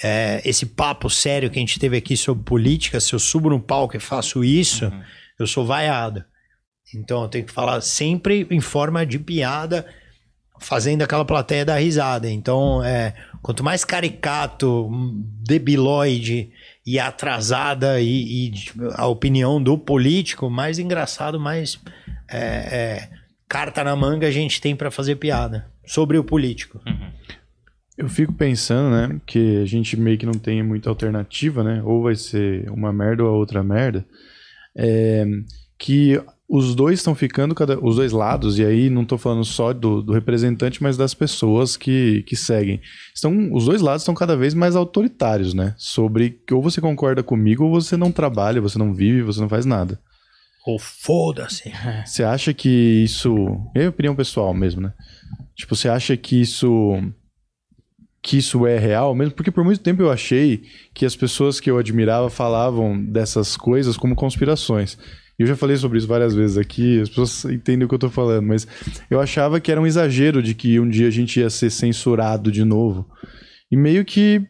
É, 0.00 0.40
esse 0.44 0.64
papo 0.64 1.10
sério 1.10 1.50
que 1.50 1.58
a 1.58 1.60
gente 1.60 1.80
teve 1.80 1.96
aqui 1.96 2.16
sobre 2.16 2.44
política, 2.44 3.00
se 3.00 3.12
eu 3.12 3.18
subo 3.18 3.50
no 3.50 3.58
palco 3.58 3.96
e 3.96 4.00
faço 4.00 4.44
isso, 4.44 4.92
eu 5.40 5.46
sou 5.46 5.66
vaiado. 5.66 6.24
Então 6.94 7.22
eu 7.22 7.28
tenho 7.28 7.44
que 7.44 7.52
falar 7.52 7.80
sempre 7.80 8.46
em 8.48 8.60
forma 8.60 9.04
de 9.04 9.18
piada, 9.18 9.84
fazendo 10.58 11.02
aquela 11.02 11.24
plateia 11.24 11.64
dar 11.64 11.76
risada. 11.76 12.30
Então, 12.30 12.82
é, 12.82 13.14
quanto 13.42 13.64
mais 13.64 13.84
caricato, 13.84 14.90
debilóide 15.42 16.50
e 16.86 16.98
atrasada 16.98 18.00
e, 18.00 18.48
e 18.48 18.52
a 18.94 19.06
opinião 19.06 19.62
do 19.62 19.76
político, 19.76 20.48
mais 20.48 20.78
engraçado, 20.78 21.38
mais 21.38 21.78
é, 22.30 22.38
é, 22.38 23.08
carta 23.48 23.82
na 23.82 23.94
manga 23.96 24.26
a 24.26 24.30
gente 24.30 24.60
tem 24.60 24.76
pra 24.76 24.90
fazer 24.90 25.16
piada 25.16 25.66
sobre 25.86 26.18
o 26.18 26.24
político. 26.24 26.80
Eu 27.96 28.08
fico 28.08 28.32
pensando, 28.32 28.90
né, 28.90 29.20
que 29.26 29.60
a 29.60 29.64
gente 29.64 29.96
meio 29.96 30.16
que 30.16 30.26
não 30.26 30.34
tem 30.34 30.62
muita 30.62 30.88
alternativa, 30.88 31.64
né? 31.64 31.82
Ou 31.84 32.02
vai 32.02 32.14
ser 32.14 32.70
uma 32.70 32.92
merda 32.92 33.24
ou 33.24 33.28
a 33.28 33.36
outra 33.36 33.62
merda. 33.64 34.06
É, 34.76 35.26
que 35.76 36.22
os 36.48 36.74
dois 36.74 37.00
estão 37.00 37.14
ficando, 37.14 37.54
cada, 37.54 37.78
os 37.78 37.96
dois 37.96 38.10
lados, 38.10 38.58
e 38.58 38.64
aí 38.64 38.88
não 38.88 39.02
estou 39.02 39.18
falando 39.18 39.44
só 39.44 39.72
do, 39.74 40.00
do 40.00 40.14
representante, 40.14 40.82
mas 40.82 40.96
das 40.96 41.12
pessoas 41.12 41.76
que, 41.76 42.22
que 42.22 42.34
seguem. 42.34 42.80
Estão, 43.14 43.52
os 43.52 43.66
dois 43.66 43.82
lados 43.82 44.02
estão 44.02 44.14
cada 44.14 44.34
vez 44.34 44.54
mais 44.54 44.74
autoritários, 44.74 45.52
né? 45.52 45.74
Sobre 45.76 46.30
que 46.46 46.54
ou 46.54 46.62
você 46.62 46.80
concorda 46.80 47.22
comigo 47.22 47.64
ou 47.64 47.70
você 47.70 47.98
não 47.98 48.10
trabalha, 48.10 48.62
você 48.62 48.78
não 48.78 48.94
vive, 48.94 49.20
você 49.20 49.40
não 49.40 49.48
faz 49.48 49.66
nada. 49.66 50.00
Ou 50.66 50.78
foda-se. 50.78 51.72
Você 52.04 52.22
acha 52.22 52.52
que 52.52 52.68
isso. 52.68 53.34
É 53.74 53.88
opinião 53.88 54.14
pessoal 54.14 54.52
mesmo, 54.52 54.82
né? 54.82 54.92
Tipo, 55.56 55.74
você 55.74 55.88
acha 55.88 56.14
que 56.14 56.38
isso. 56.38 57.00
Que 58.20 58.36
isso 58.36 58.66
é 58.66 58.76
real 58.76 59.14
mesmo? 59.14 59.32
Porque 59.32 59.50
por 59.50 59.64
muito 59.64 59.80
tempo 59.80 60.02
eu 60.02 60.10
achei 60.10 60.64
que 60.92 61.06
as 61.06 61.16
pessoas 61.16 61.58
que 61.58 61.70
eu 61.70 61.78
admirava 61.78 62.28
falavam 62.28 63.02
dessas 63.02 63.56
coisas 63.56 63.96
como 63.96 64.14
conspirações. 64.14 64.98
Eu 65.38 65.46
já 65.46 65.54
falei 65.54 65.76
sobre 65.76 65.98
isso 65.98 66.08
várias 66.08 66.34
vezes 66.34 66.58
aqui, 66.58 67.00
as 67.00 67.08
pessoas 67.08 67.44
entendem 67.44 67.86
o 67.86 67.88
que 67.88 67.94
eu 67.94 67.98
tô 67.98 68.10
falando, 68.10 68.46
mas 68.46 68.66
eu 69.08 69.20
achava 69.20 69.60
que 69.60 69.70
era 69.70 69.80
um 69.80 69.86
exagero 69.86 70.42
de 70.42 70.52
que 70.52 70.80
um 70.80 70.88
dia 70.88 71.06
a 71.06 71.12
gente 71.12 71.38
ia 71.38 71.48
ser 71.48 71.70
censurado 71.70 72.50
de 72.50 72.64
novo. 72.64 73.08
E 73.70 73.76
meio 73.76 74.04
que. 74.04 74.44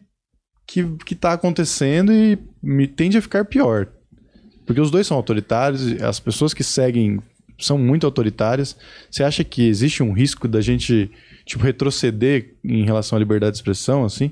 que, 0.65 0.83
que 1.05 1.13
tá 1.13 1.33
acontecendo 1.33 2.11
e 2.11 2.39
me 2.61 2.87
tende 2.87 3.17
a 3.17 3.21
ficar 3.21 3.45
pior. 3.45 3.87
Porque 4.65 4.81
os 4.81 4.89
dois 4.89 5.05
são 5.05 5.17
autoritários, 5.17 6.01
as 6.01 6.19
pessoas 6.19 6.53
que 6.53 6.63
seguem 6.63 7.21
são 7.59 7.77
muito 7.77 8.05
autoritárias. 8.05 8.75
Você 9.11 9.23
acha 9.23 9.43
que 9.43 9.67
existe 9.67 10.01
um 10.01 10.13
risco 10.13 10.47
da 10.47 10.61
gente, 10.61 11.11
tipo, 11.45 11.63
retroceder 11.63 12.55
em 12.63 12.83
relação 12.83 13.15
à 13.15 13.19
liberdade 13.19 13.53
de 13.53 13.57
expressão, 13.57 14.05
assim? 14.05 14.31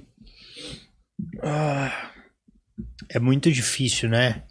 É 3.10 3.20
muito 3.20 3.52
difícil, 3.52 4.10
né? 4.10 4.44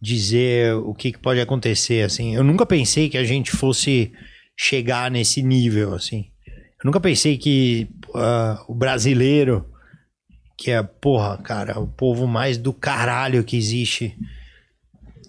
Dizer 0.00 0.74
o 0.74 0.94
que, 0.94 1.12
que 1.12 1.18
pode 1.18 1.40
acontecer, 1.40 2.04
assim. 2.04 2.34
Eu 2.34 2.44
nunca 2.44 2.64
pensei 2.64 3.08
que 3.08 3.18
a 3.18 3.24
gente 3.24 3.50
fosse 3.50 4.12
chegar 4.56 5.10
nesse 5.10 5.42
nível, 5.42 5.94
assim. 5.94 6.30
Eu 6.46 6.86
nunca 6.86 7.00
pensei 7.00 7.36
que 7.36 7.88
ah, 8.14 8.64
o 8.68 8.74
brasileiro, 8.74 9.68
que 10.56 10.70
é, 10.70 10.82
porra, 10.82 11.36
cara, 11.38 11.78
o 11.80 11.86
povo 11.86 12.26
mais 12.26 12.56
do 12.56 12.72
caralho 12.72 13.42
que 13.42 13.56
existe 13.56 14.16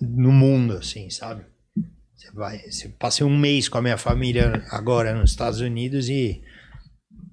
no 0.01 0.31
mundo, 0.31 0.73
assim, 0.73 1.09
sabe? 1.09 1.43
Você 2.15 2.31
vai, 2.31 2.59
você 2.59 2.89
passei 2.89 3.25
um 3.25 3.37
mês 3.37 3.67
com 3.67 3.77
a 3.77 3.81
minha 3.81 3.97
família 3.97 4.63
agora 4.69 5.13
nos 5.13 5.31
Estados 5.31 5.59
Unidos 5.59 6.09
e 6.09 6.41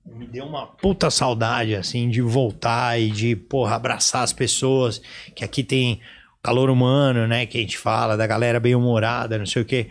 me 0.06 0.26
deu 0.26 0.46
uma 0.46 0.66
puta 0.66 1.10
saudade, 1.10 1.74
assim, 1.74 2.08
de 2.08 2.22
voltar 2.22 2.98
e 2.98 3.10
de, 3.10 3.36
porra, 3.36 3.76
abraçar 3.76 4.22
as 4.22 4.32
pessoas, 4.32 5.00
que 5.34 5.44
aqui 5.44 5.62
tem 5.62 6.00
calor 6.46 6.70
humano, 6.70 7.26
né, 7.26 7.44
que 7.44 7.58
a 7.58 7.60
gente 7.60 7.76
fala, 7.76 8.16
da 8.16 8.26
galera 8.26 8.60
bem 8.60 8.74
humorada, 8.74 9.36
não 9.36 9.46
sei 9.46 9.62
o 9.62 9.64
quê. 9.64 9.88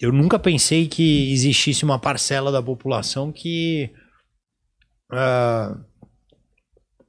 Eu 0.00 0.10
nunca 0.10 0.38
pensei 0.38 0.88
que 0.88 1.30
existisse 1.30 1.84
uma 1.84 1.98
parcela 1.98 2.50
da 2.50 2.62
população 2.62 3.30
que 3.30 3.90
ah, 5.12 5.76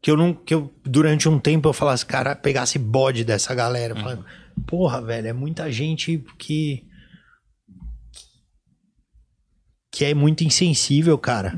que 0.01 0.11
eu 0.11 0.17
não 0.17 0.33
que 0.33 0.53
eu 0.53 0.69
durante 0.83 1.29
um 1.29 1.39
tempo 1.39 1.69
eu 1.69 1.73
falasse, 1.73 2.05
cara, 2.05 2.35
pegasse 2.35 2.77
bode 2.77 3.23
dessa 3.23 3.55
galera, 3.55 3.95
Uhum. 3.95 4.01
falando, 4.01 4.25
porra, 4.67 5.01
velho, 5.01 5.27
é 5.29 5.33
muita 5.33 5.71
gente 5.71 6.21
que 6.37 6.85
que 9.93 10.05
é 10.05 10.13
muito 10.13 10.43
insensível, 10.43 11.17
cara. 11.17 11.53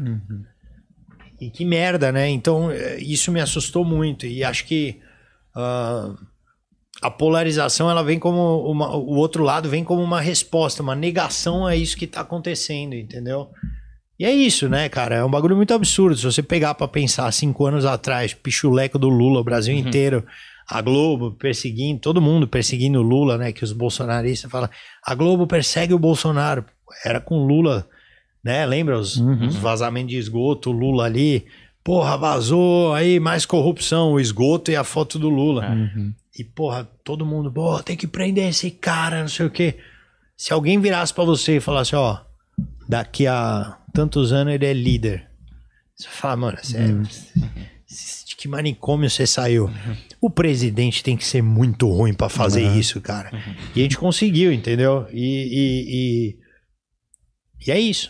E 1.39 1.49
que 1.49 1.65
merda, 1.65 2.11
né? 2.11 2.29
Então, 2.29 2.71
eh, 2.71 2.97
isso 2.99 3.31
me 3.31 3.39
assustou 3.41 3.83
muito. 3.85 4.25
E 4.25 4.43
acho 4.43 4.65
que 4.65 4.99
ah, 5.55 6.15
a 7.01 7.09
polarização, 7.09 7.89
ela 7.89 8.03
vem 8.03 8.19
como 8.19 8.69
uma, 8.69 8.95
o 8.95 9.15
outro 9.15 9.43
lado 9.43 9.69
vem 9.69 9.83
como 9.83 10.01
uma 10.01 10.21
resposta, 10.21 10.83
uma 10.83 10.95
negação 10.95 11.65
a 11.65 11.75
isso 11.75 11.97
que 11.97 12.07
tá 12.07 12.21
acontecendo, 12.21 12.93
entendeu? 12.93 13.49
E 14.17 14.25
é 14.25 14.31
isso, 14.31 14.69
né, 14.69 14.87
cara? 14.89 15.15
É 15.15 15.23
um 15.23 15.29
bagulho 15.29 15.55
muito 15.55 15.73
absurdo. 15.73 16.15
Se 16.15 16.23
você 16.23 16.41
pegar 16.41 16.75
pra 16.75 16.87
pensar 16.87 17.31
cinco 17.31 17.65
anos 17.65 17.83
atrás, 17.83 18.33
pichuleco 18.33 18.99
do 18.99 19.09
Lula, 19.09 19.41
o 19.41 19.43
Brasil 19.43 19.75
inteiro, 19.75 20.23
a 20.67 20.81
Globo 20.81 21.31
perseguindo, 21.31 21.99
todo 21.99 22.21
mundo 22.21 22.47
perseguindo 22.47 22.99
o 22.99 23.03
Lula, 23.03 23.37
né? 23.37 23.51
Que 23.51 23.63
os 23.63 23.73
bolsonaristas 23.73 24.49
falam, 24.49 24.69
a 25.05 25.15
Globo 25.15 25.47
persegue 25.47 25.93
o 25.93 25.99
Bolsonaro. 25.99 26.63
Era 27.03 27.19
com 27.19 27.39
o 27.39 27.45
Lula, 27.45 27.87
né? 28.43 28.65
Lembra 28.65 28.97
os, 28.97 29.17
os 29.47 29.55
vazamentos 29.55 30.11
de 30.11 30.17
esgoto, 30.17 30.69
o 30.69 30.73
Lula 30.73 31.05
ali. 31.05 31.45
Porra, 31.83 32.15
vazou 32.15 32.93
aí 32.93 33.19
mais 33.19 33.45
corrupção, 33.45 34.13
o 34.13 34.19
esgoto 34.19 34.71
e 34.71 34.75
a 34.75 34.85
foto 34.85 35.19
do 35.19 35.27
Lula. 35.27 35.65
E, 36.37 36.43
porra, 36.43 36.83
todo 37.03 37.25
mundo, 37.25 37.51
pô, 37.51 37.81
tem 37.83 37.95
que 37.95 38.07
prender 38.07 38.49
esse 38.49 38.71
cara, 38.71 39.21
não 39.21 39.27
sei 39.27 39.45
o 39.45 39.51
quê. 39.51 39.77
Se 40.35 40.51
alguém 40.51 40.79
virasse 40.79 41.13
pra 41.13 41.23
você 41.23 41.57
e 41.57 41.61
falasse, 41.61 41.95
ó, 41.95 42.19
daqui 42.89 43.27
a 43.27 43.77
tantos 43.93 44.33
anos 44.33 44.53
ele 44.53 44.65
é 44.65 44.73
líder. 44.73 45.29
Você 45.95 46.07
fala, 46.09 46.35
mano, 46.35 46.57
você 46.61 46.77
é- 46.77 46.87
de 48.25 48.35
que 48.35 48.47
manicômio 48.47 49.09
você 49.09 49.27
saiu? 49.27 49.69
O 50.19 50.29
presidente 50.29 51.03
tem 51.03 51.15
que 51.15 51.23
ser 51.25 51.43
muito 51.43 51.87
ruim 51.87 52.13
pra 52.13 52.27
fazer 52.29 52.63
isso, 52.75 52.99
cara. 52.99 53.31
E 53.75 53.79
a 53.79 53.83
gente 53.83 53.97
conseguiu, 53.97 54.51
entendeu? 54.51 55.07
E, 55.13 55.19
e, 55.21 56.35
e, 57.61 57.67
e 57.67 57.71
é 57.71 57.79
isso. 57.79 58.09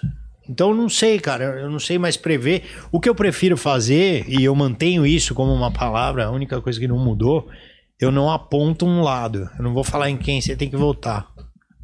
Então 0.50 0.74
não 0.74 0.88
sei, 0.90 1.20
cara, 1.20 1.60
eu 1.60 1.70
não 1.70 1.80
sei 1.80 1.98
mais 2.00 2.16
prever. 2.18 2.64
O 2.92 3.00
que 3.00 3.10
eu 3.10 3.16
prefiro 3.16 3.56
fazer, 3.58 4.26
e 4.28 4.44
eu 4.46 4.56
mantenho 4.56 5.06
isso 5.06 5.36
como 5.36 5.54
uma 5.54 5.72
palavra, 5.72 6.26
a 6.26 6.32
única 6.32 6.62
coisa 6.62 6.80
que 6.80 6.88
não 6.88 6.98
mudou, 6.98 7.50
eu 8.00 8.12
não 8.12 8.30
aponto 8.32 8.86
um 8.86 9.02
lado. 9.02 9.50
Eu 9.58 9.64
não 9.64 9.74
vou 9.74 9.84
falar 9.84 10.10
em 10.10 10.18
quem 10.18 10.42
você 10.42 10.56
tem 10.56 10.70
que 10.70 10.76
votar. 10.78 11.28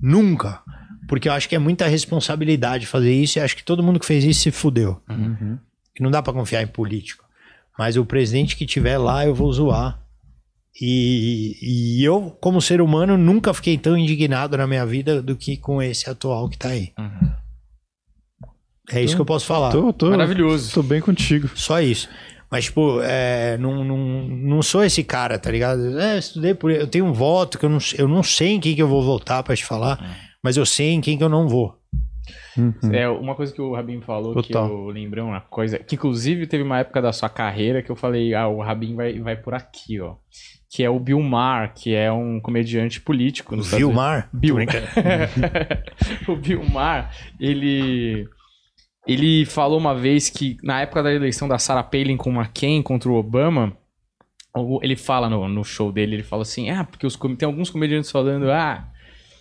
Nunca. 0.02 0.62
Porque 1.08 1.28
eu 1.28 1.34
acho 1.34 1.50
que 1.50 1.56
é 1.56 1.60
muita 1.60 1.88
responsabilidade 1.88 2.86
fazer 2.86 3.14
isso 3.14 3.40
e 3.40 3.42
acho 3.42 3.56
que 3.56 3.64
todo 3.64 3.82
mundo 3.84 4.00
que 4.00 4.06
fez 4.06 4.24
isso 4.24 4.42
se 4.42 4.52
fudeu. 4.52 5.02
Que 5.96 6.04
não 6.04 6.12
dá 6.12 6.22
pra 6.22 6.34
confiar 6.34 6.62
em 6.62 6.68
político. 6.68 7.26
Mas 7.78 7.98
o 7.98 8.06
presidente 8.06 8.56
que 8.56 8.66
tiver 8.66 8.98
lá, 8.98 9.26
eu 9.26 9.34
vou 9.34 9.52
zoar. 9.52 10.00
E, 10.80 11.58
e 11.62 12.04
eu, 12.04 12.38
como 12.40 12.62
ser 12.62 12.80
humano, 12.80 13.18
nunca 13.18 13.54
fiquei 13.54 13.78
tão 13.78 13.98
indignado 13.98 14.56
na 14.58 14.68
minha 14.68 14.86
vida 14.86 15.22
do 15.22 15.36
que 15.36 15.58
com 15.58 15.82
esse 15.82 16.10
atual 16.10 16.48
que 16.48 16.58
tá 16.58 16.70
aí. 16.70 16.94
É 18.92 19.02
isso 19.02 19.16
que 19.16 19.22
eu 19.22 19.26
posso 19.26 19.46
falar. 19.46 19.72
Tô, 19.72 19.94
tô, 19.94 20.10
Maravilhoso. 20.10 20.74
Tô 20.74 20.82
bem 20.82 21.02
contigo. 21.02 21.50
Só 21.56 21.82
isso. 21.82 22.10
Mas, 22.52 22.66
tipo, 22.66 23.00
é, 23.02 23.58
não, 23.58 23.84
não, 23.84 23.98
não 24.28 24.62
sou 24.62 24.84
esse 24.84 25.04
cara, 25.04 25.38
tá 25.38 25.52
ligado? 25.52 26.00
É, 26.00 26.18
estudei 26.18 26.54
por. 26.54 26.72
Eu 26.72 26.88
tenho 26.88 27.06
um 27.06 27.14
voto 27.14 27.60
que 27.60 27.66
eu 27.66 27.70
não, 27.70 27.78
eu 27.98 28.08
não 28.08 28.24
sei 28.24 28.50
em 28.50 28.60
quem 28.60 28.76
que 28.76 28.82
eu 28.82 28.88
vou 28.88 29.04
votar 29.04 29.44
pra 29.44 29.56
te 29.56 29.64
falar, 29.64 30.18
mas 30.44 30.58
eu 30.58 30.66
sei 30.66 30.92
em 30.92 31.02
quem 31.02 31.18
que 31.18 31.24
eu 31.24 31.30
não 31.30 31.48
vou. 31.48 31.78
É, 32.92 33.08
uma 33.08 33.36
coisa 33.36 33.54
que 33.54 33.62
o 33.62 33.74
Rabin 33.74 34.02
falou 34.02 34.34
Total. 34.34 34.68
que 34.68 34.74
eu 34.74 34.88
lembrei 34.88 35.24
uma 35.24 35.42
coisa, 35.42 35.78
que 35.80 35.96
inclusive 35.96 36.48
teve 36.48 36.64
uma 36.64 36.80
época 36.80 37.02
da 37.02 37.14
sua 37.14 37.30
carreira 37.30 37.82
que 37.82 37.90
eu 37.90 37.96
falei, 37.96 38.34
ah, 38.34 38.48
o 38.48 38.62
Rabin 38.62 38.96
vai, 38.96 39.20
vai 39.20 39.36
por 39.36 39.54
aqui, 39.54 40.00
ó. 40.00 40.16
Que 40.70 40.84
é 40.84 40.90
o 40.90 41.00
Bill 41.00 41.20
Maher, 41.22 41.74
que 41.74 41.96
é 41.96 42.12
um 42.12 42.40
comediante 42.40 43.02
político? 43.02 43.56
Bill. 44.32 44.50
Tô 44.50 44.56
brincando. 44.56 44.88
o 46.28 46.36
Bill 46.36 46.64
Maher, 46.70 47.10
ele 47.40 48.28
ele 49.10 49.44
falou 49.44 49.80
uma 49.80 49.96
vez 49.96 50.30
que 50.30 50.56
na 50.62 50.82
época 50.82 51.02
da 51.02 51.12
eleição 51.12 51.48
da 51.48 51.58
Sarah 51.58 51.82
Palin 51.82 52.16
com 52.16 52.32
McCain 52.32 52.84
contra 52.84 53.10
o 53.10 53.16
Obama, 53.16 53.76
ele 54.84 54.96
fala 54.96 55.28
no, 55.28 55.48
no 55.48 55.64
show 55.64 55.92
dele, 55.92 56.18
ele 56.18 56.24
fala 56.24 56.44
assim, 56.44 56.70
ah, 56.70 56.84
porque 56.84 57.08
os, 57.08 57.16
tem 57.16 57.48
alguns 57.48 57.72
comediantes 57.72 58.12
falando, 58.12 58.52
ah, 58.52 58.88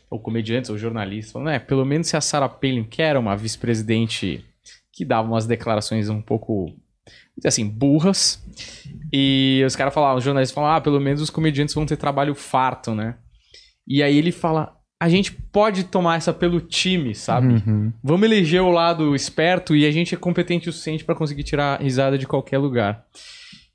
ou 0.08 0.18
comediantes 0.18 0.70
ou 0.70 0.78
jornalistas, 0.78 1.32
falando, 1.32 1.50
é, 1.50 1.58
pelo 1.58 1.84
menos 1.84 2.06
se 2.06 2.16
a 2.16 2.20
Sarah 2.22 2.48
Palin, 2.48 2.84
que 2.84 3.02
era 3.02 3.20
uma 3.20 3.36
vice-presidente 3.36 4.42
que 4.90 5.04
dava 5.04 5.28
umas 5.28 5.46
declarações 5.46 6.08
um 6.08 6.22
pouco, 6.22 6.74
assim, 7.44 7.68
burras, 7.68 8.42
e 9.12 9.62
os 9.66 9.76
caras 9.76 9.92
falavam, 9.92 10.16
os 10.16 10.24
jornalistas 10.24 10.54
falavam, 10.54 10.76
ah, 10.76 10.80
pelo 10.80 10.98
menos 10.98 11.20
os 11.20 11.28
comediantes 11.28 11.74
vão 11.74 11.84
ter 11.84 11.98
trabalho 11.98 12.34
farto, 12.34 12.94
né? 12.94 13.16
E 13.86 14.02
aí 14.02 14.16
ele 14.16 14.32
fala, 14.32 14.77
a 15.00 15.08
gente 15.08 15.32
pode 15.32 15.84
tomar 15.84 16.16
essa 16.16 16.32
pelo 16.32 16.60
time, 16.60 17.14
sabe? 17.14 17.62
Uhum. 17.66 17.92
Vamos 18.02 18.26
eleger 18.26 18.62
o 18.62 18.70
lado 18.70 19.14
esperto 19.14 19.76
e 19.76 19.86
a 19.86 19.92
gente 19.92 20.14
é 20.14 20.18
competente 20.18 20.68
o 20.68 20.72
suficiente 20.72 21.04
pra 21.04 21.14
conseguir 21.14 21.44
tirar 21.44 21.80
risada 21.80 22.18
de 22.18 22.26
qualquer 22.26 22.58
lugar. 22.58 23.04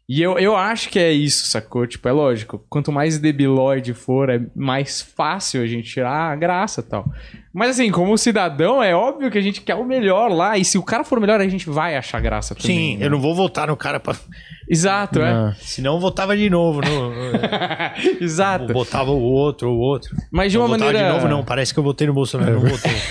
E 0.07 0.21
eu, 0.21 0.37
eu 0.37 0.55
acho 0.55 0.89
que 0.89 0.99
é 0.99 1.13
isso, 1.13 1.47
sacou? 1.47 1.87
Tipo, 1.87 2.09
é 2.09 2.11
lógico. 2.11 2.65
Quanto 2.69 2.91
mais 2.91 3.17
debilóide 3.17 3.93
for, 3.93 4.29
é 4.29 4.41
mais 4.53 5.01
fácil 5.01 5.61
a 5.61 5.65
gente 5.65 5.89
tirar 5.89 6.31
a 6.31 6.35
graça 6.35 6.81
e 6.81 6.83
tal. 6.83 7.09
Mas 7.53 7.69
assim, 7.71 7.91
como 7.91 8.17
cidadão, 8.17 8.81
é 8.81 8.95
óbvio 8.95 9.29
que 9.29 9.37
a 9.37 9.41
gente 9.41 9.61
quer 9.61 9.75
o 9.75 9.85
melhor 9.85 10.31
lá. 10.31 10.57
E 10.57 10.65
se 10.65 10.77
o 10.77 10.83
cara 10.83 11.03
for 11.03 11.19
melhor, 11.19 11.39
a 11.39 11.47
gente 11.47 11.69
vai 11.69 11.95
achar 11.95 12.19
graça 12.19 12.55
também. 12.55 12.75
Sim, 12.75 12.97
né? 12.97 13.05
eu 13.05 13.11
não 13.11 13.21
vou 13.21 13.35
votar 13.35 13.67
no 13.67 13.77
cara 13.77 13.99
pra. 13.99 14.15
Exato, 14.67 15.21
é. 15.21 15.29
Ah, 15.29 15.55
Senão 15.59 15.93
eu 15.95 15.99
votava 15.99 16.35
de 16.35 16.49
novo. 16.49 16.81
No... 16.81 17.11
Exato. 18.19 18.73
Botava 18.73 19.11
o 19.11 19.21
outro, 19.21 19.69
o 19.69 19.77
outro. 19.77 20.15
Mas 20.31 20.51
de 20.51 20.57
não 20.57 20.65
uma 20.65 20.69
votava 20.69 20.91
maneira. 20.93 21.09
de 21.09 21.13
novo, 21.15 21.27
não. 21.27 21.43
Parece 21.43 21.73
que 21.73 21.79
eu 21.79 21.83
votei 21.83 22.07
no 22.07 22.13
Bolsonaro. 22.13 22.53
Não 22.59 22.69
votei. 22.69 22.91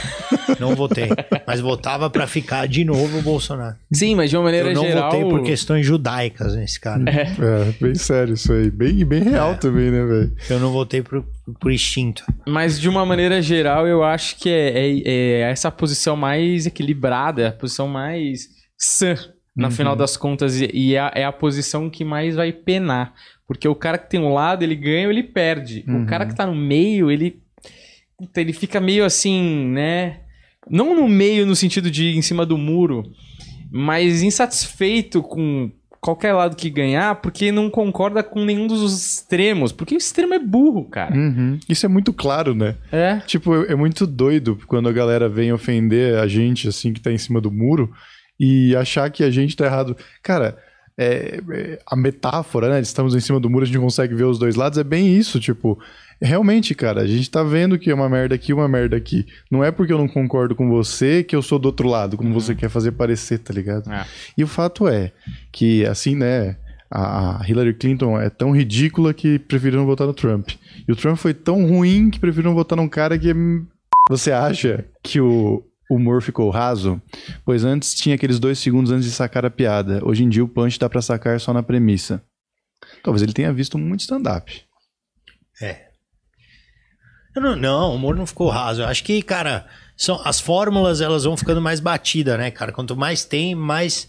Não 0.60 0.76
votei. 0.76 1.08
Mas 1.46 1.60
votava 1.60 2.08
pra 2.10 2.26
ficar 2.26 2.68
de 2.68 2.84
novo 2.84 3.18
o 3.18 3.22
Bolsonaro. 3.22 3.74
Sim, 3.92 4.14
mas 4.14 4.30
de 4.30 4.36
uma 4.36 4.44
maneira 4.44 4.68
Eu 4.68 4.74
não 4.74 4.82
geral. 4.84 5.10
votei 5.10 5.28
por 5.28 5.42
questões 5.42 5.84
judaicas 5.84 6.54
nesse 6.54 6.78
cara. 6.78 7.02
é, 7.08 7.72
bem 7.80 7.94
sério 7.94 8.34
isso 8.34 8.52
aí. 8.52 8.70
Bem, 8.70 9.04
bem 9.04 9.22
real 9.22 9.56
também, 9.56 9.90
né, 9.90 10.04
velho? 10.04 10.32
Eu 10.50 10.60
não 10.60 10.70
votei 10.70 11.02
por, 11.02 11.24
por 11.60 11.72
instinto. 11.72 12.24
Mas 12.46 12.80
de 12.80 12.88
uma 12.88 13.04
maneira 13.04 13.40
geral, 13.42 13.86
eu 13.86 14.02
acho 14.04 14.36
que 14.36 14.48
é, 14.48 14.70
é- 14.78 15.02
é 15.08 15.40
essa 15.50 15.70
posição 15.70 16.16
mais 16.16 16.66
equilibrada, 16.66 17.48
a 17.48 17.52
posição 17.52 17.88
mais 17.88 18.48
sã, 18.78 19.14
no 19.56 19.70
final 19.70 19.94
das 19.96 20.16
contas, 20.16 20.60
e, 20.60 20.70
e 20.72 20.94
é, 20.94 20.98
a- 21.00 21.12
é 21.14 21.24
a 21.24 21.32
posição 21.32 21.90
que 21.90 22.04
mais 22.04 22.36
vai 22.36 22.52
penar. 22.52 23.12
Porque 23.46 23.68
o 23.68 23.74
cara 23.74 23.98
que 23.98 24.08
tem 24.08 24.20
um 24.20 24.32
lado, 24.32 24.62
ele 24.62 24.74
ganha 24.76 25.06
ou 25.06 25.12
ele 25.12 25.22
perde. 25.22 25.84
O 26.02 26.06
cara 26.06 26.24
que 26.26 26.34
tá 26.34 26.46
no 26.46 26.54
meio, 26.54 27.10
ele. 27.10 27.42
ele 28.36 28.52
fica 28.52 28.80
meio 28.80 29.04
assim, 29.04 29.66
né? 29.68 30.20
Não 30.70 30.94
no 30.94 31.08
meio 31.08 31.44
no 31.44 31.56
sentido 31.56 31.90
de 31.90 32.16
em 32.16 32.22
cima 32.22 32.46
do 32.46 32.56
muro, 32.56 33.02
mas 33.70 34.22
insatisfeito 34.22 35.22
com 35.22 35.70
qualquer 36.02 36.32
lado 36.32 36.56
que 36.56 36.68
ganhar, 36.68 37.14
porque 37.16 37.52
não 37.52 37.70
concorda 37.70 38.24
com 38.24 38.44
nenhum 38.44 38.66
dos 38.66 38.82
extremos. 38.92 39.70
Porque 39.70 39.94
o 39.94 39.98
extremo 39.98 40.34
é 40.34 40.38
burro, 40.38 40.84
cara. 40.84 41.14
Uhum. 41.14 41.58
Isso 41.68 41.86
é 41.86 41.88
muito 41.88 42.12
claro, 42.12 42.54
né? 42.54 42.74
É. 42.90 43.18
Tipo, 43.20 43.64
é 43.64 43.72
é 43.72 43.74
muito 43.74 44.06
doido 44.06 44.58
quando 44.66 44.88
a 44.88 44.92
galera 44.92 45.28
vem 45.28 45.52
ofender 45.52 46.18
a 46.18 46.26
gente, 46.26 46.68
assim, 46.68 46.92
que 46.92 47.00
tá 47.00 47.10
em 47.10 47.18
cima 47.18 47.40
do 47.40 47.50
muro 47.50 47.90
e 48.38 48.74
achar 48.76 49.08
que 49.10 49.22
a 49.22 49.30
gente 49.30 49.56
tá 49.56 49.64
errado. 49.64 49.96
Cara, 50.22 50.58
é- 50.98 51.40
é- 51.50 51.78
a 51.86 51.96
metáfora, 51.96 52.68
né? 52.68 52.80
Estamos 52.80 53.14
em 53.14 53.20
cima 53.20 53.40
do 53.40 53.48
muro, 53.50 53.64
a 53.64 53.66
gente 53.66 53.78
consegue 53.78 54.14
ver 54.14 54.24
os 54.24 54.38
dois 54.38 54.54
lados, 54.56 54.78
é 54.78 54.84
bem 54.84 55.14
isso, 55.16 55.38
tipo. 55.40 55.78
Realmente, 56.20 56.72
cara, 56.74 57.00
a 57.00 57.06
gente 57.06 57.28
tá 57.28 57.42
vendo 57.42 57.76
que 57.76 57.90
é 57.90 57.94
uma 57.94 58.08
merda 58.08 58.34
aqui, 58.36 58.52
uma 58.52 58.68
merda 58.68 58.96
aqui. 58.96 59.26
Não 59.50 59.64
é 59.64 59.72
porque 59.72 59.92
eu 59.92 59.98
não 59.98 60.06
concordo 60.06 60.54
com 60.54 60.68
você 60.68 61.24
que 61.24 61.34
eu 61.34 61.42
sou 61.42 61.58
do 61.58 61.66
outro 61.66 61.88
lado, 61.88 62.16
como 62.16 62.32
você 62.32 62.54
quer 62.54 62.68
fazer 62.68 62.92
parecer, 62.92 63.38
tá 63.38 63.52
ligado? 63.52 63.90
É. 63.90 64.06
E 64.38 64.44
o 64.44 64.46
fato 64.46 64.86
é 64.86 65.10
que, 65.50 65.84
assim, 65.84 66.14
né, 66.14 66.56
a 66.88 67.42
Hillary 67.48 67.74
Clinton 67.74 68.20
é 68.20 68.30
tão 68.30 68.52
ridícula 68.52 69.12
que 69.12 69.36
preferiram 69.40 69.84
votar 69.84 70.06
no 70.06 70.14
Trump. 70.14 70.50
E 70.86 70.92
o 70.92 70.94
Trump 70.94 71.16
foi 71.16 71.34
tão 71.34 71.66
ruim 71.66 72.08
que 72.08 72.20
preferiram 72.20 72.54
votar 72.54 72.76
num 72.76 72.88
cara 72.88 73.18
que. 73.18 73.32
hum, 73.32 73.66
Você 74.08 74.30
acha 74.30 74.84
que 75.02 75.20
o 75.20 75.62
humor 75.94 76.22
ficou 76.22 76.50
raso? 76.50 77.00
Pois 77.44 77.64
antes 77.64 77.94
tinha 77.94 78.14
aqueles 78.14 78.38
dois 78.38 78.58
segundos 78.58 78.92
antes 78.92 79.04
de 79.04 79.12
sacar 79.12 79.44
a 79.44 79.50
piada. 79.50 80.00
Hoje 80.04 80.24
em 80.24 80.28
dia 80.28 80.44
o 80.44 80.48
punch 80.48 80.78
dá 80.78 80.88
pra 80.88 81.02
sacar 81.02 81.40
só 81.40 81.52
na 81.52 81.62
premissa. 81.62 82.22
Talvez 83.02 83.22
ele 83.22 83.32
tenha 83.32 83.52
visto 83.52 83.78
muito 83.78 84.00
stand-up. 84.00 84.62
É. 85.60 85.88
Não, 87.34 87.56
não, 87.56 87.90
o 87.90 87.94
humor 87.94 88.14
não 88.14 88.26
ficou 88.26 88.48
raso. 88.48 88.82
Eu 88.82 88.86
acho 88.86 89.02
que, 89.04 89.22
cara, 89.22 89.66
são, 89.96 90.20
as 90.24 90.40
fórmulas 90.40 91.00
elas 91.00 91.24
vão 91.24 91.36
ficando 91.36 91.60
mais 91.60 91.80
batidas, 91.80 92.38
né, 92.38 92.50
cara? 92.50 92.72
Quanto 92.72 92.96
mais 92.96 93.24
tem, 93.24 93.54
mais 93.54 94.08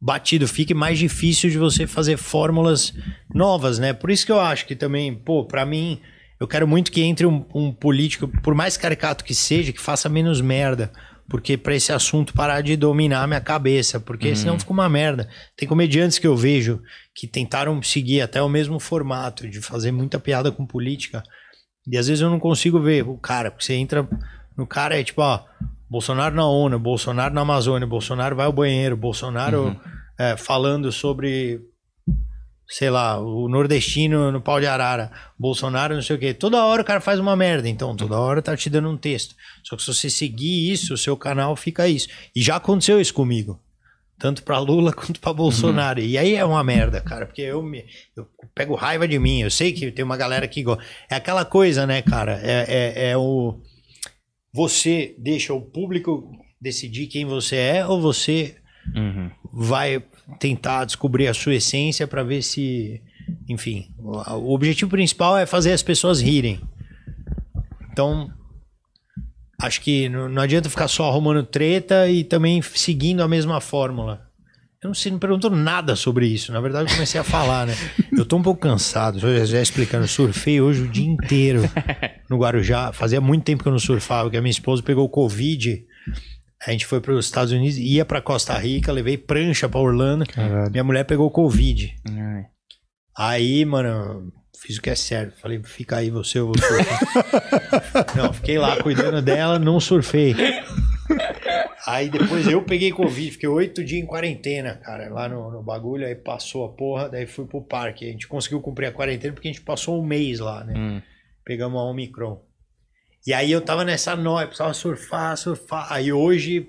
batido 0.00 0.48
fica 0.48 0.72
e 0.72 0.76
mais 0.76 0.98
difícil 0.98 1.48
de 1.48 1.58
você 1.58 1.86
fazer 1.86 2.16
fórmulas 2.16 2.92
novas, 3.32 3.78
né? 3.78 3.92
Por 3.92 4.10
isso 4.10 4.26
que 4.26 4.32
eu 4.32 4.40
acho 4.40 4.66
que 4.66 4.74
também, 4.74 5.14
pô, 5.14 5.44
pra 5.44 5.64
mim, 5.64 6.00
eu 6.40 6.48
quero 6.48 6.66
muito 6.66 6.90
que 6.90 7.02
entre 7.02 7.24
um, 7.24 7.46
um 7.54 7.72
político, 7.72 8.26
por 8.42 8.54
mais 8.54 8.76
caricato 8.76 9.24
que 9.24 9.34
seja, 9.34 9.72
que 9.72 9.80
faça 9.80 10.08
menos 10.08 10.40
merda. 10.40 10.92
Porque 11.28 11.56
pra 11.56 11.74
esse 11.74 11.92
assunto 11.92 12.34
parar 12.34 12.60
de 12.60 12.76
dominar 12.76 13.22
a 13.22 13.26
minha 13.26 13.40
cabeça, 13.40 13.98
porque 13.98 14.34
senão 14.36 14.58
fica 14.58 14.72
uma 14.72 14.88
merda. 14.88 15.28
Tem 15.56 15.68
comediantes 15.68 16.18
que 16.18 16.26
eu 16.26 16.36
vejo 16.36 16.82
que 17.14 17.26
tentaram 17.26 17.82
seguir 17.82 18.20
até 18.20 18.42
o 18.42 18.48
mesmo 18.48 18.78
formato, 18.78 19.48
de 19.48 19.60
fazer 19.60 19.92
muita 19.92 20.18
piada 20.18 20.52
com 20.52 20.66
política. 20.66 21.22
E 21.86 21.96
às 21.96 22.06
vezes 22.06 22.20
eu 22.20 22.30
não 22.30 22.38
consigo 22.38 22.80
ver 22.80 23.08
o 23.08 23.16
cara, 23.16 23.50
porque 23.50 23.64
você 23.64 23.74
entra 23.74 24.06
no 24.56 24.66
cara 24.66 24.98
é 24.98 25.04
tipo, 25.04 25.22
ó, 25.22 25.44
Bolsonaro 25.88 26.34
na 26.34 26.46
ONU, 26.46 26.78
Bolsonaro 26.78 27.34
na 27.34 27.40
Amazônia, 27.40 27.86
Bolsonaro 27.86 28.36
vai 28.36 28.46
ao 28.46 28.52
banheiro, 28.52 28.96
Bolsonaro 28.96 29.78
é, 30.18 30.36
falando 30.36 30.92
sobre, 30.92 31.60
sei 32.68 32.88
lá, 32.90 33.18
o 33.20 33.48
nordestino 33.48 34.32
no 34.32 34.40
pau 34.40 34.58
de 34.60 34.66
arara, 34.66 35.10
Bolsonaro 35.38 35.94
não 35.94 36.02
sei 36.02 36.16
o 36.16 36.18
quê. 36.18 36.32
Toda 36.34 36.64
hora 36.64 36.82
o 36.82 36.84
cara 36.84 37.00
faz 37.00 37.18
uma 37.18 37.36
merda, 37.36 37.68
então 37.68 37.94
toda 37.94 38.18
hora 38.18 38.40
tá 38.40 38.56
te 38.56 38.70
dando 38.70 38.88
um 38.88 38.96
texto. 38.96 39.34
Só 39.62 39.76
que 39.76 39.82
se 39.82 39.92
você 39.92 40.08
seguir 40.08 40.72
isso, 40.72 40.94
o 40.94 40.98
seu 40.98 41.16
canal 41.16 41.54
fica 41.56 41.86
isso. 41.88 42.08
E 42.34 42.42
já 42.42 42.56
aconteceu 42.56 43.00
isso 43.00 43.12
comigo. 43.14 43.60
Tanto 44.18 44.42
pra 44.44 44.58
Lula 44.58 44.92
quanto 44.94 45.20
pra 45.20 45.32
Bolsonaro. 45.32 46.00
E 46.00 46.16
aí 46.16 46.34
é 46.36 46.44
uma 46.44 46.62
merda, 46.62 47.00
cara, 47.00 47.26
porque 47.26 47.42
eu, 47.42 47.62
me, 47.62 47.84
eu 48.16 48.26
pego 48.54 48.74
raiva 48.74 49.06
de 49.08 49.18
mim. 49.18 49.40
Eu 49.40 49.50
sei 49.50 49.72
que 49.72 49.90
tem 49.90 50.04
uma 50.04 50.16
galera 50.16 50.46
que 50.46 50.62
gosta. 50.62 50.82
É 51.10 51.16
aquela 51.16 51.44
coisa, 51.44 51.86
né, 51.86 52.00
cara? 52.02 52.40
É, 52.42 52.64
é, 52.68 53.10
é 53.10 53.16
o. 53.16 53.60
Você 54.54 55.14
deixa 55.18 55.52
o 55.54 55.60
público 55.60 56.30
decidir 56.60 57.06
quem 57.06 57.24
você 57.24 57.56
é 57.56 57.86
ou 57.86 58.00
você 58.00 58.56
Uhum. 58.96 59.30
vai 59.52 60.02
tentar 60.38 60.84
descobrir 60.84 61.28
a 61.28 61.34
sua 61.34 61.54
essência 61.54 62.06
pra 62.06 62.22
ver 62.22 62.42
se. 62.42 63.00
Enfim, 63.48 63.88
o 63.98 64.52
objetivo 64.52 64.90
principal 64.90 65.38
é 65.38 65.46
fazer 65.46 65.72
as 65.72 65.82
pessoas 65.82 66.20
rirem. 66.20 66.60
Então, 67.90 68.30
acho 69.60 69.80
que 69.80 70.08
não, 70.08 70.28
não 70.28 70.42
adianta 70.42 70.68
ficar 70.68 70.88
só 70.88 71.08
arrumando 71.08 71.44
treta 71.44 72.08
e 72.08 72.24
também 72.24 72.60
seguindo 72.62 73.22
a 73.22 73.28
mesma 73.28 73.60
fórmula. 73.60 74.32
Eu 74.82 74.88
não 74.88 74.94
sei, 74.94 75.12
não 75.12 75.18
perguntou 75.20 75.48
nada 75.48 75.94
sobre 75.94 76.26
isso. 76.26 76.50
Na 76.50 76.60
verdade, 76.60 76.90
eu 76.90 76.94
comecei 76.94 77.20
a 77.20 77.22
falar, 77.22 77.68
né? 77.68 77.74
Eu 78.10 78.26
tô 78.26 78.36
um 78.36 78.42
pouco 78.42 78.60
cansado. 78.60 79.16
Já, 79.20 79.44
já 79.44 79.62
explicando, 79.62 80.04
eu 80.04 80.08
surfei 80.08 80.60
hoje 80.60 80.82
o 80.82 80.88
dia 80.88 81.06
inteiro 81.06 81.62
no 82.28 82.36
Guarujá. 82.36 82.92
Fazia 82.92 83.20
muito 83.20 83.44
tempo 83.44 83.62
que 83.62 83.68
eu 83.68 83.72
não 83.72 83.78
surfava, 83.78 84.24
porque 84.24 84.36
a 84.36 84.42
minha 84.42 84.50
esposa 84.50 84.82
pegou 84.82 85.08
Covid. 85.08 85.86
A 86.64 86.70
gente 86.70 86.86
foi 86.86 87.00
para 87.00 87.12
os 87.12 87.24
Estados 87.24 87.52
Unidos, 87.52 87.76
ia 87.76 88.04
para 88.04 88.22
Costa 88.22 88.56
Rica, 88.56 88.92
levei 88.92 89.18
prancha 89.18 89.68
para 89.68 89.80
Orlando. 89.80 90.24
Caralho. 90.26 90.70
Minha 90.70 90.84
mulher 90.84 91.04
pegou 91.04 91.30
Covid. 91.30 91.94
Ai. 92.08 92.46
Aí, 93.16 93.64
mano, 93.64 94.32
fiz 94.56 94.78
o 94.78 94.82
que 94.82 94.90
é 94.90 94.94
certo. 94.94 95.40
Falei, 95.40 95.60
fica 95.64 95.96
aí 95.96 96.08
você, 96.08 96.38
eu 96.38 96.46
vou 96.46 96.54
surfar. 96.56 98.14
não, 98.16 98.32
fiquei 98.32 98.58
lá 98.58 98.80
cuidando 98.80 99.20
dela, 99.20 99.58
não 99.58 99.80
surfei. 99.80 100.34
Aí 101.84 102.08
depois 102.08 102.46
eu 102.46 102.62
peguei 102.62 102.92
Covid, 102.92 103.32
fiquei 103.32 103.48
oito 103.48 103.82
dias 103.82 104.00
em 104.00 104.06
quarentena, 104.06 104.76
cara, 104.76 105.12
lá 105.12 105.28
no, 105.28 105.50
no 105.50 105.62
bagulho, 105.62 106.06
aí 106.06 106.14
passou 106.14 106.64
a 106.64 106.68
porra, 106.68 107.08
daí 107.08 107.26
fui 107.26 107.44
pro 107.44 107.60
parque. 107.60 108.08
A 108.08 108.12
gente 108.12 108.28
conseguiu 108.28 108.60
cumprir 108.60 108.86
a 108.86 108.92
quarentena 108.92 109.34
porque 109.34 109.48
a 109.48 109.52
gente 109.52 109.64
passou 109.64 110.00
um 110.00 110.06
mês 110.06 110.38
lá, 110.38 110.62
né? 110.62 110.74
Hum. 110.76 111.02
Pegamos 111.44 111.80
a 111.80 111.84
Omicron. 111.84 112.40
E 113.26 113.32
aí 113.32 113.52
eu 113.52 113.60
tava 113.60 113.84
nessa 113.84 114.16
nóia, 114.16 114.46
precisava 114.46 114.74
surfar, 114.74 115.36
surfar. 115.36 115.92
Aí 115.92 116.12
hoje 116.12 116.68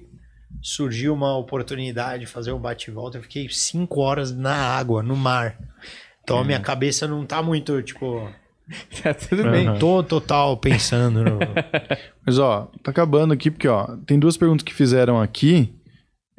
surgiu 0.61 1.13
uma 1.13 1.35
oportunidade 1.37 2.25
de 2.25 2.31
fazer 2.31 2.51
um 2.51 2.59
bate-volta. 2.59 3.17
Eu 3.17 3.23
fiquei 3.23 3.47
cinco 3.49 4.01
horas 4.01 4.31
na 4.31 4.53
água, 4.55 5.01
no 5.01 5.15
mar. 5.15 5.57
Então 6.23 6.37
a 6.37 6.43
minha 6.43 6.59
cabeça 6.59 7.07
não 7.07 7.25
tá 7.25 7.41
muito, 7.41 7.81
tipo. 7.81 8.29
Tá 9.03 9.13
tudo 9.13 9.43
bem. 9.51 9.77
Tô 9.77 10.01
total 10.01 10.55
pensando 10.55 11.21
no. 11.21 11.37
Mas, 12.25 12.39
ó, 12.39 12.71
tá 12.81 12.91
acabando 12.91 13.33
aqui, 13.33 13.51
porque, 13.51 13.67
ó, 13.67 13.97
tem 14.05 14.17
duas 14.17 14.37
perguntas 14.37 14.63
que 14.63 14.73
fizeram 14.73 15.21
aqui. 15.21 15.73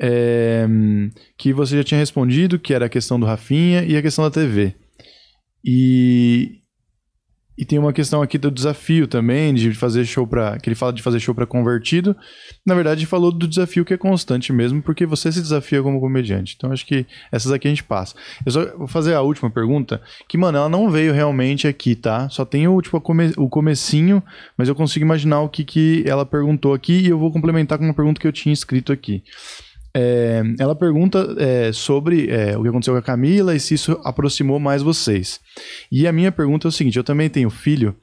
é, 0.00 0.66
que 1.36 1.52
você 1.52 1.76
já 1.76 1.84
tinha 1.84 2.00
respondido, 2.00 2.58
que 2.58 2.72
era 2.72 2.86
a 2.86 2.88
questão 2.88 3.20
do 3.20 3.26
Rafinha 3.26 3.84
e 3.84 3.94
a 3.94 4.00
questão 4.00 4.24
da 4.24 4.30
TV. 4.30 4.74
E, 5.62 6.62
e 7.56 7.64
tem 7.64 7.78
uma 7.78 7.93
questão 7.93 8.20
aqui 8.20 8.36
do 8.36 8.51
desafio 8.51 9.06
também, 9.06 9.55
de 9.55 9.72
fazer 9.74 10.05
show 10.05 10.26
para 10.26 10.59
que 10.59 10.68
ele 10.68 10.74
fala 10.74 10.93
de 10.93 11.02
fazer 11.02 11.20
show 11.20 11.35
para 11.35 11.47
convertido. 11.47 12.16
Na 12.66 12.74
verdade, 12.74 13.01
ele 13.01 13.06
falou 13.06 13.31
do 13.31 13.47
desafio 13.47 13.85
que 13.85 13.94
é 13.94 13.97
constante 13.97 14.52
mesmo, 14.52 14.82
porque 14.82 15.06
você 15.06 15.31
se 15.31 15.40
desafia 15.40 15.82
como 15.82 16.01
comediante. 16.01 16.55
Então, 16.56 16.72
acho 16.72 16.85
que 16.85 17.06
essas 17.31 17.52
aqui 17.52 17.68
a 17.68 17.70
gente 17.70 17.85
passa. 17.85 18.16
Eu 18.44 18.52
só 18.52 18.76
vou 18.76 18.86
fazer 18.89 19.14
a 19.14 19.20
última 19.20 19.51
pergunta, 19.51 20.02
que, 20.28 20.36
mano, 20.36 20.59
ela 20.59 20.68
não 20.68 20.90
veio 20.90 21.12
realmente 21.12 21.68
aqui, 21.68 21.94
tá? 21.94 22.28
Só 22.28 22.44
tem 22.44 22.66
o, 22.66 22.81
tipo, 22.81 23.01
come- 23.01 23.32
o 23.36 23.48
comecinho, 23.48 24.22
mas 24.56 24.68
eu 24.68 24.74
consigo 24.74 25.05
imaginar 25.05 25.40
o 25.40 25.48
que, 25.48 25.64
que 25.64 26.05
ela 26.06 26.26
perguntou 26.26 26.74
aqui 26.74 26.94
e 27.01 27.09
eu 27.09 27.18
vou 27.18 27.31
complementar 27.31 27.78
com 27.78 27.85
uma 27.85 27.94
pergunta 27.94 28.20
que 28.20 28.26
eu 28.26 28.32
tinha 28.32 28.52
escrito 28.52 28.93
aqui. 28.93 29.22
É, 29.96 30.42
ela 30.58 30.74
pergunta 30.74 31.36
é, 31.38 31.72
sobre 31.72 32.28
é, 32.28 32.56
o 32.58 32.62
que 32.62 32.68
aconteceu 32.68 32.94
com 32.94 32.98
a 32.98 33.02
Camila 33.02 33.54
e 33.54 33.60
se 33.60 33.74
isso 33.74 34.00
aproximou 34.04 34.58
mais 34.58 34.82
vocês. 34.82 35.40
E 35.90 36.06
a 36.08 36.12
minha 36.12 36.32
pergunta 36.32 36.66
é 36.66 36.70
o 36.70 36.72
seguinte: 36.72 36.96
eu 36.96 37.04
também 37.04 37.30
tenho 37.30 37.48
filho 37.48 37.94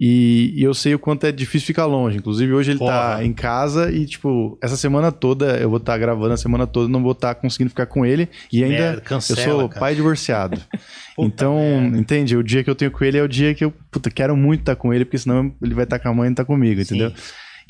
e, 0.00 0.54
e 0.56 0.62
eu 0.62 0.72
sei 0.72 0.94
o 0.94 0.98
quanto 0.98 1.26
é 1.26 1.32
difícil 1.32 1.66
ficar 1.66 1.84
longe. 1.84 2.16
Inclusive, 2.16 2.50
hoje 2.54 2.70
ele 2.70 2.78
tá 2.78 3.10
Porra. 3.10 3.24
em 3.24 3.34
casa 3.34 3.92
e, 3.92 4.06
tipo, 4.06 4.58
essa 4.62 4.74
semana 4.74 5.12
toda 5.12 5.58
eu 5.58 5.68
vou 5.68 5.76
estar 5.76 5.98
gravando 5.98 6.32
a 6.32 6.38
semana 6.38 6.66
toda, 6.66 6.88
não 6.88 7.02
vou 7.02 7.12
estar 7.12 7.34
conseguindo 7.34 7.68
ficar 7.68 7.84
com 7.84 8.06
ele. 8.06 8.26
E 8.50 8.64
ainda 8.64 8.78
merda, 8.78 9.00
cancela, 9.02 9.40
eu 9.40 9.44
sou 9.44 9.68
cara. 9.68 9.80
pai 9.80 9.94
divorciado. 9.94 10.58
Então, 11.22 11.58
merda. 11.58 11.98
entende? 11.98 12.34
O 12.34 12.42
dia 12.42 12.64
que 12.64 12.70
eu 12.70 12.74
tenho 12.74 12.90
com 12.90 13.04
ele 13.04 13.18
é 13.18 13.22
o 13.22 13.28
dia 13.28 13.54
que 13.54 13.62
eu 13.62 13.70
puta, 13.90 14.10
quero 14.10 14.34
muito 14.34 14.60
estar 14.60 14.74
com 14.74 14.94
ele, 14.94 15.04
porque 15.04 15.18
senão 15.18 15.54
ele 15.62 15.74
vai 15.74 15.84
estar 15.84 15.98
com 15.98 16.08
a 16.08 16.14
mãe 16.14 16.28
e 16.28 16.30
não 16.30 16.34
tá 16.34 16.46
comigo, 16.46 16.82
Sim. 16.82 16.94
entendeu? 16.94 17.12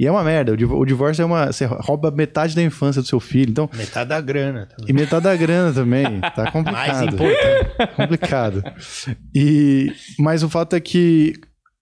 E 0.01 0.07
é 0.07 0.11
uma 0.11 0.25
merda. 0.25 0.53
O 0.53 0.57
div- 0.57 0.73
o 0.73 0.85
divórcio 0.87 1.21
é 1.23 1.27
uma. 1.27 1.53
Você 1.53 1.67
rouba 1.67 2.11
metade 2.11 2.55
da 2.57 2.63
infância 2.63 3.03
do 3.03 3.07
seu 3.09 3.21
filho. 3.21 3.51
Então, 3.51 3.69
Metade 3.77 4.09
da 4.09 4.19
grana. 4.21 4.67
e 4.73 4.77
Também. 4.77 4.95
metade 4.95 5.25
da 5.25 5.37
grana 5.37 5.73
também. 5.75 6.21
Tá 6.23 6.45
Mais 6.45 6.51
complicado. 6.53 7.15
importante. 7.15 7.97
complicado. 7.97 8.65
E, 9.35 9.93
mas 10.19 10.43
o 10.43 10.49
fato 10.49 10.75
é 10.75 10.81
que 10.81 11.35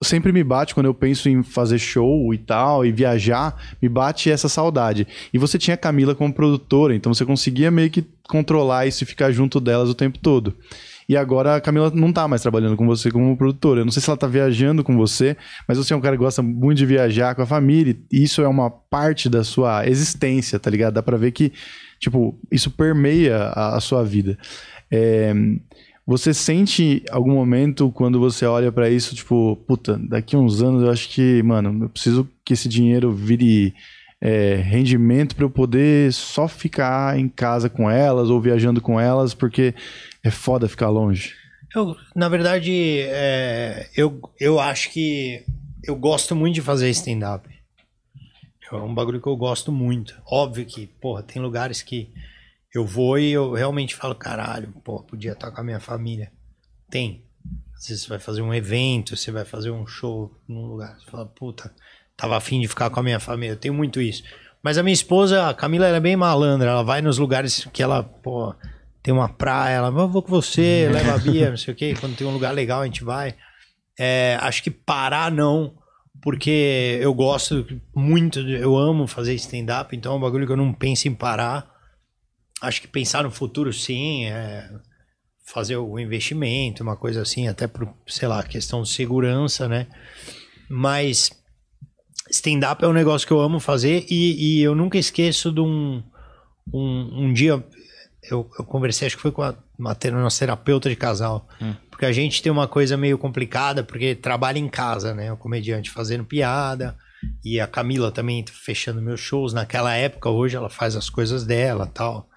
sempre 0.03 0.31
me 0.31 0.43
bate 0.43 0.73
quando 0.73 0.85
eu 0.87 0.93
penso 0.93 1.29
em 1.29 1.43
fazer 1.43 1.77
show 1.79 2.33
e 2.33 2.37
tal, 2.37 2.85
e 2.85 2.91
viajar, 2.91 3.55
me 3.81 3.87
bate 3.89 4.29
essa 4.31 4.49
saudade. 4.49 5.07
E 5.33 5.37
você 5.37 5.57
tinha 5.57 5.75
a 5.75 5.77
Camila 5.77 6.13
como 6.15 6.33
produtora, 6.33 6.95
então 6.95 7.13
você 7.13 7.25
conseguia 7.25 7.69
meio 7.71 7.89
que 7.89 8.05
controlar 8.27 8.85
isso 8.85 9.03
e 9.03 9.07
ficar 9.07 9.31
junto 9.31 9.59
delas 9.59 9.89
o 9.89 9.93
tempo 9.93 10.17
todo. 10.19 10.55
E 11.09 11.17
agora 11.17 11.55
a 11.55 11.61
Camila 11.61 11.89
não 11.89 12.13
tá 12.13 12.27
mais 12.27 12.43
trabalhando 12.43 12.77
com 12.77 12.85
você 12.85 13.09
como 13.09 13.35
produtora. 13.35 13.81
Eu 13.81 13.85
não 13.85 13.91
sei 13.91 13.99
se 13.99 14.07
ela 14.07 14.15
tá 14.15 14.27
viajando 14.27 14.83
com 14.83 14.95
você, 14.95 15.35
mas 15.67 15.75
você 15.75 15.91
é 15.91 15.97
um 15.97 16.01
cara 16.01 16.15
que 16.15 16.23
gosta 16.23 16.43
muito 16.43 16.77
de 16.77 16.85
viajar 16.85 17.33
com 17.33 17.41
a 17.41 17.47
família, 17.47 17.97
e 18.11 18.23
isso 18.23 18.43
é 18.43 18.47
uma 18.47 18.69
parte 18.69 19.27
da 19.27 19.43
sua 19.43 19.87
existência, 19.87 20.59
tá 20.59 20.69
ligado? 20.69 20.93
Dá 20.93 21.01
pra 21.01 21.17
ver 21.17 21.31
que, 21.31 21.51
tipo, 21.99 22.39
isso 22.51 22.69
permeia 22.69 23.37
a, 23.37 23.77
a 23.77 23.79
sua 23.79 24.03
vida. 24.03 24.37
É, 24.91 25.33
você 26.05 26.31
sente 26.31 27.03
algum 27.09 27.33
momento 27.33 27.91
quando 27.91 28.19
você 28.19 28.45
olha 28.45 28.71
pra 28.71 28.87
isso, 28.87 29.15
tipo, 29.15 29.55
puta, 29.67 29.99
daqui 30.07 30.37
uns 30.37 30.61
anos 30.61 30.83
eu 30.83 30.91
acho 30.91 31.09
que, 31.09 31.41
mano, 31.41 31.85
eu 31.85 31.89
preciso 31.89 32.29
que 32.45 32.53
esse 32.53 32.69
dinheiro 32.69 33.11
vire 33.11 33.73
é, 34.21 34.55
rendimento 34.55 35.35
pra 35.35 35.45
eu 35.45 35.49
poder 35.49 36.11
só 36.11 36.47
ficar 36.47 37.17
em 37.17 37.29
casa 37.29 37.69
com 37.69 37.89
elas 37.89 38.29
ou 38.29 38.41
viajando 38.41 38.81
com 38.81 38.99
elas, 38.99 39.33
porque 39.33 39.73
é 40.23 40.29
foda 40.29 40.67
ficar 40.67 40.89
longe. 40.89 41.35
Eu, 41.73 41.95
na 42.15 42.27
verdade, 42.27 43.01
é, 43.01 43.89
eu, 43.95 44.19
eu 44.39 44.59
acho 44.59 44.91
que 44.91 45.45
eu 45.83 45.95
gosto 45.95 46.35
muito 46.35 46.55
de 46.55 46.61
fazer 46.61 46.89
stand-up. 46.89 47.47
É 48.71 48.75
um 48.75 48.93
bagulho 48.93 49.21
que 49.21 49.27
eu 49.27 49.35
gosto 49.35 49.71
muito. 49.71 50.21
Óbvio 50.25 50.65
que, 50.65 50.85
porra, 50.85 51.23
tem 51.23 51.41
lugares 51.41 51.81
que 51.81 52.11
eu 52.73 52.85
vou 52.85 53.17
e 53.17 53.31
eu 53.31 53.53
realmente 53.53 53.95
falo, 53.95 54.13
caralho, 54.13 54.71
pô, 54.83 55.01
podia 55.01 55.31
estar 55.31 55.51
com 55.51 55.61
a 55.61 55.63
minha 55.63 55.79
família. 55.79 56.31
Tem. 56.89 57.23
Às 57.75 57.87
vezes 57.87 58.03
você 58.03 58.09
vai 58.09 58.19
fazer 58.19 58.41
um 58.41 58.53
evento, 58.53 59.15
você 59.15 59.31
vai 59.31 59.45
fazer 59.45 59.71
um 59.71 59.87
show 59.87 60.31
num 60.47 60.65
lugar. 60.65 60.99
Você 60.99 61.09
fala, 61.09 61.25
puta, 61.25 61.73
tava 62.19 62.35
afim 62.35 62.59
de 62.59 62.67
ficar 62.67 62.89
com 62.89 62.99
a 62.99 63.03
minha 63.03 63.19
família. 63.19 63.53
Eu 63.53 63.57
tenho 63.57 63.73
muito 63.73 64.01
isso. 64.01 64.23
Mas 64.61 64.77
a 64.77 64.83
minha 64.83 64.93
esposa, 64.93 65.47
a 65.47 65.53
Camila, 65.53 65.87
ela 65.87 65.97
é 65.97 66.01
bem 66.01 66.17
malandra. 66.17 66.69
Ela 66.69 66.83
vai 66.83 67.01
nos 67.01 67.17
lugares 67.17 67.65
que 67.71 67.81
ela, 67.81 68.03
pô, 68.03 68.53
tem 69.01 69.13
uma 69.13 69.29
praia. 69.29 69.75
Ela, 69.75 69.87
"Eu 69.87 70.09
vou 70.09 70.21
com 70.21 70.29
você, 70.29 70.89
leva 70.91 71.13
a 71.13 71.17
Bia, 71.17 71.49
não 71.49 71.57
sei 71.57 71.73
o 71.73 71.77
quê. 71.77 71.93
Quando 71.97 72.17
tem 72.17 72.27
um 72.27 72.33
lugar 72.33 72.53
legal, 72.53 72.81
a 72.81 72.85
gente 72.85 73.03
vai. 73.03 73.35
É, 73.97 74.37
acho 74.41 74.61
que 74.61 74.69
parar 74.69 75.31
não, 75.31 75.73
porque 76.21 76.99
eu 77.01 77.13
gosto 77.13 77.65
muito, 77.95 78.39
eu 78.39 78.77
amo 78.77 79.07
fazer 79.07 79.33
stand-up, 79.35 79.95
então 79.95 80.13
é 80.13 80.15
um 80.15 80.19
bagulho 80.19 80.45
que 80.45 80.51
eu 80.51 80.57
não 80.57 80.73
penso 80.73 81.07
em 81.07 81.13
parar. 81.13 81.69
Acho 82.61 82.81
que 82.81 82.87
pensar 82.87 83.23
no 83.23 83.31
futuro, 83.31 83.71
sim, 83.71 84.25
é 84.25 84.69
fazer 85.45 85.77
o 85.77 85.97
investimento, 85.97 86.83
uma 86.83 86.95
coisa 86.95 87.21
assim, 87.21 87.47
até 87.47 87.67
por, 87.67 87.91
sei 88.05 88.27
lá, 88.27 88.43
questão 88.43 88.83
de 88.83 88.89
segurança, 88.89 89.67
né? 89.67 89.87
Mas 90.69 91.31
stand-up 92.29 92.83
é 92.83 92.87
um 92.87 92.93
negócio 92.93 93.27
que 93.27 93.33
eu 93.33 93.39
amo 93.39 93.59
fazer 93.59 94.05
e, 94.09 94.59
e 94.59 94.61
eu 94.61 94.75
nunca 94.75 94.97
esqueço 94.97 95.51
de 95.51 95.61
um, 95.61 96.03
um, 96.73 97.25
um 97.25 97.33
dia. 97.33 97.63
Eu, 98.23 98.49
eu 98.57 98.65
conversei, 98.65 99.07
acho 99.07 99.15
que 99.15 99.21
foi 99.21 99.31
com 99.31 99.41
a, 99.41 99.55
uma, 99.77 99.97
nossa 100.13 100.39
terapeuta 100.39 100.89
de 100.89 100.95
casal. 100.95 101.47
Porque 101.89 102.05
a 102.05 102.11
gente 102.11 102.41
tem 102.41 102.51
uma 102.51 102.67
coisa 102.67 102.95
meio 102.95 103.17
complicada, 103.17 103.83
porque 103.83 104.15
trabalha 104.15 104.59
em 104.59 104.69
casa, 104.69 105.13
né? 105.13 105.31
O 105.31 105.37
comediante 105.37 105.89
fazendo 105.89 106.23
piada. 106.23 106.95
E 107.43 107.59
a 107.59 107.67
Camila 107.67 108.11
também 108.11 108.45
fechando 108.47 109.01
meus 109.01 109.19
shows 109.19 109.53
naquela 109.53 109.93
época. 109.95 110.29
Hoje 110.29 110.55
ela 110.55 110.69
faz 110.69 110.95
as 110.95 111.09
coisas 111.09 111.45
dela 111.45 111.85
tal. 111.87 112.29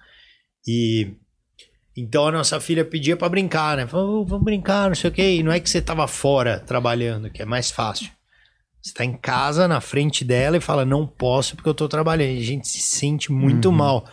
E 0.67 1.13
então 1.95 2.27
a 2.27 2.31
nossa 2.31 2.59
filha 2.59 2.83
pedia 2.83 3.15
pra 3.15 3.29
brincar, 3.29 3.77
né? 3.77 3.87
Falou, 3.87 4.21
"Ô, 4.21 4.25
vamos 4.25 4.43
brincar, 4.43 4.89
não 4.89 4.95
sei 4.95 5.09
o 5.09 5.13
quê. 5.13 5.35
E 5.35 5.43
não 5.43 5.51
é 5.51 5.59
que 5.59 5.69
você 5.69 5.81
tava 5.81 6.07
fora 6.07 6.59
trabalhando, 6.59 7.29
que 7.29 7.41
é 7.41 7.45
mais 7.45 7.69
fácil. 7.71 8.09
Você 8.83 8.93
tá 8.93 9.05
em 9.05 9.15
casa, 9.15 9.65
na 9.67 9.79
frente 9.79 10.25
dela, 10.25 10.57
e 10.57 10.61
fala, 10.61 10.83
não 10.83 11.07
posso 11.07 11.55
porque 11.55 11.69
eu 11.69 11.73
tô 11.73 11.87
trabalhando. 11.87 12.31
E 12.31 12.39
a 12.39 12.43
gente 12.43 12.67
se 12.67 12.79
sente 12.79 13.31
muito 13.31 13.71
mal. 13.71 14.05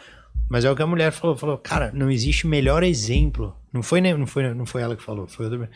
Mas 0.48 0.64
é 0.64 0.70
o 0.70 0.76
que 0.76 0.82
a 0.82 0.86
mulher 0.86 1.10
falou, 1.10 1.36
falou, 1.36 1.58
cara, 1.58 1.90
não 1.92 2.08
existe 2.10 2.46
melhor 2.46 2.84
exemplo. 2.84 3.56
Não 3.72 3.82
foi, 3.82 4.00
nem- 4.00 4.16
não 4.16 4.26
foi, 4.26 4.54
não 4.54 4.64
foi 4.66 4.82
ela 4.82 4.96
que 4.96 5.02
falou, 5.02 5.26
foi, 5.26 5.46
outro, 5.46 5.68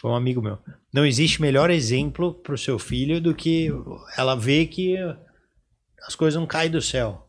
foi 0.00 0.10
um 0.10 0.14
amigo 0.14 0.40
meu. 0.40 0.58
Não 0.94 1.04
existe 1.04 1.42
melhor 1.42 1.70
exemplo 1.70 2.34
pro 2.34 2.56
seu 2.56 2.78
filho 2.78 3.20
do 3.20 3.34
que 3.34 3.68
ela 4.16 4.36
ver 4.36 4.66
que 4.66 4.96
as 6.06 6.14
coisas 6.14 6.38
não 6.38 6.46
caem 6.46 6.70
do 6.70 6.80
céu. 6.80 7.28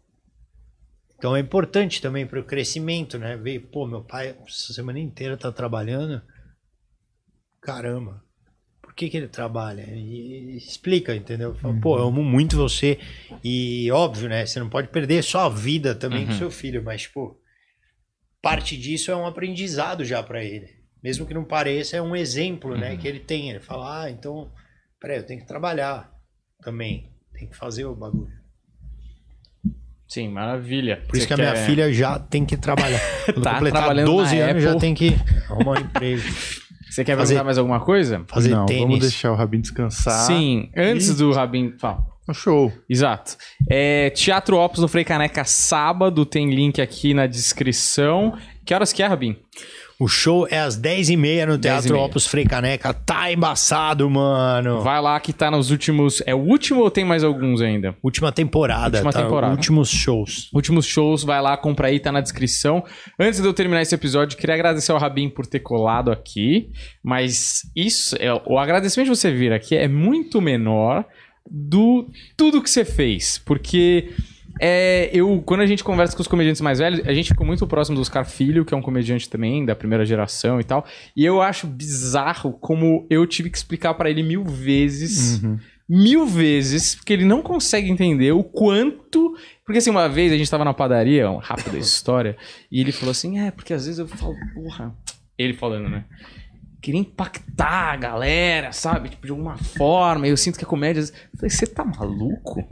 Então 1.18 1.36
é 1.36 1.40
importante 1.40 2.00
também 2.00 2.28
para 2.28 2.40
o 2.40 2.46
crescimento, 2.46 3.18
né? 3.18 3.36
Ver, 3.38 3.60
pô, 3.72 3.88
meu 3.88 4.04
pai 4.04 4.38
essa 4.48 4.72
semana 4.72 5.00
inteira 5.00 5.36
tá 5.36 5.52
trabalhando. 5.52 6.22
Caramba, 7.62 8.24
que, 8.98 9.10
que 9.10 9.18
ele 9.18 9.28
trabalha? 9.28 9.86
E, 9.88 10.54
e 10.54 10.58
explica, 10.58 11.16
entendeu? 11.16 11.54
Fala, 11.56 11.74
Pô, 11.80 11.98
eu 11.98 12.08
amo 12.08 12.24
muito 12.24 12.58
você. 12.58 12.98
E 13.44 13.90
óbvio, 13.92 14.28
né? 14.28 14.46
Você 14.46 14.60
não 14.60 14.70
pode 14.70 14.88
perder 14.88 15.24
só 15.24 15.46
a 15.46 15.50
vida 15.50 15.94
também 15.94 16.26
com 16.26 16.34
seu 16.34 16.50
filho, 16.52 16.84
mas, 16.84 17.04
tipo, 17.04 17.40
parte 18.42 18.76
disso 18.76 19.12
é 19.12 19.16
um 19.16 19.28
aprendizado 19.28 20.04
já 20.04 20.22
para 20.24 20.44
ele. 20.44 20.76
Mesmo 21.04 21.26
que 21.28 21.34
não 21.34 21.44
pareça, 21.46 21.96
é 21.96 22.02
um 22.02 22.16
exemplo, 22.16 22.76
né? 22.76 22.98
Que 22.98 23.08
ele 23.08 23.20
tem. 23.20 23.52
Ele 23.52 23.60
fala, 23.60 24.04
ah, 24.04 24.10
então, 24.12 24.52
peraí, 25.00 25.18
eu 25.18 25.26
tenho 25.26 25.40
que 25.42 25.48
trabalhar 25.48 26.12
também. 26.64 27.12
Tem 27.34 27.48
que 27.48 27.56
fazer 27.56 27.86
o 27.86 27.96
bagulho. 27.96 28.36
Sim, 30.08 30.30
maravilha. 30.30 31.04
Por 31.08 31.18
isso 31.18 31.28
que 31.28 31.34
a 31.34 31.38
minha 31.38 31.56
filha 31.56 31.94
já 31.94 32.18
tem 32.18 32.46
que 32.46 32.58
trabalhar. 32.58 33.00
Quando 33.26 33.44
Tá 33.44 33.54
completar 33.54 33.82
trabalhando 33.82 34.08
12 34.08 34.36
na 34.40 34.46
anos, 34.46 34.64
já 34.64 34.70
Apple. 34.70 34.82
tem 34.82 34.96
que 34.96 35.10
arrumar 35.50 35.72
um 35.74 35.82
emprego. 35.84 36.22
Você 36.98 37.04
quer 37.06 37.16
fazer- 37.16 37.44
mais 37.44 37.58
alguma 37.60 37.80
coisa? 37.80 38.24
Fazer 38.28 38.50
não, 38.50 38.66
tênis. 38.66 38.82
vamos 38.84 39.00
deixar 39.00 39.32
o 39.32 39.36
Rabin 39.36 39.62
descansar. 39.62 40.26
Sim, 40.26 40.70
antes 40.76 41.16
do 41.16 41.32
Rabin. 41.32 41.74
Fala. 41.78 42.04
Um 42.28 42.34
show. 42.34 42.74
Exato. 42.90 43.38
É, 43.70 44.10
Teatro 44.10 44.58
Opus 44.58 44.80
no 44.82 44.88
Frei 44.88 45.06
Caneca 45.06 45.44
sábado, 45.46 46.26
tem 46.26 46.50
link 46.54 46.82
aqui 46.82 47.14
na 47.14 47.26
descrição. 47.28 48.36
Que 48.66 48.74
horas 48.74 48.92
que 48.92 49.02
é, 49.02 49.08
Rabin? 49.08 49.38
O 50.00 50.08
show 50.08 50.48
é 50.48 50.60
às 50.60 50.80
10h30 50.80 51.46
no 51.48 51.58
10 51.58 51.86
e 51.86 51.88
Teatro. 51.88 52.00
Opus 52.00 52.28
Frei 52.28 52.46
Caneca. 52.46 52.94
Tá 52.94 53.32
embaçado, 53.32 54.08
mano. 54.08 54.82
Vai 54.82 55.02
lá 55.02 55.20
que 55.20 55.34
tá 55.34 55.50
nos 55.50 55.72
últimos. 55.72 56.22
É 56.28 56.36
o 56.36 56.38
último 56.38 56.82
ou 56.82 56.92
tem 56.92 57.04
mais 57.04 57.24
alguns 57.24 57.62
ainda? 57.62 57.96
Última 58.04 58.32
temporada. 58.32 58.98
Última 58.98 59.12
tá? 59.12 59.24
temporada. 59.24 59.54
Últimos 59.54 59.90
shows. 59.90 60.52
Últimos 60.54 60.86
shows, 60.86 61.24
vai 61.24 61.42
lá, 61.42 61.58
compra 61.58 61.88
aí, 61.88 62.00
tá 62.00 62.12
na 62.12 62.22
descrição. 62.22 62.84
Antes 63.20 63.42
de 63.42 63.48
eu 63.48 63.54
terminar 63.54 63.82
esse 63.82 63.96
episódio, 63.96 64.38
queria 64.38 64.54
agradecer 64.54 64.92
ao 64.92 65.00
Rabin 65.00 65.30
por 65.30 65.48
ter 65.48 65.62
colado 65.62 66.12
aqui. 66.12 66.70
Mas 67.04 67.64
isso, 67.76 68.16
é, 68.20 68.32
o 68.46 68.60
agradecimento 68.60 69.10
de 69.10 69.18
você 69.18 69.32
vir 69.32 69.52
aqui 69.52 69.76
é 69.76 69.88
muito 69.88 70.40
menor 70.40 71.06
do 71.50 72.08
tudo 72.36 72.62
que 72.62 72.70
você 72.70 72.86
fez. 72.86 73.40
Porque 73.40 74.10
é, 74.60 75.10
eu, 75.14 75.42
quando 75.46 75.62
a 75.62 75.66
gente 75.66 75.84
conversa 75.84 76.16
com 76.16 76.22
os 76.22 76.28
comediantes 76.28 76.62
mais 76.62 76.80
velhos, 76.80 77.06
a 77.06 77.14
gente 77.14 77.30
ficou 77.30 77.46
muito 77.46 77.66
próximo 77.68 77.96
do 77.96 78.02
Oscar 78.02 78.26
Filho, 78.26 78.66
que 78.66 78.74
é 78.74 78.78
um 78.78 78.82
comediante 78.82 79.30
também 79.30 79.66
da 79.66 79.76
primeira 79.76 80.06
geração 80.06 80.60
e 80.60 80.64
tal. 80.64 80.86
E 81.16 81.26
eu 81.26 81.42
acho 81.42 81.68
bizarro 81.68 82.54
como 82.54 83.06
eu 83.10 83.26
tive 83.26 83.50
que 83.50 83.58
explicar 83.58 83.94
pra 83.94 84.10
ele 84.10 84.24
mil 84.24 84.44
vezes. 84.44 85.42
Mil 85.90 86.26
vezes, 86.26 86.96
porque 86.96 87.14
ele 87.14 87.24
não 87.24 87.42
consegue 87.42 87.90
entender 87.90 88.34
o 88.34 88.44
quanto. 88.44 89.38
Porque 89.64 89.78
assim, 89.78 89.90
uma 89.90 90.10
vez 90.10 90.34
a 90.34 90.38
gente 90.38 90.52
tava 90.52 90.66
na 90.66 90.74
padaria, 90.74 91.30
uma 91.30 91.42
rápida 91.42 91.78
história, 91.78 92.36
e 92.70 92.82
ele 92.82 92.92
falou 92.92 93.12
assim: 93.12 93.40
é, 93.40 93.52
porque 93.52 93.74
às 93.74 93.86
vezes 93.86 94.00
eu 94.00 94.08
falo, 94.08 94.36
porra. 94.54 94.94
Ele 95.38 95.54
falando, 95.54 95.88
né? 95.88 96.04
Queria 96.82 97.00
impactar 97.00 97.94
a 97.94 97.96
galera, 97.96 98.72
sabe? 98.74 99.10
Tipo, 99.10 99.26
de 99.28 99.32
alguma 99.32 99.56
forma. 99.56 100.28
Eu 100.28 100.36
sinto 100.36 100.58
que 100.58 100.66
a 100.66 100.68
comédia. 100.68 101.02
Eu 101.02 101.38
falei, 101.38 101.50
você 101.50 101.66
tá 101.66 101.86
maluco? 101.86 102.68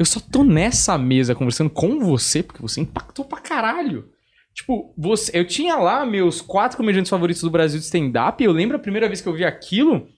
Eu 0.00 0.06
só 0.06 0.18
tô 0.18 0.42
nessa 0.42 0.96
mesa 0.96 1.34
conversando 1.34 1.68
com 1.68 2.00
você, 2.00 2.42
porque 2.42 2.62
você 2.62 2.80
impactou 2.80 3.22
pra 3.22 3.38
caralho. 3.38 4.08
Tipo, 4.54 4.94
você, 4.96 5.30
eu 5.38 5.46
tinha 5.46 5.76
lá 5.76 6.06
meus 6.06 6.40
quatro 6.40 6.78
comediantes 6.78 7.10
favoritos 7.10 7.42
do 7.42 7.50
Brasil 7.50 7.78
de 7.78 7.84
stand-up, 7.84 8.42
eu 8.42 8.50
lembro 8.50 8.78
a 8.78 8.80
primeira 8.80 9.06
vez 9.08 9.20
que 9.20 9.28
eu 9.28 9.34
vi 9.34 9.44
aquilo. 9.44 10.08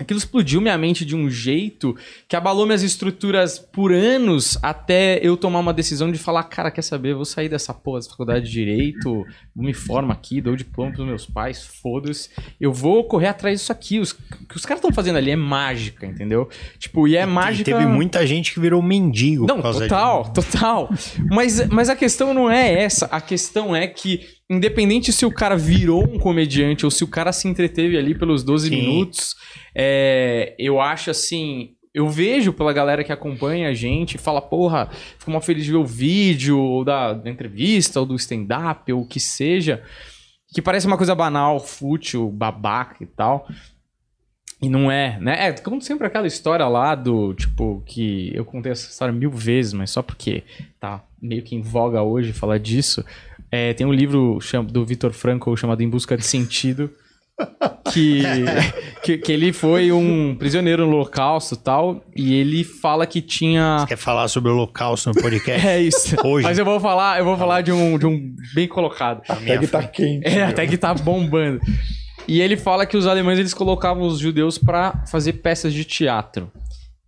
Aquilo 0.00 0.18
explodiu 0.18 0.60
minha 0.60 0.76
mente 0.76 1.04
de 1.04 1.14
um 1.14 1.30
jeito 1.30 1.96
que 2.26 2.34
abalou 2.34 2.66
minhas 2.66 2.82
estruturas 2.82 3.60
por 3.60 3.92
anos 3.92 4.58
até 4.60 5.20
eu 5.22 5.36
tomar 5.36 5.60
uma 5.60 5.72
decisão 5.72 6.10
de 6.10 6.18
falar, 6.18 6.42
cara, 6.44 6.68
quer 6.68 6.82
saber, 6.82 7.14
vou 7.14 7.24
sair 7.24 7.48
dessa 7.48 7.72
porra 7.72 8.00
da 8.00 8.08
faculdade 8.08 8.44
de 8.46 8.50
Direito, 8.50 9.24
me 9.54 9.72
formo 9.72 10.10
aqui, 10.10 10.40
dou 10.40 10.56
diploma 10.56 10.90
pros 10.92 11.06
meus 11.06 11.26
pais, 11.26 11.62
foda-se. 11.80 12.28
Eu 12.60 12.72
vou 12.72 13.04
correr 13.04 13.28
atrás 13.28 13.60
disso 13.60 13.70
aqui. 13.70 14.00
Os- 14.00 14.10
O 14.10 14.46
que 14.48 14.56
os 14.56 14.66
caras 14.66 14.78
estão 14.80 14.92
fazendo 14.92 15.16
ali 15.16 15.30
é 15.30 15.36
mágica, 15.36 16.04
entendeu? 16.04 16.48
Tipo, 16.76 17.06
e 17.06 17.16
é 17.16 17.22
E 17.22 17.26
mágica... 17.26 17.64
teve 17.64 17.86
muita 17.86 18.26
gente 18.26 18.52
que 18.52 18.58
virou 18.58 18.82
mendigo 18.82 19.46
Não, 19.46 19.56
por 19.56 19.62
causa 19.62 19.80
total, 19.82 20.32
total. 20.32 20.90
Mas, 21.30 21.68
mas 21.68 21.88
a 21.88 21.94
questão 21.94 22.34
não 22.34 22.50
é 22.50 22.82
essa. 22.82 23.06
A 23.06 23.20
questão 23.20 23.76
é 23.76 23.86
que, 23.86 24.26
independente 24.48 25.12
se 25.12 25.24
o 25.24 25.32
cara 25.32 25.56
virou 25.56 26.04
um 26.04 26.18
comediante 26.18 26.84
ou 26.84 26.90
se 26.90 27.02
o 27.02 27.08
cara 27.08 27.32
se 27.32 27.48
entreteve 27.48 27.96
ali 27.96 28.14
pelos 28.14 28.42
12 28.42 28.68
Sim. 28.68 28.76
minutos, 28.76 29.34
é, 29.74 30.54
eu 30.58 30.80
acho 30.80 31.10
assim. 31.10 31.74
Eu 31.92 32.08
vejo 32.08 32.52
pela 32.52 32.72
galera 32.72 33.04
que 33.04 33.12
acompanha 33.12 33.68
a 33.68 33.72
gente, 33.72 34.18
fala, 34.18 34.42
porra, 34.42 34.90
fico 35.16 35.30
mal 35.30 35.40
feliz 35.40 35.64
de 35.64 35.70
ver 35.70 35.76
o 35.76 35.86
vídeo, 35.86 36.58
ou 36.58 36.84
da, 36.84 37.12
da 37.12 37.30
entrevista, 37.30 38.00
ou 38.00 38.06
do 38.06 38.16
stand-up, 38.16 38.92
ou 38.92 39.02
o 39.02 39.06
que 39.06 39.20
seja, 39.20 39.80
que 40.52 40.60
parece 40.60 40.88
uma 40.88 40.96
coisa 40.96 41.14
banal, 41.14 41.60
fútil, 41.60 42.28
babaca 42.32 42.96
e 43.00 43.06
tal. 43.06 43.46
E 44.60 44.68
não 44.68 44.90
é, 44.90 45.20
né? 45.20 45.48
É, 45.48 45.52
como 45.52 45.80
sempre 45.80 46.06
aquela 46.06 46.26
história 46.26 46.66
lá 46.66 46.94
do, 46.94 47.32
tipo, 47.34 47.82
que 47.86 48.32
eu 48.34 48.44
contei 48.44 48.72
essa 48.72 48.90
história 48.90 49.12
mil 49.12 49.30
vezes, 49.30 49.72
mas 49.72 49.90
só 49.90 50.02
porque 50.02 50.42
tá 50.80 51.04
meio 51.20 51.42
que 51.42 51.54
em 51.54 51.60
voga 51.60 52.02
hoje 52.02 52.32
falar 52.32 52.58
disso. 52.58 53.04
É, 53.56 53.72
tem 53.72 53.86
um 53.86 53.92
livro 53.92 54.40
do 54.68 54.84
Vitor 54.84 55.12
Frankl 55.12 55.54
chamado 55.54 55.80
Em 55.80 55.88
Busca 55.88 56.16
de 56.16 56.26
Sentido, 56.26 56.90
que, 57.92 58.20
que, 59.04 59.18
que 59.18 59.30
ele 59.30 59.52
foi 59.52 59.92
um 59.92 60.34
prisioneiro 60.34 60.84
no 60.84 60.92
holocausto 60.92 61.54
e 61.54 61.58
tal, 61.58 62.04
e 62.16 62.34
ele 62.34 62.64
fala 62.64 63.06
que 63.06 63.22
tinha... 63.22 63.78
Você 63.78 63.86
quer 63.86 63.96
falar 63.96 64.26
sobre 64.26 64.50
o 64.50 64.54
holocausto 64.54 65.10
no 65.10 65.14
podcast? 65.14 65.62
É 65.64 65.80
isso. 65.80 66.16
Hoje. 66.26 66.42
Mas 66.42 66.58
eu 66.58 66.64
vou 66.64 66.80
falar, 66.80 67.20
eu 67.20 67.24
vou 67.24 67.38
falar 67.38 67.60
de 67.60 67.70
um, 67.70 67.96
de 67.96 68.04
um 68.06 68.34
bem 68.56 68.66
colocado. 68.66 69.22
Até 69.28 69.56
que 69.56 69.68
tá 69.68 69.86
quente. 69.86 70.26
É, 70.26 70.42
até 70.42 70.66
que 70.66 70.76
tá 70.76 70.92
bombando. 70.92 71.60
E 72.26 72.40
ele 72.40 72.56
fala 72.56 72.84
que 72.84 72.96
os 72.96 73.06
alemães 73.06 73.38
eles 73.38 73.54
colocavam 73.54 74.02
os 74.04 74.18
judeus 74.18 74.58
pra 74.58 75.04
fazer 75.06 75.34
peças 75.34 75.72
de 75.72 75.84
teatro. 75.84 76.50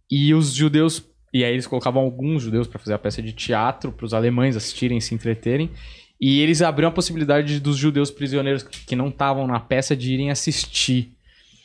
E 0.08 0.32
os 0.32 0.54
judeus 0.54 1.02
e 1.34 1.44
aí 1.44 1.52
eles 1.52 1.66
colocavam 1.66 2.02
alguns 2.02 2.44
judeus 2.44 2.68
pra 2.68 2.78
fazer 2.78 2.94
a 2.94 2.98
peça 2.98 3.20
de 3.20 3.32
teatro 3.32 3.90
para 3.90 4.06
os 4.06 4.14
alemães 4.14 4.56
assistirem 4.56 4.98
e 4.98 5.02
se 5.02 5.12
entreterem. 5.12 5.70
E 6.20 6.40
eles 6.40 6.62
abriam 6.62 6.88
a 6.88 6.92
possibilidade 6.92 7.60
dos 7.60 7.76
judeus 7.76 8.10
prisioneiros 8.10 8.62
que 8.62 8.96
não 8.96 9.08
estavam 9.08 9.46
na 9.46 9.60
peça 9.60 9.94
de 9.94 10.12
irem 10.14 10.30
assistir. 10.30 11.12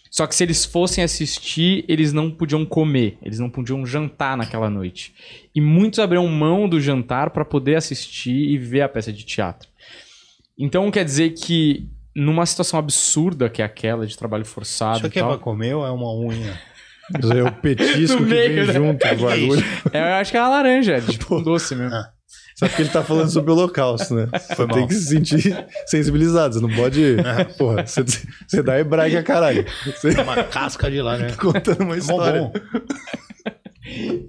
Só 0.09 0.27
que 0.27 0.35
se 0.35 0.43
eles 0.43 0.65
fossem 0.65 1.01
assistir, 1.01 1.85
eles 1.87 2.11
não 2.11 2.29
podiam 2.29 2.65
comer, 2.65 3.17
eles 3.23 3.39
não 3.39 3.49
podiam 3.49 3.85
jantar 3.85 4.35
naquela 4.35 4.69
noite. 4.69 5.13
E 5.55 5.61
muitos 5.61 5.99
abriam 5.99 6.27
mão 6.27 6.67
do 6.67 6.81
jantar 6.81 7.29
para 7.29 7.45
poder 7.45 7.75
assistir 7.75 8.49
e 8.49 8.57
ver 8.57 8.81
a 8.81 8.89
peça 8.89 9.13
de 9.13 9.23
teatro. 9.23 9.69
Então 10.59 10.91
quer 10.91 11.05
dizer 11.05 11.29
que 11.29 11.87
numa 12.13 12.45
situação 12.45 12.77
absurda 12.77 13.49
que 13.49 13.61
é 13.61 13.65
aquela 13.65 14.05
de 14.05 14.17
trabalho 14.17 14.43
forçado 14.43 14.97
Isso 14.97 15.05
e 15.05 15.07
aqui 15.07 15.19
é 15.19 15.23
pra 15.23 15.37
comer 15.37 15.75
ou 15.75 15.85
é 15.87 15.91
uma 15.91 16.13
unha? 16.13 16.59
É 17.33 17.43
o 17.43 17.51
petisco 17.53 18.19
No 18.19 18.27
que 18.27 18.33
meio, 18.33 18.65
vem 18.65 18.65
né? 18.67 18.73
junto 18.73 19.07
do 19.15 19.15
bagulho. 19.23 19.63
é, 19.93 19.99
eu 19.99 20.13
acho 20.15 20.29
que 20.31 20.37
é 20.37 20.41
uma 20.41 20.49
laranja, 20.49 20.93
é 20.97 21.01
tipo 21.01 21.35
um 21.39 21.41
doce 21.41 21.73
mesmo. 21.73 21.95
Ah. 21.95 22.11
Só 22.61 22.67
porque 22.67 22.83
ele 22.83 22.89
tá 22.89 23.01
falando 23.03 23.31
sobre 23.31 23.49
o 23.49 23.55
holocausto, 23.55 24.13
né? 24.13 24.27
Você 24.31 24.65
mal. 24.67 24.75
tem 24.77 24.87
que 24.87 24.93
se 24.93 25.05
sentir 25.07 25.65
sensibilizado. 25.87 26.53
Você 26.53 26.61
não 26.61 26.69
pode. 26.69 27.15
Porra, 27.57 27.87
você, 27.87 28.03
você 28.47 28.61
dá 28.61 28.79
hebraica 28.79 29.23
caralho. 29.23 29.65
Você 29.83 30.13
tá 30.13 30.21
Uma 30.21 30.43
casca 30.43 30.91
de 30.91 31.01
laranja. 31.01 31.35
contando 31.41 31.81
uma 31.83 31.95
É 31.95 31.97
história. 31.97 32.39
bom. 32.39 32.53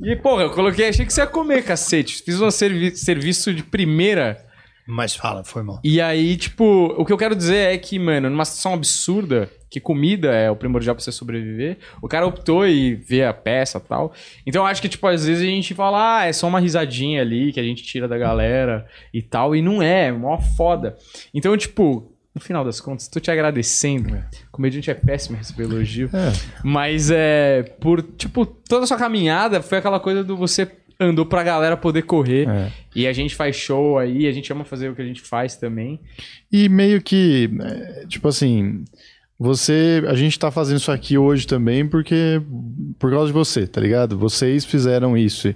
E 0.03 0.17
porra, 0.17 0.45
eu 0.45 0.51
coloquei, 0.51 0.89
achei 0.89 1.05
que 1.05 1.13
você 1.13 1.21
ia 1.21 1.27
comer, 1.27 1.63
cacete. 1.63 2.23
Fiz 2.25 2.41
um 2.41 2.51
servi- 2.51 2.97
serviço 2.97 3.53
de 3.53 3.63
primeira. 3.63 4.39
Mas 4.87 5.15
fala, 5.15 5.45
foi 5.45 5.63
mal. 5.63 5.81
E 5.85 6.01
aí, 6.01 6.37
tipo, 6.37 6.95
o 6.97 7.05
que 7.05 7.13
eu 7.13 7.19
quero 7.19 7.37
dizer 7.37 7.75
é 7.75 7.79
que, 7.79 7.99
mano, 7.99 8.29
numa 8.29 8.45
situação 8.45 8.75
absurda, 8.75 9.49
que 9.71 9.81
comida 9.81 10.33
é 10.33 10.51
o 10.51 10.57
primordial 10.57 10.95
pra 10.95 11.03
você 11.03 11.13
sobreviver, 11.13 11.79
o 12.03 12.09
cara 12.09 12.27
optou 12.27 12.67
e 12.67 12.95
vê 12.95 13.25
a 13.25 13.33
peça 13.33 13.79
e 13.79 13.89
tal. 13.89 14.13
Então 14.47 14.63
eu 14.63 14.67
acho 14.67 14.83
que, 14.83 14.89
tipo, 14.89 15.07
às 15.07 15.25
vezes 15.25 15.43
a 15.43 15.47
gente 15.47 15.75
fala, 15.75 16.19
ah, 16.19 16.25
é 16.25 16.33
só 16.33 16.49
uma 16.49 16.61
risadinha 16.61 17.23
ali 17.23 17.53
que 17.53 17.61
a 17.61 17.63
gente 17.63 17.83
tira 17.83 18.09
da 18.09 18.19
galera 18.19 18.87
e 19.15 19.23
tal, 19.23 19.55
e 19.55 19.63
não 19.63 19.81
é, 19.83 20.09
é 20.09 20.13
mó 20.13 20.39
foda. 20.39 20.97
Então, 21.33 21.57
tipo. 21.57 22.09
No 22.35 22.41
final 22.41 22.65
das 22.65 22.81
contas, 22.81 23.09
tô 23.09 23.21
te 23.21 23.31
agradecendo. 23.31 24.19
Comediante 24.51 24.91
é 24.91 24.95
péssimo 24.95 25.37
receber 25.37 25.65
elogio. 25.65 26.09
É. 26.15 26.33
Mas 26.65 27.11
é. 27.11 27.63
Por, 27.79 28.01
tipo, 28.03 28.47
toda 28.47 28.85
a 28.85 28.87
sua 28.87 28.97
caminhada 28.97 29.61
foi 29.61 29.77
aquela 29.77 30.01
coisa 30.01 30.25
do 30.25 30.35
você 30.35 30.65
andou 30.99 31.27
pra 31.27 31.43
galera 31.43 31.77
poder 31.77 32.03
correr. 32.03 32.49
É. 32.49 32.73
E 32.95 33.07
a 33.07 33.13
gente 33.13 33.35
faz 33.35 33.57
show 33.57 33.99
aí, 33.99 34.27
a 34.27 34.33
gente 34.33 34.53
ama 34.53 34.65
fazer 34.65 34.89
o 34.89 34.95
que 34.95 35.03
a 35.03 35.07
gente 35.07 35.21
faz 35.21 35.57
também. 35.57 36.01
E 36.51 36.69
meio 36.69 37.01
que, 37.01 37.51
é, 37.61 38.07
tipo 38.07 38.29
assim, 38.29 38.85
você. 39.39 40.03
A 40.07 40.15
gente 40.15 40.39
tá 40.39 40.51
fazendo 40.51 40.79
isso 40.79 40.93
aqui 40.93 41.19
hoje 41.19 41.47
também 41.47 41.87
porque. 41.87 42.41
Por 42.99 43.11
causa 43.11 43.27
de 43.27 43.33
você, 43.33 43.67
tá 43.67 43.81
ligado? 43.81 44.17
Vocês 44.17 44.65
fizeram 44.65 45.17
isso. 45.17 45.53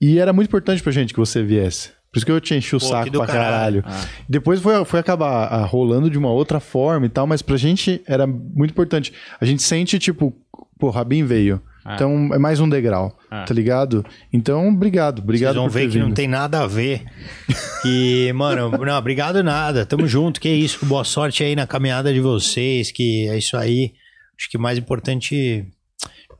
E 0.00 0.18
era 0.18 0.32
muito 0.32 0.48
importante 0.48 0.82
pra 0.82 0.90
gente 0.90 1.14
que 1.14 1.20
você 1.20 1.42
viesse. 1.42 1.90
Por 2.10 2.18
isso 2.18 2.26
que 2.26 2.32
eu 2.32 2.40
te 2.40 2.54
enchi 2.54 2.76
o 2.76 2.80
Pô, 2.80 2.86
saco 2.86 3.10
pra 3.10 3.26
caralho. 3.26 3.82
caralho. 3.82 4.06
Depois 4.28 4.60
foi, 4.60 4.84
foi 4.84 5.00
acabar 5.00 5.46
ah, 5.46 5.64
rolando 5.64 6.10
de 6.10 6.18
uma 6.18 6.30
outra 6.30 6.60
forma 6.60 7.06
e 7.06 7.08
tal, 7.08 7.26
mas 7.26 7.40
pra 7.40 7.56
gente 7.56 8.02
era 8.06 8.26
muito 8.26 8.72
importante. 8.72 9.12
A 9.40 9.46
gente 9.46 9.62
sente, 9.62 9.98
tipo, 9.98 10.34
pô, 10.78 10.90
Rabin 10.90 11.24
veio. 11.24 11.62
Ah. 11.84 11.94
Então 11.94 12.30
é 12.32 12.38
mais 12.38 12.60
um 12.60 12.68
degrau, 12.68 13.18
Ah. 13.30 13.44
tá 13.44 13.52
ligado? 13.52 14.04
Então, 14.32 14.68
obrigado. 14.68 15.18
Obrigado 15.20 15.54
Vocês 15.54 15.62
vão 15.62 15.66
por 15.66 15.72
ter 15.72 15.86
ver 15.86 15.92
que 15.92 15.98
não 15.98 16.06
vindo. 16.06 16.14
tem 16.14 16.28
nada 16.28 16.60
a 16.62 16.66
ver. 16.66 17.02
E, 17.84 18.32
mano, 18.34 18.70
não, 18.70 18.96
obrigado 18.96 19.42
nada. 19.42 19.84
Tamo 19.84 20.06
junto. 20.06 20.40
Que 20.40 20.48
isso. 20.48 20.86
Boa 20.86 21.02
sorte 21.02 21.42
aí 21.42 21.56
na 21.56 21.66
caminhada 21.66 22.12
de 22.14 22.20
vocês. 22.20 22.92
Que 22.92 23.28
é 23.28 23.36
isso 23.36 23.56
aí. 23.56 23.92
Acho 24.38 24.48
que 24.48 24.56
o 24.56 24.60
mais 24.60 24.78
importante 24.78 25.66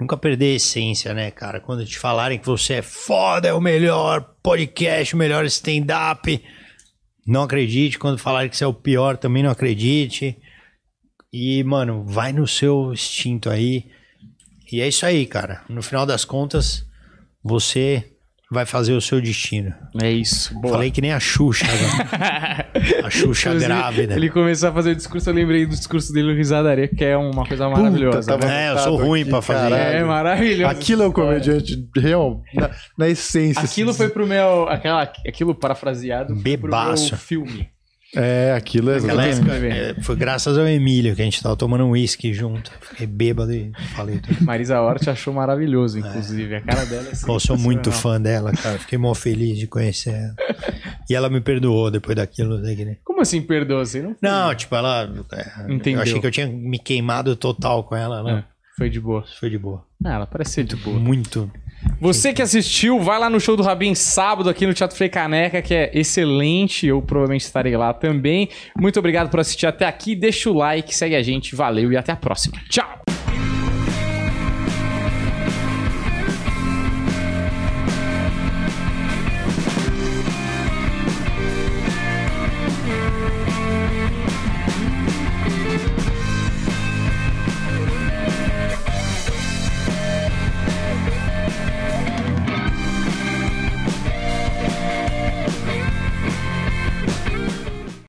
nunca 0.00 0.16
perder 0.16 0.52
a 0.52 0.56
essência, 0.56 1.12
né, 1.12 1.32
cara? 1.32 1.60
Quando 1.60 1.84
te 1.84 1.98
falarem 1.98 2.38
que 2.38 2.46
você 2.46 2.74
é 2.74 2.82
foda, 2.82 3.48
é 3.48 3.52
o 3.52 3.60
melhor 3.60 4.34
podcast, 4.40 5.14
o 5.14 5.18
melhor 5.18 5.44
stand-up. 5.46 6.40
Não 7.26 7.42
acredite. 7.42 7.98
Quando 7.98 8.18
falarem 8.18 8.48
que 8.48 8.56
você 8.56 8.62
é 8.62 8.68
o 8.68 8.72
pior, 8.74 9.16
também 9.16 9.42
não 9.42 9.50
acredite. 9.50 10.36
E, 11.32 11.64
mano, 11.64 12.04
vai 12.06 12.32
no 12.32 12.46
seu 12.46 12.92
instinto 12.92 13.50
aí. 13.50 13.86
E 14.72 14.80
é 14.80 14.88
isso 14.88 15.04
aí, 15.04 15.26
cara. 15.26 15.60
No 15.68 15.82
final 15.82 16.06
das 16.06 16.24
contas, 16.24 16.84
você 17.44 18.04
vai 18.50 18.66
fazer 18.66 18.92
o 18.92 19.00
seu 19.00 19.18
destino. 19.20 19.74
É 20.00 20.10
isso. 20.10 20.54
Boa. 20.60 20.74
Falei 20.74 20.90
que 20.90 21.00
nem 21.00 21.12
a 21.12 21.18
Xuxa, 21.18 21.64
agora. 21.64 22.66
a 23.06 23.10
Xuxa 23.10 23.48
Inclusive, 23.48 23.66
grávida. 23.66 24.14
Ele 24.14 24.28
começou 24.28 24.68
a 24.68 24.72
fazer 24.72 24.90
o 24.90 24.94
discurso, 24.94 25.30
eu 25.30 25.34
lembrei 25.34 25.64
do 25.64 25.70
discurso 25.74 26.12
dele 26.12 26.28
no 26.32 26.36
Risadaria, 26.36 26.86
que 26.86 27.02
é 27.02 27.16
uma 27.16 27.46
coisa 27.46 27.68
maravilhosa. 27.68 28.30
tava- 28.30 28.46
né? 28.46 28.66
É, 28.66 28.70
eu 28.72 28.78
sou 28.78 28.96
ruim 28.96 29.24
pra 29.24 29.40
fazer. 29.40 29.70
caralho. 29.70 29.96
É 29.98 30.04
maravilhoso. 30.04 30.70
Aquilo 30.70 31.02
é 31.02 31.08
um 31.08 31.12
comediante 31.12 31.88
real, 31.96 32.42
na, 32.54 32.70
na 32.98 33.08
essência. 33.08 33.62
Aquilo 33.62 33.90
assim. 33.90 33.96
foi 33.98 34.08
pro 34.10 34.26
meu. 34.26 34.68
Aquela, 34.68 35.02
aquilo 35.02 35.54
parafraseado. 35.54 36.34
foi 36.34 36.36
pro 36.36 36.42
Bebaço. 36.68 37.08
meu 37.10 37.18
filme. 37.18 37.68
É, 38.14 38.52
aquilo 38.52 38.90
é 38.90 38.98
Aquela 38.98 39.26
época, 39.26 39.54
é, 39.54 39.94
foi 40.02 40.16
graças 40.16 40.58
ao 40.58 40.66
Emílio 40.68 41.16
que 41.16 41.22
a 41.22 41.24
gente 41.24 41.42
tava 41.42 41.56
tomando 41.56 41.84
um 41.84 41.90
uísque 41.90 42.32
junto. 42.34 42.70
Fiquei 42.80 43.06
bêbado 43.06 43.52
e 43.52 43.72
falei 43.94 44.18
tudo. 44.18 44.44
Marisa 44.44 44.80
Hort 44.80 45.08
achou 45.08 45.32
maravilhoso, 45.32 45.98
inclusive. 45.98 46.56
A 46.56 46.60
cara 46.60 46.84
dela 46.84 47.08
é 47.08 47.30
eu 47.30 47.40
sou 47.40 47.56
muito 47.56 47.90
fã 47.90 48.20
dela, 48.20 48.52
cara. 48.52 48.78
Fiquei 48.78 48.98
mó 48.98 49.14
feliz 49.14 49.58
de 49.58 49.66
conhecer 49.66 50.10
ela. 50.14 50.34
E 51.08 51.14
ela 51.14 51.30
me 51.30 51.40
perdoou 51.40 51.90
depois 51.90 52.14
daquilo. 52.16 52.58
né, 52.58 52.96
Como 53.02 53.20
assim 53.22 53.40
perdoa? 53.40 53.84
Você 53.84 54.02
não 54.02 54.14
Não, 54.20 54.54
tipo, 54.54 54.74
ela. 54.74 55.10
é, 55.32 55.72
Entendeu. 55.72 55.98
Eu 55.98 56.02
achei 56.02 56.20
que 56.20 56.26
eu 56.26 56.30
tinha 56.30 56.46
me 56.46 56.78
queimado 56.78 57.34
total 57.34 57.82
com 57.84 57.96
ela. 57.96 58.18
Ela 58.18 58.38
É, 58.40 58.44
foi 58.76 58.90
de 58.90 59.00
boa. 59.00 59.24
foi 59.40 59.48
de 59.48 59.58
boa. 59.58 59.84
Ah, 60.04 60.14
ela 60.14 60.26
parece 60.26 60.52
ser 60.52 60.64
de 60.64 60.76
boa. 60.76 60.98
Muito. 60.98 61.50
Você 62.00 62.32
que 62.32 62.42
assistiu, 62.42 62.98
vai 63.00 63.18
lá 63.18 63.30
no 63.30 63.40
show 63.40 63.56
do 63.56 63.62
Rabin 63.62 63.94
sábado 63.94 64.50
aqui 64.50 64.66
no 64.66 64.74
Teatro 64.74 64.96
Frei 64.96 65.08
Caneca, 65.08 65.62
que 65.62 65.74
é 65.74 65.90
excelente. 65.94 66.86
Eu 66.86 67.00
provavelmente 67.00 67.44
estarei 67.44 67.76
lá 67.76 67.92
também. 67.92 68.48
Muito 68.78 68.98
obrigado 68.98 69.30
por 69.30 69.40
assistir 69.40 69.66
até 69.66 69.86
aqui. 69.86 70.16
Deixa 70.16 70.50
o 70.50 70.52
like, 70.52 70.94
segue 70.94 71.14
a 71.14 71.22
gente. 71.22 71.54
Valeu 71.54 71.92
e 71.92 71.96
até 71.96 72.12
a 72.12 72.16
próxima. 72.16 72.58
Tchau! 72.68 73.11